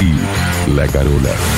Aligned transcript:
y 0.00 0.70
La 0.76 0.86
Carola. 0.86 1.57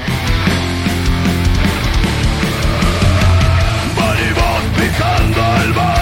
salvar. 5.61 6.00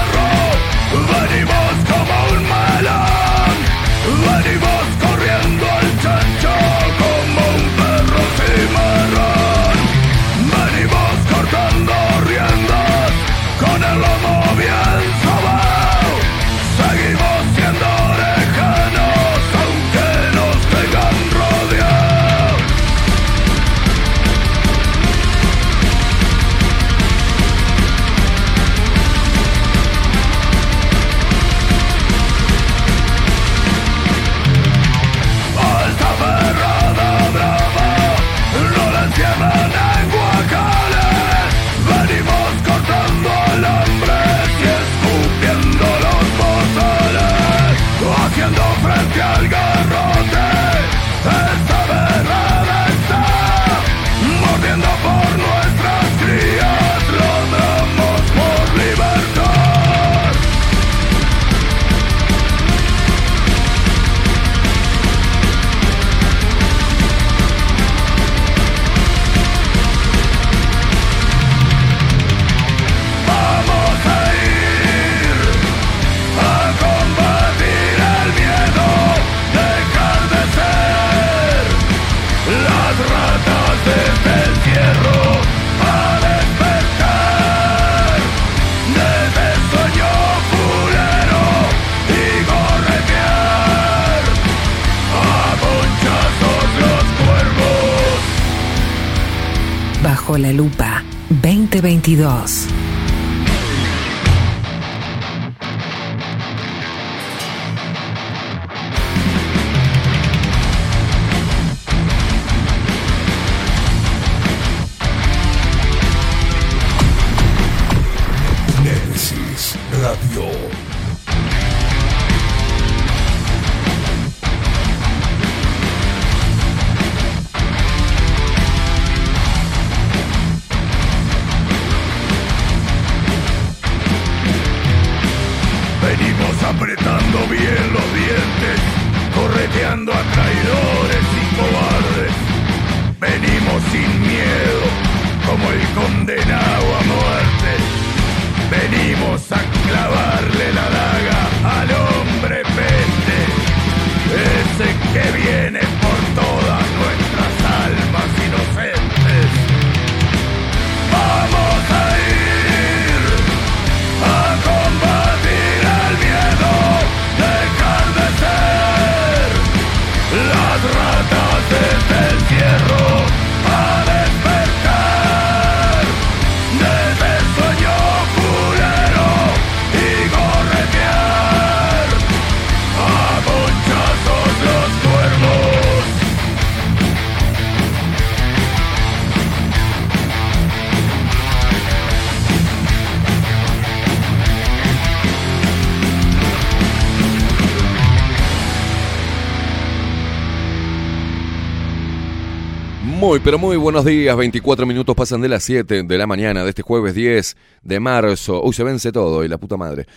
Muy, 203.29 203.39
pero 203.41 203.59
muy 203.59 203.77
buenos 203.77 204.05
días. 204.05 204.35
24 204.35 204.87
minutos 204.87 205.15
pasan 205.15 205.39
de 205.39 205.49
las 205.49 205.63
7 205.63 206.01
de 206.01 206.17
la 206.17 206.25
mañana 206.25 206.63
de 206.63 206.69
este 206.69 206.81
jueves 206.81 207.13
10 207.13 207.57
de 207.83 207.99
marzo. 207.99 208.59
Uy, 208.63 208.73
se 208.73 208.83
vence 208.83 209.11
todo 209.11 209.43
y 209.43 209.47
la 209.47 209.59
puta 209.59 209.77
madre. 209.77 210.07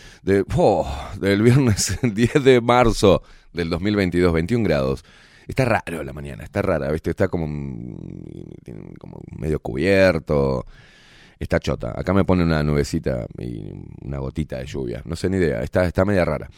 Oh, 0.57 0.91
del 1.21 1.43
viernes 1.43 1.99
10 2.03 2.43
de 2.43 2.63
marzo 2.63 3.23
del 3.53 3.69
2022, 3.69 4.33
21 4.33 4.65
grados. 4.65 5.05
Está 5.47 5.67
raro 5.67 6.03
la 6.03 6.15
mañana, 6.15 6.43
está 6.43 6.63
rara, 6.63 6.91
¿viste? 6.91 7.11
Está 7.11 7.29
como, 7.29 7.45
como 8.99 9.21
medio 9.37 9.61
cubierto. 9.61 10.65
Está 11.39 11.61
chota. 11.61 11.93
Acá 11.95 12.15
me 12.15 12.25
pone 12.25 12.45
una 12.45 12.63
nubecita 12.63 13.27
y 13.39 13.73
una 14.07 14.21
gotita 14.21 14.57
de 14.57 14.65
lluvia. 14.65 15.03
No 15.05 15.17
sé 15.17 15.29
ni 15.29 15.37
idea. 15.37 15.63
Está, 15.63 15.85
está 15.85 16.07
media 16.07 16.25
rara. 16.25 16.49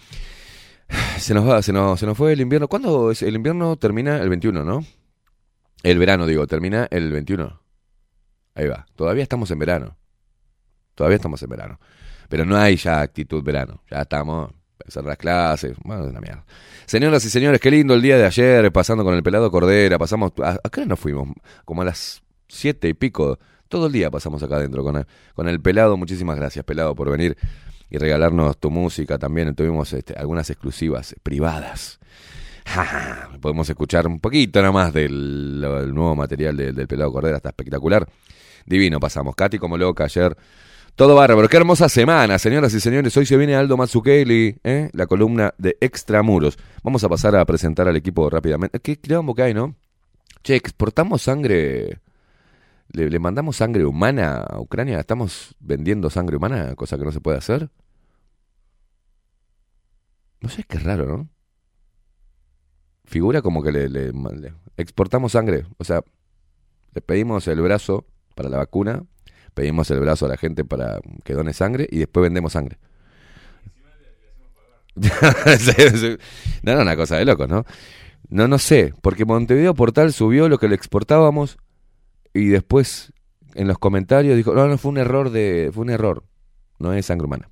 Se 1.18 1.34
nos 1.34 1.48
va, 1.48 1.62
se 1.62 1.72
nos, 1.72 1.98
se 1.98 2.06
nos 2.06 2.16
fue 2.16 2.32
el 2.32 2.40
invierno. 2.40 2.68
¿Cuándo 2.68 3.10
es? 3.10 3.22
El 3.22 3.34
invierno 3.34 3.74
termina 3.74 4.18
el 4.18 4.28
21, 4.28 4.62
¿no? 4.62 4.84
El 5.84 5.98
verano, 5.98 6.26
digo, 6.26 6.46
termina 6.46 6.88
el 6.90 7.12
21. 7.12 7.60
Ahí 8.54 8.66
va. 8.66 8.86
Todavía 8.96 9.22
estamos 9.22 9.50
en 9.50 9.58
verano. 9.58 9.98
Todavía 10.94 11.16
estamos 11.16 11.42
en 11.42 11.50
verano. 11.50 11.78
Pero 12.30 12.46
no 12.46 12.56
hay 12.56 12.76
ya 12.76 13.02
actitud 13.02 13.44
verano. 13.44 13.82
Ya 13.90 14.00
estamos 14.00 14.50
empezando 14.80 15.10
las 15.10 15.18
clases. 15.18 15.76
Bueno, 15.84 16.04
una 16.04 16.22
mierda. 16.22 16.46
Señoras 16.86 17.22
y 17.26 17.30
señores, 17.30 17.60
qué 17.60 17.70
lindo 17.70 17.92
el 17.92 18.00
día 18.00 18.16
de 18.16 18.24
ayer, 18.24 18.72
pasando 18.72 19.04
con 19.04 19.12
el 19.12 19.22
pelado 19.22 19.50
Cordera. 19.50 19.98
Pasamos. 19.98 20.32
¿A, 20.42 20.58
a 20.64 20.70
qué 20.70 20.86
nos 20.86 20.98
fuimos? 20.98 21.28
Como 21.66 21.82
a 21.82 21.84
las 21.84 22.22
siete 22.48 22.88
y 22.88 22.94
pico. 22.94 23.38
Todo 23.68 23.88
el 23.88 23.92
día 23.92 24.10
pasamos 24.10 24.42
acá 24.42 24.56
adentro 24.56 24.82
con 24.82 24.96
el, 24.96 25.06
con 25.34 25.48
el 25.48 25.60
pelado. 25.60 25.98
Muchísimas 25.98 26.36
gracias, 26.36 26.64
pelado, 26.64 26.94
por 26.94 27.10
venir 27.10 27.36
y 27.90 27.98
regalarnos 27.98 28.56
tu 28.56 28.70
música. 28.70 29.18
También 29.18 29.54
tuvimos 29.54 29.92
este, 29.92 30.14
algunas 30.14 30.48
exclusivas 30.48 31.14
privadas. 31.22 32.00
Podemos 33.40 33.68
escuchar 33.68 34.06
un 34.06 34.20
poquito 34.20 34.60
nada 34.60 34.72
más 34.72 34.92
del, 34.92 35.60
del 35.60 35.94
nuevo 35.94 36.16
material 36.16 36.56
de- 36.56 36.72
del 36.72 36.88
pelado 36.88 37.12
Cordera. 37.12 37.36
Está 37.36 37.50
espectacular. 37.50 38.08
Divino 38.66 38.98
pasamos. 38.98 39.34
Katy 39.34 39.58
como 39.58 39.76
loca 39.76 40.04
ayer. 40.04 40.36
Todo 40.96 41.14
bárbaro. 41.16 41.48
Qué 41.48 41.56
hermosa 41.56 41.88
semana, 41.88 42.38
señoras 42.38 42.72
y 42.74 42.80
señores. 42.80 43.16
Hoy 43.16 43.26
se 43.26 43.36
viene 43.36 43.56
Aldo 43.56 43.76
Mazzucchelli, 43.76 44.58
¿eh? 44.62 44.90
la 44.92 45.06
columna 45.06 45.52
de 45.58 45.76
Extramuros. 45.80 46.56
Vamos 46.82 47.02
a 47.04 47.08
pasar 47.08 47.34
a 47.36 47.44
presentar 47.44 47.88
al 47.88 47.96
equipo 47.96 48.30
rápidamente. 48.30 48.78
¿Qué 48.80 48.96
quilombo 48.96 49.34
que 49.34 49.42
hay, 49.42 49.54
no? 49.54 49.74
Che, 50.42 50.54
exportamos 50.54 51.22
sangre. 51.22 51.98
Le, 52.92 53.10
le 53.10 53.18
mandamos 53.18 53.56
sangre 53.56 53.84
humana 53.84 54.36
a 54.36 54.60
Ucrania. 54.60 55.00
¿Estamos 55.00 55.54
vendiendo 55.58 56.10
sangre 56.10 56.36
humana? 56.36 56.74
Cosa 56.76 56.96
que 56.96 57.04
no 57.04 57.10
se 57.12 57.20
puede 57.20 57.38
hacer. 57.38 57.68
No 60.40 60.48
sé, 60.48 60.62
qué 60.68 60.78
raro, 60.78 61.06
¿no? 61.06 61.28
Figura 63.04 63.42
como 63.42 63.62
que 63.62 63.72
le, 63.72 63.88
le- 63.88 64.12
exportamos 64.76 65.32
sangre. 65.32 65.64
O 65.78 65.84
sea, 65.84 66.02
le 66.94 67.00
pedimos 67.00 67.46
el 67.48 67.60
brazo 67.60 68.06
para 68.34 68.48
la 68.48 68.58
vacuna, 68.58 69.04
pedimos 69.54 69.90
el 69.90 70.00
brazo 70.00 70.26
a 70.26 70.28
la 70.30 70.36
gente 70.36 70.64
para 70.64 71.00
que 71.24 71.34
done 71.34 71.52
sangre 71.52 71.86
y 71.90 71.98
después 71.98 72.22
vendemos 72.22 72.52
sangre. 72.52 72.78
No, 76.62 76.74
no, 76.76 76.82
una 76.82 76.96
cosa 76.96 77.16
de 77.16 77.24
locos, 77.24 77.48
¿no? 77.48 77.64
No, 78.28 78.48
no 78.48 78.58
sé, 78.58 78.94
porque 79.02 79.24
Montevideo 79.24 79.74
Portal 79.74 80.12
subió 80.12 80.48
lo 80.48 80.58
que 80.58 80.68
le 80.68 80.74
exportábamos 80.74 81.58
y 82.32 82.46
después 82.46 83.12
en 83.54 83.68
los 83.68 83.78
comentarios 83.78 84.36
dijo, 84.36 84.54
no, 84.54 84.66
no, 84.66 84.78
fue 84.78 84.90
un 84.92 84.98
error 84.98 85.30
de, 85.30 85.70
fue 85.72 85.82
un 85.82 85.90
error, 85.90 86.24
no 86.78 86.92
es 86.92 87.06
sangre 87.06 87.26
humana. 87.26 87.50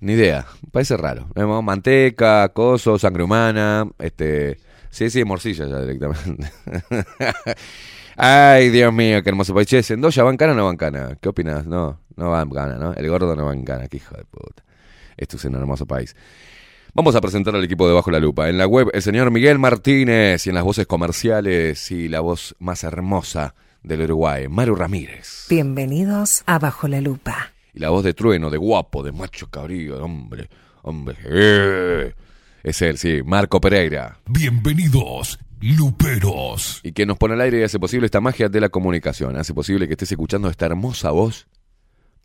Ni 0.00 0.12
idea, 0.12 0.46
parece 0.70 0.96
raro. 0.96 1.28
Vemos 1.34 1.62
manteca, 1.64 2.48
coso, 2.50 2.98
sangre 2.98 3.24
humana, 3.24 3.88
este, 3.98 4.58
sí, 4.90 5.10
sí, 5.10 5.24
morcilla 5.24 5.66
ya 5.66 5.80
directamente. 5.80 6.52
Ay, 8.16 8.70
Dios 8.70 8.92
mío, 8.92 9.22
qué 9.22 9.28
hermoso 9.28 9.54
país. 9.54 9.66
Che, 9.66 9.82
¿Sendoya 9.82 10.22
bancana 10.22 10.52
o 10.52 10.56
no 10.56 10.64
bancana? 10.66 11.16
¿Qué 11.20 11.28
opinas? 11.28 11.66
No, 11.66 12.00
no 12.16 12.30
bancana, 12.30 12.76
¿no? 12.76 12.92
El 12.94 13.08
gordo 13.08 13.34
no 13.34 13.46
bancana, 13.46 13.88
qué 13.88 13.96
hijo 13.96 14.16
de 14.16 14.24
puta. 14.24 14.64
Esto 15.16 15.36
es 15.36 15.44
un 15.44 15.56
hermoso 15.56 15.86
país. 15.86 16.14
Vamos 16.94 17.14
a 17.14 17.20
presentar 17.20 17.54
al 17.54 17.64
equipo 17.64 17.86
de 17.86 17.94
Bajo 17.94 18.10
la 18.10 18.20
Lupa. 18.20 18.48
En 18.48 18.58
la 18.58 18.66
web, 18.66 18.90
el 18.92 19.02
señor 19.02 19.30
Miguel 19.30 19.58
Martínez 19.58 20.46
y 20.46 20.50
en 20.50 20.54
las 20.54 20.64
voces 20.64 20.86
comerciales 20.86 21.90
y 21.90 22.08
la 22.08 22.20
voz 22.20 22.56
más 22.58 22.82
hermosa 22.82 23.54
del 23.82 24.02
Uruguay, 24.02 24.48
Maru 24.48 24.74
Ramírez. 24.74 25.46
Bienvenidos 25.48 26.42
a 26.46 26.58
Bajo 26.58 26.88
la 26.88 27.00
Lupa. 27.00 27.52
Y 27.78 27.80
la 27.80 27.90
voz 27.90 28.02
de 28.02 28.12
trueno, 28.12 28.50
de 28.50 28.56
guapo, 28.56 29.04
de 29.04 29.12
macho 29.12 29.48
cabrío, 29.50 29.98
de 29.98 30.02
hombre, 30.02 30.50
hombre. 30.82 31.16
eh. 31.24 32.12
Es 32.64 32.82
él, 32.82 32.98
sí, 32.98 33.20
Marco 33.24 33.60
Pereira. 33.60 34.18
Bienvenidos, 34.26 35.38
Luperos. 35.60 36.80
Y 36.82 36.90
que 36.90 37.06
nos 37.06 37.18
pone 37.18 37.34
al 37.34 37.40
aire 37.40 37.60
y 37.60 37.62
hace 37.62 37.78
posible 37.78 38.06
esta 38.06 38.20
magia 38.20 38.48
de 38.48 38.60
la 38.60 38.68
comunicación. 38.68 39.36
Hace 39.36 39.54
posible 39.54 39.86
que 39.86 39.92
estés 39.92 40.10
escuchando 40.10 40.48
esta 40.48 40.66
hermosa 40.66 41.12
voz. 41.12 41.46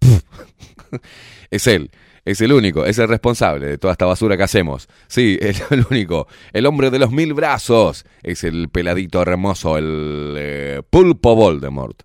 es 1.51 1.67
él, 1.67 1.91
es 2.25 2.41
el 2.41 2.51
único, 2.51 2.83
es 2.87 2.97
el 2.97 3.07
responsable 3.07 3.67
de 3.67 3.77
toda 3.77 3.93
esta 3.93 4.07
basura 4.07 4.35
que 4.35 4.41
hacemos. 4.41 4.89
Sí, 5.05 5.37
es 5.39 5.63
el 5.69 5.85
único, 5.87 6.25
el 6.51 6.65
hombre 6.65 6.89
de 6.89 6.97
los 6.97 7.11
mil 7.11 7.35
brazos. 7.35 8.05
Es 8.23 8.43
el 8.43 8.69
peladito 8.69 9.21
hermoso, 9.21 9.77
el 9.77 10.33
eh, 10.35 10.81
pulpo 10.89 11.35
Voldemort. 11.35 12.01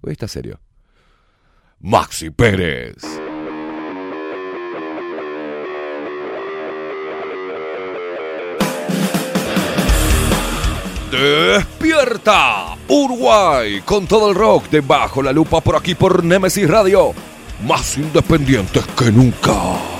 Uy, 0.00 0.12
está 0.12 0.28
serio. 0.28 0.60
Maxi 1.80 2.30
Pérez. 2.30 2.96
Despierta 11.12 12.76
Uruguay 12.88 13.80
con 13.84 14.08
todo 14.08 14.30
el 14.30 14.34
rock 14.34 14.68
de 14.70 14.80
Bajo 14.80 15.22
la 15.22 15.32
Lupa 15.32 15.60
por 15.60 15.76
aquí 15.76 15.94
por 15.94 16.24
Nemesis 16.24 16.68
Radio. 16.68 17.14
Más 17.64 17.96
independientes 17.96 18.84
que 18.98 19.12
nunca. 19.12 19.97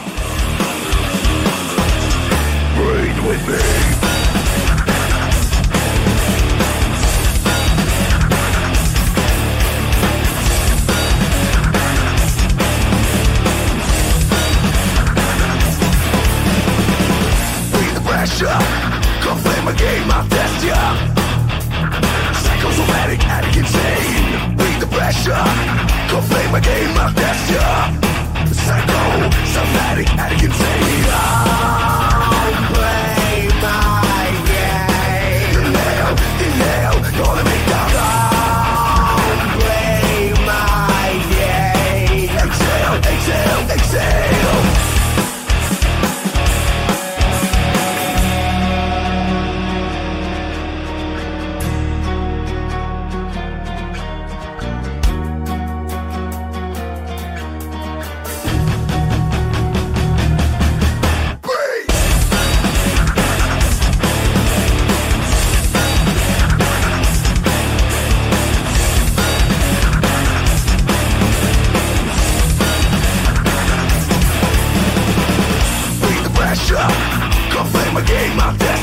Go 26.09 26.21
play 26.23 26.51
my 26.51 26.61
game 26.61 26.97
of 26.97 27.15
gesture 27.15 28.09
Psycho, 28.55 29.31
somatic, 29.53 30.09
addict, 30.17 30.45
insane 30.45 31.48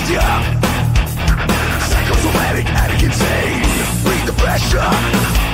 amnesia 0.05 0.59
Psychosomatic 1.87 2.65
addict 2.67 3.03
insane 3.03 3.61
Read 4.05 4.27
the 4.27 4.33
pressure. 4.33 4.89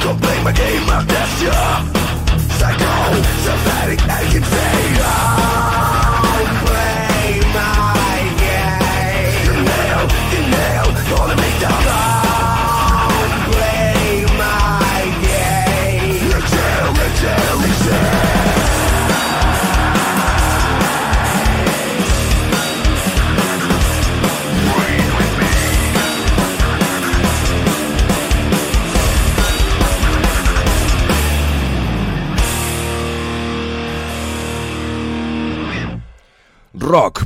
Don't 0.03 0.19
play 0.21 0.43
my 0.43 0.51
game 0.51 0.89
amnesia 0.89 1.85
Psycho, 2.57 3.21
somatic 3.43 4.01
addict 4.07 4.35
insane 4.35 4.97
ah. 5.01 5.77
Eh? 5.77 5.80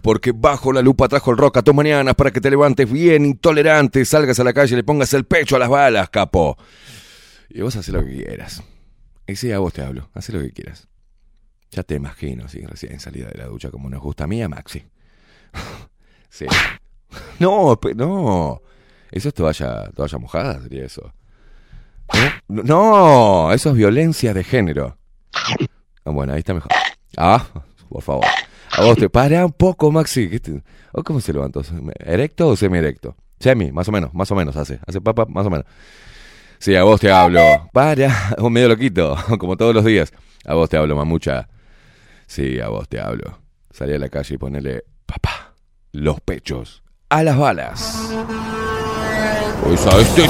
Porque 0.01 0.31
bajo 0.33 0.74
la 0.74 0.81
lupa 0.81 1.07
trajo 1.07 1.31
el 1.31 1.38
rock 1.38 1.57
a 1.57 1.62
tus 1.62 1.74
mañanas 1.74 2.15
para 2.15 2.31
que 2.31 2.41
te 2.41 2.50
levantes 2.50 2.91
bien 2.91 3.25
intolerante, 3.25 4.03
salgas 4.05 4.39
a 4.39 4.43
la 4.43 4.53
calle 4.53 4.74
y 4.74 4.77
le 4.77 4.83
pongas 4.83 5.13
el 5.13 5.25
pecho 5.25 5.55
a 5.55 5.59
las 5.59 5.69
balas, 5.69 6.09
capo. 6.09 6.57
Y 7.50 7.62
vos 7.62 7.75
haces 7.75 7.93
lo 7.93 8.03
que 8.03 8.24
quieras. 8.24 8.63
Y 9.27 9.35
sí, 9.35 9.51
a 9.51 9.59
vos 9.59 9.74
te 9.74 9.81
hablo, 9.81 10.09
haz 10.13 10.29
lo 10.29 10.41
que 10.41 10.51
quieras. 10.51 10.88
Ya 11.71 11.83
te 11.83 11.95
imagino, 11.95 12.47
sí, 12.47 12.65
recién 12.65 13.00
salida 13.00 13.27
de 13.29 13.38
la 13.38 13.45
ducha 13.45 13.71
como 13.71 13.89
nos 13.89 14.01
gusta 14.01 14.25
a 14.25 14.27
mí 14.27 14.41
a 14.41 14.50
Maxi. 14.50 14.85
sí. 16.29 16.45
No, 17.39 17.79
no. 17.95 18.62
Eso 19.12 19.29
es 19.29 19.33
toalla, 19.33 19.89
toalla 19.95 20.17
mojada, 20.17 20.62
sería 20.62 20.85
eso. 20.85 21.13
¿No? 22.47 22.63
No, 22.63 23.53
eso 23.53 23.69
es 23.71 23.75
violencia 23.75 24.33
de 24.33 24.43
género. 24.43 24.97
Ah, 25.33 26.12
Bueno, 26.12 26.33
ahí 26.33 26.39
está 26.39 26.53
mejor. 26.53 26.71
Ah, 27.17 27.45
por 27.89 28.01
favor. 28.03 28.25
A 28.72 28.84
vos 28.84 28.98
te 28.98 29.10
para 29.10 29.45
un 29.45 29.51
poco, 29.53 29.91
Maxi. 29.91 30.29
¿Qué 30.29 30.39
te- 30.39 30.63
¿O 30.91 31.03
¿Cómo 31.03 31.19
se 31.22 31.34
levantó? 31.34 31.62
¿Erecto 32.00 32.48
o 32.50 32.55
semi-erecto? 32.55 33.15
Semi, 33.39 33.72
más 33.72 33.88
o 33.89 33.91
menos, 33.91 34.13
más 34.13 34.31
o 34.31 34.36
menos 34.36 34.55
hace. 34.55 34.79
Hace 34.88 35.01
papa, 35.01 35.25
más 35.27 35.45
o 35.45 35.50
menos. 35.50 35.65
Sí, 36.57 36.75
a 36.75 36.84
vos 36.84 37.00
te 37.01 37.12
hablo. 37.12 37.41
Para, 37.74 38.36
un 38.39 38.51
medio 38.53 38.69
loquito, 38.69 39.15
como 39.39 39.57
todos 39.57 39.74
los 39.75 39.84
días. 39.86 40.13
A 40.45 40.53
vos 40.53 40.69
te 40.69 40.77
hablo, 40.77 40.95
mamucha. 40.95 41.48
Sí, 42.27 42.60
a 42.60 42.69
vos 42.69 42.88
te 42.89 43.00
hablo. 43.00 43.39
Salí 43.72 43.93
a 43.93 44.00
la 44.00 44.10
calle 44.10 44.36
y 44.36 44.38
ponele, 44.38 44.84
papá, 45.05 45.53
los 45.91 46.19
pechos 46.22 46.81
a 47.10 47.24
las 47.24 47.38
balas. 47.38 48.10
Pues 49.63 49.86
a 49.88 50.00
este 50.00 50.27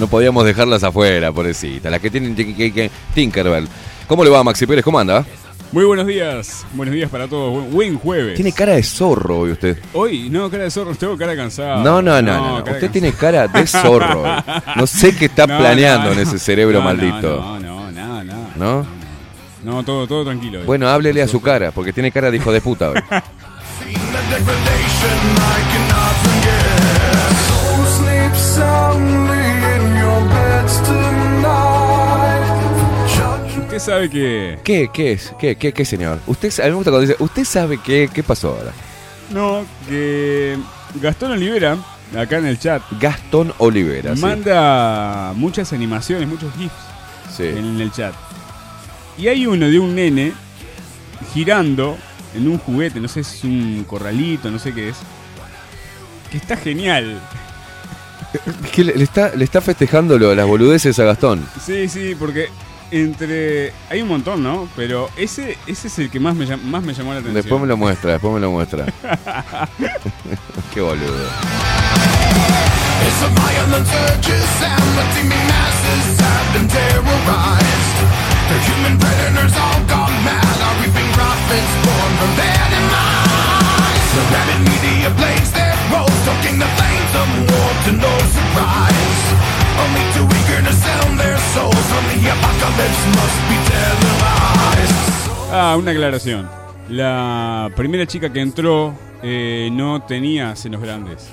No 0.00 0.06
podíamos 0.06 0.46
dejarlas 0.46 0.82
afuera, 0.82 1.30
pobrecita. 1.30 1.90
Las 1.90 2.00
que 2.00 2.10
tienen 2.10 2.34
Tinkerbell. 3.14 3.68
¿Cómo 4.08 4.24
le 4.24 4.30
va, 4.30 4.42
Maxi 4.42 4.66
Pérez? 4.66 4.82
¿Cómo 4.82 4.98
anda? 4.98 5.26
Muy 5.72 5.84
buenos 5.84 6.06
días, 6.06 6.64
buenos 6.72 6.94
días 6.94 7.10
para 7.10 7.28
todos. 7.28 7.70
Buen, 7.70 7.98
jueves. 7.98 8.34
Tiene 8.34 8.50
cara 8.52 8.72
de 8.72 8.82
zorro 8.82 9.40
hoy 9.40 9.52
usted. 9.52 9.78
Hoy, 9.92 10.30
no, 10.30 10.50
cara 10.50 10.64
de 10.64 10.70
zorro, 10.70 10.94
tengo 10.94 11.18
cara 11.18 11.36
cansada. 11.36 11.76
No, 11.84 12.00
no, 12.00 12.22
no, 12.22 12.32
no. 12.32 12.48
no. 12.48 12.56
Usted 12.60 12.72
cansada. 12.72 12.92
tiene 12.92 13.12
cara 13.12 13.46
de 13.46 13.66
zorro. 13.66 14.22
hoy. 14.22 14.30
No 14.76 14.86
sé 14.86 15.14
qué 15.14 15.26
está 15.26 15.46
No, 15.46 15.58
planeando 15.58 16.06
no, 16.06 16.12
en 16.12 16.16
no. 16.16 16.22
ese 16.22 16.38
cerebro 16.38 16.78
No, 16.78 16.84
no, 16.84 16.84
maldito. 16.86 17.36
No, 17.40 17.60
no, 17.60 17.92
nada, 17.92 18.24
nada. 18.24 18.50
¿No? 18.56 18.86
No, 19.62 19.82
todo, 19.84 20.06
todo 20.06 20.24
tranquilo. 20.24 20.60
hoy. 20.60 20.64
Bueno, 20.66 20.88
háblele 20.88 21.20
a 21.20 21.28
su 21.28 21.42
cara, 21.42 21.72
porque 21.72 21.92
tiene 21.92 22.10
cara 22.10 22.30
de 22.30 22.38
hijo 22.38 22.50
de 22.50 22.62
puta 22.62 22.88
hoy. 22.90 23.00
sabe 33.80 34.08
que. 34.10 34.58
¿Qué, 34.64 34.90
qué 34.92 35.12
es? 35.12 35.32
¿Qué, 35.38 35.56
qué, 35.56 35.72
qué, 35.72 35.84
señor? 35.84 36.20
Usted, 36.26 36.52
a 36.60 36.64
mí 36.64 36.70
me 36.70 36.74
gusta 36.76 36.90
cuando 36.90 37.06
dice, 37.08 37.16
¿usted 37.22 37.44
sabe 37.44 37.78
qué, 37.84 38.08
qué 38.12 38.22
pasó 38.22 38.50
ahora? 38.56 38.72
No, 39.30 39.64
que. 39.88 40.56
Gastón 40.96 41.32
Olivera, 41.32 41.78
acá 42.18 42.38
en 42.38 42.46
el 42.46 42.58
chat, 42.58 42.82
Gastón 43.00 43.52
Olivera, 43.58 44.16
sí. 44.16 44.22
manda 44.22 45.32
muchas 45.36 45.72
animaciones, 45.72 46.26
muchos 46.28 46.52
GIFs 46.56 46.74
Sí. 47.36 47.44
en 47.44 47.80
el 47.80 47.92
chat. 47.92 48.12
Y 49.16 49.28
hay 49.28 49.46
uno 49.46 49.68
de 49.68 49.78
un 49.78 49.94
nene 49.94 50.32
girando 51.32 51.96
en 52.34 52.48
un 52.48 52.58
juguete, 52.58 52.98
no 53.00 53.06
sé 53.08 53.22
si 53.22 53.38
es 53.38 53.44
un 53.44 53.84
corralito, 53.86 54.50
no 54.50 54.58
sé 54.58 54.72
qué 54.74 54.88
es. 54.88 54.96
Que 56.30 56.38
está 56.38 56.56
genial. 56.56 57.20
Que 58.72 58.84
le, 58.84 58.94
le 58.94 59.02
está, 59.04 59.34
le 59.34 59.44
está 59.44 59.60
festejando 59.60 60.16
las 60.18 60.46
boludeces 60.46 60.96
a 61.00 61.04
Gastón. 61.04 61.44
Sí, 61.64 61.88
sí, 61.88 62.14
porque 62.18 62.48
entre. 62.90 63.72
Hay 63.88 64.02
un 64.02 64.08
montón, 64.08 64.42
¿no? 64.42 64.68
Pero 64.76 65.08
ese, 65.16 65.56
ese 65.66 65.88
es 65.88 65.98
el 65.98 66.10
que 66.10 66.20
más 66.20 66.34
me, 66.34 66.46
más 66.56 66.82
me 66.82 66.94
llamó 66.94 67.12
la 67.12 67.20
atención. 67.20 67.34
Después 67.34 67.60
me 67.60 67.66
lo 67.66 67.76
muestra, 67.76 68.12
después 68.12 68.34
me 68.34 68.40
lo 68.40 68.50
muestra. 68.50 68.86
qué 70.74 70.80
boludo. 70.80 71.30
Rabid 84.30 84.60
media 84.64 85.10
blaze 85.10 85.50
their 85.52 85.74
roles, 85.92 86.12
stoking 86.22 86.58
the 86.58 86.66
flames 86.76 87.12
of 87.20 87.28
war 87.50 87.70
to 87.84 87.92
no 87.92 88.12
surprise. 88.36 89.39
Only 89.82 90.04
too 90.14 90.26
eager 90.38 90.60
to 90.68 90.72
sell 90.74 91.16
their 91.16 91.38
souls 91.54 91.86
from 91.90 92.04
the 92.10 92.30
apocalypse 92.30 93.02
must 93.16 93.38
be 93.48 93.56
televised. 93.70 95.52
Ah, 95.52 95.76
una 95.78 95.90
aclaración. 95.92 96.48
La 96.88 97.70
primera 97.76 98.06
chica 98.06 98.32
que 98.32 98.40
entró 98.40 98.94
eh, 99.22 99.70
no 99.72 100.02
tenía 100.02 100.54
senos 100.56 100.82
grandes. 100.82 101.30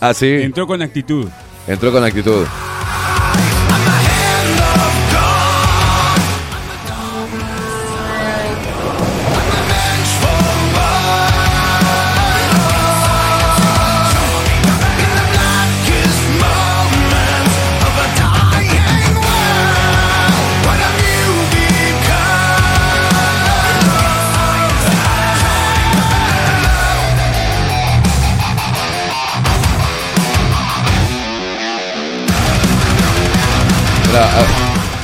Ah, 0.00 0.14
sí. 0.14 0.26
Entró 0.42 0.66
con 0.66 0.82
actitud. 0.82 1.28
Entró 1.66 1.92
con 1.92 2.02
actitud. 2.02 2.46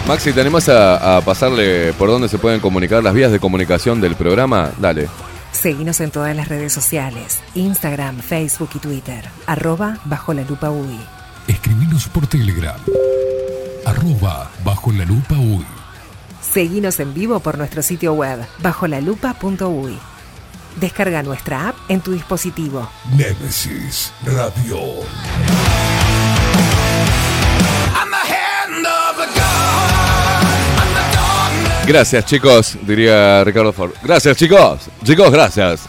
Maxi, 0.07 0.33
¿te 0.33 0.41
animás 0.41 0.69
a, 0.69 1.17
a 1.17 1.21
pasarle 1.21 1.93
por 1.95 2.09
dónde 2.09 2.29
se 2.29 2.39
pueden 2.39 2.61
comunicar 2.61 3.03
las 3.03 3.13
vías 3.13 3.33
de 3.33 3.41
comunicación 3.41 4.01
del 4.01 4.15
programa? 4.15 4.71
Dale. 4.79 5.09
Seguinos 5.51 6.01
en 6.01 6.11
todas 6.11 6.37
las 6.37 6.49
redes 6.49 6.73
sociales, 6.73 7.41
Instagram, 7.55 8.21
Facebook 8.21 8.71
y 8.75 8.79
Twitter, 8.79 9.25
arroba 9.47 9.99
bajo 10.05 10.33
la 10.33 10.43
lupa 10.43 10.71
UI. 10.71 11.01
Escribinos 11.49 12.07
por 12.09 12.27
Telegram. 12.27 12.77
Arroba 13.85 14.51
bajo 14.65 14.93
la 14.93 15.05
lupa 15.05 15.35
uy. 15.35 15.65
Seguinos 16.41 17.01
en 17.01 17.13
vivo 17.13 17.41
por 17.41 17.59
nuestro 17.59 17.83
sitio 17.83 18.13
web, 18.13 18.39
bajolalupa.uy. 18.61 19.99
Descarga 20.79 21.23
nuestra 21.23 21.69
app 21.69 21.77
en 21.89 22.01
tu 22.01 22.13
dispositivo. 22.13 22.89
Némesis 23.17 24.13
Radio. 24.25 24.79
Gracias, 31.87 32.25
chicos, 32.27 32.77
diría 32.83 33.45
Ricardo 33.45 33.73
Ford. 33.73 33.93
Gracias, 34.03 34.37
chicos. 34.37 34.81
Chicos, 35.05 35.31
gracias. 35.31 35.81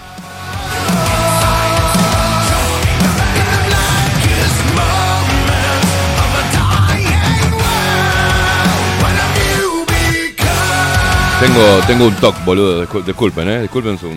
Tengo, 11.39 11.79
tengo 11.85 12.07
un 12.07 12.15
toque, 12.15 12.39
boludo. 12.45 12.81
discul- 12.83 13.03
Disculpen, 13.05 13.47
eh. 13.49 13.61
Disculpen 13.61 13.97
su. 13.97 14.09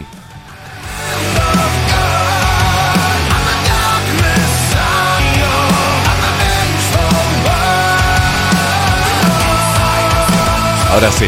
Ahora 10.90 11.10
sí, 11.12 11.26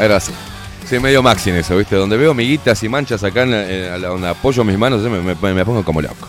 ahora 0.00 0.20
sí. 0.20 0.32
Sí, 0.88 0.98
medio 0.98 1.22
maxi 1.22 1.50
en 1.50 1.56
eso, 1.56 1.76
¿viste? 1.78 1.96
Donde 1.96 2.16
veo 2.16 2.34
miguitas 2.34 2.82
y 2.82 2.88
manchas 2.88 3.24
acá, 3.24 3.42
en 3.44 3.54
en 3.54 4.02
donde 4.02 4.28
apoyo 4.28 4.62
mis 4.64 4.76
manos, 4.78 5.00
me, 5.02 5.54
me- 5.54 5.64
pongo 5.64 5.82
como 5.82 6.02
loco. 6.02 6.28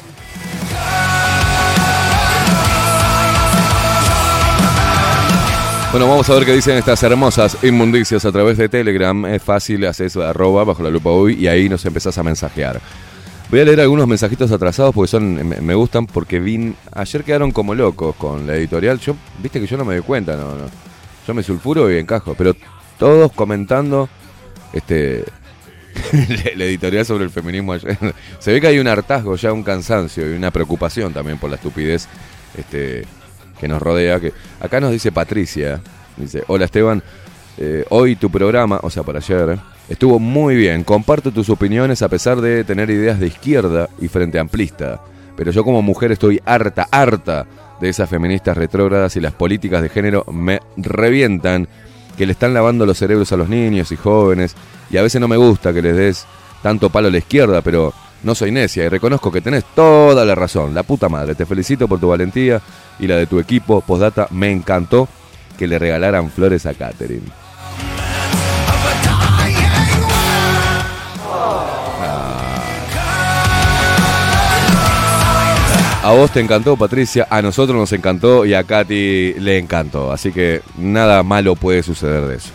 Bueno, 5.92 6.10
vamos 6.10 6.30
a 6.30 6.34
ver 6.34 6.44
qué 6.46 6.54
dicen 6.54 6.78
estas 6.78 7.02
hermosas 7.04 7.58
inmundicias 7.64 8.26
a 8.26 8.32
través 8.32 8.58
de 8.58 8.68
Telegram. 8.68 9.26
Es 9.28 9.42
fácil, 9.42 9.86
haces 9.86 10.18
arroba 10.18 10.66
bajo 10.66 10.84
la 10.84 10.90
lupa 10.90 11.10
hoy 11.10 11.36
y 11.36 11.48
ahí 11.48 11.70
nos 11.70 11.86
empezás 11.86 12.18
a 12.18 12.24
mensajear. 12.24 12.82
Voy 13.50 13.62
a 13.62 13.64
leer 13.64 13.80
algunos 13.80 14.06
mensajitos 14.06 14.52
atrasados 14.52 14.94
porque 14.94 15.08
son 15.10 15.36
me, 15.48 15.62
me 15.62 15.74
gustan 15.74 16.06
porque 16.06 16.40
vi 16.40 16.74
ayer 16.92 17.24
quedaron 17.24 17.52
como 17.52 17.74
locos 17.76 18.14
con 18.18 18.46
la 18.46 18.56
editorial. 18.56 19.00
Yo, 19.00 19.16
viste 19.42 19.62
que 19.62 19.68
yo 19.68 19.78
no 19.78 19.86
me 19.86 19.94
doy 19.96 20.04
cuenta, 20.04 20.36
no, 20.36 20.56
no. 20.56 20.66
Yo 21.26 21.34
me 21.34 21.44
sulfuro 21.44 21.90
y 21.90 21.98
encajo, 21.98 22.36
pero 22.38 22.54
todos 22.98 23.32
comentando 23.32 24.10
este 24.74 25.24
la 26.56 26.66
editorial 26.66 27.06
sobre 27.06 27.24
el 27.24 27.30
feminismo 27.30 27.74
ayer. 27.74 27.98
Se 28.40 28.52
ve 28.52 28.62
que 28.62 28.68
hay 28.68 28.80
un 28.80 28.88
hartazgo 28.88 29.36
ya, 29.36 29.54
un 29.54 29.64
cansancio 29.64 30.30
y 30.32 30.36
una 30.36 30.52
preocupación 30.52 31.14
también 31.14 31.38
por 31.38 31.50
la 31.50 31.56
estupidez 31.56 32.08
este, 32.58 33.06
que 33.60 33.68
nos 33.68 33.82
rodea. 33.82 34.20
Que 34.20 34.34
acá 34.60 34.80
nos 34.80 34.92
dice 34.92 35.12
Patricia, 35.12 35.82
dice, 36.18 36.44
hola 36.48 36.66
Esteban, 36.66 37.02
eh, 37.58 37.86
hoy 37.90 38.16
tu 38.16 38.30
programa, 38.30 38.80
o 38.84 38.90
sea, 38.90 39.04
para 39.04 39.20
ayer, 39.20 39.52
eh, 39.52 39.60
estuvo 39.90 40.20
muy 40.20 40.56
bien. 40.56 40.84
Comparto 40.84 41.32
tus 41.32 41.50
opiniones 41.50 42.02
a 42.02 42.10
pesar 42.10 42.42
de 42.42 42.64
tener 42.64 42.90
ideas 42.90 43.20
de 43.20 43.28
izquierda 43.28 43.90
y 44.00 44.08
frente 44.08 44.40
amplista. 44.40 45.02
Pero 45.36 45.52
yo 45.52 45.64
como 45.64 45.82
mujer 45.82 46.12
estoy 46.12 46.42
harta, 46.46 46.88
harta 46.92 47.46
de 47.80 47.90
esas 47.90 48.10
feministas 48.10 48.56
retrógradas 48.56 49.16
y 49.18 49.22
las 49.22 49.34
políticas 49.34 49.82
de 49.82 49.90
género 49.90 50.24
me 50.32 50.60
revientan, 50.78 51.68
que 52.16 52.26
le 52.26 52.32
están 52.32 52.54
lavando 52.54 52.86
los 52.86 52.98
cerebros 52.98 53.32
a 53.32 53.38
los 53.38 53.50
niños 53.50 53.92
y 53.92 53.96
jóvenes. 53.96 54.56
Y 54.90 54.98
a 54.98 55.02
veces 55.02 55.20
no 55.22 55.28
me 55.28 55.38
gusta 55.38 55.74
que 55.74 55.82
les 55.82 55.96
des 55.96 56.26
tanto 56.62 56.90
palo 56.90 57.08
a 57.08 57.12
la 57.12 57.18
izquierda, 57.18 57.62
pero 57.62 57.94
no 58.24 58.34
soy 58.34 58.52
necia 58.52 58.86
y 58.86 58.90
reconozco 58.90 59.32
que 59.32 59.42
tenés 59.42 59.64
toda 59.76 60.26
la 60.26 60.36
razón. 60.36 60.74
La 60.74 60.84
puta 60.84 61.10
madre, 61.10 61.36
te 61.36 61.46
felicito 61.46 61.88
por 61.88 62.00
tu 62.00 62.08
valentía 62.08 62.62
y 63.00 63.08
la 63.08 63.18
de 63.18 63.28
tu 63.28 63.40
equipo. 63.40 63.82
Postdata, 63.82 64.28
me 64.32 64.52
encantó 64.52 65.08
que 65.58 65.68
le 65.68 65.80
regalaran 65.80 66.32
flores 66.32 66.66
a 66.66 66.74
Katherine. 66.74 67.45
A 76.06 76.12
vos 76.12 76.30
te 76.30 76.40
encantó, 76.40 76.78
Patricia, 76.78 77.26
a 77.32 77.42
nosotros 77.42 77.76
nos 77.76 77.92
encantó 77.92 78.46
y 78.46 78.54
a 78.54 78.64
Katy 78.64 79.40
le 79.40 79.58
encantó. 79.58 80.12
Así 80.12 80.32
que 80.32 80.62
nada 80.78 81.24
malo 81.24 81.56
puede 81.56 81.82
suceder 81.82 82.28
de 82.28 82.36
eso. 82.36 82.52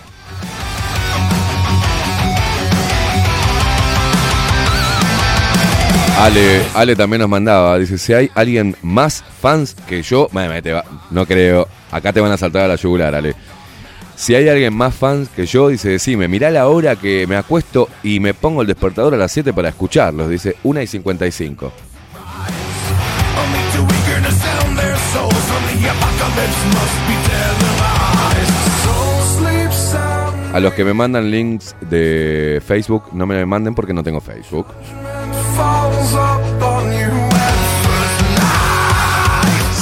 Ale, 6.21 6.63
Ale 6.75 6.95
también 6.95 7.23
nos 7.23 7.29
mandaba, 7.29 7.77
dice, 7.77 7.99
si 7.99 8.13
hay 8.13 8.31
alguien 8.37 8.77
más 8.83 9.25
fans 9.41 9.75
que 9.89 10.01
yo, 10.03 10.29
no 11.11 11.27
creo, 11.27 11.67
acá 11.91 12.13
te 12.13 12.21
van 12.21 12.31
a 12.31 12.37
saltar 12.37 12.63
a 12.63 12.69
la 12.69 12.77
yugular, 12.77 13.17
Ale. 13.17 13.35
Si 14.15 14.37
hay 14.37 14.49
alguien 14.49 14.77
más 14.77 14.95
fans 14.95 15.29
que 15.29 15.47
yo, 15.47 15.71
dice, 15.71 15.89
decime, 15.89 16.29
mirá 16.29 16.53
la 16.53 16.69
hora 16.69 16.95
que 16.95 17.27
me 17.27 17.35
acuesto 17.35 17.89
y 18.05 18.21
me 18.21 18.33
pongo 18.33 18.63
el 18.63 18.69
despertador 18.69 19.15
a 19.15 19.17
las 19.17 19.33
7 19.33 19.53
para 19.53 19.71
escucharlos, 19.71 20.29
dice, 20.29 20.55
1 20.63 20.83
y 20.83 20.87
55. 20.87 21.90
Only 23.39 23.63
too 23.73 23.85
eager 23.85 24.21
to 24.27 24.33
sound 24.33 24.79
their 24.79 24.97
souls 25.13 25.45
from 25.51 25.63
the 25.71 25.89
apocalypse 25.89 26.61
must 26.75 26.99
be 27.07 27.17
televised. 27.29 28.57
Soul 28.83 29.21
sleep 29.37 29.73
sound 29.73 30.55
A 30.55 30.59
los 30.59 30.75
que 30.75 30.85
me 30.85 30.93
mandan 30.93 31.31
links 31.31 31.77
de 31.81 32.61
Facebook, 32.67 33.13
no 33.13 33.25
me 33.27 33.47
manden 33.47 33.75
porque 33.75 33.95
no 33.95 34.03
tengo 34.03 34.21
Facebook. 34.21 34.67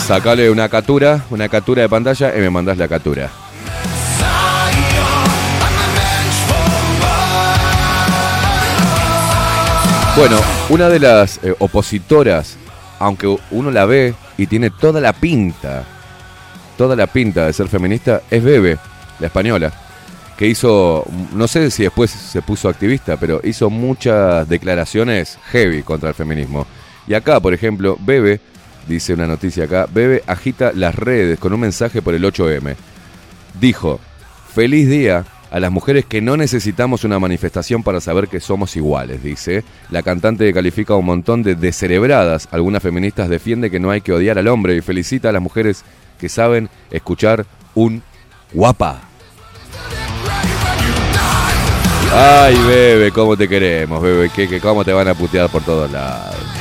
Sacale 0.07 0.50
una 0.50 0.69
captura, 0.69 1.25
una 1.31 1.49
captura 1.49 1.83
de 1.83 1.88
pantalla 1.88 2.37
y 2.37 2.40
me 2.40 2.50
mandás 2.50 2.76
la 2.76 2.87
captura. 2.88 3.31
Bueno, 10.19 10.40
una 10.69 10.88
de 10.88 10.99
las 10.99 11.38
eh, 11.45 11.55
opositoras, 11.61 12.57
aunque 12.99 13.37
uno 13.50 13.71
la 13.71 13.87
ve 13.87 14.15
y 14.37 14.47
tiene 14.47 14.71
toda 14.71 15.00
la 15.00 15.13
pinta, 15.13 15.84
toda 16.76 16.97
la 16.97 17.06
pinta 17.06 17.47
de 17.47 17.52
ser 17.52 17.69
feminista, 17.69 18.23
es 18.30 18.43
Bebe, 18.43 18.78
la 19.21 19.26
española, 19.26 19.73
que 20.37 20.47
hizo, 20.47 21.04
no 21.32 21.49
sé 21.49 21.71
si 21.71 21.82
después 21.82 22.11
se 22.11 22.43
puso 22.43 22.69
activista, 22.69 23.17
pero 23.17 23.41
hizo 23.43 23.71
muchas 23.71 24.49
declaraciones 24.49 25.39
heavy 25.50 25.82
contra 25.82 26.11
el 26.11 26.15
feminismo. 26.15 26.67
Y 27.06 27.15
acá, 27.15 27.41
por 27.41 27.54
ejemplo, 27.54 27.97
Bebe, 28.00 28.41
dice 28.87 29.15
una 29.15 29.26
noticia 29.26 29.65
acá, 29.65 29.89
Bebe 29.93 30.23
agita 30.26 30.73
las 30.73 30.95
redes 30.95 31.39
con 31.39 31.52
un 31.52 31.61
mensaje 31.61 32.02
por 32.02 32.15
el 32.15 32.23
8M. 32.23 32.76
Dijo, 33.61 33.99
feliz 34.54 34.89
día 34.89 35.25
a 35.50 35.61
las 35.61 35.71
mujeres 35.71 36.04
que 36.04 36.21
no 36.21 36.37
necesitamos 36.37 37.04
una 37.04 37.19
manifestación 37.19 37.82
para 37.82 38.00
saber 38.00 38.28
que 38.28 38.41
somos 38.41 38.76
iguales, 38.76 39.23
dice. 39.23 39.65
La 39.91 40.02
cantante 40.02 40.52
califica 40.52 40.95
a 40.95 40.97
un 40.97 41.06
montón 41.06 41.43
de 41.43 41.54
descerebradas. 41.54 42.49
Algunas 42.50 42.82
feministas 42.82 43.28
defiende 43.28 43.71
que 43.71 43.80
no 43.80 43.91
hay 43.91 44.00
que 44.00 44.13
odiar 44.13 44.39
al 44.39 44.49
hombre 44.49 44.76
y 44.76 44.80
felicita 44.80 45.30
a 45.30 45.32
las 45.32 45.43
mujeres 45.43 45.84
que 46.19 46.28
saben 46.28 46.69
escuchar 46.91 47.47
un 47.75 48.02
guapa. 48.52 49.02
Ay, 52.13 52.56
bebe, 52.67 53.13
cómo 53.13 53.37
te 53.37 53.49
queremos, 53.49 54.02
bebe, 54.02 54.30
cómo 54.61 54.84
te 54.84 54.93
van 54.93 55.08
a 55.08 55.15
putear 55.15 55.49
por 55.50 55.63
todos 55.63 55.91
lados. 55.91 56.57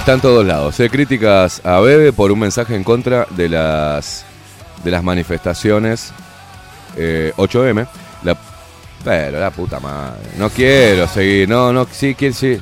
Está 0.00 0.14
en 0.14 0.20
todos 0.20 0.46
lados. 0.46 0.80
Hay 0.80 0.88
críticas 0.88 1.60
a 1.64 1.78
Bebe 1.80 2.12
por 2.12 2.32
un 2.32 2.38
mensaje 2.40 2.74
en 2.74 2.82
contra 2.82 3.26
de 3.30 3.48
las 3.50 4.24
de 4.82 4.90
las 4.90 5.04
manifestaciones 5.04 6.12
eh, 6.96 7.32
8M. 7.36 7.86
La, 8.22 8.36
pero 9.04 9.38
la 9.38 9.50
puta 9.50 9.78
madre. 9.78 10.18
No 10.38 10.48
quiero 10.48 11.06
seguir. 11.06 11.48
No, 11.48 11.70
no, 11.72 11.86
sí, 11.92 12.14
quiero 12.14 12.34
sí. 12.34 12.58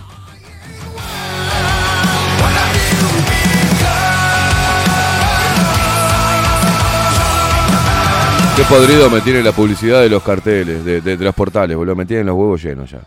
Qué 8.56 8.64
podrido 8.64 9.08
me 9.08 9.20
tiene 9.20 9.40
la 9.42 9.52
publicidad 9.52 10.00
de 10.00 10.08
los 10.08 10.20
carteles, 10.22 10.84
de, 10.84 11.00
de- 11.00 11.16
de 11.16 11.24
los 11.24 11.34
portales, 11.34 11.76
boludo. 11.76 11.94
Me 11.94 12.04
tienen 12.06 12.26
los 12.26 12.34
huevos 12.34 12.60
llenos 12.60 12.90
ya. 12.90 12.98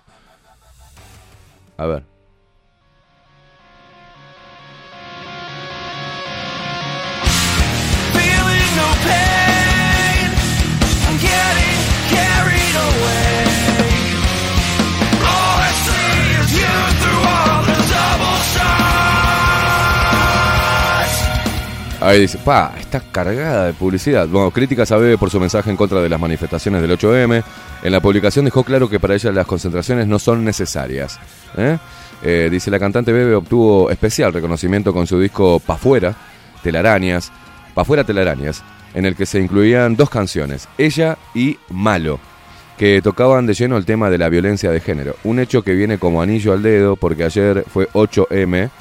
A 1.77 1.85
ver. 1.87 2.03
Ahí 22.01 22.21
dice, 22.21 22.39
pa, 22.39 22.73
está 22.79 22.99
cargada 22.99 23.67
de 23.67 23.73
publicidad. 23.73 24.27
Bueno, 24.27 24.49
críticas 24.49 24.91
a 24.91 24.97
Bebe 24.97 25.19
por 25.19 25.29
su 25.29 25.39
mensaje 25.39 25.69
en 25.69 25.77
contra 25.77 26.01
de 26.01 26.09
las 26.09 26.19
manifestaciones 26.19 26.81
del 26.81 26.97
8M. 26.97 27.43
En 27.83 27.91
la 27.91 27.99
publicación 27.99 28.43
dejó 28.43 28.63
claro 28.63 28.89
que 28.89 28.99
para 28.99 29.13
ella 29.13 29.31
las 29.31 29.45
concentraciones 29.45 30.07
no 30.07 30.17
son 30.17 30.43
necesarias. 30.43 31.19
¿eh? 31.57 31.77
Eh, 32.23 32.49
dice 32.49 32.71
la 32.71 32.79
cantante 32.79 33.11
Bebe 33.13 33.35
obtuvo 33.35 33.91
especial 33.91 34.33
reconocimiento 34.33 34.91
con 34.93 35.05
su 35.05 35.19
disco 35.19 35.59
Pa' 35.59 35.77
Fuera, 35.77 36.15
Telarañas, 36.63 37.31
Pa' 37.75 37.85
Fuera 37.85 38.03
Telarañas, 38.03 38.63
en 38.95 39.05
el 39.05 39.15
que 39.15 39.27
se 39.27 39.39
incluían 39.39 39.95
dos 39.95 40.09
canciones, 40.09 40.67
Ella 40.79 41.19
y 41.35 41.59
Malo, 41.69 42.19
que 42.79 42.99
tocaban 43.03 43.45
de 43.45 43.53
lleno 43.53 43.77
el 43.77 43.85
tema 43.85 44.09
de 44.09 44.17
la 44.17 44.29
violencia 44.29 44.71
de 44.71 44.79
género. 44.79 45.17
Un 45.23 45.37
hecho 45.37 45.61
que 45.61 45.75
viene 45.75 45.99
como 45.99 46.23
anillo 46.23 46.53
al 46.53 46.63
dedo 46.63 46.95
porque 46.95 47.25
ayer 47.25 47.63
fue 47.71 47.87
8M, 47.89 48.71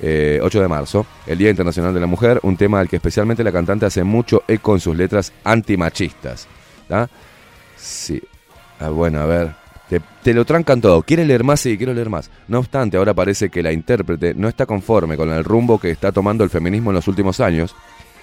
eh, 0.00 0.40
8 0.42 0.60
de 0.60 0.68
marzo, 0.68 1.06
el 1.26 1.38
Día 1.38 1.50
Internacional 1.50 1.94
de 1.94 2.00
la 2.00 2.06
Mujer, 2.06 2.40
un 2.42 2.56
tema 2.56 2.80
al 2.80 2.88
que 2.88 2.96
especialmente 2.96 3.44
la 3.44 3.52
cantante 3.52 3.86
hace 3.86 4.04
mucho 4.04 4.42
eco 4.46 4.74
en 4.74 4.80
sus 4.80 4.96
letras 4.96 5.32
antimachistas. 5.44 6.46
Sí. 7.76 8.22
Ah, 8.80 8.90
bueno, 8.90 9.20
a 9.20 9.26
ver. 9.26 9.54
Te, 9.88 10.00
te 10.22 10.34
lo 10.34 10.44
trancan 10.44 10.80
todo. 10.80 11.02
¿Quiere 11.02 11.24
leer 11.24 11.44
más? 11.44 11.60
Sí, 11.60 11.76
quiero 11.76 11.94
leer 11.94 12.10
más. 12.10 12.30
No 12.48 12.58
obstante, 12.58 12.96
ahora 12.96 13.14
parece 13.14 13.50
que 13.50 13.62
la 13.62 13.72
intérprete 13.72 14.34
no 14.34 14.48
está 14.48 14.66
conforme 14.66 15.16
con 15.16 15.30
el 15.30 15.44
rumbo 15.44 15.78
que 15.78 15.90
está 15.90 16.10
tomando 16.10 16.42
el 16.42 16.50
feminismo 16.50 16.90
en 16.90 16.96
los 16.96 17.06
últimos 17.06 17.38
años. 17.40 17.74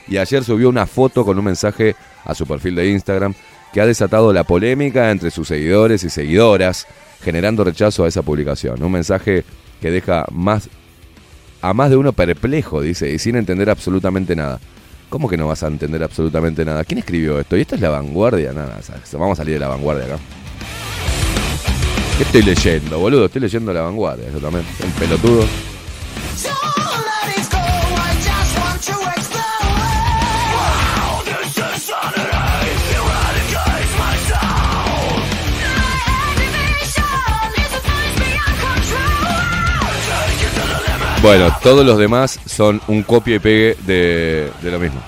Y 0.07 0.17
ayer 0.17 0.43
subió 0.43 0.67
una 0.67 0.85
foto 0.85 1.23
con 1.23 1.37
un 1.37 1.45
mensaje 1.45 1.95
a 2.25 2.35
su 2.35 2.45
perfil 2.45 2.75
de 2.75 2.89
Instagram 2.89 3.33
que 3.71 3.81
ha 3.81 3.85
desatado 3.85 4.33
la 4.33 4.43
polémica 4.43 5.09
entre 5.09 5.31
sus 5.31 5.47
seguidores 5.47 6.03
y 6.03 6.09
seguidoras, 6.09 6.85
generando 7.23 7.63
rechazo 7.63 8.03
a 8.03 8.07
esa 8.07 8.21
publicación. 8.21 8.83
Un 8.83 8.91
mensaje 8.91 9.45
que 9.81 9.89
deja 9.89 10.25
más 10.31 10.69
a 11.63 11.73
más 11.73 11.89
de 11.89 11.95
uno 11.95 12.11
perplejo, 12.11 12.81
dice, 12.81 13.09
y 13.09 13.17
sin 13.17 13.37
entender 13.37 13.69
absolutamente 13.69 14.35
nada. 14.35 14.59
¿Cómo 15.07 15.29
que 15.29 15.37
no 15.37 15.47
vas 15.47 15.63
a 15.63 15.67
entender 15.67 16.03
absolutamente 16.03 16.65
nada? 16.65 16.83
¿Quién 16.83 16.97
escribió 16.97 17.39
esto? 17.39 17.55
Y 17.55 17.61
esto 17.61 17.75
es 17.75 17.81
la 17.81 17.89
vanguardia, 17.89 18.51
nada, 18.51 18.81
vamos 19.13 19.39
a 19.39 19.41
salir 19.41 19.53
de 19.53 19.59
la 19.61 19.69
vanguardia 19.69 20.05
acá. 20.05 20.17
¿Qué 22.17 22.23
estoy 22.23 22.41
leyendo, 22.41 22.99
boludo? 22.99 23.25
Estoy 23.25 23.41
leyendo 23.41 23.73
La 23.73 23.81
Vanguardia, 23.81 24.29
yo 24.31 24.39
también. 24.39 24.63
El 24.83 24.91
pelotudo. 24.91 25.47
Bueno, 41.23 41.55
todos 41.63 41.85
los 41.85 41.97
demás 41.97 42.37
son 42.45 42.81
un 42.89 43.01
copia 43.01 43.37
y 43.37 43.39
pegue 43.39 43.77
de, 43.85 44.51
de 44.61 44.71
lo 44.71 44.77
mismo. 44.77 45.01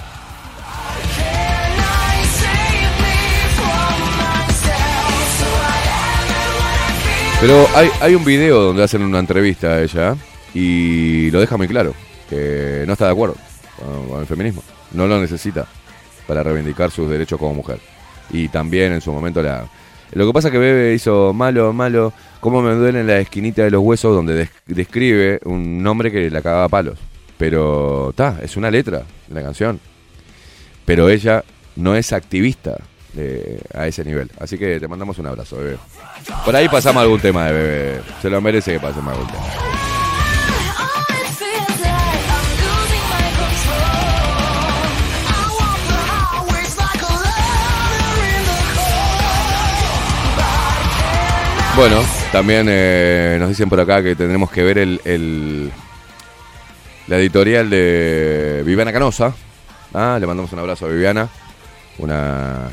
Pero 7.41 7.67
hay, 7.75 7.89
hay 7.99 8.15
un 8.15 8.23
video 8.23 8.61
donde 8.61 8.81
hacen 8.81 9.01
una 9.01 9.19
entrevista 9.19 9.67
a 9.73 9.81
ella 9.81 10.15
y 10.53 11.29
lo 11.31 11.41
deja 11.41 11.57
muy 11.57 11.67
claro, 11.67 11.93
que 12.29 12.85
no 12.87 12.93
está 12.93 13.07
de 13.07 13.11
acuerdo 13.11 13.35
con, 13.77 14.07
con 14.07 14.21
el 14.21 14.25
feminismo. 14.25 14.63
No 14.93 15.07
lo 15.07 15.19
necesita 15.19 15.67
para 16.27 16.41
reivindicar 16.43 16.91
sus 16.91 17.09
derechos 17.09 17.37
como 17.37 17.55
mujer. 17.55 17.79
Y 18.29 18.47
también 18.47 18.93
en 18.93 19.01
su 19.01 19.11
momento 19.11 19.43
la... 19.43 19.65
Lo 20.13 20.25
que 20.27 20.33
pasa 20.33 20.47
es 20.47 20.51
que 20.51 20.57
Bebe 20.57 20.93
hizo 20.93 21.33
malo, 21.33 21.73
malo, 21.73 22.13
cómo 22.39 22.61
me 22.61 22.73
duele 22.73 23.01
en 23.01 23.07
la 23.07 23.19
esquinita 23.19 23.63
de 23.63 23.71
los 23.71 23.81
huesos 23.81 24.15
donde 24.15 24.33
des- 24.35 24.49
describe 24.65 25.39
un 25.45 25.81
nombre 25.83 26.11
que 26.11 26.29
le 26.29 26.41
cagaba 26.41 26.69
palos. 26.69 26.97
Pero 27.37 28.11
está, 28.11 28.37
es 28.41 28.55
una 28.55 28.71
letra 28.71 29.03
de 29.27 29.35
la 29.35 29.41
canción. 29.43 29.79
Pero 30.85 31.09
ella 31.09 31.43
no 31.75 31.95
es 31.95 32.13
activista 32.13 32.77
a 33.73 33.87
ese 33.87 34.05
nivel. 34.05 34.29
Así 34.39 34.57
que 34.57 34.79
te 34.79 34.87
mandamos 34.87 35.17
un 35.19 35.27
abrazo, 35.27 35.57
Bebe. 35.57 35.77
Por 36.45 36.55
ahí 36.55 36.69
pasamos 36.69 37.01
algún 37.01 37.19
tema 37.19 37.47
de 37.47 37.53
Bebe. 37.53 38.01
Se 38.21 38.29
lo 38.29 38.39
merece 38.41 38.73
que 38.73 38.79
pasemos 38.79 39.13
algún 39.13 39.27
tema. 39.27 39.43
Bueno, 51.75 52.01
también 52.31 52.67
eh, 52.69 53.35
nos 53.37 53.49
dicen 53.49 53.67
por 53.67 53.79
acá 53.81 54.01
que 54.01 54.15
tendremos 54.15 54.49
que 54.49 54.63
ver 54.63 54.77
el, 54.77 55.69
la 57.07 57.17
editorial 57.17 57.69
de 57.69 58.63
Viviana 58.65 58.93
Canosa. 58.93 59.33
Ah, 59.93 60.17
le 60.17 60.25
mandamos 60.25 60.53
un 60.53 60.59
abrazo 60.59 60.85
a 60.85 60.89
Viviana. 60.89 61.27
Una, 61.97 62.69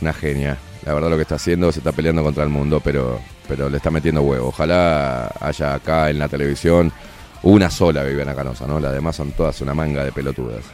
una 0.00 0.12
genia. 0.12 0.58
La 0.84 0.94
verdad 0.94 1.10
lo 1.10 1.16
que 1.16 1.22
está 1.22 1.36
haciendo, 1.36 1.70
se 1.70 1.78
está 1.78 1.92
peleando 1.92 2.24
contra 2.24 2.42
el 2.42 2.50
mundo, 2.50 2.80
pero, 2.82 3.20
pero 3.46 3.68
le 3.70 3.76
está 3.76 3.92
metiendo 3.92 4.22
huevo. 4.22 4.48
Ojalá 4.48 5.30
haya 5.40 5.74
acá 5.74 6.10
en 6.10 6.18
la 6.18 6.26
televisión 6.26 6.92
una 7.44 7.70
sola 7.70 8.02
Viviana 8.02 8.34
Canosa, 8.34 8.66
¿no? 8.66 8.80
Las 8.80 8.92
demás 8.92 9.14
son 9.14 9.30
todas 9.30 9.60
una 9.60 9.74
manga 9.74 10.04
de 10.04 10.10
pelotudas. 10.10 10.64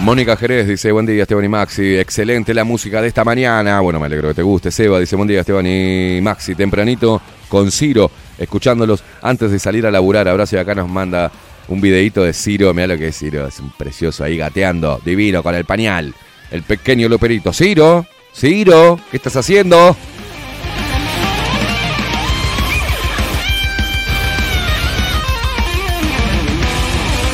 Mónica 0.00 0.36
Jerez 0.36 0.68
dice, 0.68 0.92
buen 0.92 1.06
día 1.06 1.22
Esteban 1.22 1.44
y 1.46 1.48
Maxi, 1.48 1.96
excelente 1.96 2.52
la 2.52 2.64
música 2.64 3.00
de 3.00 3.08
esta 3.08 3.24
mañana. 3.24 3.80
Bueno, 3.80 3.98
me 3.98 4.06
alegro 4.06 4.28
que 4.28 4.34
te 4.34 4.42
guste. 4.42 4.70
Seba 4.70 5.00
dice, 5.00 5.16
buen 5.16 5.26
día 5.26 5.40
Esteban 5.40 5.66
y 5.66 6.20
Maxi, 6.20 6.54
tempranito 6.54 7.22
con 7.48 7.70
Ciro, 7.70 8.10
escuchándolos 8.36 9.02
antes 9.22 9.50
de 9.50 9.58
salir 9.58 9.86
a 9.86 9.90
laburar. 9.90 10.28
Abrazo 10.28 10.56
y 10.56 10.58
acá 10.58 10.74
nos 10.74 10.90
manda 10.90 11.32
un 11.68 11.80
videito 11.80 12.22
de 12.22 12.34
Ciro. 12.34 12.74
Mira 12.74 12.88
lo 12.88 12.98
que 12.98 13.08
es 13.08 13.18
Ciro, 13.18 13.46
es 13.46 13.58
un 13.60 13.70
precioso 13.70 14.24
ahí 14.24 14.36
gateando, 14.36 15.00
divino, 15.02 15.42
con 15.42 15.54
el 15.54 15.64
pañal. 15.64 16.14
El 16.50 16.62
pequeño 16.64 17.08
Loperito. 17.08 17.52
Ciro, 17.52 18.06
Ciro, 18.34 19.00
¿qué 19.10 19.16
estás 19.16 19.36
haciendo? 19.36 19.96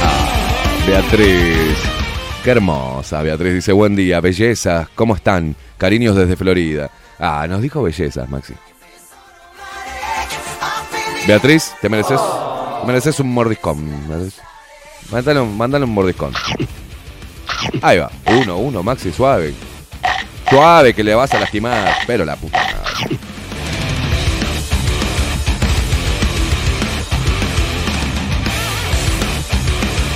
Ah, 0.03 0.85
Beatriz. 0.87 2.00
Qué 2.43 2.51
hermosa, 2.53 3.21
Beatriz. 3.21 3.53
Dice, 3.53 3.73
buen 3.73 3.95
día, 3.95 4.21
bellezas, 4.21 4.89
¿cómo 4.95 5.15
están? 5.15 5.55
Cariños 5.77 6.17
desde 6.17 6.37
Florida. 6.37 6.91
Ah, 7.19 7.47
nos 7.47 7.61
dijo 7.61 7.83
bellezas, 7.83 8.31
Maxi. 8.31 8.55
Beatriz, 11.27 11.75
te 11.83 11.91
mereces, 11.91 12.19
mereces 12.87 13.21
un 13.21 13.35
mordiscón. 13.35 13.91
Mándale, 15.13 15.43
mándale 15.43 15.85
un 15.85 15.93
mordiscón. 15.93 16.33
Ahí 17.83 17.99
va. 17.99 18.11
Uno, 18.27 18.57
uno, 18.57 18.83
Maxi, 18.83 19.13
suave. 19.13 19.53
Suave, 20.49 20.95
que 20.95 21.05
le 21.05 21.15
vas 21.15 21.33
a 21.35 21.41
lastimar. 21.41 21.95
Pero 22.07 22.25
la 22.25 22.37
puta. 22.37 22.59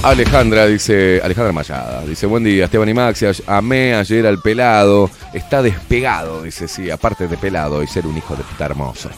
Alejandra 0.04 0.66
dice, 0.66 1.18
Alejandra 1.24 1.50
Mayada, 1.52 2.02
dice, 2.02 2.26
buen 2.26 2.44
día, 2.44 2.66
Esteban 2.66 2.90
y 2.90 2.92
Maxi, 2.92 3.24
amé 3.46 3.94
ayer 3.94 4.26
al 4.26 4.38
pelado, 4.38 5.08
está 5.32 5.62
despegado, 5.62 6.42
dice, 6.42 6.68
sí, 6.68 6.90
aparte 6.90 7.26
de 7.26 7.38
pelado 7.38 7.82
y 7.82 7.86
ser 7.86 8.06
un 8.06 8.14
hijo 8.18 8.36
de 8.36 8.42
puta 8.42 8.66
hermoso. 8.66 9.08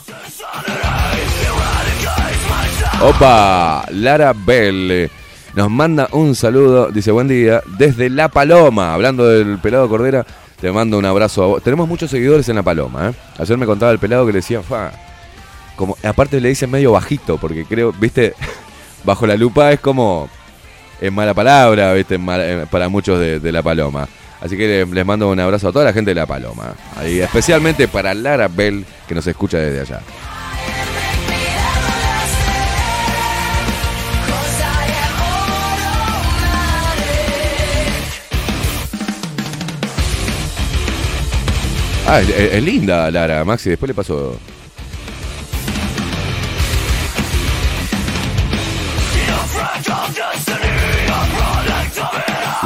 Opa, 3.02 3.84
Lara 3.90 4.32
Bell 4.32 4.90
eh, 4.92 5.10
nos 5.56 5.68
manda 5.68 6.08
un 6.12 6.36
saludo, 6.36 6.92
dice, 6.92 7.10
buen 7.10 7.26
día, 7.26 7.62
desde 7.78 8.08
La 8.08 8.28
Paloma, 8.28 8.94
hablando 8.94 9.26
del 9.26 9.58
pelado 9.58 9.88
Cordera, 9.88 10.24
te 10.60 10.70
mando 10.70 10.98
un 10.98 11.04
abrazo 11.04 11.42
a 11.42 11.46
vos. 11.46 11.62
Tenemos 11.64 11.88
muchos 11.88 12.12
seguidores 12.12 12.48
en 12.48 12.54
La 12.54 12.62
Paloma, 12.62 13.08
¿eh? 13.08 13.12
Ayer 13.38 13.58
me 13.58 13.66
contaba 13.66 13.90
el 13.90 13.98
pelado 13.98 14.24
que 14.24 14.32
le 14.32 14.38
decía, 14.38 14.62
fa, 14.62 14.92
como, 15.74 15.96
aparte 16.04 16.40
le 16.40 16.50
dicen 16.50 16.70
medio 16.70 16.92
bajito, 16.92 17.38
porque 17.38 17.64
creo, 17.64 17.92
viste, 17.92 18.34
bajo 19.04 19.26
la 19.26 19.36
lupa 19.36 19.72
es 19.72 19.80
como 19.80 20.30
es 21.00 21.12
mala 21.12 21.34
palabra, 21.34 21.92
¿viste? 21.92 22.18
Eh, 22.18 22.66
para 22.70 22.88
muchos 22.88 23.18
de, 23.20 23.52
La 23.52 23.62
Paloma. 23.62 24.08
Así 24.40 24.56
que 24.56 24.66
le- 24.66 24.86
les 24.86 25.06
mando 25.06 25.28
un 25.30 25.40
abrazo 25.40 25.68
a 25.68 25.72
toda 25.72 25.84
la 25.86 25.92
gente 25.92 26.10
de 26.10 26.14
La 26.14 26.26
Paloma. 26.26 26.74
Ahí, 26.96 27.20
especialmente 27.20 27.88
para 27.88 28.14
Lara 28.14 28.48
Bell, 28.48 28.84
que 29.08 29.14
nos 29.14 29.26
escucha 29.26 29.58
desde 29.58 29.80
allá. 29.80 30.00
Ah, 42.08 42.20
es, 42.20 42.28
es 42.30 42.62
linda 42.62 43.10
Lara, 43.10 43.44
Maxi. 43.44 43.70
Después 43.70 43.88
le 43.88 43.94
paso. 43.94 44.38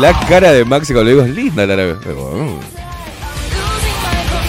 La 0.01 0.19
cara 0.29 0.53
de 0.53 0.65
Maxi 0.65 0.93
cuando 0.95 1.11
le 1.11 1.17
digo 1.17 1.27
es 1.27 1.35
linda 1.35 1.67
Lara. 1.67 1.95
Digo, 1.95 2.33
"Mm". 2.35 2.59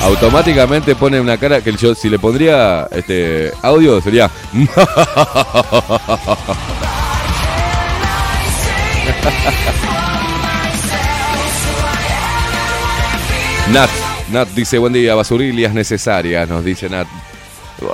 Automáticamente 0.03 0.95
pone 0.95 1.19
una 1.19 1.37
cara 1.37 1.61
que 1.61 1.73
yo 1.73 1.93
si 1.93 2.09
le 2.09 2.17
pondría 2.17 2.87
este 2.91 3.51
audio 3.61 4.01
sería 4.01 4.31
Nat, 13.71 13.89
Nat 14.31 14.47
dice 14.49 14.77
buen 14.77 14.93
día, 14.93 15.15
basurilias 15.15 15.73
necesarias, 15.73 16.47
nos 16.49 16.63
dice 16.63 16.89
Nat. 16.89 17.07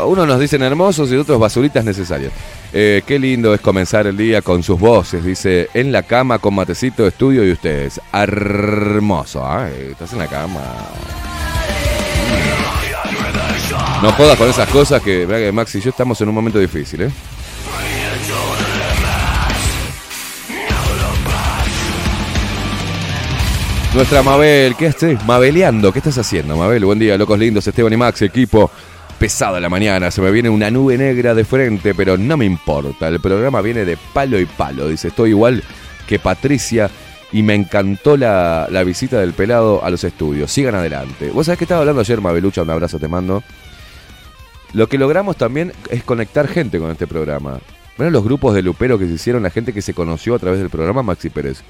Unos 0.05 0.27
nos 0.27 0.39
dicen 0.39 0.61
hermosos 0.63 1.11
y 1.11 1.15
otros 1.15 1.39
basuritas 1.39 1.83
necesarias. 1.85 2.31
Eh, 2.73 3.01
qué 3.05 3.17
lindo 3.17 3.53
es 3.53 3.61
comenzar 3.61 4.07
el 4.07 4.17
día 4.17 4.41
con 4.41 4.61
sus 4.61 4.77
voces, 4.77 5.23
dice, 5.23 5.69
en 5.73 5.91
la 5.91 6.03
cama 6.03 6.39
con 6.39 6.53
matecito, 6.53 7.07
estudio 7.07 7.45
y 7.45 7.51
ustedes. 7.51 8.01
Hermoso, 8.11 9.45
¿ah? 9.45 9.69
Eh, 9.69 9.89
estás 9.91 10.11
en 10.13 10.19
la 10.19 10.27
cama. 10.27 10.61
No 14.01 14.11
jodas 14.11 14.37
con 14.37 14.49
esas 14.49 14.69
cosas 14.69 15.01
que, 15.01 15.25
que 15.25 15.51
Max 15.51 15.75
y 15.75 15.81
yo 15.81 15.89
estamos 15.89 16.19
en 16.21 16.29
un 16.29 16.35
momento 16.35 16.59
difícil, 16.59 17.03
¿eh? 17.03 17.11
Nuestra 23.93 24.21
Mabel, 24.21 24.75
¿qué 24.75 24.87
haces? 24.87 25.23
Mabeleando, 25.25 25.91
¿qué 25.91 25.99
estás 25.99 26.17
haciendo, 26.19 26.55
Mabel? 26.55 26.85
Buen 26.85 26.99
día, 26.99 27.17
locos 27.17 27.39
lindos, 27.39 27.65
Esteban 27.65 27.93
y 27.93 27.97
Max, 27.97 28.21
equipo. 28.21 28.69
Pesada 29.19 29.59
la 29.59 29.69
mañana, 29.69 30.11
se 30.11 30.21
me 30.21 30.29
viene 30.29 30.47
una 30.47 30.69
nube 30.69 30.95
negra 30.95 31.33
de 31.33 31.43
frente, 31.43 31.95
pero 31.95 32.17
no 32.17 32.37
me 32.37 32.45
importa. 32.45 33.07
El 33.07 33.19
programa 33.19 33.61
viene 33.61 33.83
de 33.83 33.97
palo 34.13 34.39
y 34.39 34.45
palo. 34.45 34.87
Dice, 34.87 35.07
estoy 35.07 35.31
igual 35.31 35.63
que 36.05 36.19
Patricia 36.19 36.89
y 37.31 37.41
me 37.41 37.55
encantó 37.55 38.15
la, 38.15 38.67
la 38.69 38.83
visita 38.83 39.19
del 39.19 39.33
pelado 39.33 39.83
a 39.83 39.89
los 39.89 40.03
estudios. 40.03 40.51
Sigan 40.51 40.75
adelante. 40.75 41.31
Vos 41.31 41.47
sabés 41.47 41.57
que 41.57 41.65
estaba 41.65 41.81
hablando 41.81 42.01
ayer, 42.01 42.21
Mabelucha, 42.21 42.61
un 42.61 42.69
abrazo 42.69 42.99
te 42.99 43.07
mando. 43.07 43.41
Lo 44.73 44.87
que 44.87 44.99
logramos 44.99 45.35
también 45.35 45.73
es 45.89 46.03
conectar 46.03 46.47
gente 46.47 46.77
con 46.77 46.91
este 46.91 47.07
programa. 47.07 47.59
Bueno, 47.97 48.11
los 48.11 48.23
grupos 48.23 48.53
de 48.53 48.61
Lupero 48.61 48.99
que 48.99 49.07
se 49.07 49.13
hicieron, 49.13 49.41
la 49.41 49.49
gente 49.49 49.73
que 49.73 49.81
se 49.81 49.95
conoció 49.95 50.35
a 50.35 50.39
través 50.39 50.59
del 50.59 50.69
programa 50.69 51.01
Maxi 51.01 51.31
Pérez. 51.31 51.63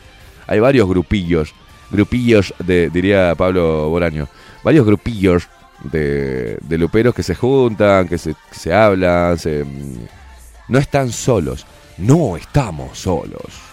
Hay 0.48 0.60
varios 0.60 0.88
grupillos 0.88 1.54
grupillos 1.90 2.54
de, 2.60 2.90
diría 2.90 3.34
Pablo 3.36 3.90
Boraño, 3.90 4.28
varios 4.64 4.86
grupillos 4.86 5.48
de, 5.84 6.58
de 6.62 6.78
luperos 6.78 7.13
que 7.13 7.24
se 7.24 7.36
juntan, 7.36 8.08
que 8.08 8.18
se, 8.18 8.36
se 8.52 8.74
hablan, 8.74 9.38
se, 9.38 9.63
mm, 9.63 10.08
no 10.70 10.80
están 10.80 11.12
solos, 11.12 11.66
no 11.98 12.38
estamos 12.38 12.98
solos. 12.98 13.66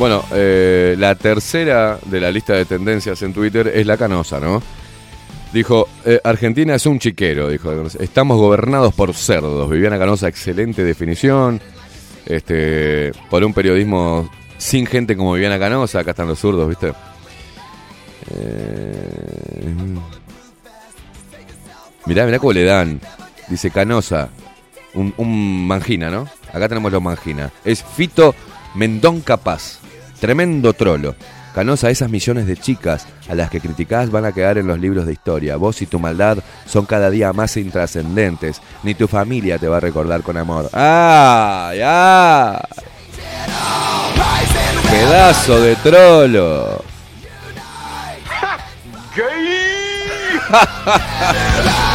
Bueno, 0.00 0.24
eh, 0.32 0.94
la 0.98 1.14
tercera 1.14 1.98
de 2.06 2.20
la 2.22 2.30
lista 2.30 2.54
de 2.54 2.64
tendencias 2.64 3.20
en 3.20 3.34
Twitter 3.34 3.70
es 3.74 3.86
la 3.86 3.98
canosa, 3.98 4.40
¿no? 4.40 4.62
Dijo, 5.52 5.88
eh, 6.06 6.18
Argentina 6.24 6.74
es 6.74 6.86
un 6.86 6.98
chiquero, 6.98 7.50
dijo. 7.50 7.70
Estamos 7.98 8.38
gobernados 8.38 8.94
por 8.94 9.12
cerdos. 9.12 9.68
Viviana 9.68 9.98
Canosa, 9.98 10.26
excelente 10.26 10.84
definición. 10.84 11.60
Este, 12.24 13.12
por 13.28 13.44
un 13.44 13.52
periodismo 13.52 14.30
sin 14.56 14.86
gente 14.86 15.18
como 15.18 15.34
Viviana 15.34 15.58
Canosa, 15.58 16.00
acá 16.00 16.12
están 16.12 16.28
los 16.28 16.38
zurdos, 16.38 16.66
¿viste? 16.66 16.94
Eh, 18.30 19.74
mirá, 22.06 22.24
mirá 22.24 22.38
cómo 22.38 22.54
le 22.54 22.64
dan. 22.64 23.02
Dice 23.48 23.70
Canosa, 23.70 24.30
un, 24.94 25.12
un 25.18 25.66
mangina, 25.66 26.08
¿no? 26.08 26.26
Acá 26.54 26.70
tenemos 26.70 26.90
los 26.90 27.02
mangina. 27.02 27.52
Es 27.66 27.84
Fito 27.84 28.34
Mendón 28.74 29.20
Capaz. 29.20 29.79
Tremendo 30.20 30.72
trolo. 30.74 31.14
Canosa, 31.54 31.90
esas 31.90 32.10
millones 32.10 32.46
de 32.46 32.56
chicas 32.56 33.06
a 33.28 33.34
las 33.34 33.50
que 33.50 33.60
criticás 33.60 34.10
van 34.10 34.24
a 34.24 34.32
quedar 34.32 34.58
en 34.58 34.68
los 34.68 34.78
libros 34.78 35.04
de 35.06 35.12
historia. 35.12 35.56
Vos 35.56 35.82
y 35.82 35.86
tu 35.86 35.98
maldad 35.98 36.38
son 36.66 36.86
cada 36.86 37.10
día 37.10 37.32
más 37.32 37.56
intrascendentes. 37.56 38.60
Ni 38.84 38.94
tu 38.94 39.08
familia 39.08 39.58
te 39.58 39.66
va 39.66 39.78
a 39.78 39.80
recordar 39.80 40.22
con 40.22 40.36
amor. 40.36 40.70
¡Ay, 40.72 41.80
ay! 41.82 42.58
Pedazo 44.90 45.60
de 45.60 45.76
trolo. 45.76 46.84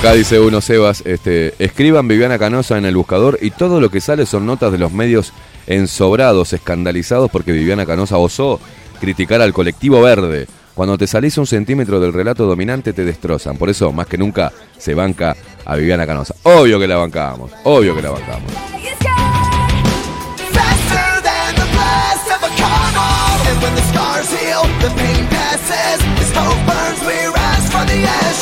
Acá 0.00 0.14
dice 0.14 0.40
uno, 0.40 0.62
Sebas, 0.62 1.02
este, 1.04 1.52
escriban 1.58 2.08
Viviana 2.08 2.38
Canosa 2.38 2.78
en 2.78 2.86
el 2.86 2.96
buscador 2.96 3.38
y 3.42 3.50
todo 3.50 3.82
lo 3.82 3.90
que 3.90 4.00
sale 4.00 4.24
son 4.24 4.46
notas 4.46 4.72
de 4.72 4.78
los 4.78 4.92
medios 4.92 5.34
ensobrados, 5.66 6.54
escandalizados 6.54 7.30
porque 7.30 7.52
Viviana 7.52 7.84
Canosa 7.84 8.16
osó 8.16 8.58
criticar 8.98 9.42
al 9.42 9.52
colectivo 9.52 10.00
verde. 10.00 10.46
Cuando 10.74 10.96
te 10.96 11.06
salís 11.06 11.36
un 11.36 11.46
centímetro 11.46 12.00
del 12.00 12.14
relato 12.14 12.46
dominante 12.46 12.94
te 12.94 13.04
destrozan. 13.04 13.58
Por 13.58 13.68
eso, 13.68 13.92
más 13.92 14.06
que 14.06 14.16
nunca, 14.16 14.50
se 14.78 14.94
banca 14.94 15.36
a 15.66 15.76
Viviana 15.76 16.06
Canosa. 16.06 16.34
Obvio 16.44 16.80
que 16.80 16.88
la 16.88 16.96
bancamos, 16.96 17.50
obvio 17.64 17.94
que 17.94 18.00
la 18.00 18.10
bancamos. 18.12 18.52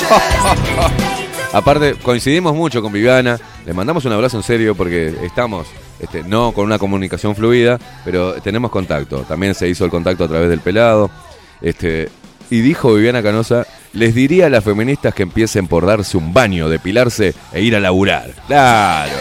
Aparte, 1.53 1.95
coincidimos 1.95 2.55
mucho 2.55 2.83
con 2.83 2.93
Viviana. 2.93 3.39
Le 3.65 3.73
mandamos 3.73 4.05
un 4.05 4.13
abrazo 4.13 4.37
en 4.37 4.43
serio 4.43 4.75
porque 4.75 5.15
estamos, 5.25 5.67
este, 5.99 6.23
no 6.23 6.53
con 6.53 6.65
una 6.67 6.79
comunicación 6.79 7.35
fluida, 7.35 7.79
pero 8.05 8.35
tenemos 8.35 8.71
contacto. 8.71 9.21
También 9.23 9.55
se 9.55 9.69
hizo 9.69 9.85
el 9.85 9.91
contacto 9.91 10.25
a 10.25 10.29
través 10.29 10.51
del 10.51 10.61
pelado. 10.61 11.11
Este, 11.63 12.09
y 12.51 12.61
dijo 12.61 12.95
Viviana 12.95 13.23
Canosa, 13.23 13.67
les 13.95 14.15
diría 14.15 14.47
a 14.47 14.51
las 14.51 14.63
feministas 14.63 15.15
que 15.15 15.23
empiecen 15.23 15.67
por 15.69 15.87
darse 15.87 16.17
un 16.19 16.33
baño, 16.35 16.69
depilarse 16.69 17.35
e 17.53 17.63
ir 17.63 17.75
a 17.77 17.81
laburar. 17.81 18.31
Claro. 18.47 19.13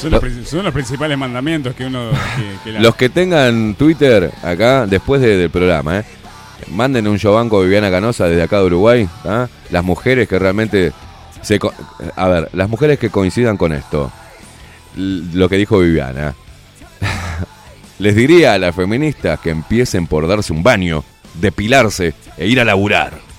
Son 0.00 0.10
los, 0.12 0.20
prin- 0.22 0.46
son 0.46 0.64
los 0.64 0.72
principales 0.72 1.18
mandamientos 1.18 1.74
que 1.74 1.84
uno. 1.84 2.08
Que, 2.10 2.64
que 2.64 2.72
la- 2.72 2.80
Los 2.80 2.94
que 2.96 3.10
tengan 3.10 3.74
Twitter 3.74 4.30
acá, 4.42 4.86
después 4.86 5.20
de- 5.20 5.36
del 5.36 5.50
programa, 5.50 5.98
¿eh? 5.98 6.04
Manden 6.68 7.06
un 7.06 7.18
banco 7.22 7.60
a 7.60 7.62
Viviana 7.64 7.90
Canosa 7.90 8.26
desde 8.26 8.42
acá 8.42 8.58
de 8.58 8.66
Uruguay. 8.66 9.08
¿ah? 9.24 9.48
Las 9.70 9.84
mujeres 9.84 10.28
que 10.28 10.38
realmente. 10.38 10.92
Se, 11.42 11.58
a 12.16 12.28
ver, 12.28 12.50
las 12.52 12.68
mujeres 12.68 12.98
que 12.98 13.10
coincidan 13.10 13.56
con 13.56 13.72
esto. 13.72 14.10
Lo 14.96 15.48
que 15.48 15.56
dijo 15.56 15.78
Viviana. 15.78 16.34
Les 17.98 18.14
diría 18.14 18.54
a 18.54 18.58
las 18.58 18.74
feministas 18.74 19.40
que 19.40 19.50
empiecen 19.50 20.06
por 20.06 20.26
darse 20.26 20.52
un 20.52 20.62
baño, 20.62 21.04
depilarse 21.34 22.14
e 22.36 22.46
ir 22.46 22.60
a 22.60 22.64
laburar. 22.64 23.29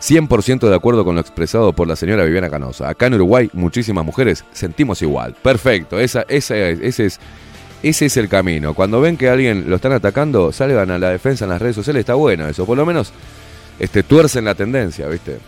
100% 0.00 0.68
de 0.68 0.74
acuerdo 0.74 1.04
con 1.04 1.14
lo 1.14 1.20
expresado 1.20 1.72
por 1.72 1.88
la 1.88 1.96
señora 1.96 2.24
Viviana 2.24 2.50
Canosa. 2.50 2.88
Acá 2.88 3.06
en 3.06 3.14
Uruguay, 3.14 3.50
muchísimas 3.54 4.04
mujeres 4.04 4.44
sentimos 4.52 5.00
igual. 5.02 5.34
Perfecto, 5.42 5.98
esa, 5.98 6.24
esa 6.28 6.56
es- 6.56 6.80
ese, 6.80 7.06
es, 7.06 7.20
ese 7.82 8.06
es 8.06 8.16
el 8.16 8.28
camino. 8.28 8.74
Cuando 8.74 9.00
ven 9.00 9.16
que 9.16 9.28
a 9.28 9.32
alguien 9.32 9.64
lo 9.68 9.76
están 9.76 9.92
atacando, 9.92 10.52
salgan 10.52 10.90
a 10.90 10.98
la 10.98 11.10
defensa 11.10 11.44
en 11.44 11.50
las 11.50 11.60
redes 11.62 11.76
sociales. 11.76 12.00
Está 12.00 12.14
bueno 12.14 12.46
eso, 12.48 12.66
por 12.66 12.76
lo 12.76 12.84
menos 12.86 13.12
este, 13.78 14.02
tuercen 14.02 14.44
la 14.44 14.54
tendencia, 14.54 15.06
¿viste? 15.08 15.38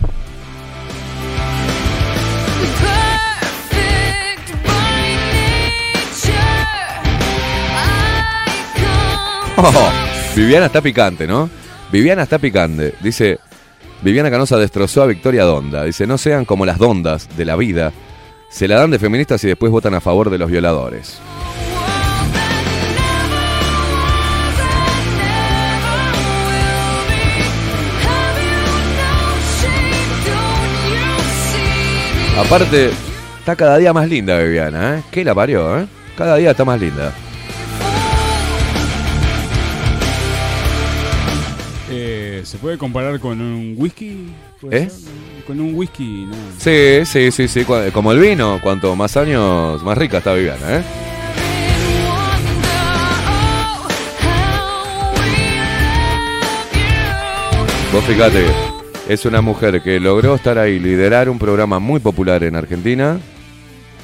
Oh, 9.57 9.93
Viviana 10.37 10.67
está 10.67 10.81
picante, 10.81 11.27
¿no? 11.27 11.51
Viviana 11.91 12.23
está 12.23 12.39
picante. 12.39 12.95
Dice, 13.01 13.39
Viviana 14.03 14.31
Canosa 14.31 14.57
destrozó 14.57 15.03
a 15.03 15.07
Victoria 15.07 15.45
Donda. 15.45 15.85
Dice, 15.85 16.07
no 16.07 16.19
sean 16.19 16.45
como 16.45 16.65
las 16.65 16.79
dondas 16.79 17.29
de 17.37 17.45
la 17.45 17.57
vida. 17.57 17.93
Se 18.49 18.69
la 18.69 18.77
dan 18.77 18.91
de 18.91 18.99
feministas 18.99 19.43
y 19.45 19.49
después 19.49 19.73
votan 19.73 19.95
a 19.95 20.01
favor 20.01 20.31
de 20.31 20.39
los 20.39 20.51
violadores. 20.51 21.21
Aparte, 32.39 32.91
está 33.41 33.57
cada 33.57 33.79
día 33.79 33.93
más 33.93 34.09
linda 34.09 34.39
Viviana, 34.39 34.99
¿eh? 34.99 35.03
Que 35.11 35.25
la 35.25 35.35
parió. 35.35 35.81
¿eh? 35.81 35.87
Cada 36.17 36.37
día 36.37 36.53
está 36.53 36.65
más 36.65 36.81
linda. 36.81 37.13
Eh, 42.38 42.46
¿Se 42.46 42.57
puede 42.57 42.79
comparar 42.79 43.18
con 43.18 43.40
un 43.40 43.74
whisky? 43.77 44.29
¿Puede 44.61 44.85
¿Eh? 44.85 44.88
Con 45.44 45.59
un 45.59 45.74
whisky, 45.74 46.27
no. 46.27 46.35
Sí, 46.57 47.05
sí, 47.05 47.33
sí, 47.33 47.48
sí. 47.48 47.64
Como 47.92 48.12
el 48.12 48.20
vino, 48.20 48.61
cuanto 48.62 48.94
más 48.94 49.16
años, 49.16 49.83
más 49.83 49.98
rica 49.98 50.18
está 50.18 50.35
Viviana, 50.35 50.77
¿eh? 50.77 50.83
Vos 57.92 58.05
fíjate, 58.05 58.44
es 59.09 59.24
una 59.24 59.40
mujer 59.40 59.83
que 59.83 59.98
logró 59.98 60.37
estar 60.37 60.59
ahí, 60.59 60.79
liderar 60.79 61.29
un 61.29 61.40
programa 61.40 61.81
muy 61.81 61.98
popular 61.98 62.44
en 62.44 62.55
Argentina, 62.55 63.18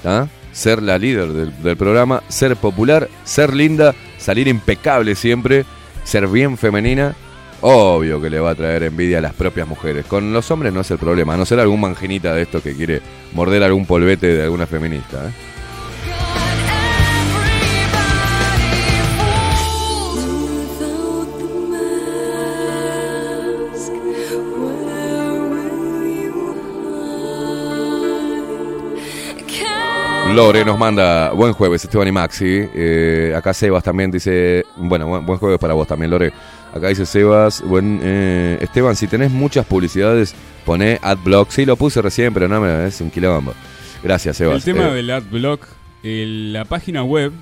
¿tá? 0.03 0.29
ser 0.51 0.83
la 0.83 0.99
líder 0.99 1.29
del, 1.29 1.63
del 1.63 1.77
programa, 1.77 2.23
ser 2.29 2.57
popular, 2.57 3.09
ser 3.23 3.55
linda, 3.55 3.95
salir 4.19 4.49
impecable 4.49 5.15
siempre, 5.15 5.65
ser 6.03 6.27
bien 6.27 6.57
femenina. 6.57 7.15
Obvio 7.67 8.21
que 8.21 8.29
le 8.29 8.39
va 8.41 8.51
a 8.51 8.55
traer 8.55 8.83
envidia 8.83 9.17
a 9.17 9.21
las 9.23 9.33
propias 9.33 9.67
mujeres. 9.67 10.05
Con 10.05 10.35
los 10.35 10.51
hombres 10.51 10.71
no 10.71 10.83
es 10.83 10.91
el 10.91 10.99
problema, 10.99 11.33
a 11.33 11.39
no 11.39 11.47
ser 11.47 11.61
algún 11.61 11.81
manginita 11.81 12.35
de 12.35 12.43
esto 12.43 12.63
que 12.63 12.75
quiere 12.75 13.01
morder 13.33 13.63
algún 13.63 13.87
polvete 13.87 14.27
de 14.27 14.43
alguna 14.43 14.67
feminista. 14.67 15.27
¿eh? 15.27 15.33
Lore 30.35 30.65
nos 30.65 30.79
manda 30.79 31.31
buen 31.31 31.53
jueves, 31.53 31.85
Esteban 31.85 32.09
y 32.09 32.13
Maxi. 32.13 32.69
Eh, 32.75 33.33
acá 33.35 33.55
Sebas 33.55 33.85
también 33.85 34.11
dice, 34.11 34.67
bueno, 34.77 35.07
buen, 35.07 35.25
buen 35.25 35.39
jueves 35.39 35.59
para 35.59 35.73
vos 35.75 35.87
también, 35.87 36.11
Lore. 36.11 36.33
Acá 36.75 36.89
dice 36.89 37.07
Sebas, 37.07 37.63
buen, 37.63 38.01
eh, 38.03 38.59
Esteban, 38.61 38.97
si 38.97 39.07
tenés 39.07 39.31
muchas 39.31 39.65
publicidades, 39.65 40.35
poné 40.67 40.99
adblock. 41.03 41.51
Sí, 41.51 41.65
lo 41.65 41.77
puse 41.77 42.03
recién, 42.03 42.35
pero 42.35 42.49
no 42.49 42.61
me 42.61 42.87
es 42.87 43.01
un 43.01 43.11
quilombo. 43.11 43.55
Gracias, 44.03 44.37
Sebas. 44.39 44.57
El 44.57 44.75
tema 44.75 44.89
Eh, 44.89 44.95
del 44.95 45.11
adblock, 45.11 45.67
el- 46.03 46.53
la 46.53 46.65
página 46.65 47.05
web, 47.05 47.33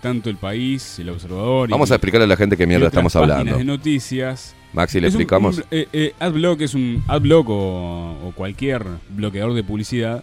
tanto 0.00 0.30
el 0.30 0.36
país, 0.36 1.00
el 1.00 1.08
observador. 1.08 1.68
y- 1.68 1.72
Vamos 1.72 1.90
a 1.90 1.96
explicarle 1.96 2.24
a 2.26 2.28
la 2.28 2.36
gente 2.36 2.56
qué 2.56 2.64
mierda 2.66 2.86
estamos 2.86 3.16
hablando. 3.16 3.58
de 3.58 3.64
noticias. 3.64 4.54
Maxi, 4.72 5.00
le 5.00 5.08
Es 5.08 5.14
explicamos. 5.14 5.58
un- 5.58 5.64
eh, 5.72 5.88
eh, 5.92 6.14
adblock 6.20 6.60
es 6.60 6.74
un 6.74 7.02
adblock 7.08 7.48
o, 7.48 8.18
o 8.28 8.32
cualquier 8.36 8.84
bloqueador 9.08 9.54
de 9.54 9.64
publicidad. 9.64 10.22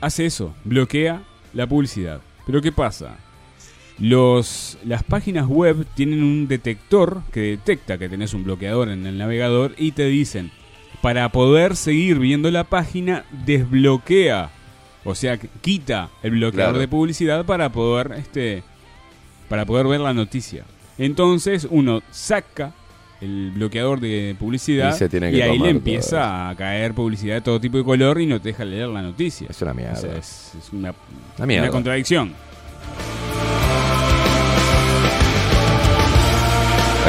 Hace 0.00 0.26
eso, 0.26 0.54
bloquea 0.64 1.22
la 1.52 1.66
publicidad. 1.66 2.20
Pero 2.46 2.60
¿qué 2.62 2.70
pasa? 2.70 3.16
Los, 3.98 4.76
las 4.84 5.02
páginas 5.02 5.46
web 5.46 5.86
tienen 5.94 6.22
un 6.22 6.48
detector 6.48 7.22
que 7.32 7.40
detecta 7.40 7.96
que 7.96 8.08
tenés 8.08 8.34
un 8.34 8.44
bloqueador 8.44 8.90
en 8.90 9.06
el 9.06 9.16
navegador 9.16 9.74
y 9.78 9.92
te 9.92 10.04
dicen, 10.06 10.50
para 11.00 11.30
poder 11.32 11.76
seguir 11.76 12.18
viendo 12.18 12.50
la 12.50 12.64
página, 12.64 13.24
desbloquea. 13.46 14.50
O 15.04 15.14
sea, 15.14 15.38
quita 15.38 16.10
el 16.22 16.32
bloqueador 16.32 16.72
Claro. 16.72 16.78
de 16.78 16.88
publicidad 16.88 17.46
para 17.46 17.70
poder, 17.70 18.12
este, 18.18 18.64
para 19.48 19.64
poder 19.64 19.86
ver 19.86 20.00
la 20.00 20.12
noticia. 20.12 20.64
Entonces 20.98 21.66
uno 21.70 22.02
saca 22.10 22.72
el 23.22 23.52
bloqueador 23.54 23.98
de 24.00 24.36
publicidad 24.38 24.94
Y 24.94 24.98
se 24.98 25.08
tiene 25.08 25.30
que 25.30 25.38
y 25.38 25.40
ahí 25.40 25.58
le 25.58 25.70
empieza 25.70 26.50
a 26.50 26.54
caer 26.54 26.92
publicidad 26.92 27.36
de 27.36 27.40
todo 27.40 27.58
tipo 27.60 27.78
de 27.78 27.84
color 27.84 28.20
y 28.20 28.26
no 28.26 28.40
te 28.42 28.50
deja 28.50 28.64
leer 28.64 28.88
la 28.88 29.00
noticia. 29.00 29.46
Es 29.48 29.62
una 29.62 29.72
O 29.72 29.74
sea, 29.74 29.92
mierda. 30.02 30.18
es, 30.18 30.52
es 30.58 30.70
una, 30.72 30.92
Una 31.38 31.46
mierda. 31.46 31.64
una 31.64 31.72
contradicción. 31.72 32.34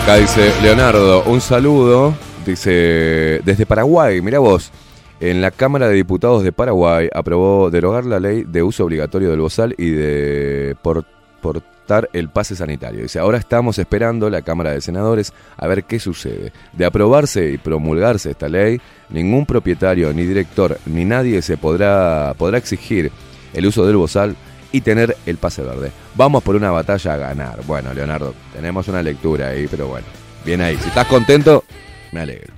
Acá 0.02 0.16
dice 0.16 0.52
Leonardo, 0.62 1.24
un 1.26 1.42
saludo. 1.42 2.14
Dice, 2.46 3.42
desde 3.44 3.66
Paraguay, 3.66 4.22
mira 4.22 4.40
vos, 4.40 4.72
en 5.20 5.42
la 5.42 5.52
Cámara 5.52 5.90
de 5.90 5.96
Diputados 5.96 6.44
de 6.44 6.54
Paraguay 6.54 7.10
aprobó 7.14 7.70
derogar 7.70 8.06
la 8.06 8.20
ley 8.20 8.44
de 8.48 8.64
uso 8.64 8.86
obligatorio 8.86 9.30
del 9.32 9.42
bozal 9.42 9.76
y 9.78 9.90
de 9.90 10.76
por- 10.82 11.04
portar 11.42 12.10
el 12.14 12.30
pase 12.30 12.56
sanitario. 12.56 13.02
Dice, 13.02 13.20
ahora 13.20 13.38
estamos 13.38 13.78
esperando 13.80 14.30
la 14.30 14.44
Cámara 14.44 14.72
de 14.72 14.80
Senadores 14.82 15.34
a 15.58 15.68
ver 15.68 15.84
qué 15.84 16.00
sucede. 16.00 16.54
De 16.72 16.86
aprobarse 16.86 17.52
y 17.52 17.58
promulgarse 17.58 18.32
esta 18.32 18.48
ley, 18.48 18.80
ningún 19.10 19.46
propietario, 19.46 20.14
ni 20.14 20.24
director, 20.26 20.80
ni 20.86 21.04
nadie 21.04 21.42
se 21.42 21.58
podrá, 21.58 22.34
podrá 22.38 22.58
exigir 22.58 23.12
el 23.54 23.66
uso 23.66 23.86
del 23.86 23.98
bozal 23.98 24.36
y 24.78 24.82
tener 24.82 25.18
el 25.26 25.38
pase 25.38 25.64
verde. 25.64 25.92
Vamos 26.16 26.44
por 26.44 26.56
una 26.56 26.72
batalla 26.72 27.14
a 27.14 27.18
ganar. 27.18 27.60
Bueno, 27.66 27.94
Leonardo, 27.94 28.34
tenemos 28.54 28.88
una 28.88 29.02
lectura 29.02 29.50
ahí, 29.50 29.68
pero 29.68 29.88
bueno, 29.88 30.06
bien 30.46 30.62
ahí. 30.62 30.78
Si 30.78 30.88
estás 30.88 31.08
contento, 31.08 31.64
me 32.12 32.22
alegro. 32.22 32.54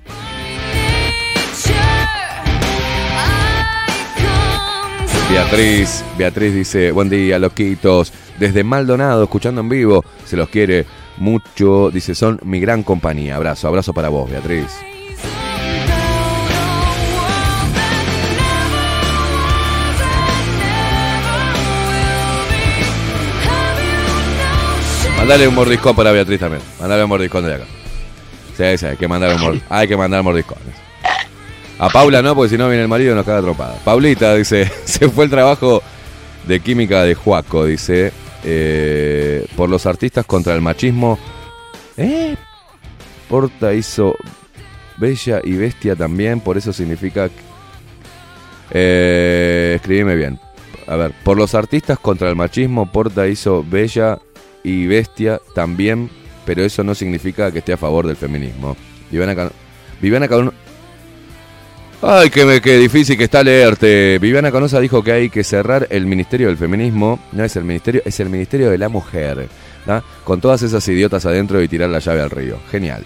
Beatriz, 5.30 6.04
Beatriz 6.18 6.54
dice, 6.54 6.90
buen 6.92 7.08
día, 7.08 7.38
loquitos. 7.38 8.12
Desde 8.38 8.64
Maldonado, 8.64 9.24
escuchando 9.24 9.60
en 9.60 9.68
vivo, 9.68 10.04
se 10.26 10.36
los 10.36 10.48
quiere 10.48 10.84
mucho. 11.16 11.90
Dice, 11.90 12.14
son 12.14 12.38
mi 12.42 12.60
gran 12.60 12.82
compañía. 12.82 13.36
Abrazo, 13.36 13.68
abrazo 13.68 13.94
para 13.94 14.08
vos, 14.08 14.28
Beatriz. 14.30 14.66
Mandale 25.20 25.46
un 25.46 25.54
mordiscón 25.54 25.94
para 25.94 26.12
Beatriz 26.12 26.40
también. 26.40 26.62
Mandale 26.80 27.04
un 27.04 27.08
mordiscón 27.08 27.44
de 27.44 27.54
acá. 27.54 27.64
Sí, 28.56 28.78
sí, 28.78 28.86
hay 28.86 28.96
que 28.96 29.06
mandar 29.06 29.34
un 29.34 29.40
mordiscón. 29.40 29.68
Hay 29.78 29.86
que 29.86 29.96
mandar 29.96 30.22
mordiscones. 30.22 30.74
A 31.78 31.88
Paula 31.88 32.20
no, 32.20 32.34
porque 32.34 32.50
si 32.50 32.58
no 32.58 32.68
viene 32.68 32.82
el 32.82 32.88
marido 32.88 33.12
y 33.12 33.14
nos 33.14 33.24
caga 33.24 33.40
trompada. 33.42 33.74
Paulita 33.84 34.34
dice, 34.34 34.70
se 34.84 35.08
fue 35.08 35.24
el 35.24 35.30
trabajo 35.30 35.82
de 36.46 36.60
química 36.60 37.04
de 37.04 37.14
Juaco, 37.14 37.64
dice, 37.66 38.12
eh, 38.44 39.46
por 39.56 39.68
los 39.70 39.86
artistas 39.86 40.26
contra 40.26 40.54
el 40.54 40.60
machismo. 40.62 41.18
¿Eh? 41.96 42.34
Porta 43.28 43.72
hizo 43.74 44.16
Bella 44.96 45.40
y 45.44 45.52
Bestia 45.52 45.94
también, 45.96 46.40
por 46.40 46.56
eso 46.58 46.72
significa... 46.72 47.28
que- 47.28 47.34
Eh, 48.72 49.72
escribime 49.76 50.16
bien. 50.16 50.38
A 50.86 50.96
ver, 50.96 51.12
por 51.24 51.36
los 51.36 51.54
artistas 51.54 51.98
contra 51.98 52.28
el 52.28 52.36
machismo, 52.36 52.90
Porta 52.90 53.26
hizo 53.28 53.64
Bella 53.66 54.18
y 54.64 54.86
Bestia 54.86 55.40
también, 55.54 56.10
pero 56.44 56.62
eso 56.64 56.82
no 56.84 56.94
significa 56.94 57.50
que 57.52 57.58
esté 57.60 57.72
a 57.72 57.76
favor 57.76 58.06
del 58.06 58.16
feminismo. 58.16 58.76
Viviana, 59.10 59.34
Cano- 59.34 59.52
Viviana 60.00 60.28
Cano- 60.28 60.52
Ay, 62.02 62.30
qué, 62.30 62.60
qué 62.62 62.78
difícil 62.78 63.18
que 63.18 63.24
está 63.24 63.42
leerte. 63.42 64.18
Viviana 64.18 64.50
Canosa 64.50 64.80
dijo 64.80 65.02
que 65.04 65.12
hay 65.12 65.28
que 65.28 65.44
cerrar 65.44 65.86
el 65.90 66.06
Ministerio 66.06 66.48
del 66.48 66.56
Feminismo. 66.56 67.18
No 67.32 67.44
es 67.44 67.56
el 67.56 67.64
Ministerio, 67.64 68.00
es 68.06 68.18
el 68.20 68.30
Ministerio 68.30 68.70
de 68.70 68.78
la 68.78 68.88
Mujer. 68.88 69.48
Con 70.24 70.40
todas 70.40 70.62
esas 70.62 70.86
idiotas 70.88 71.26
adentro 71.26 71.60
y 71.62 71.68
tirar 71.68 71.90
la 71.90 71.98
llave 71.98 72.22
al 72.22 72.30
río. 72.30 72.58
Genial. 72.70 73.04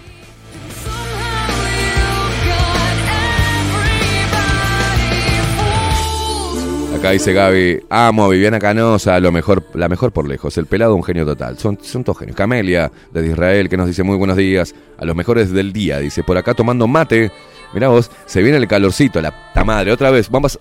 Acá 7.04 7.10
dice 7.10 7.34
Gaby, 7.34 7.82
amo 7.90 8.24
a 8.24 8.28
Viviana 8.30 8.58
Canosa, 8.58 9.20
lo 9.20 9.30
mejor, 9.30 9.62
la 9.74 9.90
mejor 9.90 10.10
por 10.10 10.26
lejos, 10.26 10.56
el 10.56 10.64
pelado 10.64 10.94
un 10.94 11.04
genio 11.04 11.26
total. 11.26 11.58
Son, 11.58 11.78
son 11.82 12.02
todos 12.02 12.20
genios. 12.20 12.34
Camelia, 12.34 12.90
desde 13.12 13.28
Israel, 13.28 13.68
que 13.68 13.76
nos 13.76 13.88
dice 13.88 14.02
muy 14.02 14.16
buenos 14.16 14.38
días, 14.38 14.74
a 14.96 15.04
los 15.04 15.14
mejores 15.14 15.52
del 15.52 15.74
día, 15.74 15.98
dice, 15.98 16.22
por 16.22 16.38
acá 16.38 16.54
tomando 16.54 16.86
mate. 16.86 17.30
Mirá 17.74 17.88
vos, 17.88 18.10
se 18.24 18.40
viene 18.40 18.56
el 18.56 18.66
calorcito, 18.66 19.20
la 19.20 19.32
puta 19.32 19.64
madre, 19.64 19.92
otra 19.92 20.10
vez. 20.10 20.30
Vamos, 20.30 20.58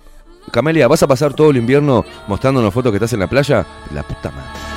Camelia, 0.52 0.86
¿vas 0.86 1.02
a 1.02 1.06
pasar 1.06 1.32
todo 1.32 1.48
el 1.48 1.56
invierno 1.56 2.04
mostrándonos 2.28 2.74
fotos 2.74 2.92
que 2.92 2.96
estás 2.96 3.14
en 3.14 3.20
la 3.20 3.26
playa? 3.26 3.64
La 3.94 4.02
puta 4.02 4.30
madre. 4.30 4.73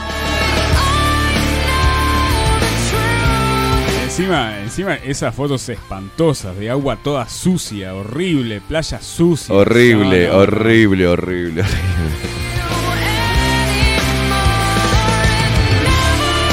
Encima, 4.18 4.60
encima 4.64 4.96
esas 4.96 5.36
fotos 5.36 5.70
espantosas 5.70 6.58
de 6.58 6.72
agua 6.72 6.98
toda 7.04 7.30
sucia, 7.30 7.94
horrible, 7.94 8.62
playa 8.62 9.00
sucia. 9.00 9.54
Horrible, 9.54 10.24
No, 10.26 10.30
no, 10.30 10.34
no. 10.38 10.42
horrible, 10.42 11.08
horrible, 11.08 11.62
horrible. 11.62 11.64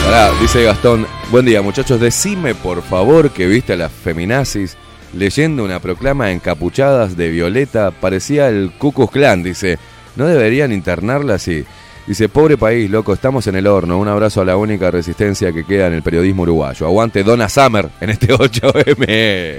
Pará, 0.04 0.30
dice 0.42 0.62
Gastón, 0.62 1.06
buen 1.30 1.46
día 1.46 1.62
muchachos, 1.62 1.98
decime 1.98 2.54
por 2.54 2.82
favor 2.82 3.30
que 3.30 3.46
viste 3.46 3.72
a 3.72 3.76
las 3.76 3.90
feminazis 3.92 4.76
leyendo 5.14 5.64
una 5.64 5.80
proclama 5.80 6.32
encapuchadas 6.32 7.16
de 7.16 7.30
Violeta, 7.30 7.92
parecía 7.92 8.48
el 8.48 8.72
Ku 8.76 8.92
Klux 8.92 9.10
Klan, 9.10 9.42
dice, 9.42 9.78
¿no 10.16 10.26
deberían 10.26 10.70
internarla 10.70 11.36
así? 11.36 11.64
Dice, 12.06 12.28
pobre 12.28 12.58
país, 12.58 12.90
loco, 12.90 13.14
estamos 13.14 13.46
en 13.46 13.56
el 13.56 13.66
horno, 13.66 13.98
un 13.98 14.08
abrazo 14.08 14.42
a 14.42 14.44
la 14.44 14.56
única 14.58 14.90
resistencia 14.90 15.52
que 15.52 15.64
queda 15.64 15.86
en 15.86 15.94
el 15.94 16.02
periodismo 16.02 16.42
uruguayo. 16.42 16.86
Aguante 16.86 17.22
Donna 17.24 17.48
Summer 17.48 17.88
en 18.00 18.10
este 18.10 18.28
8M. 18.34 19.58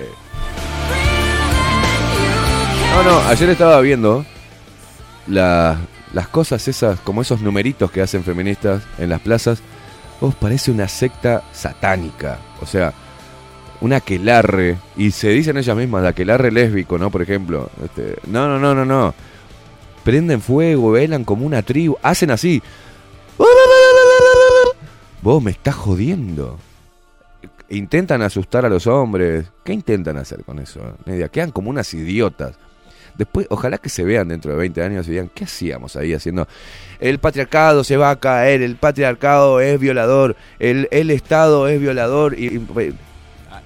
No, 2.93 3.03
no, 3.03 3.19
ayer 3.27 3.49
estaba 3.49 3.81
viendo 3.81 4.25
la- 5.27 5.77
las 6.13 6.27
cosas 6.29 6.65
esas, 6.67 6.99
como 7.01 7.21
esos 7.23 7.41
numeritos 7.41 7.91
que 7.91 8.01
hacen 8.01 8.23
feministas 8.23 8.83
en 8.99 9.09
las 9.09 9.19
plazas, 9.19 9.59
vos 10.21 10.33
parece 10.35 10.71
una 10.71 10.87
secta 10.87 11.43
satánica. 11.51 12.37
O 12.61 12.65
sea, 12.65 12.93
un 13.81 13.91
aquelarre. 13.91 14.77
Y 14.95 15.11
se 15.11 15.29
dicen 15.29 15.57
ellas 15.57 15.75
mismas, 15.75 16.03
de 16.03 16.07
aquelarre 16.09 16.51
lésbico, 16.51 16.97
¿no? 16.97 17.09
Por 17.09 17.21
ejemplo. 17.21 17.69
Este, 17.83 18.15
no, 18.27 18.47
no, 18.47 18.57
no, 18.59 18.73
no, 18.73 18.85
no. 18.85 19.13
Prenden 20.06 20.39
fuego, 20.39 20.91
velan 20.91 21.26
como 21.26 21.45
una 21.45 21.64
tribu. 21.64 21.97
Hacen 22.01 22.30
así. 22.32 22.62
Vos 25.22 25.41
me 25.43 25.51
estás 25.51 25.76
jodiendo. 25.76 26.60
Intentan 27.70 28.22
asustar 28.22 28.66
a 28.66 28.70
los 28.70 28.86
hombres. 28.86 29.47
¿Qué 29.64 29.74
intentan 29.74 30.18
hacer 30.18 30.43
con 30.43 30.60
eso? 30.60 30.80
Quedan 31.32 31.49
como 31.51 31.72
unas 31.72 31.91
idiotas. 31.95 32.56
Después, 33.18 33.47
ojalá 33.49 33.80
que 33.80 33.89
se 33.89 34.03
vean 34.03 34.28
dentro 34.28 34.51
de 34.51 34.58
20 34.58 34.84
años 34.84 35.08
y 35.08 35.12
digan, 35.12 35.32
¿qué 35.34 35.45
hacíamos 35.45 35.95
ahí 35.95 36.14
haciendo? 36.14 36.47
El 36.99 37.18
patriarcado 37.18 37.84
se 37.84 37.97
va 37.97 38.12
a 38.12 38.20
caer, 38.20 38.62
el 38.62 38.76
patriarcado 38.76 39.62
es 39.62 39.80
violador, 39.80 40.36
el, 40.60 40.88
el 40.91 41.10
Estado 41.10 41.68
es 41.68 41.80
violador. 41.82 42.38
Y- 42.38 42.62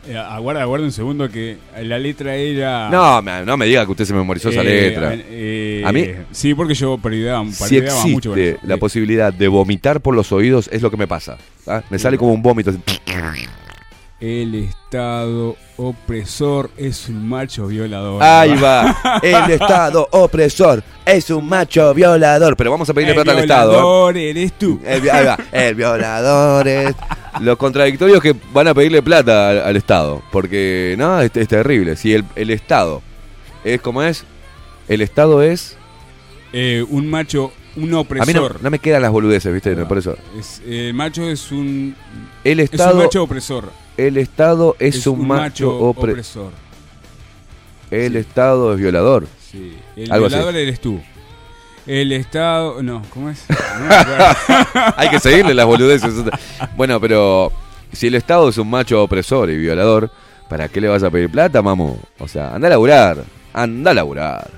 Eh, 0.08 0.18
Aguarda, 0.18 0.62
aguarda 0.62 0.86
un 0.86 0.91
segundo 0.91 1.30
que 1.30 1.58
la 1.84 2.00
letra 2.00 2.34
era... 2.36 2.89
no, 2.89 3.22
me- 3.22 3.43
no 3.45 3.58
me 3.58 3.66
diga 3.66 3.86
que 3.86 3.91
usted 3.91 4.06
se 4.06 4.14
memorizó 4.14 4.50
esa 4.50 4.62
Eh, 4.62 4.66
letra. 4.66 5.14
eh, 5.16 5.84
A 5.86 5.91
mí- 5.91 6.06
Sí, 6.32 6.54
porque 6.56 6.74
yo 6.74 6.97
parodiaba, 6.97 7.45
si 7.52 7.82
mucho 8.10 8.30
con 8.32 8.39
eso. 8.39 8.58
la 8.64 8.76
Eh, 8.76 8.78
posibilidad 8.78 9.34
de 9.34 9.47
vomitar 9.50 10.00
por 10.02 10.16
los 10.16 10.32
oídos, 10.32 10.70
es 10.72 10.82
lo 10.82 10.89
que 10.89 10.97
me 10.97 11.08
pasa. 11.08 11.38
¿ah? 11.68 11.84
Me 11.89 12.00
sale 12.00 12.18
como 12.18 12.34
un 12.34 12.41
vómito. 12.41 12.70
así. 12.72 12.80
El 14.20 14.53
Estado 14.55 15.55
opresor 15.78 16.70
es 16.76 17.07
un 17.07 17.30
macho 17.30 17.67
violador. 17.67 18.22
Ahí 18.22 18.53
va. 18.61 19.20
El 19.24 19.51
Estado 19.51 20.07
opresor 20.11 20.84
es 21.05 21.30
un 21.30 21.47
macho 21.47 21.93
violador. 21.93 22.57
Pero 22.57 22.72
vamos 22.72 22.89
a 22.89 22.93
pedirle 22.93 23.13
El 23.15 23.22
plata 23.24 23.32
al 23.32 23.39
Estado. 23.43 23.72
¿eh? 23.72 23.76
violador 23.76 24.17
eres 24.17 24.53
tú. 24.53 24.80
El, 24.86 25.09
ahí 25.09 25.26
va. 25.26 25.38
El 25.53 25.76
violador 25.76 26.67
es. 26.67 26.95
Los 27.39 27.57
contradictorios 27.57 28.22
que 28.22 28.36
van 28.51 28.67
a 28.67 28.74
pedirle 28.74 29.01
plata 29.01 29.51
al, 29.51 29.59
al 29.61 29.78
Estado. 29.78 30.22
Porque, 30.34 30.95
no, 30.97 31.22
es, 31.22 31.32
es 31.36 31.47
terrible. 31.47 31.95
Si 31.95 32.13
el, 32.13 32.26
el 32.36 32.49
Estado 32.49 33.01
es 33.63 33.80
como 33.80 34.03
es, 34.03 34.26
el 34.89 35.01
Estado 35.01 35.41
es. 35.41 35.78
Eh, 36.51 36.84
un 36.89 37.07
macho, 37.09 37.53
un 37.78 37.84
A 37.84 37.86
mí 37.86 37.89
no, 37.91 37.99
opresor. 38.01 38.61
no 38.61 38.70
me 38.70 38.80
quedan 38.80 39.01
las 39.03 39.11
boludeces, 39.11 39.53
¿viste? 39.53 39.74
Por 39.86 39.97
eso. 39.99 40.17
Es- 40.38 40.61
el 40.67 40.93
macho 40.93 41.24
es 41.30 41.51
un, 41.53 41.95
El 42.43 42.59
es 42.59 42.70
un 42.70 42.76
Estado, 42.76 42.95
macho 42.97 43.24
opresor. 43.24 43.72
El 44.08 44.18
Estado 44.18 44.76
es, 44.80 45.06
un, 45.08 45.28
macho, 45.28 45.80
opre- 45.80 46.12
opresor. 46.12 46.52
El 47.91 48.14
sí. 48.14 48.18
Estado 48.20 48.74
es 48.74 48.80
violador. 48.80 49.28
Sí. 49.52 49.76
El 49.95 50.12
Algo 50.12 50.28
así. 50.28 50.36
violador 50.36 50.56
eres 50.56 50.80
tú. 50.80 51.00
El 51.88 52.12
Estado. 52.12 52.82
No, 52.84 53.02
¿cómo 53.14 53.30
es? 53.30 53.45
Hay 54.95 55.10
que 55.10 55.20
seguirle 55.20 55.54
las 55.54 55.66
boludeces. 55.66 56.14
Bueno, 56.78 57.00
pero 57.00 57.52
si 57.91 58.08
el 58.08 58.16
Estado 58.16 58.50
es 58.50 58.58
un 58.58 58.70
macho 58.70 59.02
opresor 59.04 59.50
y 59.50 59.58
violador, 59.58 60.12
¿para 60.50 60.68
qué 60.70 60.80
le 60.82 60.88
vas 60.88 61.02
a 61.04 61.10
pedir 61.10 61.30
plata, 61.30 61.62
mamu? 61.62 61.97
O 62.20 62.28
sea, 62.28 62.54
anda 62.54 62.68
a 62.68 62.72
laburar. 62.72 63.24
Anda 63.54 63.91
a 63.91 63.93
laburar. 63.95 64.52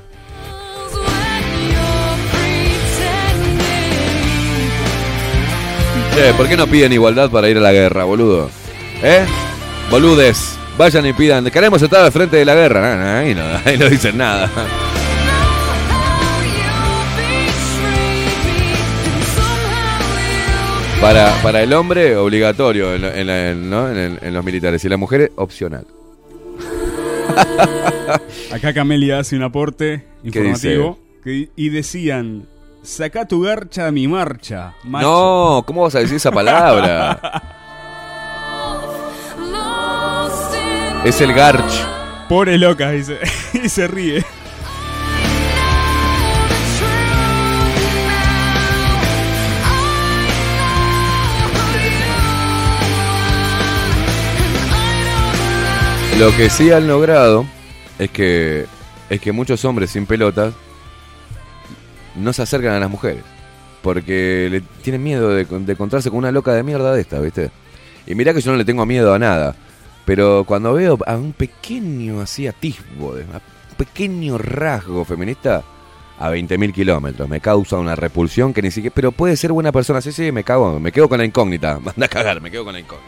Che, 6.14 6.34
¿por 6.34 6.48
qué 6.48 6.58
no 6.58 6.68
piden 6.68 6.92
igualdad 6.92 7.30
para 7.32 7.50
ir 7.50 7.58
a 7.58 7.62
la 7.62 7.72
guerra, 7.72 8.04
boludo? 8.04 8.50
¿Eh? 9.04 9.26
Boludes, 9.90 10.58
vayan 10.78 11.06
y 11.06 11.14
pidan. 11.14 11.50
Queremos 11.50 11.82
estar 11.82 12.04
al 12.04 12.12
frente 12.12 12.38
de 12.38 12.46
la 12.46 12.56
guerra. 12.56 12.96
No, 12.96 13.04
no, 13.04 13.18
ahí, 13.20 13.36
no, 13.36 13.42
ahí 13.66 13.78
no 13.78 13.90
dicen 13.90 14.18
nada. 14.18 14.50
Para, 21.02 21.34
para 21.42 21.64
el 21.64 21.74
hombre, 21.74 22.16
obligatorio 22.16 22.94
en, 22.94 23.04
en 23.06 24.34
los 24.34 24.46
militares. 24.46 24.86
Y 24.86 24.90
la 24.90 24.98
mujer, 24.98 25.32
opcional. 25.36 25.86
Acá 28.54 28.72
Camelia 28.74 29.20
hace 29.20 29.36
un 29.36 29.42
aporte 29.44 30.06
¿Qué 30.22 30.28
informativo. 30.28 31.00
que- 31.24 31.50
y 31.56 31.70
decían: 31.70 32.46
Saca 32.84 33.28
tu 33.28 33.42
garcha 33.42 33.88
a 33.88 33.92
mi 33.92 34.08
marcha. 34.08 34.76
Macho. 34.84 35.08
No, 35.08 35.64
¿cómo 35.66 35.82
vas 35.84 35.96
a 35.96 36.00
decir 36.00 36.18
esa 36.18 36.32
palabra? 36.32 37.20
es 41.04 41.20
el 41.20 41.34
garch. 41.34 41.88
Pobre 42.30 42.58
loca, 42.58 42.92
dice. 42.92 43.20
y 43.64 43.70
se 43.70 43.88
ríe. 43.88 44.24
Lo 56.20 56.36
que 56.38 56.52
sí 56.52 56.72
han 56.72 56.88
logrado 56.88 57.46
es 57.98 58.12
que 58.12 58.68
es 59.10 59.20
que 59.20 59.32
muchos 59.32 59.66
hombres 59.66 59.90
sin 59.90 60.06
pelotas 60.06 60.54
no 62.16 62.32
se 62.32 62.44
acercan 62.44 62.74
a 62.74 62.80
las 62.80 62.90
mujeres 62.90 63.24
porque 63.82 64.48
le 64.52 64.62
tienen 64.84 65.04
miedo 65.04 65.30
de, 65.30 65.46
de 65.46 65.72
encontrarse 65.74 66.10
con 66.10 66.20
una 66.20 66.32
loca 66.32 66.54
de 66.54 66.64
mierda 66.64 66.94
de 66.94 67.02
esta, 67.02 67.20
¿viste? 67.20 67.50
Y 68.06 68.14
mirá 68.14 68.34
que 68.34 68.42
yo 68.42 68.52
no 68.52 68.58
le 68.58 68.66
tengo 68.66 68.86
miedo 68.86 69.14
a 69.14 69.20
nada, 69.20 69.56
pero 70.14 70.44
cuando 70.44 70.74
veo 70.74 70.98
a 71.08 71.16
un 71.16 71.32
pequeño 71.32 72.20
así 72.20 72.46
atisbo, 72.46 73.12
un 73.12 73.76
pequeño 73.78 74.38
rasgo 74.38 75.06
feminista 75.06 75.64
a 76.20 76.30
20.000 76.30 76.74
kilómetros, 76.74 77.30
me 77.30 77.40
causa 77.40 77.78
una 77.78 77.96
repulsión 77.96 78.54
que 78.54 78.62
ni 78.62 78.72
siquiera... 78.72 78.94
Pero 78.94 79.14
puede 79.14 79.38
ser 79.38 79.54
buena 79.54 79.72
persona, 79.72 80.02
sí, 80.02 80.12
sí, 80.12 80.34
me 80.34 80.44
cago, 80.44 80.82
me 80.82 80.92
quedo 80.92 81.08
con 81.08 81.20
la 81.20 81.24
incógnita, 81.24 81.80
manda 81.86 82.08
a 82.08 82.10
cagar, 82.10 82.42
me 82.42 82.52
quedo 82.52 82.66
con 82.66 82.74
la 82.74 82.82
incógnita. 82.82 83.08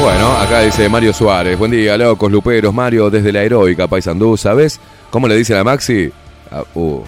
Bueno, 0.00 0.32
acá 0.32 0.62
dice 0.62 0.88
Mario 0.88 1.12
Suárez. 1.12 1.56
Buen 1.56 1.70
día, 1.70 1.96
locos, 1.96 2.32
luperos. 2.32 2.74
Mario, 2.74 3.08
desde 3.08 3.30
la 3.30 3.44
heroica 3.44 3.86
Paisandú, 3.86 4.36
¿sabes? 4.36 4.80
¿Cómo 5.10 5.28
le 5.28 5.36
dicen 5.36 5.58
a 5.58 5.62
Maxi? 5.62 6.10
Ah, 6.50 6.64
uh. 6.74 7.04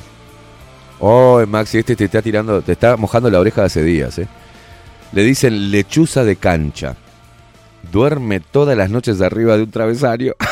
Oh, 1.01 1.43
Maxi, 1.47 1.79
este 1.79 1.97
te 1.97 2.05
está 2.05 2.21
tirando, 2.21 2.61
te 2.63 2.73
está 2.73 2.97
mojando 2.97 3.31
la 3.31 3.41
oreja 3.41 3.65
hace 3.65 3.83
días, 3.83 4.19
¿eh? 4.19 4.29
Le 5.13 5.23
dicen 5.23 5.71
lechuza 5.71 6.25
de 6.25 6.37
cancha. 6.37 6.95
Duerme 7.91 8.41
todas 8.41 8.77
las 8.77 8.91
noches 8.91 9.21
arriba 9.23 9.57
de 9.57 9.63
un 9.65 9.71
travesario. 9.71 10.37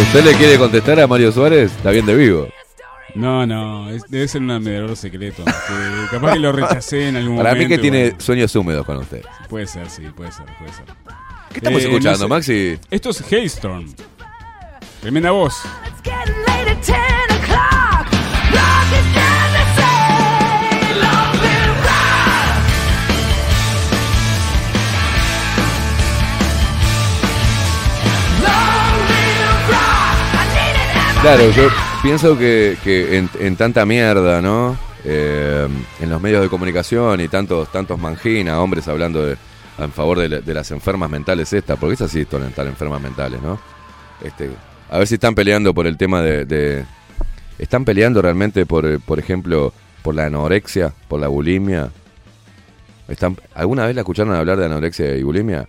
¿Usted 0.00 0.24
le 0.24 0.34
quiere 0.34 0.58
contestar 0.58 1.00
a 1.00 1.06
Mario 1.06 1.32
Suárez? 1.32 1.70
Está 1.72 1.90
bien 1.90 2.04
de 2.04 2.14
vivo. 2.14 2.48
No, 3.14 3.46
no, 3.46 3.88
es- 3.90 4.02
debe 4.08 4.26
ser 4.28 4.42
un 4.42 4.50
admirador 4.50 4.96
secreto. 4.96 5.44
que 5.44 5.52
capaz 6.10 6.32
que 6.34 6.38
lo 6.38 6.52
rechacé 6.52 7.08
en 7.08 7.16
algún 7.16 7.36
Para 7.36 7.50
momento. 7.50 7.68
mí 7.68 7.76
que 7.76 7.80
tiene 7.80 8.02
bueno. 8.04 8.20
sueños 8.20 8.54
húmedos 8.56 8.84
con 8.84 8.96
usted. 8.98 9.22
Puede 9.48 9.66
ser, 9.66 9.88
sí, 9.88 10.02
puede 10.14 10.32
ser, 10.32 10.46
puede 10.58 10.72
ser. 10.72 10.84
¿Qué 11.50 11.58
estamos 11.58 11.82
Eh, 11.82 11.84
escuchando, 11.84 12.18
no 12.18 12.24
sé. 12.24 12.28
Maxi? 12.28 12.78
Esto 12.90 13.10
es 13.10 13.32
Hailstorm. 13.32 13.94
Tremenda 15.02 15.32
voz. 15.32 15.60
Claro, 31.20 31.50
yo 31.50 31.68
pienso 32.00 32.38
que, 32.38 32.78
que 32.84 33.18
en, 33.18 33.28
en 33.40 33.56
tanta 33.56 33.84
mierda, 33.84 34.40
¿no? 34.40 34.78
Eh, 35.04 35.66
en 36.00 36.10
los 36.10 36.20
medios 36.20 36.42
de 36.42 36.48
comunicación 36.48 37.20
y 37.20 37.26
tantos 37.26 37.72
tantos 37.72 37.98
mangina, 37.98 38.60
hombres 38.60 38.86
hablando 38.86 39.26
de, 39.26 39.36
en 39.78 39.90
favor 39.90 40.20
de, 40.20 40.28
de 40.42 40.54
las 40.54 40.70
enfermas 40.70 41.10
mentales 41.10 41.52
estas, 41.52 41.76
porque 41.76 41.94
es 41.94 42.02
así, 42.02 42.20
están 42.20 42.52
tan 42.52 42.68
enfermas 42.68 43.00
mentales, 43.00 43.42
¿no? 43.42 43.58
Este, 44.22 44.48
a 44.92 44.98
ver 44.98 45.06
si 45.06 45.14
están 45.14 45.34
peleando 45.34 45.72
por 45.72 45.86
el 45.86 45.96
tema 45.96 46.20
de... 46.20 46.84
¿Están 47.58 47.86
peleando 47.86 48.20
realmente 48.20 48.66
por, 48.66 48.84
eh, 48.84 48.98
por 48.98 49.18
ejemplo, 49.18 49.72
por 50.02 50.14
la 50.14 50.26
anorexia, 50.26 50.92
por 51.08 51.18
la 51.18 51.28
bulimia? 51.28 51.90
¿Están, 53.08 53.38
¿Alguna 53.54 53.86
vez 53.86 53.94
la 53.94 54.02
escucharon 54.02 54.34
hablar 54.34 54.58
de 54.58 54.66
anorexia 54.66 55.16
y 55.16 55.22
bulimia? 55.22 55.66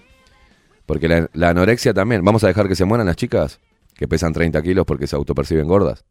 Porque 0.85 1.07
la, 1.07 1.29
la 1.31 1.51
anorexia 1.51 1.93
también, 1.93 2.25
¿vamos 2.25 2.43
a 2.43 2.47
dejar 2.47 2.67
que 2.67 2.75
se 2.75 2.83
mueran 2.83 3.07
las 3.07 3.15
chicas? 3.15 3.61
Que 3.95 4.09
pesan 4.09 4.33
30 4.33 4.61
kilos 4.61 4.85
porque 4.85 5.07
se 5.07 5.15
autoperciben 5.15 5.69
gordas. 5.69 6.03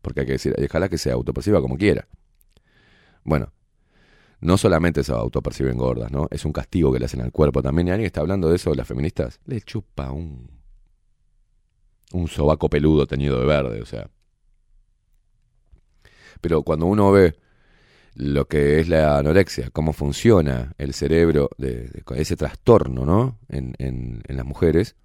Porque 0.00 0.20
hay 0.20 0.26
que 0.26 0.32
decir, 0.34 0.54
ojalá 0.64 0.88
que 0.88 0.98
se 0.98 1.10
autoperciba 1.10 1.60
como 1.60 1.76
quiera. 1.76 2.06
Bueno, 3.24 3.52
no 4.40 4.56
solamente 4.56 5.02
se 5.02 5.10
autoperciben 5.10 5.76
gordas, 5.76 6.12
¿no? 6.12 6.28
Es 6.30 6.44
un 6.44 6.52
castigo 6.52 6.92
que 6.92 7.00
le 7.00 7.06
hacen 7.06 7.20
al 7.20 7.32
cuerpo 7.32 7.62
también. 7.62 7.88
¿Y 7.88 7.90
alguien 7.90 8.06
está 8.06 8.20
hablando 8.20 8.48
de 8.48 8.54
eso, 8.54 8.72
las 8.74 8.86
feministas? 8.86 9.40
Le 9.44 9.60
chupa 9.62 10.12
un. 10.12 10.57
Un 12.12 12.28
sobaco 12.28 12.68
peludo 12.68 13.06
teñido 13.06 13.40
de 13.40 13.46
verde, 13.46 13.82
o 13.82 13.86
sea. 13.86 14.10
Pero 16.40 16.62
cuando 16.62 16.86
uno 16.86 17.10
ve 17.12 17.36
lo 18.14 18.46
que 18.46 18.80
es 18.80 18.88
la 18.88 19.18
anorexia, 19.18 19.70
cómo 19.70 19.92
funciona 19.92 20.74
el 20.78 20.94
cerebro 20.94 21.50
de, 21.58 22.02
ese 22.16 22.36
trastorno, 22.36 23.04
¿no? 23.04 23.38
En 23.48 24.22
las 24.28 24.46
mujeres, 24.46 24.96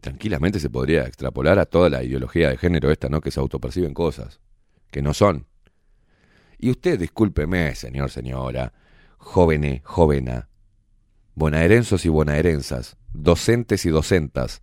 tranquilamente 0.00 0.60
se 0.60 0.70
podría 0.70 1.02
extrapolar 1.02 1.58
a 1.58 1.66
toda 1.66 1.90
la 1.90 2.04
ideología 2.04 2.50
de 2.50 2.56
género 2.56 2.90
esta, 2.90 3.08
¿no? 3.08 3.20
Que 3.20 3.32
se 3.32 3.40
autoperciben 3.40 3.92
cosas 3.92 4.40
que 4.90 5.02
no 5.02 5.14
son. 5.14 5.46
Y 6.58 6.70
usted, 6.70 6.98
discúlpeme, 6.98 7.74
señor, 7.74 8.10
señora, 8.10 8.72
jóvenes, 9.18 9.82
jovena, 9.84 10.48
bonaerensos 11.34 12.06
y 12.06 12.08
bonaerensas, 12.08 12.96
docentes 13.12 13.84
y 13.84 13.90
docentas, 13.90 14.62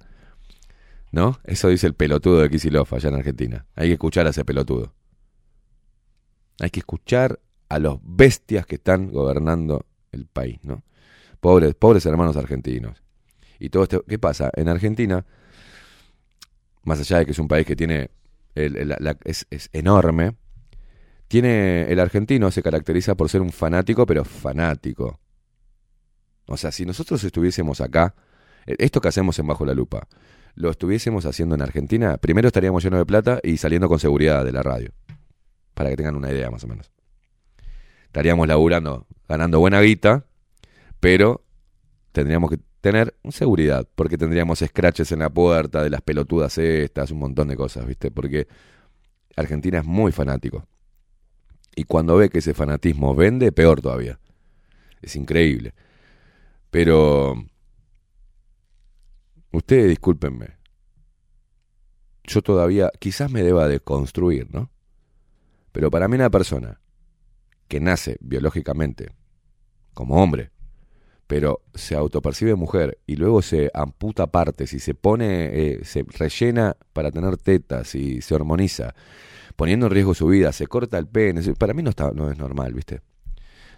¿no? 1.13 1.39
Eso 1.43 1.69
dice 1.69 1.85
el 1.85 1.93
pelotudo 1.93 2.39
de 2.39 2.49
Kisilov 2.49 2.87
allá 2.91 3.09
en 3.09 3.15
Argentina. 3.15 3.67
Hay 3.75 3.87
que 3.87 3.93
escuchar 3.93 4.25
a 4.25 4.31
ese 4.31 4.43
pelotudo. 4.43 4.95
Hay 6.59 6.71
que 6.71 6.79
escuchar 6.79 7.39
a 7.69 7.77
los 7.77 7.99
bestias 8.03 8.65
que 8.65 8.75
están 8.75 9.11
gobernando 9.11 9.85
el 10.11 10.25
país, 10.25 10.57
¿no? 10.63 10.83
Pobres, 11.39 11.75
pobres 11.75 12.03
hermanos 12.07 12.35
argentinos. 12.35 13.03
Y 13.59 13.69
todo 13.69 13.83
esto, 13.83 14.03
¿qué 14.07 14.17
pasa? 14.17 14.49
En 14.55 14.67
Argentina, 14.69 15.23
más 16.83 16.99
allá 16.99 17.19
de 17.19 17.25
que 17.27 17.31
es 17.31 17.39
un 17.39 17.47
país 17.47 17.67
que 17.67 17.75
tiene, 17.75 18.09
el- 18.55 18.75
el- 18.75 18.89
la- 18.99 19.17
es, 19.23 19.45
es 19.51 19.69
enorme, 19.71 20.35
tiene, 21.27 21.91
el 21.91 21.99
argentino 21.99 22.49
se 22.49 22.63
caracteriza 22.63 23.13
por 23.13 23.29
ser 23.29 23.41
un 23.41 23.51
fanático, 23.51 24.07
pero 24.07 24.25
fanático. 24.25 25.19
O 26.47 26.57
sea, 26.57 26.71
si 26.71 26.87
nosotros 26.87 27.23
estuviésemos 27.23 27.81
acá, 27.81 28.15
eh, 28.65 28.75
esto 28.79 28.99
que 28.99 29.09
hacemos 29.09 29.37
en 29.37 29.45
Bajo 29.45 29.63
la 29.63 29.75
Lupa, 29.75 30.07
lo 30.55 30.69
estuviésemos 30.69 31.25
haciendo 31.25 31.55
en 31.55 31.61
Argentina, 31.61 32.17
primero 32.17 32.47
estaríamos 32.47 32.83
llenos 32.83 32.99
de 32.99 33.05
plata 33.05 33.39
y 33.43 33.57
saliendo 33.57 33.87
con 33.87 33.99
seguridad 33.99 34.45
de 34.45 34.51
la 34.51 34.63
radio. 34.63 34.91
Para 35.73 35.89
que 35.89 35.97
tengan 35.97 36.15
una 36.15 36.31
idea 36.31 36.51
más 36.51 36.63
o 36.63 36.67
menos. 36.67 36.91
Estaríamos 38.05 38.47
laburando, 38.47 39.07
ganando 39.27 39.59
buena 39.59 39.81
guita, 39.81 40.25
pero 40.99 41.43
tendríamos 42.11 42.51
que 42.51 42.59
tener 42.79 43.15
seguridad, 43.29 43.87
porque 43.95 44.17
tendríamos 44.17 44.59
scratches 44.59 45.11
en 45.11 45.19
la 45.19 45.29
puerta 45.29 45.81
de 45.81 45.89
las 45.89 46.01
pelotudas 46.01 46.57
estas, 46.57 47.11
un 47.11 47.19
montón 47.19 47.47
de 47.47 47.55
cosas, 47.55 47.87
¿viste? 47.87 48.11
Porque 48.11 48.47
Argentina 49.35 49.79
es 49.79 49.85
muy 49.85 50.11
fanático. 50.11 50.67
Y 51.75 51.85
cuando 51.85 52.17
ve 52.17 52.29
que 52.29 52.39
ese 52.39 52.53
fanatismo 52.53 53.15
vende, 53.15 53.51
peor 53.51 53.81
todavía. 53.81 54.19
Es 55.01 55.15
increíble. 55.15 55.73
Pero 56.69 57.43
ustedes 59.53 59.87
discúlpenme. 59.87 60.57
Yo 62.25 62.41
todavía 62.41 62.91
quizás 62.99 63.31
me 63.31 63.43
deba 63.43 63.67
de 63.67 63.79
construir, 63.79 64.53
¿no? 64.53 64.69
Pero 65.71 65.89
para 65.89 66.07
mí 66.07 66.15
una 66.15 66.29
persona 66.29 66.81
que 67.67 67.79
nace 67.79 68.17
biológicamente 68.19 69.11
como 69.93 70.21
hombre, 70.21 70.51
pero 71.27 71.61
se 71.73 71.95
autopercibe 71.95 72.55
mujer 72.55 72.99
y 73.07 73.15
luego 73.15 73.41
se 73.41 73.71
amputa 73.73 74.27
partes 74.27 74.73
y 74.73 74.79
se 74.79 74.93
pone, 74.93 75.49
eh, 75.53 75.79
se 75.83 76.03
rellena 76.03 76.75
para 76.93 77.11
tener 77.11 77.37
tetas 77.37 77.95
y 77.95 78.21
se 78.21 78.35
hormoniza, 78.35 78.93
poniendo 79.55 79.87
en 79.87 79.91
riesgo 79.91 80.13
su 80.13 80.27
vida, 80.27 80.51
se 80.51 80.67
corta 80.67 80.97
el 80.97 81.07
pene, 81.07 81.41
para 81.55 81.73
mí 81.73 81.83
no, 81.83 81.89
está, 81.89 82.11
no 82.11 82.31
es 82.31 82.37
normal, 82.37 82.73
¿viste? 82.73 83.01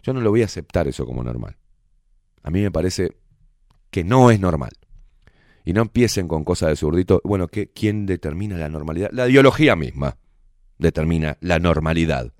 Yo 0.04 0.14
no 0.14 0.22
lo 0.22 0.30
voy 0.30 0.42
a 0.42 0.46
aceptar 0.46 0.88
eso 0.88 1.06
como 1.06 1.24
normal. 1.24 1.58
A 2.44 2.52
mí 2.52 2.62
me 2.62 2.72
parece 2.72 3.18
que 3.90 4.04
no 4.04 4.30
es 4.30 4.40
normal. 4.40 4.72
Y 5.66 5.74
no 5.74 5.82
empiecen 5.82 6.28
con 6.28 6.44
cosas 6.44 6.70
de 6.70 6.76
zurdito. 6.76 7.22
Bueno, 7.24 7.48
¿qué, 7.48 7.72
¿quién 7.72 8.06
determina 8.06 8.58
la 8.58 8.70
normalidad? 8.70 9.10
La 9.12 9.26
biología 9.26 9.76
misma 9.76 10.18
determina 10.78 11.38
la 11.42 11.60
normalidad. 11.60 12.32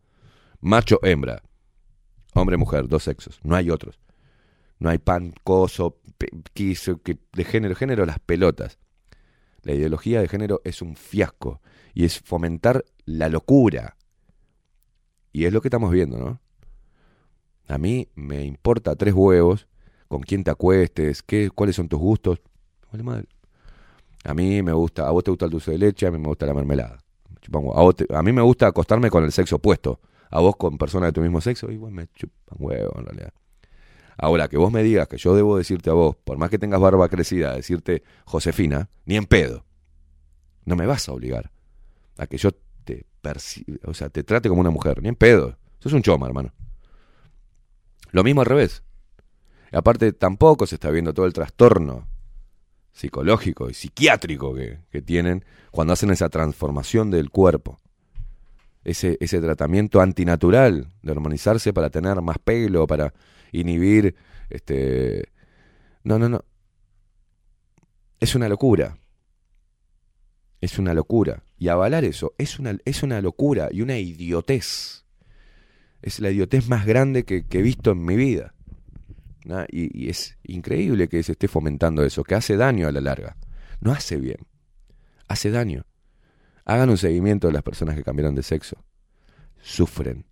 Macho, 0.62 1.00
hembra. 1.04 1.42
Hombre, 2.34 2.58
mujer, 2.58 2.88
dos 2.88 3.04
sexos. 3.04 3.40
No 3.44 3.56
hay 3.56 3.70
otros. 3.70 4.00
No 4.80 4.90
hay 4.90 4.98
pan, 4.98 5.34
coso, 5.44 6.00
quiso, 6.54 7.02
que, 7.02 7.18
de 7.34 7.44
género, 7.44 7.76
género, 7.76 8.06
las 8.06 8.20
pelotas. 8.20 8.78
La 9.64 9.74
ideología 9.74 10.22
de 10.22 10.28
género 10.28 10.62
es 10.64 10.82
un 10.82 10.96
fiasco 10.96 11.62
y 11.94 12.06
es 12.06 12.20
fomentar 12.20 12.86
la 13.06 13.30
locura. 13.30 13.98
Y 15.32 15.46
es 15.46 15.54
lo 15.54 15.62
que 15.62 15.70
estamos 15.70 15.92
viendo, 15.92 16.18
¿no? 16.18 16.42
A 17.68 17.78
mí 17.78 18.10
me 18.14 18.44
importa 18.46 18.96
tres 18.96 19.14
huevos 19.14 19.68
con 20.08 20.22
quién 20.22 20.44
te 20.44 20.52
acuestes, 20.52 21.24
qué, 21.24 21.50
cuáles 21.50 21.76
son 21.76 21.90
tus 21.90 22.00
gustos. 22.00 22.42
A 24.24 24.34
mí 24.34 24.62
me 24.64 24.74
gusta, 24.74 25.08
a 25.08 25.12
vos 25.12 25.24
te 25.24 25.32
gusta 25.32 25.46
el 25.46 25.52
dulce 25.52 25.72
de 25.72 25.78
leche, 25.78 26.08
a 26.08 26.12
mí 26.12 26.18
me 26.18 26.28
gusta 26.28 26.46
la 26.46 26.54
mermelada. 26.54 26.98
A, 27.74 28.18
a 28.18 28.24
mí 28.24 28.32
me 28.32 28.42
gusta 28.42 28.68
acostarme 28.68 29.10
con 29.10 29.24
el 29.24 29.32
sexo 29.32 29.58
opuesto. 29.58 30.00
A 30.32 30.40
vos 30.40 30.56
con 30.56 30.78
personas 30.78 31.10
de 31.10 31.14
tu 31.14 31.22
mismo 31.22 31.40
sexo, 31.42 31.72
igual 31.72 31.92
me 31.92 32.08
chupan 32.08 32.58
huevo 32.60 32.94
en 32.98 33.06
realidad. 33.06 33.34
Ahora, 34.18 34.48
que 34.48 34.58
vos 34.58 34.72
me 34.72 34.82
digas 34.82 35.08
que 35.08 35.18
yo 35.18 35.36
debo 35.36 35.58
decirte 35.58 35.90
a 35.90 35.94
vos, 35.94 36.16
por 36.16 36.38
más 36.38 36.50
que 36.50 36.58
tengas 36.58 36.80
barba 36.80 37.10
crecida, 37.10 37.54
decirte 37.54 38.04
Josefina, 38.26 38.90
ni 39.06 39.18
en 39.18 39.26
pedo. 39.26 39.66
No 40.64 40.76
me 40.76 40.86
vas 40.86 41.08
a 41.08 41.12
obligar 41.12 41.52
a 42.18 42.28
que 42.28 42.38
yo 42.38 42.52
te 42.52 43.06
o 43.84 43.94
sea, 43.94 44.10
te 44.10 44.24
trate 44.24 44.50
como 44.50 44.62
una 44.62 44.70
mujer, 44.70 45.02
ni 45.02 45.10
en 45.10 45.16
pedo. 45.16 45.58
Eso 45.80 45.90
es 45.90 45.94
un 45.94 46.02
choma, 46.02 46.28
hermano. 46.28 46.54
Lo 48.12 48.24
mismo 48.24 48.42
al 48.42 48.48
revés. 48.48 48.84
Aparte, 49.72 50.14
tampoco 50.14 50.68
se 50.68 50.76
está 50.76 50.90
viendo 50.92 51.14
todo 51.14 51.26
el 51.26 51.34
trastorno 51.34 52.08
psicológico 52.96 53.70
y 53.70 53.74
psiquiátrico 53.74 54.56
que, 54.56 54.80
que 54.90 55.02
tienen 55.02 55.44
cuando 55.70 55.94
hacen 55.94 56.12
esa 56.12 56.30
transformación 56.30 57.12
del 57.12 57.30
cuerpo. 57.30 57.80
Ese, 58.86 59.18
ese 59.20 59.42
tratamiento 59.42 60.00
antinatural 60.00 60.88
de 61.02 61.12
hormonizarse 61.12 61.74
para 61.74 61.90
tener 61.90 62.22
más 62.22 62.38
pelo, 62.40 62.88
para 62.88 63.14
inhibir 63.52 64.16
este 64.50 65.30
no 66.04 66.18
no 66.20 66.30
no. 66.30 66.46
Es 68.20 68.36
una 68.36 68.48
locura. 68.48 68.98
Es 70.62 70.80
una 70.80 70.94
locura. 70.94 71.44
Y 71.58 71.68
avalar 71.68 72.06
eso 72.06 72.34
es 72.38 72.60
una 72.60 72.78
es 72.86 73.04
una 73.04 73.22
locura 73.22 73.70
y 73.72 73.82
una 73.82 73.98
idiotez. 73.98 75.04
Es 76.02 76.20
la 76.20 76.30
idiotez 76.30 76.70
más 76.70 76.86
grande 76.86 77.26
que, 77.26 77.46
que 77.46 77.60
he 77.60 77.64
visto 77.64 77.92
en 77.92 78.06
mi 78.06 78.16
vida 78.16 78.55
y, 79.70 80.10
es 80.10 80.38
increíble 80.44 81.08
que 81.08 81.22
se 81.24 81.34
esté 81.34 81.48
fomentando 81.48 82.04
eso 82.04 82.24
que 82.24 82.36
hace 82.36 82.58
daño 82.58 82.88
a 82.88 82.92
la 82.92 83.02
larga 83.02 83.38
no 83.80 83.92
hace 83.92 84.18
bien 84.18 84.40
hace 85.28 85.52
daño 85.52 85.86
hagan 86.66 86.90
un 86.90 86.98
seguimiento 86.98 87.48
de 87.48 87.54
las 87.54 87.64
personas 87.64 87.96
que 87.96 88.04
cambiaron 88.04 88.36
de 88.36 88.44
sexo 88.44 88.84
sufren 89.62 90.26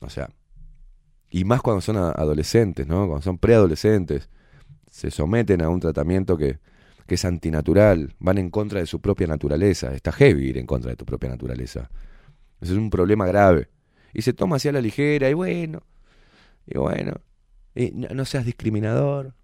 o 0.00 0.10
sea 0.10 0.28
y 1.30 1.44
más 1.44 1.62
cuando 1.62 1.80
son 1.80 1.96
adolescentes, 1.96 2.86
¿no? 2.88 3.06
Cuando 3.06 3.22
son 3.22 3.38
preadolescentes, 3.38 4.28
se 4.90 5.12
someten 5.12 5.62
a 5.62 5.68
un 5.68 5.78
tratamiento 5.78 6.36
que, 6.36 6.58
que 7.06 7.14
es 7.14 7.24
antinatural, 7.24 8.14
van 8.18 8.38
en 8.38 8.50
contra 8.50 8.80
de 8.80 8.86
su 8.86 9.00
propia 9.00 9.28
naturaleza. 9.28 9.94
Está 9.94 10.10
heavy 10.10 10.48
ir 10.48 10.58
en 10.58 10.66
contra 10.66 10.90
de 10.90 10.96
tu 10.96 11.04
propia 11.04 11.30
naturaleza. 11.30 11.88
Eso 12.60 12.72
es 12.72 12.78
un 12.78 12.90
problema 12.90 13.26
grave. 13.26 13.68
Y 14.12 14.22
se 14.22 14.32
toma 14.32 14.56
así 14.56 14.68
a 14.68 14.72
la 14.72 14.80
ligera, 14.80 15.30
y 15.30 15.34
bueno, 15.34 15.84
y 16.70 16.78
bueno, 16.78 17.14
y 17.74 17.90
no, 17.92 18.24
seas 18.24 18.44
discriminador, 18.44 19.34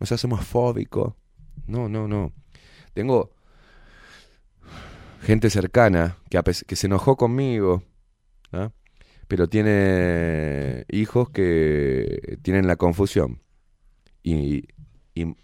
no 0.00 0.06
seas 0.06 0.24
homofóbico. 0.24 1.16
No, 1.66 1.88
no, 1.88 2.08
no. 2.08 2.32
Tengo 2.94 3.30
gente 5.22 5.50
cercana 5.50 6.18
que, 6.28 6.40
que 6.66 6.76
se 6.76 6.86
enojó 6.86 7.16
conmigo, 7.16 7.82
¿ah? 8.52 8.70
pero 9.28 9.48
tiene 9.48 10.84
hijos 10.90 11.30
que 11.30 12.38
tienen 12.42 12.66
la 12.66 12.76
confusión 12.76 13.40
y, 14.22 14.68
y, 15.14 15.36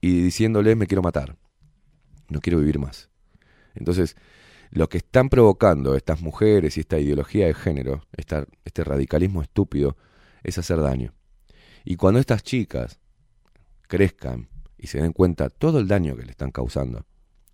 y 0.00 0.20
diciéndoles 0.22 0.76
me 0.76 0.86
quiero 0.86 1.02
matar, 1.02 1.36
no 2.28 2.40
quiero 2.40 2.58
vivir 2.60 2.78
más. 2.78 3.10
Entonces, 3.74 4.16
lo 4.70 4.88
que 4.88 4.98
están 4.98 5.28
provocando 5.28 5.96
estas 5.96 6.22
mujeres 6.22 6.76
y 6.76 6.80
esta 6.80 6.98
ideología 6.98 7.46
de 7.46 7.54
género, 7.54 8.02
esta- 8.16 8.46
este 8.64 8.84
radicalismo 8.84 9.42
estúpido, 9.42 9.96
es 10.46 10.58
hacer 10.58 10.80
daño. 10.80 11.12
Y 11.84 11.96
cuando 11.96 12.20
estas 12.20 12.42
chicas 12.42 13.00
crezcan 13.88 14.48
y 14.78 14.86
se 14.86 15.00
den 15.00 15.12
cuenta 15.12 15.50
todo 15.50 15.78
el 15.80 15.88
daño 15.88 16.16
que 16.16 16.24
le 16.24 16.30
están 16.30 16.50
causando 16.50 17.04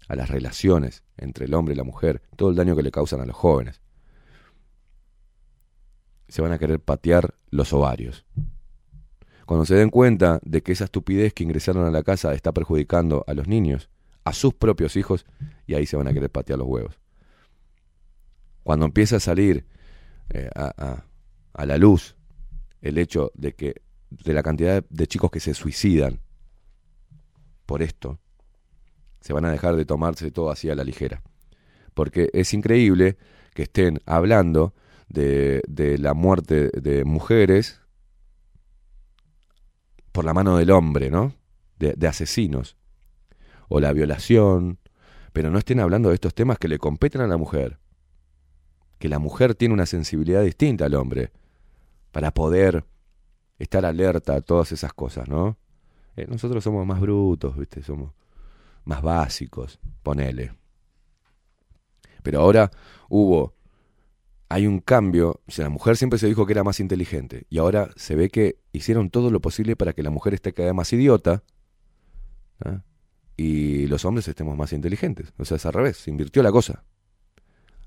a 0.09 0.17
las 0.17 0.29
relaciones 0.29 1.03
entre 1.17 1.47
el 1.47 1.55
hombre 1.55 1.75
y 1.75 1.77
la 1.77 1.85
mujer, 1.85 2.23
todo 2.37 2.51
el 2.51 2.57
daño 2.57 2.77
que 2.77 2.83
le 2.83 2.91
causan 2.91 3.21
a 3.21 3.27
los 3.27 3.37
jóvenes, 3.37 3.81
se 6.29 6.43
van 6.43 6.53
a 6.53 6.59
querer 6.59 6.81
patear 6.81 7.35
los 7.51 7.73
ovarios. 7.73 8.25
Cuando 9.47 9.65
se 9.65 9.75
den 9.75 9.91
cuenta 9.91 10.41
de 10.45 10.63
que 10.63 10.73
esa 10.73 10.85
estupidez 10.85 11.33
que 11.35 11.45
ingresaron 11.45 11.87
a 11.87 11.91
la 11.91 12.03
casa 12.03 12.33
está 12.35 12.53
perjudicando 12.53 13.25
a 13.27 13.35
los 13.35 13.49
niños, 13.49 13.89
a 14.25 14.33
sus 14.33 14.55
propios 14.55 14.97
hijos, 14.97 15.25
y 15.67 15.75
ahí 15.75 15.87
se 15.87 15.97
van 15.97 16.09
a 16.09 16.13
querer 16.13 16.31
patear 16.31 16.59
los 16.59 16.69
huevos. 16.69 16.99
Cuando 18.63 18.87
empieza 18.87 19.17
a 19.17 19.21
salir 19.21 19.67
eh, 20.31 20.49
a, 20.55 21.05
la 21.65 21.77
luz 21.79 22.17
el 22.83 22.99
hecho 22.99 23.33
de 23.35 23.55
que 23.55 23.83
de 24.11 24.35
la 24.35 24.43
cantidad 24.43 24.85
de 24.91 25.07
chicos 25.07 25.31
que 25.31 25.41
se 25.41 25.55
suicidan 25.55 26.21
por 27.65 27.83
esto, 27.83 28.19
se 29.21 29.33
van 29.33 29.45
a 29.45 29.51
dejar 29.51 29.77
de 29.77 29.85
tomarse 29.85 30.31
todo 30.31 30.51
así 30.51 30.69
a 30.69 30.75
la 30.75 30.85
ligera. 30.85 31.23
Porque 31.95 32.29
es 32.33 32.53
increíble 32.53 33.17
que 33.55 33.63
estén 33.63 34.01
hablando 34.05 34.75
de, 35.09 35.63
de 35.69 35.97
la 35.99 36.13
muerte 36.13 36.71
de 36.71 37.05
mujeres 37.05 37.81
por 40.11 40.25
la 40.25 40.35
mano 40.35 40.57
del 40.57 40.71
hombre, 40.71 41.11
¿no? 41.11 41.35
De, 41.79 41.95
de 41.97 42.09
asesinos. 42.09 42.77
O 43.69 43.81
la 43.81 43.93
violación. 43.93 44.79
Pero 45.33 45.51
no 45.51 45.59
estén 45.59 45.81
hablando 45.81 46.09
de 46.09 46.17
estos 46.17 46.35
temas 46.35 46.59
que 46.59 46.69
le 46.69 46.79
competen 46.79 47.21
a 47.21 47.27
la 47.27 47.37
mujer. 47.37 47.79
Que 48.99 49.09
la 49.09 49.19
mujer 49.19 49.55
tiene 49.55 49.75
una 49.75 49.87
sensibilidad 49.87 50.43
distinta 50.43 50.87
al 50.87 50.95
hombre. 50.95 51.31
Para 52.13 52.33
poder 52.33 52.85
estar 53.59 53.85
alerta 53.85 54.37
a 54.37 54.41
todas 54.41 54.73
esas 54.73 54.93
cosas, 54.93 55.29
¿no? 55.29 55.59
Eh, 56.17 56.27
nosotros 56.29 56.63
somos 56.63 56.87
más 56.87 57.01
brutos, 57.01 57.57
¿viste? 57.57 57.83
Somos 57.83 58.13
más 58.85 59.03
básicos, 59.03 59.79
ponele. 60.03 60.53
Pero 62.23 62.41
ahora 62.41 62.71
hubo, 63.09 63.55
hay 64.49 64.67
un 64.67 64.81
cambio, 64.81 65.41
o 65.47 65.51
sea, 65.51 65.65
la 65.65 65.71
mujer 65.71 65.97
siempre 65.97 66.19
se 66.19 66.27
dijo 66.27 66.47
que 66.47 66.53
era 66.53 66.65
más 66.65 66.81
inteligente, 66.81 67.47
y 67.49 67.59
ahora 67.59 67.91
se 67.97 68.15
ve 68.15 68.29
que 68.29 68.59
hicieron 68.73 69.11
todo 69.11 69.31
lo 69.31 69.41
posible 69.41 69.77
para 69.77 69.93
que 69.93 70.03
la 70.03 70.11
mujer 70.11 70.35
esté 70.35 70.53
cada 70.53 70.69
vez 70.69 70.77
más 70.77 70.93
idiota, 70.93 71.43
¿ah? 72.65 72.83
y 73.37 73.87
los 73.87 74.05
hombres 74.05 74.29
estemos 74.29 74.57
más 74.57 74.73
inteligentes. 74.73 75.33
O 75.39 75.45
sea, 75.45 75.57
es 75.57 75.67
al 75.67 75.73
revés, 75.73 75.97
se 75.97 76.11
invirtió 76.11 76.43
la 76.43 76.53
cosa. 76.53 76.85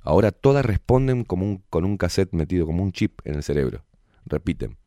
Ahora 0.02 0.32
todas 0.32 0.66
responden 0.66 1.24
como 1.24 1.46
un, 1.46 1.64
con 1.70 1.86
un 1.86 1.98
cassette 1.98 2.34
metido, 2.34 2.66
como 2.66 2.84
un 2.84 2.92
chip 2.92 3.20
en 3.26 3.36
el 3.36 3.44
cerebro. 3.44 3.84
Repiten. 4.26 4.78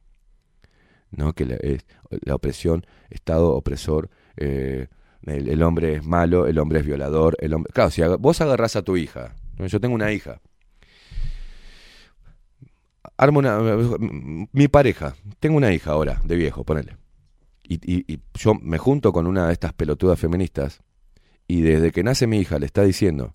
¿no? 1.10 1.34
que 1.34 1.46
la, 1.46 1.56
es, 1.56 1.84
la 2.10 2.34
opresión, 2.34 2.86
Estado 3.10 3.54
opresor, 3.54 4.10
eh, 4.36 4.88
el, 5.22 5.62
hombre 5.62 5.94
es 5.96 6.04
malo, 6.04 6.46
el 6.46 6.58
hombre 6.58 6.80
es 6.80 6.86
violador, 6.86 7.36
el 7.40 7.54
hombre... 7.54 7.72
Claro, 7.72 7.90
si 7.90 8.02
vos 8.02 8.40
agarrás 8.40 8.76
a 8.76 8.82
tu 8.82 8.96
hija, 8.96 9.34
yo 9.58 9.80
tengo 9.80 9.94
una 9.94 10.12
hija, 10.12 10.40
armo 13.16 13.40
una... 13.40 13.58
Mi 14.52 14.68
pareja, 14.68 15.14
tengo 15.40 15.56
una 15.56 15.72
hija 15.72 15.90
ahora, 15.92 16.20
de 16.24 16.36
viejo, 16.36 16.64
ponele. 16.64 16.96
Y, 17.64 17.78
y 18.10 18.20
yo 18.34 18.54
me 18.54 18.78
junto 18.78 19.12
con 19.12 19.26
una 19.26 19.48
de 19.48 19.52
estas 19.52 19.74
pelotudas 19.74 20.18
feministas 20.18 20.80
y 21.46 21.60
desde 21.60 21.92
que 21.92 22.02
nace 22.02 22.26
mi 22.26 22.38
hija 22.38 22.58
le 22.58 22.64
está 22.64 22.82
diciendo 22.82 23.34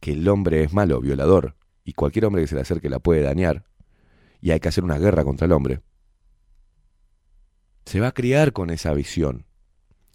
que 0.00 0.12
el 0.12 0.28
hombre 0.28 0.64
es 0.64 0.74
malo, 0.74 1.00
violador, 1.00 1.56
y 1.82 1.94
cualquier 1.94 2.26
hombre 2.26 2.42
que 2.42 2.48
se 2.48 2.54
le 2.56 2.60
acerque 2.60 2.90
la 2.90 2.98
puede 2.98 3.22
dañar, 3.22 3.64
y 4.44 4.50
hay 4.52 4.60
que 4.60 4.68
hacer 4.68 4.84
una 4.84 4.98
guerra 4.98 5.24
contra 5.24 5.46
el 5.46 5.52
hombre 5.52 5.80
se 7.84 8.00
va 8.00 8.08
a 8.08 8.12
criar 8.12 8.52
con 8.52 8.70
esa 8.70 8.94
visión. 8.94 9.46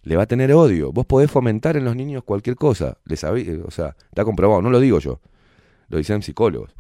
Le 0.02 0.16
va 0.16 0.24
a 0.24 0.28
tener 0.28 0.54
odio. 0.54 0.92
Vos 0.92 1.06
podés 1.06 1.30
fomentar 1.30 1.78
en 1.78 1.86
los 1.86 1.96
niños 1.96 2.24
cualquier 2.24 2.56
cosa. 2.56 2.98
Les 3.06 3.24
o 3.24 3.72
sea, 3.72 3.96
está 4.10 4.24
comprobado, 4.24 4.62
no 4.62 4.70
lo 4.70 4.80
digo 4.80 5.00
yo. 5.00 5.22
Lo 5.88 5.98
dicen 5.98 6.22
psicólogos. 6.22 6.74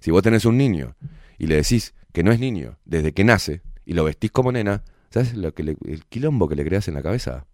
Si 0.00 0.10
vos 0.10 0.22
tenés 0.22 0.44
un 0.44 0.56
niño 0.56 0.96
y 1.38 1.46
le 1.46 1.56
decís 1.56 1.94
que 2.12 2.22
no 2.22 2.32
es 2.32 2.40
niño 2.40 2.78
desde 2.84 3.12
que 3.12 3.24
nace 3.24 3.62
y 3.84 3.94
lo 3.94 4.04
vestís 4.04 4.30
como 4.30 4.52
nena, 4.52 4.82
¿sabes 5.10 5.34
lo 5.34 5.52
que 5.54 5.62
el 5.62 6.04
quilombo 6.08 6.48
que 6.48 6.56
le 6.56 6.64
creas 6.64 6.88
en 6.88 6.94
la 6.94 7.02
cabeza? 7.02 7.46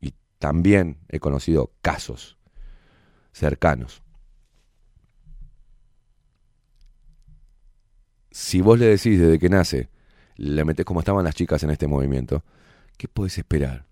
Y 0.00 0.14
también 0.38 0.98
he 1.08 1.20
conocido 1.20 1.72
casos 1.82 2.38
cercanos. 3.32 4.02
Si 8.32 8.60
vos 8.62 8.78
le 8.78 8.86
decís 8.86 9.20
desde 9.20 9.38
que 9.38 9.48
nace 9.48 9.90
le 10.36 10.64
metes 10.64 10.86
como 10.86 11.00
estaban 11.00 11.24
las 11.24 11.34
chicas 11.34 11.62
en 11.62 11.70
este 11.70 11.86
movimiento, 11.86 12.42
¿qué 12.96 13.06
puedes 13.06 13.36
esperar? 13.38 13.86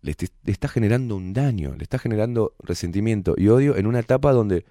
Le, 0.00 0.16
le, 0.44 0.52
está 0.52 0.66
generando 0.66 1.14
un 1.14 1.34
daño, 1.34 1.74
le 1.76 1.82
está 1.82 1.98
generando 1.98 2.54
resentimiento 2.58 3.34
y 3.36 3.48
odio 3.48 3.76
en 3.76 3.86
una 3.86 4.00
etapa 4.00 4.32
donde 4.32 4.64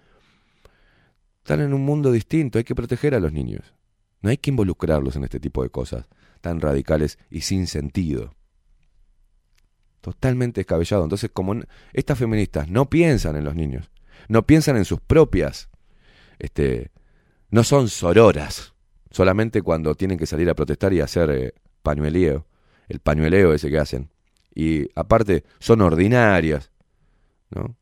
están 1.38 1.62
en 1.62 1.74
un 1.74 1.86
mundo 1.86 2.12
distinto, 2.12 2.58
hay 2.58 2.64
que 2.64 2.76
proteger 2.76 3.14
a 3.14 3.20
los 3.20 3.32
niños. 3.32 3.74
No 4.22 4.30
hay 4.30 4.38
que 4.38 4.50
involucrarlos 4.50 5.16
en 5.16 5.24
este 5.24 5.40
tipo 5.40 5.64
de 5.64 5.70
cosas 5.70 6.06
tan 6.42 6.60
radicales 6.60 7.20
y 7.30 7.42
sin 7.42 7.68
sentido. 7.68 8.36
Totalmente 10.02 10.62
descabellado. 10.62 11.04
Entonces, 11.04 11.30
como 11.32 11.56
estas 11.94 12.18
feministas 12.18 12.70
no 12.70 12.90
piensan 12.90 13.36
en 13.36 13.46
los 13.46 13.56
niños, 13.56 13.92
no 14.28 14.46
piensan 14.46 14.78
en 14.78 14.86
sus 14.86 15.00
propias, 15.00 15.70
este, 16.40 16.92
no 17.50 17.64
son 17.64 17.90
sororas, 17.90 18.74
solamente 19.12 19.62
cuando 19.62 19.96
tienen 19.96 20.18
que 20.18 20.26
salir 20.26 20.50
a 20.50 20.56
protestar 20.56 20.94
y 20.94 21.02
hacer 21.02 21.30
eh, 21.30 21.54
pañueleo, 21.82 22.46
el 22.88 23.00
pañueleo 23.00 23.54
ese 23.54 23.70
que 23.70 23.80
hacen. 23.80 24.10
Y 24.54 24.88
aparte 24.96 25.44
son 25.60 25.82
ordinarias, 25.82 26.72
¿no? 27.52 27.76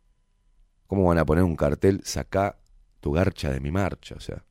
¿Cómo 0.87 1.05
van 1.05 1.17
a 1.17 1.25
poner 1.25 1.43
un 1.43 1.55
cartel, 1.55 2.01
saca 2.03 2.57
tu 3.01 3.11
garcha 3.11 3.51
de 3.51 3.59
mi 3.59 3.71
marcha? 3.71 4.15
O 4.15 4.19
sea, 4.19 4.43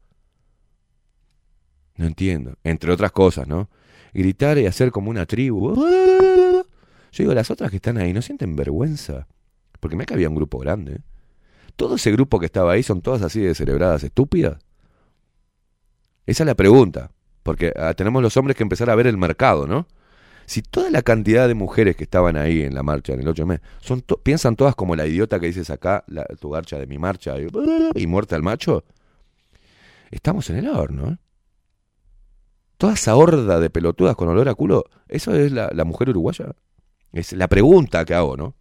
no 1.97 2.07
entiendo. 2.07 2.57
Entre 2.63 2.93
otras 2.93 3.13
cosas, 3.13 3.49
¿no? 3.49 3.71
Gritar 4.13 4.59
y 4.59 4.67
hacer 4.67 4.91
como 4.91 5.11
una 5.11 5.27
tribu. 5.27 5.75
Yo 5.77 7.23
digo, 7.23 7.35
las 7.35 7.51
otras 7.51 7.71
que 7.71 7.77
están 7.77 7.97
ahí, 7.97 8.13
¿no 8.13 8.21
sienten 8.21 8.57
vergüenza? 8.57 9.27
Porque 9.81 9.97
me 9.97 10.05
que 10.05 10.15
había 10.15 10.29
un 10.29 10.35
grupo 10.35 10.59
grande. 10.59 10.97
¿eh? 10.97 11.01
Todo 11.77 11.97
ese 11.97 12.13
grupo 12.13 12.39
que 12.39 12.47
estaba 12.47 12.73
ahí 12.73 12.83
son 12.83 13.01
todas 13.01 13.23
así 13.23 13.41
de 13.41 13.55
celebradas 13.55 14.05
estúpidas. 14.05 14.59
Esa 16.27 16.43
es 16.43 16.47
la 16.47 16.55
pregunta, 16.55 17.13
porque 17.43 17.73
ah, 17.77 17.95
tenemos 17.95 18.23
los 18.23 18.37
hombres 18.37 18.57
que 18.57 18.63
empezar 18.63 18.91
a 18.91 18.95
ver 18.95 19.07
el 19.07 19.17
mercado, 19.17 19.67
¿no? 19.67 19.87
Si 20.47 20.63
toda 20.63 20.91
la 20.91 21.03
cantidad 21.03 21.49
de 21.49 21.55
mujeres 21.55 21.97
que 21.97 22.05
estaban 22.05 22.37
ahí 22.37 22.63
en 22.63 22.75
la 22.75 22.83
marcha, 22.83 23.13
en 23.15 23.21
el 23.21 23.27
8M, 23.27 23.61
son 23.81 24.03
to 24.03 24.19
piensan 24.19 24.55
todas 24.55 24.75
como 24.75 24.95
la 24.95 25.07
idiota 25.07 25.41
que 25.41 25.47
dices 25.47 25.71
acá, 25.71 26.05
la, 26.07 26.25
tu 26.25 26.51
garcha 26.51 26.79
de 26.79 26.87
mi 26.87 26.99
marcha, 26.99 27.37
y, 27.41 27.49
y 27.95 28.07
muerta 28.07 28.37
el 28.37 28.43
macho, 28.43 28.85
estamos 30.11 30.51
en 30.51 30.57
el 30.57 30.69
horno, 30.69 31.11
¿eh? 31.11 31.19
Toda 32.77 32.93
esa 32.93 33.17
horda 33.17 33.59
de 33.59 33.71
pelotudas 33.71 34.17
con 34.17 34.29
olor 34.29 34.49
a 34.49 34.55
culo, 34.55 34.85
¿eso 35.09 35.35
es 35.35 35.51
la, 35.51 35.71
la 35.73 35.85
mujer 35.85 36.11
uruguaya? 36.11 36.55
Es 37.13 37.33
la 37.33 37.49
pregunta 37.49 38.05
que 38.05 38.15
hago, 38.15 38.37
¿no? 38.37 38.55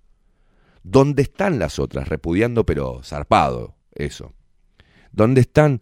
¿Dónde 0.83 1.23
están 1.23 1.59
las 1.59 1.79
otras? 1.79 2.07
Repudiando, 2.07 2.65
pero 2.65 3.01
zarpado, 3.03 3.75
eso. 3.93 4.33
¿Dónde 5.11 5.41
están 5.41 5.81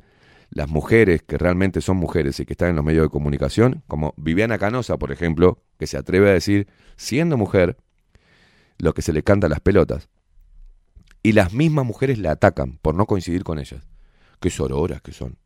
las 0.54 0.70
mujeres 0.70 1.24
que 1.24 1.38
realmente 1.38 1.82
son 1.82 1.98
mujeres 1.98 2.40
y 2.40 2.46
que 2.46 2.54
están 2.54 2.70
en 2.70 2.76
los 2.76 2.86
medios 2.86 3.04
de 3.04 3.10
comunicación, 3.10 3.84
como 3.88 4.14
Viviana 4.18 4.60
Canosa, 4.60 4.98
por 4.98 5.12
ejemplo, 5.12 5.64
que 5.80 5.88
se 5.88 5.98
atreve 5.98 6.30
a 6.30 6.34
decir, 6.34 6.68
siendo 6.96 7.38
mujer, 7.38 7.78
lo 8.78 8.94
que 8.94 9.02
se 9.02 9.14
le 9.14 9.24
canta 9.24 9.48
a 9.48 9.50
las 9.50 9.60
pelotas. 9.60 10.10
Y 11.24 11.32
las 11.32 11.54
mismas 11.54 11.86
mujeres 11.86 12.20
la 12.20 12.32
atacan 12.32 12.78
por 12.82 12.96
no 12.96 13.06
coincidir 13.06 13.44
con 13.44 13.58
ellas. 13.58 13.88
Qué 14.40 14.50
sororas 14.50 15.02
que 15.02 15.12
son. 15.12 15.38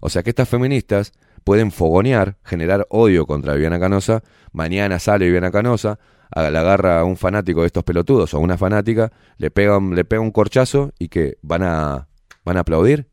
O 0.00 0.10
sea 0.10 0.22
que 0.22 0.30
estas 0.30 0.48
feministas 0.48 1.12
pueden 1.44 1.70
fogonear, 1.70 2.36
generar 2.44 2.86
odio 2.90 3.26
contra 3.26 3.54
Viviana 3.54 3.80
Canosa. 3.80 4.22
Mañana 4.52 4.98
sale 4.98 5.26
Viviana 5.26 5.50
Canosa, 5.50 5.98
la 6.34 6.48
agarra 6.48 7.00
a 7.00 7.04
un 7.04 7.16
fanático 7.16 7.60
de 7.60 7.68
estos 7.68 7.84
pelotudos 7.84 8.34
o 8.34 8.38
a 8.38 8.40
una 8.40 8.58
fanática, 8.58 9.12
le 9.38 9.50
pega, 9.50 9.78
le 9.80 10.04
pega 10.04 10.20
un 10.20 10.30
corchazo 10.30 10.92
y 10.98 11.08
que 11.08 11.38
van 11.42 11.62
a, 11.62 12.08
van 12.44 12.56
a 12.56 12.60
aplaudir. 12.60 13.09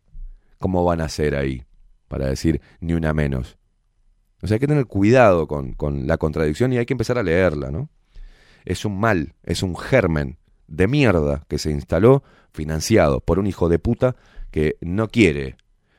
¿Cómo 0.59 0.83
van 0.83 1.01
a 1.01 1.09
ser 1.09 1.35
ahí? 1.35 1.63
Para 2.07 2.27
decir 2.27 2.61
ni 2.79 2.93
una 2.93 3.13
menos. 3.13 3.57
O 4.41 4.47
sea, 4.47 4.55
hay 4.55 4.59
que 4.59 4.67
tener 4.67 4.85
cuidado 4.85 5.47
con, 5.47 5.73
con 5.73 6.07
la 6.07 6.17
contradicción 6.17 6.71
y 6.73 6.77
hay 6.77 6.85
que 6.85 6.93
empezar 6.93 7.17
a 7.17 7.23
leerla, 7.23 7.71
¿no? 7.71 7.89
Es 8.65 8.85
un 8.85 8.99
mal, 8.99 9.33
es 9.43 9.63
un 9.63 9.75
germen 9.75 10.37
de 10.67 10.87
mierda 10.87 11.43
que 11.47 11.57
se 11.57 11.71
instaló 11.71 12.23
financiado 12.51 13.21
por 13.21 13.39
un 13.39 13.47
hijo 13.47 13.69
de 13.69 13.79
puta 13.79 14.15
que 14.51 14.77
no 14.81 15.07
quiere, 15.07 15.55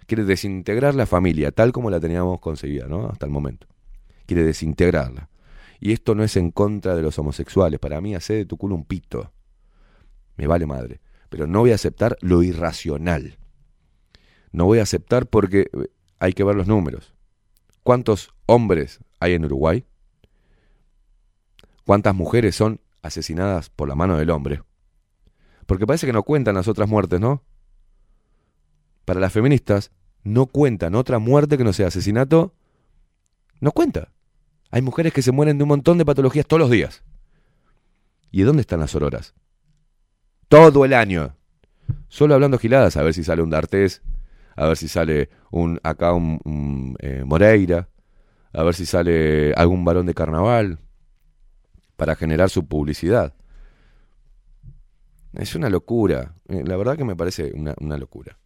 quiere 0.06 0.24
desintegrar 0.24 0.94
la 0.94 1.06
familia 1.06 1.52
tal 1.52 1.72
como 1.72 1.90
la 1.90 2.00
teníamos 2.00 2.40
concebida, 2.40 2.86
¿no? 2.86 3.08
Hasta 3.08 3.26
el 3.26 3.32
momento. 3.32 3.66
Quiere 4.26 4.42
desintegrarla. 4.42 5.28
Y 5.80 5.92
esto 5.92 6.14
no 6.14 6.24
es 6.24 6.36
en 6.36 6.50
contra 6.50 6.96
de 6.96 7.02
los 7.02 7.18
homosexuales. 7.18 7.78
Para 7.78 8.00
mí, 8.00 8.14
hacer 8.14 8.38
de 8.38 8.46
tu 8.46 8.56
culo 8.56 8.74
un 8.74 8.84
pito. 8.84 9.32
Me 10.36 10.46
vale 10.46 10.66
madre. 10.66 11.00
Pero 11.28 11.46
no 11.46 11.60
voy 11.60 11.72
a 11.72 11.76
aceptar 11.76 12.16
lo 12.20 12.42
irracional. 12.42 13.38
No 14.52 14.64
voy 14.64 14.78
a 14.78 14.82
aceptar 14.82 15.26
porque 15.26 15.70
eh, 15.72 15.88
hay 16.18 16.32
que 16.32 16.44
ver 16.44 16.56
los 16.56 16.66
números. 16.66 17.14
¿Cuántos 17.82 18.34
hombres 18.46 19.00
hay 19.20 19.34
en 19.34 19.44
Uruguay? 19.44 19.84
¿Cuántas 21.84 22.14
mujeres 22.14 22.54
son 22.54 22.80
asesinadas 23.02 23.70
por 23.70 23.88
la 23.88 23.94
mano 23.94 24.16
del 24.16 24.30
hombre? 24.30 24.62
Porque 25.66 25.86
parece 25.86 26.06
que 26.06 26.12
no 26.12 26.22
cuentan 26.22 26.54
las 26.54 26.68
otras 26.68 26.88
muertes, 26.88 27.20
¿no? 27.20 27.42
Para 29.04 29.20
las 29.20 29.32
feministas 29.32 29.90
no 30.22 30.46
cuentan 30.46 30.94
otra 30.94 31.18
muerte 31.18 31.56
que 31.56 31.64
no 31.64 31.72
sea 31.72 31.88
asesinato. 31.88 32.54
No 33.60 33.72
cuenta. 33.72 34.12
Hay 34.70 34.82
mujeres 34.82 35.12
que 35.12 35.22
se 35.22 35.32
mueren 35.32 35.56
de 35.56 35.64
un 35.64 35.68
montón 35.68 35.98
de 35.98 36.04
patologías 36.04 36.46
todos 36.46 36.60
los 36.60 36.70
días. 36.70 37.02
¿Y 38.30 38.40
de 38.40 38.44
dónde 38.44 38.60
están 38.60 38.80
las 38.80 38.94
auroras? 38.94 39.34
Todo 40.48 40.84
el 40.84 40.92
año. 40.92 41.36
Solo 42.08 42.34
hablando 42.34 42.58
giladas, 42.58 42.96
a 42.96 43.02
ver 43.02 43.14
si 43.14 43.24
sale 43.24 43.42
un 43.42 43.50
D'Artés, 43.50 44.02
a 44.58 44.66
ver 44.66 44.76
si 44.76 44.88
sale 44.88 45.30
un 45.52 45.78
acá 45.84 46.12
un, 46.12 46.96
eh, 46.98 47.22
Moreira, 47.24 47.88
a 48.52 48.62
ver 48.64 48.74
si 48.74 48.86
sale 48.86 49.52
algún 49.54 49.84
varón 49.84 50.06
de 50.06 50.14
carnaval 50.14 50.80
para 51.96 52.16
generar 52.16 52.50
su 52.50 52.66
publicidad. 52.66 53.34
Es 55.34 55.54
una 55.54 55.70
locura. 55.70 56.34
Eh, 56.48 56.64
La 56.66 56.76
verdad 56.76 56.96
que 56.96 57.04
me 57.04 57.14
parece 57.14 57.52
una, 57.54 57.74
una 57.78 57.96
locura. 57.96 58.36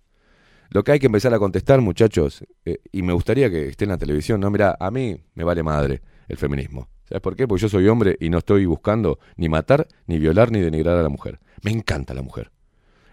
Lo 0.69 0.85
que 0.85 0.93
hay 0.93 0.99
que 0.99 1.07
empezar 1.07 1.33
a 1.33 1.39
contestar, 1.39 1.81
muchachos, 1.81 2.45
eh, 2.67 2.79
y 2.93 3.01
me 3.03 3.15
gustaría 3.15 3.51
que 3.51 3.69
esté 3.69 3.85
en 3.85 3.91
la 3.91 3.99
televisión, 3.99 4.41
no, 4.41 4.51
mira, 4.51 4.77
a 4.79 4.91
mí 4.91 5.19
me 5.35 5.45
vale 5.45 5.63
madre 5.63 6.03
el 6.29 6.37
feminismo. 6.37 6.89
¿Sabes 7.05 7.23
por 7.23 7.37
qué? 7.37 7.49
Porque 7.49 7.63
yo 7.63 7.69
soy 7.71 7.89
hombre 7.89 8.19
y 8.21 8.29
no 8.29 8.39
estoy 8.39 8.67
buscando 8.67 9.19
ni 9.37 9.49
matar, 9.49 9.89
ni 10.07 10.19
violar, 10.19 10.51
ni 10.51 10.61
denigrar 10.61 10.99
a 10.99 11.03
la 11.03 11.09
mujer. 11.09 11.41
Me 11.63 11.71
encanta 11.71 12.13
la 12.13 12.23
mujer. 12.23 12.53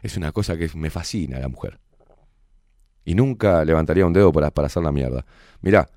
Es 0.02 0.18
una 0.18 0.34
cosa 0.34 0.58
que 0.58 0.70
me 0.76 0.89
fascina 0.89 1.39
la 1.39 1.47
mujer. 1.47 1.80
Y 3.10 3.16
nunca 3.16 3.66
levantaría 3.66 4.05
un 4.05 4.14
dedo 4.14 4.32
para, 4.32 4.51
para 4.51 4.68
hacer 4.68 4.84
la 4.84 4.91
mierda. 4.91 5.26
Mirá, 5.62 5.89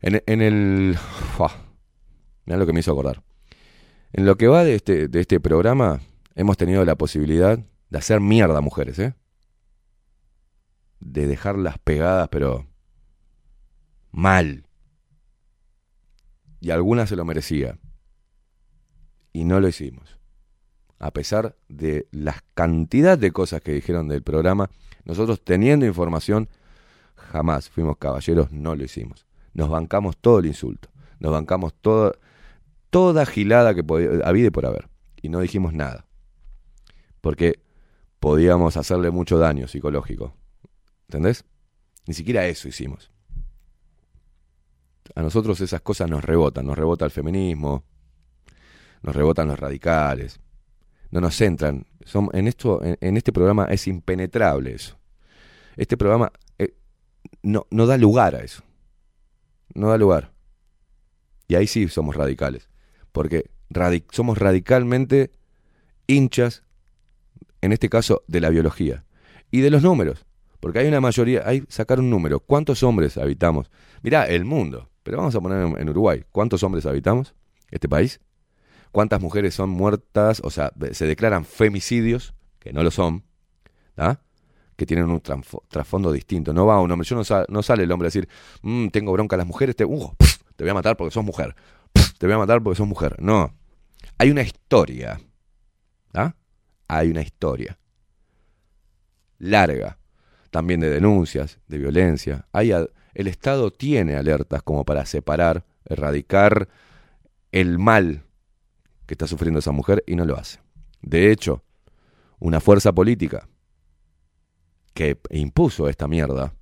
en, 0.00 0.22
en 0.26 0.42
el... 0.42 0.96
Mirá 2.46 2.56
lo 2.56 2.66
que 2.66 2.72
me 2.72 2.78
hizo 2.78 2.92
acordar. 2.92 3.24
En 4.12 4.24
lo 4.24 4.36
que 4.36 4.46
va 4.46 4.62
de 4.62 4.76
este, 4.76 5.08
de 5.08 5.20
este 5.20 5.40
programa, 5.40 5.98
hemos 6.36 6.56
tenido 6.56 6.84
la 6.84 6.94
posibilidad 6.94 7.58
de 7.90 7.98
hacer 7.98 8.20
mierda 8.20 8.58
a 8.58 8.60
mujeres, 8.60 9.00
¿eh? 9.00 9.14
De 11.00 11.26
dejarlas 11.26 11.78
pegadas, 11.80 12.28
pero 12.28 12.68
mal. 14.12 14.68
Y 16.60 16.70
alguna 16.70 17.08
se 17.08 17.16
lo 17.16 17.24
merecía. 17.24 17.76
Y 19.32 19.42
no 19.42 19.58
lo 19.58 19.66
hicimos. 19.66 20.16
A 21.00 21.10
pesar 21.10 21.56
de 21.68 22.06
la 22.12 22.40
cantidad 22.54 23.18
de 23.18 23.32
cosas 23.32 23.62
que 23.62 23.72
dijeron 23.72 24.06
del 24.06 24.22
programa, 24.22 24.70
nosotros 25.08 25.42
teniendo 25.42 25.86
información, 25.86 26.48
jamás 27.16 27.70
fuimos 27.70 27.96
caballeros, 27.96 28.52
no 28.52 28.76
lo 28.76 28.84
hicimos. 28.84 29.26
Nos 29.54 29.70
bancamos 29.70 30.18
todo 30.18 30.38
el 30.38 30.46
insulto. 30.46 30.90
Nos 31.18 31.32
bancamos 31.32 31.72
toda, 31.80 32.12
toda 32.90 33.24
gilada 33.24 33.74
que 33.74 33.82
había 34.22 34.46
y 34.46 34.50
por 34.50 34.66
haber. 34.66 34.88
Y 35.20 35.30
no 35.30 35.40
dijimos 35.40 35.72
nada. 35.72 36.06
Porque 37.22 37.58
podíamos 38.20 38.76
hacerle 38.76 39.10
mucho 39.10 39.38
daño 39.38 39.66
psicológico. 39.66 40.34
¿Entendés? 41.08 41.44
Ni 42.06 42.12
siquiera 42.12 42.46
eso 42.46 42.68
hicimos. 42.68 43.10
A 45.14 45.22
nosotros 45.22 45.58
esas 45.62 45.80
cosas 45.80 46.10
nos 46.10 46.22
rebotan. 46.22 46.66
Nos 46.66 46.76
rebota 46.76 47.06
el 47.06 47.10
feminismo. 47.10 47.82
Nos 49.02 49.16
rebotan 49.16 49.48
los 49.48 49.58
radicales. 49.58 50.38
No 51.10 51.22
nos 51.22 51.40
entran. 51.40 51.86
Son, 52.04 52.28
en, 52.34 52.46
esto, 52.46 52.82
en 52.82 53.16
este 53.16 53.32
programa 53.32 53.64
es 53.64 53.88
impenetrable 53.88 54.74
eso. 54.74 54.97
Este 55.78 55.96
programa 55.96 56.32
eh, 56.58 56.74
no, 57.42 57.66
no 57.70 57.86
da 57.86 57.96
lugar 57.96 58.34
a 58.34 58.40
eso. 58.40 58.62
No 59.74 59.88
da 59.88 59.96
lugar. 59.96 60.32
Y 61.46 61.54
ahí 61.54 61.66
sí 61.66 61.88
somos 61.88 62.16
radicales. 62.16 62.68
Porque 63.12 63.50
somos 64.10 64.38
radicalmente 64.38 65.30
hinchas, 66.06 66.64
en 67.60 67.72
este 67.72 67.88
caso, 67.88 68.24
de 68.26 68.40
la 68.40 68.50
biología. 68.50 69.04
Y 69.50 69.60
de 69.60 69.70
los 69.70 69.82
números. 69.82 70.26
Porque 70.60 70.80
hay 70.80 70.88
una 70.88 71.00
mayoría, 71.00 71.42
hay 71.46 71.64
sacar 71.68 72.00
un 72.00 72.10
número. 72.10 72.40
¿Cuántos 72.40 72.82
hombres 72.82 73.16
habitamos? 73.16 73.70
Mirá, 74.02 74.26
el 74.26 74.44
mundo. 74.44 74.90
Pero 75.04 75.18
vamos 75.18 75.34
a 75.36 75.40
poner 75.40 75.80
en, 75.80 75.88
Uruguay. 75.88 76.24
¿Cuántos 76.32 76.62
hombres 76.64 76.86
habitamos? 76.86 77.34
Este 77.70 77.88
país. 77.88 78.20
¿Cuántas 78.90 79.20
mujeres 79.20 79.54
son 79.54 79.70
muertas? 79.70 80.40
O 80.42 80.50
sea, 80.50 80.72
se 80.90 81.06
declaran 81.06 81.44
femicidios, 81.44 82.34
que 82.58 82.72
no 82.72 82.82
lo 82.82 82.90
son. 82.90 83.24
¿ah? 83.96 84.18
Que 84.78 84.86
tienen 84.86 85.10
un 85.10 85.20
trasfondo 85.20 86.12
distinto. 86.12 86.54
No 86.54 86.64
va 86.64 86.80
un 86.80 86.88
hombre, 86.92 87.04
yo 87.04 87.16
no, 87.16 87.22
no 87.48 87.62
sale 87.64 87.82
el 87.82 87.90
hombre 87.90 88.06
a 88.06 88.10
decir, 88.10 88.28
"Mm, 88.62 88.88
tengo 88.90 89.10
bronca 89.12 89.34
a 89.34 89.38
las 89.38 89.46
mujeres, 89.46 89.74
te, 89.74 89.84
voy 89.84 90.08
a 90.70 90.74
matar 90.74 90.96
porque 90.96 91.12
sos 91.12 91.24
mujer. 91.24 91.56
Te 92.16 92.26
voy 92.26 92.36
a 92.36 92.38
matar 92.38 92.62
porque 92.62 92.76
sos 92.76 92.86
mujer. 92.86 93.16
No. 93.20 93.52
Hay 94.18 94.30
una 94.30 94.42
historia. 94.42 95.20
¿ah? 96.14 96.32
Hay 96.86 97.10
una 97.10 97.22
historia. 97.22 97.76
Larga. 99.38 99.98
También 100.52 100.78
de 100.78 100.90
denuncias, 100.90 101.58
de 101.66 101.78
violencia. 101.78 102.46
Hay 102.52 102.70
el 102.70 103.26
Estado 103.26 103.72
tiene 103.72 104.14
alertas 104.14 104.62
como 104.62 104.84
para 104.84 105.04
separar, 105.06 105.64
erradicar 105.86 106.68
el 107.50 107.80
mal 107.80 108.22
que 109.06 109.14
está 109.14 109.26
sufriendo 109.26 109.58
esa 109.58 109.72
mujer 109.72 110.04
y 110.06 110.14
no 110.14 110.24
lo 110.24 110.36
hace. 110.36 110.60
De 111.02 111.32
hecho, 111.32 111.64
una 112.38 112.60
fuerza 112.60 112.92
política 112.92 113.48
que 114.98 115.16
impuso 115.30 115.88
esta 115.88 116.08
mierda, 116.08 116.54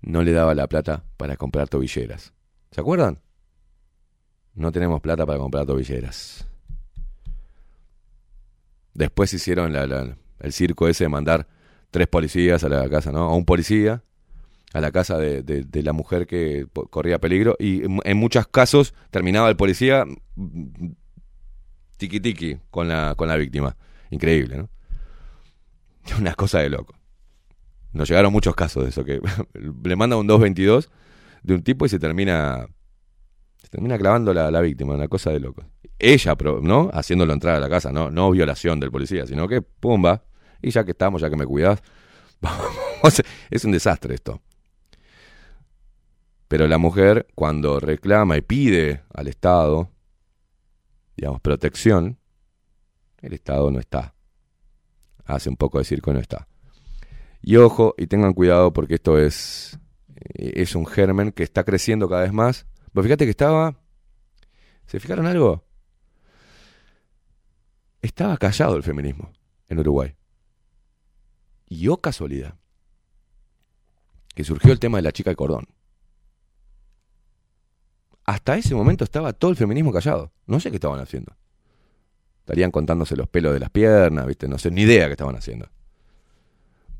no 0.00 0.22
le 0.22 0.32
daba 0.32 0.54
la 0.54 0.66
plata 0.66 1.04
para 1.18 1.36
comprar 1.36 1.68
tobilleras. 1.68 2.32
¿Se 2.70 2.80
acuerdan? 2.80 3.20
No 4.54 4.72
tenemos 4.72 5.02
plata 5.02 5.26
para 5.26 5.38
comprar 5.38 5.66
tobilleras. 5.66 6.48
Después 8.94 9.34
hicieron 9.34 9.76
el 9.76 10.52
circo 10.54 10.88
ese 10.88 11.04
de 11.04 11.08
mandar 11.10 11.46
tres 11.90 12.06
policías 12.08 12.64
a 12.64 12.70
la 12.70 12.88
casa, 12.88 13.12
¿no? 13.12 13.24
A 13.24 13.34
un 13.36 13.44
policía 13.44 14.02
a 14.72 14.80
la 14.80 14.90
casa 14.90 15.18
de, 15.18 15.42
de- 15.42 15.64
de 15.64 15.82
la 15.82 15.92
mujer 15.92 16.26
que 16.26 16.66
corría 16.88 17.18
peligro 17.18 17.56
y 17.58 17.82
en, 17.84 18.16
muchos 18.16 18.46
casos 18.48 18.94
terminaba 19.10 19.50
el 19.50 19.56
policía 19.56 20.06
mm, 20.36 20.92
tiki 21.98 22.20
tiki 22.20 22.56
con 22.70 22.88
la, 22.88 23.14
con 23.18 23.28
la 23.28 23.36
víctima. 23.36 23.76
Increíble, 24.10 24.56
¿no? 24.56 24.70
Una 26.18 26.34
cosa 26.34 26.60
de 26.60 26.70
loco. 26.70 26.94
Nos 27.92 28.08
llegaron 28.08 28.32
muchos 28.32 28.54
casos 28.54 28.84
de 28.84 28.90
eso, 28.90 29.04
que 29.04 29.20
le 29.84 29.96
manda 29.96 30.16
un 30.16 30.26
222 30.26 30.90
de 31.42 31.54
un 31.54 31.62
tipo 31.62 31.86
y 31.86 31.88
se 31.88 31.98
termina 31.98 32.66
se 33.62 33.68
termina 33.68 33.96
clavando 33.96 34.34
la, 34.34 34.50
la 34.50 34.60
víctima, 34.60 34.94
una 34.94 35.08
cosa 35.08 35.30
de 35.30 35.40
loco. 35.40 35.64
Ella, 35.98 36.36
¿no? 36.62 36.90
Haciéndolo 36.92 37.32
entrar 37.32 37.56
a 37.56 37.60
la 37.60 37.70
casa, 37.70 37.92
no, 37.92 38.10
no 38.10 38.30
violación 38.30 38.78
del 38.78 38.90
policía, 38.90 39.26
sino 39.26 39.48
que 39.48 39.62
pumba, 39.62 40.24
y 40.60 40.70
ya 40.70 40.84
que 40.84 40.90
estamos, 40.90 41.22
ya 41.22 41.30
que 41.30 41.36
me 41.36 41.46
cuidas, 41.46 41.82
vamos, 42.40 43.22
es 43.50 43.64
un 43.64 43.72
desastre 43.72 44.14
esto. 44.14 44.42
Pero 46.48 46.68
la 46.68 46.78
mujer, 46.78 47.26
cuando 47.34 47.80
reclama 47.80 48.36
y 48.36 48.42
pide 48.42 49.02
al 49.14 49.28
Estado, 49.28 49.90
digamos, 51.16 51.40
protección, 51.40 52.18
el 53.22 53.32
Estado 53.32 53.70
no 53.70 53.80
está. 53.80 54.13
Hace 55.24 55.48
un 55.48 55.56
poco 55.56 55.78
de 55.78 55.84
circo 55.84 56.12
no 56.12 56.20
está. 56.20 56.48
Y 57.40 57.56
ojo, 57.56 57.94
y 57.98 58.06
tengan 58.06 58.32
cuidado 58.32 58.72
porque 58.72 58.94
esto 58.94 59.18
es, 59.18 59.78
eh, 60.16 60.52
es 60.56 60.74
un 60.74 60.86
germen 60.86 61.32
que 61.32 61.42
está 61.42 61.64
creciendo 61.64 62.08
cada 62.08 62.22
vez 62.22 62.32
más. 62.32 62.66
Pues 62.92 63.04
fíjate 63.04 63.24
que 63.24 63.30
estaba. 63.30 63.80
¿Se 64.86 65.00
fijaron 65.00 65.26
algo? 65.26 65.64
Estaba 68.02 68.36
callado 68.36 68.76
el 68.76 68.82
feminismo 68.82 69.32
en 69.68 69.78
Uruguay. 69.78 70.14
Y 71.66 71.88
oh 71.88 71.96
casualidad. 71.98 72.56
Que 74.34 74.44
surgió 74.44 74.72
el 74.72 74.78
tema 74.78 74.98
de 74.98 75.02
la 75.02 75.12
chica 75.12 75.30
de 75.30 75.36
cordón. 75.36 75.66
Hasta 78.24 78.56
ese 78.56 78.74
momento 78.74 79.04
estaba 79.04 79.32
todo 79.32 79.50
el 79.50 79.56
feminismo 79.56 79.92
callado. 79.92 80.32
No 80.46 80.60
sé 80.60 80.70
qué 80.70 80.76
estaban 80.76 81.00
haciendo. 81.00 81.36
Estarían 82.44 82.70
contándose 82.70 83.16
los 83.16 83.26
pelos 83.26 83.54
de 83.54 83.60
las 83.60 83.70
piernas, 83.70 84.26
¿viste? 84.26 84.46
No 84.48 84.58
sé, 84.58 84.70
ni 84.70 84.82
idea 84.82 85.06
qué 85.06 85.12
estaban 85.12 85.34
haciendo. 85.34 85.66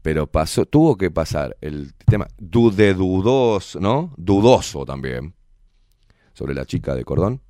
Pero 0.01 0.27
pasó, 0.27 0.65
tuvo 0.65 0.97
que 0.97 1.11
pasar 1.11 1.57
el 1.61 1.93
tema 2.07 2.27
de 2.39 2.95
dudoso, 2.95 3.79
¿no? 3.79 4.15
Dudoso 4.17 4.85
también. 4.87 5.35
Sobre 6.33 6.55
la 6.55 6.65
chica 6.65 6.95
de 6.95 7.05
cordón. 7.05 7.41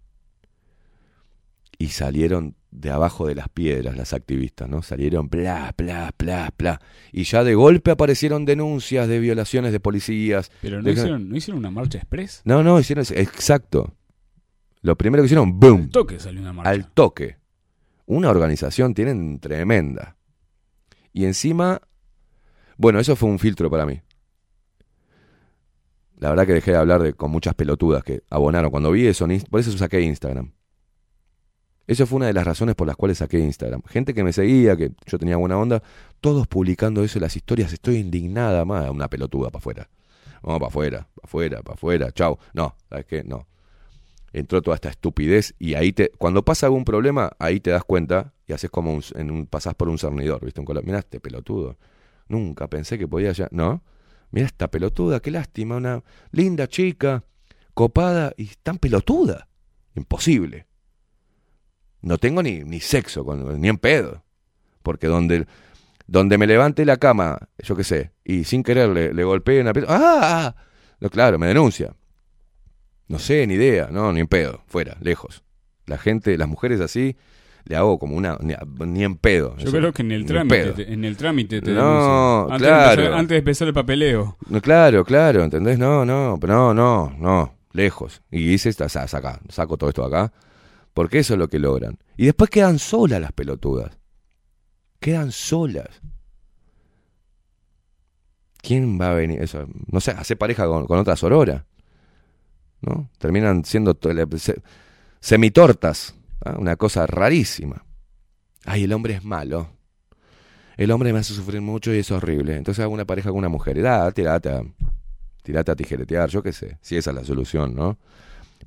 Y 1.78 1.88
salieron 1.88 2.54
de 2.70 2.90
abajo 2.90 3.26
de 3.26 3.34
las 3.36 3.48
piedras 3.48 3.96
las 3.96 4.12
activistas, 4.12 4.68
¿no? 4.68 4.82
Salieron 4.82 5.28
bla, 5.28 5.72
bla, 5.76 6.12
bla, 6.18 6.52
bla. 6.56 6.80
Y 7.12 7.24
ya 7.24 7.44
de 7.44 7.54
golpe 7.54 7.90
aparecieron 7.92 8.44
denuncias 8.44 9.06
de 9.08 9.18
violaciones 9.20 9.70
de 9.72 9.80
policías. 9.80 10.50
Pero 10.62 10.78
no 10.78 10.84
de- 10.84 10.92
hicieron, 10.92 11.28
¿no 11.28 11.36
hicieron 11.36 11.58
una 11.58 11.70
marcha 11.70 11.98
express. 11.98 12.42
No, 12.44 12.62
no, 12.62 12.78
hicieron. 12.80 13.04
Exacto. 13.10 13.94
Lo 14.82 14.96
primero 14.96 15.22
que 15.22 15.26
hicieron, 15.26 15.58
boom, 15.58 15.82
Al 15.82 15.90
toque 15.90 16.18
salió 16.20 16.40
una 16.40 16.52
marcha. 16.52 16.70
al 16.70 16.90
toque. 16.92 17.36
Una 18.06 18.30
organización 18.30 18.94
tienen 18.94 19.38
tremenda. 19.40 20.16
Y 21.12 21.24
encima, 21.24 21.80
bueno, 22.76 22.98
eso 22.98 23.16
fue 23.16 23.28
un 23.28 23.38
filtro 23.38 23.70
para 23.70 23.86
mí. 23.86 24.00
La 26.18 26.30
verdad 26.30 26.46
que 26.46 26.54
dejé 26.54 26.72
de 26.72 26.76
hablar 26.76 27.02
de, 27.02 27.12
con 27.14 27.30
muchas 27.30 27.54
pelotudas 27.54 28.02
que 28.02 28.22
abonaron. 28.30 28.70
Cuando 28.70 28.90
vi 28.90 29.06
eso, 29.06 29.26
por 29.50 29.60
eso 29.60 29.76
saqué 29.76 30.00
Instagram. 30.00 30.52
Eso 31.86 32.06
fue 32.06 32.16
una 32.16 32.26
de 32.26 32.32
las 32.32 32.46
razones 32.46 32.74
por 32.74 32.86
las 32.86 32.96
cuales 32.96 33.18
saqué 33.18 33.38
Instagram. 33.38 33.82
Gente 33.86 34.14
que 34.14 34.24
me 34.24 34.32
seguía, 34.32 34.76
que 34.76 34.92
yo 35.06 35.18
tenía 35.18 35.36
buena 35.36 35.58
onda, 35.58 35.82
todos 36.20 36.46
publicando 36.46 37.04
eso 37.04 37.18
en 37.18 37.22
las 37.22 37.36
historias. 37.36 37.72
Estoy 37.72 37.96
indignada, 37.96 38.64
más 38.64 38.88
una 38.88 39.08
pelotuda 39.08 39.50
para 39.50 39.58
afuera. 39.58 39.90
Vamos 40.42 40.60
para 40.60 40.68
afuera, 40.68 41.08
para 41.14 41.24
afuera, 41.24 41.62
para 41.62 41.74
afuera, 41.74 42.12
chau. 42.12 42.38
No, 42.54 42.74
¿sabes 42.88 43.06
qué? 43.06 43.22
No. 43.22 43.46
Entró 44.34 44.60
toda 44.62 44.74
esta 44.74 44.88
estupidez 44.88 45.54
y 45.60 45.74
ahí 45.74 45.92
te, 45.92 46.10
cuando 46.18 46.44
pasa 46.44 46.66
algún 46.66 46.84
problema, 46.84 47.30
ahí 47.38 47.60
te 47.60 47.70
das 47.70 47.84
cuenta 47.84 48.34
y 48.48 48.52
haces 48.52 48.68
como 48.68 48.92
un, 48.92 49.02
en 49.14 49.30
un, 49.30 49.46
pasás 49.46 49.76
por 49.76 49.88
un 49.88 49.96
cernidor, 49.96 50.44
¿viste? 50.44 50.60
Un 50.60 50.66
color. 50.66 50.84
Mirá 50.84 50.98
este 50.98 51.20
pelotudo. 51.20 51.78
Nunca 52.26 52.68
pensé 52.68 52.98
que 52.98 53.06
podía 53.06 53.30
ya. 53.30 53.46
No. 53.52 53.84
Mira 54.32 54.46
esta 54.46 54.68
pelotuda, 54.68 55.20
qué 55.20 55.30
lástima. 55.30 55.76
Una 55.76 56.02
linda 56.32 56.66
chica, 56.66 57.22
copada 57.74 58.34
y 58.36 58.46
tan 58.60 58.78
pelotuda. 58.78 59.46
Imposible. 59.94 60.66
no 62.02 62.18
tengo 62.18 62.42
ni, 62.42 62.64
ni 62.64 62.80
sexo, 62.80 63.24
ni 63.56 63.68
en 63.68 63.78
pedo. 63.78 64.24
Porque 64.82 65.06
donde, 65.06 65.46
donde 66.08 66.38
me 66.38 66.48
levante 66.48 66.84
la 66.84 66.96
cama, 66.96 67.38
yo 67.58 67.76
qué 67.76 67.84
sé, 67.84 68.12
y 68.24 68.42
sin 68.42 68.64
querer 68.64 68.88
le, 68.88 69.14
le 69.14 69.22
golpee 69.22 69.60
una 69.60 69.72
¡ah! 69.86 70.56
No, 70.98 71.08
claro, 71.08 71.38
me 71.38 71.46
denuncia. 71.46 71.94
No 73.08 73.18
sé, 73.18 73.46
ni 73.46 73.54
idea, 73.54 73.88
no, 73.90 74.12
ni 74.12 74.20
en 74.20 74.26
pedo, 74.26 74.62
fuera, 74.66 74.96
lejos. 75.00 75.42
La 75.86 75.98
gente, 75.98 76.38
las 76.38 76.48
mujeres 76.48 76.80
así, 76.80 77.16
le 77.64 77.76
hago 77.76 77.98
como 77.98 78.16
una, 78.16 78.38
ni, 78.40 78.54
ni 78.86 79.04
en 79.04 79.16
pedo. 79.16 79.56
Yo 79.58 79.70
creo 79.70 79.92
que 79.92 80.02
en 80.02 80.12
el 80.12 80.24
trámite, 80.24 80.56
pedo. 80.56 80.74
te- 80.74 80.92
en 80.92 81.04
el 81.04 81.16
trámite 81.16 81.60
te 81.60 81.72
No. 81.72 82.44
Antes 82.44 82.58
claro. 82.58 82.84
De 82.86 82.92
empezar, 83.02 83.12
antes 83.18 83.28
de 83.30 83.38
empezar 83.38 83.68
el 83.68 83.74
papeleo. 83.74 84.36
No, 84.48 84.60
claro, 84.62 85.04
claro, 85.04 85.42
¿entendés? 85.44 85.78
No, 85.78 86.04
no, 86.04 86.38
no, 86.40 86.74
no, 86.74 87.14
no, 87.18 87.54
lejos. 87.72 88.22
Y 88.30 88.50
hice 88.52 88.68
esta, 88.70 88.88
sa- 88.88 89.06
saca, 89.08 89.40
saco 89.50 89.76
todo 89.76 89.90
esto 89.90 90.02
de 90.08 90.08
acá, 90.16 90.32
porque 90.94 91.18
eso 91.18 91.34
es 91.34 91.38
lo 91.38 91.48
que 91.48 91.58
logran. 91.58 91.98
Y 92.16 92.24
después 92.26 92.48
quedan 92.50 92.78
solas 92.78 93.20
las 93.20 93.32
pelotudas. 93.32 93.98
Quedan 95.00 95.30
solas. 95.32 96.00
¿Quién 98.62 98.98
va 98.98 99.10
a 99.10 99.14
venir? 99.14 99.42
Eso, 99.42 99.66
no 99.90 100.00
sé, 100.00 100.12
hace 100.12 100.36
pareja 100.36 100.66
con, 100.66 100.86
con 100.86 100.98
otra 100.98 101.16
sorora. 101.16 101.66
¿No? 102.86 103.08
Terminan 103.18 103.64
siendo 103.64 103.98
semitortas. 105.20 106.14
¿ah? 106.44 106.56
Una 106.58 106.76
cosa 106.76 107.06
rarísima. 107.06 107.84
Ay, 108.64 108.84
el 108.84 108.92
hombre 108.92 109.14
es 109.14 109.24
malo. 109.24 109.70
El 110.76 110.90
hombre 110.90 111.12
me 111.12 111.20
hace 111.20 111.34
sufrir 111.34 111.60
mucho 111.60 111.94
y 111.94 111.98
es 111.98 112.10
horrible. 112.10 112.56
Entonces 112.56 112.82
hago 112.82 112.92
una 112.92 113.04
pareja 113.04 113.30
con 113.30 113.38
una 113.38 113.48
mujer. 113.48 113.78
Y 113.78 113.80
da, 113.80 114.10
tirate 114.10 114.50
a, 114.50 114.62
tirate 115.42 115.70
a 115.70 115.76
tijeretear, 115.76 116.28
yo 116.30 116.42
qué 116.42 116.52
sé. 116.52 116.78
Si 116.80 116.96
esa 116.96 117.10
es 117.10 117.16
la 117.16 117.24
solución, 117.24 117.74
¿no? 117.74 117.98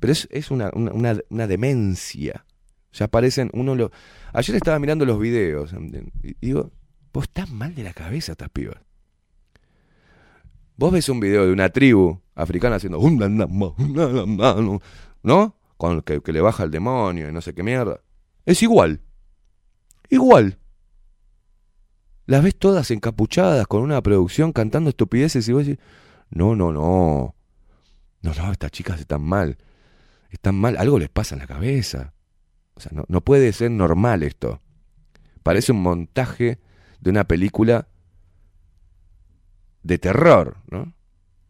Pero 0.00 0.12
es, 0.12 0.26
es 0.30 0.50
una, 0.50 0.70
una, 0.74 0.92
una- 0.92 1.20
una 1.28 1.46
demencia. 1.46 2.44
Ya 2.92 3.08
parecen, 3.08 3.50
uno 3.52 3.74
lo... 3.74 3.90
Ayer 4.32 4.56
estaba 4.56 4.78
mirando 4.78 5.04
los 5.04 5.18
videos 5.20 5.72
y 6.22 6.34
digo, 6.40 6.70
vos 7.12 7.24
estás 7.24 7.50
mal 7.50 7.74
de 7.74 7.82
la 7.84 7.92
cabeza 7.92 8.32
estas 8.32 8.48
pibas. 8.48 8.76
Vos 10.78 10.92
ves 10.92 11.08
un 11.08 11.18
video 11.18 11.44
de 11.44 11.52
una 11.52 11.70
tribu 11.70 12.20
africana 12.36 12.76
haciendo... 12.76 13.00
¿No? 15.24 15.56
Con 15.76 16.02
que, 16.02 16.20
que 16.22 16.32
le 16.32 16.40
baja 16.40 16.62
el 16.62 16.70
demonio 16.70 17.28
y 17.28 17.32
no 17.32 17.40
sé 17.40 17.52
qué 17.52 17.64
mierda. 17.64 18.00
Es 18.46 18.62
igual. 18.62 19.00
Igual. 20.08 20.60
Las 22.26 22.44
ves 22.44 22.56
todas 22.56 22.92
encapuchadas 22.92 23.66
con 23.66 23.82
una 23.82 24.00
producción 24.04 24.52
cantando 24.52 24.90
estupideces 24.90 25.48
y 25.48 25.52
vos 25.52 25.66
decís, 25.66 25.82
no, 26.30 26.54
no, 26.54 26.72
no. 26.72 27.34
No, 28.22 28.34
no, 28.34 28.52
estas 28.52 28.70
chicas 28.70 29.00
están 29.00 29.22
mal. 29.22 29.58
Están 30.30 30.54
mal, 30.54 30.76
algo 30.76 31.00
les 31.00 31.08
pasa 31.08 31.34
en 31.34 31.40
la 31.40 31.48
cabeza. 31.48 32.14
O 32.74 32.80
sea, 32.80 32.92
no, 32.94 33.04
no 33.08 33.20
puede 33.20 33.52
ser 33.52 33.72
normal 33.72 34.22
esto. 34.22 34.62
Parece 35.42 35.72
un 35.72 35.82
montaje 35.82 36.60
de 37.00 37.10
una 37.10 37.24
película 37.24 37.88
de 39.82 39.98
terror, 39.98 40.56
¿no? 40.70 40.92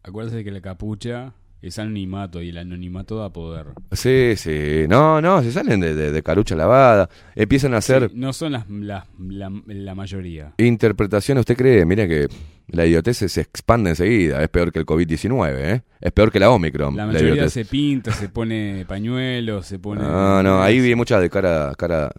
Acuérdate 0.03 0.43
que 0.43 0.51
la 0.51 0.61
capucha 0.61 1.33
es 1.61 1.77
anonimato 1.77 2.41
y 2.41 2.49
el 2.49 2.57
anonimato 2.57 3.17
da 3.17 3.31
poder. 3.33 3.67
Sí, 3.91 4.33
sí. 4.37 4.85
No, 4.87 5.19
no, 5.21 5.43
se 5.43 5.51
salen 5.51 5.81
de, 5.81 5.93
de- 5.93 6.11
de 6.13 6.23
carucha 6.23 6.55
lavada. 6.55 7.09
Empiezan 7.35 7.73
a 7.73 7.77
hacer 7.77 8.09
Sí, 8.09 8.15
no 8.15 8.31
son 8.31 8.53
las, 8.53 8.69
las- 8.69 9.05
la, 9.19 9.51
la 9.67 9.95
mayoría. 9.95 10.53
interpretaciones. 10.57 11.41
¿Usted 11.41 11.57
cree? 11.57 11.85
Mira 11.85 12.07
que 12.07 12.27
la 12.67 12.85
idiotez 12.85 13.17
se, 13.17 13.41
expande 13.41 13.89
enseguida. 13.89 14.41
Es 14.41 14.47
peor 14.47 14.71
que 14.71 14.79
el 14.79 14.85
COVID-19, 14.85 15.53
¿eh? 15.57 15.81
Es 15.99 16.11
peor 16.13 16.31
que 16.31 16.39
la 16.39 16.49
Omicron. 16.49 16.95
La 16.95 17.05
mayoría 17.05 17.49
se 17.49 17.65
pinta, 17.65 18.13
se 18.13 18.29
pone 18.29 18.85
pañuelos, 18.87 19.65
se 19.65 19.79
pone... 19.79 20.01
No, 20.01 20.41
no, 20.41 20.61
ahí 20.63 20.79
vi 20.79 20.95
muchas 20.95 21.19
de 21.19 21.29
cara, 21.29 21.73
cara 21.77 22.09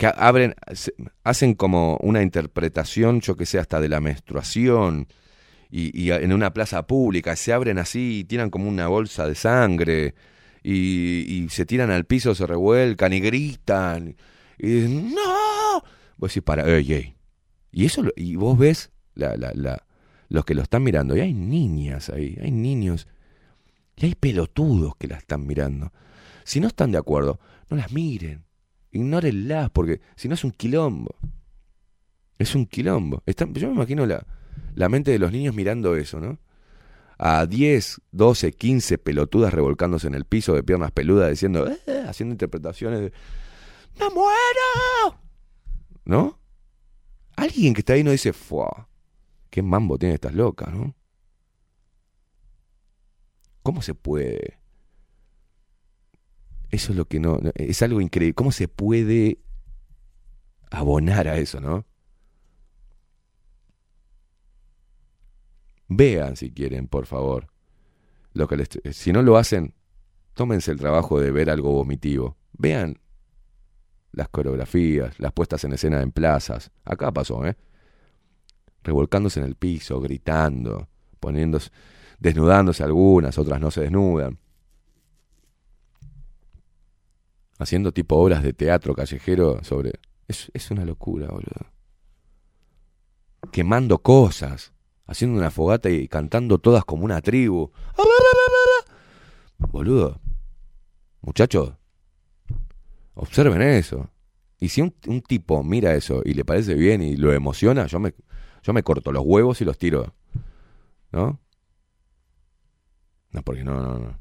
que 0.00 0.06
abren, 0.06 0.54
hacen 1.24 1.52
como 1.52 1.98
una 1.98 2.22
interpretación, 2.22 3.20
yo 3.20 3.36
que 3.36 3.44
sé, 3.44 3.58
hasta 3.58 3.82
de 3.82 3.90
la 3.90 4.00
menstruación 4.00 5.08
y, 5.70 5.94
y 5.94 6.10
en 6.10 6.32
una 6.32 6.54
plaza 6.54 6.86
pública 6.86 7.36
se 7.36 7.52
abren 7.52 7.76
así, 7.76 8.20
y 8.20 8.24
tiran 8.24 8.48
como 8.48 8.66
una 8.66 8.88
bolsa 8.88 9.28
de 9.28 9.34
sangre 9.34 10.14
y, 10.62 11.46
se 11.50 11.66
tiran 11.66 11.90
al 11.90 12.06
piso, 12.06 12.34
se 12.34 12.46
revuelcan 12.46 13.12
y 13.12 13.20
gritan 13.20 14.16
y 14.58 14.66
dicen, 14.68 15.14
no, 15.14 15.82
vos 16.16 16.30
decís 16.30 16.44
para, 16.44 16.66
ey, 16.66 16.94
ey. 16.94 17.16
y 17.70 17.84
eso 17.84 18.02
y 18.16 18.36
vos 18.36 18.56
ves 18.58 18.92
la, 19.14 19.36
la, 19.36 19.84
los 20.30 20.46
que 20.46 20.54
lo 20.54 20.62
están 20.62 20.82
mirando 20.82 21.14
y 21.14 21.20
hay 21.20 21.34
niñas 21.34 22.08
ahí, 22.08 22.38
hay 22.40 22.52
niños 22.52 23.06
y 23.96 24.06
hay 24.06 24.14
pelotudos 24.14 24.96
que 24.96 25.08
la 25.08 25.18
están 25.18 25.46
mirando. 25.46 25.92
Si 26.44 26.58
no 26.58 26.68
están 26.68 26.90
de 26.90 26.96
acuerdo, 26.96 27.38
no 27.68 27.76
las 27.76 27.92
miren. 27.92 28.46
Ignórenlas, 28.92 29.70
porque 29.70 30.00
si 30.16 30.28
no 30.28 30.34
es 30.34 30.44
un 30.44 30.50
quilombo. 30.50 31.14
Es 32.38 32.54
un 32.54 32.66
quilombo. 32.66 33.22
Están- 33.26 33.52
yo 33.54 33.68
me 33.68 33.74
imagino 33.74 34.06
la, 34.06 34.26
la 34.74 34.88
mente 34.88 35.10
de 35.10 35.18
los 35.18 35.30
niños 35.32 35.54
mirando 35.54 35.94
eso, 35.96 36.20
¿no? 36.20 36.38
A 37.18 37.44
10, 37.46 38.00
12, 38.12 38.52
15 38.52 38.96
pelotudas 38.98 39.52
revolcándose 39.52 40.06
en 40.06 40.14
el 40.14 40.24
piso 40.24 40.54
de 40.54 40.62
piernas 40.62 40.90
peludas 40.90 41.28
diciendo, 41.30 41.68
"Eh", 41.68 42.04
haciendo 42.08 42.32
interpretaciones 42.32 43.00
de, 43.00 43.12
¡Me 43.98 44.08
muero! 44.08 45.20
¿No? 46.06 46.38
Alguien 47.36 47.74
que 47.74 47.80
está 47.80 47.92
ahí 47.92 48.02
no 48.04 48.10
dice, 48.10 48.32
¡fua! 48.32 48.88
¿Qué 49.50 49.62
mambo 49.62 49.98
tiene 49.98 50.14
estas 50.14 50.34
locas, 50.34 50.72
no? 50.72 50.94
¿Cómo 53.62 53.82
se 53.82 53.94
puede? 53.94 54.59
Eso 56.70 56.92
es 56.92 56.96
lo 56.96 57.06
que 57.06 57.20
no. 57.20 57.40
Es 57.54 57.82
algo 57.82 58.00
increíble. 58.00 58.34
¿Cómo 58.34 58.52
se 58.52 58.68
puede 58.68 59.38
abonar 60.70 61.28
a 61.28 61.36
eso, 61.36 61.60
no? 61.60 61.84
Vean 65.88 66.36
si 66.36 66.52
quieren, 66.52 66.86
por 66.86 67.06
favor. 67.06 67.48
Lo 68.32 68.46
que 68.46 68.56
les, 68.56 68.68
si 68.92 69.12
no 69.12 69.22
lo 69.22 69.36
hacen, 69.36 69.74
tómense 70.34 70.70
el 70.70 70.78
trabajo 70.78 71.20
de 71.20 71.32
ver 71.32 71.50
algo 71.50 71.72
vomitivo. 71.72 72.36
Vean 72.52 73.00
las 74.12 74.28
coreografías, 74.28 75.18
las 75.18 75.32
puestas 75.32 75.64
en 75.64 75.72
escena 75.72 76.00
en 76.00 76.12
plazas. 76.12 76.70
Acá 76.84 77.10
pasó, 77.12 77.44
¿eh? 77.44 77.56
Revolcándose 78.84 79.40
en 79.40 79.46
el 79.46 79.56
piso, 79.56 80.00
gritando, 80.00 80.88
poniéndose, 81.18 81.70
desnudándose 82.20 82.84
algunas, 82.84 83.36
otras 83.36 83.60
no 83.60 83.72
se 83.72 83.82
desnudan. 83.82 84.38
Haciendo 87.60 87.92
tipo 87.92 88.16
obras 88.16 88.42
de 88.42 88.52
teatro 88.52 88.94
callejero 88.94 89.62
sobre... 89.62 89.92
Es, 90.26 90.50
es 90.54 90.70
una 90.70 90.84
locura, 90.84 91.28
boludo. 91.28 91.66
Quemando 93.52 93.98
cosas, 93.98 94.72
haciendo 95.06 95.38
una 95.38 95.50
fogata 95.50 95.90
y 95.90 96.08
cantando 96.08 96.58
todas 96.58 96.84
como 96.84 97.04
una 97.04 97.20
tribu. 97.20 97.70
Boludo. 99.58 100.20
Muchachos, 101.20 101.74
observen 103.14 103.60
eso. 103.60 104.10
Y 104.58 104.68
si 104.68 104.80
un, 104.82 104.92
tipo 105.22 105.62
mira 105.62 105.94
eso 105.94 106.22
y 106.24 106.34
le 106.34 106.44
parece 106.44 106.74
bien 106.74 107.02
y 107.02 107.16
lo 107.16 107.32
emociona, 107.32 107.86
yo 107.86 107.98
me, 107.98 108.14
yo 108.62 108.72
me 108.72 108.82
corto 108.82 109.12
los 109.12 109.22
huevos 109.24 109.60
y 109.60 109.64
los 109.64 109.78
tiro. 109.78 110.14
¿No? 111.12 111.40
No, 113.32 113.42
porque 113.42 113.64
no, 113.64 113.80
no, 113.82 113.98
no. 113.98 114.18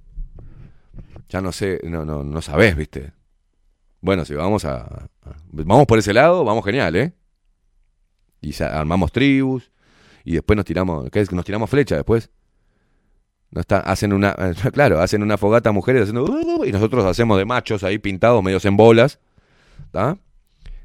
Ya 1.29 1.41
no 1.41 1.51
sé, 1.51 1.79
no, 1.83 2.03
no, 2.03 2.23
no 2.23 2.41
sabés, 2.41 2.75
viste. 2.75 3.13
Bueno, 4.01 4.25
si 4.25 4.33
vamos 4.33 4.65
a, 4.65 4.77
a- 4.77 5.09
Vamos 5.51 5.85
por 5.85 5.99
ese 5.99 6.13
lado, 6.13 6.43
vamos 6.43 6.63
genial, 6.65 6.95
¿eh? 6.95 7.13
Y 8.41 8.61
armamos 8.63 9.11
tribus. 9.11 9.71
Y 10.23 10.33
después 10.33 10.55
nos 10.55 10.65
tiramos. 10.65 11.09
¿Qué 11.09 11.21
es? 11.21 11.31
Nos 11.31 11.45
tiramos 11.45 11.69
flecha 11.69 11.95
después. 11.95 12.29
No 13.51 13.61
está, 13.61 13.79
hacen 13.79 14.13
una. 14.13 14.35
Claro, 14.73 14.99
hacen 15.01 15.23
una 15.23 15.37
fogata 15.37 15.71
mujeres 15.71 16.03
haciendo. 16.03 16.63
Y 16.65 16.71
nosotros 16.71 17.05
hacemos 17.05 17.37
de 17.37 17.45
machos 17.45 17.83
ahí 17.83 17.97
pintados, 17.97 18.43
medios 18.43 18.65
en 18.65 18.77
bolas. 18.77 19.19
¿Está? 19.85 20.17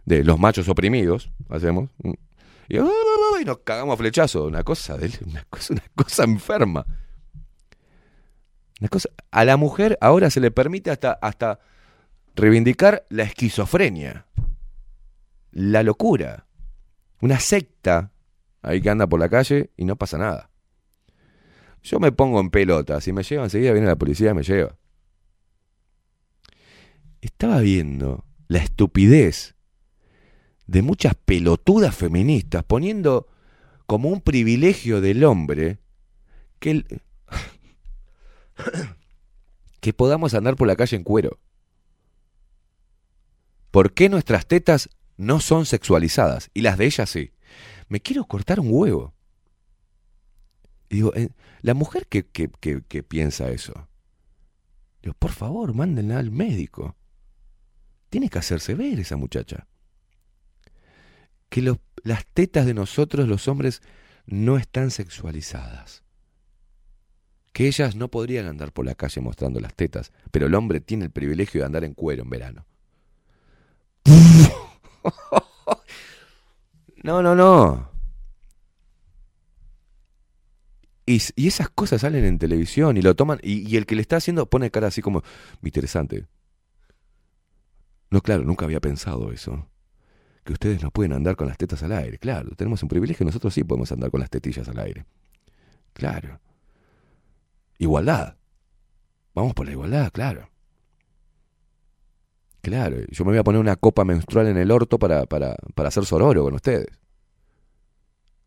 De 0.04 0.24
los 0.24 0.38
machos 0.38 0.68
oprimidos. 0.68 1.30
Hacemos. 1.48 1.90
Y, 2.66 2.78
nos 3.44 3.58
cagamos 3.58 3.92
a 3.92 3.96
flechazo. 3.98 4.46
Una 4.46 4.62
cosa, 4.62 4.94
una 4.94 5.44
cosa, 5.50 5.74
una 5.74 5.82
cosa 5.94 6.24
enferma. 6.24 6.86
Una 8.80 8.88
cosa. 8.88 9.10
A 9.30 9.44
la 9.44 9.58
mujer 9.58 9.98
ahora 10.00 10.30
se 10.30 10.40
le 10.40 10.50
permite 10.50 10.90
hasta, 10.90 11.12
hasta 11.12 11.60
reivindicar 12.34 13.04
la 13.08 13.22
esquizofrenia. 13.24 14.26
La 15.52 15.82
locura. 15.82 16.46
Una 17.20 17.38
secta 17.40 18.12
ahí 18.62 18.80
que 18.80 18.90
anda 18.90 19.06
por 19.06 19.20
la 19.20 19.28
calle 19.28 19.70
y 19.76 19.84
no 19.84 19.96
pasa 19.96 20.18
nada. 20.18 20.50
Yo 21.82 22.00
me 22.00 22.12
pongo 22.12 22.40
en 22.40 22.50
pelota. 22.50 23.00
Si 23.00 23.12
me 23.12 23.22
lleva 23.22 23.44
enseguida 23.44 23.72
viene 23.72 23.86
la 23.86 23.96
policía 23.96 24.30
y 24.30 24.34
me 24.34 24.42
lleva. 24.42 24.76
Estaba 27.20 27.60
viendo 27.60 28.24
la 28.48 28.58
estupidez 28.58 29.54
de 30.66 30.82
muchas 30.82 31.14
pelotudas 31.14 31.94
feministas 31.94 32.64
poniendo 32.64 33.28
como 33.86 34.08
un 34.08 34.20
privilegio 34.20 35.00
del 35.00 35.24
hombre 35.24 35.78
que, 36.58 36.70
el- 36.70 37.02
que 39.80 39.92
podamos 39.92 40.34
andar 40.34 40.56
por 40.56 40.66
la 40.66 40.76
calle 40.76 40.96
en 40.96 41.04
cuero. 41.04 41.38
¿Por 43.74 43.92
qué 43.92 44.08
nuestras 44.08 44.46
tetas 44.46 44.88
no 45.16 45.40
son 45.40 45.66
sexualizadas 45.66 46.48
y 46.54 46.60
las 46.60 46.78
de 46.78 46.84
ella 46.84 47.06
sí? 47.06 47.32
Me 47.88 47.98
quiero 47.98 48.24
cortar 48.24 48.60
un 48.60 48.68
huevo. 48.70 49.12
Y 50.88 50.94
digo, 50.94 51.12
eh, 51.16 51.30
la 51.60 51.74
mujer 51.74 52.06
que, 52.06 52.22
piensa 53.02 53.50
eso, 53.50 53.88
digo, 55.02 55.16
por 55.18 55.32
favor, 55.32 55.74
mándenla 55.74 56.20
al 56.20 56.30
médico. 56.30 56.94
Tiene 58.10 58.30
que 58.30 58.38
hacerse 58.38 58.76
ver 58.76 59.00
esa 59.00 59.16
muchacha. 59.16 59.66
Que 61.48 61.60
las 62.04 62.26
tetas 62.26 62.66
de 62.66 62.74
nosotros, 62.74 63.26
los 63.26 63.48
hombres, 63.48 63.82
no 64.24 64.56
están 64.56 64.92
sexualizadas. 64.92 66.04
Que 67.52 67.66
ellas 67.66 67.96
no 67.96 68.08
podrían 68.08 68.46
andar 68.46 68.70
por 68.70 68.86
la 68.86 68.94
calle 68.94 69.20
mostrando 69.20 69.58
las 69.58 69.74
tetas, 69.74 70.12
pero 70.30 70.46
el 70.46 70.54
hombre 70.54 70.80
tiene 70.80 71.06
el 71.06 71.10
privilegio 71.10 71.62
de 71.62 71.66
andar 71.66 71.82
en 71.82 71.94
cuero 71.94 72.22
en 72.22 72.30
verano. 72.30 72.66
No, 77.04 77.20
no, 77.22 77.34
no. 77.34 77.90
Y, 81.06 81.16
esas 81.46 81.68
cosas 81.68 82.00
salen 82.00 82.24
en 82.24 82.38
televisión 82.38 82.96
y 82.96 83.02
lo 83.02 83.14
toman. 83.14 83.38
Y, 83.42 83.70
y 83.70 83.76
el 83.76 83.84
que 83.84 83.94
le 83.94 84.00
está 84.00 84.16
haciendo 84.16 84.48
pone 84.48 84.70
cara 84.70 84.86
así 84.86 85.02
como. 85.02 85.22
Interesante. 85.62 86.26
No, 88.10 88.22
claro, 88.22 88.44
nunca 88.44 88.64
había 88.64 88.80
pensado 88.80 89.32
eso. 89.32 89.68
Que 90.44 90.54
ustedes 90.54 90.82
no 90.82 90.90
pueden 90.90 91.12
andar 91.12 91.36
con 91.36 91.46
las 91.46 91.58
tetas 91.58 91.82
al 91.82 91.92
aire. 91.92 92.18
Claro, 92.18 92.54
tenemos 92.56 92.82
un 92.82 92.88
privilegio, 92.88 93.26
nosotros 93.26 93.52
sí 93.52 93.64
podemos 93.64 93.92
andar 93.92 94.10
con 94.10 94.20
las 94.20 94.30
tetillas 94.30 94.68
al 94.68 94.78
aire. 94.78 95.04
Claro. 95.92 96.40
Igualdad. 97.78 98.36
Vamos 99.34 99.52
por 99.52 99.66
la 99.66 99.72
igualdad, 99.72 100.10
claro. 100.10 100.53
Claro, 102.64 102.96
yo 103.10 103.26
me 103.26 103.32
voy 103.32 103.38
a 103.38 103.44
poner 103.44 103.60
una 103.60 103.76
copa 103.76 104.06
menstrual 104.06 104.46
en 104.46 104.56
el 104.56 104.70
orto 104.70 104.98
para, 104.98 105.26
para, 105.26 105.54
para 105.74 105.88
hacer 105.88 106.06
sororo 106.06 106.44
con 106.44 106.54
ustedes. 106.54 106.86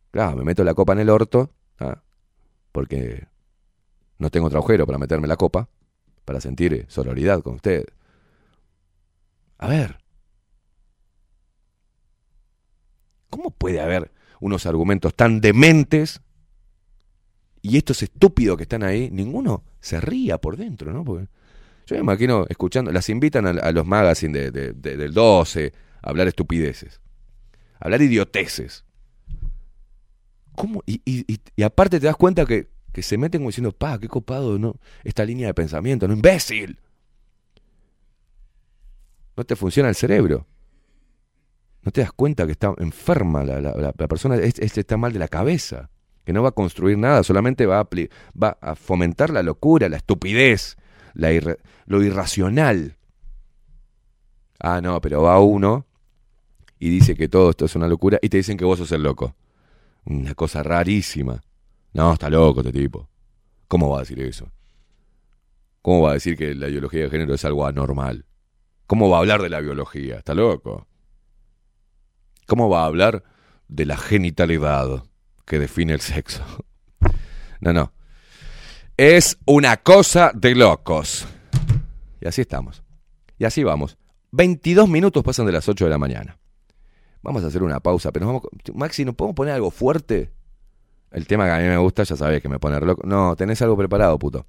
Claro, 0.09 0.37
me 0.37 0.43
meto 0.43 0.63
la 0.63 0.73
copa 0.73 0.93
en 0.93 0.99
el 0.99 1.09
orto, 1.11 1.51
¿ah? 1.79 2.01
porque 2.71 3.27
no 4.17 4.31
tengo 4.31 4.47
otro 4.47 4.57
agujero 4.57 4.87
para 4.87 4.97
meterme 4.97 5.27
la 5.27 5.35
copa, 5.35 5.69
para 6.25 6.41
sentir 6.41 6.87
sororidad 6.89 7.43
con 7.43 7.53
ustedes. 7.53 7.85
A 9.59 9.67
ver, 9.67 9.99
¿cómo 13.29 13.51
puede 13.51 13.81
haber 13.81 14.11
unos 14.39 14.65
argumentos 14.65 15.13
tan 15.13 15.41
dementes 15.41 16.21
y 17.61 17.77
estos 17.77 18.01
estúpidos 18.01 18.57
que 18.57 18.63
están 18.63 18.81
ahí, 18.81 19.11
ninguno 19.11 19.63
se 19.79 20.01
ría 20.01 20.39
por 20.39 20.57
dentro, 20.57 20.91
¿no? 20.91 21.03
Porque 21.05 21.27
yo 21.87 21.95
me 21.95 22.01
imagino 22.01 22.45
escuchando, 22.49 22.91
las 22.91 23.09
invitan 23.09 23.47
a, 23.47 23.71
los 23.71 23.85
magazines 23.87 24.33
de, 24.33 24.51
de- 24.51 24.73
de- 24.73 24.97
del 24.97 25.13
12 25.13 25.73
a 26.03 26.09
hablar 26.09 26.27
estupideces, 26.27 27.01
a 27.79 27.85
hablar 27.85 28.01
idioteces. 28.03 28.85
¿Cómo? 30.55 30.83
Y, 30.85 31.01
y- 31.05 31.25
aparte 31.63 31.99
te 31.99 32.05
das 32.07 32.15
cuenta 32.15 32.45
que, 32.45 32.67
que 32.93 33.01
se 33.01 33.17
meten 33.17 33.39
como 33.41 33.49
diciendo, 33.49 33.71
pa, 33.71 33.97
qué 33.99 34.07
copado, 34.07 34.59
¿no? 34.59 34.75
Esta 35.03 35.23
línea 35.25 35.47
de 35.47 35.53
pensamiento, 35.53 36.07
¿no? 36.07 36.13
¡Imbécil! 36.13 36.79
No 39.35 39.43
te 39.43 39.55
funciona 39.55 39.89
el 39.89 39.95
cerebro. 39.95 40.47
No 41.83 41.91
te 41.91 42.01
das 42.01 42.11
cuenta 42.11 42.45
que 42.45 42.51
está 42.53 42.73
enferma 42.79 43.43
la, 43.43 43.61
la- 43.61 43.75
la- 43.97 44.07
persona, 44.07 44.35
es- 44.37 44.59
es- 44.59 44.77
está 44.77 44.97
mal 44.97 45.13
de 45.13 45.19
la 45.19 45.27
cabeza, 45.27 45.89
que 46.25 46.33
no 46.33 46.41
va 46.43 46.49
a 46.49 46.53
construir 46.53 46.97
nada, 46.97 47.23
solamente 47.23 47.65
va 47.65 47.79
a, 47.79 47.87
va 48.41 48.57
a 48.59 48.75
fomentar 48.75 49.29
la 49.29 49.43
locura, 49.43 49.87
la 49.89 49.97
estupidez, 49.97 50.75
la 51.13 51.29
lo 51.85 52.03
irracional. 52.03 52.97
Ah, 54.59 54.81
no, 54.81 54.99
pero 55.01 55.21
va 55.21 55.39
uno 55.39 55.85
y 56.79 56.89
dice 56.89 57.15
que 57.15 57.27
todo 57.27 57.51
esto 57.51 57.65
es 57.65 57.75
una 57.75 57.87
locura 57.87 58.19
y 58.21 58.29
te 58.29 58.37
dicen 58.37 58.57
que 58.57 58.65
vos 58.65 58.79
sos 58.79 58.91
el 58.91 59.03
loco. 59.03 59.35
Una 60.05 60.33
cosa 60.35 60.63
rarísima. 60.63 61.41
No, 61.93 62.13
está 62.13 62.29
loco 62.29 62.61
este 62.61 62.71
tipo. 62.71 63.09
¿Cómo 63.67 63.89
va 63.89 63.97
a 63.97 63.99
decir 64.01 64.19
eso? 64.21 64.51
¿Cómo 65.81 66.01
va 66.01 66.11
a 66.11 66.13
decir 66.13 66.37
que 66.37 66.53
la 66.53 66.69
ideología 66.69 67.03
de 67.03 67.09
género 67.09 67.33
es 67.33 67.45
algo 67.45 67.65
anormal? 67.65 68.25
¿Cómo 68.87 69.09
va 69.09 69.17
a 69.17 69.19
hablar 69.19 69.41
de 69.41 69.49
la 69.49 69.59
biología? 69.59 70.17
Está 70.17 70.33
loco. 70.33 70.87
¿Cómo 72.45 72.69
va 72.69 72.83
a 72.83 72.85
hablar 72.85 73.23
de 73.67 73.85
la 73.85 73.97
genitalidad 73.97 75.03
que 75.45 75.59
define 75.59 75.93
el 75.93 76.01
sexo? 76.01 76.43
No, 77.59 77.73
no. 77.73 77.91
Es 78.97 79.37
una 79.45 79.77
cosa 79.77 80.31
de 80.33 80.55
locos. 80.55 81.27
Y 82.19 82.27
así 82.27 82.41
estamos. 82.41 82.81
Y 83.37 83.45
así 83.45 83.63
vamos. 83.63 83.95
22 84.31 84.89
minutos 84.89 85.23
pasan 85.23 85.45
de 85.45 85.51
las 85.51 85.69
8 85.69 85.85
de 85.85 85.91
la 85.91 85.99
mañana. 85.99 86.39
Vamos 87.21 87.43
a 87.43 87.47
hacer 87.47 87.61
una 87.61 87.79
pausa, 87.79 88.11
pero 88.11 88.25
vamos... 88.25 88.41
Maxi, 88.73 89.05
¿nos 89.05 89.13
podemos 89.13 89.35
poner 89.35 89.53
algo 89.53 89.69
fuerte? 89.69 90.31
El 91.11 91.27
tema 91.27 91.45
que 91.45 91.51
a 91.51 91.57
mí 91.59 91.65
me 91.65 91.77
gusta, 91.77 92.01
ya 92.01 92.15
sabes 92.15 92.41
que 92.41 92.49
me 92.49 92.57
pone 92.57 92.79
loco. 92.79 93.03
No, 93.05 93.35
tenés 93.35 93.61
algo 93.61 93.77
preparado, 93.77 94.17
puto. 94.17 94.47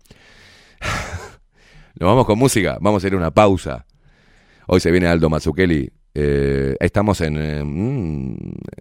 Nos 2.01 2.09
vamos 2.09 2.25
con 2.25 2.39
música, 2.39 2.79
vamos 2.81 3.05
a 3.05 3.07
ir 3.07 3.13
a 3.13 3.17
una 3.19 3.31
pausa. 3.31 3.85
Hoy 4.67 4.81
se 4.81 4.91
viene 4.91 5.09
Aldo 5.09 5.29
Mazzucchelli. 5.29 5.93
Eh, 6.15 6.75
estamos 6.81 7.21
en 7.21 7.37
eh, 7.37 7.63
mm, 7.63 8.37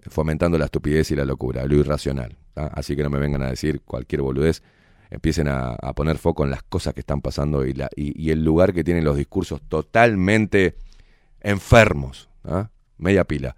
fomentando 0.08 0.56
la 0.56 0.64
estupidez 0.64 1.10
y 1.10 1.16
la 1.16 1.26
locura, 1.26 1.66
lo 1.66 1.74
irracional. 1.74 2.38
Así 2.54 2.96
que 2.96 3.02
no 3.02 3.10
me 3.10 3.18
vengan 3.18 3.42
a 3.42 3.50
decir 3.50 3.82
cualquier 3.82 4.22
boludez. 4.22 4.62
Empiecen 5.10 5.48
a, 5.48 5.76
poner 5.94 6.18
foco 6.18 6.44
en 6.44 6.50
las 6.50 6.62
cosas 6.62 6.94
que 6.94 7.00
están 7.00 7.20
pasando 7.20 7.64
y, 7.64 7.72
la, 7.72 7.88
y, 7.96 8.30
el 8.30 8.44
lugar 8.44 8.74
que 8.74 8.84
tienen 8.84 9.04
los 9.04 9.16
discursos 9.16 9.60
totalmente 9.62 10.76
enfermos. 11.40 12.28
¿tá? 12.42 12.70
Media 12.98 13.24
pila. 13.24 13.56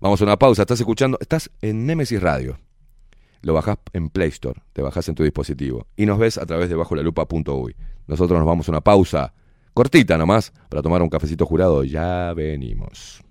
Vamos 0.00 0.20
a 0.20 0.24
una 0.24 0.38
pausa. 0.38 0.62
Estás 0.62 0.80
escuchando, 0.80 1.18
estás 1.20 1.50
en 1.62 1.86
Nemesis 1.86 2.20
Radio. 2.20 2.58
Lo 3.42 3.54
bajás 3.54 3.78
en 3.94 4.10
Play 4.10 4.28
Store, 4.28 4.60
te 4.74 4.82
bajás 4.82 5.08
en 5.08 5.14
tu 5.14 5.22
dispositivo 5.22 5.86
y 5.96 6.04
nos 6.04 6.18
ves 6.18 6.36
a 6.36 6.44
través 6.44 6.68
de 6.68 6.74
bajo 6.74 6.94
la 6.94 7.02
lupa.uy. 7.02 7.74
Nosotros 8.06 8.38
nos 8.38 8.46
vamos 8.46 8.68
a 8.68 8.72
una 8.72 8.82
pausa 8.82 9.32
cortita 9.72 10.18
nomás 10.18 10.52
para 10.68 10.82
tomar 10.82 11.00
un 11.00 11.08
cafecito 11.08 11.46
jurado. 11.46 11.84
Ya 11.84 12.34
venimos. 12.34 13.22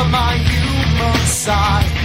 Of 0.00 0.10
my 0.10 0.34
human 0.36 1.26
side 1.26 1.97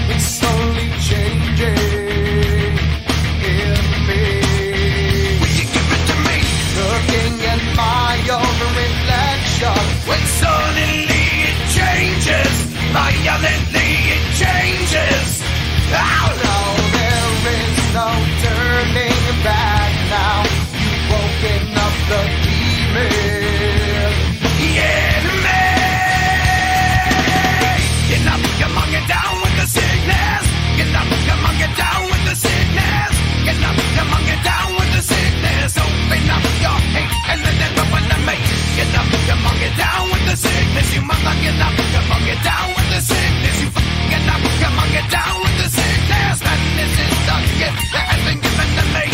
and 41.59 42.25
it 42.33 42.41
down 42.43 42.67
with 42.75 42.89
the 42.93 43.01
sickness. 43.01 43.55
You 43.61 43.69
fucking 43.69 45.09
down 45.09 45.35
with 45.43 45.55
the 45.61 45.69
sickness. 45.69 46.35
Madness 46.43 46.93
is 47.03 47.13
gift 47.61 48.57
to 48.77 48.85
me. 48.95 49.05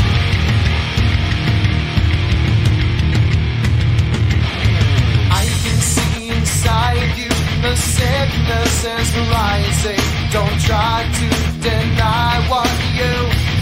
I 5.32 5.44
can 5.64 5.80
see 5.94 6.30
inside 6.30 7.12
you 7.18 7.32
the 7.66 7.76
sickness 7.76 8.76
is 8.96 9.10
rising. 9.36 10.04
Don't 10.32 10.60
try 10.70 10.98
to 11.20 11.28
deny 11.60 12.34
what 12.52 12.72
you 13.00 13.14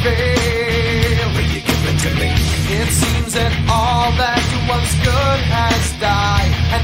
feel. 0.04 1.28
It 1.42 1.50
to 2.04 2.12
me? 2.20 2.32
It 2.80 2.90
seems 2.92 3.34
that 3.34 3.54
all 3.70 4.12
that 4.22 4.44
once 4.70 4.94
good 5.08 5.40
has 5.56 5.84
died 6.00 6.52
and 6.76 6.84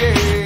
is. 0.00 0.45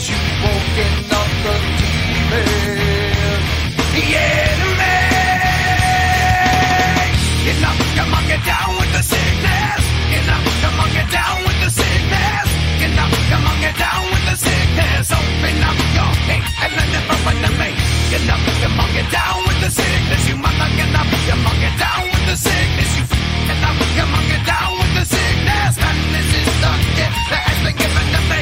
with 14.71 14.87
the 14.87 15.03
sickness. 15.03 15.11
Open 15.11 15.63
up 15.63 15.79
your 15.95 16.11
gate 16.27 16.47
and 16.61 16.71
let 16.75 16.89
it 16.95 17.05
open 17.11 17.37
to 17.43 17.51
me. 17.59 17.69
You 18.11 18.19
know, 18.27 18.39
come 18.61 18.79
on, 18.79 18.89
get 18.93 19.07
down 19.11 19.37
with 19.47 19.59
the 19.61 19.69
sickness. 19.69 20.29
You 20.29 20.35
mother, 20.37 20.69
get 20.75 20.95
up. 20.95 21.07
Come 21.27 21.47
on, 21.47 21.55
get 21.59 21.75
down 21.79 22.03
with 22.11 22.25
the 22.27 22.35
sickness. 22.35 22.91
You 22.97 23.03
f***ing 23.03 23.63
up. 23.63 23.79
Come 23.97 24.13
on, 24.15 24.23
get 24.27 24.43
down 24.45 24.71
with 24.79 24.93
the 24.97 25.05
sickness. 25.05 25.73
And 25.77 25.99
this 26.15 26.29
is 26.39 26.49
the 26.63 26.73
gift 26.97 27.19
that 27.31 27.43
has 27.47 27.59
been 27.65 27.75
given 27.81 28.07
to 28.15 28.21
me. 28.31 28.41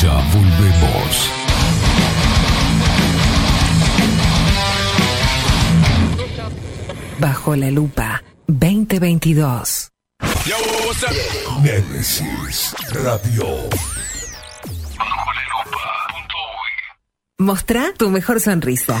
Ya 0.00 0.14
volvemos. 0.32 1.16
Bajo 7.20 7.56
la 7.56 7.70
lupa 7.70 8.22
2022. 8.46 9.79
Nemesis 11.62 12.74
Radio. 12.90 13.68
Mostrá 17.38 17.92
tu 17.96 18.10
mejor 18.10 18.40
sonrisa. 18.40 19.00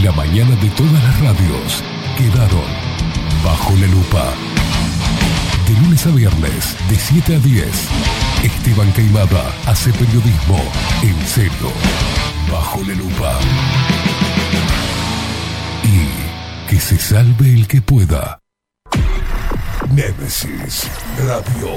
La 0.00 0.10
mañana 0.12 0.56
de 0.56 0.70
todas 0.70 1.04
las 1.04 1.20
radios 1.20 1.84
quedaron 2.16 2.64
bajo 3.44 3.76
la 3.76 3.86
lupa. 3.88 4.32
De 5.68 5.74
lunes 5.80 6.06
a 6.06 6.10
viernes, 6.10 6.76
de 6.88 6.96
7 6.96 7.36
a 7.36 7.38
10, 7.38 7.66
Esteban 8.42 8.90
Caimada 8.92 9.54
hace 9.66 9.92
periodismo 9.92 10.58
en 11.02 11.26
serio, 11.26 11.70
bajo 12.50 12.80
la 12.84 12.94
lupa. 12.94 13.38
Y 15.84 16.70
que 16.70 16.80
se 16.80 16.98
salve 16.98 17.52
el 17.52 17.68
que 17.68 17.82
pueda. 17.82 18.40
Némesis 19.90 20.90
Radio. 21.18 21.68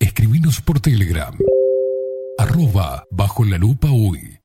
Escribinos 0.00 0.60
por 0.60 0.80
Telegram. 0.80 1.32
Arroba 2.52 3.02
bajo 3.10 3.46
la 3.46 3.56
lupa 3.56 3.88
uy. 3.90 4.41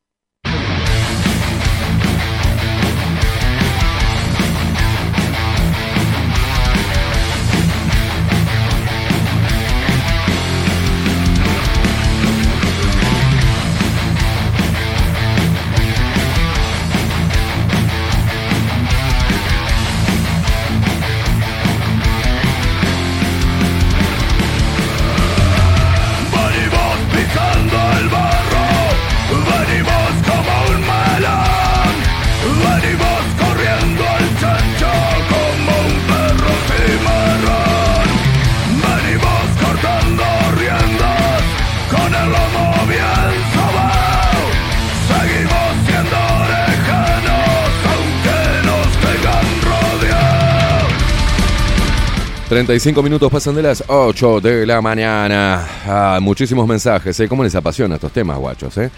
35 52.50 53.04
minutos 53.04 53.30
pasan 53.30 53.56
de 53.56 53.62
las 53.62 53.84
8 53.88 54.40
de 54.40 54.66
la 54.66 54.82
mañana. 54.82 55.68
Ah, 55.86 56.20
muchísimos 56.22 56.66
mensajes, 56.66 57.20
¿eh? 57.20 57.28
¿Cómo 57.28 57.44
les 57.44 57.54
apasiona 57.56 57.96
estos 57.96 58.14
temas, 58.14 58.38
guachos, 58.38 58.78
eh? 58.78 58.90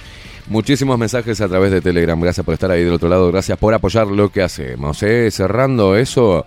Muchísimos 0.46 1.00
mensajes 1.00 1.42
a 1.42 1.48
través 1.48 1.72
de 1.72 1.82
Telegram. 1.82 2.20
Gracias 2.22 2.46
por 2.46 2.54
estar 2.54 2.70
ahí 2.70 2.84
del 2.84 2.94
otro 2.94 3.10
lado. 3.10 3.28
Gracias 3.32 3.58
por 3.58 3.74
apoyar 3.74 4.06
lo 4.06 4.32
que 4.32 4.44
hacemos. 4.44 5.02
¿eh? 5.02 5.32
Cerrando 5.32 5.96
eso, 5.96 6.46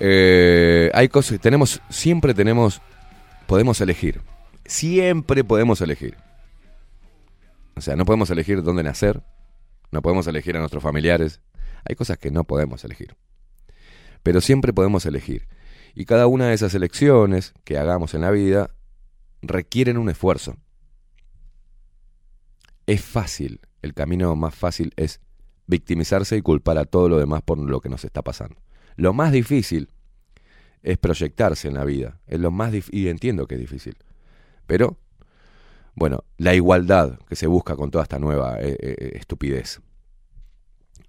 eh, 0.00 0.90
hay 0.94 1.08
cosas. 1.10 1.38
Tenemos, 1.38 1.82
siempre 1.90 2.32
tenemos, 2.32 2.80
podemos 3.46 3.78
elegir. 3.82 4.22
Siempre 4.64 5.44
podemos 5.44 5.82
elegir. 5.82 6.16
O 7.74 7.82
sea, 7.82 7.94
no 7.94 8.06
podemos 8.06 8.30
elegir 8.30 8.62
dónde 8.62 8.82
nacer. 8.82 9.20
No 9.90 10.00
podemos 10.00 10.26
elegir 10.26 10.56
a 10.56 10.60
nuestros 10.60 10.82
familiares. 10.82 11.42
Hay 11.86 11.94
cosas 11.94 12.16
que 12.16 12.30
no 12.30 12.44
podemos 12.44 12.82
elegir. 12.84 13.16
Pero 14.22 14.40
siempre 14.40 14.72
podemos 14.72 15.04
elegir. 15.04 15.46
Y 15.96 16.04
cada 16.04 16.26
una 16.26 16.48
de 16.48 16.54
esas 16.54 16.74
elecciones 16.74 17.54
que 17.64 17.78
hagamos 17.78 18.12
en 18.12 18.20
la 18.20 18.30
vida 18.30 18.70
requieren 19.40 19.96
un 19.96 20.10
esfuerzo. 20.10 20.54
Es 22.86 23.02
fácil, 23.02 23.60
el 23.80 23.94
camino 23.94 24.36
más 24.36 24.54
fácil 24.54 24.92
es 24.96 25.20
victimizarse 25.66 26.36
y 26.36 26.42
culpar 26.42 26.76
a 26.76 26.84
todo 26.84 27.08
lo 27.08 27.18
demás 27.18 27.40
por 27.40 27.58
lo 27.58 27.80
que 27.80 27.88
nos 27.88 28.04
está 28.04 28.20
pasando. 28.20 28.56
Lo 28.96 29.14
más 29.14 29.32
difícil 29.32 29.88
es 30.82 30.98
proyectarse 30.98 31.66
en 31.68 31.74
la 31.74 31.84
vida. 31.86 32.20
Es 32.26 32.40
lo 32.40 32.50
más 32.50 32.74
y 32.92 33.08
entiendo 33.08 33.46
que 33.46 33.54
es 33.54 33.60
difícil. 33.62 33.96
Pero 34.66 34.98
bueno, 35.94 36.24
la 36.36 36.54
igualdad 36.54 37.18
que 37.26 37.36
se 37.36 37.46
busca 37.46 37.74
con 37.74 37.90
toda 37.90 38.04
esta 38.04 38.18
nueva 38.18 38.60
eh, 38.60 38.76
eh, 38.78 39.12
estupidez. 39.14 39.80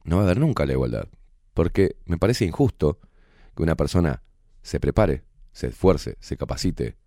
No 0.05 0.15
va 0.15 0.21
a 0.21 0.25
haber 0.25 0.39
nunca 0.39 0.65
la 0.65 0.71
igualdad, 0.71 1.09
porque 1.53 1.97
me 2.05 2.17
parece 2.17 2.45
injusto 2.45 2.99
que 3.53 3.63
una 3.63 3.75
persona 3.75 4.23
se 4.67 4.81
prepare, 4.81 5.23
se 5.53 5.67
esfuerce, 5.67 6.17
se 6.19 6.35
capacite, 6.35 6.97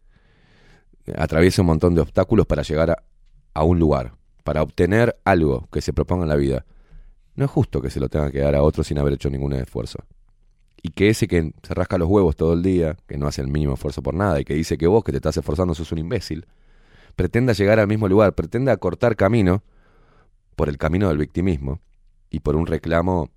atraviese 1.15 1.61
un 1.61 1.67
montón 1.67 1.95
de 1.95 2.01
obstáculos 2.01 2.47
para 2.47 2.63
llegar 2.63 3.05
a, 3.53 3.65
un 3.65 3.79
lugar, 3.79 4.15
para 4.45 4.63
obtener 4.63 5.21
algo 5.27 5.69
que 5.71 5.83
se 5.83 5.93
proponga 5.93 6.23
en 6.23 6.31
la 6.31 6.37
vida. 6.37 6.65
No 7.35 7.45
es 7.45 7.51
justo 7.51 7.83
que 7.83 7.91
se 7.91 8.01
lo 8.01 8.09
tenga 8.09 8.31
que 8.31 8.39
dar 8.39 8.55
a 8.55 8.63
otro 8.63 8.83
sin 8.83 8.97
haber 8.99 9.13
hecho 9.13 9.29
ningún 9.29 9.53
esfuerzo. 9.53 9.99
Y 10.83 10.93
que 10.93 11.11
ese 11.11 11.29
que 11.29 11.53
se 11.63 11.75
rasca 11.75 11.99
los 11.99 12.09
huevos 12.09 12.35
todo 12.35 12.55
el 12.55 12.63
día, 12.63 12.97
que 13.07 13.19
no 13.19 13.27
hace 13.27 13.43
el 13.43 13.49
mínimo 13.49 13.75
esfuerzo 13.75 14.03
por 14.03 14.15
nada 14.15 14.41
y 14.41 14.47
que 14.47 14.55
dice 14.55 14.79
que 14.79 14.87
vos 14.87 15.05
que 15.05 15.13
te 15.13 15.19
estás 15.19 15.37
esforzando 15.37 15.75
sos 15.75 15.93
un 15.93 15.99
imbécil, 15.99 16.47
pretenda 17.15 17.53
llegar 17.53 17.79
al 17.79 17.89
mismo 17.89 18.09
lugar, 18.09 18.35
pretenda 18.35 18.75
cortar 18.79 19.17
camino 19.17 19.63
por 20.57 20.71
el 20.71 20.79
camino 20.79 21.09
del 21.09 21.19
victimismo 21.19 21.83
y 22.31 22.41
por 22.41 22.57
un 22.57 22.67
reclamo 22.67 23.29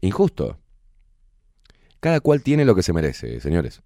injusto. 0.00 0.56
Cada 2.00 2.20
cual 2.20 2.42
tiene 2.42 2.64
lo 2.64 2.74
que 2.74 2.82
se 2.82 2.92
merece, 2.92 3.40
señores. 3.40 3.82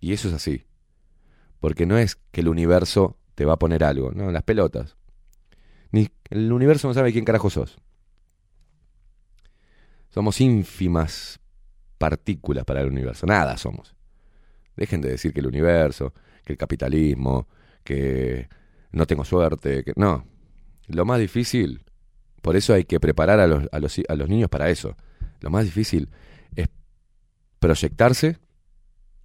Y 0.00 0.12
eso 0.12 0.28
es 0.28 0.34
así. 0.34 0.64
Porque 1.60 1.86
no 1.86 1.96
es 1.96 2.16
que 2.32 2.40
el 2.40 2.48
universo 2.48 3.16
te 3.34 3.44
va 3.44 3.54
a 3.54 3.58
poner 3.58 3.84
algo, 3.84 4.10
no, 4.12 4.30
las 4.32 4.42
pelotas. 4.42 4.96
Ni 5.92 6.08
el 6.30 6.52
universo 6.52 6.88
no 6.88 6.94
sabe 6.94 7.12
quién 7.12 7.24
carajo 7.24 7.50
sos. 7.50 7.78
Somos 10.10 10.40
ínfimas 10.40 11.40
partículas 11.98 12.64
para 12.64 12.80
el 12.80 12.88
universo, 12.88 13.26
nada 13.26 13.56
somos. 13.56 13.94
Dejen 14.76 15.00
de 15.00 15.10
decir 15.10 15.32
que 15.32 15.40
el 15.40 15.46
universo, 15.46 16.12
que 16.44 16.52
el 16.54 16.58
capitalismo, 16.58 17.46
que 17.84 18.48
no 18.90 19.06
tengo 19.06 19.24
suerte, 19.24 19.84
que 19.84 19.92
no. 19.96 20.26
Lo 20.88 21.04
más 21.04 21.20
difícil, 21.20 21.84
por 22.42 22.56
eso 22.56 22.74
hay 22.74 22.84
que 22.84 22.98
preparar 22.98 23.38
a 23.38 23.46
los, 23.46 23.68
a 23.70 23.78
los, 23.78 24.00
a 24.08 24.14
los 24.16 24.28
niños 24.28 24.50
para 24.50 24.68
eso. 24.68 24.96
Lo 25.40 25.50
más 25.50 25.64
difícil 25.64 26.10
es 26.56 26.68
proyectarse 27.58 28.38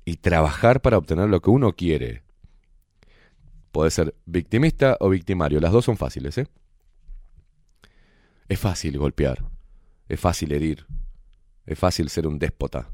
y 0.06 0.18
trabajar 0.18 0.82
para 0.82 0.98
obtener 0.98 1.28
lo 1.30 1.42
que 1.42 1.50
uno 1.50 1.74
quiere. 1.74 2.24
Puede 3.72 3.92
ser 3.92 4.16
victimista 4.26 4.98
o 5.00 5.10
victimario, 5.10 5.60
las 5.60 5.72
dos 5.72 5.86
son 5.86 5.98
fáciles, 5.98 6.38
¿eh? 6.38 6.48
Es 8.48 8.60
fácil 8.60 8.98
golpear, 8.98 9.44
es 10.08 10.20
fácil 10.20 10.54
herir, 10.54 10.88
es 11.66 11.78
fácil 11.78 12.10
ser 12.10 12.26
un 12.26 12.40
déspota 12.40 12.90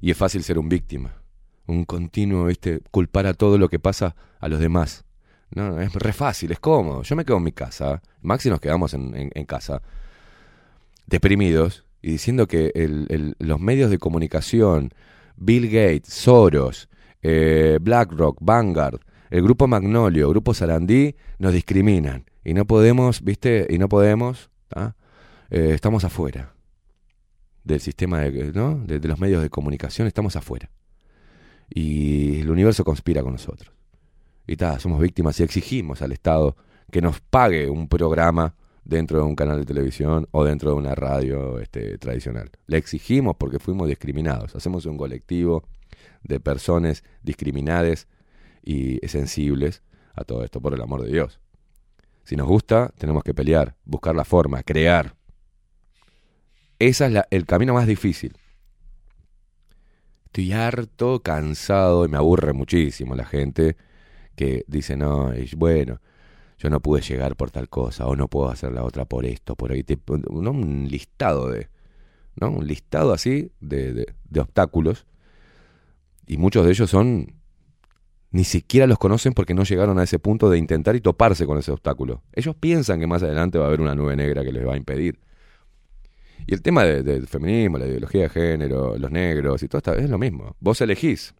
y 0.00 0.10
es 0.10 0.16
fácil 0.16 0.42
ser 0.42 0.58
un 0.58 0.68
víctima, 0.68 1.22
un 1.66 1.84
continuo, 1.84 2.46
¿viste? 2.46 2.80
culpar 2.90 3.26
a 3.26 3.34
todo 3.34 3.58
lo 3.58 3.68
que 3.68 3.78
pasa 3.78 4.16
a 4.40 4.48
los 4.48 4.58
demás. 4.58 5.04
No, 5.50 5.80
es 5.80 5.94
re 5.94 6.12
fácil, 6.12 6.50
es 6.50 6.58
cómodo. 6.58 7.04
Yo 7.04 7.14
me 7.14 7.24
quedo 7.24 7.36
en 7.36 7.44
mi 7.44 7.52
casa, 7.52 8.02
Max 8.20 8.44
y 8.46 8.50
nos 8.50 8.60
quedamos 8.60 8.92
en 8.94 9.44
casa, 9.44 9.80
deprimidos 11.06 11.85
y 12.06 12.10
diciendo 12.10 12.46
que 12.46 12.70
los 13.40 13.58
medios 13.58 13.90
de 13.90 13.98
comunicación, 13.98 14.90
Bill 15.34 15.66
Gates, 15.66 16.06
Soros, 16.06 16.88
eh, 17.20 17.80
BlackRock, 17.82 18.38
Vanguard, 18.40 19.00
el 19.28 19.42
grupo 19.42 19.66
Magnolio, 19.66 20.28
grupo 20.28 20.54
Sarandí, 20.54 21.16
nos 21.40 21.52
discriminan 21.52 22.24
y 22.44 22.54
no 22.54 22.64
podemos, 22.64 23.24
¿viste? 23.24 23.66
Y 23.68 23.78
no 23.78 23.88
podemos. 23.88 24.50
Eh, 25.50 25.72
estamos 25.74 26.04
afuera 26.04 26.54
del 27.64 27.80
sistema 27.80 28.20
de, 28.20 28.52
¿no? 28.52 28.76
de, 28.76 29.00
de 29.00 29.08
los 29.08 29.18
medios 29.18 29.42
de 29.42 29.50
comunicación, 29.50 30.06
estamos 30.06 30.36
afuera. 30.36 30.70
Y 31.68 32.38
el 32.38 32.50
universo 32.50 32.84
conspira 32.84 33.24
con 33.24 33.32
nosotros. 33.32 33.72
Y 34.46 34.54
ta, 34.54 34.78
somos 34.78 35.00
víctimas 35.00 35.40
y 35.40 35.42
exigimos 35.42 36.02
al 36.02 36.12
Estado 36.12 36.56
que 36.92 37.02
nos 37.02 37.20
pague 37.20 37.68
un 37.68 37.88
programa 37.88 38.54
dentro 38.86 39.18
de 39.18 39.24
un 39.24 39.34
canal 39.34 39.58
de 39.58 39.66
televisión 39.66 40.28
o 40.30 40.44
dentro 40.44 40.70
de 40.70 40.76
una 40.76 40.94
radio 40.94 41.58
este, 41.58 41.98
tradicional. 41.98 42.50
Le 42.66 42.78
exigimos 42.78 43.36
porque 43.36 43.58
fuimos 43.58 43.88
discriminados. 43.88 44.54
Hacemos 44.54 44.86
un 44.86 44.96
colectivo 44.96 45.64
de 46.22 46.38
personas 46.38 47.02
discriminadas 47.22 48.06
y 48.62 48.98
sensibles 49.08 49.82
a 50.14 50.24
todo 50.24 50.44
esto, 50.44 50.60
por 50.60 50.72
el 50.72 50.80
amor 50.80 51.02
de 51.02 51.10
Dios. 51.10 51.40
Si 52.24 52.36
nos 52.36 52.46
gusta, 52.46 52.92
tenemos 52.96 53.22
que 53.22 53.34
pelear, 53.34 53.76
buscar 53.84 54.14
la 54.14 54.24
forma, 54.24 54.62
crear. 54.62 55.14
Ese 56.78 57.06
es 57.06 57.22
el 57.30 57.46
camino 57.46 57.74
más 57.74 57.86
difícil. 57.86 58.36
Estoy 60.26 60.52
harto, 60.52 61.22
cansado 61.22 62.04
y 62.04 62.08
me 62.08 62.18
aburre 62.18 62.52
muchísimo 62.52 63.14
la 63.14 63.24
gente 63.24 63.76
que 64.36 64.64
dice, 64.68 64.96
no, 64.96 65.34
y 65.34 65.50
bueno, 65.56 66.00
yo 66.58 66.70
no 66.70 66.80
pude 66.80 67.02
llegar 67.02 67.36
por 67.36 67.50
tal 67.50 67.68
cosa, 67.68 68.06
o 68.06 68.16
no 68.16 68.28
puedo 68.28 68.48
hacer 68.48 68.72
la 68.72 68.82
otra 68.84 69.04
por 69.04 69.26
esto, 69.26 69.56
por 69.56 69.72
ahí. 69.72 69.84
¿no? 70.30 70.50
Un 70.50 70.88
listado 70.90 71.50
de, 71.50 71.68
¿no? 72.40 72.50
Un 72.50 72.66
listado 72.66 73.12
así 73.12 73.52
de, 73.60 73.92
de- 73.92 74.14
de 74.28 74.40
obstáculos. 74.40 75.06
Y 76.26 76.38
muchos 76.38 76.64
de 76.64 76.72
ellos 76.72 76.90
son, 76.90 77.34
ni 78.30 78.44
siquiera 78.44 78.86
los 78.86 78.98
conocen 78.98 79.32
porque 79.32 79.54
no 79.54 79.64
llegaron 79.64 79.98
a 79.98 80.02
ese 80.04 80.18
punto 80.18 80.48
de 80.50 80.58
intentar 80.58 80.96
y 80.96 81.00
toparse 81.00 81.46
con 81.46 81.58
ese 81.58 81.72
obstáculo. 81.72 82.22
Ellos 82.32 82.56
piensan 82.56 83.00
que 83.00 83.06
más 83.06 83.22
adelante 83.22 83.58
va 83.58 83.64
a 83.64 83.68
haber 83.68 83.80
una 83.80 83.94
nube 83.94 84.16
negra 84.16 84.42
que 84.42 84.52
les 84.52 84.66
va 84.66 84.74
a 84.74 84.76
impedir. 84.76 85.20
Y 86.46 86.54
el 86.54 86.62
tema 86.62 86.84
de- 86.84 87.02
del 87.02 87.26
feminismo, 87.26 87.76
la 87.78 87.86
ideología 87.86 88.22
de 88.22 88.28
género, 88.30 88.96
los 88.98 89.10
negros 89.10 89.62
y 89.62 89.68
todo 89.68 89.78
esto 89.78 89.94
es 89.94 90.08
lo 90.08 90.18
mismo. 90.18 90.56
Vos 90.60 90.80
elegís. 90.80 91.34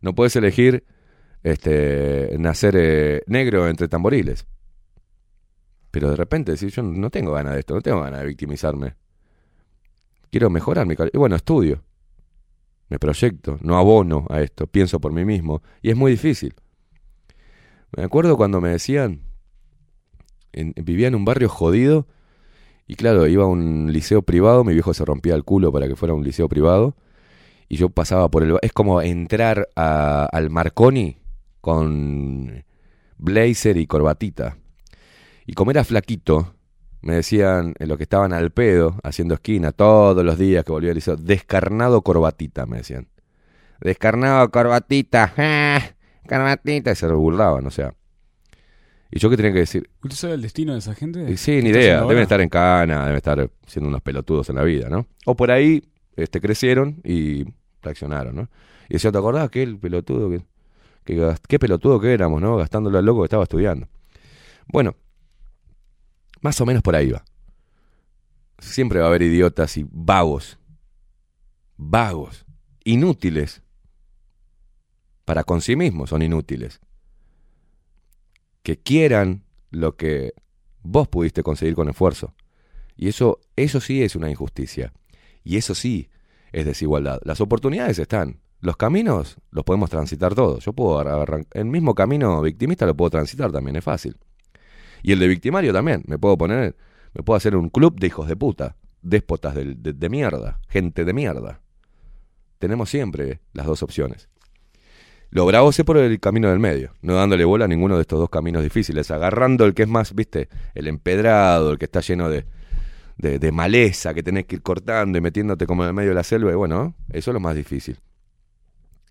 No 0.00 0.14
puedes 0.14 0.34
elegir 0.36 0.84
este, 1.42 2.36
nacer 2.38 2.74
eh, 2.76 3.22
negro 3.26 3.68
entre 3.68 3.88
tamboriles. 3.88 4.46
Pero 5.90 6.10
de 6.10 6.16
repente 6.16 6.52
decís, 6.52 6.74
yo 6.74 6.82
no 6.82 7.10
tengo 7.10 7.32
ganas 7.32 7.54
de 7.54 7.60
esto, 7.60 7.74
no 7.74 7.80
tengo 7.80 8.00
ganas 8.02 8.20
de 8.20 8.26
victimizarme. 8.26 8.94
Quiero 10.30 10.50
mejorar 10.50 10.86
mi 10.86 10.94
calidad. 10.96 11.14
Y 11.14 11.18
bueno, 11.18 11.36
estudio. 11.36 11.82
Me 12.90 12.98
proyecto, 12.98 13.58
no 13.62 13.76
abono 13.76 14.26
a 14.30 14.40
esto, 14.40 14.66
pienso 14.66 15.00
por 15.00 15.12
mí 15.12 15.24
mismo. 15.24 15.62
Y 15.82 15.90
es 15.90 15.96
muy 15.96 16.10
difícil. 16.12 16.54
Me 17.96 18.02
acuerdo 18.02 18.36
cuando 18.36 18.60
me 18.60 18.70
decían, 18.70 19.22
vivía 20.52 21.08
en 21.08 21.14
un 21.14 21.24
barrio 21.24 21.48
jodido 21.48 22.06
y 22.86 22.94
claro, 22.96 23.26
iba 23.26 23.44
a 23.44 23.46
un 23.46 23.92
liceo 23.92 24.22
privado, 24.22 24.64
mi 24.64 24.72
viejo 24.72 24.94
se 24.94 25.04
rompía 25.04 25.34
el 25.34 25.44
culo 25.44 25.72
para 25.72 25.88
que 25.88 25.96
fuera 25.96 26.14
un 26.14 26.24
liceo 26.24 26.48
privado 26.48 26.96
y 27.68 27.76
yo 27.76 27.90
pasaba 27.90 28.30
por 28.30 28.42
el... 28.42 28.56
Es 28.62 28.72
como 28.72 29.00
entrar 29.02 29.68
a- 29.76 30.24
al 30.24 30.48
Marconi 30.50 31.18
con 31.68 32.64
blazer 33.18 33.76
y 33.76 33.86
corbatita. 33.86 34.56
Y 35.44 35.52
como 35.52 35.70
era 35.70 35.84
flaquito, 35.84 36.54
me 37.02 37.16
decían, 37.16 37.74
en 37.78 37.88
lo 37.90 37.98
que 37.98 38.04
estaban 38.04 38.32
al 38.32 38.52
pedo, 38.52 38.98
haciendo 39.02 39.34
esquina 39.34 39.72
todos 39.72 40.24
los 40.24 40.38
días 40.38 40.64
que 40.64 40.72
volvía 40.72 40.92
al 40.92 40.94
liceo, 40.94 41.16
descarnado 41.16 42.00
corbatita, 42.00 42.64
me 42.64 42.78
decían. 42.78 43.08
Descarnado 43.82 44.50
corbatita, 44.50 45.34
ah, 45.36 45.82
corbatita, 46.26 46.92
y 46.92 46.94
se 46.94 47.06
burlaban, 47.08 47.66
o 47.66 47.70
sea. 47.70 47.92
¿Y 49.10 49.18
yo 49.18 49.28
qué 49.28 49.36
tenía 49.36 49.52
que 49.52 49.58
decir? 49.58 49.90
¿Usted 50.02 50.16
sabe 50.16 50.34
el 50.34 50.42
destino 50.42 50.72
de 50.72 50.78
esa 50.78 50.94
gente? 50.94 51.30
Y 51.30 51.36
Sí, 51.36 51.52
¿Qué 51.52 51.62
ni 51.64 51.68
idea. 51.68 52.00
Deben 52.00 52.22
estar 52.22 52.40
en 52.40 52.48
cana, 52.48 53.02
deben 53.02 53.16
estar 53.16 53.50
siendo 53.66 53.90
unos 53.90 54.00
pelotudos 54.00 54.48
en 54.48 54.56
la 54.56 54.62
vida, 54.62 54.88
¿no? 54.88 55.06
O 55.26 55.36
por 55.36 55.50
ahí 55.50 55.82
este, 56.16 56.40
crecieron 56.40 57.02
y 57.04 57.44
reaccionaron, 57.82 58.36
¿no? 58.36 58.48
Y 58.88 58.94
decía, 58.94 59.12
¿te 59.12 59.18
acordás 59.18 59.44
aquel 59.44 59.78
pelotudo 59.78 60.30
que, 60.30 60.42
qué 61.48 61.58
pelotudo 61.58 62.00
que 62.00 62.12
éramos, 62.12 62.40
¿no? 62.40 62.56
Gastándolo 62.56 62.98
al 62.98 63.04
loco 63.04 63.20
que 63.20 63.26
estaba 63.26 63.44
estudiando. 63.44 63.88
Bueno, 64.66 64.96
más 66.40 66.60
o 66.60 66.66
menos 66.66 66.82
por 66.82 66.94
ahí 66.94 67.10
va. 67.10 67.24
Siempre 68.58 68.98
va 68.98 69.06
a 69.06 69.08
haber 69.08 69.22
idiotas 69.22 69.76
y 69.76 69.86
vagos. 69.90 70.58
Vagos. 71.76 72.44
Inútiles. 72.84 73.62
Para 75.24 75.44
con 75.44 75.60
sí 75.60 75.76
mismos 75.76 76.10
son 76.10 76.22
inútiles. 76.22 76.80
Que 78.62 78.78
quieran 78.78 79.44
lo 79.70 79.96
que 79.96 80.32
vos 80.82 81.08
pudiste 81.08 81.42
conseguir 81.42 81.74
con 81.74 81.88
esfuerzo. 81.88 82.34
Y 82.96 83.08
eso, 83.08 83.40
eso 83.56 83.80
sí 83.80 84.02
es 84.02 84.16
una 84.16 84.30
injusticia. 84.30 84.92
Y 85.44 85.56
eso 85.56 85.74
sí 85.74 86.10
es 86.52 86.66
desigualdad. 86.66 87.20
Las 87.24 87.40
oportunidades 87.40 87.98
están. 87.98 88.40
Los 88.60 88.76
caminos 88.76 89.36
los 89.50 89.64
podemos 89.64 89.88
transitar 89.88 90.34
todos. 90.34 90.64
Yo 90.64 90.72
puedo 90.72 91.00
el 91.52 91.64
mismo 91.64 91.94
camino 91.94 92.42
victimista 92.42 92.86
lo 92.86 92.96
puedo 92.96 93.10
transitar 93.10 93.52
también, 93.52 93.76
es 93.76 93.84
fácil. 93.84 94.16
Y 95.02 95.12
el 95.12 95.20
de 95.20 95.28
victimario 95.28 95.72
también. 95.72 96.02
Me 96.06 96.18
puedo 96.18 96.36
poner, 96.36 96.76
me 97.14 97.22
puedo 97.22 97.36
hacer 97.36 97.54
un 97.54 97.68
club 97.68 97.98
de 98.00 98.08
hijos 98.08 98.26
de 98.28 98.36
puta, 98.36 98.76
déspotas 99.00 99.54
de, 99.54 99.74
de 99.74 100.08
mierda, 100.08 100.60
gente 100.68 101.04
de 101.04 101.12
mierda. 101.12 101.60
Tenemos 102.58 102.90
siempre 102.90 103.40
las 103.52 103.66
dos 103.66 103.82
opciones. 103.84 104.28
Lo 105.30 105.44
bravo 105.46 105.70
es 105.70 105.82
por 105.84 105.98
el 105.98 106.18
camino 106.20 106.48
del 106.48 106.58
medio, 106.58 106.94
no 107.02 107.14
dándole 107.14 107.44
bola 107.44 107.66
a 107.66 107.68
ninguno 107.68 107.96
de 107.96 108.00
estos 108.00 108.18
dos 108.18 108.30
caminos 108.30 108.62
difíciles, 108.62 109.10
agarrando 109.10 109.66
el 109.66 109.74
que 109.74 109.82
es 109.82 109.88
más, 109.88 110.14
viste, 110.14 110.48
el 110.74 110.88
empedrado, 110.88 111.70
el 111.70 111.78
que 111.78 111.84
está 111.84 112.00
lleno 112.00 112.30
de, 112.30 112.46
de, 113.18 113.38
de 113.38 113.52
maleza, 113.52 114.14
que 114.14 114.22
tenés 114.22 114.46
que 114.46 114.56
ir 114.56 114.62
cortando 114.62 115.18
y 115.18 115.20
metiéndote 115.20 115.66
como 115.66 115.82
en 115.82 115.88
el 115.88 115.94
medio 115.94 116.08
de 116.08 116.14
la 116.14 116.24
selva, 116.24 116.50
y 116.50 116.54
bueno, 116.54 116.94
eso 117.10 117.30
es 117.30 117.34
lo 117.34 117.40
más 117.40 117.54
difícil. 117.54 118.00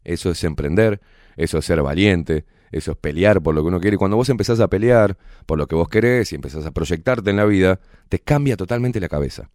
Eso 0.07 0.31
es 0.31 0.41
emprender, 0.45 1.01
eso 1.35 1.57
es 1.57 1.65
ser 1.65 1.81
valiente, 1.81 2.45
eso 2.71 2.91
es 2.91 2.97
pelear 2.97 3.41
por 3.41 3.53
lo 3.53 3.61
que 3.61 3.67
uno 3.67 3.81
quiere. 3.81 3.95
Y 3.95 3.97
cuando 3.97 4.15
vos 4.15 4.29
empezás 4.29 4.61
a 4.61 4.69
pelear 4.69 5.17
por 5.45 5.57
lo 5.57 5.67
que 5.67 5.75
vos 5.75 5.89
querés 5.89 6.31
y 6.31 6.35
empezás 6.35 6.65
a 6.65 6.71
proyectarte 6.71 7.29
en 7.29 7.35
la 7.35 7.43
vida, 7.43 7.81
te 8.07 8.19
cambia 8.19 8.55
totalmente 8.55 9.01
la 9.01 9.09
cabeza. 9.09 9.49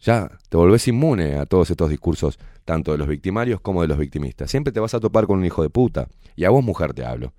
Ya 0.00 0.30
te 0.48 0.56
volvés 0.56 0.88
inmune 0.88 1.34
a 1.34 1.44
todos 1.44 1.70
estos 1.70 1.90
discursos, 1.90 2.38
tanto 2.64 2.92
de 2.92 2.98
los 2.98 3.06
victimarios 3.06 3.60
como 3.60 3.82
de 3.82 3.88
los 3.88 3.98
victimistas. 3.98 4.50
Siempre 4.50 4.72
te 4.72 4.80
vas 4.80 4.94
a 4.94 5.00
topar 5.00 5.26
con 5.26 5.40
un 5.40 5.44
hijo 5.44 5.62
de 5.62 5.68
puta. 5.68 6.08
Y 6.36 6.44
a 6.44 6.50
vos, 6.50 6.64
mujer, 6.64 6.94
te 6.94 7.04
hablo. 7.04 7.34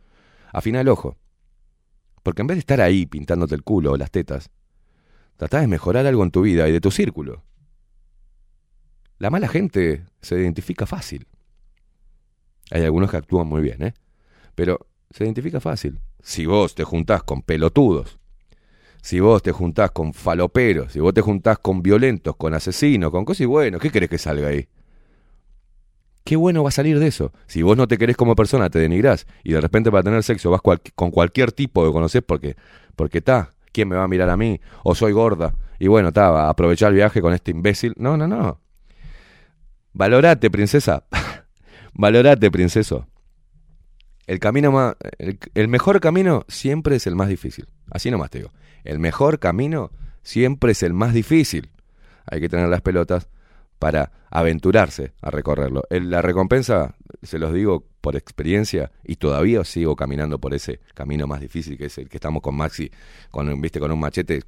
Afina 0.53 0.81
el 0.81 0.89
ojo. 0.89 1.17
Porque 2.21 2.43
en 2.43 2.47
vez 2.47 2.57
de 2.57 2.59
estar 2.59 2.81
ahí 2.81 3.07
pintándote 3.07 3.55
el 3.55 3.63
culo 3.63 3.93
o 3.93 3.97
las 3.97 4.11
tetas, 4.11 4.51
tratá 5.37 5.59
de 5.59 5.67
mejorar 5.67 6.05
algo 6.05 6.23
en 6.23 6.29
tu 6.29 6.43
vida 6.43 6.69
y 6.69 6.71
de 6.71 6.81
tu 6.81 6.91
círculo. 6.91 7.43
La 9.17 9.31
mala 9.31 9.47
gente 9.47 10.05
se 10.21 10.39
identifica 10.39 10.85
fácil. 10.85 11.25
Hay 12.71 12.83
algunos 12.83 13.09
que 13.09 13.17
actúan 13.17 13.47
muy 13.47 13.61
bien, 13.61 13.81
¿eh? 13.83 13.93
Pero 14.55 14.87
se 15.11 15.23
identifica 15.23 15.59
fácil. 15.59 15.99
Si 16.21 16.45
vos 16.45 16.75
te 16.75 16.83
juntás 16.83 17.23
con 17.23 17.41
pelotudos, 17.41 18.19
si 19.01 19.19
vos 19.19 19.41
te 19.41 19.51
juntás 19.51 19.91
con 19.91 20.13
faloperos, 20.13 20.91
si 20.91 20.99
vos 20.99 21.13
te 21.13 21.21
juntás 21.21 21.59
con 21.59 21.81
violentos, 21.81 22.35
con 22.35 22.53
asesinos, 22.53 23.11
con 23.11 23.23
cosas 23.23 23.41
y 23.41 23.45
bueno, 23.45 23.79
¿qué 23.79 23.89
querés 23.89 24.09
que 24.09 24.17
salga 24.17 24.49
ahí? 24.49 24.67
¿Qué 26.25 26.35
bueno 26.35 26.61
va 26.61 26.69
a 26.69 26.73
salir 26.73 26.99
de 26.99 27.07
eso? 27.07 27.31
Si 27.45 27.61
vos 27.61 27.77
no 27.77 27.87
te 27.87 27.97
querés 27.97 28.17
como 28.17 28.35
persona, 28.35 28.69
te 28.69 28.79
denigrás 28.79 29.25
y 29.45 29.53
de 29.53 29.61
repente 29.61 29.89
para 29.89 30.03
tener 30.03 30.23
sexo 30.23 30.51
vas 30.51 30.61
con 30.93 31.11
cualquier 31.11 31.53
tipo 31.53 31.85
que 31.85 31.93
conocés 31.93 32.21
porque 32.21 32.57
porque 32.97 33.19
está, 33.19 33.51
¿quién 33.71 33.87
me 33.87 33.95
va 33.95 34.03
a 34.03 34.07
mirar 34.09 34.29
a 34.29 34.35
mí? 34.35 34.59
O 34.83 34.93
soy 34.93 35.13
gorda. 35.13 35.53
Y 35.79 35.87
bueno, 35.87 36.09
está, 36.09 36.49
aprovechar 36.49 36.89
el 36.89 36.95
viaje 36.95 37.21
con 37.21 37.31
este 37.31 37.51
imbécil. 37.51 37.93
No, 37.95 38.17
no, 38.17 38.27
no. 38.27 38.59
Valorate, 39.93 40.49
princesa. 40.49 41.05
Valorate, 41.97 42.51
princeso. 42.51 43.07
El 44.27 44.39
camino 44.39 44.71
más. 44.71 44.95
El, 45.55 45.67
mejor 45.67 45.99
camino 45.99 46.45
siempre 46.47 46.97
es 46.97 47.07
el 47.07 47.15
más 47.15 47.27
difícil. 47.27 47.67
Así 47.89 48.11
nomás 48.11 48.29
te 48.29 48.39
digo. 48.39 48.51
El 48.83 48.99
mejor 48.99 49.39
camino 49.39 49.91
siempre 50.21 50.73
es 50.73 50.83
el 50.83 50.93
más 50.93 51.13
difícil. 51.13 51.71
Hay 52.29 52.39
que 52.39 52.49
tener 52.49 52.69
las 52.69 52.81
pelotas 52.81 53.29
para 53.79 54.11
aventurarse 54.29 55.13
a 55.21 55.31
recorrerlo. 55.31 55.83
El- 55.89 56.11
la 56.11 56.21
recompensa, 56.21 56.95
se 57.23 57.39
los 57.39 57.51
digo 57.51 57.85
por 58.01 58.15
experiencia, 58.15 58.91
y 59.03 59.15
todavía 59.15 59.63
sigo 59.63 59.95
caminando 59.95 60.39
por 60.39 60.53
ese 60.53 60.79
camino 60.93 61.25
más 61.25 61.41
difícil 61.41 61.77
que 61.77 61.85
es 61.85 61.97
el 61.97 62.09
que 62.09 62.17
estamos 62.17 62.41
con 62.41 62.55
Maxi, 62.55 62.91
con, 63.31 63.59
viste, 63.59 63.79
con 63.79 63.91
un 63.91 63.99
machete 63.99 64.43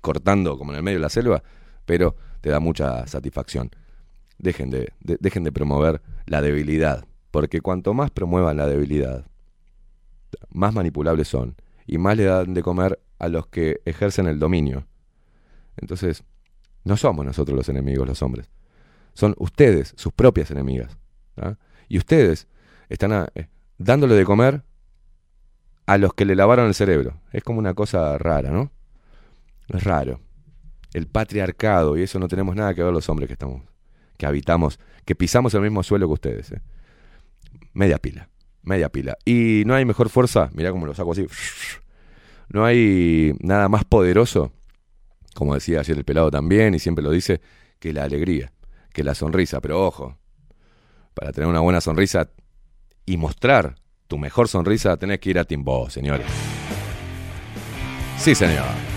cortando 0.00 0.56
como 0.56 0.72
en 0.72 0.76
el 0.78 0.82
medio 0.82 0.98
de 0.98 1.02
la 1.02 1.08
selva, 1.08 1.42
pero 1.84 2.14
te 2.40 2.50
da 2.50 2.60
mucha 2.60 3.06
satisfacción. 3.06 3.70
Dejen 4.38 4.70
de, 4.70 4.92
de- 5.00 5.16
dejen 5.20 5.44
de 5.44 5.52
promover 5.52 6.02
la 6.26 6.42
debilidad, 6.42 7.06
porque 7.30 7.60
cuanto 7.60 7.94
más 7.94 8.10
promuevan 8.10 8.56
la 8.56 8.66
debilidad, 8.66 9.26
más 10.50 10.74
manipulables 10.74 11.28
son 11.28 11.56
y 11.86 11.98
más 11.98 12.16
le 12.16 12.24
dan 12.24 12.54
de 12.54 12.62
comer 12.62 13.00
a 13.18 13.28
los 13.28 13.46
que 13.46 13.80
ejercen 13.84 14.26
el 14.26 14.38
dominio. 14.38 14.86
Entonces, 15.76 16.24
no 16.84 16.96
somos 16.96 17.24
nosotros 17.24 17.56
los 17.56 17.68
enemigos, 17.68 18.06
los 18.06 18.22
hombres. 18.22 18.48
Son 19.14 19.34
ustedes, 19.38 19.94
sus 19.96 20.12
propias 20.12 20.50
enemigas. 20.50 20.98
¿ah? 21.36 21.56
Y 21.88 21.98
ustedes 21.98 22.48
están 22.88 23.28
eh, 23.34 23.48
dándole 23.78 24.14
de 24.14 24.24
comer 24.24 24.62
a 25.86 25.98
los 25.98 26.14
que 26.14 26.24
le 26.24 26.34
lavaron 26.34 26.66
el 26.66 26.74
cerebro. 26.74 27.20
Es 27.32 27.42
como 27.42 27.58
una 27.58 27.74
cosa 27.74 28.18
rara, 28.18 28.50
¿no? 28.50 28.72
Es 29.68 29.84
raro. 29.84 30.20
El 30.92 31.06
patriarcado, 31.06 31.96
y 31.96 32.02
eso 32.02 32.18
no 32.18 32.28
tenemos 32.28 32.54
nada 32.56 32.74
que 32.74 32.82
ver 32.82 32.92
los 32.92 33.08
hombres 33.08 33.26
que 33.28 33.34
estamos, 33.34 33.62
que 34.16 34.26
habitamos, 34.26 34.78
que 35.04 35.14
pisamos 35.14 35.54
el 35.54 35.62
mismo 35.62 35.82
suelo 35.82 36.06
que 36.06 36.12
ustedes. 36.12 36.52
¿eh? 36.52 36.60
Media 37.72 37.98
pila, 37.98 38.28
media 38.62 38.88
pila. 38.88 39.16
Y 39.24 39.62
no 39.66 39.74
hay 39.74 39.84
mejor 39.84 40.08
fuerza, 40.08 40.50
mirá 40.54 40.70
cómo 40.70 40.86
lo 40.86 40.94
saco 40.94 41.12
así. 41.12 41.26
No 42.48 42.64
hay 42.64 43.34
nada 43.40 43.68
más 43.68 43.84
poderoso, 43.84 44.52
como 45.34 45.54
decía 45.54 45.80
ayer 45.80 45.96
el 45.96 46.04
pelado 46.04 46.30
también, 46.30 46.74
y 46.74 46.78
siempre 46.78 47.02
lo 47.02 47.10
dice, 47.10 47.40
que 47.78 47.92
la 47.92 48.04
alegría, 48.04 48.52
que 48.92 49.02
la 49.02 49.14
sonrisa. 49.14 49.60
Pero 49.60 49.84
ojo, 49.84 50.16
para 51.14 51.32
tener 51.32 51.48
una 51.48 51.60
buena 51.60 51.80
sonrisa 51.80 52.30
y 53.06 53.16
mostrar 53.16 53.76
tu 54.06 54.18
mejor 54.18 54.48
sonrisa, 54.48 54.96
tenés 54.96 55.20
que 55.20 55.30
ir 55.30 55.38
a 55.38 55.44
Timbó, 55.44 55.90
señores. 55.90 56.26
Sí, 58.18 58.34
señor. 58.34 58.93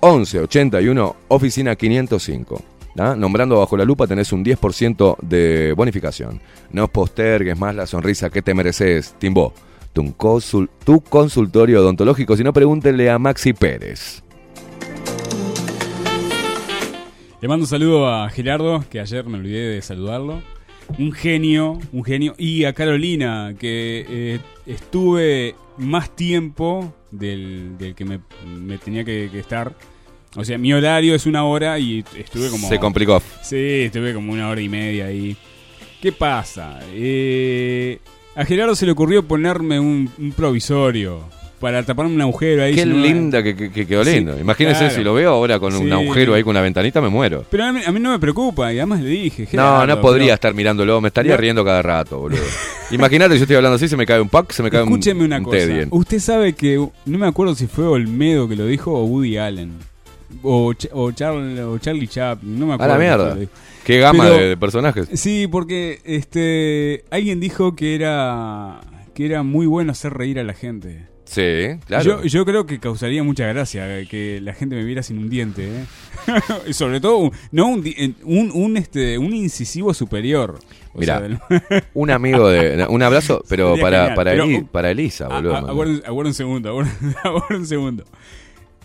1181, 0.00 1.16
oficina 1.26 1.74
505. 1.74 2.62
¿Ah? 2.98 3.14
Nombrando 3.18 3.58
bajo 3.58 3.76
la 3.76 3.84
lupa 3.84 4.06
tenés 4.06 4.32
un 4.32 4.44
10% 4.44 5.16
de 5.20 5.74
bonificación. 5.76 6.40
No 6.70 6.86
postergues 6.86 7.58
más 7.58 7.74
la 7.74 7.88
sonrisa 7.88 8.30
que 8.30 8.40
te 8.40 8.54
mereces. 8.54 9.16
Timbó, 9.18 9.52
tu, 9.96 10.14
consul- 10.14 10.68
tu 10.84 11.00
consultorio 11.00 11.80
odontológico. 11.80 12.36
Si 12.36 12.44
no, 12.44 12.52
pregúntenle 12.52 13.08
a 13.08 13.18
Maxi 13.18 13.54
Pérez. 13.54 14.22
Le 17.40 17.48
mando 17.48 17.64
un 17.64 17.66
saludo 17.68 18.06
a 18.12 18.28
Gerardo, 18.28 18.84
que 18.90 19.00
ayer 19.00 19.24
me 19.24 19.38
olvidé 19.38 19.68
de 19.70 19.80
saludarlo. 19.80 20.42
un 20.98 21.12
genio, 21.12 21.78
un 21.92 22.04
genio. 22.04 22.34
Y 22.36 22.64
a 22.64 22.74
Carolina, 22.74 23.54
que 23.58 24.04
eh, 24.06 24.38
estuve 24.66 25.54
más 25.78 26.14
tiempo 26.14 26.94
del, 27.10 27.78
del 27.78 27.94
que 27.94 28.04
me, 28.04 28.20
me 28.46 28.76
tenía 28.76 29.02
que, 29.02 29.30
que 29.32 29.38
estar. 29.38 29.72
O 30.36 30.44
sea, 30.44 30.58
mi 30.58 30.74
horario 30.74 31.14
es 31.14 31.24
una 31.24 31.44
hora 31.44 31.78
y 31.78 32.04
estuve 32.18 32.50
como... 32.50 32.68
Se 32.68 32.78
complicó. 32.78 33.22
Sí, 33.42 33.84
estuve 33.84 34.12
como 34.12 34.32
una 34.34 34.50
hora 34.50 34.60
y 34.60 34.68
media 34.68 35.06
ahí. 35.06 35.34
¿Qué 36.02 36.12
pasa? 36.12 36.80
Eh, 36.92 37.98
a 38.36 38.44
Gerardo 38.44 38.74
se 38.76 38.86
le 38.86 38.92
ocurrió 38.92 39.22
ponerme 39.24 39.80
un, 39.80 40.08
un 40.18 40.32
provisorio 40.32 41.20
para 41.60 41.82
taparme 41.82 42.14
un 42.14 42.20
agujero 42.20 42.62
ahí. 42.64 42.74
Qué 42.74 42.82
si 42.82 42.88
no- 42.88 42.96
linda 42.98 43.42
que, 43.42 43.56
que- 43.56 43.72
que 43.72 43.86
quedó 43.86 44.04
Sí, 44.04 44.12
lindo. 44.12 44.38
Imagínense 44.38 44.80
claro. 44.80 44.94
si 44.94 45.02
lo 45.02 45.14
veo 45.14 45.30
ahora 45.30 45.58
con 45.58 45.74
un 45.74 45.86
Sí. 45.86 45.90
agujero 45.90 46.34
ahí 46.34 46.42
con 46.42 46.50
una 46.50 46.60
ventanita, 46.60 47.00
me 47.00 47.08
muero. 47.08 47.44
Pero 47.50 47.64
a 47.64 47.72
mí, 47.72 47.80
a 47.84 47.90
mí 47.90 47.98
no 47.98 48.10
me 48.10 48.18
preocupa, 48.18 48.72
y 48.74 48.78
además 48.78 49.00
le 49.00 49.08
dije. 49.08 49.44
No, 49.44 49.48
Gerardo, 49.50 49.86
no 49.86 50.00
podría 50.02 50.24
pero- 50.26 50.34
estar 50.34 50.54
mirándolo, 50.54 51.00
me 51.00 51.08
estaría 51.08 51.32
No. 51.32 51.38
riendo 51.38 51.64
cada 51.64 51.80
rato, 51.80 52.18
boludo. 52.20 52.40
Imagínate, 52.90 53.36
yo 53.36 53.42
estoy 53.44 53.56
hablando 53.56 53.76
así, 53.76 53.88
se 53.88 53.96
me 53.96 54.04
cae 54.06 54.20
un 54.20 54.28
pack, 54.28 54.52
se 54.52 54.62
me 54.62 54.70
cae 54.70 54.82
un- 54.82 54.88
Escúcheme 54.90 55.24
una 55.24 55.38
un 55.38 55.44
cosa. 55.44 55.58
Usted 55.90 56.18
sabe 56.20 56.52
que. 56.52 56.76
No 57.06 57.18
me 57.18 57.26
acuerdo 57.26 57.54
si 57.54 57.66
fue 57.66 57.86
Olmedo 57.86 58.46
que 58.48 58.54
lo 58.56 58.66
dijo 58.66 58.92
o 58.92 59.04
Woody 59.04 59.38
Allen. 59.38 59.72
O, 60.42 60.72
o, 60.92 61.10
Charl- 61.12 61.58
o 61.60 61.78
Charlie 61.78 62.08
Chaplin. 62.08 62.58
No 62.58 62.66
me 62.66 62.72
A 62.72 62.74
acuerdo. 62.76 62.94
la 62.94 62.98
quién 62.98 63.08
mierda. 63.38 63.50
Qué 63.84 63.98
gama 63.98 64.24
Pero- 64.24 64.36
de, 64.36 64.46
de 64.48 64.56
personajes. 64.56 65.08
Sí, 65.14 65.46
porque 65.50 66.00
este 66.04 67.04
alguien 67.10 67.40
dijo 67.40 67.76
que 67.76 67.94
era 67.94 68.80
que 69.14 69.26
era 69.26 69.42
muy 69.42 69.66
bueno 69.66 69.92
hacer 69.92 70.12
reír 70.12 70.38
a 70.38 70.44
la 70.44 70.52
gente. 70.54 71.06
Sí, 71.24 71.42
claro. 71.86 72.04
Yo, 72.04 72.22
yo 72.24 72.44
creo 72.44 72.66
que 72.66 72.78
causaría 72.78 73.24
mucha 73.24 73.46
gracia 73.48 73.98
eh, 73.98 74.06
que 74.08 74.40
la 74.40 74.52
gente 74.54 74.76
me 74.76 74.84
viera 74.84 75.02
sin 75.02 75.18
un 75.18 75.28
diente, 75.28 75.66
¿eh? 75.68 75.84
Sobre 76.72 77.00
todo 77.00 77.16
un- 77.16 77.32
no 77.50 77.66
un, 77.66 77.84
un, 78.22 78.50
un, 78.54 78.76
este 78.76 79.18
un 79.18 79.32
incisivo 79.34 79.92
superior. 79.94 80.58
Del- 80.94 81.38
un 81.94 82.10
amigo 82.10 82.48
de. 82.48 82.86
Un 82.88 83.02
abrazo, 83.02 83.42
pero 83.48 83.70
Sería 83.70 83.82
para, 83.82 83.98
genial, 83.98 84.14
para, 84.16 84.30
pero- 84.32 84.44
Eli- 84.44 84.64
para 84.70 84.90
Elisa, 84.92 85.28
boludo. 85.28 85.56
aguarden 85.56 86.26
un 86.26 86.34
segundo, 86.34 86.68
aguarden 87.24 87.60
un 87.60 87.66
segundo. 87.66 88.04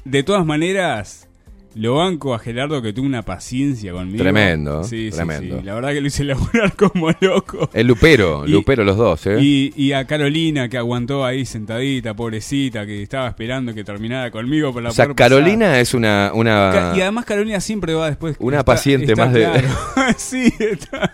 De 0.03 0.23
todas 0.23 0.43
maneras, 0.45 1.27
lo 1.75 1.95
banco 1.95 2.33
a 2.33 2.39
Gerardo 2.39 2.81
que 2.81 2.91
tuvo 2.93 3.05
una 3.05 3.21
paciencia 3.23 3.93
conmigo. 3.93 4.17
Tremendo, 4.17 4.83
Sí, 4.83 5.09
tremendo. 5.11 5.59
sí. 5.59 5.65
La 5.65 5.73
verdad 5.75 5.91
que 5.93 6.01
lo 6.01 6.07
hice 6.07 6.23
laburar 6.25 6.75
como 6.75 7.09
loco. 7.21 7.69
El 7.73 7.87
Lupero, 7.87 8.45
Y- 8.45 8.51
Lupero 8.51 8.83
los 8.83 8.97
dos, 8.97 9.25
¿eh? 9.27 9.37
Y, 9.41 9.73
y 9.75 9.93
a 9.93 10.05
Carolina 10.05 10.67
que 10.67 10.77
aguantó 10.77 11.23
ahí 11.25 11.45
sentadita, 11.45 12.13
pobrecita, 12.13 12.85
que 12.85 13.01
estaba 13.01 13.27
esperando 13.29 13.73
que 13.73 13.83
terminara 13.83 14.31
conmigo 14.31 14.73
para 14.73 14.89
o 14.89 14.91
sea. 14.91 15.13
Carolina 15.13 15.79
es 15.79 15.93
una. 15.93 16.31
una 16.33 16.93
Y 16.95 17.01
además 17.01 17.25
Carolina 17.25 17.59
siempre 17.61 17.93
va 17.93 18.07
después. 18.07 18.35
Una 18.39 18.57
está- 18.59 18.65
paciente 18.65 19.11
está 19.13 19.25
más 19.25 19.33
de- 19.33 19.47
sí, 20.17 20.53
está- 20.59 21.11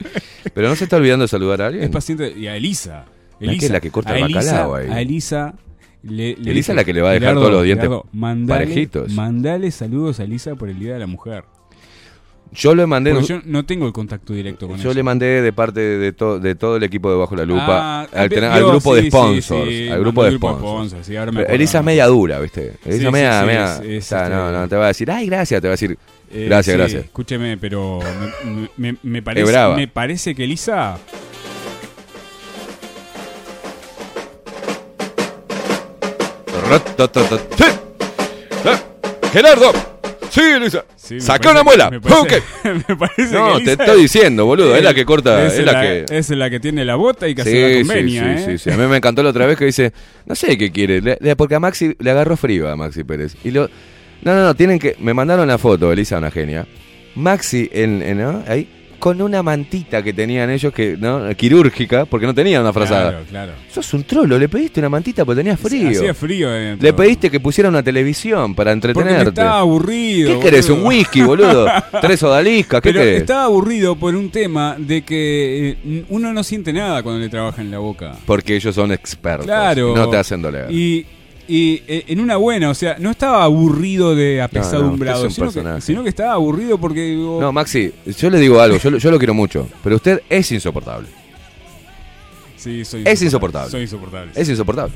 Pero 0.54 0.70
no 0.70 0.76
se 0.76 0.86
está 0.86 0.98
olvidando 0.98 1.24
de 1.24 1.28
saludar 1.30 1.62
a 1.62 1.68
alguien. 1.68 1.84
es 1.84 1.90
paciente. 1.92 2.34
Y 2.36 2.48
a 2.48 2.56
Elisa. 2.56 3.06
La 3.40 3.52
que 3.56 3.66
es 3.68 3.72
la 3.72 3.80
que 3.80 3.92
corta 3.92 4.14
a 4.14 4.18
el 4.18 4.24
Elisa- 4.24 4.40
bacalao 4.40 4.76
ahí. 4.76 4.88
A 4.90 5.02
Elisa. 5.02 5.54
Le, 6.08 6.36
le 6.38 6.52
Elisa 6.52 6.72
es 6.72 6.76
la 6.76 6.84
que 6.84 6.94
le 6.94 7.02
va 7.02 7.10
a 7.10 7.14
dejar 7.14 7.22
"Gerardo, 7.30 7.42
todos 7.42 7.54
los 7.54 7.64
dientes 7.64 7.88
Gerardo, 7.88 8.06
mandale, 8.14 8.66
parejitos". 8.66 9.12
Mandale 9.14 9.72
saludos 9.72 10.20
a 10.20 10.24
Elisa 10.24 10.56
por 10.56 10.70
el 10.70 10.80
Día 10.80 10.94
de 10.94 11.00
la 11.00 11.08
Mujer. 11.08 11.44
Yo 12.54 12.74
le 12.74 12.86
mandé. 12.88 13.12
Porque 13.12 13.28
yo 13.28 13.42
no 13.44 13.66
tengo 13.66 13.86
el 13.88 13.92
contacto 13.92 14.32
directo 14.32 14.68
con 14.70 14.78
Yo 14.78 14.92
ella. 14.92 14.96
le 14.96 15.04
mandé 15.04 15.42
de 15.42 15.52
parte 15.52 15.82
de, 15.82 16.14
to- 16.14 16.40
de 16.40 16.56
todo 16.56 16.78
el 16.78 16.84
equipo 16.84 17.12
de 17.12 17.18
Bajo 17.18 17.36
la 17.36 17.44
Lupa 17.44 18.04
Ah, 18.04 18.08
al, 18.14 18.30
grupo 18.30 18.96
sí, 18.96 19.02
de 19.04 19.10
sponsors. 19.10 19.70
sí, 19.70 19.90
al 19.90 20.00
grupo 20.00 20.24
de 20.24 20.32
sponsors. 20.38 21.10
ahora. 21.10 21.44
Elisa 21.54 21.80
es 21.80 21.84
media 21.84 22.08
dura, 22.08 22.40
¿viste? 22.40 22.76
Elisa 22.86 23.12
media. 23.12 23.44
media- 23.44 23.76
es- 23.76 23.82
es, 23.82 24.06
o 24.06 24.08
sea, 24.08 24.24
este- 24.24 24.34
no, 24.36 24.52
no 24.54 24.68
te 24.70 24.76
va 24.78 24.86
a 24.86 24.88
decir, 24.88 25.12
ay, 25.12 25.26
gracias, 25.26 25.60
te 25.62 25.68
va 25.68 25.72
a 25.74 25.76
decir, 25.76 25.98
Eh, 26.32 26.46
gracias, 26.48 26.78
gracias. 26.78 27.04
Escúcheme, 27.04 27.58
pero 27.58 28.00
me, 28.78 28.92
me- 28.94 28.98
me 29.04 29.22
parece, 29.22 29.52
brava. 29.52 29.76
me 29.76 29.90
parece 29.90 30.34
que 30.34 30.46
Elisa. 30.46 30.98
¡Gerardo! 39.32 39.72
¡Sí, 40.30 40.42
Elisa! 40.42 40.84
Sí, 40.96 41.20
¡Saca 41.22 41.52
una 41.52 41.64
muela! 41.64 41.90
Me 41.90 42.02
parece, 42.02 42.22
¡Ok! 42.38 42.44
me 42.90 42.96
parece 42.96 43.34
No, 43.34 43.58
que 43.58 43.64
te 43.64 43.72
estoy 43.74 44.02
diciendo, 44.02 44.46
boludo. 44.46 44.76
Es 44.76 44.84
la 44.84 44.94
que 44.94 45.06
corta. 45.06 45.46
Es, 45.46 45.58
la, 45.60 45.72
la, 45.72 45.82
que. 45.82 46.06
es 46.10 46.30
la 46.30 46.50
que 46.50 46.60
tiene 46.60 46.84
la 46.86 46.96
bota 46.96 47.28
y 47.28 47.36
que 47.36 47.42
hace 47.42 47.52
Sí, 47.52 47.62
la 47.62 47.68
sí, 47.70 47.78
convenia, 47.80 48.38
sí, 48.38 48.44
¿eh? 48.52 48.58
sí, 48.58 48.64
sí. 48.64 48.70
A 48.72 48.78
mí 48.78 48.86
me 48.88 48.98
encantó 48.98 49.24
la 49.24 49.30
otra 49.30 49.46
vez 49.46 49.58
que 49.58 49.66
dice, 49.66 49.94
no 50.26 50.36
sé 50.36 50.58
qué 50.58 50.72
quiere, 50.72 51.02
le- 51.02 51.36
porque 51.36 51.56
a 51.56 51.60
Maxi 51.60 51.96
le 52.00 52.12
agarró 52.12 52.36
frío 52.36 52.70
a 52.70 52.76
Maxi 52.76 53.04
Pérez. 53.04 53.36
Y 53.44 53.52
lo, 53.52 53.70
no, 54.22 54.36
no, 54.36 54.44
no, 54.44 54.56
tienen 54.56 54.80
que, 54.80 54.96
me 55.00 55.14
mandaron 55.14 55.48
la 55.48 55.58
foto, 55.58 55.92
Elisa, 55.92 56.18
una 56.18 56.32
genia. 56.32 56.68
Maxi, 57.16 57.70
en, 57.72 58.02
en- 58.02 58.18
¿no? 58.18 58.44
ahí, 58.48 58.70
con 59.00 59.22
una 59.22 59.44
mantita 59.44 60.04
que 60.04 60.14
tenían 60.14 60.50
ellos, 60.50 60.74
que 60.74 60.98
no 60.98 61.28
quirúrgica, 61.36 62.06
porque 62.06 62.26
no 62.26 62.34
tenían 62.34 62.62
una 62.62 62.74
frazada. 62.74 63.12
Claro, 63.12 63.26
claro. 63.30 63.52
Sos 63.72 63.94
un 63.94 64.04
trolo, 64.04 64.38
le 64.38 64.50
pediste 64.50 64.80
una 64.80 64.90
mantita 64.90 65.24
porque 65.26 65.40
tenía 65.40 65.58
frío. 65.58 65.90
Hacía 65.90 66.14
frío 66.14 66.50
adentro. 66.50 66.86
Le 66.86 66.94
pediste 66.94 67.30
que 67.30 67.40
pusiera 67.40 67.70
una 67.70 67.84
televisión 67.84 68.56
para 68.56 68.72
Porque 68.72 68.90
entretenerte. 68.90 69.30
estaba 69.30 69.60
aburrido. 69.60 70.40
¿Qué 70.40 70.46
querés? 70.46 70.70
¿Un 70.70 70.86
whisky, 70.86 71.22
boludo? 71.22 71.68
¿Tres 72.02 72.22
odaliscas? 72.24 72.82
¿Qué 72.82 72.90
Pero 72.90 73.04
querés? 73.04 73.22
estaba 73.22 73.44
aburrido 73.46 73.96
por 73.96 74.16
un 74.16 74.30
tema 74.30 74.76
de 74.78 75.02
que 75.04 75.78
eh, 75.84 76.04
uno 76.10 76.34
no 76.34 76.44
siente 76.44 76.74
nada 76.74 77.04
cuando 77.04 77.22
le 77.22 77.30
trabaja 77.30 77.62
en 77.62 77.72
la 77.72 77.80
boca. 77.80 78.16
Porque 78.26 78.56
ellos 78.56 78.74
son 78.74 78.92
expertos. 78.92 79.46
Claro. 79.46 79.96
No 79.96 80.10
te 80.10 80.18
hacen 80.18 80.42
doler. 80.42 80.72
Y, 80.72 81.06
y 81.48 81.82
eh, 81.88 82.04
en 82.08 82.20
una 82.20 82.38
buena, 82.38 82.70
o 82.70 82.74
sea, 82.74 82.98
no 83.00 83.10
estaba 83.12 83.44
aburrido 83.44 84.16
de 84.16 84.42
apesadumbrado, 84.42 85.24
un 85.24 85.32
sino, 85.32 85.48
que, 85.48 85.54
personaje. 85.54 85.82
sino 85.82 86.04
que 86.04 86.10
estaba 86.10 86.34
aburrido 86.34 86.78
porque 86.78 87.02
digo, 87.02 87.40
No, 87.42 87.52
Maxi, 87.52 87.92
yo 88.18 88.30
le 88.30 88.40
digo 88.40 88.60
algo, 88.60 88.78
yo, 88.78 88.90
lo- 88.92 88.98
yo 88.98 89.12
lo 89.12 89.18
quiero 89.18 89.34
mucho, 89.34 89.68
pero 89.84 89.96
usted 89.98 90.22
es 90.30 90.52
insoportable. 90.52 91.08
sí, 92.56 92.84
soy 92.86 93.04
es 93.06 93.22
insoportable. 93.22 93.72
Soy 93.72 93.82
insoportable. 93.84 94.32
Es 94.36 94.50
insoportable. 94.50 94.94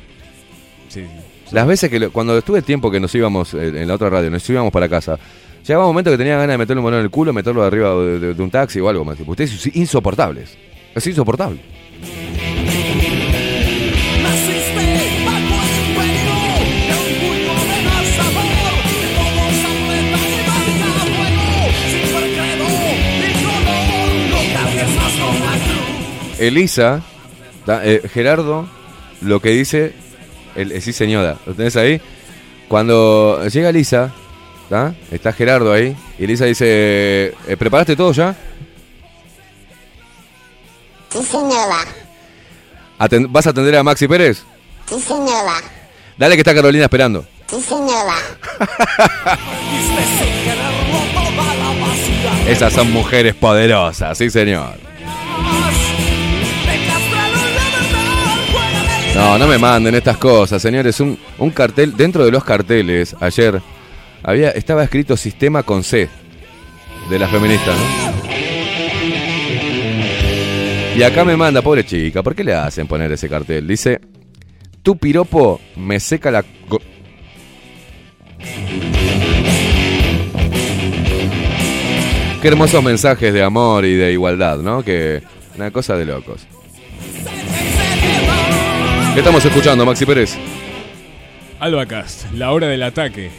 Sí, 0.89 1.01
sí. 1.01 1.53
Las 1.55 1.67
veces 1.67 1.89
que, 1.89 1.99
lo- 1.99 2.11
cuando 2.11 2.37
estuve 2.37 2.61
tiempo 2.61 2.89
que 2.91 2.99
nos 2.99 3.13
íbamos 3.15 3.53
eh, 3.53 3.67
en 3.81 3.87
la 3.87 3.95
otra 3.95 4.09
radio, 4.09 4.29
nos 4.29 4.49
íbamos 4.49 4.71
para 4.73 4.89
casa, 4.89 5.17
llegaba 5.65 5.85
un 5.85 5.91
momento 5.91 6.11
que 6.11 6.17
tenía 6.17 6.33
ganas 6.37 6.53
de 6.53 6.57
meterle 6.57 6.79
un 6.79 6.85
balón 6.85 6.99
en 6.99 7.05
el 7.05 7.11
culo, 7.11 7.33
meterlo 7.33 7.63
arriba 7.63 7.93
de, 7.95 8.19
de- 8.19 8.33
de 8.33 8.43
un 8.43 8.49
taxi 8.51 8.79
o 8.79 8.89
algo 8.89 9.05
más. 9.05 9.17
Usted 9.25 9.43
es 9.45 9.75
insoportable. 9.75 10.43
Es 10.95 11.07
insoportable. 11.07 11.59
Elisa, 26.41 27.01
eh, 27.67 28.01
Gerardo, 28.11 28.67
lo 29.21 29.39
que 29.39 29.49
dice, 29.49 29.93
el, 30.55 30.71
eh, 30.71 30.81
sí 30.81 30.91
señora, 30.91 31.37
¿lo 31.45 31.53
tenés 31.53 31.75
ahí? 31.75 32.01
Cuando 32.67 33.45
llega 33.47 33.69
Elisa, 33.69 34.11
está 35.11 35.33
Gerardo 35.33 35.71
ahí, 35.71 35.95
y 36.17 36.23
Elisa 36.23 36.45
dice, 36.45 36.65
eh, 36.67 37.57
¿preparaste 37.59 37.95
todo 37.95 38.11
ya? 38.11 38.35
Sí, 41.09 41.21
señora. 41.23 41.85
¿Vas 43.29 43.45
a 43.45 43.51
atender 43.51 43.75
a 43.75 43.83
Maxi 43.83 44.07
Pérez? 44.07 44.43
Sí, 44.89 44.99
señora. 44.99 45.61
Dale 46.17 46.35
que 46.35 46.41
está 46.41 46.55
Carolina 46.55 46.85
esperando. 46.85 47.23
Sí, 47.47 47.61
señora. 47.61 48.15
Esas 52.47 52.73
son 52.73 52.91
mujeres 52.91 53.35
poderosas, 53.35 54.17
sí 54.17 54.31
señor. 54.31 54.91
No, 59.21 59.37
no 59.37 59.47
me 59.47 59.59
manden 59.59 59.93
estas 59.93 60.17
cosas, 60.17 60.59
señores. 60.59 60.99
Un, 60.99 61.15
cartel, 61.53 61.95
dentro 61.95 62.25
de 62.25 62.31
los 62.31 62.43
carteles, 62.43 63.15
ayer, 63.19 63.61
había, 64.23 64.49
estaba 64.49 64.83
escrito 64.83 65.15
sistema 65.15 65.61
con 65.61 65.83
C 65.83 66.09
de 67.07 67.19
las 67.19 67.29
feministas, 67.29 67.77
¿no? 67.77 67.83
Y 70.97 71.03
acá 71.03 71.23
me 71.23 71.37
manda, 71.37 71.61
pobre 71.61 71.85
chica, 71.85 72.23
¿por 72.23 72.33
qué 72.33 72.43
le 72.43 72.55
hacen 72.55 72.87
poner 72.87 73.11
ese 73.11 73.29
cartel? 73.29 73.67
Dice, 73.67 74.01
tu 74.81 74.97
piropo 74.97 75.61
me 75.75 75.99
seca 75.99 76.31
la... 76.31 76.41
co-". 76.41 76.81
Qué 82.41 82.47
hermosos 82.47 82.83
mensajes 82.83 83.31
de 83.31 83.43
amor 83.43 83.85
y 83.85 83.93
de 83.93 84.13
igualdad, 84.13 84.57
¿no? 84.57 84.83
Que 84.83 85.21
una 85.55 85.69
cosa 85.69 85.95
de 85.95 86.05
locos. 86.05 86.47
¿Qué 89.13 89.19
estamos 89.19 89.43
escuchando, 89.43 89.85
Maxi 89.85 90.05
Pérez? 90.05 90.37
Albacast, 91.59 92.31
la 92.33 92.51
hora 92.51 92.67
del 92.67 92.83
ataque. 92.83 93.29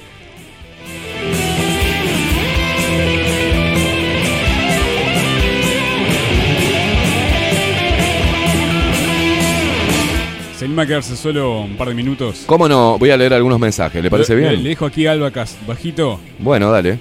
Se 10.56 10.66
anima 10.66 10.82
a 10.82 10.86
quedarse 10.86 11.16
solo 11.16 11.62
un 11.62 11.76
par 11.76 11.88
de 11.88 11.94
minutos. 11.94 12.44
¿Cómo 12.46 12.68
no? 12.68 12.96
Voy 12.98 13.10
a 13.10 13.16
leer 13.16 13.34
algunos 13.34 13.58
mensajes, 13.58 14.00
¿le 14.02 14.08
parece 14.10 14.34
Le- 14.36 14.40
bien? 14.48 14.62
Le 14.62 14.68
dejo 14.70 14.86
aquí 14.86 15.06
Albacast, 15.06 15.56
bajito. 15.66 16.20
Bueno, 16.38 16.70
dale. 16.70 16.98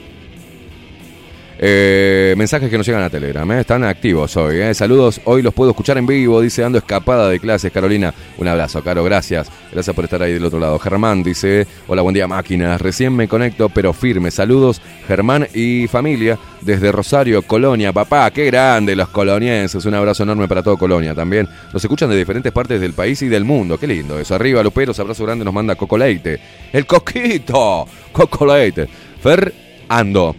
Eh, 1.64 2.34
mensajes 2.38 2.72
que 2.72 2.78
nos 2.78 2.88
llegan 2.88 3.04
a 3.04 3.10
Telegram, 3.12 3.50
¿eh? 3.52 3.60
están 3.60 3.84
activos 3.84 4.36
hoy. 4.36 4.60
¿eh? 4.60 4.74
Saludos, 4.74 5.22
hoy 5.26 5.44
los 5.44 5.54
puedo 5.54 5.70
escuchar 5.70 5.96
en 6.00 6.08
vivo, 6.08 6.42
dice 6.42 6.64
Ando 6.64 6.80
escapada 6.80 7.30
de 7.30 7.40
clases, 7.40 7.72
Carolina. 7.72 8.16
Un 8.40 8.48
abrazo, 8.48 8.84
Caro, 8.84 9.04
gracias. 9.04 9.48
Gracias 9.72 9.96
por 9.96 10.06
estar 10.06 10.24
ahí 10.24 10.34
del 10.34 10.44
otro 10.44 10.58
lado. 10.58 10.80
Germán 10.80 11.22
dice, 11.22 11.68
hola, 11.86 12.02
buen 12.02 12.16
día 12.16 12.28
máquinas, 12.28 12.82
recién 12.82 13.16
me 13.16 13.28
conecto, 13.28 13.70
pero 13.70 13.94
firme. 13.94 14.32
Saludos, 14.32 14.82
Germán 15.08 15.48
y 15.54 15.86
familia, 15.86 16.40
desde 16.62 16.92
Rosario, 16.92 17.44
Colonia. 17.44 17.94
Papá, 17.94 18.32
qué 18.32 18.46
grande 18.46 18.96
los 18.96 19.10
colonienses. 19.10 19.86
Un 19.86 19.94
abrazo 19.94 20.24
enorme 20.24 20.48
para 20.48 20.64
todo 20.64 20.78
Colonia 20.78 21.14
también. 21.14 21.48
Nos 21.72 21.84
escuchan 21.84 22.10
de 22.10 22.18
diferentes 22.18 22.52
partes 22.52 22.82
del 22.82 22.94
país 22.94 23.22
y 23.22 23.28
del 23.28 23.46
mundo. 23.46 23.78
Qué 23.78 23.86
lindo 23.86 24.18
eso. 24.18 24.34
Arriba, 24.34 24.64
Luperos, 24.64 25.00
abrazo 25.00 25.26
grande, 25.26 25.46
nos 25.46 25.54
manda 25.54 25.76
Coco 25.76 25.96
Leite. 25.96 26.40
El 26.74 26.88
coquito, 26.88 27.86
Coco 28.12 28.48
Leite. 28.48 28.88
Fer 29.22 29.54
Ando. 29.88 30.36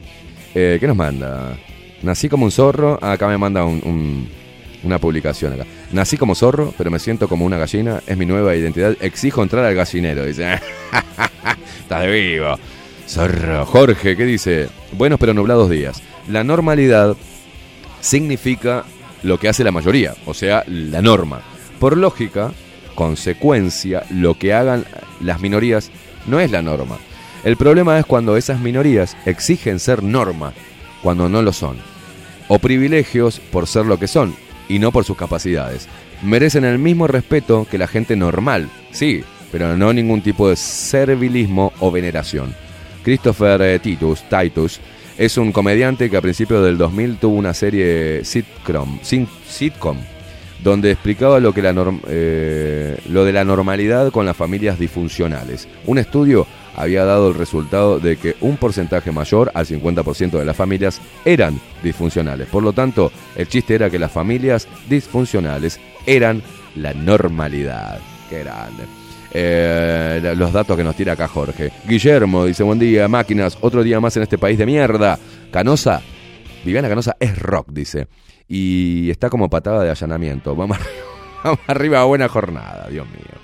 Eh, 0.55 0.77
¿Qué 0.81 0.87
nos 0.87 0.97
manda? 0.97 1.57
Nací 2.03 2.29
como 2.29 2.45
un 2.45 2.51
zorro. 2.51 2.99
Ah, 3.01 3.12
acá 3.12 3.29
me 3.29 3.39
manda 3.39 3.65
un- 3.65 3.81
un- 3.85 4.29
una 4.83 4.99
publicación 4.99 5.53
acá. 5.53 5.65
Nací 5.93 6.16
como 6.16 6.35
zorro, 6.35 6.74
pero 6.77 6.91
me 6.91 6.99
siento 6.99 7.29
como 7.29 7.45
una 7.45 7.59
gallina. 7.59 8.03
Es 8.07 8.16
mi 8.16 8.27
nueva 8.27 8.55
identidad. 8.57 8.97
Exijo 9.01 9.43
entrar 9.43 9.65
al 9.65 9.74
gallinero. 9.74 10.24
Dice. 10.27 10.59
Estás 11.81 12.03
de 12.03 12.11
vivo. 12.11 12.59
Zorro. 13.09 13.65
Jorge, 13.66 14.16
¿qué 14.16 14.24
dice? 14.24 14.69
Buenos 14.93 15.19
pero 15.19 15.35
nublados 15.35 15.70
días. 15.70 16.03
La 16.29 16.45
normalidad 16.45 17.16
significa 18.01 18.85
lo 19.23 19.39
que 19.39 19.49
hace 19.49 19.65
la 19.65 19.70
mayoría, 19.70 20.15
o 20.27 20.35
sea, 20.35 20.65
la 20.66 21.03
norma. 21.03 21.41
Por 21.79 21.97
lógica, 21.97 22.53
consecuencia, 22.95 24.05
lo 24.11 24.35
que 24.39 24.53
hagan 24.53 24.85
las 25.20 25.41
minorías 25.41 25.91
no 26.27 26.41
es 26.41 26.51
la 26.51 26.62
norma. 26.62 26.99
El 27.44 27.56
problema 27.56 27.98
es 27.98 28.06
cuando 28.06 28.36
esas 28.36 28.60
minorías 28.60 29.16
exigen 29.27 29.78
ser 29.78 30.02
norma, 30.02 30.52
cuando 31.02 31.28
no 31.28 31.43
lo 31.43 31.52
son. 31.52 31.77
O 32.48 32.59
privilegios 32.59 33.40
por 33.40 33.66
ser 33.66 33.86
lo 33.86 33.98
que 33.98 34.06
son, 34.06 34.35
y 34.69 34.78
no 34.78 34.93
por 34.93 35.05
sus 35.05 35.16
capacidades. 35.16 35.89
Merecen 36.23 36.64
el 36.64 36.78
mismo 36.78 37.06
respeto 37.09 37.66
que 37.69 37.78
la 37.78 37.89
gente 37.89 38.14
normal, 38.14 38.69
sí, 38.93 39.24
pero 39.51 39.77
no 39.77 39.93
ningún 39.93 40.23
tipo 40.23 40.48
de 40.48 40.56
servilismo 40.56 41.73
o 41.81 41.90
veneración. 41.90 42.55
Christopher 43.02 43.60
eh, 43.62 43.78
Titus, 43.81 44.23
Titus 44.28 44.78
es 45.19 45.36
un 45.36 45.51
comediante 45.51 46.09
que 46.09 46.16
a 46.16 46.23
principios 46.23 46.64
del 46.64 46.78
2000 46.78 47.16
tuvo 47.16 47.35
una 47.35 47.52
serie 47.55 48.24
sitcom, 48.24 49.01
sitcom 49.02 49.98
donde 50.62 50.93
explicaba 50.93 51.40
lo, 51.40 51.52
que 51.52 51.60
la 51.60 51.73
norm- 51.73 52.01
eh, 52.06 52.97
lo 53.09 53.24
de 53.24 53.32
la 53.32 53.44
normalidad 53.44 54.12
con 54.12 54.24
las 54.24 54.36
familias 54.36 54.78
disfuncionales. 54.78 55.66
Un 55.86 55.98
estudio 55.98 56.47
había 56.77 57.05
dado 57.05 57.28
el 57.28 57.35
resultado 57.35 57.99
de 57.99 58.16
que 58.16 58.36
un 58.40 58.57
porcentaje 58.57 59.12
mayor 59.12 59.51
al 59.55 59.66
50% 59.66 60.39
de 60.39 60.44
las 60.44 60.57
familias 60.57 61.01
eran 61.24 61.61
disfuncionales. 61.82 62.49
Por 62.49 62.62
lo 62.62 62.73
tanto, 62.73 63.12
el 63.36 63.49
chiste 63.49 63.74
era 63.74 63.90
que 63.90 63.99
las 63.99 64.12
familias 64.12 64.69
disfuncionales 64.89 65.81
eran 66.07 66.43
la 66.77 66.94
normalidad. 66.94 67.99
Qué 68.28 68.40
grande. 68.40 68.85
Eh, 69.35 70.35
los 70.36 70.53
datos 70.53 70.77
que 70.77 70.85
nos 70.85 70.94
tira 70.94 71.15
acá 71.15 71.27
Jorge. 71.27 71.73
Guillermo 71.89 72.44
dice, 72.44 72.62
buen 72.62 72.78
día, 72.78 73.09
máquinas, 73.09 73.57
otro 73.61 73.82
día 73.82 74.01
más 74.01 74.16
en 74.16 74.24
este 74.24 74.39
país 74.39 74.59
de 74.59 74.66
mierda. 74.66 75.19
Canosa, 75.51 76.03
Viviana 76.65 76.89
Canosa 76.89 77.16
es 77.19 77.39
rock, 77.39 77.69
dice. 77.70 78.09
Y 78.49 79.11
está 79.11 79.31
como 79.31 79.49
patada 79.49 79.82
de 79.82 79.90
allanamiento. 79.90 80.55
Vamos 80.55 80.78
arriba, 80.78 81.03
vamos 81.44 81.61
arriba, 81.66 82.05
buena 82.05 82.28
jornada, 82.28 82.89
Dios 82.90 83.07
mío. 83.07 83.40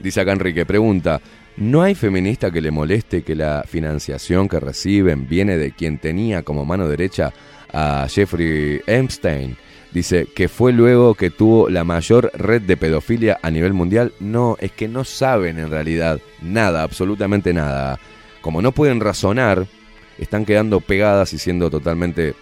Dice 0.00 0.20
acá 0.20 0.32
Enrique, 0.32 0.66
pregunta, 0.66 1.20
¿no 1.56 1.82
hay 1.82 1.94
feminista 1.94 2.50
que 2.50 2.60
le 2.60 2.70
moleste 2.70 3.22
que 3.22 3.34
la 3.34 3.64
financiación 3.66 4.48
que 4.48 4.60
reciben 4.60 5.28
viene 5.28 5.56
de 5.56 5.72
quien 5.72 5.98
tenía 5.98 6.42
como 6.42 6.64
mano 6.64 6.88
derecha 6.88 7.32
a 7.72 8.06
Jeffrey 8.08 8.80
Epstein? 8.86 9.56
Dice 9.92 10.26
que 10.34 10.48
fue 10.48 10.72
luego 10.72 11.14
que 11.14 11.30
tuvo 11.30 11.68
la 11.68 11.84
mayor 11.84 12.30
red 12.34 12.62
de 12.62 12.78
pedofilia 12.78 13.38
a 13.42 13.50
nivel 13.50 13.74
mundial. 13.74 14.12
No, 14.20 14.56
es 14.58 14.72
que 14.72 14.88
no 14.88 15.04
saben 15.04 15.58
en 15.58 15.70
realidad 15.70 16.18
nada, 16.40 16.82
absolutamente 16.82 17.52
nada. 17.52 17.98
Como 18.40 18.62
no 18.62 18.72
pueden 18.72 19.00
razonar, 19.00 19.66
están 20.18 20.46
quedando 20.46 20.80
pegadas 20.80 21.34
y 21.34 21.38
siendo 21.38 21.68
totalmente 21.70 22.34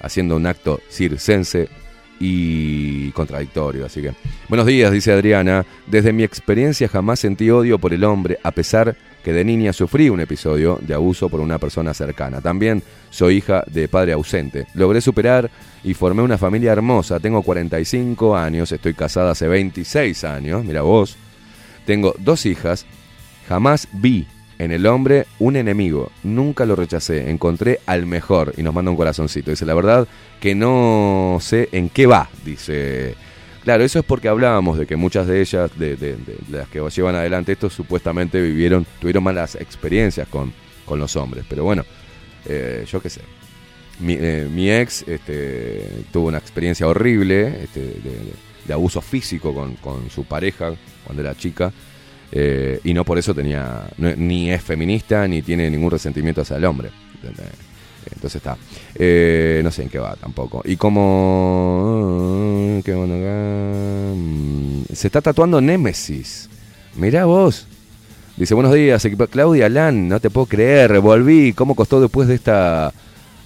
haciendo 0.00 0.36
un 0.36 0.46
acto 0.46 0.80
circense 0.88 1.68
y 2.26 3.10
contradictorio. 3.10 3.84
Así 3.84 4.00
que, 4.00 4.14
buenos 4.48 4.66
días, 4.66 4.90
dice 4.90 5.12
Adriana. 5.12 5.66
Desde 5.86 6.12
mi 6.12 6.22
experiencia 6.22 6.88
jamás 6.88 7.20
sentí 7.20 7.50
odio 7.50 7.78
por 7.78 7.92
el 7.92 8.02
hombre, 8.02 8.38
a 8.42 8.50
pesar 8.50 8.96
que 9.22 9.34
de 9.34 9.44
niña 9.44 9.74
sufrí 9.74 10.08
un 10.08 10.20
episodio 10.20 10.78
de 10.80 10.94
abuso 10.94 11.28
por 11.28 11.40
una 11.40 11.58
persona 11.58 11.92
cercana. 11.92 12.40
También 12.40 12.82
soy 13.10 13.36
hija 13.36 13.62
de 13.70 13.88
padre 13.88 14.12
ausente. 14.12 14.66
Logré 14.74 15.02
superar 15.02 15.50
y 15.82 15.92
formé 15.92 16.22
una 16.22 16.38
familia 16.38 16.72
hermosa. 16.72 17.20
Tengo 17.20 17.42
45 17.42 18.36
años, 18.36 18.72
estoy 18.72 18.94
casada 18.94 19.32
hace 19.32 19.46
26 19.46 20.24
años, 20.24 20.64
mira 20.64 20.80
vos. 20.80 21.16
Tengo 21.84 22.14
dos 22.18 22.46
hijas. 22.46 22.86
Jamás 23.48 23.86
vi 23.92 24.26
en 24.64 24.72
el 24.72 24.86
hombre 24.86 25.26
un 25.38 25.56
enemigo. 25.56 26.10
Nunca 26.22 26.64
lo 26.66 26.74
rechacé. 26.76 27.30
Encontré 27.30 27.80
al 27.86 28.06
mejor. 28.06 28.52
Y 28.56 28.62
nos 28.62 28.74
manda 28.74 28.90
un 28.90 28.96
corazoncito. 28.96 29.50
Dice, 29.50 29.64
la 29.66 29.74
verdad 29.74 30.08
que 30.40 30.54
no 30.54 31.38
sé 31.40 31.68
en 31.72 31.88
qué 31.88 32.06
va. 32.06 32.28
Dice. 32.44 33.14
Claro, 33.62 33.82
eso 33.84 33.98
es 34.00 34.04
porque 34.04 34.28
hablábamos 34.28 34.76
de 34.78 34.86
que 34.86 34.96
muchas 34.96 35.26
de 35.26 35.40
ellas, 35.40 35.70
de, 35.78 35.96
de- 35.96 36.16
de- 36.16 36.36
las 36.50 36.68
que 36.68 36.80
llevan 36.94 37.14
adelante 37.14 37.52
esto, 37.52 37.70
supuestamente 37.70 38.40
vivieron, 38.42 38.86
tuvieron 39.00 39.22
malas 39.24 39.54
experiencias 39.54 40.28
con, 40.28 40.52
con 40.84 40.98
los 40.98 41.16
hombres. 41.16 41.44
Pero 41.48 41.64
bueno, 41.64 41.82
eh, 42.46 42.84
yo 42.90 43.00
qué 43.00 43.08
sé. 43.08 43.22
Mi, 44.00 44.14
eh, 44.20 44.48
mi 44.52 44.70
ex 44.70 45.04
este, 45.08 45.88
tuvo 46.12 46.28
una 46.28 46.38
experiencia 46.38 46.86
horrible 46.86 47.62
este, 47.64 47.80
de, 47.80 47.86
de- 47.94 48.32
de 48.66 48.72
abuso 48.72 49.00
físico 49.00 49.54
con, 49.54 49.74
con 49.76 50.10
su 50.10 50.24
pareja 50.24 50.72
cuando 51.04 51.22
era 51.22 51.34
chica. 51.34 51.72
Eh, 52.36 52.80
y 52.82 52.92
no 52.92 53.04
por 53.04 53.16
eso 53.16 53.32
tenía, 53.32 53.82
ni 53.96 54.50
es 54.50 54.60
feminista 54.60 55.28
ni 55.28 55.40
tiene 55.40 55.70
ningún 55.70 55.92
resentimiento 55.92 56.40
hacia 56.40 56.56
el 56.56 56.64
hombre. 56.64 56.90
Entonces 58.12 58.34
está. 58.36 58.56
Eh, 58.96 59.60
no 59.62 59.70
sé 59.70 59.84
en 59.84 59.88
qué 59.88 60.00
va 60.00 60.16
tampoco. 60.16 60.62
Y 60.64 60.76
como. 60.76 62.00
¿Qué 62.84 62.92
onda 62.92 63.14
acá? 63.16 64.14
Mm, 64.16 64.82
Se 64.92 65.06
está 65.06 65.20
tatuando 65.20 65.60
Némesis. 65.60 66.50
Mirá 66.96 67.24
vos. 67.24 67.68
Dice, 68.36 68.54
buenos 68.54 68.74
días. 68.74 69.06
Claudia 69.30 69.68
Lan, 69.68 70.08
no 70.08 70.18
te 70.18 70.28
puedo 70.28 70.46
creer, 70.46 70.98
volví. 71.00 71.52
¿Cómo 71.52 71.76
costó 71.76 72.00
después 72.00 72.26
de 72.26 72.34
esta, 72.34 72.92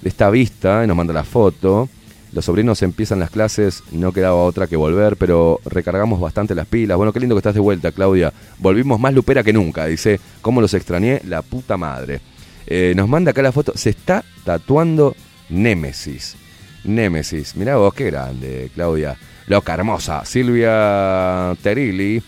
de 0.01 0.09
esta 0.09 0.31
vista? 0.31 0.83
Y 0.83 0.87
nos 0.87 0.97
manda 0.97 1.13
la 1.13 1.23
foto. 1.23 1.87
Los 2.31 2.45
sobrinos 2.45 2.83
empiezan 2.83 3.19
las 3.19 3.31
clases, 3.31 3.83
no 3.91 4.11
quedaba 4.11 4.35
otra 4.43 4.67
que 4.67 4.75
volver, 4.75 5.17
pero 5.17 5.59
recargamos 5.65 6.19
bastante 6.19 6.53
las 6.53 6.67
pilas. 6.67 6.95
Bueno, 6.97 7.11
qué 7.11 7.19
lindo 7.19 7.35
que 7.35 7.39
estás 7.39 7.55
de 7.55 7.59
vuelta, 7.59 7.91
Claudia. 7.91 8.31
Volvimos 8.59 8.99
más 8.99 9.13
lupera 9.13 9.43
que 9.43 9.53
nunca. 9.53 9.85
Dice, 9.87 10.19
¿cómo 10.41 10.61
los 10.61 10.73
extrañé? 10.73 11.21
La 11.25 11.41
puta 11.41 11.75
madre. 11.75 12.21
Eh, 12.67 12.93
nos 12.95 13.09
manda 13.09 13.31
acá 13.31 13.41
la 13.41 13.51
foto. 13.51 13.73
Se 13.75 13.89
está 13.89 14.23
tatuando 14.43 15.15
Némesis. 15.49 16.35
Némesis. 16.83 17.55
Mirá 17.55 17.77
vos, 17.77 17.93
qué 17.95 18.05
grande, 18.05 18.69
Claudia. 18.75 19.17
Loca, 19.47 19.73
hermosa. 19.73 20.23
Silvia 20.25 21.55
Terilli. 21.63 22.21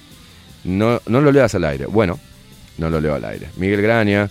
No, 0.64 1.00
no 1.06 1.22
lo 1.22 1.32
leas 1.32 1.54
al 1.54 1.66
aire. 1.66 1.86
Bueno, 1.86 2.20
no 2.80 2.90
lo 2.90 3.00
leo 3.00 3.14
al 3.14 3.26
aire. 3.26 3.50
Miguel 3.58 3.82
Graña. 3.84 4.30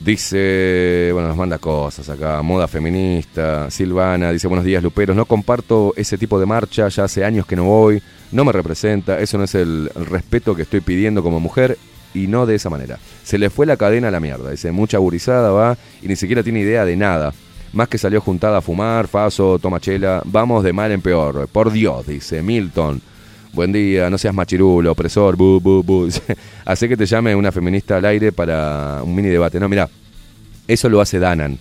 Dice, 0.00 1.10
bueno, 1.12 1.28
nos 1.28 1.36
manda 1.36 1.58
cosas 1.58 2.08
acá, 2.08 2.40
moda 2.42 2.68
feminista. 2.68 3.68
Silvana 3.68 4.30
dice, 4.30 4.46
buenos 4.46 4.64
días, 4.64 4.82
Luperos. 4.82 5.16
No 5.16 5.24
comparto 5.24 5.92
ese 5.96 6.16
tipo 6.16 6.38
de 6.38 6.46
marcha, 6.46 6.88
ya 6.88 7.04
hace 7.04 7.24
años 7.24 7.46
que 7.46 7.56
no 7.56 7.64
voy, 7.64 8.00
no 8.30 8.44
me 8.44 8.52
representa, 8.52 9.18
eso 9.18 9.38
no 9.38 9.44
es 9.44 9.56
el, 9.56 9.90
respeto 9.94 10.54
que 10.54 10.62
estoy 10.62 10.80
pidiendo 10.80 11.22
como 11.22 11.40
mujer 11.40 11.76
y 12.14 12.28
no 12.28 12.46
de 12.46 12.54
esa 12.54 12.70
manera. 12.70 12.98
Se 13.24 13.38
le 13.38 13.50
fue 13.50 13.66
la 13.66 13.76
cadena 13.76 14.08
a 14.08 14.12
la 14.12 14.20
mierda, 14.20 14.50
dice, 14.50 14.70
mucha 14.70 14.98
gurizada 14.98 15.50
va 15.50 15.76
y 16.00 16.06
ni 16.06 16.14
siquiera 16.14 16.44
tiene 16.44 16.60
idea 16.60 16.84
de 16.84 16.96
nada. 16.96 17.34
Más 17.72 17.88
que 17.88 17.98
salió 17.98 18.20
juntada 18.20 18.58
a 18.58 18.62
fumar, 18.62 19.08
faso, 19.08 19.58
toma 19.58 19.80
chela, 19.80 20.22
vamos 20.24 20.62
de 20.62 20.72
mal 20.72 20.92
en 20.92 21.02
peor. 21.02 21.48
Por 21.48 21.72
Dios, 21.72 22.06
dice 22.06 22.40
Milton. 22.40 23.02
Buen 23.52 23.72
día, 23.72 24.10
no 24.10 24.18
seas 24.18 24.34
machirulo, 24.34 24.92
opresor, 24.92 25.36
bu, 25.36 25.60
bu, 25.60 25.82
bu. 25.82 26.08
Hace 26.64 26.88
que 26.88 26.96
te 26.96 27.06
llame 27.06 27.34
una 27.34 27.50
feminista 27.50 27.96
al 27.96 28.04
aire 28.04 28.30
para 28.30 29.00
un 29.02 29.14
mini 29.14 29.28
debate. 29.28 29.58
No, 29.58 29.68
mira, 29.68 29.88
eso 30.66 30.88
lo 30.88 31.00
hace 31.00 31.18
Danan. 31.18 31.58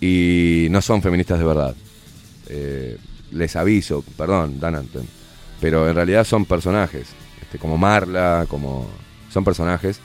Y 0.00 0.66
no 0.70 0.80
son 0.80 1.02
feministas 1.02 1.38
de 1.38 1.44
verdad. 1.44 1.74
Eh, 2.48 2.96
les 3.32 3.54
aviso, 3.54 4.02
perdón, 4.16 4.58
Danan. 4.58 4.88
Pero 5.60 5.88
en 5.88 5.94
realidad 5.94 6.24
son 6.24 6.46
personajes. 6.46 7.08
Este, 7.40 7.58
como 7.58 7.76
Marla, 7.76 8.46
como. 8.48 8.88
Son 9.30 9.44
personajes 9.44 10.00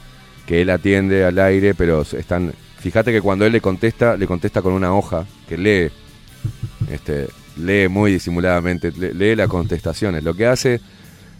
que 0.45 0.61
él 0.61 0.69
atiende 0.69 1.25
al 1.25 1.39
aire, 1.39 1.73
pero 1.73 2.01
están. 2.01 2.53
Fíjate 2.79 3.11
que 3.11 3.21
cuando 3.21 3.45
él 3.45 3.53
le 3.53 3.61
contesta, 3.61 4.17
le 4.17 4.27
contesta 4.27 4.61
con 4.61 4.73
una 4.73 4.93
hoja 4.93 5.25
que 5.47 5.57
lee. 5.57 5.91
Este, 6.91 7.27
lee 7.57 7.87
muy 7.87 8.11
disimuladamente, 8.11 8.91
le- 8.91 9.13
lee 9.13 9.35
las 9.35 9.47
contestaciones. 9.47 10.23
Lo 10.23 10.33
que 10.33 10.45
hace 10.47 10.79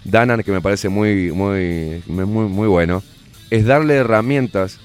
Danan, 0.04 0.44
que 0.44 0.52
me 0.52 0.62
parece 0.62 0.90
muy, 0.90 1.32
muy, 1.32 2.02
muy, 2.08 2.26
muy 2.26 2.68
bueno, 2.68 3.04
es 3.50 3.66
darle 3.66 3.96
herramientas 3.96 4.80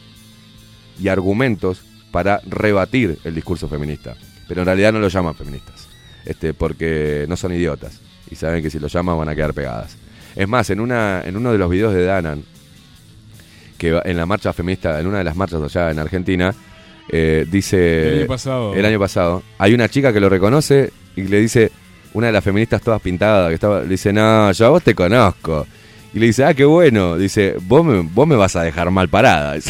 y 1.00 1.08
argumentos 1.08 1.82
para 2.10 2.40
rebatir 2.46 3.18
el 3.24 3.34
discurso 3.34 3.68
feminista. 3.68 4.14
Pero 4.48 4.62
en 4.62 4.66
realidad 4.66 4.92
no 4.92 4.98
lo 4.98 5.08
llaman 5.08 5.34
feministas, 5.34 5.88
este, 6.24 6.52
porque 6.54 7.24
no 7.28 7.36
son 7.36 7.52
idiotas 7.54 8.00
y 8.30 8.34
saben 8.34 8.62
que 8.62 8.70
si 8.70 8.78
lo 8.78 8.88
llaman 8.88 9.16
van 9.16 9.28
a 9.28 9.34
quedar 9.34 9.54
pegadas. 9.54 9.96
Es 10.34 10.48
más, 10.48 10.68
en, 10.70 10.80
una, 10.80 11.22
en 11.24 11.36
uno 11.36 11.52
de 11.52 11.58
los 11.58 11.70
videos 11.70 11.94
de 11.94 12.04
Danan, 12.04 12.42
que 13.78 14.00
en 14.04 14.16
la 14.16 14.26
marcha 14.26 14.52
feminista, 14.52 14.98
en 15.00 15.06
una 15.06 15.18
de 15.18 15.24
las 15.24 15.36
marchas 15.36 15.60
allá 15.62 15.90
en 15.90 15.98
Argentina, 15.98 16.54
eh, 17.08 17.46
dice... 17.50 18.08
El 18.12 18.18
año 18.20 18.26
pasado. 18.28 18.74
El 18.74 18.84
año 18.86 18.98
pasado. 18.98 19.42
Hay 19.58 19.74
una 19.74 19.88
chica 19.88 20.12
que 20.12 20.20
lo 20.20 20.28
reconoce 20.28 20.92
y 21.16 21.22
le 21.22 21.40
dice, 21.40 21.70
una 22.14 22.28
de 22.28 22.32
las 22.32 22.44
feministas 22.44 22.82
todas 22.82 23.00
pintadas, 23.00 23.48
que 23.48 23.54
estaba, 23.54 23.80
le 23.80 23.88
dice, 23.88 24.12
no, 24.12 24.52
yo 24.52 24.66
a 24.66 24.70
vos 24.70 24.82
te 24.82 24.94
conozco. 24.94 25.66
Y 26.14 26.18
le 26.18 26.26
dice, 26.26 26.44
ah, 26.44 26.54
qué 26.54 26.64
bueno. 26.64 27.16
Dice, 27.16 27.56
vos 27.62 27.84
me, 27.84 28.00
vos 28.00 28.26
me 28.26 28.36
vas 28.36 28.54
a 28.56 28.62
dejar 28.62 28.90
mal 28.90 29.08
parada. 29.08 29.56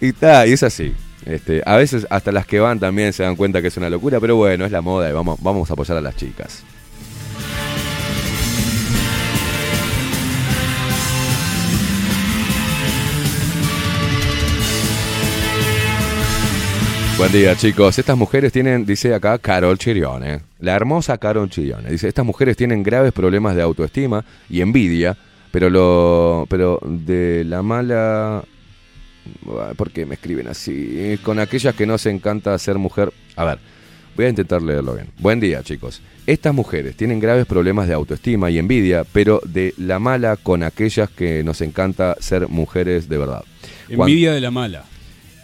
Y 0.00 0.10
está, 0.10 0.46
y 0.46 0.52
es 0.52 0.62
así. 0.62 0.94
Este, 1.26 1.62
a 1.66 1.76
veces 1.76 2.06
hasta 2.08 2.32
las 2.32 2.46
que 2.46 2.60
van 2.60 2.78
también 2.78 3.12
se 3.12 3.22
dan 3.22 3.36
cuenta 3.36 3.60
que 3.60 3.68
es 3.68 3.76
una 3.76 3.90
locura, 3.90 4.20
pero 4.20 4.36
bueno, 4.36 4.64
es 4.64 4.70
la 4.70 4.80
moda 4.80 5.10
y 5.10 5.12
vamos, 5.12 5.38
vamos 5.42 5.68
a 5.68 5.72
apoyar 5.72 5.98
a 5.98 6.00
las 6.00 6.16
chicas. 6.16 6.62
Buen 17.18 17.32
día, 17.32 17.56
chicos. 17.56 17.98
Estas 17.98 18.16
mujeres 18.16 18.52
tienen, 18.52 18.86
dice 18.86 19.12
acá 19.12 19.40
Carol 19.40 19.76
Chirione, 19.76 20.42
la 20.60 20.76
hermosa 20.76 21.18
Carol 21.18 21.50
Chirione. 21.50 21.90
Dice, 21.90 22.06
estas 22.06 22.24
mujeres 22.24 22.56
tienen 22.56 22.84
graves 22.84 23.12
problemas 23.12 23.56
de 23.56 23.62
autoestima 23.62 24.24
y 24.48 24.60
envidia, 24.60 25.16
pero 25.50 25.68
lo, 25.68 26.46
pero 26.48 26.78
de 26.86 27.42
la 27.44 27.60
mala, 27.60 28.44
¿por 29.76 29.90
qué 29.90 30.06
me 30.06 30.14
escriben 30.14 30.46
así? 30.46 31.18
Con 31.24 31.40
aquellas 31.40 31.74
que 31.74 31.86
no 31.86 31.98
se 31.98 32.10
encanta 32.10 32.56
ser 32.56 32.78
mujer. 32.78 33.12
A 33.34 33.44
ver, 33.44 33.58
voy 34.14 34.26
a 34.26 34.28
intentar 34.28 34.62
leerlo 34.62 34.94
bien. 34.94 35.08
Buen 35.18 35.40
día, 35.40 35.64
chicos. 35.64 36.00
Estas 36.24 36.54
mujeres 36.54 36.96
tienen 36.96 37.18
graves 37.18 37.46
problemas 37.46 37.88
de 37.88 37.94
autoestima 37.94 38.48
y 38.48 38.58
envidia, 38.58 39.02
pero 39.12 39.40
de 39.44 39.74
la 39.76 39.98
mala 39.98 40.36
con 40.36 40.62
aquellas 40.62 41.10
que 41.10 41.42
nos 41.42 41.62
encanta 41.62 42.14
ser 42.20 42.46
mujeres 42.48 43.08
de 43.08 43.18
verdad. 43.18 43.42
Envidia 43.88 44.32
de 44.32 44.40
la 44.40 44.52
mala. 44.52 44.84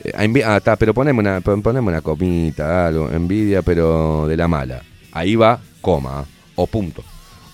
Eh, 0.05 0.43
ah, 0.44 0.56
está, 0.59 0.76
pero 0.76 0.94
poneme 0.94 1.18
una, 1.20 1.40
pon- 1.40 1.62
poneme 1.62 1.89
una 1.89 2.01
comita, 2.01 2.86
algo, 2.89 3.10
envidia, 3.10 3.62
pero 3.62 4.26
de 4.28 4.36
la 4.36 4.47
mala. 4.48 4.82
Ahí 5.12 5.35
va, 5.36 5.60
coma, 5.81 6.24
o 6.55 6.66
punto. 6.66 7.02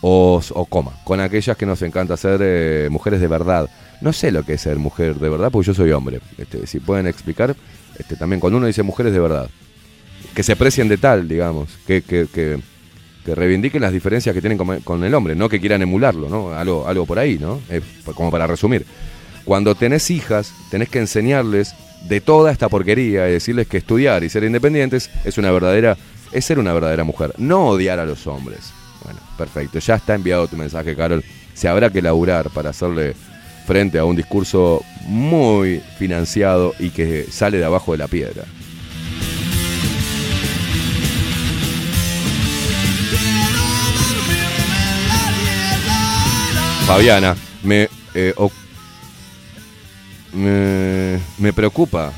O, 0.03 0.41
o 0.55 0.65
coma, 0.65 0.93
con 1.05 1.21
aquellas 1.21 1.57
que 1.57 1.67
nos 1.67 1.83
encanta 1.83 2.17
ser 2.17 2.41
eh, 2.43 2.89
mujeres 2.91 3.21
de 3.21 3.29
verdad. 3.29 3.69
No 4.01 4.15
sé 4.15 4.33
lo 4.33 4.45
que 4.45 4.55
es 4.55 4.61
ser 4.63 4.79
mujer 4.79 5.17
de 5.17 5.29
verdad, 5.29 5.51
porque 5.53 5.67
yo 5.67 5.75
soy 5.75 5.93
hombre. 5.93 6.21
Este, 6.39 6.67
si 6.67 6.81
pueden 6.81 7.07
explicar, 7.07 7.55
este, 7.99 8.17
también 8.17 8.41
cuando 8.41 8.57
uno 8.57 8.67
dice 8.67 8.83
mujeres 8.83 9.13
de 9.13 9.21
verdad, 9.21 9.51
que 10.35 10.43
se 10.43 10.53
aprecien 10.53 10.89
de 10.89 10.97
tal, 10.97 11.29
digamos, 11.29 11.69
que, 11.87 12.01
que, 12.01 12.27
que, 12.33 12.59
que 13.27 13.35
reivindiquen 13.35 13.83
las 13.83 13.93
diferencias 13.93 14.35
que 14.35 14.41
tienen 14.41 14.57
con, 14.57 14.81
con 14.81 15.05
el 15.05 15.13
hombre, 15.15 15.35
no 15.35 15.51
que 15.51 15.61
quieran 15.61 15.83
emularlo, 15.83 16.31
¿no? 16.31 16.55
Algo, 16.55 16.89
algo 16.89 17.05
por 17.05 17.19
ahí, 17.19 17.39
¿no? 17.39 17.61
Como 18.15 18.31
para 18.31 18.47
resumir. 18.47 18.87
Cuando 19.45 19.75
tenés 19.75 20.11
hijas, 20.11 20.55
tenés 20.71 20.89
que 20.89 20.99
enseñarles 21.01 21.75
de 22.09 22.21
toda 22.21 22.51
esta 22.51 22.69
porquería 22.69 23.29
y 23.29 23.33
decirles 23.33 23.67
que 23.67 23.79
estudiar 23.79 24.25
y 24.25 24.29
ser 24.29 24.45
independientes 24.45 25.11
es 25.25 25.39
una 25.39 25.51
verdadera, 25.51 25.97
es 26.33 26.45
ser 26.45 26.59
una 26.59 26.73
verdadera 26.73 27.05
mujer, 27.05 27.33
no 27.39 27.69
odiar 27.69 27.99
a 27.99 28.07
los 28.07 28.27
hombres. 28.27 28.73
Bueno, 29.05 29.21
perfecto, 29.37 29.79
ya 29.79 29.97
está 29.97 30.15
enviado 30.15 30.49
tu 30.49 30.57
mensaje, 30.57 30.97
Carol. 30.97 31.25
Se 31.55 31.69
habrá 31.69 31.91
que 31.91 32.03
laburar 32.03 32.51
para 32.51 32.71
hacerle 32.71 33.15
frente 33.67 33.99
a 33.99 34.05
un 34.05 34.17
discurso 34.17 34.83
muy 35.07 35.81
financiado 35.99 36.75
y 36.79 36.91
que 36.91 37.27
sale 37.31 37.59
de 37.59 37.65
abajo 37.65 37.93
de 37.93 37.99
la 37.99 38.09
piedra. 38.09 38.45
Fabiana, 46.87 47.37
me, 47.63 47.89
eh, 48.15 48.35
me, 50.33 51.19
me 51.39 51.53
preocupa 51.53 52.13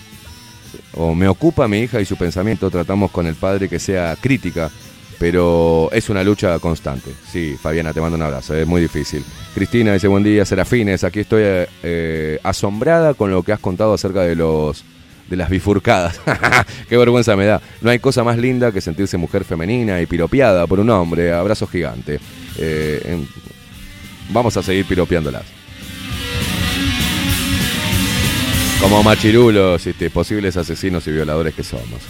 o 0.94 1.14
me 1.14 1.28
ocupa 1.28 1.68
mi 1.68 1.80
hija 1.80 2.00
y 2.00 2.04
su 2.04 2.16
pensamiento. 2.16 2.70
Tratamos 2.70 3.10
con 3.10 3.26
el 3.26 3.34
padre 3.34 3.68
que 3.68 3.78
sea 3.78 4.16
crítica, 4.20 4.70
pero 5.18 5.88
es 5.92 6.08
una 6.08 6.22
lucha 6.22 6.58
constante. 6.58 7.10
Sí, 7.30 7.56
Fabiana, 7.60 7.92
te 7.92 8.00
mando 8.00 8.16
un 8.16 8.22
abrazo, 8.22 8.54
es 8.54 8.66
muy 8.66 8.80
difícil. 8.80 9.24
Cristina 9.54 9.92
dice, 9.92 10.08
buen 10.08 10.22
día, 10.22 10.44
Serafines, 10.44 11.04
aquí 11.04 11.20
estoy 11.20 11.42
eh, 11.82 12.38
asombrada 12.42 13.14
con 13.14 13.30
lo 13.30 13.42
que 13.42 13.52
has 13.52 13.60
contado 13.60 13.94
acerca 13.94 14.22
de 14.22 14.34
los 14.34 14.84
de 15.28 15.36
las 15.36 15.48
bifurcadas. 15.48 16.20
Qué 16.88 16.96
vergüenza 16.96 17.36
me 17.36 17.46
da. 17.46 17.60
No 17.80 17.90
hay 17.90 17.98
cosa 18.00 18.22
más 18.22 18.36
linda 18.36 18.70
que 18.72 18.80
sentirse 18.80 19.16
mujer 19.16 19.44
femenina 19.44 20.00
y 20.00 20.06
piropeada 20.06 20.66
por 20.66 20.80
un 20.80 20.90
hombre. 20.90 21.32
Abrazo 21.32 21.66
gigante. 21.66 22.20
Eh, 22.58 23.24
vamos 24.30 24.56
a 24.56 24.62
seguir 24.62 24.84
piropeándolas. 24.84 25.61
Como 28.82 29.00
machirulos, 29.04 29.86
este, 29.86 30.10
posibles 30.10 30.56
asesinos 30.56 31.06
y 31.06 31.12
violadores 31.12 31.54
que 31.54 31.62
somos. 31.62 32.02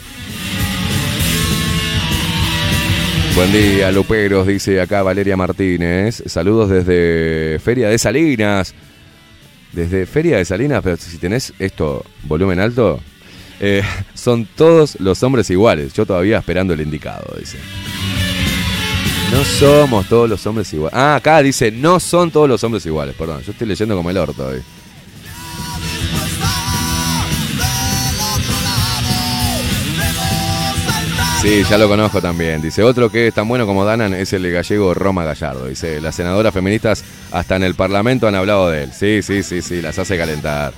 Buen 3.37 3.53
día, 3.53 3.93
Luperos, 3.93 4.47
dice 4.47 4.81
acá 4.81 5.03
Valeria 5.03 5.37
Martínez. 5.37 6.23
Saludos 6.27 6.71
desde 6.71 7.59
Feria 7.59 7.91
de 7.91 7.99
Salinas. 7.99 8.75
Desde 9.73 10.07
Feria 10.07 10.39
de 10.39 10.47
Salinas, 10.47 10.81
pero 10.83 10.97
si 10.97 11.19
tenés 11.19 11.53
esto, 11.59 12.07
volumen 12.23 12.59
alto, 12.59 13.01
eh, 13.61 13.83
son 14.15 14.47
todos 14.47 14.99
los 14.99 15.23
hombres 15.23 15.51
iguales. 15.51 15.93
Yo 15.93 16.07
todavía 16.07 16.39
esperando 16.39 16.73
el 16.73 16.81
indicado, 16.81 17.37
dice. 17.39 17.59
No 19.31 19.45
somos 19.45 20.09
todos 20.09 20.29
los 20.29 20.47
hombres 20.47 20.73
iguales. 20.73 20.99
Ah, 20.99 21.17
acá 21.17 21.43
dice, 21.43 21.71
no 21.71 22.01
son 22.01 22.31
todos 22.31 22.49
los 22.49 22.65
hombres 22.65 22.85
iguales. 22.87 23.15
Perdón, 23.15 23.43
yo 23.43 23.53
estoy 23.53 23.69
leyendo 23.69 23.95
como 23.95 24.09
el 24.09 24.17
orto 24.17 24.47
hoy. 24.47 24.63
Sí, 31.43 31.65
ya 31.69 31.77
lo 31.77 31.89
conozco 31.89 32.21
también. 32.23 32.63
Dice, 32.63 32.85
otro 32.85 33.11
que 33.11 33.27
es 33.27 33.35
tan 33.35 33.49
bueno 33.49 33.67
como 33.67 33.85
Danan 33.85 34.15
es 34.15 34.33
el 34.33 34.49
gallego 34.53 34.95
Roma 34.95 35.25
Gallardo. 35.25 35.67
Dice, 35.67 36.01
las 36.01 36.15
senadoras 36.15 36.55
feministas 36.55 37.03
hasta 37.33 37.57
en 37.57 37.65
el 37.65 37.75
Parlamento 37.75 38.29
han 38.29 38.37
hablado 38.37 38.71
de 38.71 38.85
él. 38.85 38.93
Sí, 38.93 39.23
sí, 39.23 39.43
sí, 39.43 39.61
sí, 39.61 39.83
las 39.83 39.99
hace 39.99 40.17
calentar. 40.17 40.73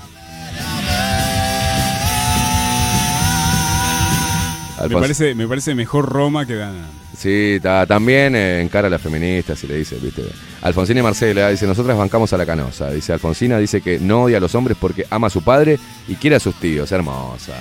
Me 4.89 4.97
parece, 5.01 5.35
me 5.35 5.47
parece 5.47 5.75
mejor 5.75 6.09
Roma 6.11 6.47
que 6.47 6.55
Dana. 6.57 6.87
Sí, 7.17 7.59
ta- 7.63 7.87
también 7.87 8.35
eh, 8.35 8.61
encara 8.61 8.89
a 8.89 8.91
las 8.91 9.01
feministas 9.01 9.63
y 9.65 9.67
le 9.67 9.77
dice, 9.77 9.97
viste. 10.03 10.23
Alfonsina 10.63 11.01
y 11.01 11.03
Marcela 11.03 11.49
dice, 11.51 11.67
nosotras 11.67 11.97
bancamos 11.97 12.33
a 12.33 12.37
la 12.39 12.45
canosa. 12.47 12.91
Dice, 12.91 13.13
Alfonsina 13.13 13.59
dice 13.59 13.81
que 13.83 13.99
no 13.99 14.25
odia 14.25 14.39
a 14.39 14.41
los 14.41 14.55
hombres 14.55 14.77
porque 14.81 15.07
ama 15.11 15.27
a 15.29 15.31
su 15.31 15.43
padre 15.43 15.79
y 16.09 16.17
quiere 16.17 16.37
a 16.37 16.41
sus 16.41 16.55
tíos. 16.57 16.91
Hermosa. 16.91 17.53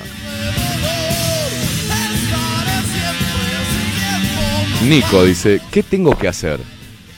Nico 4.90 5.24
dice, 5.24 5.62
¿qué 5.72 5.82
tengo 5.84 6.18
que 6.18 6.28
hacer? 6.28 6.60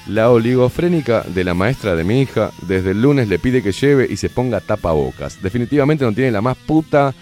La 0.08 0.30
oligofrénica 0.30 1.24
de 1.24 1.44
la 1.44 1.54
maestra 1.54 1.96
de 1.96 2.04
mi 2.04 2.22
hija 2.22 2.52
desde 2.68 2.92
el 2.92 3.02
lunes 3.02 3.28
le 3.28 3.40
pide 3.40 3.64
que 3.64 3.72
lleve 3.72 4.08
y 4.10 4.18
se 4.18 4.30
ponga 4.30 4.60
tapabocas. 4.62 5.42
Definitivamente 5.42 6.06
no 6.06 6.14
tiene 6.14 6.32
la 6.32 6.42
más 6.42 6.58
puta 6.58 7.14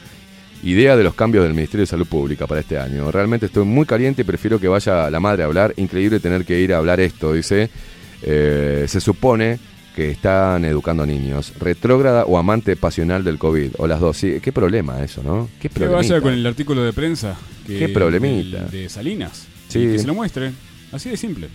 idea 0.63 0.97
de 0.97 1.03
los 1.03 1.13
cambios 1.15 1.43
del 1.45 1.53
Ministerio 1.53 1.83
de 1.83 1.87
Salud 1.87 2.07
Pública 2.07 2.45
para 2.45 2.59
este 2.61 2.77
año. 2.77 3.09
Realmente 3.09 3.45
estoy 3.45 3.63
muy 3.65 3.85
caliente 3.85 4.21
y 4.23 4.25
prefiero 4.25 4.59
que 4.59 4.67
vaya 4.67 5.09
la 5.09 5.19
madre 5.19 5.43
a 5.43 5.45
hablar. 5.45 5.73
Increíble 5.77 6.19
tener 6.19 6.43
que 6.45 6.59
ir 6.59 6.73
a 6.73 6.77
hablar 6.77 6.99
esto, 6.99 7.33
dice. 7.33 7.69
Eh, 8.21 8.85
se 8.87 8.99
supone 8.99 9.59
que 9.95 10.11
están 10.11 10.65
educando 10.65 11.05
niños. 11.05 11.53
Retrógrada 11.59 12.25
o 12.25 12.37
amante 12.37 12.75
pasional 12.75 13.23
del 13.23 13.37
COVID. 13.37 13.71
O 13.77 13.87
las 13.87 13.99
dos. 14.01 14.17
Sí, 14.17 14.39
qué 14.41 14.51
problema 14.51 15.01
eso, 15.03 15.23
¿no? 15.23 15.49
Qué 15.61 15.69
problema. 15.69 15.97
vaya 15.97 16.19
con 16.19 16.33
el 16.33 16.45
artículo 16.45 16.83
de 16.83 16.91
prensa. 16.93 17.37
que- 17.65 17.79
Qué 17.79 17.87
problemita. 17.89 18.65
De 18.65 18.89
Salinas. 18.89 19.47
Sí. 19.73 19.79
Y 19.79 19.91
que 19.93 19.99
se 19.99 20.07
lo 20.07 20.13
muestre. 20.13 20.51
Así 20.91 21.09
de 21.09 21.17
simple. 21.17 21.49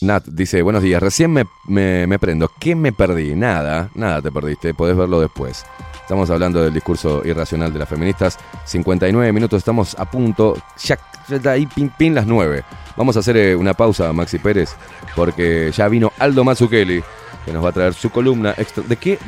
Nat 0.00 0.24
dice, 0.28 0.62
buenos 0.62 0.82
días, 0.82 1.02
recién 1.02 1.32
me, 1.32 1.44
me- 1.66 2.06
me 2.06 2.18
prendo. 2.18 2.50
¿Qué 2.60 2.74
me 2.76 2.92
perdí? 2.92 3.34
Nada, 3.34 3.90
nada 3.94 4.22
te 4.22 4.30
perdiste, 4.30 4.72
podés 4.72 4.96
verlo 4.96 5.20
después. 5.20 5.64
Estamos 6.00 6.30
hablando 6.30 6.62
del 6.62 6.72
discurso 6.72 7.20
irracional 7.24 7.72
de 7.72 7.80
las 7.80 7.88
feministas. 7.88 8.38
59 8.64 9.32
minutos, 9.32 9.58
estamos 9.58 9.94
a 9.98 10.08
punto. 10.10 10.54
Ya, 10.84 10.98
ya 11.28 11.36
está 11.36 11.50
ahí, 11.50 11.66
pin, 11.66 11.90
pin, 11.98 12.14
las 12.14 12.26
9. 12.26 12.62
Vamos 12.96 13.16
a 13.16 13.20
hacer 13.20 13.36
eh, 13.36 13.56
una 13.56 13.74
pausa, 13.74 14.12
Maxi 14.12 14.38
Pérez, 14.38 14.70
porque 15.16 15.70
ya 15.76 15.88
vino 15.88 16.12
Aldo 16.18 16.44
Mazzucchelli, 16.44 17.02
que 17.44 17.52
nos 17.52 17.62
va 17.64 17.70
a 17.70 17.72
traer 17.72 17.92
su 17.92 18.08
columna 18.10 18.54
extra. 18.56 18.84
¿De 18.84 18.96
qué? 18.96 19.18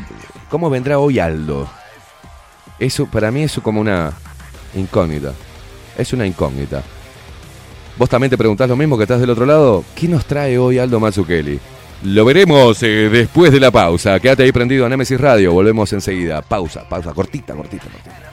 ¿Cómo 0.49 0.71
vendrá 0.71 0.99
hoy 0.99 1.19
Aldo? 1.19 1.69
Eso 2.81 3.07
para 3.07 3.31
mí 3.31 3.43
es 3.43 3.61
como 3.63 3.81
una 3.81 4.13
incógnita. 4.75 5.33
Es 5.97 6.13
una 6.13 6.27
incógnita. 6.27 6.83
¿Vos 7.99 8.09
también 8.09 8.31
te 8.31 8.39
preguntás 8.39 8.69
lo 8.69 8.77
mismo 8.77 8.97
que 8.97 9.05
estás 9.05 9.21
del 9.21 9.29
otro 9.29 9.45
lado? 9.45 9.85
¿Qué 9.95 10.09
nos 10.09 10.25
trae 10.25 10.57
hoy 10.59 10.79
Aldo 10.79 10.99
Mazzucchelli? 10.99 11.61
Lo 12.05 12.25
veremos 12.25 12.83
eh, 12.83 13.11
después 13.11 13.53
de 13.53 13.61
la 13.61 13.71
pausa. 13.71 14.19
Quédate 14.19 14.45
ahí 14.45 14.53
prendido 14.53 14.87
a 14.87 14.89
Nemesis 14.89 15.21
Radio. 15.21 15.53
Volvemos 15.53 15.93
enseguida. 15.93 16.41
Pausa, 16.41 16.89
pausa, 16.89 17.13
cortita, 17.13 17.55
cortita, 17.55 17.85
cortita. 17.85 18.31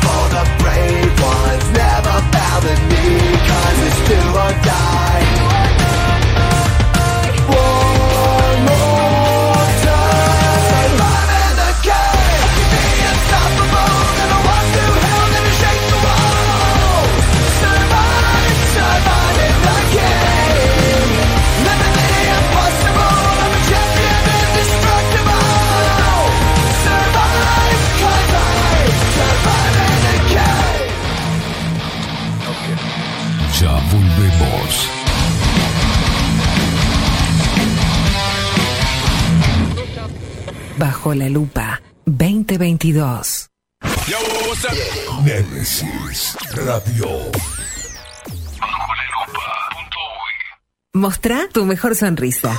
For 0.00 0.24
the 0.34 0.44
brave 0.58 1.14
ones. 1.20 1.64
Never 1.72 2.16
bow 2.32 2.60
the 2.60 2.74
knee, 2.88 3.36
cause 3.48 3.78
it's 3.86 4.08
do 4.08 4.20
or 4.42 4.52
die. 4.64 5.11
Bajo 40.82 41.14
la 41.14 41.28
lupa 41.28 41.80
2022. 42.06 43.48
Nemesis 45.24 46.36
Radio. 46.56 47.06
Mostrá 50.92 51.46
tu 51.52 51.64
mejor 51.66 51.94
sonrisa. 51.94 52.58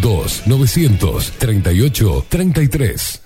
2 0.00 0.28
900 0.46 1.22
38 1.38 2.24
33. 2.28 3.25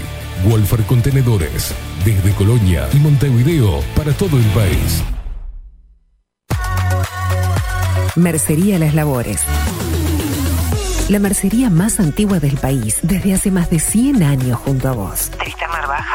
Wolfer 0.49 0.82
Contenedores 0.84 1.74
desde 2.03 2.34
Colonia 2.34 2.90
y 2.94 2.98
Montevideo 2.98 3.82
para 3.95 4.12
todo 4.14 4.38
el 4.38 4.45
país. 4.48 5.02
Mercería 8.16 8.80
Las 8.80 8.95
Labores. 8.95 9.44
La 11.10 11.20
mercería 11.20 11.70
más 11.70 11.99
antigua 11.99 12.40
del 12.40 12.57
país 12.57 12.99
desde 13.03 13.34
hace 13.34 13.52
más 13.52 13.70
de 13.70 13.80
100 13.80 14.24
años 14.24 14.57
junto 14.57 14.90
a 14.90 14.94
vos. 14.94 15.30
Tristán 15.38 15.70
Baja 15.88 16.15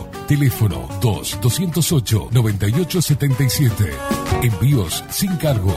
Teléfono 0.27 0.87
2-208-9877. 1.01 3.91
Envíos 4.41 5.03
sin 5.09 5.35
cargo. 5.37 5.75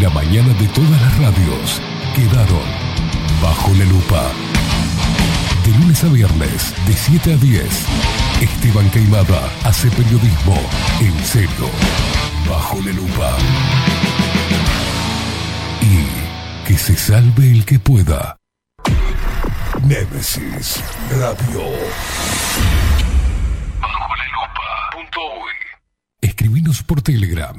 La 0.00 0.10
mañana 0.10 0.52
de 0.54 0.66
todas 0.68 0.90
las 0.90 1.18
radios 1.18 1.80
quedaron 2.14 2.62
bajo 3.42 3.72
la 3.74 3.84
lupa. 3.84 4.30
De 5.64 5.72
lunes 5.78 6.04
a 6.04 6.08
viernes, 6.08 6.74
de 6.86 6.92
7 6.92 7.32
a 7.32 7.36
10. 7.36 7.64
Esteban 8.40 8.88
Queimada 8.90 9.50
hace 9.64 9.90
periodismo 9.90 10.56
en 11.00 11.24
serio. 11.24 11.68
Bajo 12.48 12.80
la 12.80 12.92
lupa. 12.92 13.36
Que 16.68 16.76
se 16.76 16.94
salve 16.96 17.50
el 17.50 17.64
que 17.64 17.78
pueda. 17.78 18.36
Nemesis 19.86 20.84
Radio. 21.18 21.62
Bajo 23.80 24.14
la 24.16 24.26
lupa. 24.26 25.06
Escribinos 26.20 26.82
por 26.82 27.00
Telegram. 27.00 27.58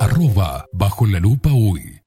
Arroba 0.00 0.64
bajo 0.72 1.04
la 1.04 1.20
lupa 1.20 1.50
hoy. 1.52 1.97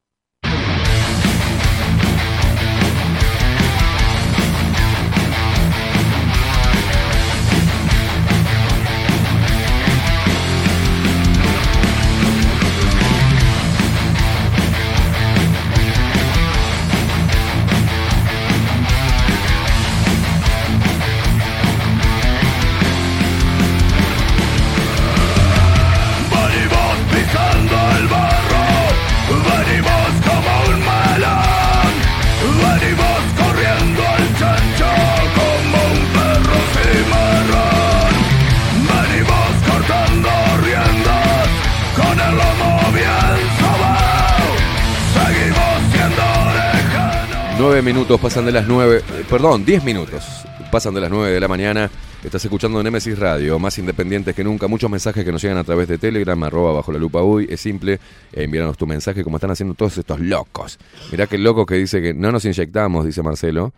Nueve 47.72 47.89
minutos 47.89 48.19
pasan 48.19 48.45
de 48.45 48.52
las 48.52 48.68
nueve, 48.68 48.98
eh, 48.98 49.23
perdón, 49.30 49.64
diez 49.64 49.81
minutos 49.81 50.45
pasan 50.69 50.93
de 50.93 50.99
las 50.99 51.10
nueve 51.10 51.31
de 51.31 51.39
la 51.39 51.48
mañana. 51.48 51.89
Estás 52.22 52.43
escuchando 52.43 52.84
Nemesis 52.84 53.18
Radio, 53.18 53.60
más 53.60 53.77
independientes 53.77 54.35
que 54.35 54.43
nunca. 54.43 54.68
Muchos 54.68 54.91
mensajes 54.91 55.23
que 55.23 55.31
nos 55.31 55.41
llegan 55.41 55.57
a 55.57 55.64
través 55.64 55.88
de 55.88 55.98
Telegram, 55.98 56.43
arroba 56.43 56.73
bajo 56.73 56.91
la 56.91 56.99
lupa 56.99 57.23
uy. 57.23 57.48
Es 57.49 57.61
simple, 57.61 57.93
eh, 57.93 57.99
envíanos 58.43 58.77
tu 58.77 58.85
mensaje 58.85 59.23
como 59.23 59.38
están 59.38 59.52
haciendo 59.52 59.73
todos 59.73 59.98
estos 59.98 60.19
locos. 60.19 60.80
Mirá 61.14 61.27
que 61.27 61.38
loco 61.38 61.65
que 61.65 61.76
dice 61.76 62.02
que 62.02 62.14
no 62.14 62.34
nos 62.34 62.43
inyectamos, 62.43 63.06
dice 63.06 63.23
Marcelo, 63.23 63.72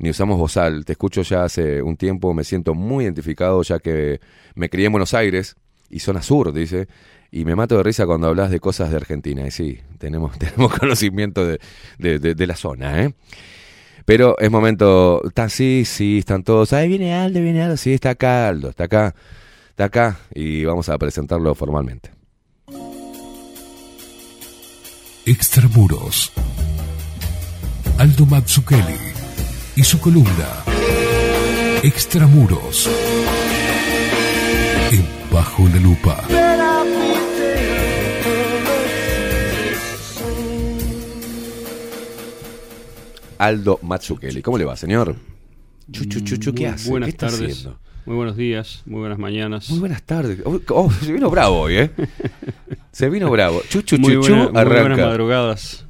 ni 0.00 0.10
usamos 0.10 0.36
bozal. 0.36 0.84
Te 0.84 0.94
escucho 0.94 1.22
ya 1.22 1.44
hace 1.44 1.82
un 1.82 1.96
tiempo, 1.96 2.34
me 2.34 2.42
siento 2.42 2.74
muy 2.74 3.04
identificado 3.04 3.62
ya 3.62 3.78
que 3.78 4.20
me 4.56 4.68
crié 4.68 4.86
en 4.86 4.92
Buenos 4.92 5.14
Aires 5.14 5.54
y 5.88 6.00
zona 6.00 6.20
sur, 6.20 6.52
dice. 6.52 6.88
Y 7.32 7.44
me 7.44 7.54
mato 7.54 7.76
de 7.76 7.82
risa 7.84 8.06
cuando 8.06 8.26
hablas 8.26 8.50
de 8.50 8.58
cosas 8.60 8.90
de 8.90 8.96
Argentina. 8.96 9.46
Y 9.46 9.50
sí, 9.50 9.78
tenemos, 9.98 10.36
tenemos 10.38 10.76
conocimiento 10.76 11.46
de, 11.46 11.58
de- 11.98 12.46
la 12.46 12.56
zona, 12.56 13.02
¿eh? 13.04 13.14
Pero 14.04 14.36
es 14.38 14.50
momento. 14.50 15.22
Está 15.26 15.48
sí, 15.48 15.84
sí, 15.86 16.18
están 16.18 16.42
todos. 16.42 16.72
Ahí 16.72 16.88
viene 16.88 17.14
Aldo, 17.14 17.40
viene 17.40 17.62
Aldo. 17.62 17.76
Sí, 17.76 17.92
está 17.94 18.10
acá, 18.10 18.48
Aldo, 18.48 18.70
está 18.70 18.84
acá. 18.84 19.14
Está 19.70 19.84
acá. 19.84 20.18
Y 20.34 20.64
vamos 20.64 20.88
a 20.88 20.98
presentarlo 20.98 21.54
formalmente. 21.54 22.10
Extramuros. 25.26 26.32
Aldo 27.98 28.24
Mazzucchelli 28.26 28.96
y 29.76 29.84
su 29.84 30.00
columna 30.00 30.64
Extramuros. 31.82 32.88
En 34.90 35.06
Bajo 35.30 35.68
la 35.68 35.76
Lupa. 35.76 36.24
Aldo 43.40 43.78
Mazzucchelli. 43.82 44.42
¿Cómo 44.42 44.58
le 44.58 44.64
va, 44.64 44.76
señor? 44.76 45.16
Chuchu, 45.90 46.20
chuchu, 46.20 46.52
¿qué 46.54 46.62
Muy 46.64 46.70
hace? 46.74 46.90
Buenas 46.90 47.06
¿Qué 47.08 47.10
está 47.10 47.28
tardes. 47.28 47.50
haciendo? 47.56 47.78
Muy 48.06 48.16
buenos 48.16 48.36
días, 48.36 48.82
muy 48.86 49.00
buenas 49.00 49.18
mañanas. 49.18 49.68
Muy 49.70 49.78
buenas 49.80 50.02
tardes. 50.02 50.40
Oh, 50.44 50.60
oh, 50.70 50.90
se 50.90 51.12
vino 51.12 51.30
bravo 51.30 51.60
hoy, 51.60 51.76
¿eh? 51.76 51.90
Se 52.92 53.08
vino 53.08 53.30
bravo. 53.30 53.62
Chuchu, 53.68 53.98
Muy 53.98 54.14
chuchu, 54.14 54.28
buena- 54.32 54.44
muy 54.44 54.52
buenas 54.52 54.66
arranca. 54.82 55.06
madrugadas. 55.06 55.86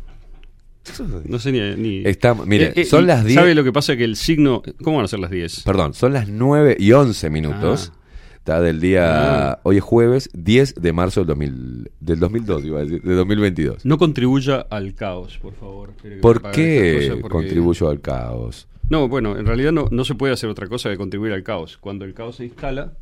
No 1.25 1.39
sé 1.39 1.53
ni... 1.53 1.61
ni- 1.77 2.03
Está- 2.07 2.35
mire, 2.35 2.67
Eh, 2.69 2.73
eh, 2.77 2.85
son 2.85 3.07
las 3.07 3.25
10. 3.25 3.35
¿Sabe 3.35 3.55
lo 3.55 3.65
que 3.65 3.73
pasa? 3.73 3.97
Que 3.97 4.05
el 4.05 4.17
signo... 4.17 4.63
¿Cómo 4.83 4.97
van 4.97 5.05
a 5.05 5.09
ser 5.09 5.19
las 5.21 5.31
10? 5.31 5.63
Perdón, 5.63 5.95
son 5.95 6.13
las 6.13 6.29
9 6.29 6.77
y 6.79 6.93
11 6.93 7.31
minutos. 7.31 7.93
Está 8.41 8.61
del 8.63 8.81
día. 8.81 9.51
Ah. 9.53 9.61
Hoy 9.65 9.77
es 9.77 9.83
jueves 9.83 10.31
10 10.33 10.77
de 10.77 10.93
marzo 10.95 11.21
del, 11.21 11.27
2000, 11.29 11.91
del 12.01 12.19
2002, 12.19 12.65
iba 12.65 12.79
a 12.81 12.83
decir, 12.85 13.03
de 13.03 13.15
2022. 13.15 13.85
No 13.85 13.99
contribuya 13.99 14.67
al 14.71 14.95
caos, 14.95 15.37
por 15.39 15.53
favor. 15.55 15.93
¿Por 16.23 16.51
qué 16.51 17.19
porque- 17.21 17.29
contribuyo 17.29 17.91
al 17.91 18.01
caos? 18.01 18.67
No, 18.89 19.09
bueno, 19.09 19.37
en 19.39 19.47
realidad 19.47 19.73
no, 19.73 19.89
no 19.91 20.05
se 20.05 20.15
puede 20.15 20.33
hacer 20.33 20.49
otra 20.49 20.67
cosa 20.69 20.89
que 20.89 20.97
contribuir 20.97 21.33
al 21.35 21.43
caos. 21.43 21.77
Cuando 21.77 22.07
el 22.07 22.15
caos 22.15 22.37
se 22.37 22.47
instala, 22.47 22.95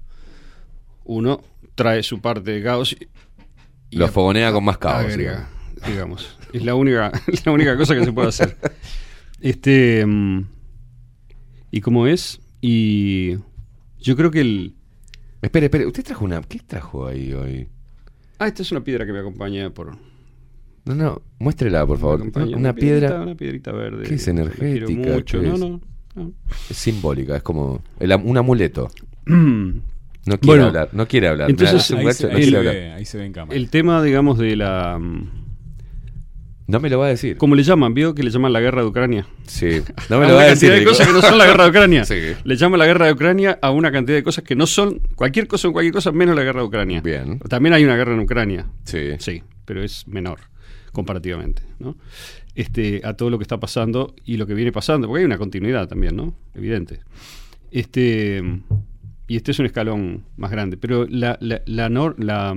uno 1.05 1.41
trae 1.77 2.03
su 2.03 2.21
parte 2.21 2.51
de 2.51 2.63
caos 2.63 2.97
y, 3.91 3.97
Lo 3.97 4.09
fogonea 4.09 4.53
con 4.53 4.65
más 4.65 4.77
caos. 4.79 5.07
agrega, 5.07 5.49
digamos. 5.87 6.37
Es 6.53 6.65
la 6.65 6.75
única, 6.75 7.13
la 7.47 7.53
única 7.53 7.77
cosa 7.77 7.95
que 7.95 8.05
se 8.05 8.13
puede 8.13 8.29
hacer. 8.29 8.57
Este. 9.41 10.05
mm, 10.05 10.43
¿Y 11.71 11.81
cómo 11.81 12.09
es? 12.09 12.41
Y. 12.61 13.37
Yo 14.01 14.17
creo 14.17 14.33
que 14.33 14.41
el. 14.41 14.75
Espere, 15.43 15.67
espere, 15.67 15.87
usted 15.87 16.03
trajo 16.05 16.25
una. 16.25 16.41
¿Qué 16.43 16.61
trajo 16.67 17.07
ahí 17.07 17.33
hoy? 17.33 17.69
Ah, 18.39 18.49
esta 18.49 18.63
es 18.63 18.71
una 18.73 18.83
piedra 18.83 19.07
que 19.07 19.13
me 19.13 19.21
acompaña 19.21 19.71
por. 19.71 19.97
No, 20.85 20.95
no, 20.95 21.23
muéstrela, 21.39 21.87
por 21.87 21.99
favor. 21.99 22.23
Una 22.23 22.33
piedra 22.33 22.75
piedrita, 22.75 23.21
Una 23.23 23.35
piedrita 23.35 23.73
verde. 23.73 24.05
¿Qué 24.05 24.15
es 24.15 24.29
energética? 24.29 25.11
mucho. 25.13 25.41
¿Qué 25.41 25.47
No, 25.49 25.55
es? 25.55 25.61
no. 25.61 25.81
no. 26.15 26.33
es 26.71 26.77
simbólica, 26.77 27.37
es 27.37 27.43
como 27.43 27.83
el 28.01 28.13
un 28.15 28.37
amuleto. 28.37 28.89
No 30.27 30.37
quiere 30.39 30.47
Bueno, 30.59 30.67
hablar, 30.67 30.91
no 30.93 31.09
quiere 31.09 31.29
hablar. 31.29 31.49
entonces, 31.49 31.91
Ahí 31.91 32.13
se, 32.13 32.25
no 32.27 32.31
ahí 32.31 32.37
quiere 32.37 32.51
se 32.51 32.57
hablar. 32.59 32.75
ve, 32.75 32.93
ahí 32.93 33.05
se 33.07 33.17
ve 33.17 33.25
en 33.25 33.33
cámara. 33.33 33.57
El 33.57 33.71
tema, 33.71 34.03
digamos, 34.03 34.37
de 34.37 34.57
la. 34.57 35.01
No 36.69 36.81
me 36.81 36.89
lo 36.91 36.99
va 36.99 37.07
a 37.07 37.09
decir. 37.09 37.37
¿Cómo 37.39 37.55
le 37.55 37.63
llaman? 37.63 37.95
¿Vio 37.95 38.15
que 38.15 38.23
le 38.23 38.31
llaman 38.31 38.53
la 38.53 38.61
guerra 38.61 38.83
de 38.83 38.89
Ucrania? 38.89 39.27
Sí. 39.47 39.81
No 40.11 40.21
me 40.21 40.29
lo 40.29 40.35
va 40.35 40.43
a 40.43 40.45
decir. 40.51 40.69
cantidad 40.69 40.73
de 40.75 40.79
digo. 40.81 40.91
cosas 40.91 41.07
que 41.09 41.13
no 41.15 41.23
son 41.23 41.39
la 41.39 41.47
guerra 41.47 41.65
de 41.65 41.71
Ucrania. 41.71 42.05
Sí. 42.05 42.21
Le 42.45 42.57
llaman 42.57 42.79
la 42.79 42.87
guerra 42.87 43.07
de 43.07 43.13
Ucrania 43.15 43.59
a 43.63 43.71
una 43.71 43.91
cantidad 43.91 44.17
de 44.17 44.23
cosas 44.23 44.45
que 44.45 44.55
no 44.55 44.67
son 44.67 45.01
cualquier 45.17 45.49
cosa 45.49 45.69
o 45.69 45.73
cualquier 45.73 45.95
cosa 45.95 46.13
menos 46.13 46.37
la 46.37 46.43
guerra 46.45 46.61
de 46.61 46.67
Ucrania. 46.67 47.01
Bien. 47.01 47.39
También 47.41 47.73
hay 47.73 47.85
una 47.85 47.97
guerra 47.97 48.13
en 48.15 48.21
Ucrania. 48.21 48.67
Sí. 48.85 49.13
Sí, 49.19 49.43
pero 49.65 49.83
es 49.83 50.07
menor 50.07 50.41
comparativamente, 50.93 51.63
¿no? 51.79 51.97
Este, 52.55 53.01
a 53.05 53.15
todo 53.15 53.31
lo 53.31 53.39
que 53.39 53.45
está 53.45 53.59
pasando 53.61 54.15
y 54.25 54.37
lo 54.37 54.47
que 54.47 54.53
viene 54.55 54.73
pasando, 54.73 55.07
porque 55.09 55.21
hay 55.21 55.27
una 55.27 55.39
continuidad 55.39 55.89
también, 55.89 56.17
¿no? 56.17 56.35
Evidente. 56.55 57.01
Este, 57.71 58.43
y 59.27 59.37
este 59.37 59.53
es 59.53 59.59
un 59.59 59.67
escalón 59.67 60.25
más 60.37 60.51
grande, 60.51 60.77
pero 60.77 61.07
la, 61.09 61.39
la, 61.41 61.63
la 61.67 61.89
nor- 61.89 62.17
la, 62.19 62.55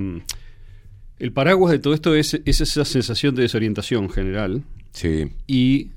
el 1.22 1.32
paraguas 1.32 1.70
de 1.70 1.78
todo 1.78 1.94
esto 1.94 2.16
es, 2.16 2.34
es 2.44 2.60
esa 2.60 2.84
sensación 2.84 3.36
de 3.36 3.42
desorientación 3.42 4.10
general, 4.10 4.64
Sí. 4.92 5.30
y 5.46 5.90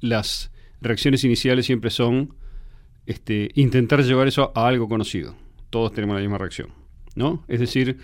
las 0.00 0.52
reacciones 0.80 1.24
iniciales 1.24 1.66
siempre 1.66 1.90
son 1.90 2.34
este, 3.06 3.50
intentar 3.54 4.04
llevar 4.04 4.28
eso 4.28 4.52
a 4.54 4.68
algo 4.68 4.88
conocido. 4.88 5.34
Todos 5.70 5.92
tenemos 5.92 6.14
la 6.14 6.20
misma 6.22 6.38
reacción, 6.38 6.68
¿no? 7.16 7.44
Es 7.48 7.58
decir, 7.58 7.98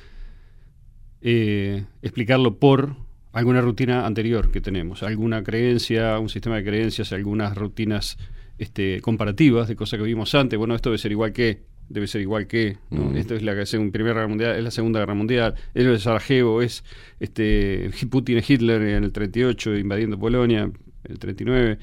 eh, 1.21 1.85
explicarlo 2.03 2.59
por 2.59 2.97
alguna 3.33 3.61
rutina 3.61 4.05
anterior 4.05 4.51
que 4.51 4.61
tenemos, 4.61 5.05
alguna 5.05 5.45
creencia, 5.45 6.19
un 6.19 6.29
sistema 6.29 6.57
de 6.57 6.65
creencias, 6.65 7.13
algunas 7.13 7.57
rutinas 7.57 8.19
este, 8.59 9.01
comparativas 9.03 9.69
de 9.69 9.77
cosas 9.77 9.99
que 9.99 10.05
vimos 10.05 10.35
antes. 10.35 10.59
Bueno, 10.59 10.75
esto 10.75 10.89
debe 10.91 10.99
ser 10.99 11.13
igual 11.13 11.33
que, 11.33 11.63
debe 11.89 12.07
ser 12.07 12.21
igual 12.21 12.47
que, 12.47 12.79
¿no? 12.91 13.11
Mm. 13.11 13.17
esto 13.17 13.35
es 13.35 13.43
la 13.43 13.53
Primera 13.55 14.15
Guerra 14.15 14.29
Mundial, 14.29 14.57
es 14.57 14.65
la 14.65 14.71
Segunda 14.71 15.01
Guerra 15.01 15.15
Mundial, 15.15 15.55
es 15.75 15.85
lo 15.85 15.93
de 15.93 15.99
Sarajevo, 15.99 16.63
es 16.63 16.85
este, 17.21 17.91
Putin 18.11 18.39
es 18.39 18.51
Hitler 18.51 18.83
en 18.83 19.05
el 19.05 19.13
38 19.13 19.77
invadiendo 19.77 20.19
Polonia, 20.19 20.63
en 20.63 20.73
el 21.13 21.19
39, 21.19 21.79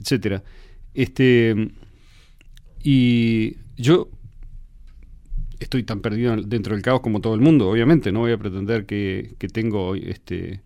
etcétera. 0.00 0.42
Este, 0.94 1.70
y 2.82 3.56
yo 3.76 4.08
estoy 5.60 5.82
tan 5.82 6.00
perdido 6.00 6.36
dentro 6.36 6.74
del 6.74 6.82
caos 6.82 7.00
como 7.00 7.20
todo 7.20 7.34
el 7.34 7.40
mundo, 7.40 7.68
obviamente. 7.68 8.12
No 8.12 8.20
voy 8.20 8.32
a 8.32 8.38
pretender 8.38 8.86
que, 8.86 9.34
que 9.38 9.48
tengo 9.48 9.94
este, 9.94 10.60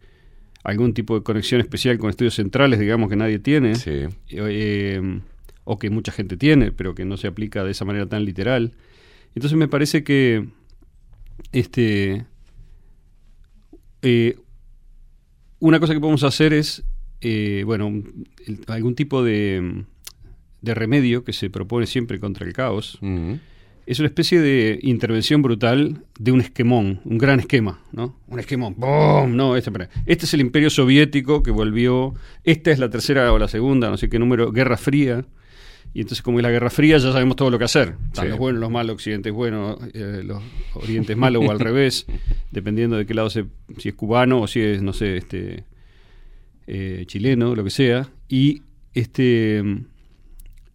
algún 0.64 0.94
tipo 0.94 1.14
de 1.14 1.22
conexión 1.22 1.60
especial 1.60 1.98
con 1.98 2.10
estudios 2.10 2.34
centrales, 2.34 2.78
digamos, 2.78 3.08
que 3.08 3.16
nadie 3.16 3.38
tiene. 3.38 3.74
Sí. 3.74 4.04
eh, 4.28 5.20
o 5.64 5.78
que 5.78 5.90
mucha 5.90 6.12
gente 6.12 6.36
tiene, 6.36 6.72
pero 6.72 6.94
que 6.94 7.04
no 7.04 7.16
se 7.16 7.26
aplica 7.28 7.62
de 7.64 7.70
esa 7.70 7.84
manera 7.84 8.06
tan 8.06 8.24
literal. 8.24 8.72
Entonces 9.34 9.56
me 9.58 9.68
parece 9.68 10.02
que 10.04 10.48
este 11.52 12.24
eh, 14.02 14.36
una 15.60 15.78
cosa 15.80 15.94
que 15.94 16.00
podemos 16.00 16.24
hacer 16.24 16.52
es 16.52 16.84
eh, 17.20 17.62
bueno 17.64 17.86
el- 18.46 18.60
algún 18.66 18.94
tipo 18.94 19.22
de, 19.22 19.84
de 20.60 20.74
remedio 20.74 21.24
que 21.24 21.32
se 21.32 21.50
propone 21.50 21.86
siempre 21.86 22.18
contra 22.20 22.46
el 22.46 22.52
caos 22.52 22.98
es 23.86 23.98
una 23.98 24.06
especie 24.08 24.40
de 24.40 24.78
intervención 24.82 25.42
brutal 25.42 26.04
de 26.18 26.30
un 26.32 26.40
esquemón, 26.40 27.00
un 27.04 27.18
gran 27.18 27.40
esquema, 27.40 27.80
¿no? 27.90 28.16
Un 28.28 28.38
esquemón, 28.38 28.74
¡boom! 28.78 29.34
No, 29.36 29.56
este, 29.56 29.70
este 30.06 30.24
es 30.26 30.34
el 30.34 30.40
imperio 30.40 30.70
soviético 30.70 31.42
que 31.42 31.50
volvió, 31.50 32.14
esta 32.44 32.70
es 32.70 32.78
la 32.78 32.90
tercera 32.90 33.32
o 33.32 33.38
la 33.40 33.48
segunda, 33.48 33.90
no 33.90 33.96
sé 33.96 34.08
qué 34.08 34.20
número, 34.20 34.52
Guerra 34.52 34.76
Fría, 34.76 35.24
y 35.94 36.00
entonces 36.00 36.22
como 36.22 36.38
es 36.38 36.42
la 36.42 36.50
Guerra 36.50 36.70
Fría 36.70 36.98
ya 36.98 37.12
sabemos 37.12 37.36
todo 37.36 37.50
lo 37.50 37.58
que 37.58 37.64
hacer. 37.64 37.96
Están 38.06 38.24
Sí. 38.24 38.30
los 38.30 38.38
buenos, 38.38 38.60
los 38.60 38.70
malos, 38.70 38.94
Occidente 38.94 39.28
es 39.30 39.34
bueno, 39.34 39.78
eh, 39.92 40.22
los 40.24 40.42
Orientes 40.74 41.16
malos 41.16 41.44
o 41.46 41.50
al 41.50 41.60
revés, 41.68 42.06
dependiendo 42.50 42.96
de 42.96 43.06
qué 43.06 43.14
lado 43.14 43.30
se, 43.30 43.44
si 43.78 43.90
es 43.90 43.94
cubano 43.94 44.40
o 44.42 44.46
si 44.46 44.60
es, 44.60 44.82
no 44.82 44.92
sé, 44.92 45.16
este 45.16 45.64
eh, 46.66 47.04
chileno, 47.06 47.54
lo 47.54 47.64
que 47.64 47.70
sea, 47.70 48.08
y 48.28 48.62
este 48.94 49.62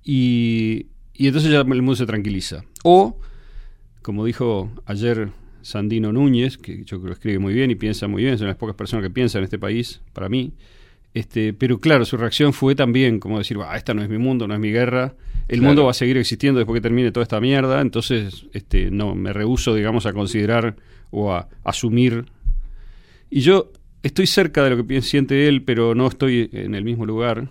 y, 0.03 0.87
y 1.13 1.27
entonces 1.27 1.51
ya 1.51 1.59
el 1.61 1.67
mundo 1.67 1.95
se 1.95 2.05
tranquiliza. 2.05 2.63
O, 2.83 3.19
como 4.01 4.25
dijo 4.25 4.71
ayer 4.85 5.29
Sandino 5.61 6.13
Núñez, 6.13 6.57
que 6.57 6.83
yo 6.85 6.99
creo 7.01 7.07
que 7.07 7.13
escribe 7.13 7.39
muy 7.39 7.53
bien 7.53 7.71
y 7.71 7.75
piensa 7.75 8.07
muy 8.07 8.23
bien, 8.23 8.37
son 8.37 8.47
las 8.47 8.55
pocas 8.55 8.75
personas 8.75 9.03
que 9.03 9.09
piensan 9.09 9.39
en 9.39 9.43
este 9.45 9.59
país, 9.59 10.01
para 10.13 10.29
mí, 10.29 10.53
este, 11.17 11.53
pero 11.53 11.79
claro, 11.79 12.05
su 12.05 12.17
reacción 12.17 12.53
fue 12.53 12.75
también 12.75 13.19
como 13.19 13.37
decir, 13.37 13.57
"Bah, 13.57 13.75
esta 13.77 13.93
no 13.93 14.01
es 14.01 14.09
mi 14.09 14.17
mundo, 14.17 14.47
no 14.47 14.53
es 14.53 14.59
mi 14.59 14.71
guerra, 14.71 15.15
el 15.47 15.59
Claro. 15.59 15.69
mundo 15.69 15.85
va 15.85 15.91
a 15.91 15.93
seguir 15.93 16.17
existiendo 16.17 16.59
después 16.59 16.77
que 16.77 16.81
termine 16.81 17.11
toda 17.11 17.23
esta 17.23 17.39
mierda, 17.39 17.81
entonces 17.81 18.45
este, 18.53 18.91
no, 18.91 19.15
me 19.15 19.31
rehuso, 19.33 19.73
digamos, 19.75 20.05
a 20.05 20.13
considerar 20.13 20.75
o 21.09 21.31
a 21.33 21.47
asumir. 21.63 22.25
Y 23.29 23.41
yo 23.41 23.71
estoy 24.03 24.27
cerca 24.27 24.63
de 24.63 24.71
lo 24.71 24.85
que 24.85 25.01
siente 25.01 25.47
él, 25.47 25.63
pero 25.63 25.95
no 25.95 26.07
estoy 26.07 26.49
en 26.53 26.75
el 26.75 26.83
mismo 26.83 27.05
lugar. 27.05 27.49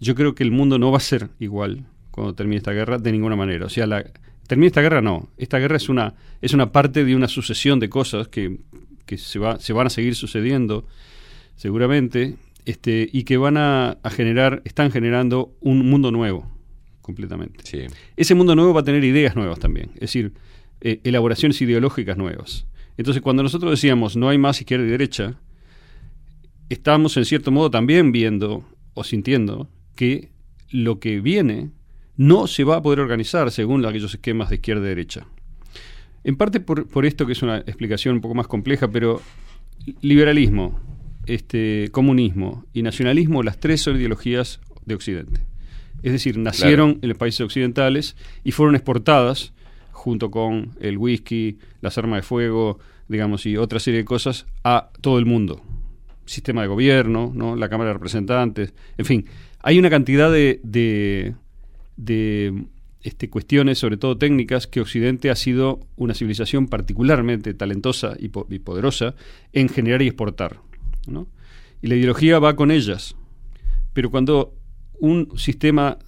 Yo 0.00 0.14
creo 0.14 0.34
que 0.34 0.44
el 0.44 0.52
mundo 0.52 0.78
no 0.78 0.90
va 0.92 0.98
a 0.98 1.00
ser 1.00 1.28
igual 1.40 1.84
cuando 2.12 2.34
termine 2.34 2.58
esta 2.58 2.72
guerra 2.72 2.98
de 2.98 3.10
ninguna 3.12 3.34
manera. 3.36 3.66
O 3.66 3.68
sea, 3.68 3.86
la, 3.86 4.04
termine 4.46 4.68
esta 4.68 4.80
guerra 4.80 5.00
no. 5.02 5.28
Esta 5.36 5.58
guerra 5.58 5.76
es 5.76 5.88
una, 5.88 6.14
es 6.40 6.52
una 6.54 6.70
parte 6.70 7.04
de 7.04 7.16
una 7.16 7.26
sucesión 7.28 7.80
de 7.80 7.88
cosas 7.88 8.28
que, 8.28 8.58
que 9.06 9.18
se, 9.18 9.38
va, 9.40 9.58
se 9.58 9.72
van 9.72 9.88
a 9.88 9.90
seguir 9.90 10.14
sucediendo 10.14 10.84
seguramente 11.56 12.36
este, 12.64 13.08
y 13.12 13.24
que 13.24 13.36
van 13.36 13.56
a, 13.56 13.98
a 14.02 14.10
generar, 14.10 14.62
están 14.64 14.90
generando 14.90 15.56
un 15.60 15.88
mundo 15.88 16.10
nuevo, 16.10 16.50
completamente. 17.00 17.64
Sí. 17.64 17.86
Ese 18.16 18.34
mundo 18.34 18.54
nuevo 18.54 18.74
va 18.74 18.80
a 18.80 18.84
tener 18.84 19.04
ideas 19.04 19.36
nuevas 19.36 19.58
también, 19.58 19.90
es 19.94 20.00
decir, 20.00 20.32
eh, 20.80 21.00
elaboraciones 21.04 21.60
ideológicas 21.60 22.16
nuevas. 22.16 22.66
Entonces, 22.96 23.22
cuando 23.22 23.42
nosotros 23.42 23.70
decíamos 23.70 24.16
no 24.16 24.28
hay 24.28 24.38
más 24.38 24.60
izquierda 24.60 24.86
y 24.86 24.90
derecha, 24.90 25.40
estamos 26.68 27.16
en 27.16 27.24
cierto 27.24 27.50
modo 27.50 27.70
también 27.70 28.12
viendo 28.12 28.64
o 28.94 29.04
sintiendo 29.04 29.68
que 29.96 30.30
lo 30.70 31.00
que 31.00 31.20
viene 31.20 31.70
no 32.16 32.46
se 32.46 32.64
va 32.64 32.76
a 32.76 32.82
poder 32.82 33.00
organizar 33.00 33.50
según 33.50 33.84
aquellos 33.86 34.14
esquemas 34.14 34.50
de 34.50 34.56
izquierda 34.56 34.84
y 34.84 34.88
derecha. 34.88 35.26
En 36.24 36.36
parte 36.36 36.60
por, 36.60 36.86
por 36.88 37.06
esto 37.06 37.26
que 37.26 37.32
es 37.32 37.42
una 37.42 37.58
explicación 37.58 38.16
un 38.16 38.20
poco 38.20 38.34
más 38.34 38.48
compleja, 38.48 38.88
pero 38.88 39.22
liberalismo, 40.00 40.78
este, 41.28 41.88
comunismo 41.92 42.64
y 42.72 42.82
nacionalismo, 42.82 43.42
las 43.42 43.58
tres 43.58 43.80
son 43.82 43.96
ideologías 43.96 44.60
de 44.86 44.94
Occidente. 44.94 45.40
Es 46.02 46.12
decir, 46.12 46.38
nacieron 46.38 46.98
en 47.02 47.08
los 47.08 47.18
países 47.18 47.40
occidentales 47.40 48.16
y 48.44 48.52
fueron 48.52 48.74
exportadas 48.74 49.52
junto 49.92 50.30
con 50.30 50.70
el 50.80 50.96
whisky, 50.96 51.58
las 51.80 51.98
armas 51.98 52.18
de 52.18 52.22
fuego, 52.22 52.78
digamos, 53.08 53.46
y 53.46 53.56
otra 53.56 53.80
serie 53.80 53.98
de 54.00 54.04
cosas 54.04 54.46
a 54.64 54.90
todo 55.00 55.18
el 55.18 55.26
mundo. 55.26 55.60
Sistema 56.24 56.62
de 56.62 56.68
gobierno, 56.68 57.32
¿no? 57.34 57.56
la 57.56 57.68
Cámara 57.68 57.88
de 57.90 57.94
Representantes, 57.94 58.74
en 58.96 59.04
fin, 59.04 59.24
hay 59.60 59.78
una 59.78 59.90
cantidad 59.90 60.30
de, 60.30 60.60
de, 60.62 61.34
de, 61.96 62.64
este, 63.02 63.28
cuestiones, 63.28 63.78
sobre 63.78 63.96
todo 63.96 64.16
técnicas, 64.18 64.66
que 64.66 64.80
Occidente 64.80 65.30
ha 65.30 65.36
sido 65.36 65.80
una 65.96 66.14
civilización 66.14 66.68
particularmente 66.68 67.54
talentosa 67.54 68.14
y, 68.18 68.28
po- 68.28 68.46
y 68.50 68.60
poderosa 68.60 69.14
en 69.52 69.68
generar 69.68 70.00
y 70.02 70.06
exportar. 70.06 70.60
Y 71.82 71.86
la 71.88 71.94
ideología 71.96 72.38
va 72.38 72.56
con 72.56 72.70
ellas. 72.70 73.16
Pero 73.92 74.10
cuando 74.10 74.54
un 75.00 75.36
sistema 75.38 75.98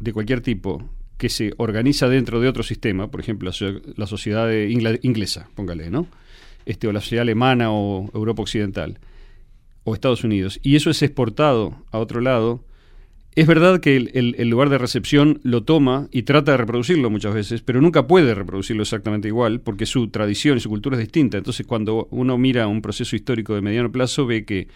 de 0.00 0.12
cualquier 0.12 0.40
tipo 0.40 0.88
que 1.16 1.28
se 1.28 1.52
organiza 1.56 2.08
dentro 2.08 2.40
de 2.40 2.48
otro 2.48 2.62
sistema, 2.64 3.10
por 3.10 3.20
ejemplo, 3.20 3.46
la, 3.48 3.52
so- 3.52 3.80
la 3.96 4.06
sociedad 4.06 4.50
inglesa, 4.52 5.48
póngale, 5.54 5.88
¿no? 5.90 6.06
Este, 6.66 6.88
o 6.88 6.92
la 6.92 7.00
sociedad 7.00 7.22
alemana 7.22 7.70
o 7.70 8.10
Europa 8.12 8.42
Occidental, 8.42 8.98
o 9.84 9.94
Estados 9.94 10.24
Unidos, 10.24 10.60
y 10.62 10.76
eso 10.76 10.90
es 10.90 11.02
exportado 11.02 11.84
a 11.90 11.98
otro 11.98 12.20
lado, 12.20 12.64
es 13.34 13.46
verdad 13.46 13.80
que 13.80 13.96
el, 13.96 14.48
lugar 14.48 14.68
de 14.68 14.76
recepción 14.76 15.40
lo 15.42 15.62
toma 15.62 16.08
y 16.10 16.22
trata 16.22 16.52
de 16.52 16.58
reproducirlo 16.58 17.08
muchas 17.08 17.32
veces, 17.32 17.62
pero 17.62 17.80
nunca 17.80 18.06
puede 18.06 18.34
reproducirlo 18.34 18.82
exactamente 18.82 19.28
igual, 19.28 19.60
porque 19.60 19.86
su 19.86 20.08
tradición 20.08 20.58
y 20.58 20.60
su 20.60 20.68
cultura 20.68 20.96
es 20.96 21.00
distinta. 21.00 21.38
Entonces, 21.38 21.66
cuando 21.66 22.08
uno 22.10 22.36
mira 22.36 22.66
un 22.66 22.82
proceso 22.82 23.16
histórico 23.16 23.54
de 23.54 23.62
mediano 23.62 23.90
plazo, 23.90 24.26
ve 24.26 24.44
que 24.44 24.68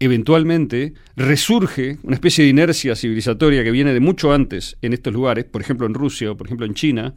eventualmente 0.00 0.94
resurge 1.14 1.98
una 2.02 2.14
especie 2.16 2.42
de 2.42 2.50
inercia 2.50 2.96
civilizatoria 2.96 3.62
que 3.62 3.70
viene 3.70 3.94
de 3.94 4.00
mucho 4.00 4.32
antes 4.32 4.76
en 4.82 4.92
estos 4.92 5.12
lugares, 5.12 5.44
por 5.44 5.60
ejemplo 5.60 5.86
en 5.86 5.94
Rusia 5.94 6.32
o 6.32 6.36
por 6.36 6.48
ejemplo 6.48 6.66
en 6.66 6.74
China, 6.74 7.14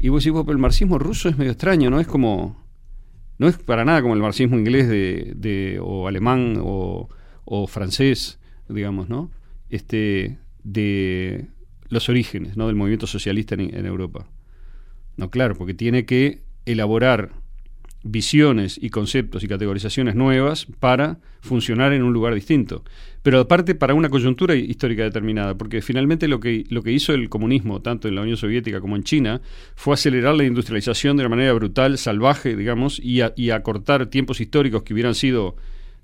y 0.00 0.08
vos 0.08 0.22
decís, 0.22 0.32
"Bueno, 0.32 0.46
pero 0.46 0.56
el 0.56 0.62
marxismo 0.62 0.98
ruso 0.98 1.28
es 1.28 1.36
medio 1.36 1.52
extraño, 1.52 1.90
no 1.90 2.00
es 2.00 2.06
como, 2.06 2.64
no 3.36 3.48
es 3.48 3.58
para 3.58 3.84
nada 3.84 4.00
como 4.00 4.14
el 4.14 4.22
marxismo 4.22 4.58
inglés 4.58 4.88
de, 4.88 5.34
de- 5.36 5.78
o 5.82 6.08
alemán 6.08 6.54
o, 6.62 7.10
o 7.44 7.66
francés, 7.66 8.38
digamos, 8.70 9.10
¿no? 9.10 9.30
Este, 9.70 10.38
de 10.64 11.46
los 11.88 12.08
orígenes, 12.08 12.56
¿no? 12.56 12.66
Del 12.66 12.76
movimiento 12.76 13.06
socialista 13.06 13.54
en, 13.54 13.86
Europa. 13.86 14.26
No, 15.16 15.30
claro, 15.30 15.56
porque 15.56 15.74
tiene 15.74 16.04
que 16.04 16.42
elaborar 16.66 17.30
visiones 18.04 18.78
y 18.80 18.90
conceptos 18.90 19.42
y 19.42 19.48
categorizaciones 19.48 20.14
nuevas 20.14 20.66
para 20.78 21.18
funcionar 21.40 21.92
en 21.92 22.02
un 22.02 22.12
lugar 22.12 22.34
distinto. 22.34 22.84
Pero 23.22 23.40
aparte 23.40 23.74
para 23.74 23.94
una 23.94 24.08
coyuntura 24.08 24.54
histórica 24.54 25.02
determinada, 25.02 25.56
porque 25.56 25.82
finalmente 25.82 26.28
lo 26.28 26.38
que, 26.38 26.64
lo 26.68 26.82
que 26.82 26.92
hizo 26.92 27.12
el 27.12 27.28
comunismo, 27.28 27.82
tanto 27.82 28.06
en 28.06 28.14
la 28.14 28.22
Unión 28.22 28.36
Soviética 28.36 28.80
como 28.80 28.94
en 28.94 29.02
China, 29.02 29.40
fue 29.74 29.94
acelerar 29.94 30.36
la 30.36 30.44
industrialización 30.44 31.16
de 31.16 31.22
una 31.22 31.30
manera 31.30 31.52
brutal, 31.54 31.98
salvaje, 31.98 32.54
digamos, 32.54 33.00
y, 33.02 33.20
y 33.36 33.50
acortar 33.50 34.06
tiempos 34.06 34.40
históricos 34.40 34.82
que 34.82 34.94
hubieran 34.94 35.14
sido 35.14 35.56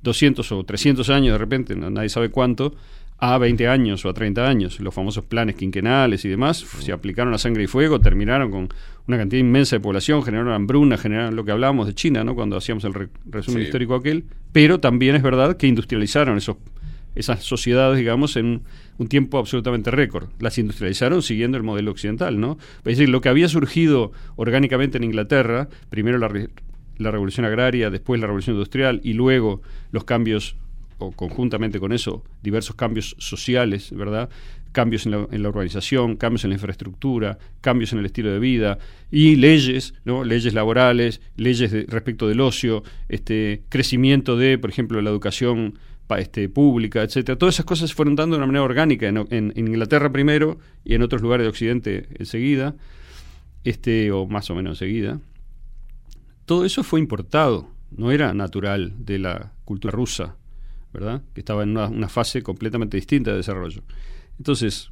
200 0.03 0.51
o 0.53 0.65
300 0.65 1.09
años 1.11 1.33
de 1.33 1.39
repente, 1.39 1.77
nadie 1.77 2.09
sabe 2.09 2.31
cuánto, 2.31 2.75
a 3.19 3.39
20 3.39 3.69
años 3.69 4.05
o 4.05 4.09
a 4.09 4.15
30 4.15 4.47
años. 4.47 4.81
Los 4.81 4.93
famosos 4.93 5.25
planes 5.25 5.55
quinquenales 5.57 6.25
y 6.25 6.29
demás 6.29 6.59
se 6.59 6.93
aplicaron 6.93 7.33
a 7.33 7.39
sangre 7.39 7.65
y 7.65 7.67
fuego, 7.67 8.01
terminaron 8.01 8.51
con 8.51 8.69
una 9.07 9.17
cantidad 9.19 9.41
inmensa 9.41 9.77
de 9.77 9.81
población, 9.81 10.23
generaron 10.23 10.53
hambruna, 10.53 10.97
generaron 10.99 11.37
lo 11.37 11.45
que 11.45 11.53
hablábamos 11.53 11.87
de 11.87 11.95
China, 11.95 12.25
¿no? 12.25 12.35
cuando 12.35 12.57
hacíamos 12.57 12.85
el 12.85 12.95
re- 12.95 13.09
resumen 13.27 13.61
Sí. 13.63 13.67
histórico 13.67 13.95
aquel, 13.95 14.25
pero 14.53 14.81
también 14.81 15.15
es 15.17 15.23
verdad 15.23 15.57
que 15.57 15.67
industrializaron 15.67 16.37
esos, 16.39 16.57
esas 17.15 17.45
sociedades, 17.45 17.99
digamos, 17.99 18.37
en 18.37 18.63
un 18.99 19.07
tiempo 19.09 19.39
absolutamente 19.39 19.91
récord. 19.91 20.29
Las 20.41 20.59
industrializaron 20.59 21.23
siguiendo 21.23 21.57
el 21.57 21.63
modelo 21.63 21.91
occidental, 21.93 22.41
¿no? 22.41 22.59
Es 22.79 22.85
decir, 22.99 23.09
lo 23.09 23.21
que 23.21 23.29
había 23.29 23.49
surgido 23.49 24.13
orgánicamente 24.37 24.99
en 24.99 25.05
Inglaterra, 25.05 25.69
primero 25.91 26.19
la, 26.19 26.29
re- 26.29 26.49
la 26.99 27.11
revolución 27.11 27.47
agraria, 27.47 27.91
después 27.91 28.21
la 28.21 28.27
revolución 28.27 28.57
industrial 28.57 29.01
y 29.05 29.13
luego 29.13 29.63
los 29.93 30.05
cambios 30.05 30.57
o 30.99 31.13
conjuntamente 31.13 31.81
con 31.81 31.93
eso, 31.93 32.23
diversos 32.43 32.77
cambios 32.77 33.17
sociales, 33.19 33.91
¿verdad? 33.93 34.29
Cambios 34.73 35.07
en 35.07 35.13
la, 35.13 35.27
en 35.31 35.43
la 35.43 35.49
urbanización, 35.51 36.17
cambios 36.17 36.45
en 36.45 36.51
la 36.51 36.55
infraestructura, 36.57 37.39
cambios 37.61 37.93
en 37.93 38.01
el 38.01 38.07
estilo 38.07 38.31
de 38.33 38.39
vida 38.39 38.79
y 39.11 39.37
leyes, 39.37 39.95
¿no? 40.05 40.25
Leyes 40.25 40.53
laborales, 40.55 41.21
leyes 41.37 41.71
de- 41.71 41.85
respecto 41.89 42.27
del 42.29 42.41
ocio, 42.41 42.83
este 43.09 43.63
crecimiento 43.69 44.37
de, 44.37 44.59
por 44.59 44.71
ejemplo, 44.71 45.01
la 45.01 45.11
educación 45.11 45.79
pa- 46.07 46.19
este, 46.21 46.49
pública, 46.49 47.03
etcétera. 47.03 47.39
Todas 47.39 47.55
esas 47.57 47.67
cosas 47.67 47.91
se 47.91 47.95
fueron 47.97 48.17
dando 48.17 48.35
de 48.37 48.39
una 48.39 48.47
manera 48.47 48.63
orgánica 48.65 49.07
en, 49.09 49.19
en- 49.31 49.53
en 49.55 49.69
Inglaterra 49.69 50.11
primero 50.11 50.59
y 50.85 50.95
en 50.95 51.03
otros 51.03 51.23
lugares 51.23 51.45
de 51.45 51.49
Occidente 51.51 52.09
enseguida, 52.19 52.75
este, 53.65 54.11
o 54.13 54.27
más 54.27 54.51
o 54.51 54.55
menos 54.55 54.81
enseguida 54.83 55.21
todo 56.47 56.67
eso 56.67 56.83
fue 56.85 57.01
importado, 57.01 57.69
no 57.91 58.11
era 58.11 58.35
natural 58.35 58.93
de 58.99 59.19
la 59.19 59.53
cultura 59.65 59.93
rusa, 59.93 60.37
¿verdad? 60.95 61.23
Que 61.35 61.41
estaba 61.41 61.65
en 61.65 61.71
una, 61.71 61.89
una 61.89 62.09
fase 62.09 62.43
completamente 62.43 62.97
distinta 62.97 63.33
de 63.33 63.39
desarrollo. 63.39 63.83
Entonces, 64.39 64.91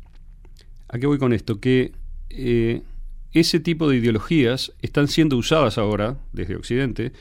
¿a 0.89 0.99
qué 0.99 1.07
voy 1.07 1.19
con 1.19 1.33
esto? 1.33 1.61
Que 1.61 1.93
eh, 2.29 2.83
ese 3.33 3.61
tipo 3.61 3.89
de 3.89 3.97
ideologías 3.97 4.73
están 4.83 5.09
siendo 5.09 5.37
usadas 5.37 5.79
ahora, 5.79 6.19
desde 6.33 6.57
Occidente, 6.57 7.12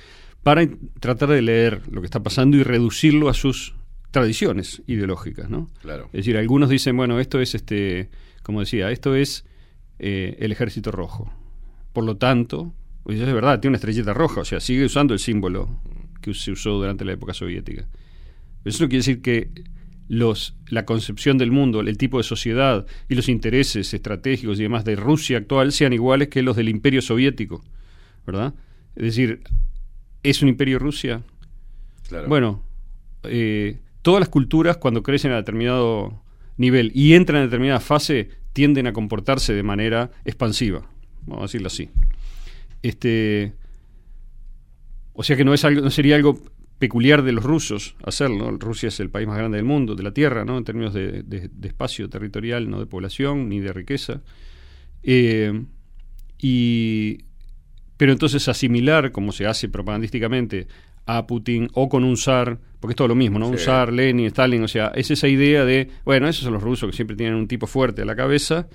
para 0.43 0.67
tratar 0.99 1.29
de 1.29 1.41
leer 1.41 1.81
lo 1.89 2.01
que 2.01 2.05
está 2.05 2.21
pasando 2.21 2.57
y 2.57 2.63
reducirlo 2.63 3.29
a 3.29 3.33
sus 3.33 3.75
tradiciones 4.09 4.81
ideológicas, 4.87 5.49
¿no? 5.49 5.69
Claro. 5.81 6.05
Es 6.07 6.25
decir, 6.25 6.37
algunos 6.37 6.69
dicen, 6.69 6.97
bueno, 6.97 7.19
esto 7.19 7.39
es, 7.39 7.55
este, 7.55 8.09
como 8.43 8.59
decía, 8.59 8.91
esto 8.91 9.15
es 9.15 9.45
eh, 9.99 10.35
el 10.39 10.51
ejército 10.51 10.91
rojo. 10.91 11.31
Por 11.93 12.03
lo 12.03 12.17
tanto, 12.17 12.73
pues 13.03 13.19
es 13.19 13.33
verdad, 13.33 13.59
tiene 13.59 13.71
una 13.71 13.77
estrellita 13.77 14.13
roja, 14.13 14.41
o 14.41 14.45
sea, 14.45 14.59
sigue 14.59 14.85
usando 14.85 15.13
el 15.13 15.19
símbolo 15.19 15.69
que 16.21 16.33
se 16.33 16.51
usó 16.51 16.71
durante 16.71 17.05
la 17.05 17.13
época 17.13 17.33
soviética. 17.33 17.87
Eso 18.65 18.83
no 18.83 18.89
quiere 18.89 18.99
decir 18.99 19.21
que 19.21 19.49
los, 20.07 20.55
la 20.67 20.85
concepción 20.85 21.37
del 21.37 21.51
mundo, 21.51 21.79
el 21.79 21.97
tipo 21.97 22.17
de 22.17 22.23
sociedad 22.23 22.85
y 23.07 23.15
los 23.15 23.29
intereses 23.29 23.93
estratégicos 23.93 24.59
y 24.59 24.63
demás 24.63 24.83
de 24.83 24.95
Rusia 24.95 25.37
actual 25.37 25.71
sean 25.71 25.93
iguales 25.93 26.27
que 26.27 26.41
los 26.41 26.57
del 26.57 26.69
imperio 26.69 27.01
soviético, 27.01 27.63
¿verdad? 28.25 28.53
Es 28.95 29.03
decir, 29.03 29.41
¿es 30.21 30.41
un 30.41 30.49
imperio 30.49 30.79
Rusia? 30.79 31.23
Claro. 32.09 32.27
Bueno, 32.27 32.63
eh, 33.23 33.79
todas 34.01 34.19
las 34.19 34.29
culturas 34.29 34.77
cuando 34.77 35.01
crecen 35.01 35.31
a 35.31 35.37
determinado 35.37 36.21
nivel 36.57 36.91
y 36.93 37.13
entran 37.13 37.41
en 37.41 37.47
determinada 37.47 37.79
fase 37.79 38.29
tienden 38.53 38.87
a 38.87 38.93
comportarse 38.93 39.53
de 39.53 39.63
manera 39.63 40.11
expansiva, 40.25 40.89
vamos 41.25 41.43
a 41.43 41.45
decirlo 41.45 41.67
así. 41.67 41.89
Este, 42.83 43.53
o 45.13 45.23
sea 45.23 45.37
que 45.37 45.45
no 45.45 45.53
es 45.53 45.63
algo, 45.63 45.81
no 45.81 45.89
sería 45.89 46.15
algo 46.15 46.41
peculiar 46.81 47.23
de 47.23 47.31
los 47.31 47.45
rusos 47.45 47.95
hacerlo. 48.03 48.51
Rusia 48.59 48.89
es 48.89 48.99
el 48.99 49.09
país 49.09 49.25
más 49.27 49.37
grande 49.37 49.55
del 49.57 49.65
mundo, 49.65 49.95
de 49.95 50.03
la 50.03 50.11
Tierra, 50.11 50.43
¿no? 50.43 50.57
En 50.57 50.65
términos 50.65 50.93
de, 50.93 51.23
de- 51.23 51.47
de 51.49 51.67
espacio 51.69 52.09
territorial, 52.09 52.69
no 52.69 52.79
de 52.79 52.85
población 52.87 53.47
ni 53.47 53.61
de 53.61 53.71
riqueza. 53.71 54.21
Eh, 55.03 55.63
y, 56.39 57.19
pero 57.97 58.11
entonces 58.11 58.47
asimilar, 58.47 59.11
como 59.11 59.31
se 59.31 59.45
hace 59.47 59.69
propagandísticamente, 59.69 60.67
a 61.05 61.25
Putin 61.27 61.67
o 61.73 61.89
con 61.89 62.03
un 62.03 62.15
zar, 62.17 62.59
porque 62.79 62.91
es 62.91 62.95
todo 62.95 63.07
lo 63.07 63.15
mismo, 63.15 63.39
¿no? 63.39 63.47
Un 63.47 63.57
zar, 63.57 63.91
Lenin, 63.93 64.27
Stalin, 64.27 64.63
o 64.63 64.67
sea, 64.67 64.91
es 64.95 65.09
esa 65.11 65.27
idea 65.27 65.65
de, 65.65 65.89
bueno, 66.05 66.27
esos 66.27 66.43
son 66.43 66.53
los 66.53 66.61
rusos 66.63 66.89
que 66.89 66.95
siempre 66.95 67.15
tienen 67.15 67.35
un 67.35 67.47
tipo 67.47 67.65
fuerte 67.67 68.01
a 68.03 68.05
la 68.05 68.15
cabeza 68.15 68.67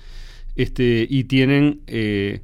este, 0.55 1.05
y 1.09 1.23
tienen 1.25 1.81
eh, 1.87 2.41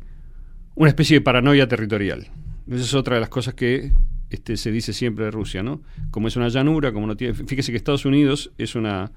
una 0.76 0.90
especie 0.90 1.18
de 1.18 1.22
paranoia 1.22 1.68
territorial. 1.68 2.28
Esa 2.70 2.82
es 2.84 2.94
otra 2.94 3.16
de 3.16 3.22
las 3.22 3.30
cosas 3.30 3.54
que 3.56 3.92
este, 4.30 4.58
se 4.58 4.72
dice 4.72 4.94
siempre 4.94 5.26
de 5.26 5.32
Rusia, 5.32 5.64
¿no? 5.64 5.82
Como 6.12 6.28
es 6.28 6.36
una 6.36 6.50
llanura, 6.50 6.92
como 6.92 7.08
no 7.08 7.16
tiene... 7.16 7.34
Fíjese 7.34 7.72
que 7.72 7.78
Estados 7.78 8.06
Unidos 8.06 8.52
es 8.58 8.76
una, 8.76 9.12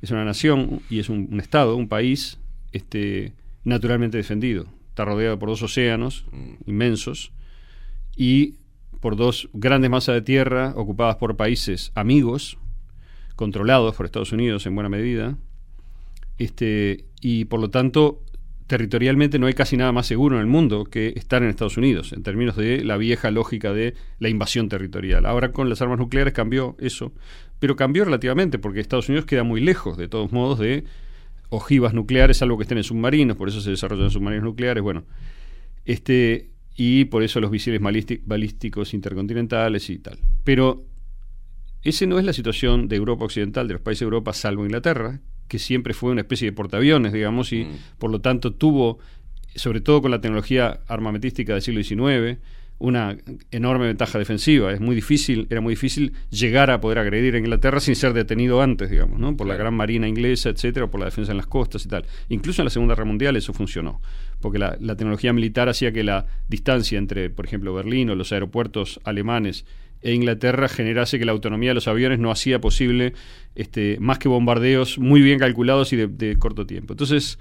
es 0.00 0.10
una 0.10 0.24
nación 0.24 0.80
y 0.88 1.00
es 1.00 1.08
un, 1.08 1.28
un 1.30 1.40
estado, 1.40 1.76
un 1.76 1.88
país 1.88 2.38
este, 2.72 3.32
naturalmente 3.64 4.16
defendido. 4.16 4.66
Está 4.88 5.04
rodeado 5.04 5.38
por 5.38 5.48
dos 5.48 5.62
océanos 5.62 6.26
inmensos 6.66 7.32
y 8.16 8.56
por 9.00 9.16
dos 9.16 9.48
grandes 9.52 9.90
masas 9.90 10.14
de 10.14 10.22
tierra 10.22 10.74
ocupadas 10.76 11.16
por 11.16 11.36
países 11.36 11.90
amigos, 11.94 12.58
controlados 13.36 13.96
por 13.96 14.06
Estados 14.06 14.32
Unidos 14.32 14.66
en 14.66 14.74
buena 14.74 14.88
medida. 14.88 15.36
Este, 16.38 17.04
y 17.20 17.46
por 17.46 17.60
lo 17.60 17.70
tanto, 17.70 18.22
territorialmente 18.66 19.38
no 19.38 19.46
hay 19.46 19.54
casi 19.54 19.76
nada 19.76 19.92
más 19.92 20.06
seguro 20.06 20.36
en 20.36 20.42
el 20.42 20.46
mundo 20.46 20.84
que 20.84 21.12
estar 21.16 21.42
en 21.42 21.50
Estados 21.50 21.76
Unidos, 21.76 22.12
en 22.12 22.22
términos 22.22 22.56
de 22.56 22.84
la 22.84 22.96
vieja 22.96 23.30
lógica 23.30 23.72
de 23.72 23.94
la 24.18 24.28
invasión 24.28 24.68
territorial. 24.68 25.26
Ahora 25.26 25.52
con 25.52 25.68
las 25.68 25.82
armas 25.82 25.98
nucleares 25.98 26.32
cambió 26.32 26.76
eso, 26.78 27.12
pero 27.58 27.76
cambió 27.76 28.04
relativamente 28.04 28.58
porque 28.58 28.80
Estados 28.80 29.08
Unidos 29.08 29.26
queda 29.26 29.42
muy 29.44 29.60
lejos, 29.60 29.96
de 29.96 30.08
todos 30.08 30.32
modos, 30.32 30.58
de 30.58 30.84
ojivas 31.50 31.92
nucleares, 31.92 32.38
salvo 32.38 32.56
que 32.56 32.62
estén 32.62 32.78
en 32.78 32.84
submarinos, 32.84 33.36
por 33.36 33.48
eso 33.48 33.60
se 33.60 33.70
desarrollan 33.70 34.10
submarinos 34.10 34.44
nucleares, 34.44 34.82
bueno. 34.82 35.04
Este, 35.84 36.50
y 36.76 37.04
por 37.06 37.22
eso 37.22 37.40
los 37.40 37.50
misiles 37.50 37.80
balísti- 37.80 38.22
balísticos 38.24 38.94
intercontinentales 38.94 39.90
y 39.90 39.98
tal. 39.98 40.18
Pero 40.44 40.84
esa 41.82 42.06
no 42.06 42.18
es 42.18 42.24
la 42.24 42.32
situación 42.32 42.88
de 42.88 42.96
Europa 42.96 43.24
Occidental, 43.24 43.66
de 43.68 43.74
los 43.74 43.82
países 43.82 44.00
de 44.00 44.04
Europa, 44.04 44.32
salvo 44.32 44.64
Inglaterra, 44.64 45.20
que 45.52 45.58
siempre 45.58 45.92
fue 45.92 46.12
una 46.12 46.22
especie 46.22 46.46
de 46.46 46.52
portaaviones, 46.54 47.12
digamos, 47.12 47.52
y 47.52 47.66
por 47.98 48.10
lo 48.10 48.22
tanto 48.22 48.54
tuvo, 48.54 49.00
sobre 49.54 49.82
todo 49.82 50.00
con 50.00 50.10
la 50.10 50.18
tecnología 50.18 50.80
armamentística 50.88 51.52
del 51.52 51.60
siglo 51.60 51.82
XIX, 51.82 52.40
una 52.78 53.18
enorme 53.50 53.84
ventaja 53.84 54.18
defensiva. 54.18 54.72
Es 54.72 54.80
muy 54.80 54.94
difícil, 54.94 55.46
era 55.50 55.60
muy 55.60 55.74
difícil 55.74 56.14
llegar 56.30 56.70
a 56.70 56.80
poder 56.80 57.00
agredir 57.00 57.34
a 57.34 57.38
Inglaterra 57.38 57.80
sin 57.80 57.96
ser 57.96 58.14
detenido 58.14 58.62
antes, 58.62 58.88
digamos, 58.88 59.20
¿no? 59.20 59.36
Por 59.36 59.46
la 59.46 59.56
gran 59.56 59.74
marina 59.74 60.08
inglesa, 60.08 60.48
etcétera, 60.48 60.86
por 60.86 61.00
la 61.00 61.04
defensa 61.04 61.32
en 61.32 61.36
las 61.36 61.46
costas 61.46 61.84
y 61.84 61.88
tal. 61.90 62.06
Incluso 62.30 62.62
en 62.62 62.64
la 62.64 62.70
Segunda 62.70 62.94
Guerra 62.94 63.04
Mundial 63.04 63.36
eso 63.36 63.52
funcionó, 63.52 64.00
porque 64.40 64.58
la, 64.58 64.78
la 64.80 64.96
tecnología 64.96 65.34
militar 65.34 65.68
hacía 65.68 65.92
que 65.92 66.02
la 66.02 66.24
distancia 66.48 66.96
entre, 66.96 67.28
por 67.28 67.44
ejemplo, 67.44 67.74
Berlín 67.74 68.08
o 68.08 68.14
los 68.14 68.32
aeropuertos 68.32 69.00
alemanes 69.04 69.66
e 70.02 70.12
Inglaterra 70.12 70.68
generase 70.68 71.18
que 71.18 71.24
la 71.24 71.32
autonomía 71.32 71.70
de 71.70 71.74
los 71.74 71.88
aviones 71.88 72.18
no 72.18 72.30
hacía 72.30 72.60
posible 72.60 73.14
este, 73.54 73.98
más 74.00 74.18
que 74.18 74.28
bombardeos 74.28 74.98
muy 74.98 75.22
bien 75.22 75.38
calculados 75.38 75.92
y 75.92 75.96
de, 75.96 76.36
corto 76.38 76.66
tiempo. 76.66 76.92
Entonces, 76.94 77.38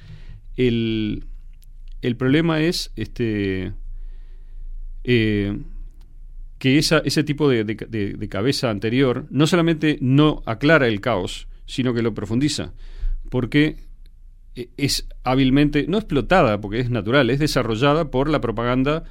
el, 0.56 1.26
el 2.02 2.16
problema 2.16 2.62
es 2.62 2.92
este, 2.96 3.74
eh, 5.04 5.58
que 6.60 6.78
ese 6.78 7.24
tipo 7.24 7.50
de 7.50 8.28
cabeza 8.30 8.70
anterior 8.70 9.26
no 9.32 9.48
solamente 9.48 9.98
no 10.02 10.44
aclara 10.46 10.88
el 10.88 11.02
caos, 11.02 11.48
sino 11.66 11.94
que 11.94 12.02
lo 12.02 12.14
profundiza, 12.14 12.74
porque 13.30 13.78
e- 14.56 14.70
es 14.78 15.08
hábilmente, 15.24 15.86
no 15.88 15.98
explotada, 15.98 16.60
porque 16.60 16.80
es 16.80 16.90
natural, 16.90 17.30
es 17.30 17.40
desarrollada 17.40 18.12
por 18.12 18.30
la 18.30 18.42
propaganda 18.42 19.06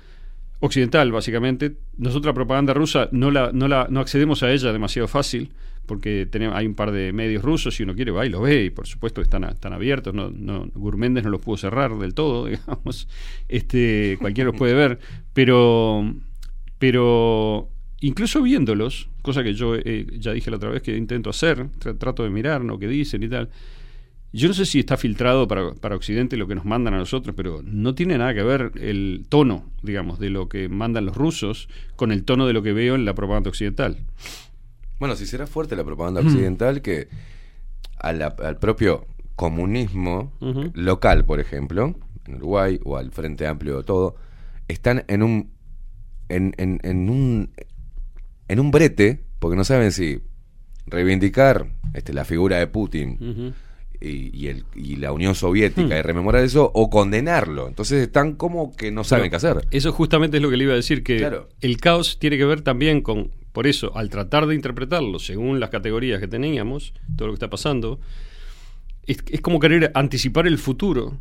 occidental, 0.61 1.11
básicamente. 1.13 1.77
Nosotros 1.97 2.27
la 2.27 2.35
propaganda 2.35 2.73
rusa 2.75 3.09
no, 3.13 3.31
la, 3.31 3.51
no, 3.53 3.69
la, 3.69 3.87
no 3.91 4.01
accedemos 4.01 4.43
a 4.43 4.53
ella 4.53 4.73
demasiado 4.73 5.09
fácil, 5.09 5.51
porque 5.87 6.27
tenemos, 6.31 6.57
hay 6.57 6.67
un 6.67 6.75
par 6.75 6.93
de 6.93 7.13
medios 7.13 7.43
rusos, 7.43 7.75
si 7.75 7.83
uno 7.83 7.95
quiere 7.97 8.13
va 8.13 8.25
y 8.25 8.29
los 8.29 8.41
ve, 8.43 8.65
y 8.67 8.71
por 8.71 8.87
supuesto 8.87 9.21
están, 9.23 9.45
están 9.45 9.73
abiertos, 9.73 10.15
no, 10.15 10.31
no, 10.31 10.67
Gurméndez 10.75 11.25
no 11.25 11.31
los 11.31 11.41
pudo 11.41 11.57
cerrar 11.57 11.99
del 11.99 12.15
todo, 12.15 12.47
digamos, 12.47 13.09
este, 13.49 14.17
cualquiera 14.21 14.51
los 14.51 14.59
puede 14.59 14.75
ver, 14.75 15.01
pero, 15.33 16.15
pero 16.79 17.69
incluso 18.01 18.43
viéndolos, 18.43 19.09
cosa 19.23 19.43
que 19.43 19.55
yo 19.55 19.75
eh, 19.77 20.07
ya 20.19 20.33
dije 20.33 20.51
la 20.51 20.57
otra 20.59 20.71
vez 20.71 20.83
que 20.83 20.97
intento 20.97 21.31
hacer, 21.31 21.67
tra- 21.79 21.99
trato 21.99 22.23
de 22.23 22.31
mirar 22.31 22.63
lo 22.63 22.79
que 22.79 22.87
dicen 22.89 23.23
y 23.23 23.29
tal, 23.29 23.49
yo 24.33 24.49
no 24.49 24.55
sé 24.55 24.65
si 24.67 24.79
está 24.81 24.97
filtrado 24.97 25.49
para, 25.49 25.73
para 25.75 25.97
Occidente 25.97 26.37
lo 26.37 26.47
que 26.47 26.55
nos 26.55 26.65
mandan 26.65 26.95
a 26.95 26.99
nosotros, 26.99 27.35
pero 27.37 27.63
no 27.65 27.95
tiene 27.95 28.17
nada 28.19 28.33
que 28.35 28.43
ver 28.43 28.73
el 28.81 29.27
tono, 29.29 29.65
digamos, 29.83 30.19
de 30.21 30.31
lo 30.31 30.49
que 30.49 30.69
mandan 30.69 31.07
los 31.07 31.17
rusos 31.17 31.69
con 31.97 32.13
el 32.13 32.25
tono 32.25 32.47
de 32.47 32.53
lo 32.53 32.63
que 32.63 32.73
veo 32.73 32.95
en 32.95 33.05
la 33.05 33.15
propaganda 33.15 33.51
occidental. 33.51 33.99
Bueno, 34.99 35.17
si 35.17 35.27
será 35.27 35.47
fuerte 35.47 35.75
la 35.77 35.85
propaganda 35.85 36.23
Mm. 36.23 36.27
occidental 36.27 36.83
que 36.83 37.09
la- 38.03 38.35
al 38.43 38.59
propio 38.59 39.07
comunismo 39.37 40.33
local, 40.75 41.25
por 41.25 41.41
ejemplo, 41.41 41.95
en 42.27 42.35
Uruguay 42.37 42.79
o 42.85 42.97
al 42.99 43.11
Frente 43.11 43.47
Amplio 43.47 43.83
todo, 43.83 44.15
están 44.69 45.05
en 45.09 45.23
un 45.23 45.51
en, 46.29 46.55
en, 46.59 46.79
en 46.85 47.11
un 47.11 47.51
en 48.47 48.61
un 48.61 48.71
brete 48.71 49.25
porque 49.41 49.57
no 49.57 49.65
saben 49.65 49.91
si 49.91 50.21
reivindicar 50.87 51.67
este, 51.95 52.13
la 52.13 52.25
figura 52.25 52.59
de 52.59 52.67
Putin. 52.67 53.55
Y, 54.01 54.35
y 54.37 54.49
el, 54.49 54.65
y 54.75 54.97
la 54.97 55.13
Unión 55.13 55.35
Soviética 55.35 55.95
Hmm. 55.95 55.99
y 55.99 56.03
rememorar 56.03 56.43
eso 56.45 56.71
o 56.75 56.89
condenarlo. 56.91 57.69
Entonces 57.69 58.03
están 58.03 58.35
como 58.35 58.75
que 58.75 58.91
no 58.91 59.05
saben 59.05 59.25
Pero 59.25 59.31
qué 59.31 59.37
hacer. 59.37 59.67
Eso 59.71 59.93
justamente 59.93 60.39
es 60.39 60.43
lo 60.43 60.49
que 60.51 60.57
le 60.57 60.65
iba 60.65 60.73
a 60.73 60.77
decir, 60.77 61.03
que 61.03 61.19
Claro. 61.19 61.49
el 61.61 61.77
caos 61.79 62.19
tiene 62.19 62.39
que 62.39 62.45
ver 62.47 62.63
también 62.63 63.03
con, 63.03 63.31
por 63.53 63.67
eso, 63.67 63.97
al 63.97 64.09
tratar 64.11 64.47
de 64.47 64.55
interpretarlo 64.55 65.19
según 65.19 65.61
las 65.61 65.71
categorías 65.71 66.19
que 66.21 66.29
teníamos, 66.29 66.95
todo 67.17 67.29
lo 67.29 67.33
que 67.35 67.37
está 67.37 67.51
pasando, 67.51 68.01
es, 69.07 69.19
es 69.31 69.41
como 69.41 69.61
querer 69.61 69.91
anticipar 69.95 70.47
el 70.47 70.57
futuro 70.59 71.19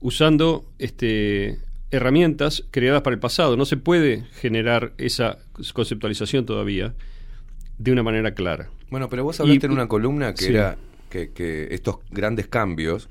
usando 0.00 0.64
este, 0.78 1.58
herramientas 1.90 2.64
creadas 2.70 3.02
para 3.02 3.14
el 3.14 3.20
pasado. 3.20 3.56
No 3.56 3.64
se 3.64 3.76
puede 3.76 4.24
generar 4.40 4.92
esa 4.98 5.38
conceptualización 5.72 6.46
todavía 6.46 6.94
de 7.78 7.92
una 7.92 8.02
manera 8.02 8.34
clara. 8.34 8.70
Bueno, 8.90 9.08
pero 9.08 9.24
vos 9.24 9.40
hablaste 9.40 9.66
Y- 9.66 9.68
en 9.68 9.72
una 9.72 9.88
columna 9.88 10.32
que 10.34 10.44
sí. 10.44 10.52
era 10.52 10.76
que, 11.14 11.30
que 11.30 11.68
estos 11.70 11.98
grandes 12.10 12.48
cambios 12.48 13.08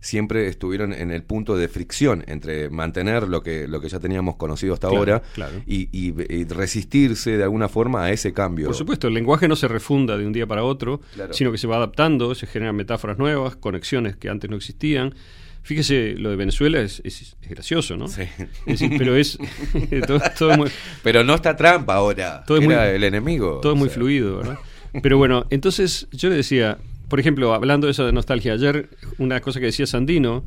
siempre 0.00 0.48
estuvieron 0.48 0.92
en 0.92 1.10
el 1.10 1.22
punto 1.22 1.56
de 1.56 1.66
fricción 1.68 2.22
entre 2.26 2.68
mantener 2.68 3.26
lo 3.26 3.42
que, 3.42 3.66
lo 3.66 3.80
que 3.80 3.88
ya 3.88 3.98
teníamos 3.98 4.36
conocido 4.36 4.74
hasta 4.74 4.88
Claro, 4.88 4.98
ahora 4.98 5.22
claro. 5.34 5.62
Y, 5.66 5.88
y- 5.92 6.14
y 6.28 6.44
resistirse 6.44 7.38
de 7.38 7.42
alguna 7.42 7.68
forma 7.70 8.04
a 8.04 8.12
ese 8.12 8.34
cambio. 8.34 8.66
Por 8.66 8.74
supuesto, 8.74 9.08
el 9.08 9.14
lenguaje 9.14 9.48
no 9.48 9.56
se 9.56 9.66
refunda 9.66 10.18
de 10.18 10.26
un 10.26 10.32
día 10.34 10.46
para 10.46 10.62
otro, 10.62 11.00
Claro. 11.14 11.32
sino 11.32 11.50
que 11.50 11.56
se 11.56 11.66
va 11.66 11.76
adaptando, 11.76 12.34
se 12.34 12.46
generan 12.46 12.76
metáforas 12.76 13.16
nuevas, 13.18 13.56
conexiones 13.56 14.14
que 14.16 14.28
antes 14.28 14.50
no 14.50 14.56
existían. 14.56 15.14
Fíjese, 15.62 16.14
lo 16.18 16.28
de 16.30 16.36
Venezuela 16.36 16.80
es, 16.80 17.00
es- 17.04 17.34
es 17.40 17.48
gracioso, 17.48 17.96
¿no? 17.96 18.08
Sí. 18.08 18.22
Es 18.66 18.80
pero 18.98 19.16
es 19.16 19.38
todo, 20.38 20.54
muy, 20.56 20.70
Pero 21.02 21.24
no 21.24 21.34
está 21.34 21.56
Trump 21.56 21.88
ahora, 21.88 22.44
Todo 22.46 22.58
era 22.58 22.66
muy- 22.66 22.94
el 22.96 23.04
enemigo. 23.04 23.60
todo 23.62 23.72
es 23.72 23.78
muy 23.78 23.88
sea. 23.88 23.94
fluido, 23.96 24.36
¿verdad? 24.36 24.58
Pero 25.02 25.16
bueno, 25.18 25.46
entonces 25.50 26.08
yo 26.12 26.28
le 26.30 26.36
decía, 26.36 26.78
por 27.08 27.20
ejemplo, 27.20 27.54
hablando 27.54 27.86
de 27.86 27.92
esa 27.92 28.04
de 28.04 28.12
nostalgia, 28.12 28.52
ayer 28.52 28.88
una 29.18 29.40
cosa 29.40 29.60
que 29.60 29.66
decía 29.66 29.86
Sandino, 29.86 30.44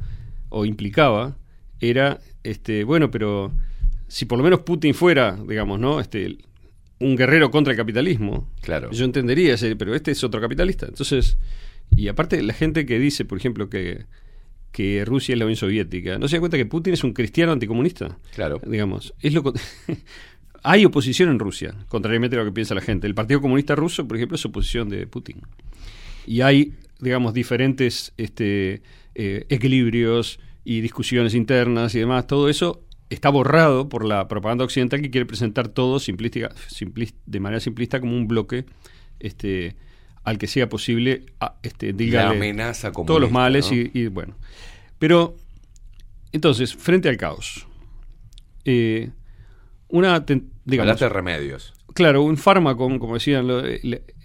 o 0.49 0.65
implicaba, 0.65 1.37
era, 1.79 2.19
este, 2.43 2.83
bueno, 2.83 3.09
pero 3.09 3.51
si 4.07 4.25
por 4.25 4.37
lo 4.37 4.43
menos 4.43 4.61
Putin 4.61 4.93
fuera, 4.93 5.37
digamos, 5.47 5.79
¿no? 5.79 5.99
Este, 5.99 6.37
un 6.99 7.15
guerrero 7.15 7.49
contra 7.49 7.71
el 7.71 7.77
capitalismo, 7.77 8.47
Claro. 8.61 8.91
yo 8.91 9.05
entendería, 9.05 9.55
ese, 9.55 9.75
pero 9.75 9.95
este 9.95 10.11
es 10.11 10.23
otro 10.23 10.39
capitalista. 10.41 10.85
Entonces, 10.85 11.37
y 11.89 12.07
aparte 12.09 12.41
la 12.43 12.53
gente 12.53 12.85
que 12.85 12.99
dice, 12.99 13.25
por 13.25 13.37
ejemplo, 13.37 13.69
que, 13.69 14.05
que 14.71 15.03
Rusia 15.05 15.33
es 15.33 15.39
la 15.39 15.45
Unión 15.45 15.55
Soviética, 15.57 16.19
no 16.19 16.27
se 16.27 16.35
da 16.35 16.41
cuenta 16.41 16.57
que 16.57 16.65
Putin 16.65 16.93
es 16.93 17.03
un 17.03 17.13
cristiano 17.13 17.51
anticomunista. 17.53 18.17
Claro. 18.35 18.61
Digamos, 18.65 19.13
es 19.21 19.33
lo 19.33 19.43
hay 20.63 20.85
oposición 20.85 21.29
en 21.29 21.39
Rusia, 21.39 21.73
contrariamente 21.87 22.35
a 22.35 22.39
lo 22.39 22.45
que 22.45 22.51
piensa 22.51 22.75
la 22.75 22.81
gente. 22.81 23.07
El 23.07 23.15
Partido 23.15 23.41
Comunista 23.41 23.75
Ruso, 23.75 24.07
por 24.07 24.17
ejemplo, 24.17 24.35
es 24.35 24.45
oposición 24.45 24.89
de 24.89 25.07
Putin. 25.07 25.41
Y 26.27 26.41
hay, 26.41 26.75
digamos, 26.99 27.33
diferentes 27.33 28.13
este, 28.17 28.81
eh, 29.15 29.45
equilibrios 29.49 30.39
y 30.63 30.81
discusiones 30.81 31.33
internas 31.33 31.95
y 31.95 31.99
demás. 31.99 32.27
Todo 32.27 32.49
eso 32.49 32.83
está 33.09 33.29
borrado 33.29 33.89
por 33.89 34.05
la 34.05 34.27
propaganda 34.27 34.63
occidental 34.63 35.01
que 35.01 35.09
quiere 35.09 35.25
presentar 35.25 35.67
todo 35.67 35.99
simplística, 35.99 36.53
de 37.25 37.39
manera 37.39 37.59
simplista 37.59 37.99
como 37.99 38.15
un 38.15 38.27
bloque 38.27 38.65
este, 39.19 39.75
al 40.23 40.37
que 40.37 40.47
sea 40.47 40.69
posible 40.69 41.25
a- 41.39 41.55
este, 41.63 41.93
amenaza 42.29 42.91
todos 42.91 43.19
los 43.19 43.31
males 43.31 43.69
¿no? 43.71 43.77
y, 43.77 43.91
y 43.93 44.07
bueno. 44.07 44.37
Pero, 44.99 45.35
entonces, 46.31 46.75
frente 46.75 47.09
al 47.09 47.17
caos, 47.17 47.67
eh, 48.63 49.09
una, 49.89 50.19
digamos, 50.63 50.89
Hablaste 50.91 51.05
de 51.05 51.09
remedios. 51.09 51.73
Claro, 51.93 52.21
un 52.23 52.37
fármaco, 52.37 52.87
como 52.99 53.15
decían, 53.15 53.47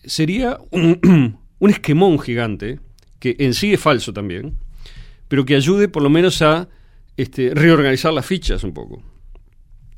sería 0.05 0.59
un, 0.70 1.39
un 1.58 1.70
esquemón 1.70 2.18
gigante, 2.18 2.80
que 3.18 3.36
en 3.38 3.54
sí 3.54 3.72
es 3.72 3.80
falso 3.80 4.12
también, 4.12 4.56
pero 5.28 5.44
que 5.44 5.56
ayude 5.56 5.88
por 5.88 6.02
lo 6.02 6.10
menos 6.10 6.42
a 6.42 6.68
este, 7.16 7.54
reorganizar 7.54 8.12
las 8.12 8.26
fichas 8.26 8.62
un 8.64 8.72
poco. 8.74 9.02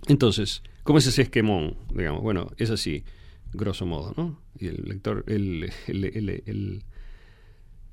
Entonces, 0.06 0.62
¿cómo 0.84 0.98
es 0.98 1.06
ese 1.06 1.22
esquemón? 1.22 1.76
Digamos, 1.92 2.22
bueno, 2.22 2.50
es 2.56 2.70
así, 2.70 3.04
grosso 3.52 3.84
modo, 3.86 4.14
¿no? 4.16 4.40
Y 4.58 4.66
el 4.68 4.84
lector, 4.86 5.24
el, 5.26 5.70
el- 5.86 6.04
el- 6.04 6.42
el- 6.46 6.84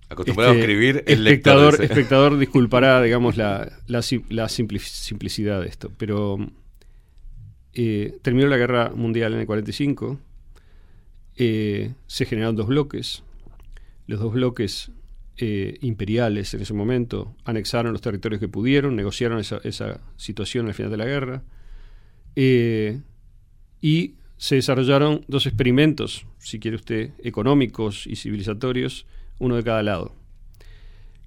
Acostumbrado 0.08 0.52
este, 0.52 0.62
a 0.62 0.66
escribir 0.66 1.04
el 1.08 1.26
espectador, 1.28 1.80
lector. 1.80 1.86
espectador 1.86 2.38
disculpará, 2.40 3.02
digamos, 3.02 3.38
la, 3.38 3.72
la, 3.88 4.02
sim- 4.04 4.24
la 4.30 4.46
simpli- 4.46 4.78
simplicidad 4.80 5.62
de 5.62 5.68
esto. 5.68 5.92
Pero 5.98 6.38
eh, 7.74 8.16
terminó 8.22 8.48
la 8.48 8.58
guerra 8.58 8.92
mundial 8.96 9.34
en 9.34 9.40
el 9.40 9.46
45. 9.48 10.20
eh, 11.38 11.94
se 12.08 12.26
generaron 12.26 12.56
dos 12.56 12.68
bloques. 12.68 13.24
Los 14.08 14.20
dos 14.20 14.34
bloques 14.34 14.92
eh, 15.38 15.78
imperiales 15.82 16.54
en 16.54 16.62
ese 16.62 16.74
momento 16.74 17.36
anexaron 17.44 17.92
los 17.92 18.02
territorios 18.02 18.40
que 18.40 18.48
pudieron, 18.48 18.96
negociaron 18.96 19.40
esa, 19.40 19.60
esa 19.64 20.02
situación 20.18 20.68
al 20.68 20.74
final 20.74 20.92
de 20.92 20.98
la 20.98 21.06
guerra. 21.06 21.44
eh, 22.36 23.02
y 23.82 24.16
se 24.38 24.56
desarrollaron 24.56 25.24
dos 25.28 25.46
experimentos, 25.46 26.26
si 26.40 26.60
quiere 26.60 26.76
usted, 26.76 27.12
económicos 27.24 28.06
y 28.08 28.16
civilizatorios, 28.16 29.06
uno 29.40 29.56
de 29.56 29.64
cada 29.64 29.84
lado. 29.84 30.14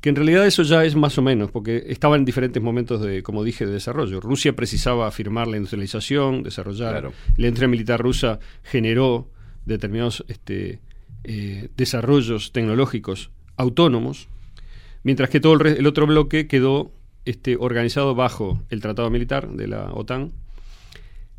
Que 0.01 0.11
en 0.11 0.17
realidad 0.17 0.47
eso 0.47 0.63
ya 0.63 0.85
es 0.85 0.95
más 0.95 1.19
o 1.19 1.23
menos, 1.23 1.51
porque 1.51 1.85
estaba 1.89 2.17
en 2.17 2.25
diferentes 2.25 2.63
momentos 2.63 3.01
de, 3.01 3.23
como 3.23 3.43
dije, 3.43 3.67
de 3.67 3.73
desarrollo. 3.73 4.21
Rusia 4.21 4.55
precisaba 4.55 5.07
afirmar 5.09 5.49
la 5.49 5.57
industrialización, 5.57 6.43
desarrollar. 6.43 6.93
Claro. 6.93 7.13
La 7.37 7.49
industria 7.49 7.69
militar 7.69 8.01
rusa 8.01 8.39
generó 8.63 9.31
determinados 9.65 10.25
este, 10.29 10.81
eh, 11.25 11.69
desarrollos 11.77 12.53
tecnológicos 12.53 13.31
autónomos, 13.57 14.29
mientras 15.03 15.31
que 15.31 15.41
todo 15.41 15.55
el, 15.65 15.87
otro 15.87 16.07
bloque 16.07 16.47
quedó 16.47 16.93
este, 17.25 17.57
organizado 17.59 18.15
bajo 18.15 18.63
el 18.71 18.81
Tratado 18.81 19.11
Militar 19.11 19.49
de 19.51 19.67
la 19.67 19.93
OTAN, 19.93 20.33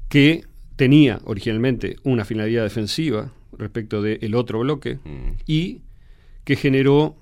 que 0.09 0.45
tenía 0.75 1.19
originalmente 1.25 1.97
una 2.03 2.25
finalidad 2.25 2.63
defensiva 2.63 3.31
respecto 3.57 4.01
del 4.01 4.35
otro 4.35 4.59
bloque 4.59 4.99
Mm. 5.03 5.31
y 5.45 5.81
que 6.43 6.55
generó 6.55 7.15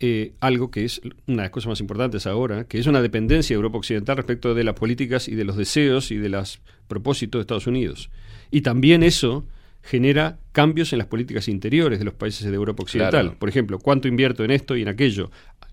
eh, 0.00 0.32
algo 0.40 0.70
que 0.70 0.84
es 0.84 1.00
una 1.26 1.36
de 1.36 1.42
las 1.42 1.50
cosas 1.50 1.68
más 1.68 1.80
importantes 1.80 2.26
ahora, 2.26 2.64
que 2.64 2.78
es 2.78 2.86
una 2.86 3.00
dependencia 3.02 3.54
de 3.54 3.58
Europa 3.58 3.78
Occidental 3.78 4.16
respecto 4.16 4.54
de 4.54 4.64
las 4.64 4.74
políticas 4.74 5.28
y 5.28 5.34
de 5.34 5.44
los 5.44 5.56
deseos 5.56 6.10
y 6.10 6.16
de 6.16 6.28
los 6.28 6.60
propósitos 6.88 7.38
de 7.38 7.42
Estados 7.42 7.66
Unidos. 7.66 8.10
Y 8.50 8.62
también 8.62 9.02
eso 9.02 9.44
genera 9.82 10.38
cambios 10.52 10.92
en 10.92 10.98
las 10.98 11.06
políticas 11.08 11.48
interiores 11.48 11.98
de 11.98 12.04
los 12.04 12.14
países 12.14 12.46
de 12.48 12.54
Europa 12.54 12.82
Occidental. 12.84 13.10
Claro. 13.26 13.38
Por 13.38 13.48
ejemplo, 13.48 13.78
cuánto 13.78 14.08
invierto 14.08 14.44
en 14.44 14.50
esto 14.50 14.76
y 14.76 14.82
en 14.82 14.88
aquello. 14.88 15.30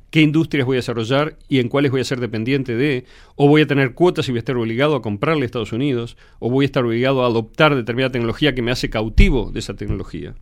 ¿Qué 0.10 0.22
industrias 0.22 0.66
voy 0.66 0.78
a 0.78 0.80
desarrollar 0.80 1.38
y 1.48 1.60
en 1.60 1.70
cuáles 1.70 1.92
voy 1.92 2.02
a 2.02 2.04
ser 2.04 2.20
dependiente 2.20 2.76
de? 2.76 3.06
¿O 3.36 3.48
voy 3.48 3.62
a 3.62 3.68
tener 3.68 3.94
cuotas 3.94 4.28
y 4.28 4.32
voy 4.32 4.38
a 4.38 4.40
estar 4.40 4.58
obligado 4.58 4.96
a 4.96 5.04
comprarle 5.04 5.44
a 5.44 5.46
Estados 5.46 5.72
Unidos? 5.72 6.18
¿O 6.40 6.50
voy 6.50 6.64
a 6.64 6.66
estar 6.66 6.84
obligado 6.84 7.24
a 7.24 7.28
adoptar 7.28 7.76
determinada 7.76 8.12
tecnología 8.12 8.56
que 8.56 8.64
me 8.64 8.72
hace 8.72 8.90
cautivo 8.90 9.52
de 9.52 9.60
esa 9.60 9.76
tecnología? 9.76 10.34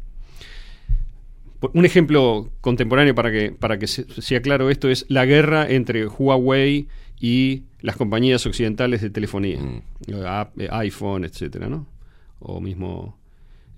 Un 1.73 1.85
ejemplo 1.85 2.51
contemporáneo 2.61 3.15
para 3.15 3.31
que, 3.31 3.51
para 3.51 3.79
que 3.79 3.87
se- 3.87 4.05
sea 4.21 4.41
claro 4.41 4.69
esto 4.69 4.89
es 4.89 5.05
la 5.09 5.25
guerra 5.25 5.67
entre 5.69 6.05
Huawei 6.07 6.87
y 7.19 7.63
las 7.81 7.97
compañías 7.97 8.45
occidentales 8.45 9.01
de 9.01 9.09
telefonía, 9.09 9.59
Mm. 9.59 9.81
eh, 10.59 10.67
iPhone, 10.71 11.25
etcétera, 11.25 11.67
¿no? 11.67 11.87
O 12.39 12.61
mismo, 12.61 13.17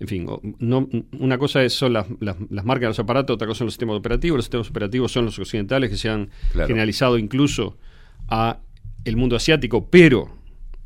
en 0.00 0.08
fin, 0.08 0.26
no, 0.58 0.88
una 1.18 1.38
cosa 1.38 1.62
es, 1.62 1.74
son 1.74 1.92
las, 1.92 2.06
las, 2.20 2.36
las 2.50 2.64
marcas 2.64 2.82
de 2.82 2.88
los 2.88 2.98
aparatos, 2.98 3.34
otra 3.34 3.46
cosa 3.46 3.58
son 3.58 3.66
los 3.66 3.74
sistemas 3.74 3.96
operativos. 3.96 4.36
Los 4.38 4.46
sistemas 4.46 4.70
operativos 4.70 5.12
son 5.12 5.26
los 5.26 5.38
occidentales 5.38 5.90
que 5.90 5.96
se 5.96 6.08
han 6.08 6.30
Claro. 6.52 6.68
generalizado 6.68 7.18
incluso 7.18 7.76
a 8.28 8.58
el 9.04 9.16
mundo 9.16 9.36
asiático, 9.36 9.88
pero 9.90 10.28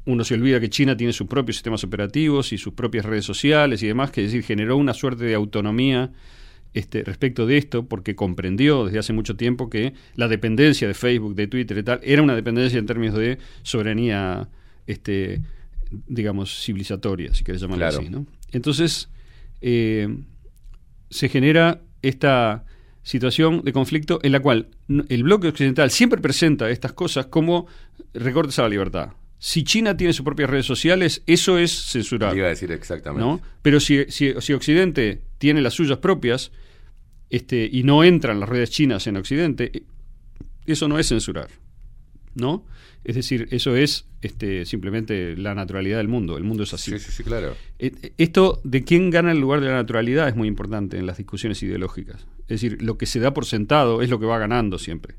uno 0.06 0.22
se 0.24 0.34
olvida 0.34 0.60
que 0.60 0.68
China 0.68 0.96
tiene 0.96 1.12
sus 1.12 1.26
propios 1.28 1.56
sistemas 1.56 1.82
operativos 1.84 2.52
y 2.52 2.58
sus 2.58 2.74
propias 2.74 3.04
redes 3.06 3.24
sociales 3.24 3.82
y 3.82 3.86
demás, 3.86 4.10
que 4.10 4.20
es 4.24 4.32
decir, 4.32 4.44
generó 4.44 4.76
una 4.76 4.92
suerte 4.94 5.24
de 5.24 5.34
autonomía 5.34 6.10
este, 6.74 7.04
respecto 7.04 7.46
de 7.46 7.56
esto, 7.56 7.86
porque 7.86 8.16
comprendió 8.16 8.84
desde 8.84 8.98
hace 8.98 9.12
mucho 9.12 9.36
tiempo 9.36 9.70
que 9.70 9.94
la 10.16 10.26
dependencia 10.26 10.88
de 10.88 10.94
Facebook, 10.94 11.36
de 11.36 11.46
Twitter 11.46 11.78
y 11.78 11.82
tal, 11.84 12.00
era 12.02 12.20
una 12.20 12.34
dependencia 12.34 12.78
en 12.80 12.86
términos 12.86 13.16
de 13.16 13.38
soberanía, 13.62 14.48
este, 14.88 15.40
digamos, 16.08 16.64
civilizatoria, 16.64 17.32
si 17.32 17.44
querés 17.44 17.60
llamarlo 17.60 17.84
Claro. 17.88 17.98
así. 18.00 18.10
¿no? 18.10 18.26
Entonces, 18.54 19.10
eh, 19.60 20.08
se 21.10 21.28
genera 21.28 21.82
esta 22.02 22.64
situación 23.02 23.62
de 23.62 23.72
conflicto 23.72 24.18
en 24.22 24.32
la 24.32 24.40
cual 24.40 24.68
el 25.08 25.22
bloque 25.22 25.48
occidental 25.48 25.90
siempre 25.90 26.20
presenta 26.20 26.70
estas 26.70 26.92
cosas 26.92 27.26
como 27.26 27.66
recortes 28.14 28.58
a 28.58 28.62
la 28.62 28.68
libertad. 28.68 29.10
Si 29.38 29.62
China 29.62 29.96
tiene 29.96 30.14
sus 30.14 30.24
propias 30.24 30.48
redes 30.48 30.64
sociales, 30.64 31.22
eso 31.26 31.58
es 31.58 31.70
censurar. 31.70 32.34
Iba 32.34 32.46
a 32.46 32.50
decir 32.50 32.72
exactamente. 32.72 33.26
¿no? 33.26 33.40
Pero 33.60 33.78
si, 33.78 34.04
si, 34.08 34.32
si 34.40 34.52
Occidente 34.54 35.20
tiene 35.36 35.60
las 35.60 35.74
suyas 35.74 35.98
propias 35.98 36.50
este, 37.28 37.68
y 37.70 37.82
no 37.82 38.04
entran 38.04 38.40
las 38.40 38.48
redes 38.48 38.70
chinas 38.70 39.06
en 39.06 39.18
Occidente, 39.18 39.70
eh, 39.74 39.82
eso 40.64 40.88
no 40.88 40.98
es 40.98 41.08
censurar. 41.08 41.48
¿no? 42.34 42.64
Es 43.04 43.14
decir, 43.16 43.48
eso 43.50 43.76
es 43.76 44.06
este, 44.22 44.64
simplemente 44.64 45.36
la 45.36 45.54
naturalidad 45.54 45.98
del 45.98 46.08
mundo. 46.08 46.38
El 46.38 46.44
mundo 46.44 46.62
es 46.62 46.72
así. 46.72 46.92
Sí, 46.92 46.98
sí, 46.98 47.12
sí, 47.12 47.22
claro. 47.22 47.54
Eh, 47.78 47.92
eh, 48.02 48.12
Esto 48.16 48.60
de 48.64 48.82
quién 48.82 49.10
gana 49.10 49.30
el 49.32 49.38
lugar 49.40 49.60
de 49.60 49.66
la 49.68 49.74
naturalidad 49.74 50.26
es 50.28 50.34
muy 50.36 50.48
importante 50.48 50.96
en 50.98 51.04
las 51.06 51.18
discusiones 51.18 51.62
ideológicas. 51.62 52.26
Es 52.42 52.60
decir, 52.60 52.80
lo 52.82 52.96
que 52.96 53.04
se 53.06 53.20
da 53.20 53.34
por 53.34 53.44
sentado 53.44 54.00
es 54.00 54.08
lo 54.08 54.18
que 54.18 54.26
va 54.26 54.38
ganando 54.38 54.78
siempre. 54.78 55.16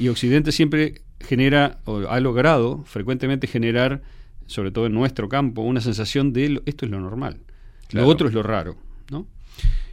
Y 0.00 0.08
Occidente 0.08 0.50
siempre 0.50 1.02
genera, 1.20 1.78
o 1.84 1.98
ha 2.08 2.18
logrado 2.18 2.82
frecuentemente 2.86 3.46
generar, 3.46 4.02
sobre 4.46 4.72
todo 4.72 4.86
en 4.86 4.92
nuestro 4.94 5.28
campo, 5.28 5.62
una 5.62 5.80
sensación 5.80 6.32
de 6.32 6.48
lo- 6.48 6.62
esto 6.66 6.84
es 6.86 6.90
lo 6.90 6.98
normal. 6.98 7.38
Claro. 7.88 8.06
Lo 8.06 8.12
otro 8.12 8.26
es 8.26 8.34
lo 8.34 8.42
raro. 8.42 8.76
¿no? 9.12 9.28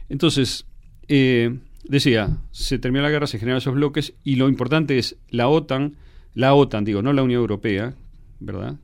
Entonces, 0.08 0.66
eh, 1.08 1.56
decía, 1.84 2.38
se 2.50 2.78
terminó 2.80 3.02
la 3.02 3.10
guerra, 3.10 3.26
se 3.28 3.38
generaron 3.38 3.58
esos 3.58 3.74
bloques, 3.74 4.14
y 4.24 4.34
lo 4.36 4.48
importante 4.48 4.98
es 4.98 5.16
la 5.28 5.46
OTAN, 5.48 5.94
la 6.34 6.54
OTAN, 6.54 6.84
digo, 6.84 7.02
no 7.02 7.12
la 7.12 7.22
Unión 7.22 7.40
Europea, 7.40 7.94
¿verdad? 8.38 8.78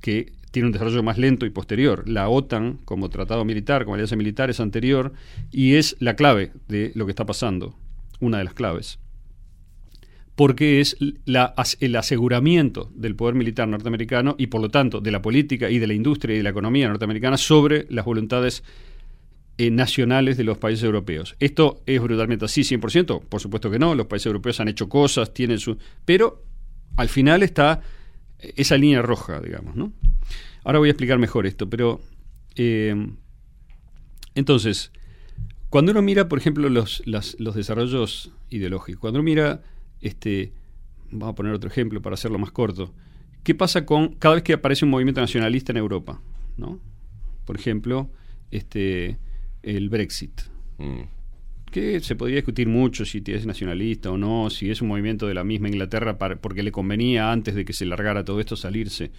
Que 0.00 0.32
tiene 0.50 0.66
un 0.66 0.72
desarrollo 0.72 1.02
más 1.02 1.18
lento 1.18 1.46
y 1.46 1.50
posterior. 1.50 2.08
La 2.08 2.28
OTAN, 2.28 2.78
como 2.84 3.10
tratado 3.10 3.44
militar, 3.44 3.84
como 3.84 3.94
alianza 3.94 4.16
militar, 4.16 4.50
es 4.50 4.60
anterior 4.60 5.12
y 5.50 5.74
es 5.74 5.96
la 6.00 6.16
clave 6.16 6.52
de 6.68 6.92
lo 6.94 7.06
que 7.06 7.12
está 7.12 7.26
pasando, 7.26 7.76
una 8.20 8.38
de 8.38 8.44
las 8.44 8.54
claves. 8.54 8.98
Porque 10.34 10.80
es 10.80 10.96
el 11.00 11.96
aseguramiento 11.96 12.90
del 12.94 13.16
poder 13.16 13.34
militar 13.34 13.66
norteamericano 13.66 14.36
y, 14.38 14.46
por 14.46 14.60
lo 14.60 14.68
tanto, 14.68 15.00
de 15.00 15.10
la 15.10 15.20
política 15.20 15.68
y 15.68 15.78
de 15.78 15.86
la 15.88 15.94
industria 15.94 16.34
y 16.34 16.38
de 16.38 16.44
la 16.44 16.50
economía 16.50 16.88
norteamericana 16.88 17.36
sobre 17.36 17.86
las 17.90 18.04
voluntades 18.04 18.62
eh, 19.60 19.72
nacionales 19.72 20.36
de 20.36 20.44
los 20.44 20.56
países 20.56 20.84
europeos. 20.84 21.34
¿Esto 21.40 21.82
es 21.86 22.00
brutalmente 22.00 22.44
así 22.44 22.60
100%? 22.60 23.22
Por 23.28 23.40
supuesto 23.40 23.68
que 23.68 23.80
no. 23.80 23.96
Los 23.96 24.06
países 24.06 24.26
europeos 24.26 24.60
han 24.60 24.68
hecho 24.68 24.88
cosas, 24.88 25.34
tienen 25.34 25.58
su... 25.58 25.76
Pero 26.04 26.44
al 26.96 27.08
final 27.08 27.42
está 27.42 27.80
esa 28.38 28.76
línea 28.76 29.02
roja, 29.02 29.40
digamos, 29.40 29.76
¿no? 29.76 29.92
Ahora 30.64 30.78
voy 30.78 30.88
a 30.88 30.92
explicar 30.92 31.18
mejor 31.18 31.46
esto, 31.46 31.68
pero... 31.68 32.00
eh, 32.56 32.94
entonces, 34.34 34.92
cuando 35.68 35.90
uno 35.92 36.02
mira, 36.02 36.28
por 36.28 36.38
ejemplo, 36.38 36.68
los, 36.68 37.02
los 37.06 37.54
desarrollos 37.54 38.30
ideológicos, 38.50 39.00
cuando 39.00 39.18
uno 39.18 39.24
mira, 39.24 39.62
este, 40.00 40.52
vamos 41.10 41.32
a 41.32 41.34
poner 41.34 41.52
otro 41.52 41.68
ejemplo 41.68 42.00
para 42.00 42.14
hacerlo 42.14 42.38
más 42.38 42.52
corto, 42.52 42.92
¿qué 43.42 43.54
pasa 43.54 43.84
con 43.84 44.14
cada 44.14 44.36
vez 44.36 44.44
que 44.44 44.52
aparece 44.52 44.84
un 44.84 44.90
movimiento 44.92 45.20
nacionalista 45.20 45.72
en 45.72 45.78
Europa? 45.78 46.20
¿no? 46.56 46.78
Por 47.44 47.56
ejemplo, 47.56 48.10
este, 48.50 49.18
el 49.62 49.88
Brexit, 49.88 50.42
Mm. 50.80 51.00
Que 51.70 52.00
se 52.00 52.14
podría 52.16 52.36
discutir 52.36 52.68
mucho 52.68 53.04
si 53.04 53.22
es 53.26 53.46
nacionalista 53.46 54.10
o 54.10 54.18
no, 54.18 54.50
si 54.50 54.70
es 54.70 54.80
un 54.82 54.88
movimiento 54.88 55.26
de 55.26 55.34
la 55.34 55.44
misma 55.44 55.68
Inglaterra 55.68 56.18
para- 56.18 56.36
porque 56.36 56.62
le 56.62 56.72
convenía 56.72 57.30
antes 57.32 57.54
de 57.54 57.64
que 57.64 57.72
se 57.72 57.84
largara 57.86 58.24
todo 58.24 58.40
esto 58.40 58.56
salirse 58.56 59.10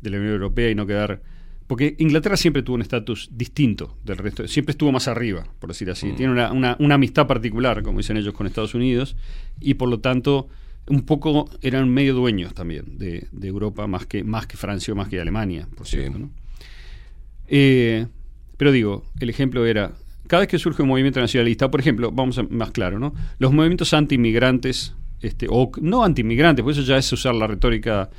de 0.00 0.10
la 0.10 0.16
Unión 0.18 0.32
Europea 0.32 0.70
y 0.70 0.74
no 0.74 0.86
quedar... 0.86 1.22
Porque 1.66 1.94
Inglaterra 1.98 2.36
siempre 2.36 2.62
tuvo 2.62 2.74
un 2.76 2.82
estatus 2.82 3.30
distinto 3.32 3.96
del 4.04 4.18
resto, 4.18 4.46
siempre 4.48 4.72
estuvo 4.72 4.92
más 4.92 5.08
arriba, 5.08 5.46
por 5.58 5.70
decir 5.70 5.88
así. 5.90 6.06
Mm. 6.08 6.16
Tiene 6.16 6.32
una, 6.32 6.52
una- 6.52 6.76
una 6.80 6.96
amistad 6.96 7.26
particular, 7.26 7.82
como 7.82 7.98
dicen 7.98 8.16
ellos, 8.16 8.34
con 8.34 8.46
Estados 8.46 8.74
Unidos 8.74 9.16
y 9.60 9.74
por 9.74 9.88
lo 9.88 10.00
tanto 10.00 10.48
un 10.88 11.02
poco 11.02 11.48
eran 11.62 11.88
medio 11.88 12.14
dueños 12.14 12.52
también 12.54 12.98
de, 12.98 13.28
de 13.30 13.48
Europa, 13.48 13.86
más 13.86 14.04
que, 14.06 14.24
más 14.24 14.46
que 14.46 14.56
Francia 14.56 14.92
o 14.92 14.96
más 14.96 15.08
que 15.08 15.20
Alemania, 15.20 15.68
por 15.76 15.86
Sí. 15.86 15.96
cierto. 15.98 16.18
¿no? 16.18 16.30
Eh, 17.48 18.06
pero 18.56 18.72
digo, 18.72 19.04
el 19.20 19.30
ejemplo 19.30 19.64
era, 19.66 19.92
cada 20.26 20.40
vez 20.40 20.48
que 20.48 20.58
surge 20.58 20.82
un 20.82 20.88
movimiento 20.88 21.20
nacionalista, 21.20 21.70
por 21.70 21.80
ejemplo, 21.80 22.10
vamos 22.12 22.38
a 22.38 22.42
más 22.44 22.70
claro, 22.70 22.98
¿no? 22.98 23.14
Los 23.38 23.52
movimientos 23.52 23.92
anti-inmigrantes, 23.92 24.94
este, 25.20 25.46
o 25.48 25.70
no 25.80 26.04
anti-inmigrantes, 26.04 26.62
pues 26.62 26.78
eso 26.78 26.86
ya 26.86 26.96
es 26.96 27.12
usar 27.12 27.34
la 27.34 27.46
retórica 27.46 28.10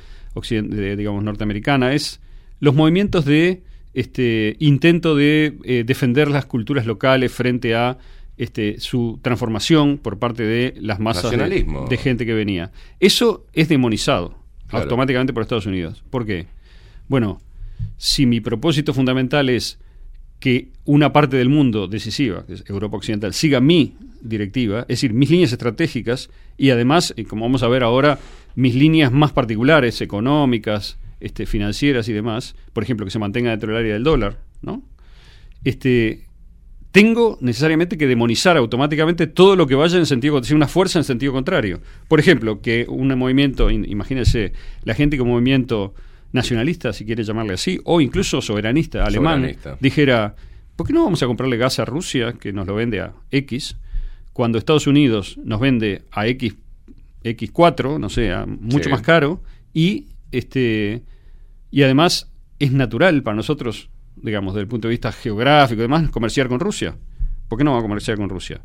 de, 0.50 0.96
digamos, 0.96 1.22
norteamericana, 1.22 1.92
es 1.92 2.20
los 2.60 2.74
movimientos 2.74 3.24
de 3.24 3.62
este, 3.94 4.56
intento 4.58 5.14
de 5.14 5.56
eh, 5.64 5.84
defender 5.86 6.28
las 6.28 6.46
culturas 6.46 6.86
locales 6.86 7.32
frente 7.32 7.74
a 7.74 7.98
este, 8.36 8.80
su 8.80 9.20
transformación 9.22 9.98
por 9.98 10.18
parte 10.18 10.42
de 10.42 10.74
las 10.80 10.98
masas 10.98 11.30
de, 11.30 11.96
gente 11.96 12.26
que 12.26 12.34
venía. 12.34 12.72
Eso 13.00 13.46
es 13.52 13.68
demonizado 13.68 14.42
Claro. 14.66 14.84
automáticamente 14.84 15.32
por 15.32 15.42
Estados 15.42 15.66
Unidos. 15.66 16.02
¿Por 16.10 16.26
qué? 16.26 16.46
Bueno, 17.06 17.40
si 17.96 18.26
mi 18.26 18.40
propósito 18.40 18.94
fundamental 18.94 19.48
es 19.50 19.78
que 20.44 20.68
una 20.84 21.10
parte 21.10 21.38
del 21.38 21.48
mundo 21.48 21.88
decisiva, 21.88 22.44
que 22.44 22.52
es 22.52 22.64
Europa 22.68 22.98
Occidental, 22.98 23.32
siga 23.32 23.62
mi 23.62 23.94
directiva, 24.20 24.80
es 24.80 24.88
decir, 24.88 25.14
mis 25.14 25.30
líneas 25.30 25.52
estratégicas 25.52 26.28
y 26.58 26.68
además, 26.68 27.14
y 27.16 27.24
como 27.24 27.46
vamos 27.46 27.62
a 27.62 27.68
ver 27.68 27.82
ahora, 27.82 28.18
mis 28.54 28.74
líneas 28.74 29.10
más 29.10 29.32
particulares, 29.32 30.02
económicas, 30.02 30.98
este, 31.18 31.46
financieras 31.46 32.10
y 32.10 32.12
demás, 32.12 32.56
por 32.74 32.82
ejemplo, 32.82 33.06
que 33.06 33.10
se 33.10 33.18
mantenga 33.18 33.52
dentro 33.52 33.70
del 33.70 33.78
área 33.78 33.94
del 33.94 34.04
dólar, 34.04 34.38
¿no? 34.60 34.82
Este, 35.64 36.26
tengo 36.90 37.38
necesariamente 37.40 37.96
que 37.96 38.06
demonizar 38.06 38.58
automáticamente 38.58 39.26
todo 39.26 39.56
lo 39.56 39.66
que 39.66 39.76
vaya 39.76 39.96
en 39.96 40.04
sentido 40.04 40.34
contrario, 40.34 40.56
una 40.56 40.68
fuerza 40.68 40.98
en 40.98 41.04
sentido 41.04 41.32
contrario. 41.32 41.80
Por 42.06 42.20
ejemplo, 42.20 42.60
que 42.60 42.84
un 42.86 43.08
movimiento, 43.18 43.70
imagínense, 43.70 44.52
la 44.82 44.92
gente 44.92 45.16
con 45.16 45.26
movimiento 45.26 45.94
nacionalista, 46.34 46.92
si 46.92 47.06
quiere 47.06 47.24
llamarle 47.24 47.54
así, 47.54 47.80
o 47.84 48.00
incluso 48.02 48.42
soberanista 48.42 49.04
alemán, 49.04 49.36
Soberanista. 49.40 49.78
dijera, 49.80 50.34
¿por 50.76 50.86
qué 50.86 50.92
no 50.92 51.04
vamos 51.04 51.22
a 51.22 51.26
comprarle 51.26 51.56
gas 51.56 51.78
a 51.78 51.84
Rusia, 51.86 52.34
que 52.34 52.52
nos 52.52 52.66
lo 52.66 52.74
vende 52.74 53.00
a 53.00 53.14
X, 53.30 53.76
cuando 54.34 54.58
Estados 54.58 54.86
Unidos 54.86 55.38
nos 55.42 55.60
vende 55.60 56.02
a 56.10 56.26
X, 56.26 56.56
X4, 57.22 57.98
no 57.98 58.08
sé, 58.10 58.32
a 58.32 58.44
mucho 58.46 58.84
Sí. 58.84 58.90
más 58.90 59.00
caro, 59.02 59.42
y 59.72 60.08
este 60.32 61.02
y 61.70 61.82
además 61.82 62.30
es 62.58 62.72
natural 62.72 63.22
para 63.22 63.36
nosotros, 63.36 63.88
digamos, 64.16 64.54
desde 64.54 64.62
el 64.62 64.68
punto 64.68 64.88
de 64.88 64.92
vista 64.92 65.10
geográfico 65.12 65.80
y 65.80 65.82
demás, 65.82 66.08
comerciar 66.10 66.48
con 66.48 66.60
Rusia. 66.60 66.96
¿Por 67.48 67.58
qué 67.58 67.64
no 67.64 67.70
vamos 67.72 67.84
a 67.84 67.88
comerciar 67.88 68.16
con 68.16 68.28
Rusia? 68.28 68.60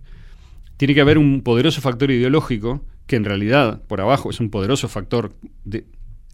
Tiene 0.78 0.94
que 0.94 1.02
haber 1.02 1.18
un 1.18 1.42
poderoso 1.42 1.82
factor 1.82 2.12
ideológico 2.12 2.86
que 3.08 3.16
en 3.16 3.26
realidad 3.26 3.82
por 3.88 4.00
abajo 4.02 4.30
es 4.30 4.40
un 4.40 4.50
poderoso 4.50 4.88
factor 4.88 5.34
de- 5.66 5.86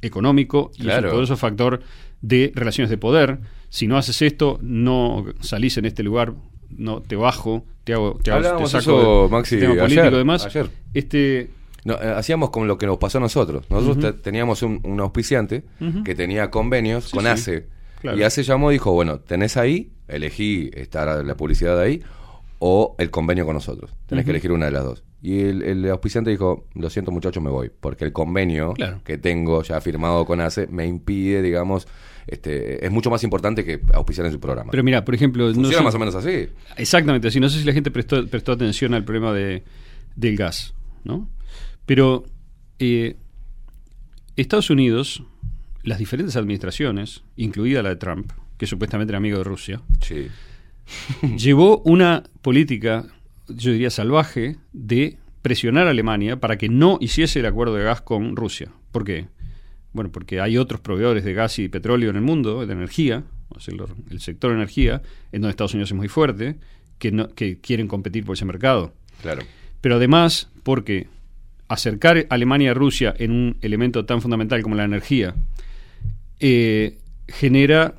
económico 0.06 0.72
y 0.76 0.82
es 0.82 0.86
Claro. 0.86 1.08
un 1.08 1.12
poderoso 1.12 1.38
factor 1.38 1.82
de 2.22 2.52
relaciones 2.56 2.90
de 2.90 2.98
poder. 2.98 3.40
Si 3.70 3.88
no 3.88 3.98
haces 3.98 4.22
esto, 4.22 4.60
no 4.62 5.26
salís 5.42 5.78
en 5.78 5.86
este 5.86 6.04
lugar, 6.04 6.34
no 6.70 7.02
te 7.02 7.16
bajo, 7.16 7.66
te 7.84 7.94
hago, 7.94 8.20
te, 8.24 8.32
hago- 8.32 8.42
te 8.64 8.68
saco 8.68 8.78
eso, 8.80 9.30
Maxi, 9.30 9.58
tema 9.60 9.74
ayer, 9.74 9.84
político 9.84 10.08
y 10.08 10.18
demás. 10.18 10.46
ayer. 10.46 10.70
Este, 10.94 11.50
No, 11.84 11.94
eh, 11.96 12.14
hacíamos 12.16 12.50
con 12.50 12.68
lo 12.68 12.78
que 12.80 12.88
nos 12.88 12.98
pasó 12.98 13.20
a 13.20 13.22
nosotros. 13.22 13.66
Nosotros 13.70 14.22
teníamos 14.24 14.64
un, 14.64 14.80
un 14.84 15.00
auspiciante 15.02 15.64
que 16.04 16.16
tenía 16.16 16.50
convenios 16.50 17.06
Sí, 17.06 17.12
con 17.12 17.24
sí. 17.26 17.30
ACE. 17.30 17.68
Claro. 18.02 18.18
Y 18.18 18.24
ACE 18.24 18.42
llamó 18.44 18.72
y 18.72 18.76
dijo, 18.76 18.92
bueno, 18.92 19.20
tenés 19.20 19.56
ahí, 19.58 19.92
elegí 20.08 20.72
estar 20.74 21.24
la 21.24 21.36
publicidad 21.38 21.80
ahí 21.80 22.02
o 22.60 22.96
el 22.98 23.12
convenio 23.12 23.46
con 23.46 23.54
nosotros. 23.56 23.92
Tenés 24.08 24.26
que 24.26 24.32
elegir 24.32 24.52
una 24.52 24.66
de 24.66 24.72
las 24.72 24.84
dos. 24.84 25.04
Y 25.28 25.40
el, 25.40 25.64
el 25.64 25.90
auspiciante 25.90 26.30
dijo, 26.30 26.68
lo 26.76 26.88
siento 26.92 27.10
muchachos, 27.12 27.42
me 27.42 27.50
voy. 27.50 27.72
Porque 27.80 28.06
el 28.06 28.14
convenio 28.14 28.74
Claro. 28.74 29.02
que 29.04 29.18
tengo 29.18 29.64
ya 29.64 29.82
firmado 29.82 30.24
con 30.24 30.40
ACE 30.40 30.68
me 30.68 30.86
impide, 30.86 31.42
digamos, 31.42 31.88
este, 32.28 32.86
es 32.86 32.92
mucho 32.92 33.10
más 33.10 33.24
importante 33.24 33.66
que 33.66 33.82
auspiciar 33.94 34.28
en 34.28 34.34
su 34.34 34.40
programa. 34.40 34.70
pero 34.70 34.84
mira, 34.84 35.04
por 35.04 35.16
ejemplo, 35.16 35.48
no 35.48 35.54
Funciona 35.56 35.78
sé- 35.80 35.84
más 35.84 35.96
o 35.96 36.00
menos 36.00 36.14
así. 36.14 36.48
Exactamente 36.78 37.28
así. 37.30 37.40
No 37.40 37.50
sé 37.50 37.58
si 37.60 37.66
la 37.66 37.74
gente 37.74 37.90
prestó, 37.90 38.24
prestó 38.28 38.52
atención 38.52 38.94
al 38.94 39.04
problema 39.04 39.34
de, 39.34 39.64
del 40.16 40.38
gas, 40.38 40.76
¿no? 41.04 41.28
Pero 41.88 42.26
eh, 42.78 43.16
Estados 44.36 44.70
Unidos, 44.70 45.24
las 45.82 45.98
diferentes 45.98 46.36
administraciones, 46.36 47.24
incluida 47.36 47.82
la 47.82 47.90
de 47.90 47.96
Trump, 47.96 48.32
que 48.60 48.68
supuestamente 48.68 49.10
era 49.12 49.18
amigo 49.18 49.40
de 49.40 49.44
Rusia, 49.44 49.82
Sí. 50.02 50.28
llevó 51.38 51.80
una 51.80 52.22
política, 52.44 53.06
yo 53.48 53.72
diría 53.72 53.90
salvaje, 53.90 54.58
de 54.74 55.18
presionar 55.42 55.88
a 55.88 55.92
Alemania 55.92 56.40
para 56.40 56.58
que 56.58 56.70
no 56.70 56.98
hiciese 57.02 57.40
el 57.40 57.46
acuerdo 57.46 57.76
de 57.76 57.84
gas 57.84 58.02
con 58.02 58.36
Rusia. 58.36 58.72
¿Por 58.92 59.04
qué? 59.04 59.28
Bueno, 59.94 60.12
porque 60.12 60.42
hay 60.42 60.58
otros 60.58 60.82
proveedores 60.82 61.24
de 61.24 61.34
gas 61.34 61.60
y 61.60 61.70
petróleo 61.70 62.10
en 62.10 62.16
el 62.16 62.22
mundo, 62.22 62.66
de 62.66 62.74
energía, 62.74 63.24
o 63.50 63.60
sea, 63.60 63.74
el, 64.10 64.20
sector 64.20 64.52
energía, 64.52 65.02
en 65.32 65.42
donde 65.42 65.52
Estados 65.52 65.74
Unidos 65.74 65.92
es 65.92 65.96
muy 65.96 66.08
fuerte, 66.08 66.58
que, 66.98 67.12
no, 67.12 67.30
que 67.30 67.60
quieren 67.60 67.88
competir 67.88 68.26
por 68.26 68.36
ese 68.36 68.46
mercado. 68.46 68.94
Claro. 69.22 69.44
Pero 69.82 69.96
además, 69.96 70.50
porque 70.64 71.08
acercar 71.68 72.18
a 72.18 72.34
Alemania 72.34 72.72
a 72.72 72.74
Rusia 72.74 73.14
en 73.18 73.32
un 73.32 73.58
elemento 73.62 74.06
tan 74.06 74.22
fundamental 74.22 74.62
como 74.62 74.76
la 74.76 74.84
energía 74.84 75.36
eh, 76.40 76.98
genera 77.28 77.96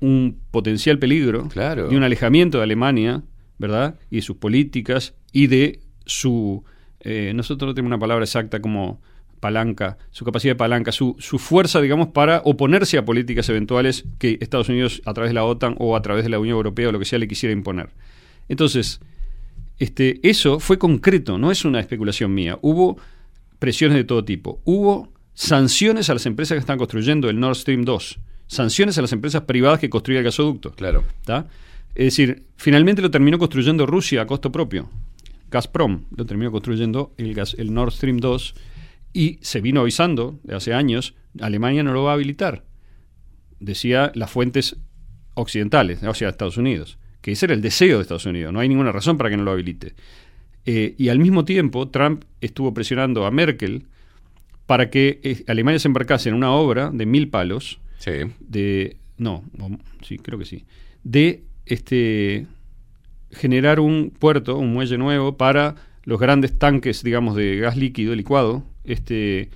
un 0.00 0.38
potencial 0.50 0.98
peligro 0.98 1.48
Claro. 1.48 1.92
y 1.92 1.96
un 1.96 2.02
alejamiento 2.02 2.58
de 2.58 2.64
Alemania, 2.64 3.22
¿verdad? 3.58 3.96
Y 4.10 4.16
de 4.16 4.22
sus 4.22 4.36
políticas 4.36 5.14
y 5.32 5.46
de 5.46 5.80
su. 6.06 6.64
eh, 7.00 7.32
nosotros 7.34 7.68
no 7.68 7.74
tenemos 7.74 7.90
una 7.90 7.98
palabra 7.98 8.24
exacta 8.24 8.60
como 8.60 9.00
palanca, 9.44 9.98
su 10.10 10.24
capacidad 10.24 10.52
de 10.52 10.56
palanca, 10.56 10.90
su, 10.90 11.16
su 11.18 11.38
fuerza, 11.38 11.82
digamos, 11.82 12.08
para 12.08 12.40
oponerse 12.46 12.96
a 12.96 13.04
políticas 13.04 13.46
eventuales 13.50 14.06
que 14.18 14.38
Estados 14.40 14.70
Unidos, 14.70 15.02
a 15.04 15.12
través 15.12 15.30
de 15.30 15.34
la 15.34 15.44
OTAN 15.44 15.76
o 15.78 15.96
a 15.96 16.00
través 16.00 16.24
de 16.24 16.30
la 16.30 16.38
Unión 16.38 16.56
Europea 16.56 16.88
o 16.88 16.92
lo 16.92 16.98
que 16.98 17.04
sea, 17.04 17.18
le 17.18 17.28
quisiera 17.28 17.52
imponer. 17.52 17.90
Entonces, 18.48 19.00
este, 19.78 20.18
eso 20.26 20.60
fue 20.60 20.78
concreto, 20.78 21.36
no 21.36 21.50
es 21.50 21.66
una 21.66 21.78
especulación 21.80 22.32
mía. 22.32 22.58
Hubo 22.62 22.96
presiones 23.58 23.96
de 23.98 24.04
todo 24.04 24.24
tipo. 24.24 24.60
Hubo 24.64 25.12
sanciones 25.34 26.08
a 26.08 26.14
las 26.14 26.24
empresas 26.24 26.56
que 26.56 26.60
están 26.60 26.78
construyendo 26.78 27.28
el 27.28 27.38
Nord 27.38 27.56
Stream 27.56 27.84
2. 27.84 28.18
Sanciones 28.46 28.96
a 28.96 29.02
las 29.02 29.12
empresas 29.12 29.42
privadas 29.42 29.78
que 29.78 29.90
construían 29.90 30.20
el 30.20 30.24
gasoducto. 30.24 30.72
Claro. 30.72 31.04
¿tá? 31.24 31.46
Es 31.94 32.04
decir, 32.06 32.46
finalmente 32.56 33.02
lo 33.02 33.10
terminó 33.10 33.38
construyendo 33.38 33.86
Rusia 33.86 34.22
a 34.22 34.26
costo 34.26 34.50
propio. 34.50 34.90
Gazprom 35.50 36.04
lo 36.16 36.26
terminó 36.26 36.50
construyendo 36.50 37.14
el, 37.16 37.34
gas, 37.34 37.54
el 37.58 37.72
Nord 37.72 37.92
Stream 37.92 38.16
2 38.18 38.54
y 39.12 39.38
se 39.42 39.60
vino 39.60 39.80
avisando 39.80 40.40
de 40.42 40.56
hace 40.56 40.74
años, 40.74 41.14
Alemania 41.40 41.84
no 41.84 41.92
lo 41.92 42.02
va 42.02 42.10
a 42.10 42.14
habilitar. 42.14 42.64
Decía 43.60 44.10
las 44.14 44.30
fuentes 44.30 44.76
occidentales, 45.34 46.02
o 46.02 46.14
sea, 46.14 46.28
Estados 46.28 46.56
Unidos, 46.56 46.98
que 47.20 47.32
ese 47.32 47.46
era 47.46 47.54
el 47.54 47.62
deseo 47.62 47.98
de 47.98 48.02
Estados 48.02 48.26
Unidos, 48.26 48.52
no 48.52 48.58
hay 48.60 48.68
ninguna 48.68 48.90
razón 48.92 49.16
para 49.16 49.30
que 49.30 49.36
no 49.36 49.44
lo 49.44 49.52
habilite. 49.52 49.94
Eh, 50.66 50.94
y 50.98 51.08
al 51.08 51.18
mismo 51.20 51.44
tiempo, 51.44 51.88
Trump 51.88 52.24
estuvo 52.40 52.74
presionando 52.74 53.24
a 53.26 53.30
Merkel 53.30 53.86
para 54.66 54.90
que 54.90 55.20
eh, 55.22 55.44
Alemania 55.46 55.78
se 55.78 55.88
embarcase 55.88 56.28
en 56.30 56.34
una 56.34 56.50
obra 56.52 56.90
de 56.92 57.06
mil 57.06 57.28
palos, 57.28 57.78
Sí. 57.98 58.12
de 58.40 58.96
no, 59.16 59.44
sí, 60.02 60.18
creo 60.18 60.38
que 60.38 60.44
sí, 60.44 60.64
de 61.04 61.44
este 61.66 62.46
generar 63.30 63.80
un 63.80 64.12
puerto, 64.16 64.58
un 64.58 64.72
muelle 64.72 64.98
nuevo 64.98 65.36
para 65.36 65.74
los 66.04 66.20
grandes 66.20 66.58
tanques, 66.58 67.02
digamos, 67.02 67.34
de 67.34 67.56
gas 67.56 67.76
líquido 67.76 68.14
licuado, 68.14 68.64
este 68.84 69.50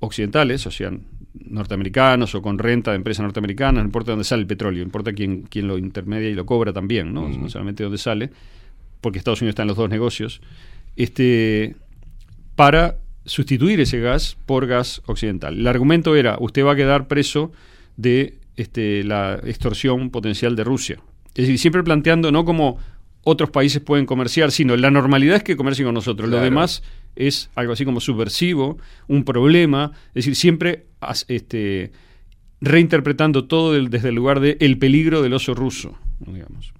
occidentales, 0.00 0.66
o 0.66 0.70
sea, 0.70 0.92
norteamericanos 1.34 2.34
o 2.34 2.42
con 2.42 2.58
renta 2.58 2.90
de 2.90 2.96
empresas 2.96 3.22
norteamericanas, 3.22 3.82
no 3.82 3.86
importa 3.86 4.12
dónde 4.12 4.24
sale 4.24 4.42
el 4.42 4.46
petróleo, 4.46 4.82
importa 4.82 5.12
quién, 5.12 5.42
quién 5.42 5.66
lo 5.66 5.78
intermedia 5.78 6.28
y 6.28 6.34
lo 6.34 6.46
cobra 6.46 6.72
también. 6.72 7.12
No 7.14 7.48
solamente 7.48 7.82
dónde 7.82 7.98
sale, 7.98 8.30
porque 9.00 9.18
Estados 9.18 9.40
Unidos 9.40 9.52
está 9.52 9.62
en 9.62 9.68
los 9.68 9.76
dos 9.76 9.88
negocios, 9.88 10.40
este 10.96 11.76
para 12.54 12.98
sustituir 13.24 13.80
ese 13.80 14.00
gas 14.00 14.36
por 14.46 14.66
gas 14.66 15.02
occidental. 15.06 15.58
El 15.58 15.66
argumento 15.66 16.14
era, 16.14 16.36
usted 16.38 16.64
va 16.64 16.72
a 16.72 16.76
quedar 16.76 17.08
preso 17.08 17.52
de 17.96 18.34
este, 18.56 19.02
la 19.02 19.40
extorsión 19.44 20.10
potencial 20.10 20.56
de 20.56 20.64
Rusia. 20.64 20.98
Es 21.34 21.42
decir, 21.46 21.58
siempre 21.58 21.82
planteando 21.82 22.30
no 22.32 22.44
como 22.44 22.78
otros 23.22 23.50
países 23.50 23.80
pueden 23.80 24.06
comerciar, 24.06 24.50
sino 24.52 24.76
la 24.76 24.90
normalidad 24.90 25.36
es 25.36 25.42
que 25.42 25.56
comercien 25.56 25.86
con 25.86 25.94
nosotros. 25.94 26.28
Lo 26.28 26.36
demás 26.44 26.82
es 27.16 27.50
algo 27.54 27.72
así 27.72 27.84
como 27.84 28.00
subversivo, 28.00 28.76
un 29.08 29.24
problema, 29.24 29.92
es 30.08 30.14
decir, 30.26 30.36
siempre 30.36 30.86
este, 31.28 31.90
reinterpretando 32.60 33.46
todo 33.46 33.72
del- 33.72 33.88
desde 33.90 34.10
el 34.10 34.14
lugar 34.14 34.40
de 34.40 34.56
el 34.60 34.78
peligro 34.78 35.22
del 35.22 35.32
oso 35.32 35.54
ruso, 35.54 35.96
digamos. 36.20 36.72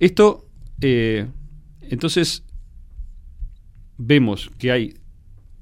Esto, 0.00 0.44
eh, 0.80 1.26
entonces, 1.82 2.44
vemos 3.96 4.50
que 4.58 4.70
hay 4.72 4.94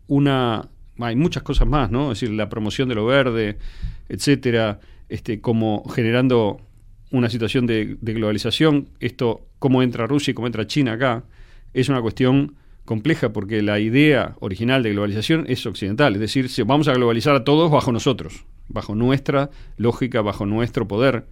una 0.06 0.68
hay 0.98 1.16
muchas 1.16 1.42
cosas 1.42 1.66
más, 1.66 1.90
¿no? 1.90 2.12
Es 2.12 2.20
decir, 2.20 2.34
la 2.36 2.48
promoción 2.48 2.88
de 2.88 2.94
lo 2.94 3.04
verde, 3.06 3.58
etcétera, 4.08 4.78
este, 5.08 5.40
como 5.40 5.82
generando 5.88 6.60
una 7.12 7.30
situación 7.30 7.66
de, 7.66 7.96
globalización. 8.00 8.88
Esto, 8.98 9.46
cómo 9.58 9.82
entra 9.82 10.06
Rusia 10.06 10.32
y 10.32 10.34
cómo 10.34 10.48
entra 10.48 10.66
China 10.66 10.94
acá, 10.94 11.24
es 11.72 11.88
una 11.88 12.02
cuestión 12.02 12.56
compleja 12.84 13.32
porque 13.32 13.62
la 13.62 13.78
idea 13.78 14.34
original 14.40 14.82
de 14.82 14.90
globalización 14.90 15.44
es 15.48 15.64
occidental, 15.66 16.14
es 16.14 16.20
decir, 16.20 16.48
si 16.48 16.62
vamos 16.62 16.88
a 16.88 16.94
globalizar 16.94 17.36
a 17.36 17.44
todos 17.44 17.70
bajo 17.70 17.92
nosotros, 17.92 18.44
bajo 18.68 18.96
nuestra 18.96 19.50
lógica, 19.76 20.20
bajo 20.20 20.46
nuestro 20.46 20.88
poder, 20.88 21.26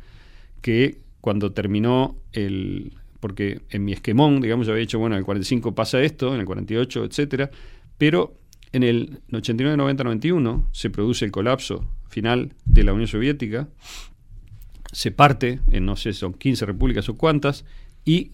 que 0.62 0.98
cuando 1.20 1.52
terminó 1.52 2.16
el 2.32 2.92
porque 3.18 3.60
en 3.68 3.84
mi 3.84 3.92
esquemón, 3.92 4.40
digamos, 4.40 4.66
yo 4.66 4.72
había 4.72 4.80
dicho, 4.80 4.98
bueno, 4.98 5.14
en 5.14 5.18
el 5.18 5.24
45 5.24 5.74
pasa 5.74 6.00
esto, 6.00 6.32
en 6.32 6.40
el 6.40 6.46
48, 6.46 7.04
etcétera, 7.04 7.50
pero 7.98 8.34
en 8.72 8.82
el 8.82 9.20
89, 9.32 9.76
90, 9.76 10.04
91 10.04 10.68
se 10.72 10.90
produce 10.90 11.26
el 11.26 11.30
colapso 11.30 11.86
final 12.08 12.54
de 12.64 12.84
la 12.84 12.92
Unión 12.92 13.08
Soviética, 13.08 13.68
se 14.92 15.10
parte 15.10 15.60
en, 15.70 15.86
no 15.86 15.96
sé, 15.96 16.12
son 16.12 16.34
15 16.34 16.66
repúblicas 16.66 17.08
o 17.08 17.16
cuántas, 17.16 17.64
y 18.04 18.32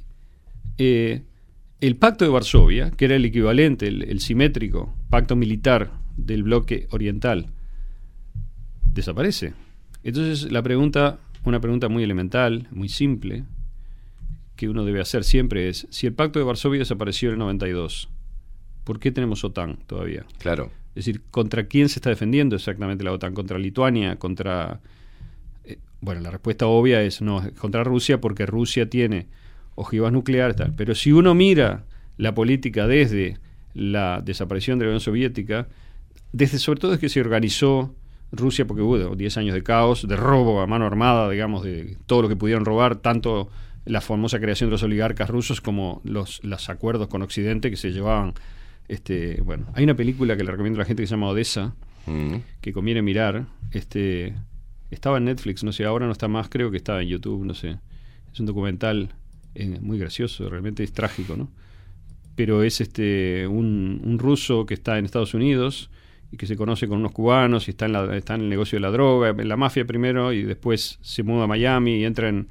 eh, 0.78 1.22
el 1.80 1.96
Pacto 1.96 2.24
de 2.24 2.30
Varsovia, 2.30 2.90
que 2.90 3.04
era 3.04 3.16
el 3.16 3.24
equivalente, 3.24 3.86
el, 3.88 4.02
el 4.04 4.20
simétrico 4.20 4.94
pacto 5.10 5.36
militar 5.36 5.92
del 6.16 6.42
bloque 6.42 6.86
oriental, 6.90 7.48
desaparece. 8.92 9.54
Entonces 10.02 10.50
la 10.50 10.62
pregunta, 10.62 11.18
una 11.44 11.60
pregunta 11.60 11.88
muy 11.88 12.02
elemental, 12.02 12.68
muy 12.70 12.88
simple, 12.88 13.44
que 14.56 14.68
uno 14.68 14.84
debe 14.84 15.00
hacer 15.00 15.22
siempre 15.22 15.68
es, 15.68 15.86
si 15.90 16.06
el 16.06 16.14
Pacto 16.14 16.38
de 16.38 16.44
Varsovia 16.44 16.80
desapareció 16.80 17.28
en 17.28 17.34
el 17.34 17.38
92, 17.40 18.08
¿por 18.84 18.98
qué 18.98 19.12
tenemos 19.12 19.44
OTAN 19.44 19.78
todavía? 19.86 20.24
Claro. 20.38 20.72
Es 20.94 21.04
decir, 21.04 21.22
¿contra 21.30 21.66
quién 21.66 21.88
se 21.88 21.98
está 21.98 22.08
defendiendo 22.10 22.56
exactamente 22.56 23.04
la 23.04 23.12
OTAN? 23.12 23.34
¿Contra 23.34 23.58
Lituania? 23.58 24.16
¿Contra...? 24.16 24.80
Eh, 25.66 25.78
bueno, 26.01 26.20
la 26.20 26.30
respuesta 26.30 26.66
obvia 26.66 27.02
es 27.02 27.22
no, 27.22 27.43
es 27.43 27.52
contra 27.52 27.84
Rusia 27.84 28.20
porque 28.20 28.47
Rusia 28.47 28.88
tiene 28.88 29.26
ojivas 29.74 30.12
nucleares. 30.12 30.56
Tal. 30.56 30.74
Pero 30.74 30.94
si 30.94 31.12
uno 31.12 31.34
mira 31.34 31.84
la 32.16 32.34
política 32.34 32.86
desde 32.86 33.38
la 33.74 34.22
desaparición 34.24 34.78
de 34.78 34.86
la 34.86 34.90
Unión 34.90 35.01
Soviética, 35.01 35.68
desde 36.32 36.59
sobre 36.59 36.80
todo 36.80 36.90
desde 36.93 37.01
que 37.01 37.09
se 37.09 37.20
organizó 37.20 37.94
Rusia, 38.32 38.66
porque 38.66 38.82
hubo 38.82 39.14
10 39.14 39.36
años 39.36 39.55
de 39.55 39.62
caos, 39.62 40.06
de 40.06 40.16
robo 40.16 40.60
a 40.60 40.66
mano 40.66 40.86
armada, 40.86 41.30
digamos, 41.30 41.62
de 41.62 41.97
todo 42.06 42.22
lo 42.22 42.28
que 42.28 42.36
pudieron 42.36 42.64
robar, 42.64 42.97
tanto 42.97 43.51
la 43.84 44.01
famosa 44.01 44.40
creación 44.40 44.68
de 44.68 44.72
los 44.72 44.82
oligarcas 44.82 45.30
rusos 45.30 45.60
como 45.60 46.01
los, 46.05 46.43
los 46.43 46.68
acuerdos 46.68 47.09
con 47.09 47.22
Occidente 47.22 47.70
que 47.70 47.76
se 47.76 47.93
llevaban. 47.93 48.34
Este, 48.88 49.40
bueno, 49.43 49.66
hay 49.74 49.84
una 49.84 49.94
película 49.94 50.36
que 50.36 50.44
le 50.44 50.51
recomiendo 50.51 50.78
a 50.78 50.82
la 50.82 50.86
gente 50.86 51.02
que 51.02 51.06
se 51.06 51.14
llama 51.14 51.28
Odessa, 51.28 51.74
Mm. 52.06 52.36
que 52.60 52.72
conviene 52.72 53.02
mirar. 53.02 53.47
Este, 53.72 54.34
estaba 54.90 55.18
en 55.18 55.24
Netflix, 55.26 55.64
no 55.64 55.72
sé, 55.72 55.84
ahora 55.84 56.06
no 56.06 56.12
está 56.12 56.28
más, 56.28 56.48
creo 56.48 56.70
que 56.70 56.76
está 56.78 57.00
en 57.02 57.08
YouTube, 57.08 57.44
no 57.44 57.54
sé. 57.54 57.78
Es 58.32 58.40
un 58.40 58.46
documental 58.46 59.14
eh, 59.54 59.78
muy 59.80 59.98
gracioso, 59.98 60.48
realmente 60.48 60.82
es 60.84 60.92
trágico, 60.92 61.36
¿no? 61.36 61.50
Pero 62.34 62.62
es 62.62 62.80
este 62.80 63.46
un, 63.46 64.00
un 64.04 64.18
ruso 64.18 64.66
que 64.66 64.74
está 64.74 64.98
en 64.98 65.04
Estados 65.06 65.34
Unidos 65.34 65.90
y 66.30 66.36
que 66.36 66.46
se 66.46 66.56
conoce 66.56 66.86
con 66.88 66.98
unos 66.98 67.12
cubanos 67.12 67.68
y 67.68 67.70
está 67.70 67.86
en, 67.86 67.92
la- 67.92 68.16
está 68.16 68.34
en 68.34 68.42
el 68.42 68.48
negocio 68.48 68.76
de 68.76 68.80
la 68.82 68.90
droga, 68.90 69.30
en 69.30 69.48
la 69.48 69.56
mafia 69.56 69.86
primero 69.86 70.32
y 70.32 70.42
después 70.42 70.98
se 71.02 71.22
muda 71.22 71.44
a 71.44 71.46
Miami 71.46 71.96
y 71.98 72.04
entra 72.04 72.28
en, 72.28 72.36
en 72.36 72.48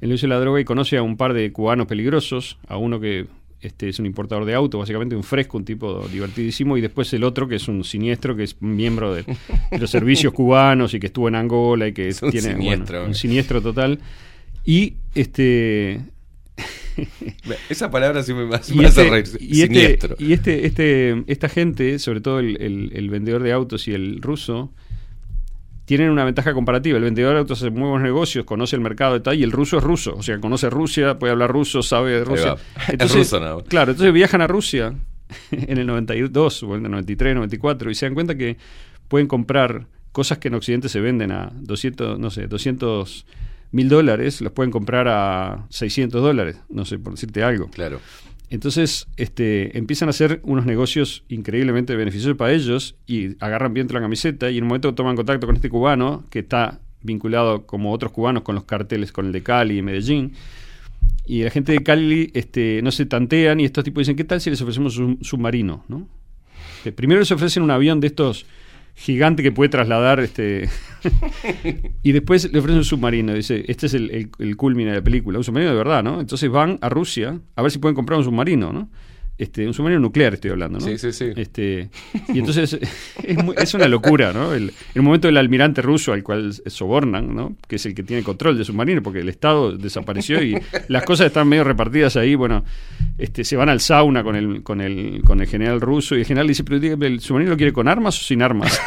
el 0.00 0.08
negocio 0.10 0.28
de 0.28 0.34
la 0.34 0.40
droga 0.40 0.60
y 0.60 0.64
conoce 0.64 0.96
a 0.96 1.02
un 1.02 1.16
par 1.16 1.34
de 1.34 1.52
cubanos 1.52 1.86
peligrosos, 1.86 2.58
a 2.68 2.76
uno 2.78 2.98
que 3.00 3.26
este, 3.60 3.88
es 3.88 3.98
un 3.98 4.06
importador 4.06 4.44
de 4.44 4.54
auto, 4.54 4.78
básicamente 4.78 5.16
un 5.16 5.24
fresco, 5.24 5.56
un 5.58 5.64
tipo 5.64 6.06
divertidísimo, 6.08 6.76
y 6.76 6.80
después 6.80 7.12
el 7.12 7.24
otro 7.24 7.48
que 7.48 7.56
es 7.56 7.66
un 7.68 7.82
siniestro, 7.84 8.36
que 8.36 8.44
es 8.44 8.60
miembro 8.62 9.14
de, 9.14 9.24
de 9.70 9.78
los 9.78 9.90
servicios 9.90 10.32
cubanos 10.32 10.94
y 10.94 11.00
que 11.00 11.06
estuvo 11.08 11.28
en 11.28 11.34
Angola 11.34 11.88
y 11.88 11.92
que 11.92 12.08
Es 12.08 12.22
un 12.22 12.30
tiene 12.30 12.48
bueno, 12.54 12.62
siniestro. 12.62 13.04
un 13.06 13.14
siniestro 13.14 13.60
total. 13.62 13.98
Y 14.64 14.94
este 15.14 16.00
Esa 17.68 17.90
palabra 17.90 18.22
sí 18.22 18.34
me, 18.34 18.52
hace- 18.54 18.74
y 18.74 18.76
me 18.78 18.86
hace 18.86 19.02
este, 19.02 19.10
reír. 19.10 19.26
y 19.40 19.62
este, 19.62 19.74
Siniestro. 19.74 20.16
y 20.18 20.32
este, 20.32 20.66
este, 20.66 21.24
esta 21.28 21.48
gente, 21.48 21.98
sobre 21.98 22.20
todo 22.20 22.40
el, 22.40 22.60
el- 22.60 22.90
el 22.94 23.10
vendedor 23.10 23.42
de 23.42 23.52
autos 23.52 23.86
y 23.88 23.92
el 23.92 24.20
ruso, 24.20 24.72
tienen 25.88 26.10
una 26.10 26.22
ventaja 26.22 26.52
comparativa. 26.52 26.98
El 26.98 27.04
vendedor 27.04 27.32
de 27.32 27.38
autos 27.38 27.62
hace 27.62 27.70
muy 27.70 27.88
buenos 27.88 28.02
negocios, 28.02 28.44
conoce 28.44 28.76
el 28.76 28.82
mercado 28.82 29.16
y 29.16 29.20
tal, 29.20 29.38
y 29.38 29.42
el 29.42 29.50
ruso 29.50 29.78
es 29.78 29.82
ruso. 29.82 30.16
O 30.16 30.22
sea, 30.22 30.38
conoce 30.38 30.68
Rusia, 30.68 31.18
puede 31.18 31.32
hablar 31.32 31.50
ruso, 31.50 31.82
sabe 31.82 32.10
de 32.10 32.24
Rusia. 32.24 32.56
Es 32.98 33.14
ruso. 33.14 33.64
Claro, 33.66 33.92
entonces 33.92 34.12
viajan 34.12 34.42
a 34.42 34.46
Rusia 34.46 34.92
en 35.50 35.78
el 35.78 35.86
92 35.86 36.62
o 36.64 36.76
en 36.76 36.84
el 36.84 36.90
93, 36.90 37.34
94 37.36 37.90
y 37.90 37.94
se 37.94 38.04
dan 38.04 38.12
cuenta 38.12 38.34
que 38.34 38.58
pueden 39.08 39.26
comprar 39.26 39.86
cosas 40.12 40.36
que 40.36 40.48
en 40.48 40.56
Occidente 40.56 40.90
se 40.90 41.00
venden 41.00 41.32
a 41.32 41.50
200, 41.54 42.18
no 42.18 42.28
sé, 42.28 42.48
200 42.48 43.24
mil 43.72 43.88
dólares, 43.88 44.42
los 44.42 44.52
pueden 44.52 44.70
comprar 44.70 45.08
a 45.08 45.68
600 45.70 46.20
dólares, 46.20 46.60
no 46.68 46.84
sé, 46.84 46.98
por 46.98 47.14
decirte 47.14 47.42
algo. 47.42 47.70
Claro. 47.70 47.98
Entonces, 48.50 49.06
este, 49.16 49.76
empiezan 49.76 50.08
a 50.08 50.10
hacer 50.10 50.40
unos 50.42 50.64
negocios 50.64 51.24
increíblemente 51.28 51.94
beneficiosos 51.96 52.36
para 52.36 52.52
ellos 52.52 52.96
y 53.06 53.36
agarran 53.42 53.74
viento 53.74 53.92
la 53.94 54.00
camiseta 54.00 54.50
y 54.50 54.56
en 54.56 54.64
un 54.64 54.68
momento 54.68 54.94
toman 54.94 55.16
contacto 55.16 55.46
con 55.46 55.56
este 55.56 55.68
cubano 55.68 56.24
que 56.30 56.40
está 56.40 56.80
vinculado 57.02 57.66
como 57.66 57.92
otros 57.92 58.12
cubanos 58.12 58.42
con 58.42 58.54
los 58.54 58.64
carteles, 58.64 59.12
con 59.12 59.26
el 59.26 59.32
de 59.32 59.42
Cali 59.42 59.78
y 59.78 59.82
Medellín. 59.82 60.32
Y 61.26 61.42
la 61.42 61.50
gente 61.50 61.72
de 61.72 61.82
Cali 61.82 62.30
este, 62.32 62.80
no 62.82 62.90
se 62.90 63.04
tantean 63.04 63.60
y 63.60 63.66
estos 63.66 63.84
tipos 63.84 64.00
dicen, 64.00 64.16
¿qué 64.16 64.24
tal 64.24 64.40
si 64.40 64.48
les 64.48 64.60
ofrecemos 64.62 64.96
un 64.96 65.22
submarino? 65.22 65.84
¿no? 65.88 66.08
Que 66.82 66.90
primero 66.90 67.20
les 67.20 67.30
ofrecen 67.30 67.62
un 67.62 67.70
avión 67.70 68.00
de 68.00 68.06
estos 68.06 68.46
gigante 68.98 69.44
que 69.44 69.52
puede 69.52 69.68
trasladar 69.68 70.18
este 70.18 70.68
y 72.02 72.10
después 72.10 72.52
le 72.52 72.58
ofrecen 72.58 72.78
un 72.78 72.84
submarino 72.84 73.32
dice 73.32 73.64
este 73.68 73.86
es 73.86 73.94
el, 73.94 74.10
el, 74.10 74.30
el 74.40 74.56
culmine 74.56 74.90
de 74.90 74.96
la 74.96 75.04
película 75.04 75.38
un 75.38 75.44
submarino 75.44 75.70
de 75.70 75.76
verdad 75.76 76.02
¿no? 76.02 76.20
entonces 76.20 76.50
van 76.50 76.78
a 76.80 76.88
Rusia 76.88 77.38
a 77.54 77.62
ver 77.62 77.70
si 77.70 77.78
pueden 77.78 77.94
comprar 77.94 78.18
un 78.18 78.24
submarino 78.24 78.72
¿no? 78.72 78.90
Este 79.38 79.66
un 79.66 79.72
submarino 79.72 80.00
nuclear 80.00 80.34
estoy 80.34 80.50
hablando 80.50 80.78
¿no? 80.80 80.84
Sí, 80.84 80.98
sí, 80.98 81.12
sí. 81.12 81.30
este 81.36 81.90
y 82.34 82.38
entonces 82.40 82.78
es, 83.22 83.44
muy- 83.44 83.54
es 83.56 83.72
una 83.74 83.86
locura 83.88 84.32
¿no? 84.32 84.52
el, 84.52 84.72
el 84.94 85.02
momento 85.02 85.28
del 85.28 85.36
almirante 85.36 85.80
ruso 85.80 86.12
al 86.12 86.22
cual 86.24 86.52
sobornan 86.66 87.34
¿no? 87.34 87.56
que 87.68 87.76
es 87.76 87.86
el 87.86 87.94
que 87.94 88.02
tiene 88.02 88.22
control 88.22 88.56
del 88.56 88.64
submarino 88.64 89.02
porque 89.02 89.20
el 89.20 89.28
Estado 89.28 89.76
desapareció 89.76 90.42
y 90.42 90.58
las 90.88 91.04
cosas 91.04 91.28
están 91.28 91.48
medio 91.48 91.64
repartidas 91.64 92.16
ahí 92.16 92.34
bueno 92.34 92.64
este, 93.16 93.44
se 93.44 93.56
van 93.56 93.68
al 93.68 93.80
sauna 93.80 94.22
con 94.22 94.36
el, 94.36 94.62
con 94.62 94.80
el, 94.80 95.22
con 95.24 95.40
el 95.40 95.46
general 95.46 95.80
ruso 95.80 96.14
y 96.16 96.20
el 96.20 96.26
general 96.26 96.46
dice, 96.46 96.62
pero 96.64 96.78
dígame, 96.78 97.06
¿el 97.06 97.20
submarino 97.20 97.50
lo 97.52 97.56
quiere 97.56 97.72
con 97.72 97.88
armas 97.88 98.16
o 98.20 98.24
sin 98.24 98.42
armas? 98.42 98.80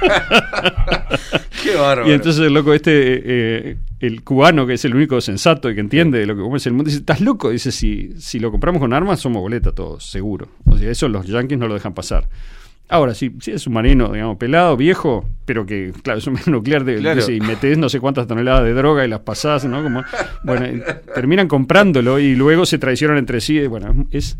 Qué 1.62 1.74
bárbaro. 1.76 2.08
y 2.08 2.12
entonces 2.12 2.44
el 2.46 2.54
loco 2.54 2.72
este, 2.72 2.92
eh, 2.92 3.76
el 4.00 4.22
cubano, 4.22 4.66
que 4.66 4.74
es 4.74 4.84
el 4.84 4.94
único 4.94 5.20
sensato 5.20 5.70
y 5.70 5.74
que 5.74 5.80
entiende 5.80 6.24
lo 6.26 6.34
que 6.34 6.56
es 6.56 6.66
el 6.66 6.72
mundo, 6.72 6.88
dice, 6.88 7.00
¿estás 7.00 7.20
loco? 7.20 7.50
Dice, 7.50 7.70
si, 7.70 8.12
si 8.18 8.38
lo 8.38 8.50
compramos 8.50 8.80
con 8.80 8.92
armas, 8.92 9.20
somos 9.20 9.42
boleta 9.42 9.72
todos, 9.72 10.04
seguro. 10.04 10.48
O 10.66 10.76
sea, 10.78 10.90
eso 10.90 11.08
los 11.08 11.26
yanquis 11.26 11.58
no 11.58 11.68
lo 11.68 11.74
dejan 11.74 11.92
pasar. 11.94 12.28
Ahora, 12.88 13.14
si, 13.14 13.30
si 13.40 13.52
es 13.52 13.62
submarino, 13.62 14.10
digamos, 14.12 14.36
pelado, 14.36 14.76
viejo, 14.76 15.24
pero 15.44 15.64
que, 15.64 15.92
claro, 16.02 16.18
es 16.18 16.26
un 16.26 16.38
nuclear 16.46 16.84
de, 16.84 16.96
Claro. 16.96 17.20
dice, 17.20 17.34
y 17.34 17.40
metes 17.40 17.78
no 17.78 17.88
sé 17.88 18.00
cuántas 18.00 18.26
toneladas 18.26 18.64
de 18.64 18.72
droga 18.72 19.04
y 19.04 19.08
las 19.08 19.20
pasás, 19.20 19.64
¿no? 19.64 19.82
Como, 19.82 20.02
bueno, 20.42 20.66
terminan 21.14 21.46
comprándolo 21.46 22.18
y 22.18 22.34
luego 22.34 22.66
se 22.66 22.78
traicionan 22.78 23.18
entre 23.18 23.40
sí. 23.40 23.64
Bueno, 23.68 24.06
es, 24.10 24.38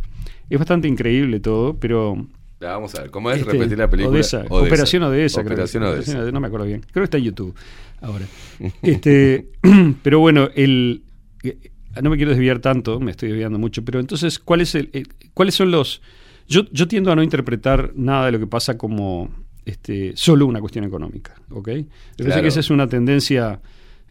es 0.48 0.58
bastante 0.58 0.88
increíble 0.88 1.38
todo, 1.38 1.74
pero 1.78 2.26
Ya, 2.60 2.72
vamos 2.72 2.94
a 2.94 3.02
ver, 3.02 3.10
¿cómo 3.10 3.30
es 3.30 3.38
este, 3.40 3.52
repetir 3.52 3.78
la 3.78 3.88
película? 3.88 4.14
Odessa, 4.14 4.44
Operación 4.50 5.02
Odessa. 5.04 5.40
creo 5.42 5.48
que 5.48 5.52
Operación 5.54 5.82
es. 5.84 5.88
Odessa. 5.90 6.30
No 6.30 6.40
me 6.40 6.46
acuerdo 6.48 6.66
bien. 6.66 6.80
Creo 6.82 7.02
que 7.02 7.04
está 7.04 7.16
en 7.18 7.24
YouTube 7.24 7.54
ahora. 8.02 8.26
este, 8.82 9.48
pero 10.02 10.20
bueno, 10.20 10.48
el, 10.54 11.02
eh, 11.42 11.56
no 12.02 12.10
me 12.10 12.16
quiero 12.16 12.32
desviar 12.32 12.58
tanto, 12.58 13.00
me 13.00 13.12
estoy 13.12 13.30
desviando 13.30 13.58
mucho, 13.58 13.82
pero 13.84 13.98
entonces, 13.98 14.38
¿cuál 14.38 14.60
es 14.60 14.74
el, 14.74 14.90
el- 14.92 15.08
¿cuáles 15.34 15.54
son 15.54 15.70
los...? 15.70 16.02
Yo, 16.48 16.62
yo 16.72 16.86
tiendo 16.88 17.12
a 17.12 17.16
no 17.16 17.22
interpretar 17.22 17.92
nada 17.94 18.26
de 18.26 18.32
lo 18.32 18.38
que 18.40 18.46
pasa 18.46 18.76
como 18.76 19.30
este, 19.64 20.12
solo 20.16 20.46
una 20.46 20.60
cuestión 20.60 20.84
económica, 20.84 21.34
¿ok? 21.50 21.64
Parece 21.66 21.86
Claro. 22.16 22.42
que 22.42 22.48
esa 22.48 22.60
es 22.60 22.70
una 22.70 22.88
tendencia 22.88 23.60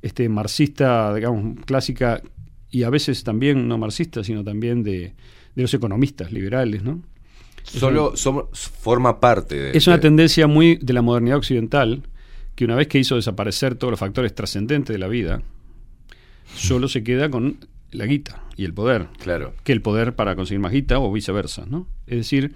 este, 0.02 0.28
marxista, 0.30 1.14
digamos, 1.14 1.58
clásica, 1.66 2.22
y 2.72 2.84
a 2.84 2.90
veces 2.90 3.24
también 3.26 3.68
no 3.68 3.78
marxista, 3.78 4.24
sino 4.24 4.44
también 4.44 4.84
de, 4.84 5.14
de 5.56 5.62
los 5.62 5.74
economistas 5.74 6.32
liberales, 6.32 6.82
¿no? 6.82 7.02
Solo 7.72 8.16
somos, 8.16 8.46
forma 8.60 9.20
parte 9.20 9.56
de. 9.56 9.78
Es 9.78 9.88
una 9.88 9.98
de- 9.98 10.02
tendencia 10.02 10.48
muy 10.48 10.78
de 10.78 10.94
la 10.94 11.02
modernidad 11.02 11.38
occidental 11.38 12.04
que 12.56 12.66
una 12.66 12.76
vez 12.76 12.88
que 12.88 13.00
hizo 13.00 13.16
desaparecer 13.16 13.76
todos 13.76 13.92
los 13.92 14.00
factores 14.00 14.34
trascendentes 14.36 14.94
de 14.94 14.98
la 15.00 15.08
vida, 15.08 15.42
solo 16.56 16.88
se 16.88 17.04
queda 17.04 17.30
con 17.30 17.58
la 17.92 18.06
guita 18.06 18.44
y 18.58 18.66
el 18.66 18.74
poder. 18.74 19.08
Claro. 19.22 19.54
Que 19.64 19.72
el 19.72 19.82
poder 19.82 20.14
para 20.14 20.36
conseguir 20.36 20.60
más 20.60 20.72
guita 20.72 21.00
o 21.00 21.12
viceversa, 21.12 21.66
¿no? 21.68 21.88
Es 22.08 22.18
decir, 22.18 22.54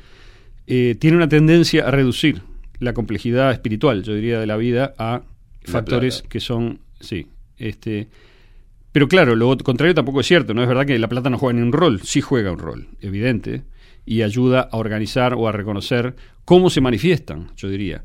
eh, 0.67 0.95
tiene 0.99 1.17
una 1.17 1.29
tendencia 1.29 1.87
a 1.87 1.91
reducir 1.91 2.41
la 2.79 2.93
complejidad 2.93 3.51
espiritual, 3.51 4.03
yo 4.03 4.13
diría, 4.13 4.39
de 4.39 4.45
la 4.47 4.57
vida 4.57 4.93
a 4.97 5.21
La 5.65 5.71
factores 5.71 6.15
plata. 6.17 6.29
que 6.29 6.39
son, 6.39 6.79
sí, 6.99 7.27
este... 7.57 8.09
Pero 8.91 9.07
claro, 9.07 9.35
lo 9.35 9.57
contrario 9.57 9.95
tampoco 9.95 10.19
es 10.19 10.27
cierto, 10.27 10.53
no 10.53 10.61
es 10.61 10.67
verdad 10.67 10.85
que 10.85 10.99
la 10.99 11.07
plata 11.07 11.29
no 11.31 11.39
juega 11.39 11.57
ni 11.57 11.65
un 11.65 11.71
rol, 11.73 12.01
sí 12.03 12.21
juega 12.21 12.51
un 12.51 12.59
rol, 12.59 12.87
evidente, 13.01 13.63
y 14.05 14.21
ayuda 14.21 14.61
a 14.71 14.77
organizar 14.77 15.33
o 15.33 15.47
a 15.47 15.51
reconocer 15.51 16.15
cómo 16.45 16.69
se 16.69 16.81
manifiestan, 16.81 17.51
yo 17.55 17.69
diría. 17.69 18.03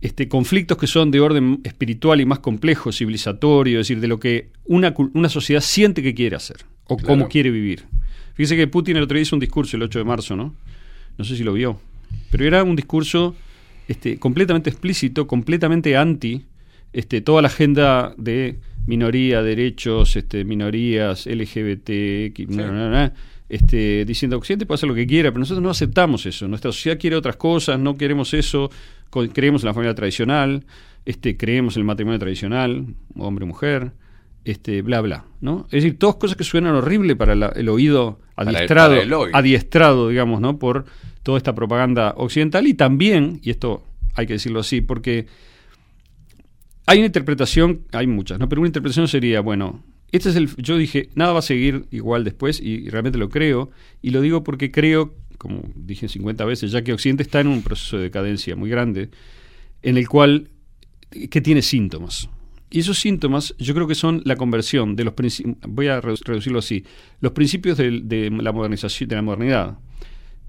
Este, 0.00 0.28
conflictos 0.28 0.78
que 0.78 0.86
son 0.86 1.10
de 1.10 1.20
orden 1.20 1.60
espiritual 1.62 2.20
y 2.20 2.24
más 2.26 2.38
complejo, 2.38 2.90
civilizatorio, 2.90 3.80
es 3.80 3.86
decir, 3.88 4.00
de 4.00 4.08
lo 4.08 4.18
que 4.18 4.48
una, 4.64 4.94
una 5.14 5.28
sociedad 5.28 5.60
siente 5.60 6.02
que 6.02 6.14
quiere 6.14 6.36
hacer 6.36 6.56
o 6.84 6.96
Claro. 6.96 7.08
cómo 7.14 7.28
quiere 7.28 7.50
vivir. 7.50 7.84
Fíjese 8.34 8.56
que 8.56 8.66
Putin 8.66 8.96
el 8.96 9.02
otro 9.02 9.16
día 9.16 9.22
hizo 9.22 9.36
un 9.36 9.40
discurso 9.40 9.76
el 9.76 9.82
8 9.82 9.98
de 9.98 10.04
marzo, 10.04 10.36
¿no? 10.36 10.54
No 11.18 11.24
sé 11.24 11.36
si 11.36 11.44
lo 11.44 11.52
vio, 11.52 11.78
pero 12.30 12.46
era 12.46 12.64
un 12.64 12.74
discurso 12.76 13.36
este, 13.88 14.18
completamente 14.18 14.70
explícito, 14.70 15.26
completamente 15.26 15.96
anti 15.96 16.46
este, 16.94 17.20
toda 17.20 17.42
la 17.42 17.48
agenda 17.48 18.14
de 18.16 18.58
minoría, 18.86 19.42
derechos, 19.42 20.16
este, 20.16 20.44
minorías, 20.44 21.26
LGBT, 21.26 21.90
X, 22.28 22.48
na, 22.48 22.72
na, 22.72 22.88
na, 22.90 23.14
este, 23.50 24.04
diciendo 24.06 24.36
Occidente 24.38 24.64
puede 24.64 24.76
hacer 24.76 24.88
lo 24.88 24.94
que 24.94 25.06
quiera, 25.06 25.30
pero 25.30 25.40
nosotros 25.40 25.62
no 25.62 25.68
aceptamos 25.70 26.24
eso. 26.24 26.48
Nuestra 26.48 26.72
sociedad 26.72 26.98
quiere 26.98 27.16
otras 27.16 27.36
cosas, 27.36 27.78
no 27.78 27.96
queremos 27.98 28.32
eso, 28.32 28.70
creemos 29.32 29.62
en 29.62 29.66
la 29.66 29.74
familia 29.74 29.94
tradicional, 29.94 30.64
este, 31.04 31.36
creemos 31.36 31.76
en 31.76 31.80
el 31.80 31.86
matrimonio 31.86 32.18
tradicional, 32.18 32.86
hombre-mujer, 33.16 33.92
este, 34.44 34.80
bla, 34.82 35.00
bla. 35.02 35.24
¿no? 35.40 35.64
Es 35.66 35.82
decir, 35.82 35.98
todas 35.98 36.16
cosas 36.16 36.36
que 36.36 36.44
suenan 36.44 36.74
horrible 36.76 37.16
para 37.16 37.34
la- 37.34 37.48
el 37.56 37.68
oído 37.68 38.20
Para 38.34 38.50
el- 38.50 38.56
adiestrado, 38.56 38.90
para 38.92 39.02
el 39.02 39.12
oído. 39.12 39.36
adiestrado, 39.36 40.08
digamos, 40.08 40.40
¿no? 40.40 40.58
por 40.58 40.84
toda 41.22 41.36
esta 41.36 41.54
propaganda 41.54 42.14
occidental 42.16 42.66
y 42.66 42.74
también, 42.74 43.40
y 43.42 43.50
esto 43.50 43.82
hay 44.14 44.26
que 44.26 44.34
decirlo 44.34 44.60
así, 44.60 44.80
porque 44.80 45.26
hay 46.86 46.98
una 46.98 47.06
interpretación, 47.06 47.82
hay 47.92 48.06
muchas, 48.06 48.38
¿no? 48.38 48.48
Pero 48.48 48.60
una 48.62 48.68
interpretación 48.68 49.06
sería, 49.06 49.40
bueno, 49.40 49.82
este 50.12 50.30
es 50.30 50.36
el. 50.36 50.48
Yo 50.56 50.76
dije, 50.76 51.08
nada 51.14 51.32
va 51.32 51.38
a 51.40 51.42
seguir 51.42 51.86
igual 51.90 52.24
después, 52.24 52.60
y 52.60 52.88
realmente 52.88 53.18
lo 53.18 53.28
creo, 53.28 53.70
y 54.02 54.10
lo 54.10 54.20
digo 54.20 54.42
porque 54.44 54.70
creo, 54.70 55.14
como 55.38 55.62
dije 55.74 56.08
50 56.08 56.44
veces, 56.44 56.70
ya 56.72 56.82
que 56.82 56.92
Occidente 56.92 57.22
está 57.22 57.40
en 57.40 57.46
un 57.48 57.62
proceso 57.62 57.96
de 57.96 58.04
decadencia 58.04 58.56
muy 58.56 58.70
grande, 58.70 59.10
en 59.82 59.96
el 59.96 60.08
cual. 60.08 60.48
que 61.10 61.40
tiene 61.40 61.60
síntomas. 61.62 62.28
Y 62.70 62.78
esos 62.78 62.98
síntomas 63.00 63.52
yo 63.58 63.74
creo 63.74 63.88
que 63.88 63.96
son 63.96 64.22
la 64.24 64.36
conversión 64.36 64.94
de 64.94 65.02
los 65.02 65.14
principios, 65.14 65.56
voy 65.66 65.88
a 65.88 66.00
redu- 66.00 66.22
reducirlo 66.24 66.60
así, 66.60 66.84
los 67.20 67.32
principios 67.32 67.76
de, 67.78 68.30
la 68.30 68.52
modernización, 68.52 69.08
de 69.08 69.16
la 69.16 69.22
modernidad, 69.22 69.78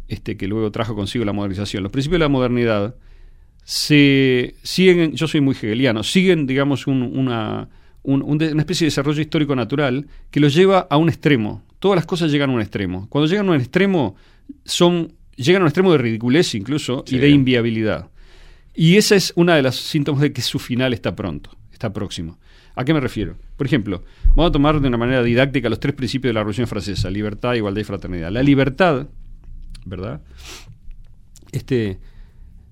este, 0.08 0.38
que 0.38 0.48
luego 0.48 0.72
trajo 0.72 0.94
consigo 0.96 1.26
la 1.26 1.34
modernización. 1.34 1.82
Los 1.82 1.92
principios 1.92 2.20
de 2.20 2.26
la 2.26 2.30
modernidad 2.30 2.96
se 3.64 4.56
siguen, 4.64 5.14
yo 5.16 5.28
soy 5.28 5.42
muy 5.42 5.56
hegeliano, 5.56 6.04
siguen, 6.04 6.46
digamos, 6.48 6.86
un- 6.88 7.18
una, 7.18 7.70
un- 8.04 8.22
un 8.24 8.38
de- 8.38 8.52
una 8.54 8.62
especie 8.62 8.86
de 8.86 8.90
desarrollo 8.90 9.22
histórico 9.22 9.56
natural 9.56 10.08
que 10.32 10.40
los 10.40 10.54
lleva 10.54 10.88
a 10.90 10.98
un 10.98 11.10
extremo. 11.10 11.64
Todas 11.80 11.96
las 11.96 12.06
cosas 12.06 12.32
llegan 12.32 12.50
a 12.50 12.54
un 12.54 12.62
extremo. 12.62 13.08
Cuando 13.10 13.28
llegan 13.30 13.48
a 13.48 13.52
un 13.52 13.58
extremo, 13.60 14.16
son, 14.66 15.14
llegan 15.36 15.62
a 15.62 15.66
un 15.66 15.70
extremo 15.70 15.92
de 15.92 15.98
ridiculez 15.98 16.54
incluso 16.56 17.04
y 17.08 17.18
de 17.18 17.30
inviabilidad. 17.30 18.10
Y 18.74 18.96
esa 18.98 19.16
es 19.16 19.34
una 19.36 19.56
de 19.56 19.62
los 19.64 19.76
síntomas 19.76 20.22
de 20.22 20.32
que 20.32 20.42
su 20.42 20.58
final 20.60 20.94
está 20.94 21.16
pronto, 21.16 21.52
está 21.72 21.92
próximo. 21.92 22.40
¿A 22.76 22.86
qué 22.86 22.94
me 22.94 23.02
refiero? 23.02 23.36
Por 23.58 23.66
ejemplo, 23.68 24.04
vamos 24.36 24.50
a 24.50 24.52
tomar 24.54 24.80
de 24.80 24.88
una 24.88 24.98
manera 24.98 25.22
didáctica 25.24 25.68
los 25.70 25.80
tres 25.80 25.94
principios 25.94 26.30
de 26.30 26.34
la 26.36 26.40
Revolución 26.40 26.68
Francesa, 26.68 27.10
libertad, 27.10 27.54
igualdad 27.56 27.82
y 27.82 27.84
fraternidad. 27.84 28.32
La 28.32 28.42
libertad, 28.44 29.08
¿verdad? 29.86 30.22
Este, 31.52 32.00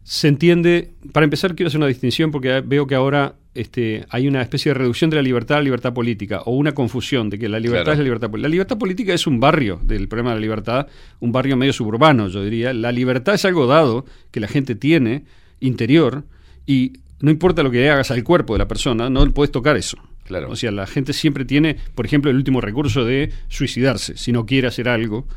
se 0.04 0.28
entiende, 0.28 0.92
para 1.12 1.24
empezar 1.24 1.56
quiero 1.56 1.68
hacer 1.68 1.78
una 1.80 1.88
distinción 1.88 2.32
porque 2.32 2.62
veo 2.66 2.88
que 2.88 2.96
ahora 2.96 3.36
este, 3.54 4.06
hay 4.10 4.28
una 4.28 4.42
especie 4.42 4.72
de 4.72 4.80
reducción 4.80 5.10
de 5.10 5.18
la 5.18 5.22
libertad 5.22 5.58
a 5.58 5.60
la 5.60 5.66
libertad 5.66 5.94
política 5.94 6.42
o 6.46 6.52
una 6.56 6.74
confusión 6.74 7.30
de 7.30 7.38
que 7.38 7.50
la 7.50 7.60
libertad 7.60 7.84
Claro. 7.84 7.94
es 7.94 7.98
la 8.00 8.04
libertad 8.06 8.30
política. 8.30 8.48
La 8.48 8.52
libertad 8.52 8.78
política 8.78 9.14
es 9.14 9.28
un 9.28 9.40
barrio 9.40 9.80
del 9.84 10.08
problema 10.08 10.30
de 10.32 10.36
la 10.38 10.42
libertad, 10.42 10.88
un 11.20 11.32
barrio 11.32 11.58
medio 11.58 11.74
suburbano, 11.74 12.28
yo 12.28 12.44
diría. 12.44 12.74
La 12.74 12.92
libertad 12.92 13.36
es 13.36 13.46
algo 13.46 13.68
dado 13.68 14.06
que 14.32 14.40
la 14.40 14.48
gente 14.48 14.76
tiene 14.76 15.24
interior 15.60 16.24
y 16.66 16.94
no 17.20 17.32
importa 17.32 17.64
lo 17.64 17.72
que 17.72 17.90
hagas 17.90 18.12
al 18.12 18.24
cuerpo 18.24 18.54
de 18.54 18.60
la 18.60 18.68
persona, 18.68 19.10
no 19.10 19.30
puedes 19.32 19.52
tocar 19.52 19.76
eso. 19.78 19.98
Claro. 20.24 20.52
O 20.52 20.56
sea, 20.56 20.72
la 20.72 20.86
gente 20.88 21.12
siempre 21.14 21.44
tiene, 21.44 21.76
por 21.96 22.06
ejemplo, 22.06 22.30
el 22.32 22.38
último 22.38 22.62
recurso 22.62 23.04
de 23.04 23.32
suicidarse 23.48 24.16
si 24.16 24.32
no 24.32 24.46
quiere 24.46 24.68
hacer 24.68 24.88
algo 24.88 25.28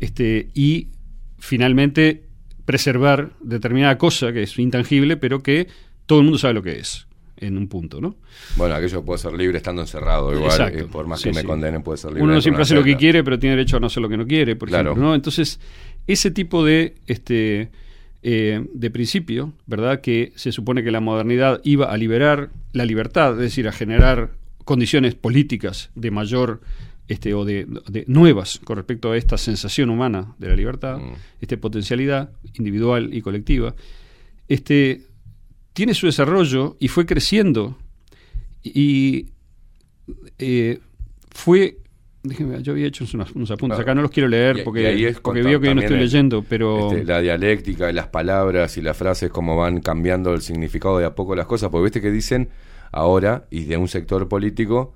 este, 0.00 0.48
y 0.52 0.88
finalmente 1.38 2.24
preservar 2.64 3.30
determinada 3.40 3.98
cosa 3.98 4.32
que 4.32 4.42
es 4.42 4.58
intangible, 4.58 5.16
pero 5.16 5.42
que 5.42 5.68
todo 6.06 6.18
el 6.20 6.24
mundo 6.24 6.38
sabe 6.38 6.54
lo 6.54 6.62
que 6.62 6.78
es 6.78 7.06
en 7.36 7.58
un 7.58 7.66
punto, 7.66 8.00
¿no? 8.00 8.14
Bueno, 8.56 8.74
aquello 8.76 9.04
puede 9.04 9.18
ser 9.18 9.32
libre 9.32 9.56
estando 9.56 9.82
encerrado, 9.82 10.32
igual, 10.32 10.72
eh, 10.74 10.84
por 10.84 11.06
más 11.08 11.20
Sí, 11.20 11.30
que 11.30 11.34
me 11.34 11.44
condenen, 11.44 11.82
puede 11.82 11.98
ser 11.98 12.10
libre. 12.10 12.22
Uno 12.22 12.34
no 12.34 12.40
siempre 12.40 12.62
hace 12.62 12.74
lo 12.74 12.84
que 12.84 12.96
quiere, 12.96 13.24
pero 13.24 13.38
tiene 13.38 13.56
derecho 13.56 13.78
a 13.78 13.80
no 13.80 13.88
hacer 13.88 14.00
lo 14.00 14.08
que 14.08 14.16
no 14.16 14.26
quiere, 14.26 14.54
por 14.54 14.68
Claro. 14.68 14.90
ejemplo, 14.90 15.08
¿no? 15.08 15.14
Entonces, 15.14 15.58
ese 16.06 16.30
tipo 16.30 16.64
de 16.64 16.94
este 17.06 17.70
eh, 18.24 18.64
de 18.72 18.90
principio, 18.92 19.52
¿verdad? 19.66 20.00
Que 20.00 20.32
se 20.36 20.52
supone 20.52 20.84
que 20.84 20.92
la 20.92 21.00
modernidad 21.00 21.60
iba 21.64 21.86
a 21.86 21.96
liberar 21.96 22.50
la 22.72 22.84
libertad, 22.84 23.32
es 23.32 23.38
decir, 23.38 23.66
a 23.66 23.72
generar 23.72 24.30
condiciones 24.64 25.16
políticas 25.16 25.90
de 25.96 26.12
mayor 26.12 26.60
este, 27.08 27.34
o 27.34 27.44
de, 27.44 27.66
de 27.88 28.04
nuevas 28.06 28.60
con 28.64 28.76
respecto 28.76 29.10
a 29.12 29.16
esta 29.16 29.36
sensación 29.36 29.90
humana 29.90 30.34
de 30.38 30.48
la 30.48 30.56
libertad, 30.56 30.98
Mm. 30.98 31.12
esta 31.40 31.56
potencialidad 31.56 32.30
individual 32.54 33.12
y 33.12 33.20
colectiva, 33.20 33.74
este, 34.48 35.02
tiene 35.72 35.94
su 35.94 36.06
desarrollo 36.06 36.76
y 36.80 36.88
fue 36.88 37.04
creciendo 37.06 37.76
y 38.62 39.30
eh, 40.38 40.78
fue 41.30 41.78
déjeme, 42.24 42.62
yo 42.62 42.72
había 42.72 42.86
hecho 42.86 43.04
unos, 43.14 43.32
unos 43.32 43.50
apuntes 43.50 43.76
Claro. 43.78 43.82
acá 43.82 43.94
no 43.96 44.02
los 44.02 44.10
quiero 44.12 44.28
leer 44.28 44.58
Y- 44.58 44.62
porque, 44.62 45.08
es 45.08 45.18
porque 45.18 45.42
veo 45.42 45.60
que 45.60 45.66
yo 45.66 45.74
no 45.74 45.80
estoy 45.80 45.98
leyendo 45.98 46.44
pero 46.48 46.92
Este, 46.92 47.04
la 47.04 47.20
dialéctica 47.20 47.90
y 47.90 47.92
las 47.92 48.06
palabras 48.08 48.76
y 48.76 48.80
las 48.82 48.96
frases, 48.96 49.28
cómo 49.30 49.56
van 49.56 49.80
cambiando 49.80 50.32
el 50.32 50.40
significado 50.40 50.98
de 50.98 51.04
a 51.04 51.14
poco 51.16 51.34
las 51.34 51.46
cosas. 51.46 51.70
Porque 51.70 51.84
viste 51.84 52.00
que 52.00 52.12
dicen 52.12 52.48
ahora, 52.92 53.46
y 53.50 53.64
de 53.64 53.76
un 53.76 53.88
sector 53.88 54.28
político, 54.28 54.94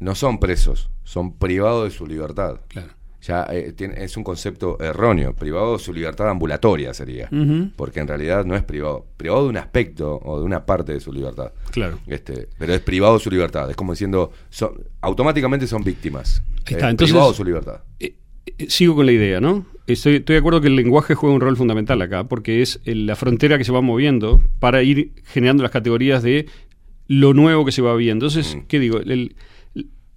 no 0.00 0.14
son 0.14 0.40
presos, 0.40 0.90
son 1.04 1.38
privados 1.38 1.84
de 1.84 1.90
su 1.96 2.06
libertad. 2.06 2.60
Claro. 2.68 2.88
Ya 3.22 3.46
eh, 3.52 3.72
tiene- 3.76 4.02
es 4.02 4.16
un 4.16 4.24
concepto 4.24 4.78
erróneo. 4.80 5.34
Privado 5.36 5.74
de 5.74 5.78
su 5.78 5.92
libertad 5.92 6.30
ambulatoria 6.30 6.94
sería. 6.94 7.28
Porque 7.76 8.00
en 8.00 8.08
realidad 8.08 8.46
no 8.46 8.56
es 8.56 8.62
privado. 8.64 9.04
Privado 9.18 9.42
de 9.42 9.48
un 9.50 9.58
aspecto 9.58 10.18
o 10.24 10.38
de 10.38 10.44
una 10.46 10.64
parte 10.64 10.94
de 10.94 11.00
su 11.00 11.12
libertad. 11.12 11.52
Claro. 11.70 11.98
Este, 12.06 12.48
pero 12.58 12.72
es 12.72 12.80
privado 12.80 13.14
de 13.14 13.20
su 13.20 13.30
libertad. 13.30 13.68
Es 13.68 13.76
como 13.76 13.92
diciendo, 13.92 14.32
son, 14.48 14.72
automáticamente 15.02 15.66
son 15.66 15.84
víctimas. 15.84 16.42
Ahí 16.66 16.74
está, 16.76 16.86
Eh, 16.88 16.90
entonces- 16.92 17.12
privado 17.12 17.30
de 17.32 17.36
su 17.36 17.44
libertad. 17.44 17.80
Eh, 17.98 18.14
eh, 18.46 18.66
sigo 18.70 18.94
con 18.94 19.04
la 19.04 19.12
idea, 19.12 19.38
¿no? 19.38 19.66
Estoy, 19.86 20.16
estoy 20.16 20.34
de 20.34 20.38
acuerdo 20.40 20.62
que 20.62 20.68
el 20.68 20.76
lenguaje 20.76 21.14
juega 21.14 21.34
un 21.34 21.42
rol 21.42 21.58
fundamental 21.58 22.00
acá, 22.00 22.24
porque 22.24 22.62
es 22.62 22.80
la 22.86 23.16
frontera 23.16 23.58
que 23.58 23.64
se 23.64 23.72
va 23.72 23.82
moviendo 23.82 24.40
para 24.60 24.82
ir 24.82 25.12
generando 25.26 25.62
las 25.62 25.72
categorías 25.72 26.22
de 26.22 26.46
lo 27.06 27.34
nuevo 27.34 27.66
que 27.66 27.72
se 27.72 27.82
va 27.82 27.94
viendo. 27.96 28.24
Entonces, 28.26 28.56
Mm. 28.56 28.60
¿qué 28.66 28.78
digo? 28.80 28.98
El- 29.00 29.36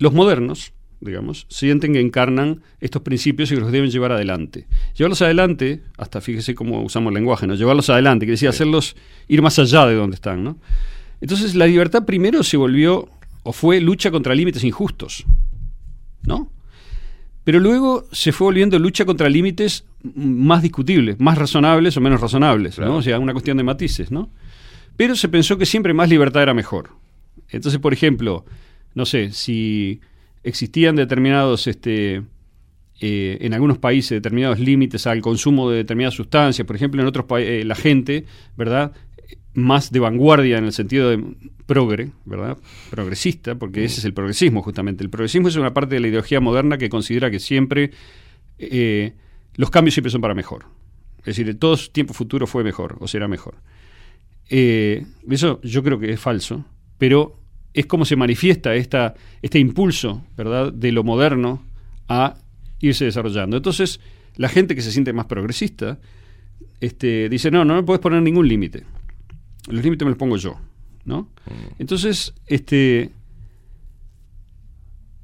los 0.03 0.14
modernos, 0.14 0.73
digamos, 0.99 1.45
sienten 1.48 1.93
que 1.93 2.01
encarnan 2.01 2.61
estos 2.82 3.01
principios 3.03 3.49
y 3.51 3.56
que 3.56 3.61
los 3.61 3.72
deben 3.72 3.90
llevar 3.90 4.11
adelante. 4.11 4.67
Llevarlos 4.98 5.22
adelante, 5.22 5.82
hasta 5.98 6.19
fíjese 6.19 6.56
cómo 6.56 6.82
usamos 6.83 7.11
el 7.11 7.15
lenguaje, 7.15 7.48
¿no? 7.48 7.56
Llevarlos 7.56 7.90
adelante, 7.90 8.25
quiere 8.25 8.33
decir 8.33 8.49
hacerlos 8.49 8.98
ir 9.30 9.41
más 9.41 9.57
allá 9.59 9.85
de 9.85 9.95
donde 9.95 10.15
están, 10.15 10.43
¿no? 10.43 10.57
Entonces, 11.22 11.56
la 11.56 11.67
libertad 11.67 12.03
primero 12.03 12.43
se 12.43 12.57
volvió 12.57 13.07
o 13.43 13.53
fue 13.53 13.80
lucha 13.80 14.11
contra 14.11 14.35
límites 14.35 14.65
injustos, 14.65 15.25
¿no? 16.27 16.51
Pero 17.45 17.61
luego 17.61 18.06
se 18.11 18.33
fue 18.33 18.45
volviendo 18.48 18.77
lucha 18.77 19.06
contra 19.06 19.30
límites 19.30 19.85
más 20.03 20.61
discutibles, 20.61 21.17
más 21.17 21.38
razonables 21.38 21.95
o 21.95 22.01
menos 22.01 22.19
razonables, 22.19 22.75
Claro. 22.75 22.91
¿no? 22.91 22.98
O 22.98 23.01
sea, 23.01 23.19
una 23.19 23.32
cuestión 23.32 23.56
de 23.56 23.64
matices, 23.64 24.11
¿no? 24.11 24.30
Pero 24.98 25.15
se 25.15 25.30
pensó 25.30 25.57
que 25.57 25.65
siempre 25.65 25.93
más 25.93 26.09
libertad 26.09 26.41
era 26.41 26.53
mejor. 26.53 26.90
Entonces, 27.49 27.80
por 27.80 27.93
ejemplo, 27.93 28.43
no 28.95 29.05
sé, 29.05 29.31
si 29.31 30.01
existían 30.43 30.95
determinados, 30.95 31.67
este, 31.67 32.23
eh, 32.99 33.38
en 33.41 33.53
algunos 33.53 33.77
países, 33.77 34.11
determinados 34.11 34.59
límites 34.59 35.07
al 35.07 35.22
consumo 35.22 35.69
de 35.69 35.77
determinadas 35.77 36.13
sustancias, 36.13 36.65
por 36.65 36.75
ejemplo, 36.75 37.01
en 37.01 37.07
otros 37.07 37.25
países, 37.25 37.65
la 37.65 37.75
gente, 37.75 38.25
¿verdad? 38.55 38.91
Más 39.53 39.91
de 39.91 39.99
vanguardia 39.99 40.57
en 40.57 40.65
el 40.65 40.73
sentido 40.73 41.09
de 41.09 41.23
progre, 41.65 42.11
¿verdad? 42.25 42.57
Progresista, 42.89 43.55
porque 43.55 43.85
ese 43.85 43.99
es 43.99 44.05
el 44.05 44.13
progresismo 44.13 44.61
justamente. 44.61 45.03
El 45.03 45.09
progresismo 45.09 45.47
es 45.47 45.55
una 45.55 45.73
parte 45.73 45.95
de 45.95 46.01
la 46.01 46.07
ideología 46.07 46.39
moderna 46.39 46.77
que 46.77 46.89
considera 46.89 47.31
que 47.31 47.39
siempre 47.39 47.91
eh, 48.57 49.13
los 49.55 49.69
cambios 49.69 49.93
siempre 49.93 50.11
son 50.11 50.22
para 50.22 50.33
mejor. 50.33 50.65
Es 51.19 51.38
decir, 51.38 51.57
todo 51.57 51.77
tiempo 51.91 52.13
futuro 52.13 52.47
fue 52.47 52.63
mejor 52.63 52.97
o 52.99 53.07
será 53.07 53.27
mejor. 53.27 53.55
Eh, 54.49 55.05
eso 55.30 55.61
yo 55.63 55.83
creo 55.83 55.99
que 55.99 56.11
es 56.11 56.19
falso, 56.19 56.65
pero 56.97 57.39
es 57.74 57.85
como 57.85 58.06
se 58.06 58.16
manifiesta 58.16 58.76
esta, 58.76 59.16
este 59.42 59.60
impulso, 59.60 60.24
¿verdad?, 60.38 60.72
de 60.72 60.92
lo 60.92 61.03
moderno 61.03 61.64
a 62.08 62.35
irse 62.80 63.06
desarrollando. 63.06 63.58
Entonces, 63.58 64.00
la 64.35 64.50
gente 64.50 64.76
que 64.76 64.82
se 64.82 64.92
siente 64.92 65.14
más 65.14 65.26
progresista 65.26 66.00
este, 66.80 67.30
dice, 67.30 67.50
no, 67.50 67.66
no 67.66 67.76
me 67.76 67.84
puedes 67.84 68.02
poner 68.02 68.22
ningún 68.22 68.48
límite. 68.48 68.84
Los 69.69 69.84
límites 69.84 70.06
me 70.06 70.11
los 70.11 70.18
pongo 70.18 70.38
yo, 70.38 70.60
¿no? 71.06 71.30
Entonces, 71.80 72.34
este, 72.45 73.11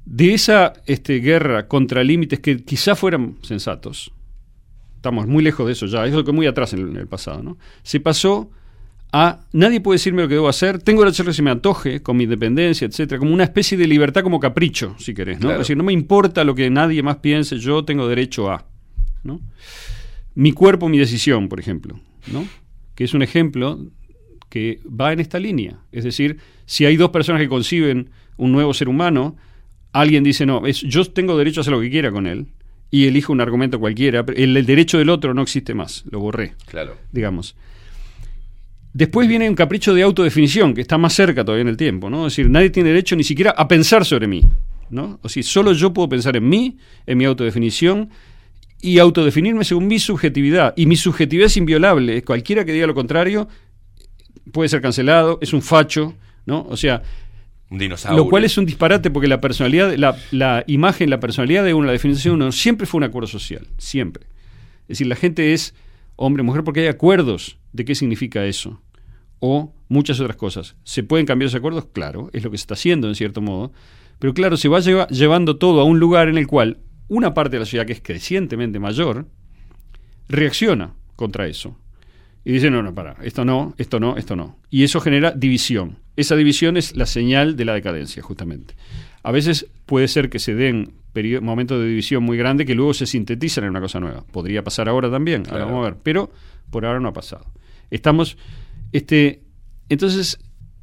de 0.06 0.34
esa 0.34 0.72
este, 0.86 1.20
guerra 1.20 1.68
contra 1.68 2.02
límites 2.02 2.40
que 2.40 2.64
quizá 2.64 2.96
fueran 2.96 3.36
sensatos, 3.42 4.10
estamos 4.96 5.26
muy 5.26 5.42
lejos 5.44 5.66
de 5.66 5.72
eso 5.72 5.86
ya, 5.86 6.06
eso 6.06 6.24
que 6.24 6.32
muy 6.32 6.46
atrás 6.46 6.72
en 6.72 6.80
el, 6.80 6.88
en 6.88 6.96
el 6.96 7.06
pasado, 7.06 7.42
¿no? 7.42 7.58
Se 7.82 8.00
pasó 8.00 8.50
a 9.12 9.40
nadie 9.52 9.80
puede 9.80 9.96
decirme 9.96 10.22
lo 10.22 10.28
que 10.28 10.34
debo 10.34 10.48
hacer, 10.48 10.78
tengo 10.80 11.00
derecho 11.02 11.14
a 11.14 11.16
hacer 11.16 11.26
lo 11.26 11.30
que 11.32 11.36
se 11.36 11.42
me 11.42 11.50
antoje, 11.50 12.00
con 12.02 12.16
mi 12.16 12.24
independencia, 12.24 12.86
etcétera, 12.86 13.18
como 13.18 13.32
una 13.34 13.44
especie 13.44 13.76
de 13.76 13.86
libertad 13.86 14.22
como 14.22 14.38
capricho, 14.38 14.94
si 14.98 15.14
querés, 15.14 15.36
¿no? 15.38 15.48
Claro. 15.48 15.54
Es 15.60 15.66
decir, 15.66 15.76
no 15.76 15.82
me 15.84 15.92
importa 15.92 16.44
lo 16.44 16.54
que 16.54 16.70
nadie 16.70 17.02
más 17.02 17.16
piense, 17.16 17.58
yo 17.58 17.84
tengo 17.84 18.06
derecho 18.08 18.50
a, 18.50 18.64
¿no? 19.24 19.40
Mi 20.34 20.52
cuerpo, 20.52 20.88
mi 20.88 20.98
decisión, 20.98 21.48
por 21.48 21.58
ejemplo, 21.58 21.98
¿no? 22.32 22.46
Que 22.94 23.04
es 23.04 23.14
un 23.14 23.22
ejemplo 23.22 23.80
que 24.48 24.80
va 24.86 25.12
en 25.12 25.20
esta 25.20 25.38
línea. 25.38 25.78
Es 25.92 26.04
decir, 26.04 26.38
si 26.66 26.84
hay 26.86 26.96
dos 26.96 27.10
personas 27.10 27.40
que 27.42 27.48
conciben 27.48 28.10
un 28.36 28.52
nuevo 28.52 28.72
ser 28.74 28.88
humano, 28.88 29.36
alguien 29.92 30.22
dice, 30.22 30.46
no, 30.46 30.66
es, 30.66 30.80
yo 30.82 31.04
tengo 31.04 31.36
derecho 31.36 31.60
a 31.60 31.62
hacer 31.62 31.72
lo 31.72 31.80
que 31.80 31.90
quiera 31.90 32.10
con 32.12 32.26
él, 32.26 32.46
y 32.92 33.06
elijo 33.06 33.32
un 33.32 33.40
argumento 33.40 33.78
cualquiera, 33.80 34.24
pero 34.24 34.38
el, 34.38 34.56
el 34.56 34.66
derecho 34.66 34.98
del 34.98 35.10
otro 35.10 35.34
no 35.34 35.42
existe 35.42 35.74
más, 35.74 36.04
lo 36.10 36.20
borré, 36.20 36.54
Claro. 36.66 36.96
digamos. 37.12 37.56
Después 38.92 39.28
viene 39.28 39.48
un 39.48 39.54
capricho 39.54 39.94
de 39.94 40.02
autodefinición, 40.02 40.74
que 40.74 40.80
está 40.80 40.98
más 40.98 41.12
cerca 41.12 41.44
todavía 41.44 41.62
en 41.62 41.68
el 41.68 41.76
tiempo, 41.76 42.10
¿no? 42.10 42.26
Es 42.26 42.32
decir, 42.32 42.50
nadie 42.50 42.70
tiene 42.70 42.88
derecho 42.88 43.14
ni 43.14 43.22
siquiera 43.24 43.52
a 43.52 43.68
pensar 43.68 44.04
sobre 44.04 44.26
mí, 44.26 44.42
¿no? 44.90 45.20
O 45.22 45.28
sea, 45.28 45.42
solo 45.44 45.72
yo 45.72 45.92
puedo 45.94 46.08
pensar 46.08 46.36
en 46.36 46.48
mí, 46.48 46.76
en 47.06 47.18
mi 47.18 47.24
autodefinición, 47.24 48.10
y 48.82 48.98
autodefinirme 48.98 49.64
según 49.64 49.86
mi 49.86 49.98
subjetividad. 49.98 50.72
Y 50.76 50.86
mi 50.86 50.96
subjetividad 50.96 51.46
es 51.46 51.56
inviolable. 51.56 52.22
Cualquiera 52.24 52.64
que 52.64 52.72
diga 52.72 52.86
lo 52.86 52.94
contrario 52.94 53.46
puede 54.52 54.68
ser 54.68 54.80
cancelado, 54.80 55.38
es 55.40 55.52
un 55.52 55.62
facho, 55.62 56.14
¿no? 56.46 56.66
O 56.68 56.76
sea, 56.76 57.02
Un 57.68 57.78
dinosaurio. 57.78 58.24
lo 58.24 58.28
cual 58.28 58.42
es 58.44 58.58
un 58.58 58.66
disparate 58.66 59.10
porque 59.10 59.28
la 59.28 59.40
personalidad, 59.40 59.94
la, 59.96 60.16
la 60.32 60.64
imagen, 60.66 61.10
la 61.10 61.20
personalidad 61.20 61.64
de 61.64 61.74
uno, 61.74 61.86
la 61.86 61.92
definición 61.92 62.38
de 62.38 62.44
uno, 62.46 62.52
siempre 62.52 62.86
fue 62.86 62.98
un 62.98 63.04
acuerdo 63.04 63.28
social, 63.28 63.68
siempre. 63.78 64.24
Es 64.82 64.98
decir, 64.98 65.06
la 65.06 65.14
gente 65.14 65.52
es 65.52 65.74
hombre, 66.22 66.42
mujer, 66.42 66.64
porque 66.64 66.80
hay 66.80 66.86
acuerdos 66.88 67.58
de 67.72 67.84
qué 67.86 67.94
significa 67.94 68.44
eso. 68.44 68.80
O 69.38 69.72
muchas 69.88 70.20
otras 70.20 70.36
cosas. 70.36 70.76
¿Se 70.84 71.02
pueden 71.02 71.24
cambiar 71.24 71.46
esos 71.46 71.58
acuerdos? 71.58 71.86
Claro, 71.92 72.28
es 72.34 72.44
lo 72.44 72.50
que 72.50 72.58
se 72.58 72.62
está 72.64 72.74
haciendo 72.74 73.08
en 73.08 73.14
cierto 73.14 73.40
modo. 73.40 73.72
Pero 74.18 74.34
claro, 74.34 74.58
se 74.58 74.68
va 74.68 74.80
lleva- 74.80 75.08
llevando 75.08 75.56
todo 75.56 75.80
a 75.80 75.84
un 75.84 75.98
lugar 75.98 76.28
en 76.28 76.36
el 76.36 76.46
cual 76.46 76.78
una 77.08 77.32
parte 77.32 77.52
de 77.56 77.60
la 77.60 77.64
sociedad, 77.64 77.86
que 77.86 77.94
es 77.94 78.02
crecientemente 78.02 78.78
mayor, 78.78 79.26
reacciona 80.28 80.94
contra 81.16 81.46
eso. 81.46 81.78
Y 82.44 82.52
dice, 82.52 82.70
no, 82.70 82.82
no, 82.82 82.94
para, 82.94 83.16
esto 83.22 83.44
no, 83.44 83.74
esto 83.78 83.98
no, 84.00 84.16
esto 84.16 84.36
no. 84.36 84.58
Y 84.70 84.84
eso 84.84 85.00
genera 85.00 85.30
división. 85.32 85.98
Esa 86.16 86.36
división 86.36 86.76
es 86.76 86.96
la 86.96 87.06
señal 87.06 87.56
de 87.56 87.64
la 87.64 87.74
decadencia, 87.74 88.22
justamente. 88.22 88.74
A 89.22 89.32
veces 89.32 89.66
puede 89.86 90.08
ser 90.08 90.30
que 90.30 90.38
se 90.38 90.54
den 90.54 90.92
momentos 91.40 91.80
de 91.80 91.88
división 91.88 92.22
muy 92.22 92.36
grandes 92.36 92.66
que 92.66 92.74
luego 92.74 92.94
se 92.94 93.06
sintetizan 93.06 93.64
en 93.64 93.70
una 93.70 93.80
cosa 93.80 94.00
nueva. 94.00 94.24
Podría 94.30 94.62
pasar 94.64 94.88
ahora 94.88 95.10
también, 95.10 95.42
ahora 95.50 95.64
vamos 95.64 95.80
a 95.86 95.90
ver. 95.90 95.98
Pero 96.02 96.30
por 96.70 96.84
ahora 96.86 97.00
no 97.00 97.08
ha 97.08 97.12
pasado. 97.12 97.44
Estamos, 97.90 98.36
este, 98.92 99.40
entonces, 99.88 100.38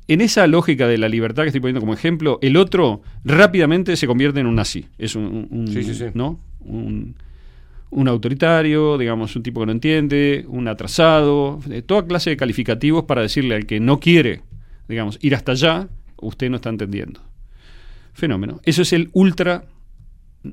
en 0.09 0.21
esa 0.21 0.47
lógica 0.47 0.87
de 0.87 0.97
la 0.97 1.09
libertad 1.09 1.43
que 1.43 1.47
estoy 1.49 1.61
poniendo 1.61 1.79
como 1.81 1.93
ejemplo, 1.93 2.39
el 2.41 2.57
otro 2.57 3.01
rápidamente 3.23 3.95
se 3.95 4.07
convierte 4.07 4.39
en 4.39 4.47
un 4.47 4.55
nazi. 4.55 4.85
Es 4.97 5.15
un, 5.15 5.23
un- 5.25 5.47
un- 5.51 5.67
Sí, 5.69 5.83
sí, 5.83 5.93
sí. 5.95 6.05
¿no? 6.13 6.39
Un, 6.59 7.15
un 7.89 8.07
autoritario, 8.09 8.97
digamos, 8.97 9.33
un 9.37 9.43
tipo 9.43 9.61
que 9.61 9.65
no 9.67 9.71
entiende, 9.71 10.43
un 10.49 10.67
atrasado, 10.67 11.59
de 11.65 11.81
toda 11.81 12.05
clase 12.05 12.31
de 12.31 12.37
calificativos 12.37 13.05
para 13.05 13.21
decirle 13.21 13.55
al 13.55 13.65
que 13.65 13.79
no 13.79 13.99
quiere, 14.01 14.41
digamos, 14.89 15.17
ir 15.21 15.35
hasta 15.35 15.53
allá, 15.53 15.87
usted 16.17 16.49
no 16.49 16.57
está 16.57 16.69
entendiendo. 16.69 17.21
Fenómeno. 18.13 18.59
Eso 18.63 18.81
es 18.81 18.91
el 18.93 19.09
ultra 19.13 19.65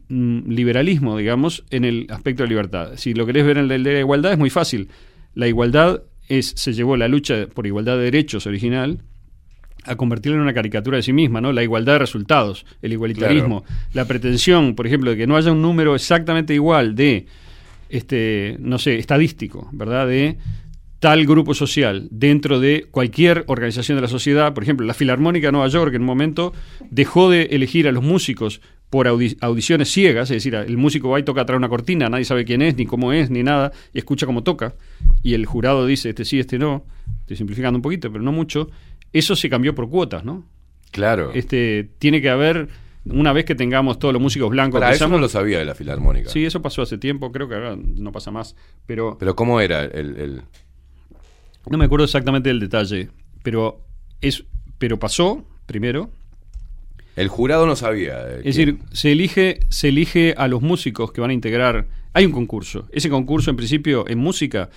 liberalismo, 0.09 1.17
digamos, 1.17 1.65
en 1.71 1.85
el 1.85 2.07
aspecto 2.11 2.43
de 2.43 2.49
libertad. 2.49 2.93
Si 2.97 3.15
lo 3.15 3.27
querés 3.27 3.45
ver 3.45 3.59
en 3.59 3.71
el 3.71 3.83
de 3.85 3.93
la 3.93 4.01
igualdad, 4.01 4.33
es 4.33 4.39
muy 4.39 4.51
fácil. 4.51 4.89
La 5.35 5.47
igualdad 5.47 6.03
es, 6.29 6.53
se 6.57 6.73
llevó 6.73 6.97
la 6.97 7.09
lucha 7.09 7.47
por 7.53 7.67
igualdad 7.67 7.97
de 7.97 8.05
derechos 8.05 8.47
original 8.47 9.01
a 9.85 9.97
convertirla 9.97 10.37
en 10.37 10.43
una 10.43 10.55
caricatura 10.55 10.97
de 10.97 11.03
sí 11.03 11.13
misma, 11.13 11.41
¿no? 11.41 11.53
La 11.53 11.63
igualdad 11.63 11.95
de 11.95 11.99
resultados, 11.99 12.65
el 12.81 12.93
igualitarismo, 12.93 13.65
la 13.93 14.07
pretensión, 14.07 14.75
por 14.75 14.87
ejemplo, 14.87 15.11
de 15.11 15.17
que 15.17 15.27
no 15.27 15.37
haya 15.37 15.53
un 15.53 15.61
número 15.61 15.95
exactamente 15.95 16.55
igual 16.55 16.95
de, 16.95 17.27
este, 17.91 18.57
no 18.61 18.79
sé, 18.79 18.99
estadístico, 18.99 19.69
¿verdad? 19.73 20.09
De 20.09 20.39
tal 21.01 21.27
grupo 21.27 21.53
social 21.53 22.09
dentro 22.11 22.61
de 22.61 22.87
cualquier 22.91 23.45
organización 23.47 23.97
de 23.97 24.03
la 24.03 24.09
sociedad. 24.09 24.55
Por 24.55 24.63
ejemplo, 24.63 24.87
la 24.87 24.95
Filarmónica 24.95 25.49
de 25.49 25.53
Nueva 25.53 25.69
York 25.69 25.95
en 25.95 26.01
un 26.01 26.07
momento 26.07 26.55
dejó 26.91 27.29
de 27.29 27.43
elegir 27.51 27.87
a 27.87 27.93
los 27.93 28.03
músicos 28.03 28.63
por 28.95 29.09
audi- 29.09 29.37
audiciones 29.41 29.91
ciegas, 29.91 30.31
es 30.31 30.37
decir, 30.37 30.55
el 30.55 30.77
músico 30.77 31.09
va 31.11 31.19
y 31.19 31.25
toca 31.25 31.41
atrás 31.41 31.57
una 31.59 31.69
cortina, 31.69 32.09
nadie 32.09 32.25
sabe 32.25 32.45
quién 32.45 32.63
es, 32.63 32.77
ni 32.77 32.87
cómo 32.87 33.13
es, 33.13 33.29
ni 33.29 33.43
nada, 33.43 33.73
y 33.93 33.99
escucha 33.99 34.25
cómo 34.25 34.45
toca, 34.45 34.77
y 35.21 35.35
el 35.35 35.47
jurado 35.47 35.85
dice, 35.85 36.11
este 36.11 36.25
sí, 36.25 36.39
este 36.39 36.61
no, 36.61 36.85
estoy 37.23 37.37
simplificando 37.37 37.77
un 37.77 37.83
poquito, 37.83 38.13
pero 38.13 38.23
no 38.23 38.31
mucho, 38.31 38.71
eso 39.13 39.35
se 39.35 39.51
cambió 39.51 39.75
por 39.75 39.91
cuotas, 39.91 40.25
¿no? 40.25 40.45
Claro. 40.93 41.33
Este, 41.35 41.91
tiene 41.99 42.23
que 42.23 42.31
haber, 42.31 42.69
una 43.05 43.33
vez 43.33 43.45
que 43.45 43.57
tengamos 43.57 43.99
todos 43.99 44.15
los 44.15 44.23
músicos 44.23 44.49
blancos, 44.49 44.79
Para 44.79 44.93
eso 44.95 45.09
no 45.09 45.19
lo 45.19 45.29
sabía 45.29 45.59
de 45.59 45.65
la 45.65 45.75
filarmónica. 45.75 46.31
Sí, 46.31 46.45
eso 46.45 46.63
pasó 46.63 46.83
hace 46.83 46.97
tiempo, 46.97 47.33
creo 47.33 47.49
que 47.49 47.57
ahora 47.57 47.77
no 47.77 48.13
pasa 48.13 48.31
más, 48.31 48.55
pero 48.87 49.17
Pero 49.19 49.35
¿cómo 49.35 49.61
era 49.61 49.83
el, 49.87 50.17
el- 50.19 50.43
no 51.69 51.79
me 51.79 51.87
acuerdo 51.87 52.05
exactamente 52.05 52.49
del 52.49 52.61
detalle, 52.61 53.09
pero 53.43 53.81
es 54.21 54.45
pero 54.79 55.01
pasó 55.01 55.45
primero, 55.67 56.11
el 57.17 57.29
jurado 57.29 57.67
no 57.67 57.77
sabía? 57.77 58.29
es 58.39 58.45
decir, 58.45 58.79
se 58.93 59.13
elige 59.13 59.61
se 59.69 59.89
elige 59.89 60.35
a 60.37 60.49
los 60.49 60.63
músicos 60.63 61.13
que 61.13 61.21
van 61.21 61.31
a 61.31 61.35
integrar, 61.35 61.87
hay 62.13 62.27
un 62.27 62.33
concurso. 62.33 62.89
Ese 62.93 63.09
concurso 63.11 63.51
en 63.51 63.57
principio 63.57 64.09
en 64.09 64.19
música 64.19 64.71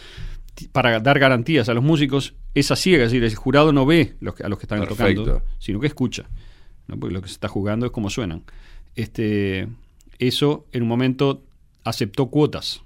para 0.72 1.00
dar 1.00 1.20
garantías 1.20 1.70
a 1.70 1.74
los 1.74 1.84
músicos 1.84 2.34
es 2.56 2.72
a 2.72 2.76
ciegas, 2.76 3.08
es 3.08 3.12
decir, 3.14 3.24
el 3.24 3.36
jurado 3.36 3.72
no 3.74 3.86
ve 3.86 4.16
los 4.20 4.34
que- 4.36 4.44
a 4.44 4.50
los 4.50 4.58
que 4.58 4.66
están 4.66 4.80
Perfecto. 4.80 5.24
tocando, 5.24 5.46
sino 5.60 5.80
que 5.80 5.88
escucha. 5.88 6.28
¿no? 6.88 6.98
Porque 7.00 7.14
lo 7.14 7.22
que 7.22 7.28
se 7.28 7.34
está 7.34 7.48
jugando 7.48 7.86
es 7.86 7.92
cómo 7.92 8.10
suenan. 8.10 8.44
Este, 8.96 9.68
eso 10.20 10.66
en 10.72 10.84
un 10.84 10.88
momento 10.88 11.44
aceptó 11.84 12.28
cuotas. 12.28 12.82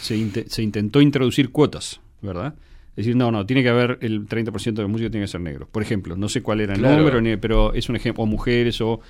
Se, 0.00 0.48
se 0.48 0.62
intentó 0.62 1.00
introducir 1.00 1.50
cuotas, 1.50 2.00
¿verdad? 2.22 2.54
Decir, 3.00 3.16
no, 3.16 3.30
no, 3.30 3.44
tiene 3.46 3.62
que 3.62 3.68
haber 3.68 3.98
el 4.00 4.26
30% 4.26 4.72
de 4.74 4.82
los 4.82 4.90
músicos 4.90 5.10
tiene 5.10 5.24
que 5.24 5.30
ser 5.30 5.40
negros. 5.40 5.68
Por 5.70 5.82
ejemplo, 5.82 6.16
no 6.16 6.28
sé 6.28 6.42
cuál 6.42 6.60
era 6.60 6.74
el 6.74 6.80
Claro. 6.80 7.02
número, 7.04 7.40
pero 7.40 7.72
es 7.74 7.88
un 7.88 7.96
ejemplo, 7.96 8.22
o 8.24 8.26
mujeres, 8.26 8.80
o 8.80 9.00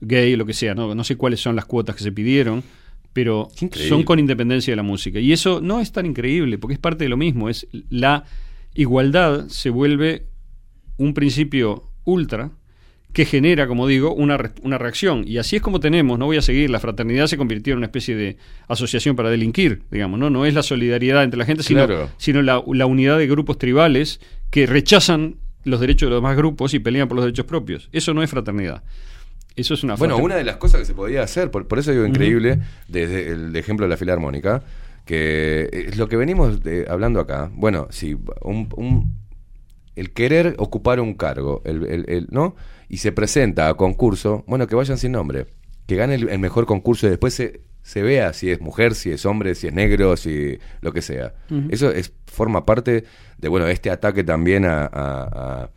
gay, 0.00 0.36
lo 0.36 0.46
que 0.46 0.54
sea, 0.54 0.74
no, 0.74 0.94
no 0.94 1.04
sé 1.04 1.16
cuáles 1.16 1.40
son 1.40 1.56
las 1.56 1.64
cuotas 1.66 1.94
que 1.96 2.02
se 2.02 2.12
pidieron, 2.12 2.62
pero 3.12 3.48
son 3.88 4.02
con 4.04 4.18
independencia 4.18 4.72
de 4.72 4.76
la 4.76 4.82
música. 4.82 5.18
Y 5.18 5.32
eso 5.32 5.60
no 5.60 5.80
es 5.80 5.92
tan 5.92 6.06
increíble, 6.06 6.58
porque 6.58 6.74
es 6.74 6.80
parte 6.80 7.04
de 7.04 7.10
lo 7.10 7.16
mismo, 7.16 7.48
es 7.48 7.66
la 7.90 8.24
igualdad 8.74 9.48
se 9.48 9.70
vuelve 9.70 10.26
un 10.96 11.12
principio 11.14 11.84
ultra 12.04 12.50
que 13.12 13.24
genera, 13.24 13.66
como 13.66 13.86
digo, 13.86 14.14
una, 14.14 14.36
re- 14.36 14.50
una 14.62 14.78
reacción. 14.78 15.24
Y 15.26 15.38
así 15.38 15.56
es 15.56 15.62
como 15.62 15.80
tenemos, 15.80 16.18
no 16.18 16.26
voy 16.26 16.36
a 16.36 16.42
seguir, 16.42 16.70
la 16.70 16.78
fraternidad 16.80 17.26
se 17.26 17.36
convirtió 17.36 17.72
en 17.72 17.78
una 17.78 17.86
especie 17.86 18.14
de 18.14 18.36
asociación 18.68 19.16
para 19.16 19.30
delinquir, 19.30 19.82
digamos, 19.90 20.20
¿no? 20.20 20.30
No 20.30 20.46
es 20.46 20.54
la 20.54 20.62
solidaridad 20.62 21.24
entre 21.24 21.38
la 21.38 21.44
gente, 21.44 21.62
sino, 21.62 21.86
Claro. 21.86 22.08
sino 22.18 22.40
la, 22.42 22.62
la 22.72 22.86
unidad 22.86 23.18
de 23.18 23.26
grupos 23.26 23.58
tribales 23.58 24.20
que 24.50 24.66
rechazan 24.66 25.36
los 25.64 25.80
derechos 25.80 26.06
de 26.06 26.10
los 26.10 26.18
demás 26.22 26.36
grupos 26.36 26.72
y 26.72 26.78
pelean 26.78 27.08
por 27.08 27.16
los 27.16 27.24
derechos 27.24 27.46
propios. 27.46 27.88
Eso 27.92 28.14
no 28.14 28.22
es 28.22 28.30
fraternidad. 28.30 28.82
Eso 29.56 29.74
es 29.74 29.82
una 29.82 29.96
Bueno, 29.96 30.16
una 30.16 30.36
de 30.36 30.44
las 30.44 30.56
cosas 30.56 30.80
que 30.80 30.86
se 30.86 30.94
podía 30.94 31.22
hacer, 31.22 31.50
por, 31.50 31.66
por 31.66 31.78
eso 31.80 31.90
digo 31.90 32.06
increíble, 32.06 32.60
desde 32.88 33.32
el 33.32 33.54
ejemplo 33.56 33.84
de 33.86 33.90
la 33.90 33.96
filarmónica, 33.96 34.62
que 35.04 35.68
es 35.72 35.96
lo 35.98 36.08
que 36.08 36.16
venimos 36.16 36.62
de- 36.62 36.86
hablando 36.88 37.18
acá. 37.20 37.50
Bueno, 37.52 37.88
si 37.90 38.14
un, 38.42 38.68
un- 38.76 39.14
el 40.00 40.10
querer 40.12 40.54
ocupar 40.58 40.98
un 41.00 41.14
cargo, 41.14 41.60
el, 41.64 41.84
el- 41.86 42.04
el- 42.08 42.26
¿no? 42.30 42.56
Y 42.88 42.96
se 42.96 43.12
presenta 43.12 43.68
a 43.68 43.74
concurso, 43.74 44.44
bueno, 44.46 44.66
que 44.66 44.74
vayan 44.74 44.96
sin 44.98 45.12
nombre, 45.12 45.46
que 45.86 45.96
gane 45.96 46.14
el, 46.14 46.38
mejor 46.38 46.64
concurso 46.66 47.06
y 47.06 47.10
después 47.10 47.34
se, 47.34 47.60
se 47.82 48.02
vea 48.02 48.32
si 48.32 48.50
es 48.50 48.60
mujer, 48.60 48.94
si 48.94 49.10
es 49.10 49.26
hombre, 49.26 49.54
si 49.54 49.66
es 49.68 49.72
negro, 49.74 50.16
si 50.16 50.58
lo 50.80 50.92
que 50.92 51.02
sea. 51.02 51.34
Eso 51.68 51.90
es 51.90 52.12
forma 52.26 52.64
parte 52.64 53.04
de, 53.38 53.48
bueno, 53.48 53.66
este 53.68 53.90
ataque 53.90 54.24
también 54.24 54.64
a... 54.64 54.84
a- 54.86 54.90
a- 55.64 55.70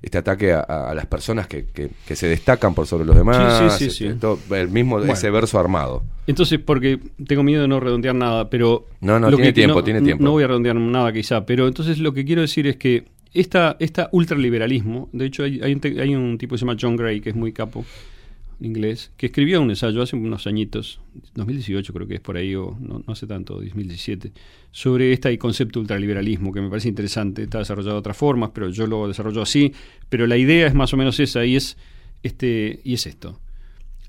este 0.00 0.16
ataque 0.16 0.52
a, 0.52 0.92
las 0.94 1.06
personas 1.06 1.48
que, 1.48 1.66
que- 1.74 1.90
que 2.06 2.14
se 2.14 2.28
destacan 2.28 2.72
por 2.72 2.86
sobre 2.86 3.04
los 3.04 3.16
demás, 3.16 3.58
Sí, 3.58 3.64
sí, 3.70 3.90
sí, 3.90 4.04
este, 4.06 4.12
sí. 4.14 4.18
todo- 4.20 4.38
el 4.54 4.68
mismo 4.68 4.96
Bueno. 4.98 5.12
ese 5.12 5.28
verso 5.28 5.58
armado. 5.58 6.04
Entonces, 6.28 6.60
porque 6.60 7.00
tengo 7.26 7.42
miedo 7.42 7.62
de 7.62 7.66
no 7.68 7.80
redondear 7.80 8.14
nada, 8.14 8.48
pero... 8.48 8.86
No, 9.00 9.18
no, 9.18 9.28
lo 9.28 9.36
tiene 9.36 9.48
que- 9.50 9.54
tiempo, 9.54 9.78
no- 9.78 9.82
tiene 9.84 10.00
tiempo. 10.02 10.22
No 10.22 10.30
voy 10.30 10.44
a 10.44 10.46
redondear 10.46 10.76
nada 10.76 11.12
quizá, 11.12 11.44
pero 11.44 11.66
entonces 11.66 11.98
lo 11.98 12.12
que 12.14 12.24
quiero 12.24 12.42
decir 12.42 12.68
es 12.68 12.76
que 12.76 13.06
esta, 13.34 13.76
esta 13.78 14.08
ultraliberalismo, 14.12 15.08
de 15.12 15.26
hecho 15.26 15.44
hay, 15.44 15.74
un 16.14 16.38
tipo 16.38 16.54
que 16.54 16.58
se 16.58 16.64
llama 16.64 16.78
John 16.80 16.96
Gray, 16.96 17.20
que 17.20 17.30
es 17.30 17.36
muy 17.36 17.52
capo, 17.52 17.84
inglés, 18.60 19.12
que 19.16 19.26
escribió 19.26 19.60
un 19.62 19.70
ensayo 19.70 20.02
hace 20.02 20.16
unos 20.16 20.46
añitos, 20.46 21.00
2018 21.34 21.92
creo 21.92 22.08
que 22.08 22.16
es 22.16 22.20
por 22.20 22.36
ahí, 22.36 22.54
o 22.54 22.76
no, 22.80 23.02
no 23.06 23.12
hace 23.12 23.26
tanto, 23.26 23.54
2017, 23.54 24.32
sobre 24.72 25.12
este 25.12 25.36
concepto 25.38 25.78
de 25.78 25.82
ultraliberalismo, 25.82 26.52
que 26.52 26.60
me 26.60 26.68
parece 26.68 26.88
interesante, 26.88 27.44
está 27.44 27.58
desarrollado 27.58 27.94
de 27.94 28.00
otras 28.00 28.16
formas, 28.16 28.50
pero 28.52 28.70
yo 28.70 28.86
lo 28.86 29.06
desarrollo 29.06 29.42
así, 29.42 29.72
pero 30.08 30.26
la 30.26 30.36
idea 30.36 30.66
es 30.66 30.74
más 30.74 30.92
o 30.92 30.96
menos 30.96 31.20
esa, 31.20 31.44
y 31.44 31.56
es, 31.56 31.76
este, 32.22 32.80
y 32.82 32.94
es 32.94 33.06
esto. 33.06 33.38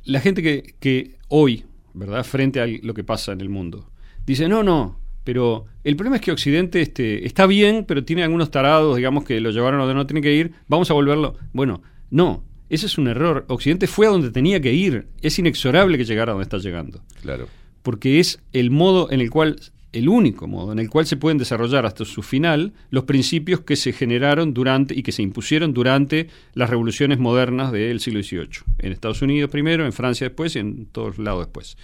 La 0.06 0.19
gente 0.19 0.41
que, 0.41 0.75
que 0.80 1.17
hoy, 1.27 1.65
¿verdad?, 1.93 2.23
frente 2.23 2.59
a 2.59 2.67
lo 2.67 2.93
que 2.93 3.03
pasa 3.03 3.33
en 3.33 3.41
el 3.41 3.49
mundo, 3.49 3.91
dice, 4.25 4.48
no, 4.48 4.64
no, 4.64 4.99
pero 5.30 5.67
el 5.83 5.95
problema 5.95 6.16
es 6.16 6.24
que 6.24 6.32
Occidente 6.32 6.82
este, 6.82 7.24
está 7.27 7.45
bien, 7.45 7.85
pero 7.88 8.03
tiene 8.03 8.24
algunos 8.24 8.49
tarados, 8.49 8.98
digamos, 8.98 9.25
que 9.25 9.40
lo 9.40 9.51
llevaron 9.51 9.80
a 9.80 9.83
donde 9.83 9.93
no 9.93 10.08
tiene 10.08 10.22
que 10.22 10.33
ir, 10.33 10.53
vamos 10.67 10.90
a 10.90 10.95
volverlo. 10.95 11.35
Bueno, 11.53 11.83
no, 12.09 12.43
ese 12.67 12.88
es 12.88 12.98
un 12.98 13.08
error. 13.08 13.45
Occidente 13.48 13.85
fue 13.85 14.08
a 14.08 14.09
donde 14.09 14.32
tenía 14.32 14.59
que 14.59 14.74
ir. 14.74 15.06
Es 15.22 15.38
inexorable 15.38 15.99
que 15.99 16.03
llegara 16.03 16.32
a 16.32 16.33
donde 16.33 16.45
está 16.45 16.58
llegando. 16.58 17.03
Claro. 17.22 17.48
Porque 17.83 18.19
es 18.19 18.41
el 18.53 18.72
modo 18.72 19.11
en 19.11 19.22
el 19.22 19.30
cual, 19.30 19.58
el 19.93 20.09
único 20.09 20.48
modo 20.48 20.72
en 20.72 20.80
el 20.80 20.90
cual 20.90 21.06
se 21.06 21.16
pueden 21.16 21.38
desarrollar 21.38 21.85
hasta 21.85 22.06
su 22.06 22.24
final 22.24 22.74
los 22.90 23.03
principios 23.03 23.59
que 23.59 23.75
se 23.75 23.93
generaron 23.93 24.56
durante 24.56 24.98
y 24.98 25.03
que 25.03 25.11
se 25.11 25.22
impusieron 25.22 25.75
durante 25.75 26.30
las 26.56 26.72
revoluciones 26.72 27.19
modernas 27.19 27.72
del 27.72 27.99
siglo 27.99 28.24
XVIII. 28.24 28.64
En 28.80 28.93
Estados 28.93 29.22
Unidos 29.22 29.51
primero, 29.51 29.85
en 29.85 29.93
Francia 29.93 30.27
después 30.27 30.56
y 30.56 30.59
en 30.59 30.88
todos 30.88 31.19
lados 31.19 31.45
después. 31.45 31.77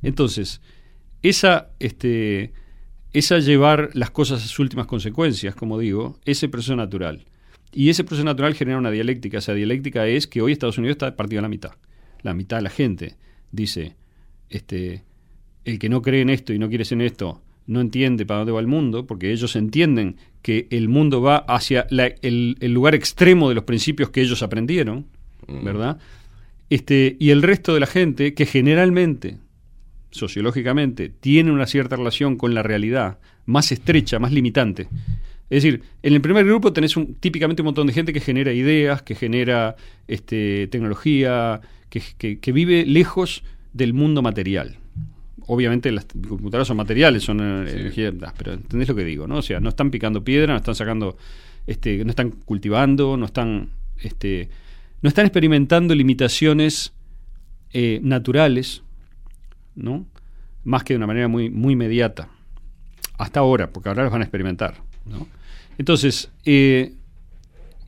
Entonces, 0.00 0.62
esa, 1.22 1.70
este, 1.78 2.52
esa 3.12 3.38
llevar 3.38 3.90
las 3.94 4.10
cosas 4.10 4.42
a 4.42 4.46
sus 4.46 4.58
últimas 4.58 4.86
consecuencias, 4.86 5.54
como 5.54 5.78
digo, 5.78 6.18
es 6.24 6.42
el 6.42 6.50
proceso 6.50 6.76
natural. 6.76 7.24
Y 7.72 7.88
ese 7.90 8.04
proceso 8.04 8.24
natural 8.24 8.54
genera 8.54 8.78
una 8.78 8.90
dialéctica. 8.90 9.38
Esa 9.38 9.54
dialéctica 9.54 10.06
es 10.06 10.26
que 10.26 10.40
hoy 10.42 10.52
Estados 10.52 10.78
Unidos 10.78 10.94
está 10.94 11.14
partido 11.16 11.40
a 11.40 11.42
la 11.42 11.48
mitad. 11.48 11.72
La 12.22 12.34
mitad 12.34 12.56
de 12.58 12.62
la 12.62 12.70
gente 12.70 13.16
dice, 13.52 13.94
este, 14.50 15.04
el 15.64 15.78
que 15.78 15.88
no 15.88 16.02
cree 16.02 16.22
en 16.22 16.30
esto 16.30 16.52
y 16.52 16.58
no 16.58 16.68
quiere 16.68 16.84
ser 16.84 16.96
en 17.00 17.06
esto, 17.06 17.42
no 17.66 17.80
entiende 17.82 18.24
para 18.24 18.38
dónde 18.38 18.52
va 18.52 18.60
el 18.60 18.66
mundo, 18.66 19.06
porque 19.06 19.30
ellos 19.32 19.54
entienden 19.54 20.16
que 20.40 20.66
el 20.70 20.88
mundo 20.88 21.20
va 21.20 21.36
hacia 21.36 21.86
la- 21.90 22.14
el, 22.22 22.56
el 22.60 22.72
lugar 22.72 22.94
extremo 22.94 23.48
de 23.50 23.54
los 23.54 23.64
principios 23.64 24.08
que 24.10 24.22
ellos 24.22 24.42
aprendieron, 24.42 25.06
¿verdad? 25.46 25.98
Este, 26.70 27.16
y 27.18 27.30
el 27.30 27.42
resto 27.42 27.74
de 27.74 27.80
la 27.80 27.86
gente, 27.86 28.32
que 28.34 28.46
generalmente, 28.46 29.36
sociológicamente, 30.10 31.08
tiene 31.08 31.50
una 31.52 31.66
cierta 31.66 31.96
relación 31.96 32.36
con 32.36 32.54
la 32.54 32.62
realidad, 32.62 33.18
más 33.46 33.72
estrecha, 33.72 34.18
más 34.18 34.32
limitante. 34.32 34.88
Es 35.50 35.62
decir, 35.62 35.82
en 36.02 36.12
el 36.12 36.20
primer 36.20 36.44
grupo 36.44 36.72
tenés 36.72 36.96
un, 36.96 37.14
típicamente 37.14 37.62
un 37.62 37.66
montón 37.66 37.86
de 37.86 37.92
gente 37.94 38.12
que 38.12 38.20
genera 38.20 38.52
ideas, 38.52 39.02
que 39.02 39.14
genera 39.14 39.76
este, 40.06 40.66
tecnología, 40.68 41.60
que, 41.88 42.02
que- 42.18 42.38
que 42.38 42.52
vive 42.52 42.84
lejos 42.86 43.42
del 43.72 43.94
mundo 43.94 44.20
material. 44.22 44.76
obviamente 45.46 45.90
las 45.92 46.04
computadoras 46.04 46.68
son 46.68 46.76
materiales, 46.76 47.22
son 47.22 47.40
eh, 47.40 47.70
energía, 47.70 48.12
ah, 48.22 48.34
pero 48.36 48.52
entendés 48.52 48.88
lo 48.88 48.94
que 48.94 49.04
digo, 49.04 49.26
¿no? 49.26 49.38
O 49.38 49.42
sea, 49.42 49.60
no 49.60 49.70
están 49.70 49.90
picando 49.90 50.22
piedra, 50.22 50.52
no 50.52 50.58
están 50.58 50.74
sacando, 50.74 51.16
este, 51.66 52.04
no 52.04 52.10
están 52.10 52.30
cultivando, 52.44 53.16
no 53.16 53.24
están, 53.24 53.70
este, 54.02 54.50
no 55.00 55.08
están 55.08 55.24
experimentando 55.24 55.94
limitaciones 55.94 56.92
eh, 57.72 58.00
naturales, 58.02 58.82
¿no? 59.78 60.06
Más 60.64 60.84
que 60.84 60.92
de 60.92 60.98
una 60.98 61.06
manera 61.06 61.28
muy, 61.28 61.50
muy 61.50 61.72
inmediata. 61.72 62.28
Hasta 63.16 63.40
ahora, 63.40 63.70
porque 63.70 63.88
ahora 63.88 64.04
los 64.04 64.12
van 64.12 64.22
a 64.22 64.24
experimentar, 64.24 64.74
¿no? 65.06 65.26
Entonces, 65.78 66.30
eh, 66.44 66.92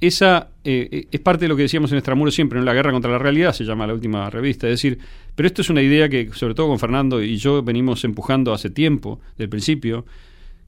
esa 0.00 0.48
eh, 0.64 1.06
es 1.10 1.20
parte 1.20 1.44
de 1.44 1.48
lo 1.48 1.56
que 1.56 1.62
decíamos 1.62 1.92
en 1.92 1.98
Extramuro 1.98 2.30
siempre, 2.30 2.58
¿no? 2.58 2.64
la 2.64 2.72
guerra 2.72 2.92
contra 2.92 3.10
la 3.10 3.18
realidad 3.18 3.52
se 3.52 3.64
llama 3.64 3.86
la 3.86 3.92
última 3.92 4.30
revista, 4.30 4.66
es 4.66 4.74
decir, 4.74 4.98
pero 5.34 5.46
esto 5.46 5.60
es 5.60 5.70
una 5.70 5.82
idea 5.82 6.08
que 6.08 6.30
sobre 6.32 6.54
todo 6.54 6.68
con 6.68 6.78
Fernando 6.78 7.22
y 7.22 7.36
yo 7.36 7.62
venimos 7.62 8.04
empujando 8.04 8.54
hace 8.54 8.70
tiempo, 8.70 9.20
del 9.36 9.48
principio, 9.48 10.06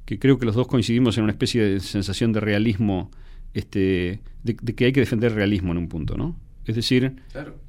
que 0.05 0.18
creo 0.18 0.39
que 0.39 0.47
los 0.47 0.55
dos 0.55 0.67
coincidimos 0.67 1.17
en 1.17 1.25
una 1.25 1.33
especie 1.33 1.62
de 1.62 1.81
sensación 1.81 2.33
de 2.33 2.41
realismo, 2.41 3.10
este, 3.55 4.20
de, 4.42 4.57
de 4.60 4.75
que 4.75 4.86
hay 4.86 4.92
que 4.92 5.01
defender 5.01 5.31
el 5.31 5.36
realismo 5.36 5.73
en 5.73 5.78
un 5.78 5.89
punto, 5.89 6.17
¿no? 6.17 6.36
Es 6.65 6.76
decir, 6.76 7.12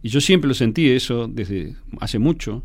y 0.04 0.10
yo 0.10 0.22
siempre 0.22 0.48
lo 0.48 0.54
sentí 0.54 0.90
eso 0.90 1.28
desde 1.28 1.76
hace 2.00 2.20
mucho, 2.20 2.64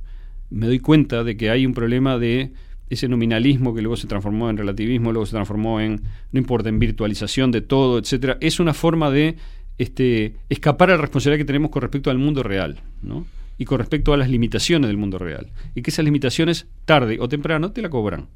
me 0.51 0.67
doy 0.67 0.79
cuenta 0.79 1.25
de 1.25 1.37
que 1.37 1.51
hay 1.51 1.67
un 1.67 1.75
problema 1.75 2.19
de 2.19 2.53
ese 2.91 3.09
nominalismo 3.09 3.75
que 3.75 3.83
luego 3.83 3.97
se 3.97 4.07
transformó 4.07 4.49
en 4.49 4.57
relativismo, 4.57 5.13
luego 5.13 5.27
se 5.27 5.33
transformó 5.33 5.81
en, 5.81 6.03
no 6.33 6.41
importa, 6.41 6.69
en 6.69 6.79
virtualización 6.79 7.51
de 7.51 7.61
todo, 7.61 7.99
etcétera, 7.99 8.39
es 8.41 8.61
una 8.61 8.73
forma 8.75 9.11
de 9.11 9.37
este, 9.77 10.35
escapar 10.49 10.91
a 10.91 10.97
la 10.97 11.03
responsabilidad 11.03 11.39
que 11.39 11.47
tenemos 11.47 11.71
con 11.71 11.83
respecto 11.83 12.11
al 12.11 12.19
mundo 12.19 12.43
real, 12.43 12.81
¿no? 13.03 13.27
Y 13.59 13.65
con 13.65 13.79
respecto 13.79 14.13
a 14.13 14.17
las 14.17 14.31
limitaciones 14.31 14.89
del 14.89 14.97
mundo 14.97 15.19
real. 15.19 15.51
Y 15.75 15.83
que 15.83 15.91
esas 15.91 16.05
limitaciones, 16.05 16.67
tarde 16.85 17.19
o 17.21 17.29
temprano, 17.29 17.73
te 17.73 17.83
la 17.83 17.91
cobran, 17.91 18.29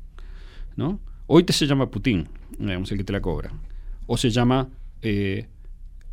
¿no? 0.77 1.01
Hoy 1.27 1.45
te 1.45 1.53
se 1.53 1.67
llama 1.67 1.91
Putin, 1.91 2.29
digamos, 2.59 2.91
el 2.93 2.99
que 2.99 3.05
te 3.05 3.13
la 3.13 3.21
cobra. 3.21 3.53
O 4.07 4.17
se 4.17 4.31
llama 4.31 4.69
eh, 5.01 5.47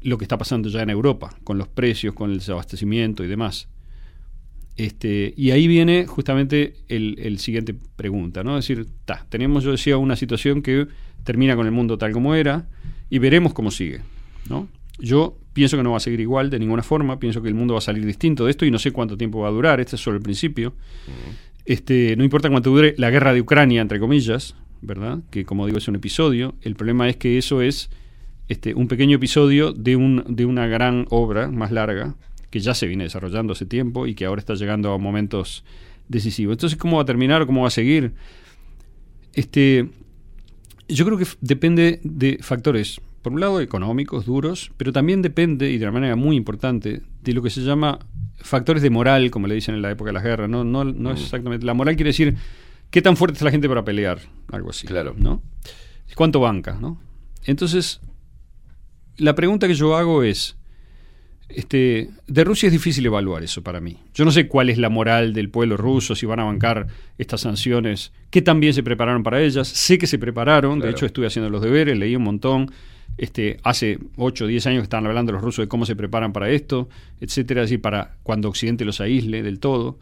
lo 0.02 0.18
que 0.18 0.24
está 0.24 0.38
pasando 0.38 0.70
ya 0.70 0.82
en 0.82 0.92
Europa, 0.92 1.36
con 1.44 1.58
los 1.58 1.68
precios, 1.68 2.14
con 2.14 2.32
el 2.32 2.38
desabastecimiento 2.38 3.24
y 3.24 3.28
demás. 3.28 3.68
Este, 4.80 5.34
y 5.36 5.52
ahí 5.52 5.68
viene 5.68 6.06
justamente 6.08 6.76
el, 6.88 7.18
el 7.20 7.40
siguiente 7.40 7.76
pregunta, 7.98 8.46
¿no? 8.46 8.58
Es 8.58 8.66
decir, 8.66 8.88
ta, 9.04 9.26
tenemos, 9.28 9.66
yo 9.66 9.72
decía, 9.72 9.98
una 9.98 10.16
situación 10.16 10.62
que 10.62 10.88
termina 11.26 11.58
con 11.58 11.66
el 11.66 11.74
mundo 11.74 11.98
tal 11.98 12.14
como 12.14 12.34
era 12.34 12.70
y 13.10 13.20
veremos 13.20 13.54
cómo 13.54 13.72
sigue, 13.72 14.00
¿no? 14.50 14.70
Yo 14.98 15.38
pienso 15.52 15.76
que 15.76 15.84
no 15.84 15.92
va 15.92 15.98
a 15.98 16.00
seguir 16.00 16.22
igual 16.22 16.50
de 16.50 16.60
ninguna 16.60 16.82
forma, 16.82 17.20
pienso 17.20 17.42
que 17.42 17.50
el 17.50 17.56
mundo 17.56 17.74
va 17.74 17.80
a 17.80 17.82
salir 17.82 18.06
distinto 18.06 18.46
de 18.46 18.52
esto 18.52 18.66
y 18.66 18.72
no 18.72 18.80
sé 18.80 18.92
cuánto 18.92 19.18
tiempo 19.18 19.42
va 19.42 19.50
a 19.50 19.52
durar, 19.52 19.82
este 19.82 19.98
es 19.98 20.02
solo 20.02 20.16
el 20.16 20.24
principio. 20.24 20.74
Este, 21.66 22.16
no 22.16 22.24
importa 22.24 22.50
cuánto 22.50 22.70
dure 22.70 22.96
la 22.98 23.10
guerra 23.10 23.34
de 23.34 23.42
Ucrania, 23.42 23.82
entre 23.82 24.00
comillas, 24.00 24.56
¿verdad? 24.82 25.20
Que 25.30 25.44
como 25.44 25.66
digo 25.66 25.78
es 25.78 25.90
un 25.90 25.96
episodio, 25.96 26.56
el 26.62 26.76
problema 26.76 27.10
es 27.10 27.18
que 27.18 27.38
eso 27.38 27.62
es 27.62 27.90
este, 28.48 28.74
un 28.76 28.88
pequeño 28.88 29.18
episodio 29.18 29.74
de, 29.74 29.98
un, 29.98 30.24
de 30.26 30.46
una 30.46 30.68
gran 30.68 31.06
obra 31.10 31.52
más 31.52 31.70
larga 31.74 32.16
que 32.50 32.60
ya 32.60 32.74
se 32.74 32.88
viene 32.88 33.04
desarrollando 33.04 33.54
hace 33.54 33.66
tiempo 33.66 34.08
y 34.08 34.16
que 34.16 34.26
ahora 34.26 34.40
está 34.40 34.56
llegando 34.56 34.92
a 34.94 34.98
momentos 34.98 35.64
decisivos. 36.08 36.54
Entonces, 36.54 36.78
¿cómo 36.78 36.98
va 36.98 37.04
a 37.04 37.06
terminar? 37.06 37.46
¿Cómo 37.46 37.62
va 37.62 37.68
a 37.68 37.72
seguir? 37.72 38.14
Este, 39.34 39.88
yo 40.88 41.06
creo 41.06 41.18
que 41.18 41.26
depende 41.42 42.00
de 42.04 42.40
factores, 42.42 43.00
por 43.22 43.34
un 43.34 43.40
lado, 43.40 43.62
económicos, 43.62 44.26
duros, 44.26 44.72
pero 44.78 44.92
también 44.92 45.22
depende, 45.22 45.72
y 45.72 45.78
de 45.78 45.86
una 45.86 45.94
manera 45.94 46.16
muy 46.16 46.36
importante, 46.36 47.02
de 47.24 47.34
lo 47.34 47.42
que 47.42 47.50
se 47.50 47.62
llama 47.62 48.00
factores 48.38 48.82
de 48.82 48.90
moral, 48.90 49.30
como 49.32 49.48
le 49.48 49.56
dicen 49.56 49.76
en 49.76 49.82
la 49.82 49.92
época 49.92 50.10
de 50.10 50.14
las 50.14 50.24
guerras. 50.24 50.50
No, 50.50 50.64
no, 50.64 50.84
no 50.84 51.12
es 51.12 51.22
exactamente. 51.22 51.66
La 51.66 51.74
moral 51.74 51.96
quiere 51.96 52.10
decir 52.10 52.36
qué 52.90 53.02
tan 53.02 53.18
fuerte 53.18 53.34
está 53.34 53.46
la 53.46 53.52
gente 53.52 53.70
para 53.70 53.84
pelear, 53.84 54.20
algo 54.52 54.72
así. 54.72 54.88
Claro. 54.88 55.14
¿no? 55.18 55.42
¿Cuánto 56.16 56.40
banca? 56.40 56.78
¿no? 56.80 57.00
Entonces, 57.46 58.02
la 59.18 59.36
pregunta 59.36 59.68
que 59.68 59.76
yo 59.76 59.96
hago 59.96 60.24
es, 60.24 60.58
este, 61.50 62.10
de 62.28 62.44
Rusia 62.44 62.68
es 62.68 62.74
difícil 62.74 63.06
evaluar 63.06 63.44
eso 63.44 63.64
para 63.64 63.82
mí. 63.82 63.98
Yo 64.14 64.24
no 64.24 64.32
sé 64.32 64.48
cuál 64.48 64.70
es 64.70 64.78
la 64.78 64.90
moral 64.90 65.34
del 65.34 65.50
pueblo 65.50 65.78
ruso, 65.78 66.16
si 66.16 66.26
van 66.26 66.40
a 66.40 66.44
bancar 66.44 66.88
estas 67.18 67.42
sanciones, 67.42 68.12
qué 68.30 68.42
tan 68.42 68.60
bien 68.60 68.74
se 68.74 68.84
prepararon 68.84 69.24
para 69.24 69.42
ellas. 69.42 69.68
Sé 69.68 69.98
que 69.98 70.08
se 70.08 70.20
prepararon, 70.20 70.80
de 70.80 70.92
hecho 70.92 71.06
estuve 71.06 71.26
haciendo 71.28 71.50
los 71.50 71.62
deberes, 71.62 71.98
leí 71.98 72.16
un 72.16 72.24
montón. 72.24 72.72
Este, 73.18 73.58
hace 73.64 74.00
8 74.16 74.46
o 74.46 74.48
10 74.48 74.68
años 74.68 74.80
que 74.82 74.84
estaban 74.84 75.06
hablando 75.06 75.34
los 75.34 75.42
rusos 75.42 75.64
de 75.64 75.68
cómo 75.68 75.86
se 75.86 75.96
preparan 75.96 76.32
para 76.32 76.50
esto, 76.52 76.88
etcétera, 77.20 77.64
así 77.64 77.78
para 77.78 78.16
cuando 78.24 78.48
Occidente 78.48 78.86
los 78.86 79.02
aísle 79.02 79.44
del 79.44 79.60
todo. 79.60 79.98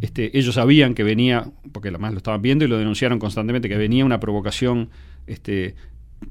Este, 0.00 0.36
ellos 0.36 0.54
sabían 0.54 0.94
que 0.94 1.04
venía, 1.04 1.50
porque 1.72 1.88
además 1.90 2.12
lo 2.12 2.18
estaban 2.18 2.42
viendo 2.42 2.64
y 2.64 2.68
lo 2.68 2.78
denunciaron 2.78 3.18
constantemente, 3.18 3.68
que 3.68 3.76
venía 3.76 4.04
una 4.04 4.18
provocación 4.18 4.88
este, 5.26 5.74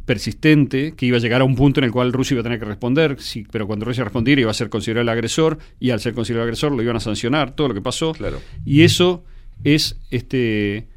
persistente, 0.06 0.94
que 0.96 1.06
iba 1.06 1.18
a 1.18 1.20
llegar 1.20 1.42
a 1.42 1.44
un 1.44 1.56
punto 1.56 1.80
en 1.80 1.86
el 1.86 1.92
cual 1.92 2.14
Rusia 2.14 2.36
iba 2.36 2.42
a 2.42 2.44
tener 2.44 2.60
que 2.60 2.66
responder, 2.66 3.18
sí, 3.20 3.46
pero 3.52 3.68
cuando 3.68 3.86
Rusia 3.86 4.04
respondiera 4.04 4.42
iba 4.42 4.52
a 4.52 4.54
ser 4.54 4.70
considerado 4.70 5.02
el 5.04 5.10
agresor, 5.10 5.58
y 5.80 5.90
al 5.92 6.00
ser 6.00 6.14
considerado 6.14 6.44
el 6.46 6.50
agresor 6.50 6.72
lo 6.72 6.82
iban 6.82 6.96
a 6.96 7.00
sancionar, 7.00 7.56
todo 7.56 7.68
lo 7.70 7.74
que 7.74 7.82
pasó. 7.82 8.14
Claro. 8.14 8.40
Y 8.66 8.82
eso 8.84 9.24
es 9.64 10.00
este 10.12 10.88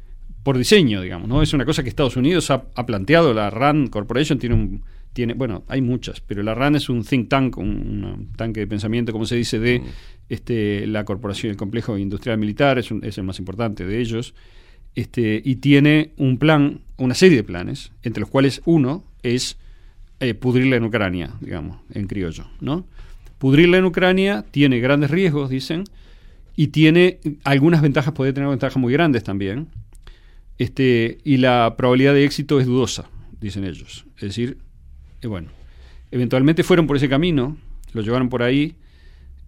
por 0.43 0.57
diseño, 0.57 1.01
digamos, 1.01 1.27
¿no? 1.27 1.43
Es 1.43 1.53
una 1.53 1.65
cosa 1.65 1.83
que 1.83 1.89
Estados 1.89 2.17
Unidos 2.17 2.49
ha, 2.49 2.63
ha 2.73 2.85
planteado, 2.85 3.31
la 3.33 3.49
RAND 3.51 3.89
Corporation 3.89 4.39
tiene 4.39 4.55
un 4.55 4.83
tiene, 5.13 5.33
bueno, 5.33 5.65
hay 5.67 5.81
muchas, 5.81 6.21
pero 6.21 6.41
la 6.41 6.55
RAND 6.55 6.77
es 6.77 6.87
un 6.89 7.03
think 7.03 7.27
tank, 7.27 7.57
un, 7.57 7.67
un 8.05 8.31
tanque 8.37 8.61
de 8.61 8.67
pensamiento, 8.67 9.11
como 9.11 9.25
se 9.25 9.35
dice, 9.35 9.59
de 9.59 9.81
este, 10.29 10.87
la 10.87 11.03
corporación, 11.03 11.51
el 11.51 11.57
complejo 11.57 11.97
industrial 11.97 12.37
militar, 12.37 12.79
es, 12.79 12.91
un- 12.91 13.03
es 13.03 13.17
el 13.17 13.25
más 13.25 13.37
importante 13.37 13.85
de 13.85 13.99
ellos, 13.99 14.33
este, 14.95 15.41
y 15.43 15.55
tiene 15.57 16.11
un 16.17 16.37
plan, 16.37 16.81
una 16.97 17.13
serie 17.13 17.37
de 17.37 17.43
planes, 17.43 17.91
entre 18.03 18.21
los 18.21 18.29
cuales 18.29 18.61
uno 18.65 19.03
es 19.23 19.57
eh, 20.19 20.33
pudrirla 20.33 20.75
en 20.75 20.83
Ucrania, 20.83 21.31
digamos, 21.41 21.79
en 21.93 22.07
criollo, 22.07 22.47
¿no? 22.59 22.85
Pudrirla 23.37 23.77
en 23.77 23.85
Ucrania 23.85 24.45
tiene 24.51 24.79
grandes 24.79 25.09
riesgos, 25.09 25.49
dicen, 25.49 25.83
y 26.55 26.67
tiene 26.67 27.19
algunas 27.43 27.81
ventajas, 27.81 28.13
puede 28.13 28.33
tener 28.33 28.49
ventajas 28.49 28.77
muy 28.77 28.93
grandes 28.93 29.23
también, 29.23 29.67
este, 30.57 31.17
y 31.23 31.37
la 31.37 31.75
probabilidad 31.77 32.13
de 32.13 32.23
éxito 32.23 32.59
es 32.59 32.67
dudosa, 32.67 33.09
dicen 33.39 33.63
ellos. 33.63 34.05
Es 34.17 34.21
decir, 34.21 34.57
eh, 35.21 35.27
bueno, 35.27 35.49
eventualmente 36.11 36.63
fueron 36.63 36.85
por 36.85 36.97
ese 36.97 37.09
camino, 37.09 37.57
lo 37.93 38.01
llevaron 38.01 38.29
por 38.29 38.43
ahí. 38.43 38.75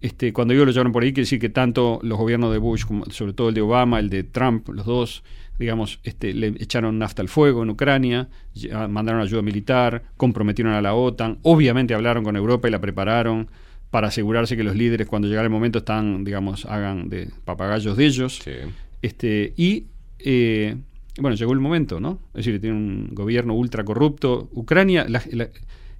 Este, 0.04 0.34
cuando 0.34 0.52
digo 0.52 0.66
lo 0.66 0.70
llevaron 0.70 0.92
por 0.92 1.02
ahí, 1.02 1.12
quiere 1.14 1.22
decir 1.22 1.38
que 1.40 1.48
tanto 1.48 1.98
los 2.02 2.18
gobiernos 2.18 2.52
de 2.52 2.58
Bush, 2.58 2.84
como 2.84 3.06
sobre 3.06 3.32
todo 3.32 3.48
el 3.48 3.54
de 3.54 3.62
Obama, 3.62 3.98
el 3.98 4.10
de 4.10 4.22
Trump, 4.22 4.68
los 4.68 4.84
dos, 4.84 5.24
digamos, 5.58 5.98
este, 6.04 6.34
le 6.34 6.48
echaron 6.48 6.98
nafta 6.98 7.22
al 7.22 7.28
fuego 7.28 7.62
en 7.62 7.70
Ucrania, 7.70 8.28
ya- 8.54 8.86
mandaron 8.86 9.22
ayuda 9.22 9.40
militar, 9.40 10.02
comprometieron 10.18 10.74
a 10.74 10.82
la 10.82 10.92
OTAN, 10.94 11.38
obviamente 11.42 11.94
hablaron 11.94 12.22
con 12.22 12.36
Europa 12.36 12.68
y 12.68 12.70
la 12.70 12.82
prepararon 12.82 13.48
para 13.90 14.08
asegurarse 14.08 14.56
que 14.58 14.62
los 14.64 14.76
líderes 14.76 15.06
cuando 15.06 15.26
llegara 15.26 15.46
el 15.46 15.50
momento 15.52 15.78
están, 15.78 16.22
digamos, 16.22 16.66
hagan 16.66 17.08
de 17.08 17.30
papagayos 17.46 17.96
de 17.96 18.04
ellos. 18.04 18.40
Sí. 18.44 18.50
Este, 19.00 19.54
y 19.56 19.84
eh, 20.18 20.76
bueno, 21.18 21.34
llegó 21.34 21.52
el 21.54 21.60
momento, 21.60 21.98
¿no? 21.98 22.18
Es 22.34 22.44
decir, 22.44 22.60
tiene 22.60 22.76
un 22.76 23.08
gobierno 23.12 23.54
ultra 23.54 23.84
corrupto. 23.84 24.50
Ucrania, 24.52 25.06
la- 25.08 25.22
la- 25.30 25.48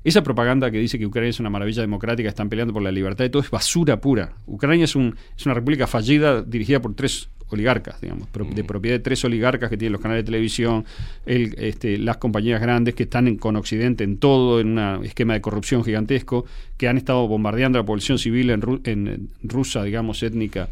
esa 0.04 0.22
propaganda 0.22 0.70
que 0.70 0.78
dice 0.78 0.98
que 0.98 1.06
Ucrania 1.06 1.30
es 1.30 1.40
una 1.40 1.50
maravilla 1.50 1.80
democrática, 1.82 2.28
están 2.28 2.48
peleando 2.48 2.72
por 2.74 2.82
la 2.82 2.92
libertad 2.92 3.24
y 3.24 3.30
todo 3.30 3.42
es 3.42 3.50
basura 3.50 4.00
pura. 4.00 4.32
Ucrania 4.46 4.84
es, 4.84 4.94
un, 4.94 5.16
es 5.36 5.46
una 5.46 5.54
república 5.54 5.86
fallida 5.86 6.42
dirigida 6.42 6.80
por 6.80 6.94
tres 6.94 7.28
oligarcas, 7.48 8.00
digamos, 8.00 8.28
pro- 8.28 8.44
de 8.46 8.64
propiedad 8.64 8.96
de 8.96 9.00
tres 9.02 9.24
oligarcas 9.24 9.70
que 9.70 9.76
tienen 9.76 9.92
los 9.92 10.00
canales 10.00 10.24
de 10.24 10.26
televisión, 10.26 10.84
el, 11.24 11.54
este, 11.58 11.98
las 11.98 12.16
compañías 12.18 12.60
grandes 12.60 12.94
que 12.94 13.04
están 13.04 13.28
en- 13.28 13.36
con 13.36 13.56
Occidente 13.56 14.04
en 14.04 14.18
todo, 14.18 14.60
en 14.60 14.78
un 14.78 15.04
esquema 15.04 15.34
de 15.34 15.40
corrupción 15.40 15.84
gigantesco, 15.84 16.44
que 16.76 16.88
han 16.88 16.96
estado 16.98 17.26
bombardeando 17.28 17.78
a 17.78 17.82
la 17.82 17.86
población 17.86 18.18
civil 18.18 18.50
en, 18.50 18.60
Ru- 18.62 18.80
en, 18.84 19.28
rusa, 19.42 19.82
digamos, 19.84 20.22
étnica, 20.22 20.68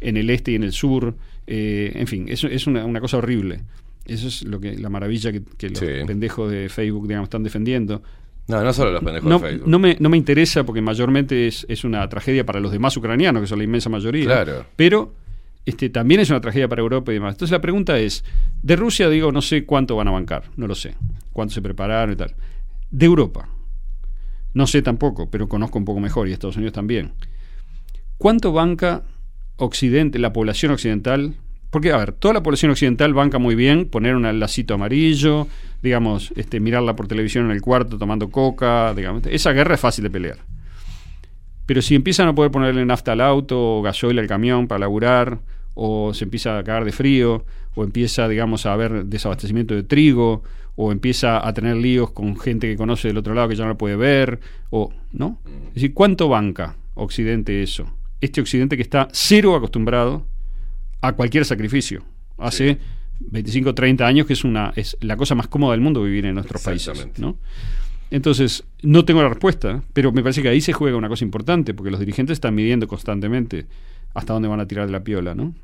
en 0.00 0.16
el 0.16 0.30
este 0.30 0.52
y 0.52 0.54
en 0.56 0.64
el 0.64 0.72
sur. 0.72 1.14
eh, 1.46 1.92
en 1.94 2.06
fin, 2.06 2.26
eso 2.28 2.46
es 2.48 2.66
una, 2.66 2.84
una 2.86 3.00
cosa 3.00 3.18
horrible. 3.18 3.60
Eso 4.06 4.28
es 4.28 4.42
lo 4.44 4.60
que 4.60 4.76
la 4.78 4.88
maravilla 4.90 5.30
que, 5.32 5.42
que 5.58 5.70
los 5.70 5.78
Sí. 5.78 5.86
pendejos 6.06 6.50
de 6.50 6.68
Facebook, 6.68 7.06
digamos, 7.08 7.26
están 7.26 7.42
defendiendo. 7.42 8.02
No, 8.48 8.62
no 8.62 8.72
solo 8.72 8.92
los 8.92 9.02
pendejos 9.02 9.28
No, 9.28 9.38
de 9.38 9.48
Facebook. 9.48 9.68
no 9.68 9.78
me, 9.78 9.96
no 10.00 10.08
me 10.10 10.16
interesa 10.16 10.64
porque 10.64 10.82
mayormente 10.82 11.46
es, 11.46 11.64
es 11.68 11.84
una 11.84 12.06
tragedia 12.08 12.44
para 12.44 12.60
los 12.60 12.72
demás 12.72 12.96
ucranianos, 12.96 13.40
que 13.42 13.46
son 13.46 13.58
la 13.58 13.64
inmensa 13.64 13.88
mayoría. 13.88 14.26
Claro. 14.26 14.66
Pero 14.76 15.14
este, 15.64 15.88
también 15.88 16.20
es 16.20 16.28
una 16.30 16.40
tragedia 16.42 16.68
para 16.68 16.82
Europa 16.82 17.10
y 17.10 17.14
demás. 17.14 17.34
Entonces 17.34 17.52
la 17.52 17.60
pregunta 17.62 17.98
es, 17.98 18.22
de 18.62 18.76
Rusia 18.76 19.08
digo, 19.08 19.32
no 19.32 19.40
sé 19.40 19.64
cuánto 19.64 19.96
van 19.96 20.08
a 20.08 20.10
bancar, 20.10 20.44
no 20.56 20.66
lo 20.66 20.74
sé, 20.74 20.94
cuánto 21.32 21.54
se 21.54 21.62
prepararon 21.62 22.12
y 22.12 22.16
tal. 22.16 22.34
De 22.90 23.06
Europa, 23.06 23.48
no 24.52 24.66
sé 24.66 24.82
tampoco, 24.82 25.30
pero 25.30 25.48
conozco 25.48 25.78
un 25.78 25.84
poco 25.86 26.00
mejor 26.00 26.28
y 26.28 26.32
Estados 26.32 26.56
Unidos 26.56 26.74
también. 26.74 27.12
¿Cuánto 28.18 28.52
banca 28.52 29.04
Occidente, 29.56 30.18
la 30.18 30.32
población 30.32 30.72
occidental? 30.72 31.34
Porque, 31.74 31.90
a 31.90 31.96
ver, 31.96 32.12
toda 32.12 32.34
la 32.34 32.40
población 32.40 32.70
occidental 32.70 33.14
banca 33.14 33.40
muy 33.40 33.56
bien 33.56 33.86
poner 33.86 34.14
un 34.14 34.38
lacito 34.38 34.74
amarillo, 34.74 35.48
digamos, 35.82 36.32
este, 36.36 36.60
mirarla 36.60 36.94
por 36.94 37.08
televisión 37.08 37.46
en 37.46 37.50
el 37.50 37.62
cuarto 37.62 37.98
tomando 37.98 38.30
coca, 38.30 38.94
digamos. 38.94 39.26
Esa 39.26 39.50
guerra 39.50 39.74
es 39.74 39.80
fácil 39.80 40.04
de 40.04 40.10
pelear. 40.10 40.38
Pero 41.66 41.82
si 41.82 41.96
empiezan 41.96 42.28
a 42.28 42.32
poder 42.32 42.52
ponerle 42.52 42.86
nafta 42.86 43.10
al 43.10 43.20
auto, 43.20 43.78
o 43.78 43.82
gasoil 43.82 44.16
al 44.20 44.28
camión 44.28 44.68
para 44.68 44.78
laburar, 44.78 45.40
o 45.74 46.14
se 46.14 46.22
empieza 46.22 46.56
a 46.56 46.62
cagar 46.62 46.84
de 46.84 46.92
frío, 46.92 47.44
o 47.74 47.82
empieza, 47.82 48.28
digamos, 48.28 48.66
a 48.66 48.72
haber 48.72 49.06
desabastecimiento 49.06 49.74
de 49.74 49.82
trigo, 49.82 50.44
o 50.76 50.92
empieza 50.92 51.44
a 51.44 51.52
tener 51.54 51.74
líos 51.74 52.12
con 52.12 52.38
gente 52.38 52.68
que 52.68 52.76
conoce 52.76 53.08
del 53.08 53.18
otro 53.18 53.34
lado 53.34 53.48
que 53.48 53.56
ya 53.56 53.64
no 53.64 53.70
la 53.70 53.76
puede 53.76 53.96
ver, 53.96 54.38
o 54.70 54.92
¿no? 55.12 55.40
Es 55.70 55.74
decir, 55.74 55.92
¿cuánto 55.92 56.28
banca 56.28 56.76
Occidente 56.94 57.64
eso? 57.64 57.92
Este 58.20 58.40
Occidente 58.40 58.76
que 58.76 58.82
está 58.82 59.08
cero 59.10 59.56
acostumbrado 59.56 60.32
a 61.06 61.12
cualquier 61.12 61.44
sacrificio. 61.44 62.02
Hace 62.38 62.78
25 63.20 63.74
30 63.74 64.06
años 64.06 64.26
que 64.26 64.32
es 64.32 64.44
una 64.44 64.72
es 64.74 64.96
la 65.00 65.16
cosa 65.16 65.34
más 65.34 65.48
cómoda 65.48 65.72
del 65.72 65.80
mundo 65.80 66.02
vivir 66.02 66.26
en 66.26 66.34
nuestros 66.34 66.62
países. 66.62 67.06
¿no? 67.18 67.36
Entonces, 68.10 68.64
no 68.82 69.04
tengo 69.04 69.22
la 69.22 69.28
respuesta, 69.28 69.82
pero 69.92 70.12
me 70.12 70.22
parece 70.22 70.42
que 70.42 70.48
ahí 70.48 70.60
se 70.60 70.72
juega 70.72 70.96
una 70.96 71.08
cosa 71.08 71.24
importante, 71.24 71.74
porque 71.74 71.90
los 71.90 72.00
dirigentes 72.00 72.34
están 72.34 72.54
midiendo 72.54 72.88
constantemente 72.88 73.66
hasta 74.14 74.32
dónde 74.32 74.48
van 74.48 74.60
a 74.60 74.66
tirar 74.66 74.86
de 74.86 74.92
la 74.92 75.02
piola, 75.02 75.34
¿no? 75.34 75.54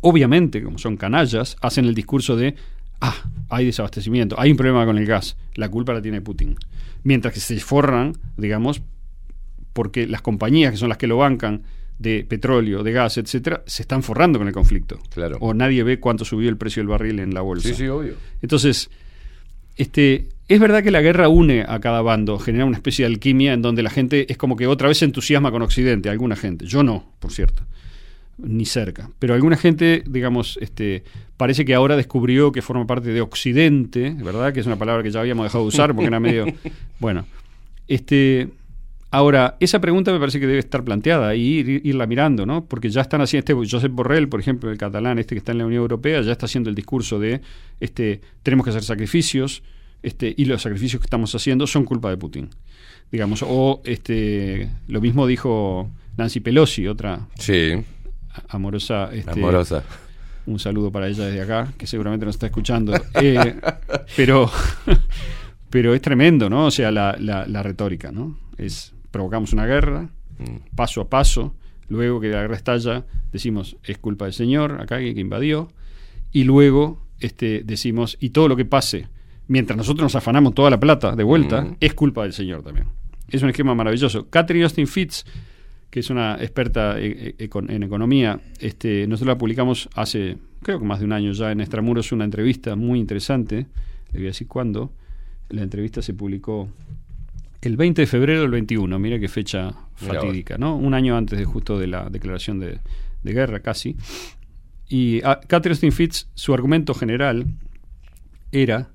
Obviamente, 0.00 0.62
como 0.62 0.78
son 0.78 0.96
canallas, 0.96 1.56
hacen 1.60 1.84
el 1.84 1.94
discurso 1.94 2.36
de, 2.36 2.54
ah, 3.00 3.14
hay 3.48 3.66
desabastecimiento, 3.66 4.38
hay 4.38 4.50
un 4.50 4.56
problema 4.56 4.84
con 4.84 4.98
el 4.98 5.06
gas, 5.06 5.36
la 5.54 5.68
culpa 5.68 5.92
la 5.92 6.02
tiene 6.02 6.20
Putin. 6.20 6.56
Mientras 7.02 7.32
que 7.32 7.40
se 7.40 7.58
forran, 7.60 8.14
digamos, 8.36 8.82
porque 9.72 10.06
las 10.06 10.22
compañías 10.22 10.72
que 10.72 10.78
son 10.78 10.88
las 10.88 10.98
que 10.98 11.06
lo 11.06 11.18
bancan 11.18 11.62
de 11.98 12.24
petróleo, 12.28 12.82
de 12.82 12.92
gas, 12.92 13.16
etcétera, 13.16 13.62
se 13.66 13.82
están 13.82 14.02
forrando 14.02 14.38
con 14.38 14.48
el 14.48 14.54
conflicto. 14.54 14.98
Claro. 15.12 15.38
O 15.40 15.54
nadie 15.54 15.82
ve 15.82 15.98
cuánto 15.98 16.24
subió 16.24 16.48
el 16.48 16.56
precio 16.56 16.80
del 16.80 16.88
barril 16.88 17.18
en 17.20 17.32
la 17.32 17.40
bolsa. 17.40 17.68
Sí, 17.68 17.74
sí, 17.74 17.88
obvio. 17.88 18.14
Entonces, 18.42 18.90
este, 19.76 20.28
es 20.48 20.60
verdad 20.60 20.82
que 20.82 20.90
la 20.90 21.02
guerra 21.02 21.28
une 21.28 21.64
a 21.66 21.80
cada 21.80 22.02
bando, 22.02 22.38
genera 22.38 22.64
una 22.64 22.76
especie 22.76 23.04
de 23.04 23.12
alquimia 23.12 23.52
en 23.52 23.62
donde 23.62 23.82
la 23.82 23.90
gente 23.90 24.30
es 24.30 24.38
como 24.38 24.56
que 24.56 24.66
otra 24.66 24.88
vez 24.88 24.98
se 24.98 25.04
entusiasma 25.04 25.50
con 25.50 25.62
Occidente, 25.62 26.08
alguna 26.08 26.36
gente. 26.36 26.66
Yo 26.66 26.82
no, 26.82 27.12
por 27.18 27.32
cierto, 27.32 27.62
ni 28.38 28.64
cerca. 28.64 29.10
Pero 29.18 29.34
alguna 29.34 29.56
gente, 29.56 30.02
digamos, 30.06 30.58
este, 30.60 31.02
parece 31.36 31.64
que 31.64 31.74
ahora 31.74 31.96
descubrió 31.96 32.52
que 32.52 32.62
forma 32.62 32.86
parte 32.86 33.10
de 33.10 33.20
Occidente, 33.20 34.14
¿verdad? 34.18 34.52
Que 34.52 34.60
es 34.60 34.66
una 34.66 34.76
palabra 34.76 35.02
que 35.02 35.10
ya 35.10 35.20
habíamos 35.20 35.44
dejado 35.44 35.64
de 35.64 35.68
usar 35.68 35.94
porque 35.94 36.08
era 36.08 36.20
medio. 36.20 36.46
Bueno, 36.98 37.26
este. 37.88 38.48
Ahora, 39.10 39.56
esa 39.60 39.80
pregunta 39.80 40.12
me 40.12 40.18
parece 40.18 40.40
que 40.40 40.46
debe 40.46 40.58
estar 40.58 40.82
planteada 40.84 41.34
y 41.36 41.62
ir- 41.62 41.80
irla 41.84 42.06
mirando, 42.06 42.44
¿no? 42.44 42.64
Porque 42.66 42.90
ya 42.90 43.00
están 43.00 43.20
haciendo, 43.20 43.44
este 43.62 43.70
Josep 43.76 43.92
Borrell, 43.92 44.28
por 44.28 44.40
ejemplo, 44.40 44.70
el 44.70 44.76
catalán 44.78 45.18
este 45.18 45.34
que 45.34 45.38
está 45.38 45.52
en 45.52 45.58
la 45.58 45.66
Unión 45.66 45.80
Europea, 45.82 46.20
ya 46.22 46.32
está 46.32 46.46
haciendo 46.46 46.68
el 46.70 46.74
discurso 46.76 47.18
de 47.20 47.40
este, 47.80 48.20
tenemos 48.42 48.64
que 48.64 48.70
hacer 48.70 48.82
sacrificios, 48.82 49.62
este, 50.02 50.34
y 50.36 50.44
los 50.46 50.60
sacrificios 50.62 51.00
que 51.00 51.06
estamos 51.06 51.34
haciendo 51.34 51.66
son 51.66 51.84
culpa 51.84 52.10
de 52.10 52.16
Putin. 52.16 52.50
Digamos, 53.12 53.44
o 53.46 53.80
este, 53.84 54.68
lo 54.88 55.00
mismo 55.00 55.26
dijo 55.26 55.88
Nancy 56.16 56.40
Pelosi, 56.40 56.88
otra 56.88 57.20
Sí, 57.38 57.72
amorosa. 58.48 59.10
Este, 59.12 59.30
amorosa. 59.30 59.84
un 60.46 60.58
saludo 60.58 60.90
para 60.90 61.06
ella 61.08 61.24
desde 61.26 61.40
acá, 61.42 61.72
que 61.78 61.86
seguramente 61.86 62.26
nos 62.26 62.34
está 62.34 62.46
escuchando. 62.46 62.92
Eh, 63.22 63.54
pero, 64.16 64.50
pero 65.70 65.94
es 65.94 66.02
tremendo, 66.02 66.50
¿no? 66.50 66.66
O 66.66 66.70
sea, 66.70 66.90
la, 66.90 67.16
la- 67.18 67.46
la 67.46 67.62
retórica, 67.62 68.10
¿no? 68.12 68.36
Es 68.58 68.92
provocamos 69.10 69.52
una 69.52 69.66
guerra, 69.66 70.10
Mm. 70.38 70.74
paso 70.76 71.00
a 71.00 71.08
paso, 71.08 71.54
luego 71.88 72.20
que 72.20 72.28
la 72.28 72.42
guerra 72.42 72.56
estalla, 72.56 73.06
decimos 73.32 73.76
es 73.84 73.96
culpa 73.98 74.24
del 74.26 74.34
señor 74.34 74.80
acá 74.82 74.98
que, 74.98 75.14
que 75.14 75.20
invadió, 75.20 75.68
y 76.32 76.44
luego 76.44 77.02
este, 77.20 77.62
decimos, 77.64 78.18
y 78.20 78.30
todo 78.30 78.46
lo 78.48 78.56
que 78.56 78.66
pase, 78.66 79.08
mientras 79.48 79.76
nosotros 79.78 80.02
nos 80.04 80.16
afanamos 80.16 80.52
toda 80.54 80.68
la 80.68 80.78
plata 80.78 81.16
de 81.16 81.22
vuelta, 81.24 81.62
Mm. 81.62 81.76
es 81.80 81.94
culpa 81.94 82.22
del 82.24 82.34
señor 82.34 82.62
también. 82.62 82.86
Es 83.30 83.42
un 83.42 83.48
esquema 83.48 83.74
maravilloso. 83.74 84.28
Catherine 84.28 84.64
Austin 84.64 84.86
Fitz, 84.86 85.24
que 85.90 86.00
es 86.00 86.10
una 86.10 86.34
experta 86.34 87.00
e- 87.00 87.34
e- 87.38 87.48
econ- 87.48 87.70
en 87.70 87.82
economía, 87.82 88.38
este, 88.60 89.06
nosotros 89.06 89.34
la 89.34 89.38
publicamos 89.38 89.88
hace, 89.94 90.36
creo 90.62 90.78
que 90.78 90.84
más 90.84 90.98
de 90.98 91.06
un 91.06 91.12
año 91.12 91.32
ya, 91.32 91.50
en 91.52 91.60
Extramuros, 91.62 92.12
una 92.12 92.24
entrevista 92.26 92.76
muy 92.76 92.98
interesante, 93.00 93.66
le 94.12 94.18
voy 94.18 94.24
a 94.24 94.28
decir 94.28 94.46
cuándo, 94.46 94.92
la 95.48 95.62
entrevista 95.62 96.02
se 96.02 96.12
publicó 96.12 96.68
el 97.66 97.76
20 97.76 98.02
de 98.02 98.06
febrero 98.06 98.40
del 98.42 98.50
21, 98.50 98.98
mira 98.98 99.18
qué 99.18 99.28
fecha 99.28 99.72
fatídica, 99.94 100.56
¿no? 100.58 100.76
Un 100.76 100.94
año 100.94 101.16
antes 101.16 101.38
de 101.38 101.44
justo 101.44 101.78
de 101.78 101.86
la 101.86 102.08
declaración 102.08 102.58
de, 102.60 102.78
de 103.22 103.32
guerra, 103.32 103.60
casi. 103.60 103.96
Y 104.88 105.20
a 105.24 105.40
Catherine 105.40 105.72
Austin 105.74 105.92
Fitz, 105.92 106.28
su 106.34 106.54
argumento 106.54 106.94
general 106.94 107.46
era, 108.52 108.90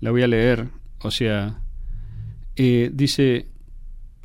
la 0.00 0.10
voy 0.10 0.22
a 0.22 0.26
leer, 0.26 0.68
o 1.00 1.10
sea, 1.10 1.60
eh, 2.56 2.90
dice, 2.92 3.46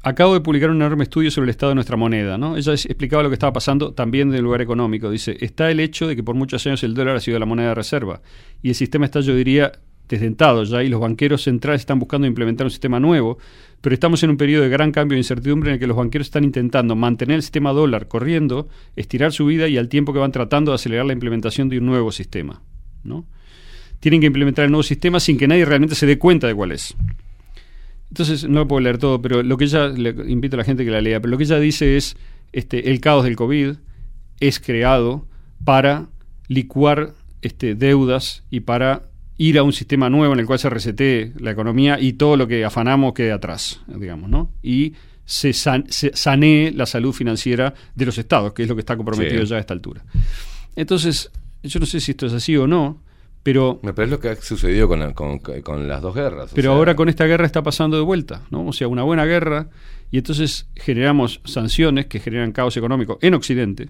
acabo 0.03 0.34
de 0.34 0.42
publicar 0.42 0.70
un 0.70 0.78
enorme 0.78 1.03
estudio 1.03 1.30
sobre 1.32 1.45
el 1.45 1.50
estado 1.50 1.72
de 1.72 1.76
nuestra 1.76 1.98
moneda, 1.98 2.38
¿no? 2.38 2.56
Ella 2.58 2.74
es- 2.74 2.86
explicaba 2.86 3.24
lo 3.24 3.30
que 3.30 3.34
estaba 3.36 3.52
pasando 3.53 3.94
también 3.94 4.30
del 4.32 4.44
lugar 4.44 4.61
económico. 4.61 5.10
Dice, 5.11 5.38
está 5.42 5.70
el 5.70 5.80
hecho 5.80 6.08
de 6.08 6.16
que 6.16 6.24
por 6.24 6.36
muchos 6.36 6.66
años 6.66 6.84
el 6.84 6.94
dólar 6.94 7.18
ha 7.18 7.20
sido 7.20 7.38
la 7.40 7.45
moneda 7.45 7.70
de 7.70 7.76
reserva 7.76 8.22
y 8.64 8.70
el 8.70 8.76
sistema 8.76 9.06
está, 9.06 9.20
yo 9.20 9.36
diría, 9.36 9.72
desdentado 10.11 10.64
ya 10.64 10.83
y 10.83 10.90
los 10.90 10.99
banqueros 10.99 11.43
centrales 11.43 11.81
están 11.81 11.99
buscando 11.99 12.27
implementar 12.27 12.65
un 12.65 12.72
sistema 12.72 12.99
nuevo, 12.99 13.38
pero 13.81 13.93
estamos 13.93 14.22
en 14.23 14.30
un 14.30 14.38
periodo 14.38 14.64
de 14.64 14.69
gran 14.69 14.91
cambio 14.91 15.15
de 15.15 15.22
incertidumbre 15.22 15.69
en 15.69 15.73
el 15.75 15.80
que 15.80 15.88
los 15.88 15.98
banqueros 15.98 16.27
están 16.27 16.43
intentando 16.43 16.95
mantener 16.95 17.38
el 17.38 17.41
sistema 17.41 17.72
dólar 17.72 18.07
corriendo, 18.07 18.67
estirar 18.95 19.31
su 19.31 19.45
vida 19.45 19.67
y 19.67 19.77
al 19.77 19.90
tiempo 19.90 20.14
que 20.14 20.19
van 20.19 20.31
tratando 20.31 20.72
de 20.72 20.75
acelerar 20.75 21.06
la 21.06 21.14
implementación 21.14 21.69
de 21.69 21.80
un 21.80 21.85
nuevo 21.85 22.11
sistema, 22.11 22.61
¿no? 23.03 23.25
Tienen 23.99 24.19
que 24.19 24.27
implementar 24.27 24.65
el 24.65 24.72
nuevo 24.72 24.83
sistema 24.83 25.19
sin 25.19 25.38
que 25.38 25.48
nadie 25.48 25.65
realmente 25.65 25.95
se 25.95 26.06
dé 26.06 26.17
cuenta 26.17 26.48
de 26.48 26.56
cuál 26.56 26.72
es. 26.72 26.95
Entonces, 28.09 28.48
no 28.48 28.59
lo 28.59 28.67
puedo 28.67 28.81
leer 28.81 28.98
todo, 28.98 29.22
pero 29.22 29.41
lo 29.41 29.57
que 29.57 29.65
ella, 29.65 29.88
le 29.88 30.09
invito 30.27 30.56
a 30.56 30.59
la 30.59 30.64
gente 30.64 30.83
que 30.83 30.91
la 30.91 31.01
lea, 31.01 31.19
pero 31.22 31.31
lo 31.31 31.38
que 31.38 31.45
ella 31.45 31.59
dice 31.59 31.98
es, 31.98 32.17
este, 32.51 32.90
el 32.90 32.99
caos 32.99 33.23
del 33.23 33.35
COVID 33.35 33.75
es 34.41 34.59
creado 34.59 35.27
para 35.64 36.07
licuar 36.48 37.14
este, 37.41 37.75
deudas 37.75 38.43
y 38.49 38.61
para 38.61 39.03
ir 39.38 39.58
a 39.58 39.64
un 39.64 39.74
sistema 39.74 40.10
nuevo 40.10 40.34
en 40.34 40.40
el 40.40 40.45
cual 40.45 40.60
se 40.60 40.69
resetee 40.69 41.34
la 41.40 41.51
economía 41.51 42.00
y 42.00 42.14
todo 42.14 42.38
lo 42.38 42.48
que 42.48 42.64
afanamos 42.66 43.14
quede 43.14 43.32
atrás, 43.32 43.82
digamos, 43.88 44.30
¿no? 44.30 44.51
Y 44.61 44.93
se, 45.26 45.53
san- 45.53 45.85
se 45.90 46.11
sanee 46.14 46.72
la 46.72 46.85
salud 46.85 47.14
financiera 47.14 47.74
de 47.95 48.06
los 48.06 48.18
estados, 48.18 48.53
que 48.53 48.64
es 48.64 48.69
lo 48.69 48.76
que 48.76 48.82
está 48.82 48.95
comprometido 48.98 49.42
Sí. 49.43 49.50
ya 49.50 49.56
a 49.58 49.60
esta 49.60 49.74
altura. 49.74 50.03
Entonces, 50.76 51.32
yo 51.64 51.80
no 51.80 51.85
sé 51.85 52.00
si 52.00 52.11
esto 52.11 52.26
es 52.26 52.34
así 52.34 52.56
o 52.58 52.68
no, 52.68 53.01
pero 53.43 53.80
Me 53.82 53.93
parece 53.93 54.11
lo 54.11 54.19
que 54.19 54.30
ha 54.30 54.35
sucedido 54.35 54.88
con, 54.88 55.00
la- 55.00 55.14
con, 55.14 55.40
con 55.40 55.88
las 55.88 56.01
dos 56.01 56.14
guerras. 56.14 56.51
o 56.51 56.56
pero 56.56 56.72
sea, 56.72 56.77
ahora 56.77 56.95
con 56.95 57.10
esta 57.10 57.26
guerra 57.26 57.45
está 57.45 57.64
pasando 57.64 57.98
de 57.98 58.03
vuelta, 58.03 58.43
¿no? 58.51 58.68
O 58.68 58.74
sea, 58.74 58.88
una 58.88 59.03
buena 59.03 59.26
guerra 59.26 59.69
y 60.11 60.18
entonces 60.19 60.68
generamos 60.76 61.42
sanciones 61.45 62.06
que 62.06 62.19
generan 62.19 62.51
caos 62.51 62.77
económico 62.77 63.18
en 63.22 63.34
Occidente, 63.34 63.90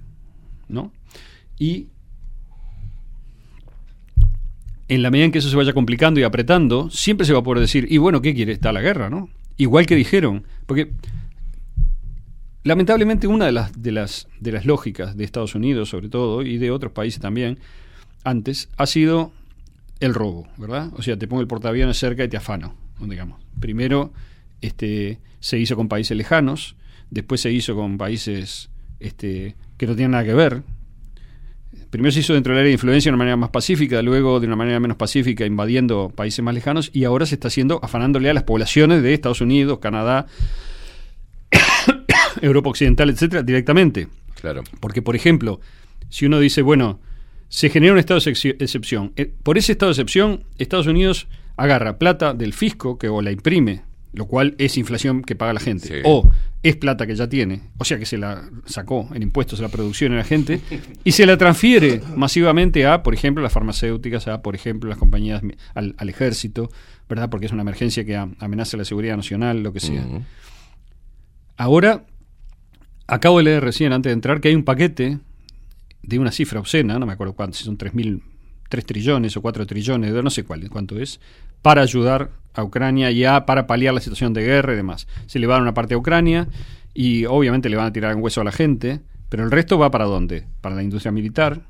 ¿no? 0.70 0.94
Y 1.60 1.88
en 4.92 5.02
la 5.04 5.10
medida 5.10 5.24
en 5.24 5.32
que 5.32 5.40
eso 5.40 5.50
se 5.50 5.56
vaya 5.56 5.72
complicando 5.72 6.20
y 6.20 6.24
apretando, 6.24 6.90
siempre 6.90 7.26
se 7.26 7.32
va 7.32 7.40
a 7.40 7.44
poder 7.44 7.62
decir, 7.62 7.88
y 7.90 7.98
bueno, 7.98 8.22
¿qué 8.22 8.36
quiere? 8.36 8.52
Está 8.52 8.74
la 8.74 8.82
guerra, 8.82 9.10
¿no? 9.10 9.30
Igual 9.56 9.86
que 9.86 9.96
dijeron, 9.96 10.44
porque 10.66 10.92
lamentablemente 12.66 13.26
una 13.26 13.46
de 13.46 13.54
las, 13.54 13.82
de 13.82 13.94
las, 13.94 14.28
de 14.42 14.52
las 14.52 14.66
lógicas 14.66 15.16
de 15.16 15.24
Estados 15.24 15.56
Unidos, 15.56 15.88
sobre 15.88 16.10
todo, 16.10 16.42
y 16.42 16.58
de 16.58 16.72
otros 16.72 16.92
países 16.92 17.22
también, 17.22 17.58
antes, 18.26 18.68
ha 18.76 18.86
sido 18.86 19.32
el 20.02 20.14
robo, 20.14 20.50
¿verdad? 20.58 20.92
O 20.98 21.02
sea, 21.02 21.18
te 21.18 21.26
pongo 21.26 21.42
el 21.42 21.48
portaaviones 21.48 21.98
cerca 21.98 22.26
y 22.26 22.28
te 22.28 22.36
afano, 22.36 22.76
digamos. 23.00 23.40
Primero 23.62 24.12
este, 24.60 25.20
se 25.40 25.58
hizo 25.58 25.78
con 25.78 25.88
países 25.88 26.18
lejanos, 26.18 26.76
después 27.10 27.40
se 27.40 27.50
hizo 27.50 27.78
con 27.78 27.98
países 27.98 28.70
este, 29.00 29.56
que 29.78 29.88
no 29.88 29.96
tienen 29.96 30.12
nada 30.12 30.26
que 30.26 30.34
ver. 30.34 30.64
Primero 31.92 32.12
se 32.12 32.22
hizo 32.22 32.34
dentro 32.34 32.54
del 32.54 32.62
área 32.62 32.70
de 32.70 32.74
influencia 32.74 33.10
de 33.10 33.14
una 33.14 33.20
manera 33.20 33.38
más 33.38 33.50
pacífica, 33.52 34.02
luego 34.02 34.40
de 34.40 34.48
una 34.48 34.56
manera 34.56 34.80
menos 34.80 34.98
pacífica, 34.98 35.46
invadiendo 35.46 36.10
países 36.16 36.44
más 36.44 36.56
lejanos, 36.56 36.90
y 36.94 37.04
ahora 37.04 37.26
se 37.28 37.36
está 37.36 37.50
haciendo 37.50 37.80
afanándole 37.84 38.30
a 38.30 38.34
las 38.34 38.44
poblaciones 38.44 39.04
de 39.04 39.14
Estados 39.14 39.42
Unidos, 39.42 39.80
Canadá, 39.80 40.26
Europa 42.42 42.70
Occidental, 42.70 43.10
etcétera, 43.10 43.44
directamente. 43.44 44.08
Claro. 44.40 44.64
Porque, 44.80 45.02
por 45.02 45.16
ejemplo, 45.16 45.60
si 46.10 46.26
uno 46.26 46.40
dice, 46.40 46.62
bueno, 46.62 47.00
se 47.50 47.70
genera 47.70 47.94
un 47.94 48.00
estado 48.00 48.20
de 48.20 48.32
excepci- 48.32 48.56
excepción, 48.60 49.12
eh, 49.18 49.32
por 49.44 49.58
ese 49.58 49.74
estado 49.74 49.90
de 49.90 49.94
excepción, 49.94 50.44
Estados 50.58 50.88
Unidos 50.88 51.28
agarra 51.58 52.00
plata 52.00 52.34
del 52.34 52.54
fisco 52.54 52.98
que 52.98 53.10
o 53.10 53.22
la 53.22 53.32
imprime, 53.32 53.84
lo 54.14 54.26
cual 54.26 54.56
es 54.58 54.78
inflación 54.78 55.22
que 55.22 55.36
paga 55.36 55.54
la 55.54 55.60
gente, 55.60 55.88
Sí. 55.88 55.94
o 56.04 56.30
es 56.64 56.76
plata 56.76 57.08
que 57.08 57.16
ya 57.16 57.28
tiene, 57.30 57.62
o 57.78 57.86
sea 57.86 57.98
que 57.98 58.06
se 58.06 58.18
la 58.18 58.50
sacó 58.66 59.08
en 59.14 59.24
impuestos 59.24 59.60
a 59.60 59.64
la 59.64 59.70
producción 59.70 60.12
a 60.14 60.18
la 60.18 60.24
gente, 60.24 60.60
y 61.04 61.14
se 61.14 61.26
la 61.26 61.38
transfiere 61.38 62.02
masivamente 62.16 62.86
a, 62.86 63.04
por 63.04 63.14
ejemplo, 63.14 63.42
las 63.42 63.54
farmacéuticas, 63.54 64.28
a, 64.28 64.42
por 64.42 64.54
ejemplo, 64.56 64.90
las 64.90 64.98
compañías, 65.00 65.42
al, 65.74 65.96
al 65.98 66.10
ejército, 66.10 66.70
¿verdad? 67.10 67.30
Porque 67.30 67.46
es 67.46 67.52
una 67.52 67.62
emergencia 67.62 68.04
que 68.06 68.16
amenaza 68.16 68.78
la 68.78 68.86
seguridad 68.86 69.16
nacional, 69.16 69.64
lo 69.64 69.72
que 69.74 69.80
sea. 69.80 70.06
Ahora, 71.58 72.06
acabo 73.08 73.38
de 73.38 73.44
leer 73.46 73.64
recién, 73.64 73.94
antes 73.94 74.10
de 74.10 74.14
entrar, 74.14 74.42
que 74.42 74.50
hay 74.50 74.56
un 74.56 74.64
paquete 74.64 75.20
de 76.04 76.20
una 76.20 76.32
cifra 76.32 76.60
obscena, 76.60 76.98
no 77.00 77.06
me 77.06 77.14
acuerdo 77.14 77.34
cuánto, 77.34 77.58
si 77.58 77.64
son 77.64 77.78
3.000, 77.78 78.22
3 78.70 78.86
trillones 78.86 79.38
o 79.38 79.42
4 79.42 79.66
trillones, 79.68 80.12
no 80.14 80.30
sé 80.30 80.44
cuál, 80.44 80.68
cuánto 80.70 81.00
es, 81.00 81.20
para 81.62 81.82
ayudar 81.82 82.32
a 82.54 82.64
Ucrania 82.64 83.12
y 83.12 83.24
a, 83.26 83.46
para 83.46 83.68
paliar 83.68 83.94
la 83.94 84.02
situación 84.02 84.34
de 84.34 84.44
guerra 84.44 84.74
y 84.74 84.76
demás. 84.76 85.08
Se 85.26 85.40
le 85.40 85.48
va 85.48 85.56
a 85.56 85.58
dar 85.58 85.62
una 85.64 85.74
parte 85.74 85.94
a 85.94 85.98
Ucrania 85.98 86.48
y 86.94 87.26
obviamente 87.26 87.70
le 87.70 87.78
van 87.78 87.88
a 87.88 87.94
tirar 87.94 88.16
un 88.16 88.24
hueso 88.24 88.42
a 88.42 88.44
la 88.44 88.52
gente, 88.52 89.02
Pero 89.30 89.46
el 89.46 89.52
resto 89.52 89.78
va 89.80 89.90
para 89.92 90.06
dónde? 90.06 90.46
Para 90.60 90.76
la 90.76 90.84
industria 90.84 91.12
militar, 91.12 91.62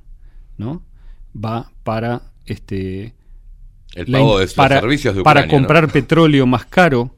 ¿no? 0.57 0.83
Va 1.35 1.71
para 1.83 2.23
este 2.45 3.13
El 3.93 4.11
pago 4.11 4.39
de 4.39 4.47
para, 4.47 4.79
servicios 4.79 5.15
de 5.15 5.21
para 5.21 5.41
Ucrania, 5.41 5.57
¿no? 5.57 5.67
comprar 5.67 5.91
petróleo 5.91 6.47
más 6.47 6.65
caro 6.65 7.15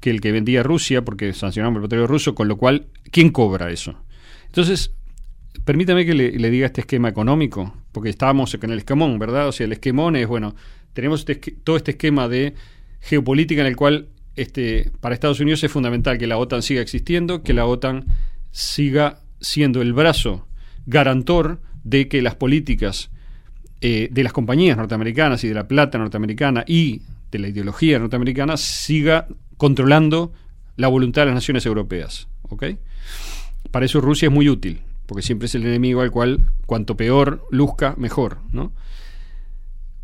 que 0.00 0.10
el 0.10 0.20
que 0.20 0.32
vendía 0.32 0.62
Rusia, 0.62 1.02
porque 1.02 1.32
sancionamos 1.32 1.76
el 1.76 1.82
petróleo 1.84 2.06
ruso, 2.06 2.34
con 2.34 2.48
lo 2.48 2.56
cual, 2.56 2.88
¿quién 3.10 3.30
cobra 3.30 3.70
eso? 3.70 3.94
Entonces, 4.46 4.92
permítame 5.64 6.04
que 6.04 6.14
le, 6.14 6.32
le 6.32 6.50
diga 6.50 6.66
este 6.66 6.82
esquema 6.82 7.08
económico, 7.08 7.74
porque 7.92 8.10
estábamos 8.10 8.52
en 8.54 8.70
el 8.70 8.78
esquemón, 8.78 9.18
¿verdad? 9.18 9.48
O 9.48 9.52
sea, 9.52 9.64
el 9.64 9.72
esquemón 9.72 10.16
es, 10.16 10.26
bueno, 10.26 10.54
tenemos 10.94 11.20
este 11.20 11.36
todo 11.36 11.76
este 11.76 11.92
esquema 11.92 12.28
de 12.28 12.54
geopolítica 13.00 13.60
en 13.60 13.66
el 13.66 13.76
cual 13.76 14.08
este, 14.36 14.90
para 15.00 15.14
Estados 15.14 15.40
Unidos 15.40 15.62
es 15.62 15.70
fundamental 15.70 16.18
que 16.18 16.26
la 16.26 16.38
OTAN 16.38 16.62
siga 16.62 16.80
existiendo, 16.80 17.42
que 17.42 17.52
la 17.52 17.66
OTAN 17.66 18.06
siga 18.50 19.20
siendo 19.40 19.82
el 19.82 19.92
brazo 19.92 20.48
garantor 20.86 21.60
de 21.84 22.08
que 22.08 22.22
las 22.22 22.34
políticas 22.34 23.10
eh, 23.80 24.08
de 24.10 24.24
las 24.24 24.32
compañías 24.32 24.76
norteamericanas 24.76 25.44
y 25.44 25.48
de 25.48 25.54
la 25.54 25.68
plata 25.68 25.98
norteamericana 25.98 26.64
y 26.66 27.02
de 27.30 27.38
la 27.38 27.48
ideología 27.48 27.98
norteamericana 27.98 28.56
siga 28.56 29.28
controlando 29.56 30.32
la 30.76 30.88
voluntad 30.88 31.22
de 31.22 31.26
las 31.26 31.34
naciones 31.34 31.66
europeas. 31.66 32.28
¿ok? 32.48 32.64
Para 33.70 33.86
eso 33.86 34.00
Rusia 34.00 34.28
es 34.28 34.32
muy 34.32 34.48
útil, 34.48 34.80
porque 35.06 35.22
siempre 35.22 35.46
es 35.46 35.54
el 35.54 35.66
enemigo 35.66 36.00
al 36.00 36.10
cual 36.10 36.50
cuanto 36.66 36.96
peor 36.96 37.46
luzca, 37.50 37.94
mejor. 37.98 38.38
¿no? 38.52 38.72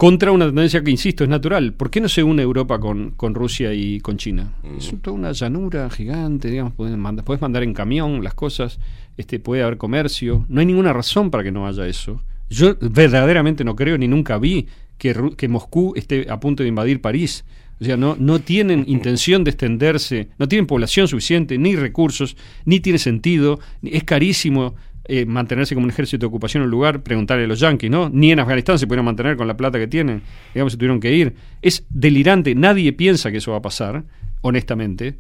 Contra 0.01 0.33
una 0.33 0.47
tendencia 0.47 0.83
que, 0.83 0.91
insisto, 0.91 1.25
es 1.25 1.29
natural. 1.29 1.75
¿Por 1.75 1.91
qué 1.91 2.01
no 2.01 2.09
se 2.09 2.23
une 2.23 2.41
Europa 2.41 2.81
con, 2.81 3.11
con 3.11 3.35
Rusia 3.35 3.75
y 3.75 4.01
con 4.01 4.17
China? 4.17 4.55
Es 4.79 4.95
toda 5.03 5.15
una 5.15 5.33
llanura 5.33 5.91
gigante, 5.91 6.49
digamos, 6.49 6.73
puedes 6.73 6.97
mandar, 6.97 7.23
puedes 7.23 7.43
mandar 7.43 7.65
en 7.65 7.75
camión 7.75 8.25
las 8.25 8.33
cosas, 8.33 8.79
este, 9.19 9.41
puede 9.41 9.63
haber 9.63 9.77
comercio. 9.77 10.47
No 10.49 10.61
hay 10.61 10.65
ninguna 10.65 10.95
razón 10.95 11.31
para 11.31 11.45
que 11.45 11.53
no 11.53 11.67
haya 11.67 11.87
eso. 11.87 12.23
Yo 12.49 12.77
verdaderamente 12.81 13.63
no 13.63 13.77
creo 13.77 13.99
ni 13.99 14.09
nunca 14.09 14.39
vi 14.39 14.69
que, 14.97 15.15
que 15.37 15.49
Moscú 15.49 15.93
esté 15.95 16.31
a 16.31 16.41
punto 16.41 16.63
de 16.63 16.71
invadir 16.71 17.03
París. 17.03 17.45
O 17.79 17.85
sea, 17.85 17.99
no, 17.99 18.17
no 18.19 18.39
tienen 18.39 18.85
intención 18.87 19.45
de 19.45 19.51
extenderse, 19.51 20.29
no 20.39 20.49
tienen 20.49 20.67
población 20.67 21.09
suficiente, 21.09 21.59
ni 21.59 21.77
recursos, 21.77 22.39
ni 22.65 22.81
tiene 22.81 22.99
sentido, 22.99 23.61
es 23.83 24.05
carísimo 24.05 24.77
eh, 25.13 25.27
mantenerse 25.27 25.75
como 25.75 25.85
un 25.85 25.91
ejército 25.91 26.21
de 26.21 26.27
ocupación 26.27 26.63
en 26.63 26.67
un 26.67 26.71
lugar, 26.71 27.03
preguntarle 27.03 27.45
a 27.45 27.47
los 27.49 27.59
yanquis, 27.59 27.91
¿no? 27.91 28.09
Ni 28.09 28.31
en 28.31 28.39
Afganistán 28.39 28.79
se 28.79 28.87
pudieron 28.87 29.05
mantener 29.05 29.37
con 29.37 29.49
la 29.49 29.57
plata 29.57 29.79
que 29.79 29.89
tienen, 29.89 30.23
digamos, 30.55 30.73
se 30.73 30.79
tuvieron 30.79 31.01
que 31.01 31.13
ir. 31.13 31.35
Es 31.63 31.85
delirante, 31.91 32.55
nadie 32.55 32.93
piensa 32.93 33.31
que 33.31 33.39
eso 33.39 33.51
va 33.51 33.59
a 33.59 33.63
pasar, 33.63 34.05
honestamente, 34.41 35.17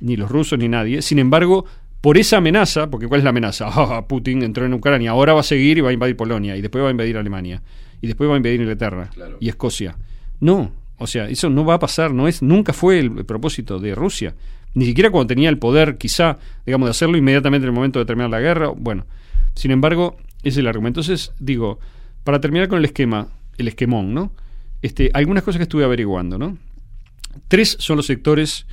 ni 0.00 0.16
los 0.16 0.30
rusos 0.30 0.58
ni 0.58 0.68
nadie. 0.68 1.02
Sin 1.02 1.18
embargo, 1.18 1.66
por 2.00 2.16
esa 2.16 2.38
amenaza, 2.38 2.88
porque 2.88 3.08
¿cuál 3.08 3.20
es 3.20 3.24
la 3.24 3.30
amenaza? 3.30 3.68
Ah, 3.76 4.06
Putin 4.08 4.42
entró 4.42 4.64
en 4.64 4.72
Ucrania, 4.72 5.10
ahora 5.10 5.34
va 5.34 5.40
a 5.40 5.42
seguir 5.42 5.78
y 5.78 5.80
va 5.82 5.90
a 5.90 5.92
invadir 5.92 6.16
Polonia, 6.16 6.56
y 6.56 6.62
después 6.62 6.82
va 6.82 6.88
a 6.88 6.92
invadir 6.92 7.18
Alemania, 7.18 7.62
y 8.00 8.06
después 8.06 8.30
va 8.30 8.34
a 8.34 8.36
invadir 8.38 8.60
Inglaterra 8.60 9.10
y 9.38 9.48
Escocia. 9.48 9.98
No, 10.40 10.72
o 10.98 11.06
sea, 11.06 11.28
eso 11.28 11.50
no 11.50 11.64
va 11.64 11.74
a 11.74 11.78
pasar, 11.78 12.12
no 12.12 12.26
es, 12.26 12.42
nunca 12.42 12.72
fue 12.72 13.00
el, 13.00 13.24
propósito 13.26 13.78
de 13.78 13.94
Rusia. 13.94 14.34
Ni 14.74 14.86
siquiera 14.86 15.10
cuando 15.10 15.28
tenía 15.28 15.48
el 15.48 15.58
poder, 15.58 15.98
quizá, 15.98 16.38
digamos, 16.64 16.86
de 16.86 16.90
hacerlo 16.90 17.16
inmediatamente 17.16 17.64
en 17.64 17.68
el 17.68 17.74
momento 17.74 17.98
de 17.98 18.04
terminar 18.04 18.30
la 18.30 18.40
guerra. 18.40 18.68
Bueno, 18.68 19.04
sin 19.56 19.72
embargo, 19.72 20.16
es 20.44 20.56
el 20.56 20.68
argumento. 20.68 21.00
Entonces, 21.00 21.32
digo, 21.40 21.80
para 22.22 22.40
terminar 22.40 22.68
con 22.68 22.78
el 22.78 22.84
esquema, 22.84 23.28
el 23.58 23.66
esquemón, 23.66 24.14
¿no? 24.14 24.32
Este, 24.82 25.10
algunas 25.14 25.42
cosas 25.42 25.58
que 25.58 25.64
estuve 25.64 25.82
averiguando, 25.82 26.38
¿no? 26.38 26.56
Tres 27.48 27.76
son 27.80 27.96
los 27.96 28.06
sectores 28.06 28.66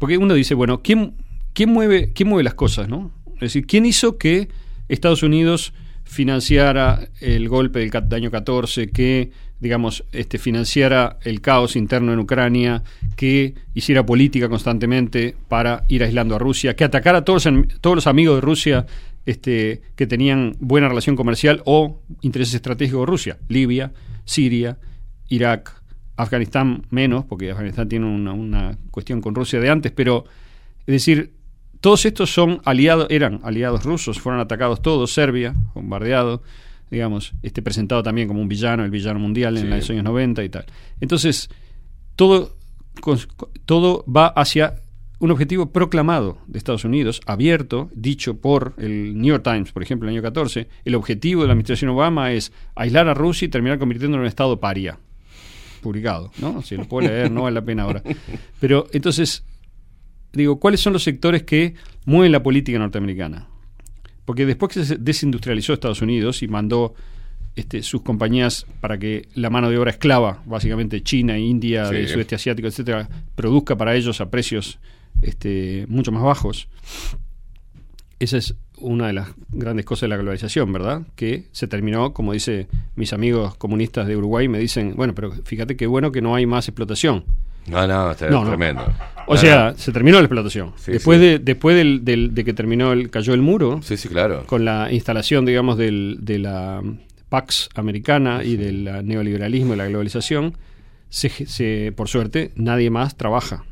porque 0.00 0.16
uno 0.16 0.32
dice, 0.32 0.54
bueno, 0.54 0.80
¿quién, 0.82 1.12
quién, 1.52 1.68
mueve, 1.70 2.12
¿quién 2.14 2.30
mueve 2.30 2.42
las 2.42 2.54
cosas? 2.54 2.88
¿no? 2.88 3.12
Es 3.34 3.40
decir, 3.40 3.66
¿quién 3.66 3.84
hizo 3.84 4.16
que 4.16 4.48
Estados 4.88 5.22
Unidos 5.22 5.74
financiara 6.04 7.10
el 7.20 7.48
golpe 7.50 7.80
del, 7.80 8.14
año 8.14 8.30
14, 8.30 8.88
que, 8.88 9.30
digamos, 9.60 10.04
este, 10.12 10.38
financiara 10.38 11.18
el 11.22 11.42
caos 11.42 11.76
interno 11.76 12.14
en 12.14 12.18
Ucrania, 12.18 12.82
que 13.14 13.54
hiciera 13.74 14.06
política 14.06 14.48
constantemente 14.48 15.36
para 15.48 15.84
ir 15.88 16.02
aislando 16.02 16.34
a 16.34 16.38
Rusia, 16.38 16.74
que 16.74 16.84
atacara 16.84 17.18
a 17.18 17.24
todos 17.24 17.44
los 17.44 18.06
amigos 18.06 18.36
de 18.36 18.40
Rusia 18.40 18.86
este, 19.26 19.82
que 19.96 20.06
tenían 20.06 20.56
buena 20.60 20.88
relación 20.88 21.16
comercial 21.16 21.62
o 21.64 22.00
intereses 22.22 22.54
estratégicos 22.54 23.08
Rusia? 23.08 23.38
Libia, 23.48 23.92
Siria, 24.24 24.78
Irak, 25.28 25.72
Afganistán 26.16 26.82
menos, 26.90 27.24
porque 27.24 27.50
Afganistán 27.50 27.88
tiene 27.88 28.06
una, 28.06 28.32
una 28.32 28.78
cuestión 28.90 29.20
con 29.20 29.34
Rusia 29.34 29.60
de 29.60 29.70
antes, 29.70 29.92
pero 29.92 30.24
es 30.80 30.92
decir, 30.92 31.32
todos 31.80 32.04
estos 32.04 32.30
son 32.32 32.60
aliados, 32.64 33.06
eran 33.10 33.40
aliados 33.42 33.84
rusos, 33.84 34.20
fueron 34.20 34.40
atacados 34.40 34.82
todos, 34.82 35.12
Serbia, 35.14 35.54
bombardeado, 35.74 36.42
digamos, 36.90 37.32
este 37.42 37.62
presentado 37.62 38.02
también 38.02 38.28
como 38.28 38.42
un 38.42 38.48
villano, 38.48 38.84
el 38.84 38.90
villano 38.90 39.18
mundial 39.18 39.56
en 39.56 39.64
Sí. 39.64 39.68
los 39.70 39.90
años 39.90 40.04
90 40.04 40.44
y 40.44 40.48
tal. 40.50 40.66
Entonces, 41.00 41.48
todo, 42.16 42.56
todo 43.64 44.04
va 44.04 44.26
hacia 44.26 44.74
un 45.20 45.30
objetivo 45.30 45.70
proclamado 45.70 46.38
de 46.46 46.58
Estados 46.58 46.84
Unidos, 46.84 47.20
abierto, 47.26 47.90
dicho 47.94 48.38
por 48.40 48.74
el 48.78 49.14
New 49.16 49.26
York 49.26 49.44
Times, 49.44 49.70
por 49.70 49.82
ejemplo, 49.82 50.08
en 50.08 50.14
el 50.14 50.18
año 50.18 50.22
14. 50.22 50.66
El 50.84 50.94
objetivo 50.94 51.42
de 51.42 51.48
la 51.48 51.52
administración 51.52 51.90
Obama 51.90 52.32
es 52.32 52.52
aislar 52.74 53.06
a 53.08 53.14
Rusia 53.14 53.46
y 53.46 53.48
terminar 53.50 53.78
convirtiéndolo 53.78 54.22
en 54.22 54.24
un 54.24 54.28
Estado 54.28 54.58
paria 54.58 54.98
publicado, 55.82 56.30
¿no? 56.40 56.62
Si 56.62 56.76
lo 56.76 56.84
puedo 56.86 57.06
leer, 57.08 57.30
no 57.30 57.42
vale 57.42 57.54
la 57.54 57.64
pena 57.64 57.82
ahora. 57.84 58.02
Pero 58.60 58.86
entonces, 58.92 59.44
digo, 60.32 60.58
¿cuáles 60.58 60.80
son 60.80 60.92
los 60.94 61.02
sectores 61.02 61.42
que 61.42 61.74
mueven 62.06 62.32
la 62.32 62.42
política 62.42 62.78
norteamericana? 62.78 63.46
Porque 64.24 64.46
después 64.46 64.72
que 64.72 64.84
se 64.84 64.96
desindustrializó 64.96 65.72
Estados 65.72 66.02
Unidos 66.02 66.42
y 66.42 66.48
mandó 66.48 66.94
este, 67.56 67.82
sus 67.82 68.02
compañías 68.02 68.66
para 68.80 68.98
que 68.98 69.28
la 69.34 69.50
mano 69.50 69.68
de 69.70 69.76
obra 69.78 69.90
esclava, 69.90 70.42
básicamente 70.46 71.02
China, 71.02 71.38
India, 71.38 71.86
Sí. 71.86 71.94
del 71.94 72.08
sudeste 72.08 72.34
asiático, 72.36 72.68
etcétera, 72.68 73.08
produzca 73.34 73.76
para 73.76 73.94
ellos 73.96 74.20
a 74.20 74.30
precios 74.30 74.78
este, 75.22 75.86
mucho 75.88 76.12
más 76.12 76.22
bajos. 76.22 76.68
Esa 78.18 78.36
es 78.36 78.54
una 78.78 79.06
de 79.06 79.12
las 79.14 79.28
grandes 79.50 79.84
cosas 79.86 80.02
de 80.02 80.08
la 80.08 80.16
globalización, 80.16 80.72
¿verdad? 80.72 81.02
Que 81.16 81.44
se 81.52 81.66
terminó, 81.66 82.12
como 82.12 82.32
dice 82.32 82.66
mis 82.94 83.12
amigos 83.12 83.54
comunistas 83.56 84.06
de 84.06 84.16
Uruguay, 84.16 84.48
me 84.48 84.58
dicen, 84.58 84.94
bueno, 84.96 85.14
pero 85.14 85.32
fíjate 85.32 85.76
qué 85.76 85.86
bueno 85.86 86.12
que 86.12 86.20
no 86.22 86.34
hay 86.34 86.44
más 86.46 86.68
explotación. 86.68 87.24
No, 87.66 87.86
no, 87.86 88.10
está 88.10 88.28
No, 88.30 88.42
no. 88.42 88.48
tremendo. 88.48 88.82
O 89.26 89.34
No, 89.34 89.40
sea, 89.40 89.74
se 89.76 89.92
terminó 89.92 90.16
la 90.18 90.24
explotación. 90.24 90.72
Sí, 90.76 90.92
después 90.92 91.18
sí. 91.18 91.26
de 91.26 91.38
después 91.38 91.76
del, 91.76 92.04
del- 92.04 92.34
de 92.34 92.44
que 92.44 92.52
terminó 92.54 92.92
el 92.92 93.10
cayó 93.10 93.32
el 93.34 93.42
muro, 93.42 93.80
Sí, 93.82 93.96
sí, 93.96 94.08
claro. 94.08 94.44
con 94.46 94.64
la 94.64 94.90
instalación, 94.92 95.44
digamos, 95.44 95.76
del, 95.78 96.18
de 96.20 96.38
la 96.40 96.82
Pax 97.28 97.68
americana 97.74 98.42
y 98.44 98.56
del 98.56 98.84
neoliberalismo 99.06 99.74
y 99.74 99.76
la 99.76 99.86
globalización, 99.86 100.56
se, 101.10 101.28
se- 101.28 101.92
por 101.94 102.08
suerte 102.08 102.50
nadie 102.56 102.90
más 102.90 103.16
trabaja. 103.16 103.64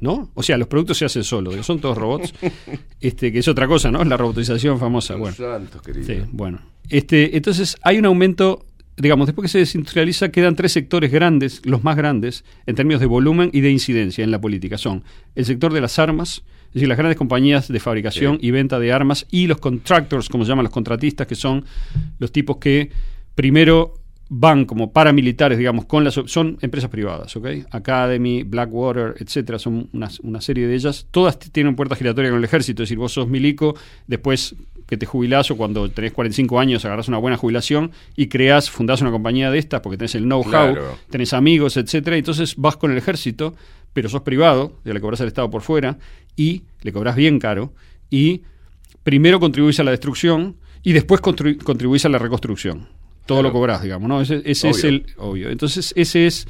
¿No? 0.00 0.30
O 0.34 0.42
sea, 0.42 0.56
los 0.56 0.66
productos 0.68 0.96
se 0.98 1.04
hacen 1.04 1.24
solos, 1.24 1.54
son 1.66 1.78
todos 1.80 1.96
robots, 1.98 2.32
este, 3.00 3.30
que 3.32 3.40
es 3.40 3.48
otra 3.48 3.66
cosa, 3.66 3.90
¿no? 3.90 4.02
La 4.04 4.16
robotización 4.16 4.78
famosa. 4.78 5.14
Bueno, 5.16 5.36
Santos, 5.36 5.82
querido. 5.82 6.06
Sí, 6.06 6.18
bueno. 6.32 6.60
Este, 6.88 7.36
entonces 7.36 7.76
hay 7.82 7.98
un 7.98 8.06
aumento, 8.06 8.64
digamos, 8.96 9.26
después 9.26 9.44
que 9.44 9.48
se 9.52 9.58
desindustrializa 9.58 10.30
quedan 10.30 10.56
tres 10.56 10.72
sectores 10.72 11.12
grandes, 11.12 11.60
los 11.66 11.84
más 11.84 11.96
grandes, 11.96 12.44
en 12.66 12.74
términos 12.74 13.00
de 13.00 13.06
volumen 13.06 13.50
y 13.52 13.60
de 13.60 13.70
incidencia 13.70 14.24
en 14.24 14.30
la 14.30 14.40
política. 14.40 14.78
Son 14.78 15.04
el 15.34 15.44
sector 15.44 15.72
de 15.72 15.80
las 15.82 15.98
armas, 15.98 16.42
es 16.68 16.74
decir, 16.74 16.88
las 16.88 16.96
grandes 16.98 17.18
compañías 17.18 17.68
de 17.68 17.78
fabricación 17.80 18.38
Sí. 18.40 18.46
y 18.46 18.50
venta 18.52 18.78
de 18.78 18.92
armas, 18.92 19.26
y 19.30 19.46
los 19.48 19.58
contractors, 19.58 20.28
como 20.28 20.44
se 20.44 20.48
llaman 20.48 20.64
los 20.64 20.72
contratistas, 20.72 21.26
que 21.26 21.34
son 21.34 21.64
los 22.18 22.32
tipos 22.32 22.56
que 22.56 22.90
primero 23.34 23.94
van 24.32 24.64
como 24.64 24.92
paramilitares, 24.92 25.58
digamos, 25.58 25.86
con 25.86 26.04
las 26.04 26.14
son 26.26 26.56
empresas 26.60 26.88
privadas, 26.88 27.34
¿ok? 27.36 27.48
Academy, 27.72 28.44
Blackwater, 28.44 29.16
etcétera, 29.18 29.58
son 29.58 29.88
una, 29.92 30.08
una 30.22 30.40
serie 30.40 30.68
de 30.68 30.74
ellas. 30.76 31.08
Todas 31.10 31.36
tienen 31.38 31.74
puerta 31.74 31.96
giratoria 31.96 32.30
con 32.30 32.38
el 32.38 32.44
ejército, 32.44 32.82
es 32.84 32.88
decir, 32.88 32.96
vos 32.98 33.12
sos 33.12 33.26
milico, 33.28 33.74
después 34.06 34.54
que 34.86 34.96
te 34.96 35.04
jubilás 35.04 35.50
o 35.50 35.56
cuando 35.56 35.88
tenés 35.90 36.12
45 36.12 36.60
años 36.60 36.84
agarrás 36.84 37.08
una 37.08 37.18
buena 37.18 37.36
jubilación 37.36 37.90
y 38.16 38.28
creás, 38.28 38.70
fundás 38.70 39.00
una 39.02 39.10
compañía 39.10 39.50
de 39.50 39.58
estas 39.58 39.80
porque 39.80 39.96
tenés 39.96 40.14
el 40.14 40.22
know-how, 40.24 40.48
Claro. 40.50 40.98
tenés 41.10 41.32
amigos, 41.32 41.76
etcétera, 41.76 42.16
y 42.16 42.20
entonces 42.20 42.54
vas 42.56 42.76
con 42.76 42.92
el 42.92 42.98
ejército, 42.98 43.54
pero 43.92 44.08
sos 44.08 44.22
privado, 44.22 44.78
ya 44.84 44.92
le 44.94 45.00
cobras 45.00 45.20
al 45.20 45.26
Estado 45.28 45.50
por 45.50 45.62
fuera 45.62 45.98
y 46.36 46.62
le 46.82 46.92
cobras 46.92 47.16
bien 47.16 47.38
caro 47.40 47.72
y 48.10 48.42
primero 49.02 49.40
contribuís 49.40 49.78
a 49.80 49.84
la 49.84 49.90
destrucción 49.90 50.56
y 50.84 50.92
después 50.92 51.20
contribu- 51.20 51.62
contribuís 51.62 52.04
a 52.04 52.08
la 52.08 52.18
reconstrucción. 52.18 52.88
Todo 53.26 53.38
Claro. 53.38 53.48
lo 53.48 53.52
cobrás, 53.52 53.82
digamos, 53.82 54.08
¿no? 54.08 54.20
Ese, 54.20 54.42
ese 54.44 54.70
es 54.70 54.84
el 54.84 55.06
obvio. 55.18 55.50
Entonces, 55.50 55.92
ese 55.96 56.26
es 56.26 56.48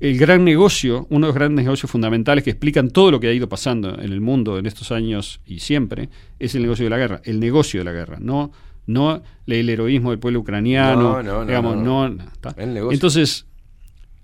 el 0.00 0.18
gran 0.18 0.44
negocio, 0.44 1.06
uno 1.10 1.26
de 1.26 1.28
los 1.28 1.34
grandes 1.34 1.64
negocios 1.64 1.90
fundamentales 1.90 2.42
que 2.44 2.50
explican 2.50 2.90
todo 2.90 3.10
lo 3.10 3.20
que 3.20 3.28
ha 3.28 3.32
ido 3.32 3.48
pasando 3.48 3.94
en 4.00 4.12
el 4.12 4.20
mundo 4.20 4.58
en 4.58 4.66
estos 4.66 4.90
años 4.92 5.40
y 5.46 5.60
siempre, 5.60 6.08
es 6.38 6.54
el 6.54 6.62
negocio 6.62 6.84
de 6.84 6.90
la 6.90 6.98
guerra, 6.98 7.20
el 7.24 7.38
negocio 7.38 7.80
de 7.80 7.84
la 7.84 7.92
guerra, 7.92 8.18
no 8.20 8.52
no 8.86 9.22
el 9.46 9.68
heroísmo 9.68 10.10
del 10.10 10.18
pueblo 10.18 10.40
ucraniano, 10.40 11.00
No, 11.00 11.22
no, 11.22 11.32
no, 11.40 11.46
digamos, 11.46 11.76
no. 11.76 12.06
El 12.56 12.74
negocio. 12.74 12.92
Entonces, 12.94 13.46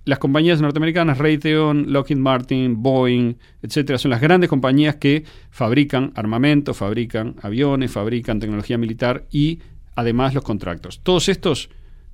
las 0.04 0.18
compañías 0.18 0.60
norteamericanas, 0.60 1.18
Raytheon, 1.18 1.92
Lockheed 1.92 2.16
Martin, 2.16 2.82
Boeing, 2.82 3.34
etcétera, 3.62 3.98
son 3.98 4.10
las 4.10 4.20
grandes 4.20 4.48
compañías 4.48 4.96
que 4.96 5.24
fabrican 5.50 6.12
armamento, 6.14 6.74
fabrican 6.74 7.36
aviones, 7.42 7.90
fabrican 7.90 8.40
tecnología 8.40 8.78
militar 8.78 9.26
y 9.30 9.58
además 9.94 10.34
los 10.34 10.44
contratos. 10.44 11.00
Todos 11.02 11.28
estos 11.28 11.68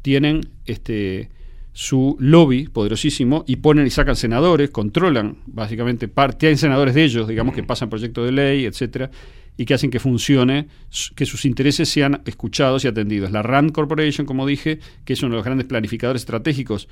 tienen 0.05 0.43
este 0.67 1.31
su 1.73 2.15
lobby 2.21 2.69
poderosísimo 2.69 3.43
y 3.49 3.57
ponen 3.57 3.87
y 3.87 3.91
sacan 3.91 4.17
senadores, 4.17 4.69
controlan 4.69 5.39
básicamente 5.47 6.09
parte, 6.09 6.47
hay 6.47 6.59
senadores 6.59 6.95
de 6.95 7.05
ellos, 7.05 7.27
digamos, 7.27 7.55
que 7.55 7.65
pasan 7.65 7.89
proyectos 7.89 8.27
de 8.27 8.33
ley, 8.33 8.67
etcétera, 8.67 9.11
y 9.57 9.65
que 9.65 9.73
hacen 9.73 9.91
que 9.91 9.99
funcione, 9.99 10.69
que 11.17 11.25
sus 11.25 11.47
intereses 11.47 11.89
sean 11.89 12.21
escuchados 12.27 12.85
y 12.85 12.89
atendidos. 12.89 13.33
La 13.33 13.43
RAND 13.43 13.73
Corporation, 13.73 14.27
como 14.27 14.47
dije, 14.47 14.79
que 15.07 15.15
es 15.15 15.23
uno 15.23 15.31
de 15.31 15.37
los 15.37 15.45
grandes 15.45 15.67
planificadores 15.67 16.23
estratégicos 16.23 16.87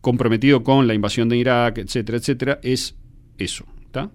comprometido 0.00 0.64
con 0.64 0.88
la 0.88 0.94
invasión 0.94 1.28
de 1.28 1.36
Irak, 1.36 1.78
etcétera, 1.78 2.18
etcétera, 2.18 2.60
es 2.64 2.96
eso. 3.38 3.64
¿está? 3.86 4.10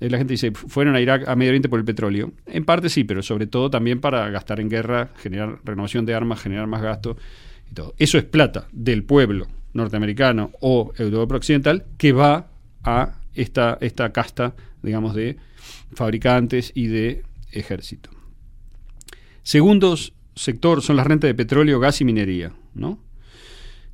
Eh, 0.00 0.10
La 0.10 0.18
gente 0.18 0.34
dice, 0.34 0.52
fueron 0.52 0.94
a 0.96 1.00
Irak, 1.00 1.28
a 1.28 1.36
Medio 1.36 1.50
Oriente 1.50 1.68
por 1.68 1.78
el 1.78 1.84
petróleo. 1.84 2.32
En 2.46 2.64
parte 2.64 2.88
sí, 2.88 3.04
pero 3.04 3.22
sobre 3.22 3.46
todo 3.46 3.70
también 3.70 4.00
para 4.00 4.28
gastar 4.30 4.60
en 4.60 4.68
guerra, 4.68 5.10
generar 5.18 5.58
renovación 5.64 6.04
de 6.06 6.14
armas, 6.14 6.40
generar 6.40 6.66
más 6.66 6.82
gasto 6.82 7.16
y 7.70 7.74
todo. 7.74 7.94
Eso 7.98 8.18
es 8.18 8.24
plata 8.24 8.66
del 8.72 9.04
pueblo 9.04 9.46
norteamericano 9.72 10.50
o 10.60 10.92
Europa 10.98 11.36
occidental 11.36 11.84
que 11.98 12.12
va 12.12 12.48
a 12.84 13.14
esta, 13.34 13.78
esta 13.80 14.12
casta, 14.12 14.54
digamos, 14.82 15.14
de 15.14 15.36
fabricantes 15.94 16.70
y 16.74 16.86
de 16.88 17.22
ejército. 17.52 18.10
Segundo 19.42 19.96
sector 20.34 20.82
son 20.82 20.96
las 20.96 21.06
rentas 21.06 21.28
de 21.28 21.34
petróleo, 21.34 21.80
gas 21.80 22.00
y 22.00 22.04
minería, 22.04 22.52
¿no? 22.74 22.98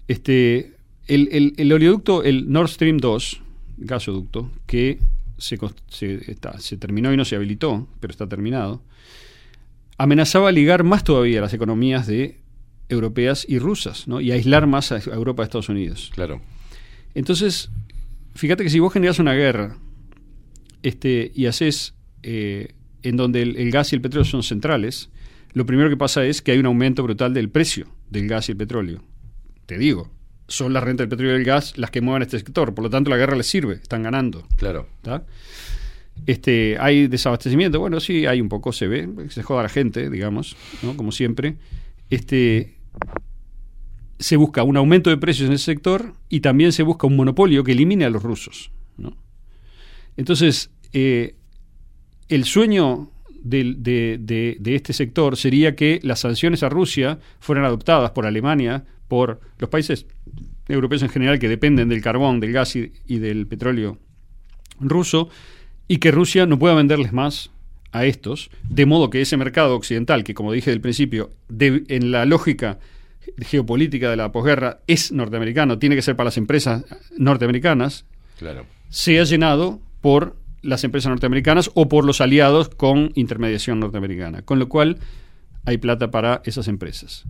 Este, 0.09 0.75
el, 1.07 1.29
el- 1.33 1.55
el 1.57 1.73
oleoducto, 1.73 2.23
el 2.25 2.51
Nord 2.51 2.69
Stream 2.69 2.99
2, 2.99 3.41
gasoducto, 3.79 4.51
que 4.67 4.99
se, 5.41 5.59
cos- 5.59 5.75
se- 5.89 6.31
está- 6.31 6.59
se 6.61 6.77
terminó 6.77 7.13
y 7.13 7.17
no 7.17 7.25
se 7.25 7.35
habilitó, 7.37 7.89
pero 7.99 8.13
está 8.13 8.29
terminado, 8.29 8.83
amenazaba 9.99 10.53
ligar 10.53 10.85
más 10.85 11.05
todavía 11.05 11.41
las 11.41 11.53
economías 11.55 12.07
de 12.07 12.39
europeas 12.89 13.45
y 13.49 13.59
rusas, 13.59 14.09
¿no? 14.09 14.21
y 14.21 14.33
aislar 14.33 14.67
más 14.67 14.93
a 14.93 14.97
a 14.97 15.15
Europa 15.15 15.43
de 15.43 15.45
Estados 15.45 15.69
Unidos. 15.69 16.11
Claro. 16.15 16.41
Entonces, 17.15 17.71
fíjate 18.35 18.63
que 18.65 18.71
si 18.71 18.79
vos 18.79 18.93
generás 18.93 19.19
una 19.19 19.35
guerra 19.35 19.77
este, 20.83 21.31
y 21.35 21.47
haces 21.47 21.95
eh, 22.23 22.73
en 23.03 23.17
donde 23.17 23.43
el, 23.43 23.57
el 23.57 23.71
gas 23.71 23.93
y 23.93 23.97
el 23.97 24.03
petróleo 24.03 24.25
son 24.25 24.43
centrales, 24.43 25.11
lo 25.53 25.67
primero 25.67 25.89
que 25.91 25.97
pasa 25.97 26.25
es 26.25 26.43
que 26.43 26.53
hay 26.53 26.59
un 26.59 26.67
aumento 26.67 27.03
brutal 27.03 27.35
del 27.35 27.49
precio 27.49 27.89
del 28.11 28.29
gas 28.29 28.49
y 28.49 28.53
el 28.53 28.59
petróleo. 28.59 29.03
Te 29.67 29.79
digo, 29.79 30.11
son 30.51 30.73
las 30.75 30.83
rentas 30.83 31.05
del 31.05 31.09
petróleo 31.09 31.35
y 31.35 31.39
del 31.39 31.47
gas 31.47 31.79
las 31.79 31.91
que 31.91 32.01
mueven 32.03 32.23
este 32.23 32.39
sector, 32.39 32.75
por 32.75 32.85
lo 32.85 32.91
tanto 32.91 33.09
la 33.09 33.17
guerra 33.17 33.37
les 33.37 33.47
sirve, 33.47 33.75
están 33.75 34.03
ganando. 34.03 34.47
Claro. 34.57 34.87
¿tá? 35.01 35.25
Este, 36.27 36.77
hay 36.79 37.07
desabastecimiento, 37.07 37.81
bueno, 37.81 38.01
sí, 38.01 38.27
hay 38.27 38.41
un 38.43 38.49
poco, 38.51 38.73
se 38.73 38.87
ve, 38.89 39.09
se 39.31 39.43
joda 39.43 39.63
la 39.63 39.69
gente, 39.71 40.11
digamos, 40.11 40.57
¿no? 40.83 40.97
como 40.97 41.13
siempre. 41.13 41.57
Este, 42.11 42.75
se 44.19 44.37
busca 44.37 44.63
un 44.65 44.77
aumento 44.77 45.09
de 45.09 45.17
precios 45.17 45.49
en 45.49 45.55
ese 45.55 45.65
sector 45.67 46.15
y 46.29 46.41
también 46.41 46.73
se 46.73 46.83
busca 46.83 47.07
un 47.07 47.17
monopolio 47.17 47.65
que 47.65 47.73
elimine 47.73 48.05
a 48.05 48.11
los 48.11 48.23
rusos. 48.23 48.71
¿no? 48.99 49.17
Entonces, 50.17 50.71
eh, 50.93 51.37
el 52.29 52.45
sueño 52.45 53.11
de, 53.43 53.75
de- 53.79 54.57
de 54.61 54.75
este 54.75 54.93
sector 54.93 55.37
sería 55.37 55.75
que 55.75 56.01
las 56.03 56.21
sanciones 56.21 56.63
a 56.63 56.69
Rusia 56.69 57.19
fueran 57.39 57.65
adoptadas 57.65 58.11
por 58.11 58.27
Alemania, 58.27 58.85
por 59.11 59.41
los 59.59 59.69
países 59.69 60.07
europeos 60.69 61.03
en 61.03 61.11
general 61.11 61.39
que 61.39 61.49
dependen 61.51 61.89
del 61.91 62.01
carbón, 62.01 62.41
del 62.41 62.53
gas 62.53 62.77
y, 62.77 62.93
y 63.07 63.19
del 63.19 63.47
petróleo 63.47 63.99
ruso, 64.79 65.29
y 65.89 65.99
que 65.99 66.11
Rusia 66.13 66.47
no 66.47 66.59
pueda 66.59 66.75
venderles 66.75 67.13
más 67.13 67.51
a 67.93 68.05
estos, 68.07 68.51
de 68.69 68.87
modo 68.87 69.11
que 69.11 69.21
ese 69.21 69.37
mercado 69.37 69.75
occidental, 69.75 70.23
que 70.23 70.33
como 70.33 70.53
dije 70.53 70.71
del 70.71 70.81
principio, 70.81 71.31
de- 71.49 71.83
en 71.89 72.13
la 72.13 72.25
lógica 72.25 72.79
geopolítica 73.41 74.09
de 74.11 74.17
la 74.17 74.31
posguerra 74.33 74.79
es 74.87 75.11
norteamericano, 75.13 75.79
tiene 75.79 75.97
que 75.97 76.03
ser 76.03 76.15
para 76.17 76.27
las 76.29 76.37
empresas 76.37 76.85
norteamericanas, 77.19 78.05
Claro. 78.39 78.65
sea 78.89 79.25
llenado 79.25 79.81
por 80.01 80.37
las 80.63 80.85
empresas 80.85 81.11
norteamericanas 81.11 81.71
o 81.75 81.89
por 81.89 82.05
los 82.05 82.21
aliados 82.21 82.69
con 82.69 83.11
intermediación 83.17 83.81
norteamericana. 83.81 84.43
Con 84.43 84.59
lo 84.59 84.69
cual 84.69 84.99
hay 85.65 85.79
plata 85.79 86.11
para 86.11 86.43
esas 86.45 86.69
empresas. 86.69 87.25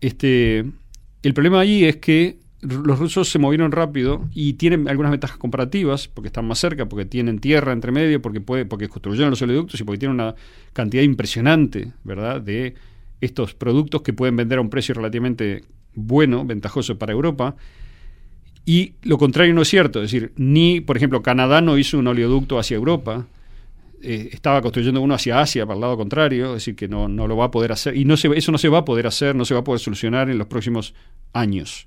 Este, 0.00 0.64
el 1.22 1.34
problema 1.34 1.60
ahí 1.60 1.84
es 1.84 1.96
que 1.96 2.38
los 2.62 2.98
rusos 2.98 3.28
se 3.28 3.38
movieron 3.38 3.70
rápido 3.72 4.28
y 4.34 4.54
tienen 4.54 4.88
algunas 4.88 5.12
ventajas 5.12 5.36
comparativas 5.36 6.08
porque 6.08 6.28
están 6.28 6.46
más 6.46 6.58
cerca, 6.58 6.86
porque 6.86 7.04
tienen 7.04 7.38
tierra 7.38 7.72
entre 7.72 7.92
medio, 7.92 8.20
porque, 8.20 8.40
puede, 8.40 8.64
porque 8.64 8.88
construyeron 8.88 9.30
los 9.30 9.42
oleoductos 9.42 9.80
y 9.80 9.84
porque 9.84 9.98
tienen 9.98 10.14
una 10.14 10.34
cantidad 10.72 11.02
impresionante 11.02 11.92
¿verdad? 12.02 12.40
de 12.40 12.74
estos 13.20 13.54
productos 13.54 14.02
que 14.02 14.12
pueden 14.12 14.36
vender 14.36 14.58
a 14.58 14.62
un 14.62 14.70
precio 14.70 14.94
relativamente 14.94 15.64
bueno, 15.94 16.44
ventajoso 16.44 16.98
para 16.98 17.12
Europa. 17.12 17.56
Y 18.64 18.94
lo 19.02 19.16
contrario 19.16 19.54
no 19.54 19.62
es 19.62 19.68
cierto, 19.68 20.02
es 20.02 20.10
decir, 20.10 20.32
ni, 20.36 20.80
por 20.80 20.96
ejemplo, 20.96 21.22
Canadá 21.22 21.60
no 21.60 21.78
hizo 21.78 21.98
un 21.98 22.06
oleoducto 22.08 22.58
hacia 22.58 22.76
Europa, 22.76 23.26
eh, 24.02 24.30
estaba 24.32 24.60
construyendo 24.62 25.00
uno 25.00 25.14
hacia 25.14 25.40
Asia, 25.40 25.66
para 25.66 25.76
el 25.76 25.80
lado 25.80 25.96
contrario, 25.96 26.48
es 26.48 26.54
decir, 26.54 26.76
que 26.76 26.88
no, 26.88 27.08
no 27.08 27.26
lo 27.26 27.36
va 27.36 27.46
a 27.46 27.50
poder 27.50 27.72
hacer, 27.72 27.96
y 27.96 28.04
no 28.04 28.16
se, 28.16 28.28
eso 28.36 28.52
no 28.52 28.58
se 28.58 28.68
va 28.68 28.78
a 28.78 28.84
poder 28.84 29.06
hacer, 29.06 29.34
no 29.34 29.44
se 29.44 29.54
va 29.54 29.60
a 29.60 29.64
poder 29.64 29.80
solucionar 29.80 30.30
en 30.30 30.38
los 30.38 30.46
próximos 30.46 30.94
años. 31.32 31.86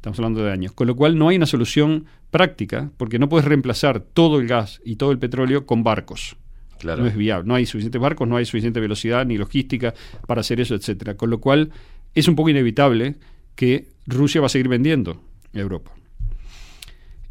Estamos 0.00 0.18
hablando 0.18 0.42
de 0.42 0.50
años. 0.50 0.72
Con 0.72 0.86
lo 0.86 0.96
cual 0.96 1.18
no 1.18 1.28
hay 1.28 1.36
una 1.36 1.44
solución 1.44 2.06
práctica, 2.30 2.90
porque 2.96 3.18
no 3.18 3.28
puedes 3.28 3.46
reemplazar 3.46 4.00
todo 4.00 4.40
el 4.40 4.46
gas 4.46 4.80
y 4.82 4.96
todo 4.96 5.12
el 5.12 5.18
petróleo 5.18 5.66
con 5.66 5.84
barcos. 5.84 6.36
Claro. 6.78 7.02
No 7.02 7.08
es 7.08 7.14
viable. 7.14 7.46
No 7.46 7.54
hay 7.54 7.66
suficientes 7.66 8.00
barcos, 8.00 8.26
no 8.26 8.36
hay 8.36 8.46
suficiente 8.46 8.80
velocidad 8.80 9.26
ni 9.26 9.36
logística 9.36 9.92
para 10.26 10.40
hacer 10.40 10.58
eso, 10.58 10.74
etcétera. 10.74 11.18
Con 11.18 11.28
lo 11.28 11.38
cual 11.38 11.70
es 12.14 12.28
un 12.28 12.34
poco 12.34 12.48
inevitable 12.48 13.16
que 13.54 13.88
Rusia 14.06 14.40
va 14.40 14.46
a 14.46 14.50
seguir 14.50 14.68
vendiendo 14.68 15.22
a 15.54 15.58
Europa. 15.58 15.92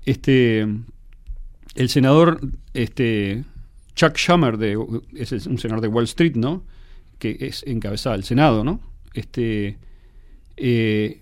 Este, 0.05 0.67
el 1.73 1.89
senador 1.89 2.39
este, 2.75 3.43
Chuck 3.99 4.15
Schumer, 4.15 4.57
de, 4.57 4.77
es 5.15 5.31
un 5.45 5.57
senador 5.57 5.81
de 5.81 5.89
Wall 5.89 6.05
Street, 6.05 6.35
¿no? 6.35 6.63
Que 7.17 7.35
es 7.41 7.63
encabezada 7.67 8.15
el 8.15 8.23
Senado, 8.23 8.63
¿no? 8.63 8.79
Este, 9.13 9.77
eh, 10.55 11.21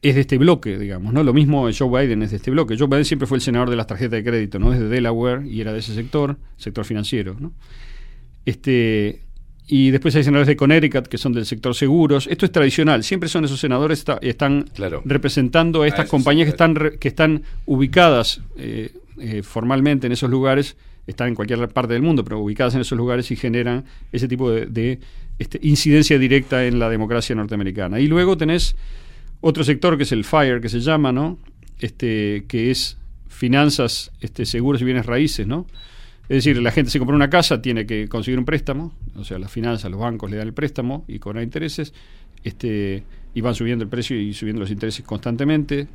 es 0.00 0.14
de 0.14 0.20
este 0.22 0.38
bloque, 0.38 0.78
digamos, 0.78 1.12
¿no? 1.12 1.22
Lo 1.22 1.34
mismo 1.34 1.68
Joe 1.78 2.06
Biden 2.06 2.22
es 2.22 2.30
de 2.30 2.38
este 2.38 2.50
bloque. 2.50 2.76
Joe 2.78 2.88
Biden 2.88 3.04
siempre 3.04 3.26
fue 3.26 3.36
el 3.36 3.42
senador 3.42 3.68
de 3.68 3.76
las 3.76 3.86
tarjetas 3.86 4.12
de 4.12 4.24
crédito, 4.24 4.58
¿no? 4.58 4.72
Es 4.72 4.80
de 4.80 4.88
Delaware 4.88 5.46
y 5.46 5.60
era 5.60 5.74
de 5.74 5.80
ese 5.80 5.94
sector, 5.94 6.38
sector 6.56 6.86
financiero, 6.86 7.36
¿no? 7.38 7.52
Este, 8.46 9.22
y 9.66 9.90
después 9.90 10.16
hay 10.16 10.24
senadores 10.24 10.48
de 10.48 10.56
Connecticut 10.56 11.06
que 11.06 11.18
son 11.18 11.32
del 11.32 11.44
sector 11.44 11.74
seguros. 11.74 12.26
Esto 12.30 12.46
es 12.46 12.52
tradicional. 12.52 13.04
Siempre 13.04 13.28
son 13.28 13.44
esos 13.44 13.60
senadores 13.60 13.98
está- 13.98 14.18
están 14.22 14.62
Claro. 14.74 15.02
representando 15.04 15.82
a 15.82 15.86
estas 15.86 16.04
esos 16.06 16.10
compañías 16.10 16.46
que 16.46 16.50
están, 16.52 16.74
re- 16.74 16.98
que 16.98 17.08
están 17.08 17.42
ubicadas 17.66 18.40
eh, 18.56 18.92
eh, 19.20 19.42
formalmente 19.42 20.06
en 20.06 20.12
esos 20.14 20.30
lugares. 20.30 20.76
Están 21.10 21.28
en 21.28 21.34
cualquier 21.34 21.68
parte 21.68 21.92
del 21.92 22.02
mundo, 22.02 22.24
pero 22.24 22.38
ubicadas 22.38 22.74
en 22.74 22.82
esos 22.82 22.96
lugares 22.96 23.30
y 23.30 23.36
generan 23.36 23.84
ese 24.12 24.28
tipo 24.28 24.50
de, 24.50 25.00
este, 25.38 25.58
incidencia 25.62 26.18
directa 26.18 26.64
en 26.64 26.78
la 26.78 26.88
democracia 26.88 27.34
norteamericana. 27.34 27.98
Y 27.98 28.06
luego 28.06 28.36
tenés 28.36 28.76
otro 29.40 29.64
sector 29.64 29.96
que 29.96 30.04
es 30.04 30.12
el 30.12 30.24
FIRE, 30.24 30.60
que 30.60 30.68
se 30.68 30.80
llama, 30.80 31.12
¿no? 31.12 31.38
Este, 31.80 32.44
que 32.46 32.70
es 32.70 32.96
finanzas, 33.28 34.12
este, 34.20 34.46
seguros 34.46 34.80
y 34.82 34.84
bienes 34.84 35.06
raíces, 35.06 35.46
¿no? 35.46 35.66
Es 36.28 36.44
decir, 36.44 36.62
la 36.62 36.70
gente 36.70 36.92
se 36.92 36.98
compra 37.00 37.16
una 37.16 37.28
casa, 37.28 37.60
tiene 37.60 37.86
que 37.86 38.06
conseguir 38.06 38.38
un 38.38 38.44
préstamo, 38.44 38.94
o 39.16 39.24
sea, 39.24 39.38
las 39.40 39.50
finanzas, 39.50 39.90
los 39.90 39.98
bancos 39.98 40.30
le 40.30 40.36
dan 40.36 40.46
el 40.46 40.54
préstamo 40.54 41.04
y 41.08 41.18
cobran 41.18 41.42
intereses, 41.42 41.92
este, 42.44 43.02
y 43.34 43.40
van 43.40 43.54
subiendo 43.56 43.82
el 43.82 43.90
precio 43.90 44.16
y 44.16 44.32
subiendo 44.32 44.60
los 44.60 44.70
intereses 44.70 45.04
constantemente. 45.04 45.88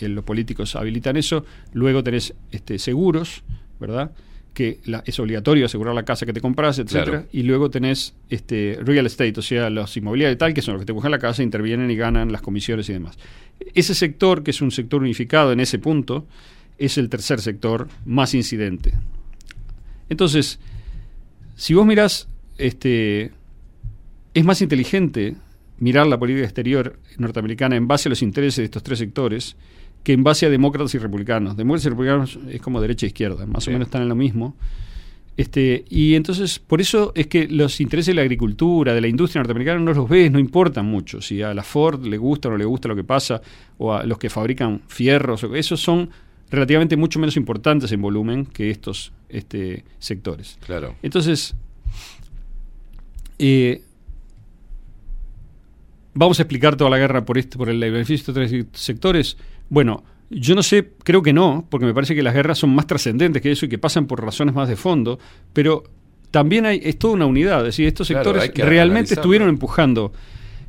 los 0.00 0.24
políticos 0.24 0.76
habilitan 0.76 1.16
eso. 1.16 1.44
Luego 1.72 2.02
tenés 2.04 2.34
este, 2.50 2.78
seguros, 2.78 3.42
¿verdad? 3.80 4.12
Que 4.58 4.80
la- 4.86 5.04
es 5.06 5.16
obligatorio 5.20 5.66
asegurar 5.66 5.94
la 5.94 6.04
casa 6.04 6.26
que 6.26 6.32
te 6.32 6.40
compras, 6.40 6.80
etcétera. 6.80 7.04
Claro. 7.04 7.26
Y 7.30 7.44
luego 7.44 7.70
tenés 7.70 8.14
este, 8.28 8.76
real 8.82 9.06
estate, 9.06 9.34
o 9.38 9.42
sea, 9.42 9.70
los 9.70 9.96
inmobiliarios 9.96 10.34
y 10.34 10.38
tal, 10.38 10.52
que 10.52 10.62
son 10.62 10.74
los 10.74 10.82
que 10.82 10.86
te 10.86 10.90
buscan 10.92 11.12
la 11.12 11.20
casa, 11.20 11.44
intervienen 11.44 11.88
y 11.92 11.94
ganan 11.94 12.32
las 12.32 12.42
comisiones 12.42 12.88
y 12.88 12.92
demás. 12.92 13.16
Ese 13.72 13.94
sector, 13.94 14.42
que 14.42 14.50
es 14.50 14.60
un 14.60 14.72
sector 14.72 15.00
unificado 15.00 15.52
en 15.52 15.60
ese 15.60 15.78
punto, 15.78 16.26
es 16.76 16.98
el 16.98 17.08
tercer 17.08 17.40
sector 17.40 17.86
más 18.04 18.34
incidente. 18.34 18.94
Entonces, 20.08 20.58
si 21.54 21.74
vos 21.74 21.86
mirás, 21.86 22.26
este, 22.56 23.30
es 24.34 24.44
más 24.44 24.60
inteligente 24.60 25.36
mirar 25.78 26.08
la 26.08 26.18
política 26.18 26.44
exterior 26.46 26.98
norteamericana 27.16 27.76
en 27.76 27.86
base 27.86 28.08
a 28.08 28.10
los 28.10 28.22
intereses 28.22 28.56
de 28.56 28.64
estos 28.64 28.82
tres 28.82 28.98
sectores 28.98 29.54
que 30.02 30.12
en 30.12 30.24
base 30.24 30.46
a 30.46 30.50
demócratas 30.50 30.94
y 30.94 30.98
republicanos. 30.98 31.56
Demócratas 31.56 31.86
y 31.86 31.88
republicanos 31.90 32.38
es 32.50 32.60
como 32.62 32.80
derecha 32.80 33.06
e 33.06 33.08
izquierda, 33.08 33.46
más 33.46 33.64
Sí. 33.64 33.70
o 33.70 33.72
menos 33.74 33.88
están 33.88 34.02
en 34.02 34.08
lo 34.08 34.14
mismo. 34.14 34.56
Este, 35.36 35.84
y 35.88 36.14
entonces, 36.16 36.58
por 36.58 36.80
eso 36.80 37.12
es 37.14 37.28
que 37.28 37.46
los 37.46 37.80
intereses 37.80 38.08
de 38.08 38.14
la 38.14 38.22
agricultura, 38.22 38.92
de 38.92 39.00
la 39.00 39.06
industria 39.06 39.40
norteamericana, 39.40 39.78
no 39.78 39.92
los 39.92 40.08
ves, 40.08 40.32
no 40.32 40.40
importan 40.40 40.86
mucho. 40.86 41.20
Si 41.20 41.42
a 41.42 41.54
la 41.54 41.62
Ford 41.62 42.04
le 42.04 42.16
gusta 42.18 42.48
o 42.48 42.50
no 42.50 42.56
le 42.58 42.64
gusta 42.64 42.88
lo 42.88 42.96
que 42.96 43.04
pasa, 43.04 43.40
o 43.76 43.92
a 43.94 44.04
los 44.04 44.18
que 44.18 44.30
fabrican 44.30 44.82
fierros, 44.88 45.44
o- 45.44 45.54
esos 45.54 45.80
son 45.80 46.10
relativamente 46.50 46.96
mucho 46.96 47.20
menos 47.20 47.36
importantes 47.36 47.92
en 47.92 48.00
volumen 48.02 48.46
que 48.46 48.70
estos 48.70 49.12
este, 49.28 49.84
sectores. 50.00 50.58
Claro. 50.66 50.96
Entonces, 51.02 51.54
eh, 53.38 53.82
vamos 56.18 56.40
a 56.40 56.42
explicar 56.42 56.76
toda 56.76 56.90
la 56.90 56.98
guerra 56.98 57.24
por 57.24 57.38
este, 57.38 57.56
por 57.56 57.70
el 57.70 57.78
beneficio 57.78 58.32
de 58.34 58.44
estos 58.44 58.50
tres 58.50 58.66
sectores. 58.72 59.36
Bueno, 59.68 60.02
yo 60.30 60.54
no 60.54 60.62
sé, 60.62 60.92
creo 61.04 61.22
que 61.22 61.32
no, 61.32 61.66
porque 61.70 61.86
me 61.86 61.94
parece 61.94 62.14
que 62.14 62.22
las 62.22 62.34
guerras 62.34 62.58
son 62.58 62.74
más 62.74 62.86
trascendentes 62.86 63.40
que 63.40 63.52
eso 63.52 63.66
y 63.66 63.68
que 63.68 63.78
pasan 63.78 64.06
por 64.06 64.22
razones 64.22 64.54
más 64.54 64.68
de 64.68 64.76
fondo, 64.76 65.18
pero 65.52 65.84
también 66.30 66.66
hay, 66.66 66.80
es 66.82 66.98
toda 66.98 67.14
una 67.14 67.26
unidad, 67.26 67.60
es 67.60 67.66
decir, 67.66 67.86
estos 67.86 68.08
sectores 68.08 68.52
realmente 68.54 69.14
estuvieron 69.14 69.48
empujando 69.48 70.12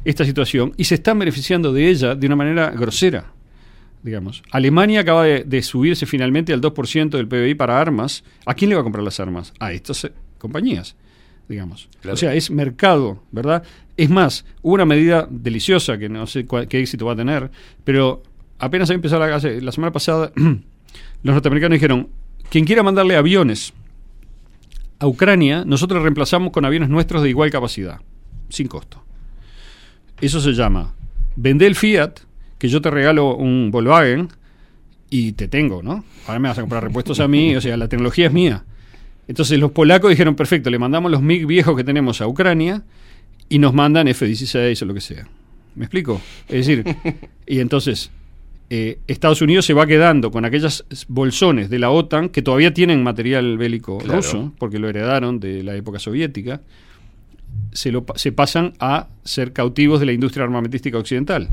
esta 0.06 0.24
situación 0.24 0.74
y 0.78 0.86
se 0.86 0.95
están 0.95 1.19
beneficiando 1.19 1.74
de 1.74 1.90
ella 1.90 2.16
de 2.16 2.28
una 2.28 2.36
manera 2.36 2.69
grosera. 2.69 3.34
Digamos. 4.02 4.44
Alemania 4.52 5.02
acaba 5.02 5.26
de, 5.26 5.44
de 5.44 5.61
subirse 5.61 6.06
finalmente 6.06 6.53
al 6.53 6.61
2% 6.61 7.10
del 7.10 7.28
PBI 7.28 7.56
para 7.56 7.82
armas. 7.82 8.24
¿A 8.45 8.53
quién 8.53 8.69
le 8.69 8.76
va 8.76 8.82
a 8.82 8.84
comprar 8.86 9.03
las 9.03 9.19
armas? 9.19 9.52
A 9.60 9.74
estas 9.74 10.06
eh, 10.06 10.14
compañías, 10.38 10.95
digamos. 11.50 11.90
Claro. 12.00 12.14
O 12.14 12.18
sea, 12.18 12.34
es 12.34 12.50
mercado, 12.50 13.22
¿verdad? 13.34 13.64
Es 14.00 14.10
más, 14.10 14.45
hubo 14.61 14.76
una 14.76 14.86
medida 14.86 15.28
deliciosa 15.30 15.98
que 15.98 16.08
no 16.08 16.26
sé 16.26 16.45
cuál- 16.45 16.69
qué 16.69 16.80
éxito 16.80 17.06
va 17.06 17.11
a 17.11 17.16
tener, 17.18 17.52
pero 17.84 18.24
apenas 18.58 18.90
había 18.90 18.95
empezado 18.95 19.28
la, 19.28 19.72
semana 19.74 19.92
pasada, 19.92 20.32
los 20.36 21.34
norteamericanos 21.34 21.76
dijeron, 21.76 22.08
quien 22.50 22.64
quiera 22.64 22.82
mandarle 22.82 23.18
aviones 23.18 23.74
a 25.00 25.06
Ucrania, 25.06 25.66
nosotros 25.66 26.02
reemplazamos 26.02 26.53
con 26.53 26.64
aviones 26.64 26.88
nuestros 26.88 27.24
de 27.24 27.30
igual 27.30 27.52
capacidad, 27.52 28.00
sin 28.48 28.69
costo. 28.69 29.03
Eso 30.22 30.40
se 30.40 30.53
llama, 30.53 30.94
vende 31.36 31.68
el 31.68 31.76
Fiat, 31.76 32.22
que 32.58 32.69
yo 32.69 32.82
te 32.82 32.90
regalo 32.90 33.36
un 33.36 33.69
Volkswagen 33.69 34.30
y 35.10 35.34
te 35.34 35.50
tengo, 35.50 35.84
¿no? 35.84 36.06
Ahora 36.26 36.40
me 36.40 36.48
vas 36.48 36.58
a 36.58 36.61
comprar 36.61 36.86
repuestos 36.86 37.19
a 37.19 37.28
mí, 37.28 37.53
o 37.53 37.60
sea, 37.60 37.76
la 37.76 37.90
tecnología 37.90 38.28
es 38.28 38.32
mía. 38.34 38.64
Entonces 39.28 39.60
los 39.60 39.72
polacos 39.72 40.10
dijeron, 40.10 40.36
perfecto, 40.36 40.69
le 40.69 40.80
mandamos 40.80 41.11
los 41.11 41.22
MiG 41.22 41.45
viejos 41.45 41.76
que 41.76 41.84
tenemos 41.84 42.22
a 42.22 42.28
Ucrania 42.28 42.84
y 43.50 43.60
nos 43.60 43.74
mandan 43.74 44.08
F-16 44.08 44.82
o 44.82 44.86
lo 44.86 44.94
que 44.94 45.02
sea. 45.02 45.28
¿Me 45.76 45.86
explico? 45.86 46.22
Es 46.48 46.68
decir, 46.68 46.84
y 47.48 47.60
entonces 47.60 48.11
eh, 48.69 49.00
Estados 49.08 49.42
Unidos 49.42 49.66
se 49.66 49.74
va 49.74 49.88
quedando 49.88 50.30
con 50.32 50.45
aquellas 50.45 50.86
bolsones 51.08 51.69
de 51.69 51.80
la 51.80 51.90
OTAN 51.90 52.30
que 52.30 52.42
todavía 52.42 52.74
tienen 52.74 53.02
material 53.03 53.58
bélico 53.58 53.98
Claro. 53.98 54.18
ruso, 54.18 54.53
porque 54.60 54.78
lo 54.80 54.88
heredaron 54.90 55.40
de 55.40 55.64
la 55.64 55.76
época 55.76 56.00
soviética, 56.00 56.61
se, 57.72 57.92
lo, 57.92 58.06
se 58.16 58.32
pasan 58.32 58.74
a 58.80 59.08
ser 59.24 59.53
cautivos 59.53 60.00
de 60.00 60.06
la 60.08 60.11
industria 60.14 60.44
armamentística 60.44 60.98
occidental. 60.98 61.50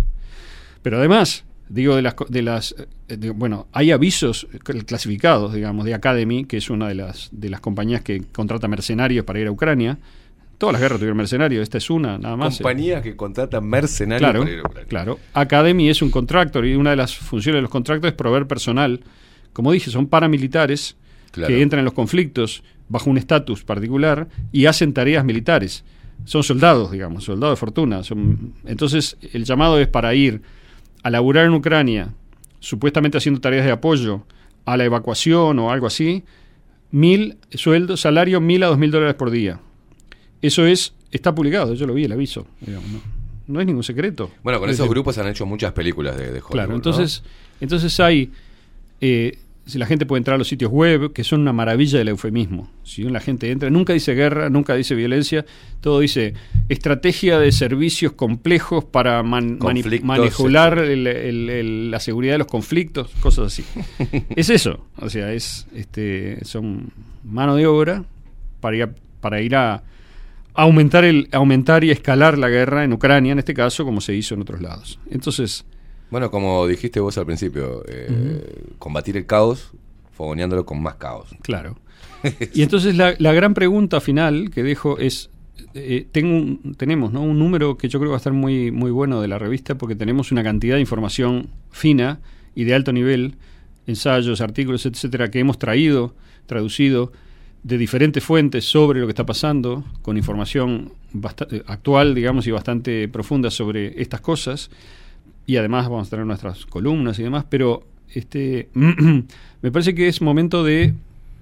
Pero 0.83 0.99
además, 0.99 1.44
digo, 1.68 1.97
de 1.97 2.02
las, 2.02 2.15
de 2.28 2.42
las 2.42 2.75
eh, 3.08 3.16
de- 3.16 3.31
bueno, 3.31 3.66
hay 3.73 3.91
avisos 3.92 4.47
cl- 4.65 4.84
clasificados, 4.84 5.55
digamos, 5.55 5.84
de 5.84 5.94
Academy, 5.94 6.44
que 6.44 6.58
es 6.58 6.68
una 6.70 6.89
de 6.89 6.94
las, 6.97 7.28
de 7.33 7.49
las 7.50 7.60
compañías 7.60 8.02
que 8.02 8.23
contrata 8.33 8.68
mercenarios 8.68 9.25
para 9.25 9.41
ir 9.41 9.47
a 9.47 9.50
Ucrania. 9.52 9.99
Todas 10.59 10.73
las 10.75 10.81
guerras 10.83 10.99
tuvieron 10.99 11.18
mercenarios, 11.18 11.62
esta 11.62 11.78
es 11.78 11.91
una, 11.91 12.17
nada 12.18 12.36
más. 12.36 12.57
Compañías 12.59 13.02
que 13.02 13.15
contratan 13.15 13.67
mercenarios 13.67 14.20
Claro, 14.31 14.41
para 14.41 14.52
ir 14.52 14.59
a 14.59 14.62
Ucrania. 14.62 14.89
claro. 14.89 15.18
Academy 15.35 15.91
es 15.91 16.01
un 16.01 16.10
contractor 16.10 16.65
y 16.65 16.75
una 16.75 16.91
de 16.91 16.97
las 16.97 17.15
funciones 17.15 17.59
de 17.59 17.62
los 17.62 17.70
contratos 17.70 18.07
es 18.09 18.15
proveer 18.15 18.47
personal. 18.47 19.01
Como 19.52 19.70
dije, 19.73 19.91
son 19.91 20.07
paramilitares 20.07 20.97
Claro. 21.33 21.49
que 21.49 21.60
entran 21.60 21.81
en 21.81 21.85
los 21.85 21.93
conflictos 21.94 22.62
bajo 22.89 23.10
un 23.10 23.18
estatus 23.18 23.62
particular 23.65 24.28
y 24.52 24.65
hacen 24.67 24.94
tareas 24.94 25.23
militares. 25.25 25.85
Son 26.25 26.43
soldados, 26.43 26.91
digamos, 26.91 27.25
soldados 27.25 27.57
de 27.59 27.60
fortuna. 27.60 28.02
Son, 28.02 28.55
entonces, 28.65 29.18
el 29.35 29.44
llamado 29.44 29.78
es 29.78 29.86
para 29.89 30.15
ir 30.15 30.41
a 31.02 31.10
laburar 31.10 31.44
en 31.44 31.52
Ucrania, 31.52 32.09
supuestamente 32.60 33.18
haciendo 33.18 33.41
tareas 33.43 33.67
de 33.67 33.73
apoyo 33.73 34.25
a 34.65 34.78
la 34.78 34.85
evacuación 34.86 35.59
o 35.59 35.70
algo 35.70 35.86
así, 35.86 36.25
mil 36.91 37.36
sueldo, 37.51 37.99
salario 37.99 38.41
mil 38.41 38.62
a 38.62 38.68
dos 38.68 38.78
mil 38.78 38.91
dólares 38.91 39.15
por 39.17 39.31
día. 39.31 39.60
Eso 40.42 40.66
es, 40.66 40.92
está 41.12 41.34
publicado, 41.34 41.74
yo 41.74 41.86
lo 41.86 41.94
vi, 41.94 42.05
el 42.05 42.12
aviso. 42.12 42.47
digamos, 42.60 42.89
no, 42.90 43.00
no 43.48 43.60
es 43.60 43.66
ningún 43.66 43.82
secreto. 43.84 44.31
Bueno, 44.42 44.58
con 44.60 44.68
Es 44.68 44.74
esos 44.74 44.84
decir, 44.84 44.94
grupos 44.94 45.18
han 45.18 45.28
hecho 45.28 45.47
muchas 45.47 45.73
películas 45.73 46.16
de, 46.16 46.24
de 46.24 46.31
Hollywood. 46.39 46.50
Claro, 46.50 46.68
¿no? 46.70 46.76
entonces, 46.76 47.23
entonces 47.60 47.98
hay, 48.00 48.31
eh, 49.00 49.39
si 49.66 49.78
la 49.78 49.86
gente 49.86 50.06
puede 50.06 50.18
entrar 50.18 50.36
a 50.36 50.39
los 50.39 50.47
sitios 50.47 50.70
web, 50.70 51.12
que 51.12 51.24
son 51.24 51.40
una 51.40 51.52
maravilla 51.52 51.98
del 51.98 52.08
eufemismo. 52.08 52.70
Si 52.84 53.02
la 53.02 53.18
gente 53.18 53.50
entra, 53.50 53.68
nunca 53.70 53.92
dice 53.92 54.15
guerra, 54.15 54.48
nunca 54.48 54.74
dice 54.76 54.94
violencia, 54.94 55.44
todo 55.81 55.98
dice 56.00 56.34
estrategia 56.68 57.39
de 57.40 57.50
servicios 57.50 58.12
complejos 58.12 58.84
para 58.84 59.23
man- 59.24 59.58
mani- 59.58 59.82
Conflictos, 59.82 60.06
manipular 60.06 60.78
el- 60.78 61.06
el- 61.08 61.50
el- 61.50 61.90
la 61.90 61.98
seguridad 62.00 62.34
de 62.34 62.39
los 62.39 62.47
conflictos, 62.47 63.10
cosas 63.20 63.47
así. 63.47 63.65
es 64.36 64.50
eso, 64.50 64.86
o 64.98 65.08
sea, 65.10 65.32
es 65.32 65.66
este, 65.74 66.44
son 66.44 66.90
mano 67.24 67.56
de 67.56 67.66
obra 67.66 68.05
para 68.60 68.76
ir 68.76 68.82
a, 68.84 68.90
para 69.20 69.40
ir 69.40 69.56
a 69.56 69.82
aumentar 70.62 71.05
el 71.05 71.28
aumentar 71.33 71.85
y 71.85 71.91
escalar 71.91 72.39
la 72.39 72.49
guerra 72.49 72.85
en 72.85 72.93
Ucrania 72.93 73.33
en 73.33 73.39
este 73.39 73.55
caso 73.55 73.85
como 73.85 74.01
se 74.01 74.15
hizo 74.15 74.35
en 74.35 74.43
otros 74.43 74.60
lados. 74.60 74.99
Entonces, 75.10 75.65
Bueno, 76.10 76.31
como 76.31 76.67
dijiste 76.67 77.01
vos 77.01 77.18
al 77.18 77.26
principio, 77.26 77.83
eh, 77.89 78.65
combatir 78.78 79.17
el 79.17 79.26
caos 79.26 79.73
fogoneándolo 80.12 80.65
con 80.65 80.83
más 80.83 80.94
caos. 80.97 81.28
Claro. 81.43 81.78
Y 82.55 82.62
entonces 82.62 82.97
la, 82.97 83.15
la 83.18 83.33
gran 83.33 83.55
pregunta 83.55 84.01
final 84.01 84.51
que 84.51 84.62
dejo 84.62 84.99
es, 84.99 85.31
eh, 85.75 86.07
tengo 86.12 86.35
un- 86.35 86.75
tenemos 86.76 87.12
¿no? 87.12 87.23
un 87.23 87.39
número 87.39 87.76
que 87.76 87.89
yo 87.89 87.99
creo 87.99 88.09
que 88.09 88.12
va 88.12 88.17
a 88.17 88.25
estar 88.25 88.33
muy, 88.33 88.70
muy 88.70 88.91
bueno 88.91 89.20
de 89.20 89.28
la 89.28 89.39
revista 89.39 89.76
porque 89.76 89.94
tenemos 89.97 90.33
una 90.33 90.43
cantidad 90.43 90.75
de 90.76 90.81
información 90.81 91.49
fina 91.70 92.20
y 92.55 92.65
de 92.65 92.75
alto 92.75 92.93
nivel, 92.93 93.36
ensayos, 93.86 94.41
artículos, 94.41 94.86
etcétera, 94.86 95.31
que 95.31 95.39
hemos 95.41 95.59
traído, 95.59 96.15
traducido 96.47 97.12
de 97.66 97.78
diferentes 97.78 98.22
fuentes 98.22 98.64
sobre 98.64 99.00
lo 99.00 99.06
que 99.06 99.10
está 99.10 99.26
pasando, 99.26 99.82
con 100.02 100.16
información 100.16 100.92
eh, 101.50 101.62
actual, 101.66 102.14
digamos, 102.14 102.46
y 102.46 102.52
bastante 102.52 103.08
profunda 103.08 103.50
sobre 103.50 104.00
estas 104.00 104.20
cosas 104.20 104.70
y 105.46 105.56
además 105.56 105.88
vamos 105.88 106.06
a 106.06 106.10
tener 106.10 106.26
nuestras 106.26 106.64
columnas 106.64 107.18
y 107.18 107.24
demás, 107.24 107.44
pero 107.48 107.84
este 108.14 108.68
me 108.74 109.72
parece 109.72 109.96
que 109.96 110.06
es 110.06 110.22
momento 110.22 110.62
de 110.62 110.94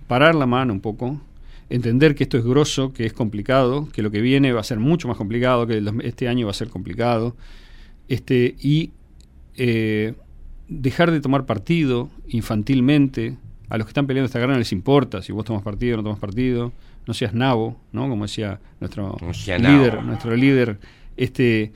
parar 0.08 0.34
la 0.34 0.46
mano 0.46 0.72
un 0.72 0.80
poco, 0.80 1.20
entender 1.68 2.14
que 2.14 2.22
esto 2.22 2.38
es 2.38 2.44
grosso, 2.44 2.94
que 2.94 3.04
es 3.04 3.12
complicado, 3.12 3.90
que 3.92 4.00
lo 4.00 4.10
que 4.10 4.22
viene 4.22 4.50
va 4.52 4.60
a 4.60 4.64
ser 4.64 4.78
mucho 4.78 5.08
más 5.08 5.18
complicado, 5.18 5.66
que 5.66 5.82
este 6.04 6.26
año 6.26 6.46
va 6.46 6.52
a 6.52 6.54
ser 6.54 6.70
complicado, 6.70 7.36
este 8.08 8.54
y 8.62 8.92
eh, 9.56 10.14
dejar 10.68 11.10
de 11.10 11.20
tomar 11.20 11.44
partido 11.44 12.08
infantilmente. 12.28 13.36
A 13.68 13.78
los 13.78 13.86
que 13.86 13.90
están 13.90 14.06
peleando 14.06 14.26
esta 14.26 14.38
guerra 14.38 14.52
no 14.52 14.58
les 14.58 14.72
importa 14.72 15.22
si 15.22 15.32
vos 15.32 15.44
tomas 15.44 15.62
partido 15.62 15.94
o 15.94 15.96
no 15.98 16.02
tomas 16.02 16.18
partido. 16.18 16.72
No 17.06 17.12
seas 17.14 17.34
nabo, 17.34 17.78
¿no? 17.92 18.08
Como 18.08 18.24
decía 18.24 18.60
nuestro 18.80 19.16
No 19.20 19.32
líder, 19.58 19.94
nabo. 19.94 20.02
nuestro 20.06 20.36
líder. 20.36 20.78
Este, 21.16 21.72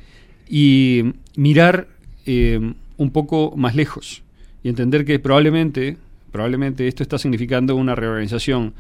y 0.49 1.12
mirar 1.36 1.89
eh, 2.26 2.73
un 2.97 3.10
poco 3.10 3.55
más 3.57 3.75
lejos 3.75 4.23
y 4.62 4.68
entender 4.68 5.05
que 5.05 5.18
probablemente, 5.18 5.97
probablemente 6.33 6.89
esto 6.89 7.02
está 7.02 7.18
significando 7.18 7.76
una 7.76 7.94
reorganización 7.94 8.75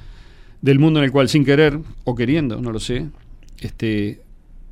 del 0.62 0.78
mundo 0.78 0.98
en 1.00 1.04
el 1.04 1.12
cual 1.12 1.28
sin 1.28 1.44
querer 1.44 1.78
o 2.04 2.14
queriendo, 2.14 2.60
no 2.60 2.72
lo 2.72 2.80
sé, 2.80 3.06
este, 3.60 4.20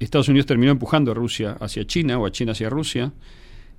Estados 0.00 0.28
Unidos 0.28 0.46
terminó 0.46 0.72
empujando 0.72 1.12
a 1.12 1.14
Rusia 1.14 1.56
hacia 1.60 1.86
China 1.86 2.18
o 2.18 2.26
a 2.26 2.32
China 2.32 2.52
hacia 2.52 2.68
Rusia 2.68 3.12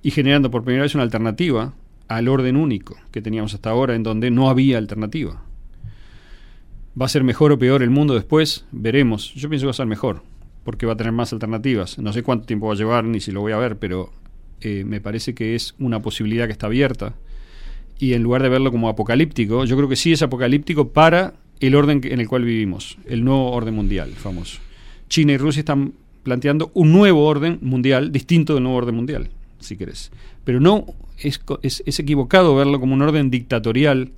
y 0.02 0.10
generando 0.10 0.50
por 0.50 0.62
primera 0.64 0.84
vez 0.84 0.94
una 0.94 1.04
alternativa 1.04 1.74
al 2.08 2.28
orden 2.28 2.56
único 2.56 2.96
que 3.10 3.22
teníamos 3.22 3.54
hasta 3.54 3.70
ahora 3.70 3.94
en 3.94 4.02
donde 4.02 4.30
no 4.30 4.48
había 4.50 4.78
alternativa. 4.78 5.42
¿Va 7.00 7.06
a 7.06 7.08
ser 7.08 7.22
mejor 7.22 7.52
o 7.52 7.58
peor 7.58 7.82
el 7.82 7.90
mundo 7.90 8.14
después? 8.14 8.64
Veremos. 8.72 9.32
Yo 9.34 9.48
pienso 9.48 9.64
que 9.64 9.68
va 9.68 9.70
a 9.70 9.74
ser 9.74 9.86
mejor, 9.86 10.22
porque 10.64 10.86
va 10.86 10.94
a 10.94 10.96
tener 10.96 11.12
más 11.12 11.32
alternativas. 11.32 11.98
No 11.98 12.12
sé 12.12 12.22
cuánto 12.22 12.46
tiempo 12.46 12.66
va 12.66 12.72
a 12.72 12.76
llevar 12.76 13.04
ni 13.04 13.20
si 13.20 13.30
lo 13.30 13.40
voy 13.40 13.52
a 13.52 13.58
ver, 13.58 13.78
pero 13.78 14.10
eh, 14.60 14.84
me 14.84 15.00
parece 15.00 15.34
que 15.34 15.54
es 15.54 15.74
una 15.78 16.02
posibilidad 16.02 16.46
que 16.46 16.52
está 16.52 16.66
abierta. 16.66 17.14
Y 18.00 18.14
en 18.14 18.22
lugar 18.22 18.42
de 18.42 18.48
verlo 18.48 18.72
como 18.72 18.88
apocalíptico, 18.88 19.64
yo 19.64 19.76
creo 19.76 19.88
que 19.88 19.96
sí 19.96 20.12
es 20.12 20.22
apocalíptico 20.22 20.88
para 20.88 21.34
el 21.60 21.74
orden 21.74 22.00
en 22.04 22.20
el 22.20 22.28
cual 22.28 22.44
vivimos, 22.44 22.98
el 23.06 23.24
nuevo 23.24 23.50
orden 23.50 23.74
mundial 23.74 24.10
famoso. 24.10 24.60
China 25.08 25.32
y 25.32 25.36
Rusia 25.36 25.60
están 25.60 25.92
planteando 26.22 26.70
un 26.74 26.92
nuevo 26.92 27.24
orden 27.24 27.58
mundial, 27.62 28.12
distinto 28.12 28.54
del 28.54 28.62
nuevo 28.62 28.78
orden 28.78 28.94
mundial, 28.94 29.30
si 29.60 29.76
querés. 29.76 30.10
Pero 30.44 30.60
no 30.60 30.86
es, 31.22 31.40
es, 31.62 31.82
es 31.86 31.98
equivocado 31.98 32.54
verlo 32.54 32.80
como 32.80 32.94
un 32.94 33.02
orden 33.02 33.30
dictatorial, 33.30 34.12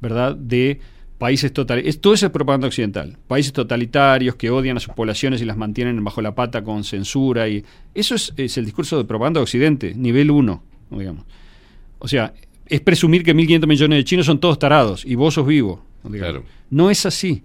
¿verdad? 0.00 0.36
De 0.36 0.80
países 1.18 1.52
totalitarios. 1.52 2.00
Todo 2.00 2.14
eso 2.14 2.26
es 2.26 2.32
propaganda 2.32 2.66
occidental. 2.66 3.18
Países 3.28 3.52
totalitarios 3.52 4.36
que 4.36 4.50
odian 4.50 4.78
a 4.78 4.80
sus 4.80 4.94
poblaciones 4.94 5.42
y 5.42 5.44
las 5.44 5.56
mantienen 5.56 6.02
bajo 6.02 6.22
la 6.22 6.34
pata 6.34 6.64
con 6.64 6.82
censura. 6.82 7.46
y 7.46 7.62
Eso 7.94 8.14
es, 8.14 8.32
es 8.36 8.56
el 8.56 8.64
discurso 8.64 8.96
de 8.96 9.04
propaganda 9.04 9.38
de 9.38 9.42
Occidente, 9.42 9.94
nivel 9.94 10.30
1, 10.30 10.62
digamos. 10.90 11.24
O 11.98 12.08
sea, 12.08 12.32
es 12.66 12.80
presumir 12.80 13.22
que 13.22 13.34
1.500 13.34 13.66
millones 13.66 13.98
de 13.98 14.04
chinos 14.04 14.26
son 14.26 14.40
todos 14.40 14.58
tarados 14.58 15.04
y 15.04 15.14
vos 15.14 15.34
sos 15.34 15.46
vivo. 15.46 15.84
Claro. 16.10 16.44
No 16.70 16.90
es 16.90 17.04
así. 17.04 17.42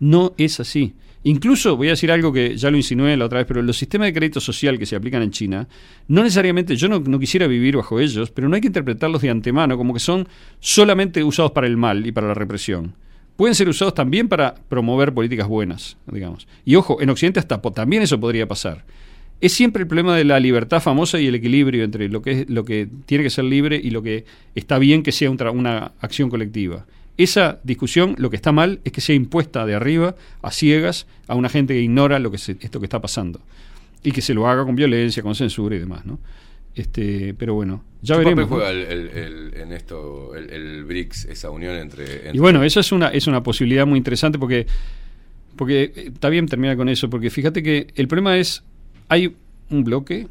No 0.00 0.34
es 0.36 0.60
así. 0.60 0.94
Incluso, 1.24 1.76
voy 1.76 1.88
a 1.88 1.90
decir 1.90 2.12
algo 2.12 2.32
que 2.32 2.56
ya 2.56 2.70
lo 2.70 2.76
insinué 2.76 3.16
la 3.16 3.24
otra 3.24 3.38
vez, 3.38 3.46
pero 3.46 3.60
los 3.62 3.76
sistemas 3.76 4.06
de 4.06 4.12
crédito 4.12 4.40
social 4.40 4.78
que 4.78 4.86
se 4.86 4.94
aplican 4.94 5.22
en 5.22 5.30
China, 5.30 5.68
no 6.06 6.22
necesariamente, 6.22 6.76
yo 6.76 6.88
no, 6.88 7.18
quisiera 7.18 7.46
vivir 7.46 7.76
bajo 7.76 7.98
ellos, 7.98 8.30
pero 8.30 8.48
no 8.48 8.54
hay 8.54 8.60
que 8.60 8.68
interpretarlos 8.68 9.22
de 9.22 9.30
antemano 9.30 9.76
como 9.76 9.92
que 9.92 10.00
son 10.00 10.28
solamente 10.60 11.24
usados 11.24 11.52
para 11.52 11.66
el 11.66 11.76
mal 11.76 12.06
y 12.06 12.12
para 12.12 12.28
la 12.28 12.34
represión. 12.34 12.94
Pueden 13.36 13.54
ser 13.54 13.68
usados 13.68 13.94
también 13.94 14.28
para 14.28 14.54
promover 14.68 15.12
políticas 15.12 15.48
buenas, 15.48 15.96
digamos. 16.10 16.48
Y 16.64 16.76
ojo, 16.76 17.00
en 17.00 17.10
Occidente 17.10 17.40
hasta 17.40 17.60
también 17.60 18.02
eso 18.02 18.18
podría 18.18 18.48
pasar. 18.48 18.84
Es 19.40 19.52
siempre 19.52 19.82
el 19.82 19.88
problema 19.88 20.16
de 20.16 20.24
la 20.24 20.40
libertad 20.40 20.80
famosa 20.80 21.20
y 21.20 21.26
el 21.26 21.36
equilibrio 21.36 21.84
entre 21.84 22.08
lo 22.08 22.22
que, 22.22 22.30
es, 22.32 22.50
lo 22.50 22.64
que 22.64 22.88
tiene 23.06 23.22
que 23.22 23.30
ser 23.30 23.44
libre 23.44 23.80
y 23.80 23.90
lo 23.90 24.02
que 24.02 24.24
está 24.56 24.78
bien 24.78 25.04
que 25.04 25.12
sea 25.12 25.30
una 25.30 25.92
acción 26.00 26.30
colectiva. 26.30 26.86
Esa 27.18 27.58
discusión, 27.64 28.14
lo 28.16 28.30
que 28.30 28.36
está 28.36 28.52
mal 28.52 28.80
es 28.84 28.92
que 28.92 29.00
sea 29.02 29.14
impuesta 29.14 29.66
de 29.66 29.74
arriba, 29.74 30.14
a 30.40 30.50
ciegas, 30.50 31.06
a 31.26 31.34
una 31.34 31.48
gente 31.50 31.74
que 31.74 31.80
ignora 31.82 32.18
lo 32.18 32.30
que 32.30 32.38
se- 32.38 32.56
esto 32.60 32.78
que 32.80 32.86
está 32.86 33.00
pasando. 33.00 33.40
Y 34.02 34.12
que 34.12 34.22
se 34.22 34.32
lo 34.34 34.46
haga 34.48 34.64
con 34.64 34.76
violencia, 34.76 35.22
con 35.22 35.34
censura 35.34 35.74
y 35.76 35.80
demás, 35.80 36.06
¿no? 36.06 36.18
Este, 36.76 37.34
pero 37.34 37.54
bueno, 37.54 37.82
ya 38.02 38.14
¿Qué 38.14 38.18
veremos. 38.24 38.48
papel 38.48 38.50
¿no? 38.50 38.64
juega 38.64 38.70
el, 38.70 38.98
el- 38.98 39.18
el- 39.18 39.54
en 39.60 39.72
esto 39.72 40.36
el, 40.36 40.48
el 40.50 40.84
BRICS, 40.84 41.24
esa 41.24 41.50
unión 41.50 41.74
entre... 41.74 42.04
entre- 42.04 42.36
Y 42.36 42.38
bueno, 42.38 42.62
esa 42.62 42.78
es 42.80 42.92
una, 42.92 43.08
es 43.08 43.26
una 43.26 43.42
posibilidad 43.42 43.84
muy 43.84 43.98
interesante 43.98 44.38
porque, 44.38 44.66
porque 45.56 45.82
eh, 45.96 46.10
está 46.14 46.28
bien 46.28 46.46
terminar 46.46 46.76
con 46.76 46.88
eso, 46.88 47.10
porque 47.10 47.30
fíjate 47.30 47.64
que 47.64 47.88
el 47.96 48.06
problema 48.06 48.36
es, 48.38 48.62
hay 49.08 49.34
un 49.70 49.82
bloque 49.82 50.28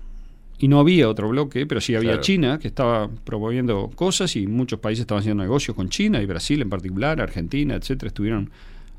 y 0.60 0.68
no 0.68 0.80
había 0.80 1.08
otro 1.08 1.30
bloque, 1.30 1.66
pero 1.66 1.82
sí 1.82 1.96
había 1.96 2.12
Claro. 2.12 2.24
China 2.24 2.60
que 2.60 2.68
estaba 2.68 3.10
promoviendo 3.24 3.92
cosas 3.94 4.36
y 4.36 4.48
muchos 4.48 4.80
países 4.80 5.02
estaban 5.02 5.22
haciendo 5.22 5.44
negocios 5.44 5.76
con 5.76 5.90
China 5.90 6.22
y 6.22 6.26
Brasil 6.26 6.62
en 6.62 6.70
particular, 6.70 7.22
Argentina, 7.22 7.76
etcétera, 7.76 8.08
estuvieron 8.08 8.50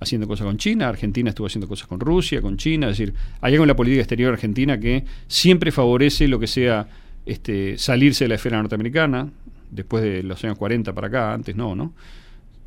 haciendo 0.01 0.29
cosas 0.29 0.47
con 0.47 0.57
China, 0.57 0.89
Argentina 0.89 1.31
estuvo 1.31 1.49
haciendo 1.49 1.67
cosas 1.67 1.89
con 1.89 1.99
Rusia, 1.99 2.41
con 2.41 2.57
China, 2.57 2.89
es 2.89 2.99
decir, 2.99 3.15
hay 3.41 3.55
algo 3.55 3.65
en 3.65 3.69
la 3.69 3.77
política 3.77 4.01
exterior 4.01 4.33
argentina 4.33 4.79
que 4.79 5.05
siempre 5.27 5.73
favorece 5.73 6.29
lo 6.29 6.39
que 6.39 6.47
sea 6.47 6.89
este, 7.27 7.77
salirse 7.79 8.25
de 8.25 8.29
la 8.29 8.35
esfera 8.37 8.59
norteamericana, 8.59 9.29
después 9.71 10.05
de 10.05 10.23
los 10.23 10.43
años 10.45 10.57
40 10.57 10.93
para 10.95 11.09
acá, 11.09 11.35
antes 11.35 11.57
no, 11.57 11.75
¿no? 11.75 11.93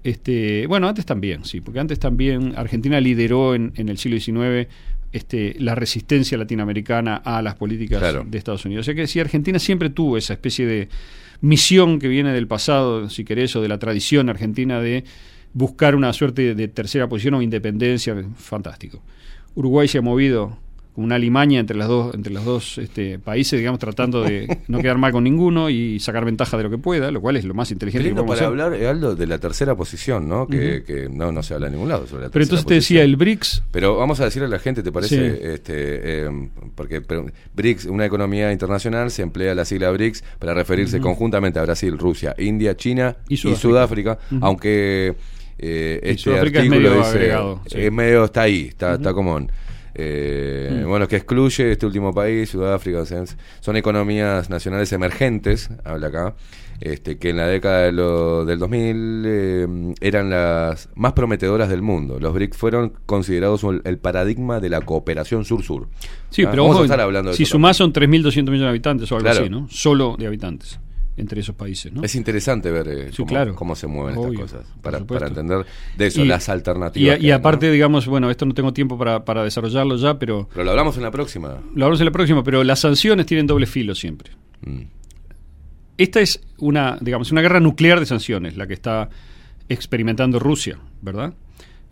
Este, 0.04 0.68
bueno, 0.68 0.88
antes 0.88 1.06
también, 1.06 1.46
sí, 1.46 1.62
porque 1.62 1.80
antes 1.80 2.00
también 2.00 2.54
Argentina 2.58 3.00
lideró 3.00 3.56
en, 3.56 3.72
en 3.76 3.88
el 3.88 3.98
siglo 3.98 4.20
XIX 4.20 4.68
este, 5.12 5.56
la 5.60 5.76
resistencia 5.76 6.38
latinoamericana 6.38 7.18
a 7.18 7.42
las 7.42 7.56
políticas 7.56 8.00
Claro. 8.00 8.26
de 8.28 8.38
Estados 8.38 8.66
Unidos. 8.66 8.84
O 8.84 8.86
sea 8.86 8.96
que 8.96 9.08
sí, 9.08 9.20
Argentina 9.20 9.60
siempre 9.60 9.90
tuvo 9.90 10.18
esa 10.18 10.34
especie 10.34 10.66
de 10.66 10.90
misión 11.42 12.00
que 12.00 12.08
viene 12.08 12.32
del 12.32 12.48
pasado, 12.48 13.10
si 13.10 13.26
querés, 13.26 13.56
o 13.56 13.62
de 13.62 13.68
la 13.68 13.80
tradición 13.80 14.30
argentina 14.30 14.80
de 14.80 15.04
buscar 15.54 15.96
una 15.96 16.14
suerte 16.14 16.56
de, 16.56 16.68
tercera 16.68 17.10
posición 17.10 17.34
o 17.34 17.42
independencia, 17.42 18.16
fantástico. 18.38 19.02
Uruguay 19.56 19.88
se 19.88 19.98
ha 19.98 20.02
movido 20.02 20.58
una 20.96 21.18
limaña 21.18 21.60
entre 21.60 21.78
las 21.78 21.88
dos, 21.88 22.14
entre 22.14 22.34
los 22.34 22.44
dos 22.44 22.78
este, 22.78 23.18
países, 23.18 23.58
digamos, 23.58 23.80
tratando 23.80 24.24
de 24.24 24.60
no 24.68 24.80
quedar 24.80 24.98
mal 24.98 25.12
con 25.12 25.24
ninguno 25.24 25.70
y 25.70 26.00
sacar 26.00 26.26
ventaja 26.26 26.58
de 26.58 26.64
lo 26.64 26.70
que 26.70 26.78
pueda, 26.78 27.12
lo 27.12 27.22
cual 27.22 27.38
es 27.38 27.46
lo 27.46 27.54
más 27.54 27.72
inteligente 27.72 28.10
que 28.10 28.16
podemos 28.16 28.38
para 28.38 28.50
hacer. 28.50 28.64
hablar, 28.64 28.90
Aldo, 28.90 29.16
de 29.16 29.28
la 29.28 29.40
tercera 29.40 29.76
posición, 29.76 30.28
¿no? 30.28 30.48
Que, 30.48 30.84
que 30.84 31.08
no, 31.10 31.32
no 31.32 31.44
se 31.44 31.54
habla 31.54 31.68
en 31.68 31.74
ningún 31.74 31.90
lado 31.90 32.08
sobre 32.08 32.24
la 32.24 32.30
Pero 32.30 32.46
tercera 32.46 32.60
entonces 32.60 32.66
te 32.66 32.74
decía, 32.76 33.04
el 33.04 33.16
BRICS 33.16 33.64
Pero 33.72 33.98
vamos 33.98 34.20
a 34.20 34.26
decirle 34.26 34.48
a 34.48 34.50
la 34.50 34.60
gente, 34.60 34.84
¿te 34.84 34.92
parece? 34.92 35.16
Sí. 35.16 35.40
Este, 35.42 36.26
eh, 36.26 36.50
porque 36.76 37.02
pero, 37.02 37.26
BRICS, 37.56 37.86
una 37.86 38.06
economía 38.06 38.52
internacional, 38.52 39.12
se 39.12 39.22
emplea 39.22 39.56
la 39.56 39.66
sigla 39.66 39.92
BRICS 39.92 40.24
para 40.40 40.54
referirse 40.54 41.00
conjuntamente 41.00 41.60
a 41.60 41.64
Brasil, 41.64 41.98
Rusia, 41.98 42.36
India, 42.38 42.76
China 42.76 43.18
Y 43.30 43.36
y 43.36 43.56
Sudáfrica. 43.56 44.20
Aunque 44.42 45.16
eh, 45.58 46.00
este 46.04 46.24
Sudáfrica 46.24 46.60
es 46.60 46.66
artículo 46.66 46.90
medio 46.90 46.98
dice, 46.98 47.10
agregado, 47.10 47.62
sí. 47.68 47.78
es 47.80 47.92
medio 47.92 48.26
está 48.26 48.42
ahí, 48.42 48.68
está, 48.70 48.96
está 48.96 49.14
común. 49.14 49.52
Eh, 49.96 50.70
Mm. 50.84 50.88
Bueno, 50.88 51.08
que 51.08 51.16
excluye 51.18 51.72
este 51.72 51.86
último 51.86 52.14
país, 52.14 52.50
Sudáfrica, 52.50 53.04
son 53.60 53.76
economías 53.78 54.50
nacionales 54.50 54.92
emergentes, 54.94 55.70
habla 55.84 56.08
acá, 56.08 56.36
este, 56.80 57.18
que 57.18 57.30
en 57.30 57.38
la 57.38 57.48
década 57.48 57.82
de 57.84 57.92
lo- 57.92 58.46
del 58.46 58.58
2000 58.60 59.24
eh, 59.26 59.94
eran 60.02 60.30
las 60.30 60.90
más 60.96 61.14
prometedoras 61.14 61.70
del 61.70 61.82
mundo. 61.82 62.20
Los 62.20 62.34
BRICS 62.34 62.58
fueron 62.58 62.94
considerados 63.06 63.64
el, 63.64 63.82
el 63.86 63.98
paradigma 64.00 64.60
de 64.60 64.70
la 64.70 64.82
cooperación 64.82 65.46
sur-sur. 65.46 65.88
Sí, 66.30 66.44
Ah, 66.44 66.48
pero 66.52 66.64
vamos 66.64 66.76
ojo, 66.76 66.84
a 66.84 66.86
estar 66.86 67.02
hablando 67.02 67.32
de 67.32 67.38
si 67.38 67.46
sumás 67.46 67.78
son 67.78 67.92
3.200 67.94 68.34
millones 68.46 68.62
de 68.62 68.68
habitantes 68.70 69.12
o 69.12 69.16
algo 69.16 69.26
Claro. 69.30 69.42
así, 69.42 69.50
¿no? 69.50 69.68
Solo 69.70 70.16
de 70.18 70.28
habitantes 70.28 70.80
entre 71.22 71.40
esos 71.40 71.56
países, 71.56 71.94
¿no? 71.94 72.04
Es 72.04 72.16
interesante 72.16 72.70
ver 72.72 72.88
eh, 72.90 73.08
Sí, 73.12 73.18
cómo, 73.18 73.28
claro. 73.28 73.56
cómo 73.56 73.76
se 73.76 73.88
mueven 73.88 74.18
Obvio, 74.18 74.44
estas 74.46 74.62
cosas, 74.64 74.76
para, 74.82 75.00
para 75.06 75.28
entender 75.28 75.66
de 75.98 76.08
eso, 76.08 76.22
Y- 76.24 76.28
las 76.28 76.48
Y, 76.48 76.52
alternativas. 76.52 77.22
y 77.22 77.32
aparte, 77.32 77.72
digamos, 77.72 78.08
bueno, 78.08 78.30
esto 78.30 78.46
no 78.46 78.54
tengo 78.54 78.74
tiempo 78.74 78.98
para, 78.98 79.24
para 79.24 79.44
desarrollarlo 79.44 79.96
ya, 79.98 80.18
pero 80.20 80.50
Pero 80.52 80.64
lo 80.66 80.72
hablamos 80.72 80.98
en 80.98 81.04
la 81.04 81.12
próxima. 81.12 81.50
lo 81.50 81.86
hablamos 81.86 82.00
en 82.02 82.06
la 82.06 82.12
próxima, 82.12 82.44
pero 82.44 82.64
las 82.64 82.80
sanciones 82.80 83.26
tienen 83.26 83.48
doble 83.48 83.66
filo 83.68 83.96
siempre. 83.96 84.32
Mm. 84.66 84.82
Esta 85.98 86.20
es 86.20 86.42
una, 86.58 86.98
digamos, 87.00 87.32
una 87.32 87.42
guerra 87.42 87.60
nuclear 87.60 88.00
de 88.00 88.06
sanciones, 88.06 88.58
la 88.58 88.66
que 88.68 88.74
está 88.74 89.10
experimentando 89.70 90.40
Rusia, 90.40 90.80
¿verdad? 91.02 91.34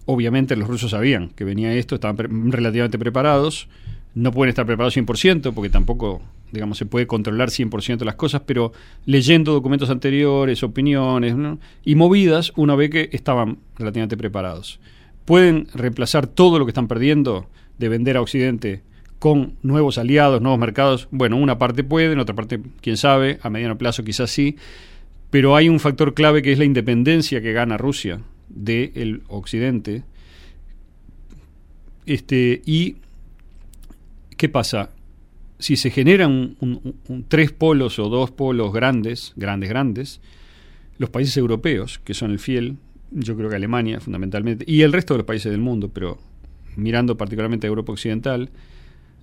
Obviamente 0.06 0.56
los 0.56 0.68
rusos 0.68 0.92
sabían 0.92 1.30
que 1.30 1.44
venía 1.44 1.72
esto, 1.74 1.96
estaban 1.96 2.16
pre- 2.18 2.28
relativamente 2.30 2.98
preparados, 2.98 3.68
no 4.16 4.32
pueden 4.32 4.50
estar 4.50 4.66
preparados 4.66 4.98
100% 4.98 5.54
porque 5.54 5.70
tampoco, 5.70 6.22
digamos, 6.52 6.78
se 6.78 6.86
puede 6.86 7.08
controlar 7.08 7.50
100% 7.50 8.04
las 8.04 8.16
cosas, 8.16 8.42
pero 8.46 8.72
leyendo 9.06 9.54
documentos 9.54 9.90
anteriores, 9.90 10.64
opiniones 10.64 11.36
y 11.84 11.96
movidas, 11.96 12.52
uno 12.56 12.76
ve 12.78 12.90
que 12.90 13.10
estaban 13.12 13.60
relativamente 13.78 14.18
preparados. 14.18 14.80
¿Pueden 15.26 15.68
reemplazar 15.74 16.28
todo 16.28 16.60
lo 16.60 16.66
que 16.66 16.72
están 16.72 16.88
perdiendo 16.88 17.48
de 17.78 17.90
vender 17.90 18.18
a 18.18 18.22
Occidente 18.22 18.82
con 19.20 19.54
nuevos 19.62 19.98
aliados, 19.98 20.42
nuevos 20.42 20.60
mercados? 20.60 21.08
Bueno, 21.12 21.38
una 21.38 21.60
parte 21.60 21.84
puede, 21.84 22.14
en 22.14 22.20
otra 22.20 22.36
parte, 22.36 22.60
quién 22.82 22.98
sabe, 22.98 23.40
a 23.42 23.50
mediano 23.50 23.78
plazo 23.78 24.04
quizás 24.04 24.32
sí, 24.32 24.58
pero 25.30 25.56
hay 25.56 25.70
un 25.70 25.80
factor 25.80 26.14
clave 26.14 26.42
que 26.42 26.52
es 26.52 26.58
la 26.58 26.66
independencia 26.66 27.42
que 27.42 27.54
gana 27.54 27.78
Rusia 27.78 28.22
del 28.48 29.22
Occidente. 29.28 30.04
Este, 32.06 32.62
y 32.66 32.96
¿qué 34.36 34.50
pasa? 34.50 34.90
Si 35.60 35.76
se 35.76 35.92
generan 35.92 36.32
un- 36.32 36.56
un- 36.84 36.96
un- 37.10 37.24
tres 37.28 37.52
polos 37.52 38.00
o 38.00 38.10
dos 38.10 38.32
polos 38.32 38.72
grandes, 38.74 39.34
grandes, 39.36 39.70
grandes, 39.70 40.22
los 40.98 41.10
países 41.10 41.36
europeos, 41.38 42.00
que 42.04 42.14
son 42.14 42.32
el 42.32 42.40
fiel, 42.40 42.78
yo 43.12 43.36
creo 43.36 43.50
que 43.50 43.56
Alemania 43.56 44.00
fundamentalmente, 44.00 44.64
y 44.68 44.82
el 44.82 44.94
resto 44.94 45.14
de 45.14 45.20
los 45.20 45.26
países 45.28 45.52
del 45.52 45.62
mundo, 45.62 45.90
pero 45.94 46.18
mirando 46.76 47.18
particularmente 47.18 47.68
a 47.68 47.70
Europa 47.70 47.92
Occidental, 47.92 48.50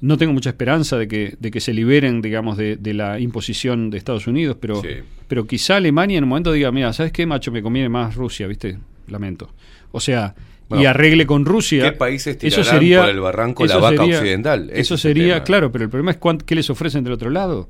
no 0.02 0.18
tengo 0.18 0.34
mucha 0.34 0.50
esperanza 0.50 0.98
de 0.98 1.08
que, 1.08 1.36
de 1.40 1.50
que 1.50 1.60
se 1.60 1.73
liberen, 1.73 2.20
digamos, 2.20 2.58
de, 2.58 2.76
de 2.76 2.92
la 2.92 3.18
imposición 3.18 3.89
de 3.89 3.97
Estados 3.97 4.26
Unidos, 4.26 4.58
pero, 4.60 4.82
Sí. 4.82 4.89
pero 5.28 5.47
quizá 5.47 5.76
Alemania 5.76 6.18
en 6.18 6.24
un 6.24 6.28
momento 6.31 6.52
diga, 6.52 6.70
mira, 6.70 6.92
¿sabes 6.92 7.12
qué, 7.12 7.24
macho? 7.24 7.50
Me 7.50 7.62
conviene 7.62 7.89
más 7.89 8.15
Rusia, 8.15 8.47
¿viste? 8.47 8.78
Lamento. 9.08 9.48
O 9.92 10.00
sea, 10.00 10.34
y 10.70 10.85
arregle 10.86 11.27
con 11.27 11.45
Rusia. 11.45 11.85
¿qué 11.85 11.93
países 11.97 12.39
tirarán 12.39 12.65
por 13.01 13.09
el 13.09 13.20
barranco 13.20 13.65
la 13.67 13.73
eso 13.75 13.81
vaca 13.81 13.97
sería- 13.99 14.19
occidental? 14.19 14.70
Eso 14.73 14.97
sería, 14.97 15.43
claro, 15.45 15.70
pero 15.70 15.85
el 15.85 15.91
problema 15.91 16.11
es 16.11 16.17
cuán- 16.17 16.39
qué 16.39 16.55
les 16.55 16.69
ofrecen 16.70 17.05
del 17.05 17.12
otro 17.12 17.31
lado, 17.31 17.69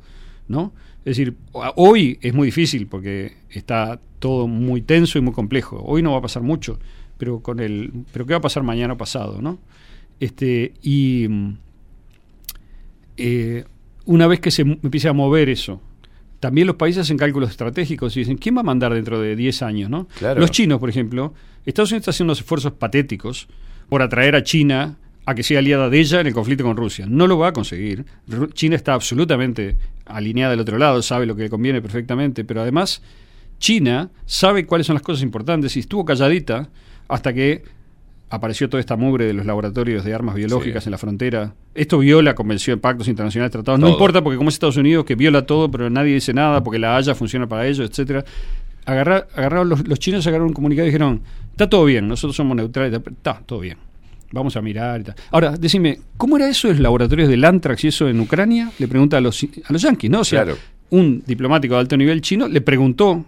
¿no? 0.48 0.72
Es 1.04 1.16
decir, 1.16 1.34
hoy 1.52 2.18
es 2.22 2.34
muy 2.34 2.46
difícil 2.48 2.86
porque 2.86 3.34
está 3.50 4.00
todo 4.18 4.46
muy 4.48 4.80
tenso 4.82 5.18
y 5.18 5.20
muy 5.20 5.32
complejo. 5.34 5.82
Hoy 5.84 6.02
no 6.02 6.12
va 6.12 6.18
a 6.18 6.22
pasar 6.22 6.42
mucho, 6.42 6.78
pero 7.18 7.40
con 7.40 7.60
el, 7.60 7.92
pero 8.12 8.26
qué 8.26 8.32
va 8.32 8.38
a 8.38 8.42
pasar 8.42 8.62
mañana 8.62 8.94
o 8.94 8.96
pasado, 8.96 9.40
¿no? 9.40 9.58
Este 10.18 10.72
y 10.82 11.26
mm, 11.28 11.58
eh, 13.18 13.64
una 14.06 14.26
vez 14.26 14.40
que 14.40 14.50
se 14.50 14.62
empiece 14.62 15.08
a 15.08 15.12
mover 15.12 15.48
eso, 15.48 15.80
también 16.40 16.66
los 16.66 16.76
países 16.76 17.02
hacen 17.02 17.16
cálculos 17.16 17.50
estratégicos 17.50 18.16
y 18.16 18.20
dicen, 18.20 18.36
¿quién 18.36 18.56
va 18.56 18.60
a 18.60 18.64
mandar 18.64 18.92
dentro 18.92 19.20
de 19.20 19.36
10 19.36 19.62
años? 19.62 19.90
¿no? 19.90 20.06
Claro. 20.18 20.40
Los 20.40 20.50
chinos, 20.50 20.78
por 20.78 20.88
ejemplo, 20.88 21.34
Estados 21.64 21.90
Unidos 21.90 22.02
está 22.02 22.10
haciendo 22.10 22.32
unos 22.32 22.40
esfuerzos 22.40 22.72
patéticos 22.72 23.48
por 23.88 24.02
atraer 24.02 24.36
a 24.36 24.42
China 24.42 24.96
a 25.24 25.34
que 25.34 25.42
sea 25.42 25.58
aliada 25.58 25.90
de 25.90 25.98
ella 25.98 26.20
en 26.20 26.28
el 26.28 26.34
conflicto 26.34 26.64
con 26.64 26.76
Rusia. 26.76 27.04
No 27.08 27.26
lo 27.26 27.36
va 27.36 27.48
a 27.48 27.52
conseguir. 27.52 28.04
China 28.52 28.76
está 28.76 28.94
absolutamente 28.94 29.76
alineada 30.04 30.52
del 30.52 30.60
otro 30.60 30.78
lado, 30.78 31.02
sabe 31.02 31.26
lo 31.26 31.34
que 31.34 31.42
le 31.42 31.50
conviene 31.50 31.82
perfectamente, 31.82 32.44
pero 32.44 32.62
además 32.62 33.02
China 33.58 34.10
sabe 34.24 34.66
cuáles 34.66 34.86
son 34.86 34.94
las 34.94 35.02
cosas 35.02 35.22
importantes 35.22 35.76
y 35.76 35.80
estuvo 35.80 36.04
calladita 36.04 36.68
hasta 37.08 37.32
que 37.32 37.64
apareció 38.28 38.68
toda 38.68 38.80
esta 38.80 38.96
mugre 38.96 39.24
de 39.26 39.32
los 39.32 39.46
laboratorios 39.46 40.04
de 40.04 40.12
armas 40.14 40.34
biológicas 40.34 40.82
Sí. 40.84 40.88
en 40.88 40.92
la 40.92 40.98
frontera. 40.98 41.54
Esto 41.74 41.98
viola 41.98 42.34
convención, 42.34 42.80
pactos 42.80 43.06
internacionales, 43.08 43.52
tratados. 43.52 43.78
No 43.80 43.88
importa 43.88 44.22
porque 44.22 44.36
como 44.36 44.48
es 44.48 44.54
Estados 44.56 44.76
Unidos 44.76 45.04
que 45.04 45.14
viola 45.14 45.46
todo, 45.46 45.70
pero 45.70 45.88
nadie 45.90 46.14
dice 46.14 46.34
nada 46.34 46.62
porque 46.62 46.78
la 46.78 46.96
Haya 46.96 47.14
funciona 47.14 47.46
para 47.46 47.66
ellos, 47.66 47.88
etcétera. 47.88 48.24
Agarra- 48.84 49.26
agarraron 49.34 49.68
los, 49.68 49.86
los 49.86 49.98
chinos 49.98 50.26
agarraron 50.26 50.48
un 50.48 50.54
comunicado 50.54 50.86
y 50.86 50.90
dijeron, 50.90 51.20
está 51.50 51.68
todo 51.68 51.84
bien, 51.84 52.06
nosotros 52.08 52.36
somos 52.36 52.56
neutrales, 52.56 53.00
está 53.06 53.40
todo 53.44 53.60
bien. 53.60 53.78
Vamos 54.32 54.56
a 54.56 54.60
mirar 54.62 55.00
y 55.00 55.04
tal. 55.04 55.14
Ahora, 55.30 55.52
decime, 55.56 56.00
¿cómo 56.16 56.36
era 56.36 56.48
eso 56.48 56.66
de 56.68 56.74
los 56.74 56.80
laboratorios 56.82 57.28
del 57.28 57.44
Antrax 57.44 57.84
y 57.84 57.88
eso 57.88 58.08
en 58.08 58.18
Ucrania? 58.20 58.70
Le 58.78 58.88
pregunta 58.88 59.16
a 59.18 59.20
los, 59.20 59.40
a 59.64 59.72
los 59.72 59.82
yanquis, 59.82 60.10
¿no? 60.10 60.20
O 60.20 60.24
sea, 60.24 60.42
Claro. 60.44 60.58
un 60.90 61.22
diplomático 61.26 61.74
de 61.74 61.80
alto 61.80 61.96
nivel 61.96 62.20
chino 62.22 62.48
le 62.48 62.60
preguntó 62.60 63.24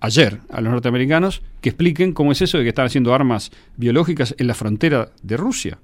ayer 0.00 0.40
a 0.50 0.60
los 0.60 0.72
norteamericanos 0.72 1.42
que 1.60 1.70
expliquen 1.70 2.12
cómo 2.12 2.32
es 2.32 2.42
eso 2.42 2.58
de 2.58 2.64
que 2.64 2.70
están 2.70 2.86
haciendo 2.86 3.14
armas 3.14 3.50
biológicas 3.76 4.34
en 4.38 4.46
la 4.46 4.54
frontera 4.54 5.10
de 5.22 5.36
Rusia. 5.36 5.78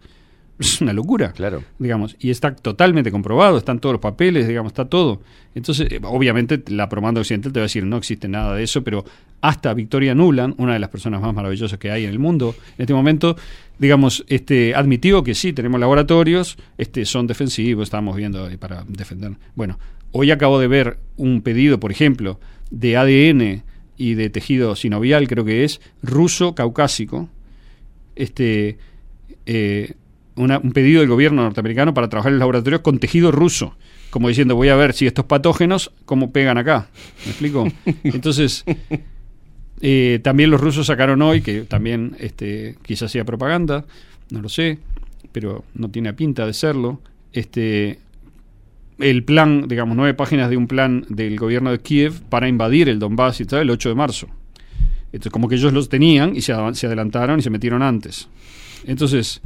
Es 0.59 0.81
una 0.81 0.93
locura. 0.93 1.33
Claro. 1.33 1.65
Digamos, 1.79 2.17
y 2.21 2.31
está 2.31 2.55
totalmente 2.55 3.11
comprobado, 3.11 3.59
están 3.59 3.81
todos 3.81 3.95
los 3.95 4.01
papeles, 4.01 4.47
digamos, 4.47 4.71
está 4.71 4.85
todo. 4.85 5.21
Entonces, 5.55 5.91
eh, 5.91 6.01
obviamente, 6.05 6.63
la 6.69 6.89
propaganda 6.89 7.21
occidental 7.21 7.53
te 7.53 7.59
va 7.59 7.65
a 7.65 7.67
decir 7.67 7.85
no 7.85 7.97
existe 7.97 8.29
nada 8.29 8.55
de 8.55 8.63
eso, 8.63 8.85
pero 8.85 9.05
hasta 9.41 9.75
Victoria 9.75 10.15
Nuland, 10.15 10.55
una 10.59 10.75
de 10.75 10.79
las 10.79 10.91
personas 10.91 11.21
más 11.21 11.35
maravillosas 11.35 11.79
que 11.79 11.91
hay 11.91 12.05
en 12.05 12.11
el 12.11 12.21
mundo, 12.21 12.55
en 12.79 12.83
este 12.83 12.95
momento, 12.95 13.37
digamos, 13.79 14.25
este, 14.29 14.75
admitió 14.75 15.25
que 15.25 15.35
sí, 15.35 15.53
tenemos 15.53 15.81
laboratorios, 15.81 16.57
este, 16.79 17.05
son 17.05 17.27
defensivos, 17.27 17.89
estamos 17.89 18.17
viendo 18.17 18.47
ahí 18.47 18.57
para 18.57 18.85
defender. 18.87 19.33
Bueno, 19.57 19.79
hoy 20.13 20.31
acabo 20.31 20.61
de 20.61 20.69
ver 20.69 20.99
un 21.17 21.43
pedido, 21.43 21.81
por 21.81 21.91
ejemplo, 21.91 22.39
de 22.71 22.97
ADN 22.97 23.74
y 23.97 24.15
de 24.15 24.31
tejido 24.31 24.75
sinovial, 24.77 25.29
creo 25.29 25.45
que 25.45 25.65
es, 25.65 25.81
ruso 26.03 26.55
caucásico, 26.55 27.29
este, 28.17 28.79
eh, 29.47 29.95
una- 30.37 30.59
un 30.59 30.73
pedido 30.73 31.01
del 31.01 31.09
gobierno 31.09 31.43
norteamericano 31.43 31.95
para 31.95 32.09
trabajar 32.09 32.33
en 32.33 32.39
laboratorios 32.39 32.81
con 32.83 32.99
tejido 32.99 33.31
ruso, 33.31 33.77
como 34.11 34.29
diciendo, 34.29 34.57
voy 34.57 34.69
a 34.69 34.77
ver 34.77 34.93
si 34.95 35.07
estos 35.07 35.25
patógenos, 35.27 35.93
cómo 36.05 36.33
pegan 36.33 36.59
acá. 36.59 36.89
¿Me 37.25 37.31
explico? 37.31 37.67
Entonces, 38.05 38.65
eh, 39.81 40.21
también 40.23 40.51
los 40.51 40.61
rusos 40.61 40.87
sacaron 40.87 41.23
hoy, 41.23 41.41
que 41.41 41.63
también 41.63 42.17
este, 42.19 42.77
quizás 42.83 43.11
sea 43.11 43.25
propaganda, 43.25 43.85
no 44.31 44.41
lo 44.41 44.49
sé, 44.49 44.79
pero 45.33 45.65
no 45.75 45.91
tiene 45.91 46.13
pinta 46.15 46.47
de 46.47 46.53
serlo, 46.55 47.01
este, 47.33 47.99
el 48.99 49.25
plan, 49.25 49.67
digamos, 49.69 49.97
nueve 49.97 50.15
páginas 50.15 50.51
de 50.51 50.57
un 50.57 50.67
plan 50.67 51.05
del 51.09 51.39
gobierno 51.39 51.71
de 51.71 51.81
Kiev 51.81 52.23
para 52.29 52.49
invadir 52.49 52.89
el 52.89 52.99
Donbass 52.99 53.41
y 53.41 53.45
tal, 53.45 53.61
el 53.61 53.71
8 53.71 53.89
de 53.91 53.95
marzo. 53.95 54.29
Entonces, 55.07 55.33
como 55.33 55.49
que 55.49 55.57
ellos 55.57 55.73
los 55.73 55.89
tenían 55.89 56.37
y 56.37 56.43
se, 56.43 56.55
se 56.75 56.87
adelantaron 56.87 57.39
y 57.39 57.43
se 57.43 57.51
metieron 57.51 57.83
antes. 57.83 58.29
Entonces, 58.87 59.41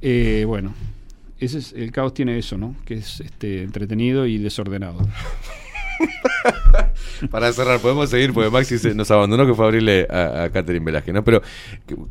eh, 0.00 0.44
bueno, 0.46 0.74
ese 1.38 1.58
es, 1.58 1.72
el 1.72 1.92
caos 1.92 2.14
tiene 2.14 2.38
eso, 2.38 2.58
¿no? 2.58 2.76
Que 2.84 2.94
es 2.94 3.20
este, 3.20 3.62
entretenido 3.62 4.26
y 4.26 4.38
desordenado. 4.38 4.98
Para 7.30 7.52
cerrar, 7.52 7.78
podemos 7.80 8.10
seguir, 8.10 8.32
porque 8.32 8.50
Maxi 8.50 8.78
se- 8.78 8.94
nos 8.94 9.10
abandonó 9.10 9.46
que 9.46 9.54
fue 9.54 9.64
a 9.64 9.68
abrirle 9.68 10.06
a, 10.10 10.44
a 10.44 10.50
Catherine 10.50 10.84
Velázquez, 10.84 11.14
¿no? 11.14 11.22
Pero 11.24 11.40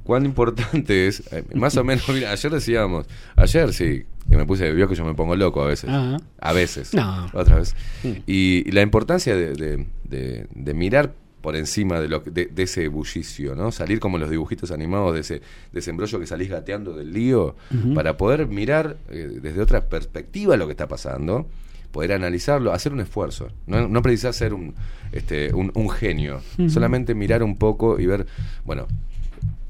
cuán 0.03 0.25
importante 0.25 1.07
es, 1.07 1.21
eh, 1.33 1.43
más 1.53 1.75
o 1.77 1.83
menos, 1.83 2.07
mira, 2.13 2.31
ayer 2.31 2.51
decíamos, 2.51 3.05
ayer 3.35 3.73
sí, 3.73 4.05
que 4.29 4.37
me 4.37 4.45
puse, 4.45 4.71
vio 4.71 4.87
que 4.87 4.95
yo 4.95 5.03
me 5.03 5.13
pongo 5.13 5.35
loco 5.35 5.61
a 5.61 5.67
veces. 5.67 5.89
Ajá. 5.89 6.17
A 6.39 6.53
veces. 6.53 6.93
No. 6.93 7.29
Otra 7.33 7.57
vez. 7.57 7.75
Y, 8.25 8.63
y 8.67 8.71
la 8.71 8.81
importancia 8.81 9.35
de, 9.35 9.53
de- 9.53 9.85
de- 10.05 10.47
de 10.53 10.73
mirar 10.73 11.13
por 11.41 11.55
encima 11.55 11.99
de, 11.99 12.07
lo, 12.07 12.19
de, 12.19 12.45
de 12.45 12.63
ese 12.63 12.87
bullicio, 12.87 13.55
¿no? 13.55 13.71
Salir 13.71 13.99
como 13.99 14.17
los 14.19 14.29
dibujitos 14.29 14.69
animados 14.71 15.15
de 15.15 15.21
ese, 15.21 15.41
ese 15.73 15.89
embrollo 15.89 16.19
que 16.19 16.27
salís 16.27 16.49
gateando 16.49 16.93
del 16.93 17.11
lío, 17.11 17.55
para 17.95 18.15
poder 18.15 18.45
mirar 18.47 18.97
eh, 19.09 19.39
desde 19.41 19.59
otra 19.59 19.81
perspectiva 19.89 20.55
lo 20.55 20.67
que 20.67 20.71
está 20.73 20.87
pasando, 20.87 21.47
poder 21.91 22.13
analizarlo, 22.13 22.73
hacer 22.73 22.93
un 22.93 23.01
esfuerzo. 23.01 23.47
No, 23.67 23.87
no 23.87 24.01
precisás 24.01 24.35
ser 24.35 24.53
un, 24.53 24.73
este, 25.11 25.53
un, 25.53 25.71
un 25.75 25.89
genio, 25.89 26.41
solamente 26.69 27.13
mirar 27.15 27.43
un 27.43 27.57
poco 27.57 27.99
y 27.99 28.05
ver, 28.05 28.25
bueno, 28.65 28.87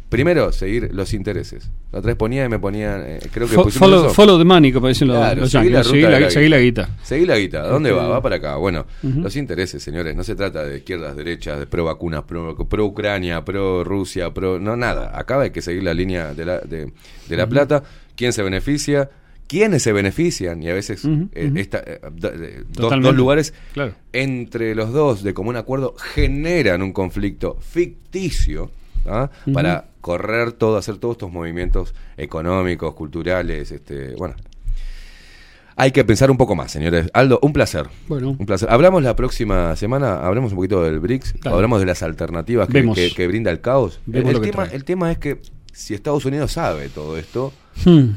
primero 0.10 0.52
seguir 0.52 0.90
los 0.94 1.14
intereses. 1.14 1.70
La 1.92 2.00
otra 2.00 2.10
vez 2.10 2.18
ponía 2.18 2.46
y 2.46 2.50
me 2.50 2.60
ponían, 2.60 3.04
eh, 3.06 3.20
creo 3.32 3.48
que 3.48 3.56
Fo- 3.56 3.70
follow, 3.70 4.10
follow 4.14 4.38
the 4.38 4.44
money, 4.46 4.72
como 4.72 4.88
dicen 4.88 5.08
los, 5.08 5.18
Claro, 5.18 5.42
los 5.42 5.52
seguí 5.52 5.70
la 5.70 5.84
Seguí 5.84 6.02
la, 6.02 6.20
la 6.20 6.30
seguí 6.30 6.46
guita. 6.46 6.56
la 6.58 6.62
guita. 6.62 6.90
Seguí 7.04 7.26
la 7.26 7.38
guita. 7.38 7.64
¿A 7.64 7.68
dónde 7.68 7.92
va? 7.92 8.08
Va 8.08 8.22
para 8.22 8.36
acá. 8.38 8.56
Bueno, 8.58 8.86
los 9.04 9.36
intereses, 9.36 9.82
señores. 9.84 10.16
No 10.16 10.24
se 10.24 10.36
trata 10.36 10.64
de 10.66 10.78
izquierdas, 10.78 11.16
derechas, 11.16 11.60
de 11.60 11.68
pro 11.68 11.84
vacunas, 11.86 12.24
pro, 12.24 12.56
pro 12.68 12.86
Ucrania, 12.86 13.44
pro 13.44 13.84
Rusia, 13.84 14.34
pro. 14.34 14.60
No, 14.60 14.76
nada. 14.78 15.18
Acá 15.18 15.40
hay 15.42 15.52
que 15.52 15.62
seguir 15.62 15.84
la 15.84 15.94
línea 15.94 16.34
de 16.34 16.46
la, 16.46 16.60
de, 16.60 16.92
de 17.28 17.38
la 17.38 17.44
Ujú. 17.44 17.52
plata. 17.52 17.84
¿Quién 18.16 18.32
se 18.34 18.44
beneficia? 18.44 19.10
¿Quiénes 19.52 19.84
se 19.84 19.92
benefician? 19.92 20.64
Y 20.64 20.70
a 20.70 20.74
veces 20.74 21.04
eh, 21.04 21.10
ujú. 21.10 21.58
esta, 21.58 21.80
eh, 21.80 22.00
eh, 22.24 22.64
dos, 22.70 23.14
lugares 23.14 23.54
Claro. 23.74 23.94
entre 24.14 24.76
los 24.76 24.94
dos 24.94 25.24
de 25.24 25.34
común 25.34 25.58
acuerdo 25.58 25.94
generan 26.14 26.82
un 26.82 26.94
conflicto 26.94 27.58
ficticio 27.60 28.72
¿ah? 29.06 29.30
Para 29.52 29.88
correr 30.00 30.54
todo, 30.54 30.78
hacer 30.78 31.00
todos 31.00 31.16
estos 31.16 31.34
movimientos 31.34 31.94
económicos, 32.16 32.94
culturales, 32.94 33.72
este, 33.72 34.16
bueno. 34.16 34.36
Hay 35.76 35.92
que 35.92 36.04
pensar 36.06 36.32
un 36.32 36.38
poco 36.38 36.56
más, 36.56 36.72
señores. 36.72 37.10
Aldo, 37.14 37.40
un 37.42 37.52
placer. 37.52 37.88
Bueno. 38.08 38.36
Un 38.38 38.46
placer. 38.46 38.70
Hablamos 38.72 39.04
la 39.04 39.16
próxima 39.18 39.76
semana, 39.76 40.26
hablamos 40.26 40.52
un 40.52 40.58
poquito 40.58 40.82
del 40.84 41.00
BRICS, 41.00 41.36
hablamos 41.46 41.80
de 41.82 41.88
las 41.88 42.04
alternativas 42.04 42.68
que, 42.68 42.74
Vemos. 42.74 42.96
que- 42.96 43.12
que 43.14 43.28
brinda 43.28 43.52
el 43.52 43.60
caos. 43.60 44.00
Tema, 44.10 44.66
el 44.72 44.84
tema 44.86 45.12
es 45.12 45.18
que 45.18 45.42
si 45.74 45.94
Estados 45.94 46.24
Unidos 46.26 46.52
sabe 46.54 46.88
todo 46.90 47.18
esto, 47.18 47.52
Hmm. 47.86 48.10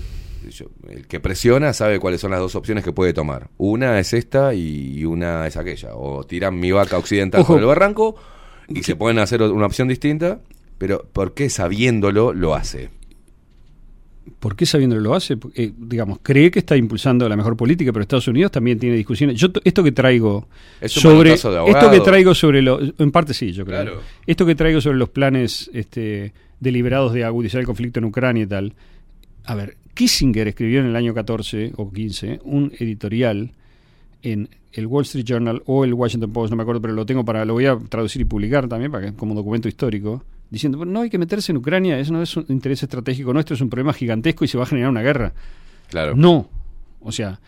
Yo- 0.50 0.70
el 0.89 1.06
que 1.06 1.20
presiona 1.20 1.73
sabe 1.73 1.98
cuáles 2.00 2.20
son 2.20 2.31
las 2.31 2.40
dos 2.40 2.55
opciones 2.55 2.84
que 2.84 2.92
puede 2.92 3.12
tomar. 3.12 3.48
Una 3.58 3.98
es 4.00 4.12
esta 4.12 4.55
y 4.55 5.05
una 5.05 5.47
es 5.47 5.56
aquella. 5.56 5.94
O 5.94 6.24
tiran 6.24 6.58
mi 6.58 6.73
vaca 6.73 6.98
occidental 6.98 7.40
Ojo. 7.42 7.55
por 7.55 7.60
el 7.60 7.66
barranco 7.66 8.16
y 8.68 8.82
se 8.82 8.97
pueden 8.97 9.18
hacer 9.18 9.42
una 9.42 9.66
opción 9.66 9.89
distinta, 9.89 10.40
pero 10.78 11.05
¿por 11.12 11.34
qué 11.34 11.50
sabiéndolo 11.50 12.32
lo 12.32 12.55
hace? 12.55 12.90
¿Por 14.40 14.56
qué 14.56 14.64
sabiendo 14.64 14.97
lo 14.97 15.14
hace? 15.14 15.36
Eh, 15.55 15.73
digamos, 15.76 16.18
cree 16.23 16.50
que 16.50 16.58
está 16.58 16.76
impulsando 16.76 17.28
la 17.28 17.36
mejor 17.36 17.56
política, 17.56 17.92
pero 17.92 18.02
Estados 18.02 18.26
Unidos 18.28 18.50
también 18.52 18.78
tiene 18.78 18.97
discusiones. 18.97 19.39
Yo 19.39 19.48
esto 19.64 19.82
que 19.84 19.92
traigo 19.92 20.48
Es 20.81 20.92
sobre 20.92 21.34
esto 21.34 21.90
que 21.90 22.00
traigo 22.00 22.34
sobre 22.34 22.62
lo, 22.62 22.78
en 22.81 23.10
parte 23.10 23.34
sí, 23.34 23.52
yo 23.52 23.66
creo. 23.66 23.82
Claro. 23.82 24.00
Esto 24.26 24.47
que 24.47 24.55
traigo 24.55 24.81
sobre 24.81 24.97
los 24.97 25.10
planes 25.10 25.70
este, 25.74 26.32
deliberados 26.58 27.12
de 27.12 27.24
agudizar 27.24 27.60
el 27.60 27.66
conflicto 27.66 27.98
en 28.00 28.06
Ucrania 28.06 28.44
y 28.44 28.47
tal. 28.47 28.73
A 29.44 29.55
ver, 29.55 29.76
Kissinger 29.94 30.48
escribió 30.48 30.81
en 30.81 30.86
el 30.86 30.97
año 30.97 31.14
14 31.14 31.73
o 31.76 31.90
15 31.90 32.40
un 32.44 32.73
editorial 32.78 33.52
en 34.23 34.48
el 34.73 34.86
Wall 34.86 35.05
Street 35.05 35.24
Journal 35.24 35.62
o 35.66 35.84
el 35.84 35.94
Washington 35.94 36.32
Post, 36.32 36.50
no 36.50 36.56
me 36.56 36.62
acuerdo, 36.62 36.81
pero 36.81 36.94
lo 36.94 37.06
tengo 37.06 37.24
para 37.24 37.44
lo 37.44 37.52
voy 37.55 37.66
a 37.66 37.78
traducir 37.89 38.23
y 38.23 38.24
publicar 38.24 38.68
también 38.68 38.90
para 38.90 39.06
que, 39.06 39.16
como 39.16 39.34
documento 39.34 39.68
histórico, 39.68 40.24
diciendo, 40.50 40.78
"Bueno, 40.78 40.92
no 40.92 41.00
hay 41.00 41.10
que 41.10 41.18
meterse 41.18 41.52
en 41.52 41.58
Ucrania, 41.58 41.98
eso 41.98 42.12
no 42.12 42.23
es 42.23 42.36
un 42.36 42.47
interés 42.48 42.82
estratégico 42.82 43.32
nuestro, 43.32 43.55
es 43.55 43.60
un 43.60 43.70
problema 43.70 43.92
gigantesco 43.92 44.44
y 44.44 44.48
se 44.48 44.58
va 44.58 44.64
a 44.64 44.66
generar 44.66 44.90
una 44.90 45.02
guerra. 45.02 45.32
Claro. 45.89 46.16
No. 46.16 46.48
O 47.00 47.12
sea, 47.12 47.39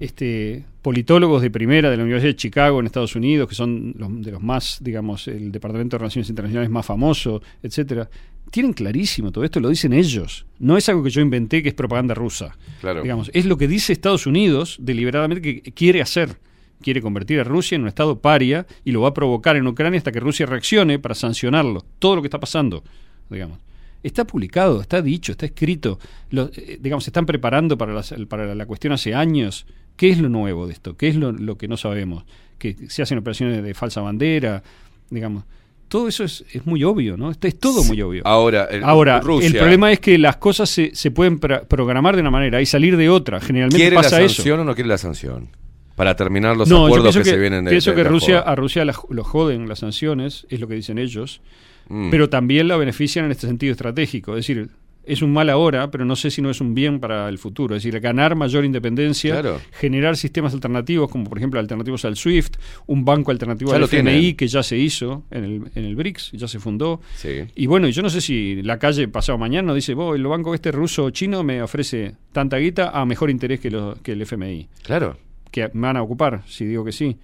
este 0.00 0.64
politólogos 0.82 1.40
de 1.42 1.50
primera 1.50 1.90
de 1.90 1.96
la 1.96 2.02
Universidad 2.02 2.30
de 2.32 2.36
Chicago 2.36 2.80
en 2.80 2.86
Estados 2.86 3.14
Unidos, 3.14 3.48
que 3.48 3.54
son 3.54 3.94
los, 3.96 4.20
de 4.22 4.32
los 4.32 4.42
más, 4.42 4.78
digamos, 4.80 5.28
el 5.28 5.52
Departamento 5.52 5.94
de 5.96 5.98
Relaciones 6.00 6.28
Internacionales 6.28 6.70
más 6.70 6.84
famoso, 6.84 7.40
etcétera, 7.62 8.10
tienen 8.50 8.72
clarísimo 8.72 9.30
todo 9.32 9.44
esto, 9.44 9.60
lo 9.60 9.68
dicen 9.68 9.92
ellos. 9.92 10.44
No 10.58 10.76
es 10.76 10.88
algo 10.88 11.02
que 11.04 11.10
yo 11.10 11.20
inventé 11.22 11.62
que 11.62 11.68
es 11.70 11.74
propaganda 11.74 12.14
rusa. 12.14 12.56
Claro. 12.80 13.02
Digamos, 13.02 13.30
es 13.32 13.46
lo 13.46 13.56
que 13.56 13.68
dice 13.68 13.92
Estados 13.92 14.26
Unidos 14.26 14.76
deliberadamente 14.80 15.62
que 15.62 15.72
quiere 15.72 16.02
hacer. 16.02 16.36
Quiere 16.82 17.00
convertir 17.00 17.38
a 17.38 17.44
Rusia 17.44 17.76
en 17.76 17.82
un 17.82 17.88
estado 17.88 18.18
paria 18.20 18.66
y 18.84 18.90
lo 18.90 19.02
va 19.02 19.10
a 19.10 19.14
provocar 19.14 19.54
en 19.56 19.66
Ucrania 19.68 19.98
hasta 19.98 20.10
que 20.10 20.18
Rusia 20.18 20.46
reaccione 20.46 20.98
para 20.98 21.14
sancionarlo. 21.14 21.84
Todo 22.00 22.16
lo 22.16 22.22
que 22.22 22.26
está 22.26 22.40
pasando, 22.40 22.82
digamos. 23.30 23.58
Está 24.02 24.26
publicado, 24.26 24.80
está 24.80 25.00
dicho, 25.00 25.30
está 25.30 25.46
escrito. 25.46 26.00
Lo- 26.30 26.50
eh, 26.56 26.78
digamos, 26.80 27.04
se 27.04 27.10
están 27.10 27.24
preparando 27.24 27.78
para, 27.78 27.94
las- 27.94 28.12
para 28.28 28.52
la 28.56 28.66
cuestión 28.66 28.92
hace 28.92 29.14
años. 29.14 29.64
¿Qué 29.96 30.10
es 30.10 30.18
lo 30.18 30.28
nuevo 30.28 30.66
de 30.66 30.72
esto? 30.72 30.96
¿Qué 30.96 31.08
es 31.08 31.16
lo, 31.16 31.32
lo 31.32 31.56
que 31.58 31.68
no 31.68 31.76
sabemos? 31.76 32.24
Que 32.58 32.76
se 32.88 33.02
hacen 33.02 33.18
operaciones 33.18 33.62
de 33.62 33.74
falsa 33.74 34.00
bandera, 34.00 34.62
digamos. 35.10 35.44
Todo 35.88 36.08
eso 36.08 36.24
es, 36.24 36.44
es 36.52 36.64
muy 36.66 36.82
obvio, 36.84 37.16
¿no? 37.18 37.30
Esto 37.30 37.46
es 37.46 37.58
todo 37.58 37.84
muy 37.84 38.00
obvio. 38.00 38.22
Ahora, 38.26 38.64
el- 38.70 38.82
Ahora, 38.82 39.20
Rusia- 39.20 39.48
el 39.48 39.56
problema 39.56 39.92
es 39.92 40.00
que 40.00 40.16
las 40.16 40.36
cosas 40.38 40.70
se, 40.70 40.94
se 40.94 41.10
pueden 41.10 41.38
pra- 41.38 41.66
programar 41.66 42.14
de 42.14 42.22
una 42.22 42.30
manera 42.30 42.62
y 42.62 42.66
salir 42.66 42.96
de 42.96 43.10
otra. 43.10 43.40
Generalmente 43.40 43.76
¿Quiere 43.76 43.96
la 43.96 44.00
eso. 44.00 44.10
sanción 44.10 44.60
o 44.60 44.64
no 44.64 44.74
quiere 44.74 44.88
la 44.88 44.96
sanción? 44.96 45.48
Para 45.94 46.16
terminar 46.16 46.56
los 46.56 46.66
no, 46.70 46.86
acuerdos 46.86 47.14
que, 47.14 47.22
que, 47.22 47.28
se 47.30 47.36
vienen 47.36 47.64
de 47.66 47.70
pienso 47.70 47.90
de- 47.90 47.96
que 47.96 48.04
Rusia, 48.04 48.40
joda. 48.40 48.50
a 48.52 48.54
Rusia 48.56 48.84
la- 48.86 48.94
lo 49.10 49.22
joden 49.24 49.68
las 49.68 49.80
sanciones, 49.80 50.46
es 50.48 50.58
lo 50.58 50.66
que 50.66 50.74
dicen 50.76 50.96
ellos, 50.96 51.42
Mm. 51.90 52.08
pero 52.10 52.30
también 52.30 52.68
la 52.68 52.78
benefician 52.78 53.26
en 53.26 53.32
este 53.32 53.46
sentido 53.46 53.72
estratégico. 53.72 54.32
Es 54.32 54.46
decir, 54.46 54.70
es 55.04 55.20
un 55.22 55.32
mal 55.32 55.50
ahora, 55.50 55.90
pero 55.90 56.04
no 56.04 56.14
sé 56.16 56.30
si 56.30 56.40
no 56.42 56.50
es 56.50 56.60
un 56.60 56.74
bien 56.74 57.00
para 57.00 57.28
el 57.28 57.38
futuro. 57.38 57.74
Es 57.74 57.82
decir, 57.82 57.98
ganar 58.00 58.34
mayor 58.36 58.64
independencia, 58.64 59.32
Claro. 59.32 59.60
generar 59.72 60.16
sistemas 60.16 60.54
alternativos, 60.54 61.10
como 61.10 61.24
por 61.24 61.38
ejemplo 61.38 61.58
alternativos 61.58 62.04
al 62.04 62.16
SWIFT, 62.16 62.56
un 62.86 63.04
banco 63.04 63.30
alternativo 63.30 63.70
Ya 63.72 63.76
al 63.78 63.82
FMI 63.84 64.10
tienen. 64.20 64.36
que 64.36 64.46
ya 64.48 64.62
se 64.62 64.78
hizo 64.78 65.24
en 65.30 65.44
el, 65.44 65.62
en 65.74 65.84
el 65.84 65.96
BRICS, 65.96 66.32
ya 66.32 66.46
se 66.48 66.58
fundó. 66.60 67.00
Sí. 67.16 67.28
Y 67.56 67.66
bueno, 67.66 67.88
yo 67.88 68.02
no 68.02 68.10
sé 68.10 68.20
si 68.20 68.62
la 68.62 68.78
calle 68.78 69.08
pasado 69.08 69.38
mañana 69.38 69.74
dice, 69.74 69.94
"Vos, 69.94 70.14
el 70.16 70.26
banco 70.26 70.54
este 70.54 70.70
ruso 70.72 71.04
o 71.04 71.10
chino 71.10 71.42
me 71.42 71.62
ofrece 71.62 72.14
tanta 72.32 72.56
guita 72.58 72.90
a 72.90 73.04
mejor 73.04 73.30
interés 73.30 73.60
que, 73.60 73.70
lo- 73.70 73.96
que 74.02 74.12
el 74.12 74.22
FMI. 74.22 74.68
Claro. 74.84 75.16
Que 75.50 75.68
me 75.74 75.82
van 75.88 75.96
a 75.96 76.02
ocupar, 76.02 76.42
si 76.46 76.64
digo 76.64 76.84
que 76.84 76.92
sí. 76.92 77.16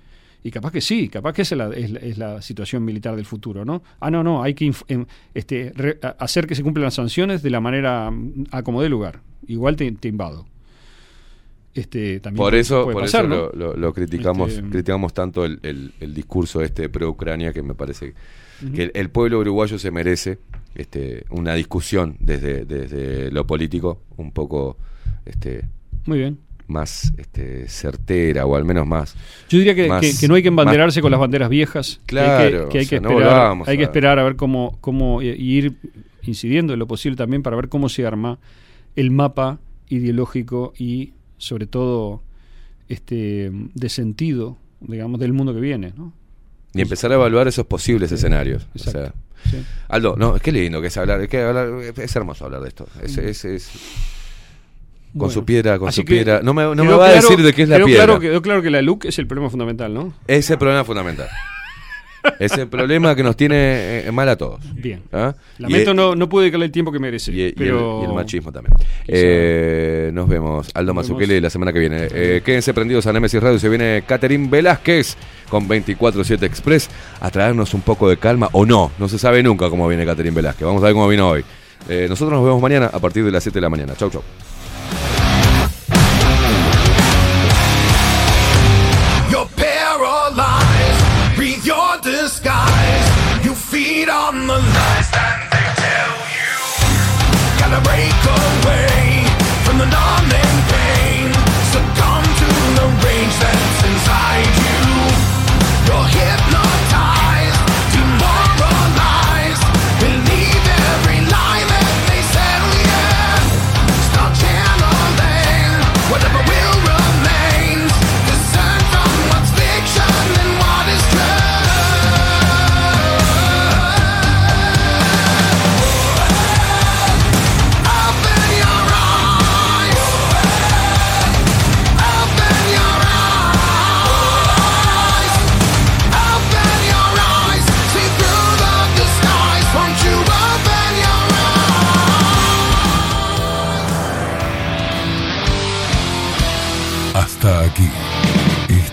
Y 0.44 0.50
capaz 0.52 0.70
que 0.70 0.81
sí, 0.81 1.08
capaz 1.08 1.33
que 1.33 1.42
esa 1.42 1.55
es 1.55 1.58
la, 1.58 1.68
es, 1.76 1.91
la- 1.91 1.99
es 2.00 2.18
la 2.18 2.42
situación 2.42 2.84
militar 2.84 3.17
del 3.17 3.25
futuro, 3.26 3.65
¿no? 3.65 3.83
Ah, 4.00 4.10
no, 4.10 4.23
no, 4.23 4.42
hay 4.42 4.55
que 4.55 4.73
em, 4.89 5.05
este, 5.34 5.73
re- 5.75 5.99
hacer 6.18 6.47
que 6.47 6.55
se 6.55 6.62
cumplan 6.62 6.84
las 6.84 6.94
sanciones 6.94 7.42
de 7.42 7.50
la 7.50 7.60
manera 7.60 8.10
mm, 8.10 8.44
a 8.52 8.62
como 8.62 8.81
dé 8.83 8.89
lugar. 8.89 9.20
Igual 9.47 9.76
te, 9.76 9.91
te 9.92 10.08
invado. 10.08 10.47
este, 11.75 12.20
también 12.20 12.39
Por 12.39 12.55
eso, 12.55 12.84
puede 12.84 12.94
por 12.94 13.02
pasar, 13.05 13.25
eso 13.26 13.28
¿no? 13.34 13.36
lo, 13.36 13.52
lo- 13.52 13.76
lo 13.76 13.92
criticamos, 13.92 14.50
Este, 14.52 14.68
criticamos 14.68 15.12
tanto 15.12 15.44
el, 15.44 15.58
el- 15.62 15.92
el 16.00 16.15
discurso 16.15 16.62
este 16.62 16.89
pro-Ucrania 16.89 17.52
que 17.52 17.62
me 17.62 17.75
parece 17.75 18.15
que 18.75 18.84
el, 18.84 18.91
el 18.94 19.10
pueblo 19.10 19.39
uruguayo 19.39 19.78
se 19.78 19.91
merece 19.92 20.39
este, 20.75 21.25
una 21.31 21.55
discusión 21.55 22.17
desde, 22.18 22.65
desde 22.65 23.31
lo 23.31 23.47
político 23.47 24.02
un 24.17 24.33
poco 24.33 24.76
este, 25.25 25.62
Muy 26.07 26.18
bien. 26.18 26.39
Más 26.68 27.12
este, 27.18 27.68
certera 27.68 28.47
o 28.47 28.55
al 28.56 28.64
menos 28.64 28.86
más. 28.86 29.14
Yo 29.48 29.58
diría 29.58 29.74
que, 29.74 29.88
más- 29.88 30.00
que- 30.02 30.12
que 30.18 30.28
no 30.28 30.34
hay 30.36 30.42
que 30.42 30.48
embanderarse 30.48 31.00
más- 31.00 31.02
con 31.02 31.10
las 31.10 31.20
banderas 31.20 31.48
viejas. 31.48 32.00
que 32.06 32.18
hay 32.20 32.26
que- 32.26 32.50
Claro, 32.50 32.68
que, 32.68 32.78
hay 32.78 32.84
o 32.84 32.88
que, 32.88 32.88
sea, 32.88 33.00
no 33.00 33.10
esperar, 33.10 33.30
volvamos 33.32 33.68
hay 33.68 33.76
que 33.76 33.82
a- 33.82 33.86
esperar 33.86 34.18
a 34.18 34.24
ver 34.24 34.36
cómo, 34.36 34.78
cómo 34.80 35.20
y 35.22 35.28
y 35.30 35.56
ir 35.58 35.76
incidiendo 36.22 36.72
en 36.74 36.78
lo 36.78 36.86
posible 36.86 37.16
también 37.16 37.42
para 37.42 37.56
ver 37.56 37.68
cómo 37.68 37.88
se 37.88 38.06
arma 38.06 38.38
el 38.97 39.10
mapa 39.10 39.58
ideológico 39.88 40.72
y 40.78 41.12
sobre 41.38 41.66
todo 41.66 42.22
este 42.88 43.50
de 43.52 43.88
sentido, 43.88 44.56
digamos, 44.80 45.20
del 45.20 45.32
mundo 45.32 45.55
que 45.55 45.60
viene, 45.60 45.92
¿no? 45.97 46.12
Y 46.74 46.82
empezar 46.82 47.10
a 47.12 47.14
evaluar 47.14 47.48
esos 47.48 47.66
posibles 47.66 48.12
escenarios. 48.12 48.66
O 48.74 48.78
sea, 48.78 49.12
Sí. 49.50 49.56
Aldo, 49.88 50.16
no, 50.18 50.34
es 50.36 50.42
que 50.42 50.50
lindo 50.52 50.80
que 50.80 50.88
es 50.88 50.97
hablar, 50.97 51.20
es 51.22 51.28
que 51.28 51.40
hablar, 51.40 51.68
es 51.97 52.16
hermoso 52.16 52.44
hablar 52.44 52.60
de 52.60 52.68
esto. 52.68 52.86
Es, 53.02 53.16
es- 53.18 53.44
es- 53.44 53.70
con 55.12 55.20
Bueno, 55.20 55.32
su 55.34 55.44
piedra, 55.44 55.78
con 55.78 55.92
su 55.92 56.04
piedra. 56.04 56.40
No 56.42 56.54
me, 56.54 56.62
no 56.64 56.74
me 56.76 56.82
quedó 56.84 56.98
va 56.98 57.08
a 57.08 57.12
decir 57.12 57.42
de 57.42 57.52
qué 57.52 57.62
es 57.62 57.68
la 57.68 57.76
piedra. 57.84 58.04
Claro, 58.04 58.20
quedó 58.20 58.42
claro 58.42 58.62
que 58.62 58.70
la 58.70 58.82
LUC 58.82 59.06
es 59.06 59.18
el 59.18 59.26
problema 59.26 59.50
fundamental, 59.50 59.92
¿no? 59.92 60.12
Es 60.26 60.48
el 60.50 60.58
problema 60.58 60.84
fundamental. 60.84 61.28
es 62.40 62.52
el 62.58 62.66
problema 62.68 63.14
que 63.14 63.22
nos 63.22 63.36
tiene 63.36 64.06
eh, 64.06 64.12
mal 64.12 64.28
a 64.28 64.36
todos. 64.36 64.60
Bien. 64.74 65.02
¿Ah? 65.12 65.34
Lamento 65.58 65.92
Y- 65.92 65.94
no, 65.94 66.14
no 66.14 66.28
pude 66.28 66.42
dedicarle 66.44 66.66
el 66.66 66.72
tiempo 66.72 66.92
que 66.92 66.98
merece. 66.98 67.32
Y, 67.32 67.42
y 67.46 67.52
pero... 67.52 68.00
el, 68.02 68.06
y 68.06 68.10
el 68.10 68.14
machismo 68.14 68.52
también. 68.52 68.74
Eh, 69.06 70.10
nos 70.12 70.28
vemos, 70.28 70.68
Aldo 70.74 70.92
Mazukeli, 70.94 71.40
la 71.40 71.48
semana 71.48 71.72
que 71.72 71.78
viene. 71.78 72.08
Eh, 72.10 72.42
quédense 72.44 72.74
prendidos 72.74 73.06
a 73.06 73.12
Nemesis 73.12 73.42
Radio. 73.42 73.58
Se 73.58 73.68
viene 73.68 74.02
Catherine 74.06 74.48
Velázquez 74.48 75.16
con 75.48 75.68
24-7 75.68 76.42
Express 76.42 76.90
a 77.20 77.30
traernos 77.30 77.72
un 77.72 77.80
poco 77.82 78.08
de 78.08 78.16
calma. 78.18 78.48
O 78.52 78.66
no, 78.66 78.90
no 78.98 79.08
se 79.08 79.18
sabe 79.18 79.42
nunca 79.42 79.70
cómo 79.70 79.88
viene 79.88 80.04
Catherine 80.04 80.34
Velázquez. 80.34 80.66
Vamos 80.66 80.82
a 80.82 80.86
ver 80.86 80.94
cómo 80.94 81.08
vino 81.08 81.28
hoy. 81.30 81.44
Eh, 81.88 82.06
nosotros 82.08 82.36
nos 82.36 82.44
vemos 82.44 82.60
mañana 82.60 82.90
a 82.92 82.98
partir 82.98 83.24
de 83.24 83.30
las 83.30 83.42
7 83.42 83.56
de 83.56 83.62
la 83.62 83.70
mañana. 83.70 83.94
Chau, 83.96 84.10
chau. 84.10 84.22
On 94.28 94.47
the 94.47 94.52
lies 94.52 95.08
that 95.16 95.48
they 95.52 95.66
tell 95.81 96.15
you. 96.36 96.52
Gotta 97.60 97.81
break 97.81 98.12
away 98.36 99.24
from 99.65 99.78
the 99.78 99.86
numbing 99.89 100.38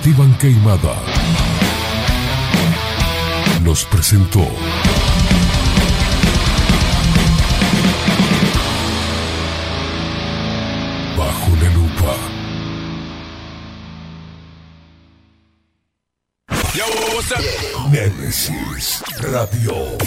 Esteban 0.05 0.37
Queimada 0.37 1.01
nos 3.63 3.83
presentó 3.85 4.47
Bajo 11.17 11.55
la 11.59 11.69
lupa. 11.71 12.15
Némesis 17.89 19.03
Radio. 19.21 19.97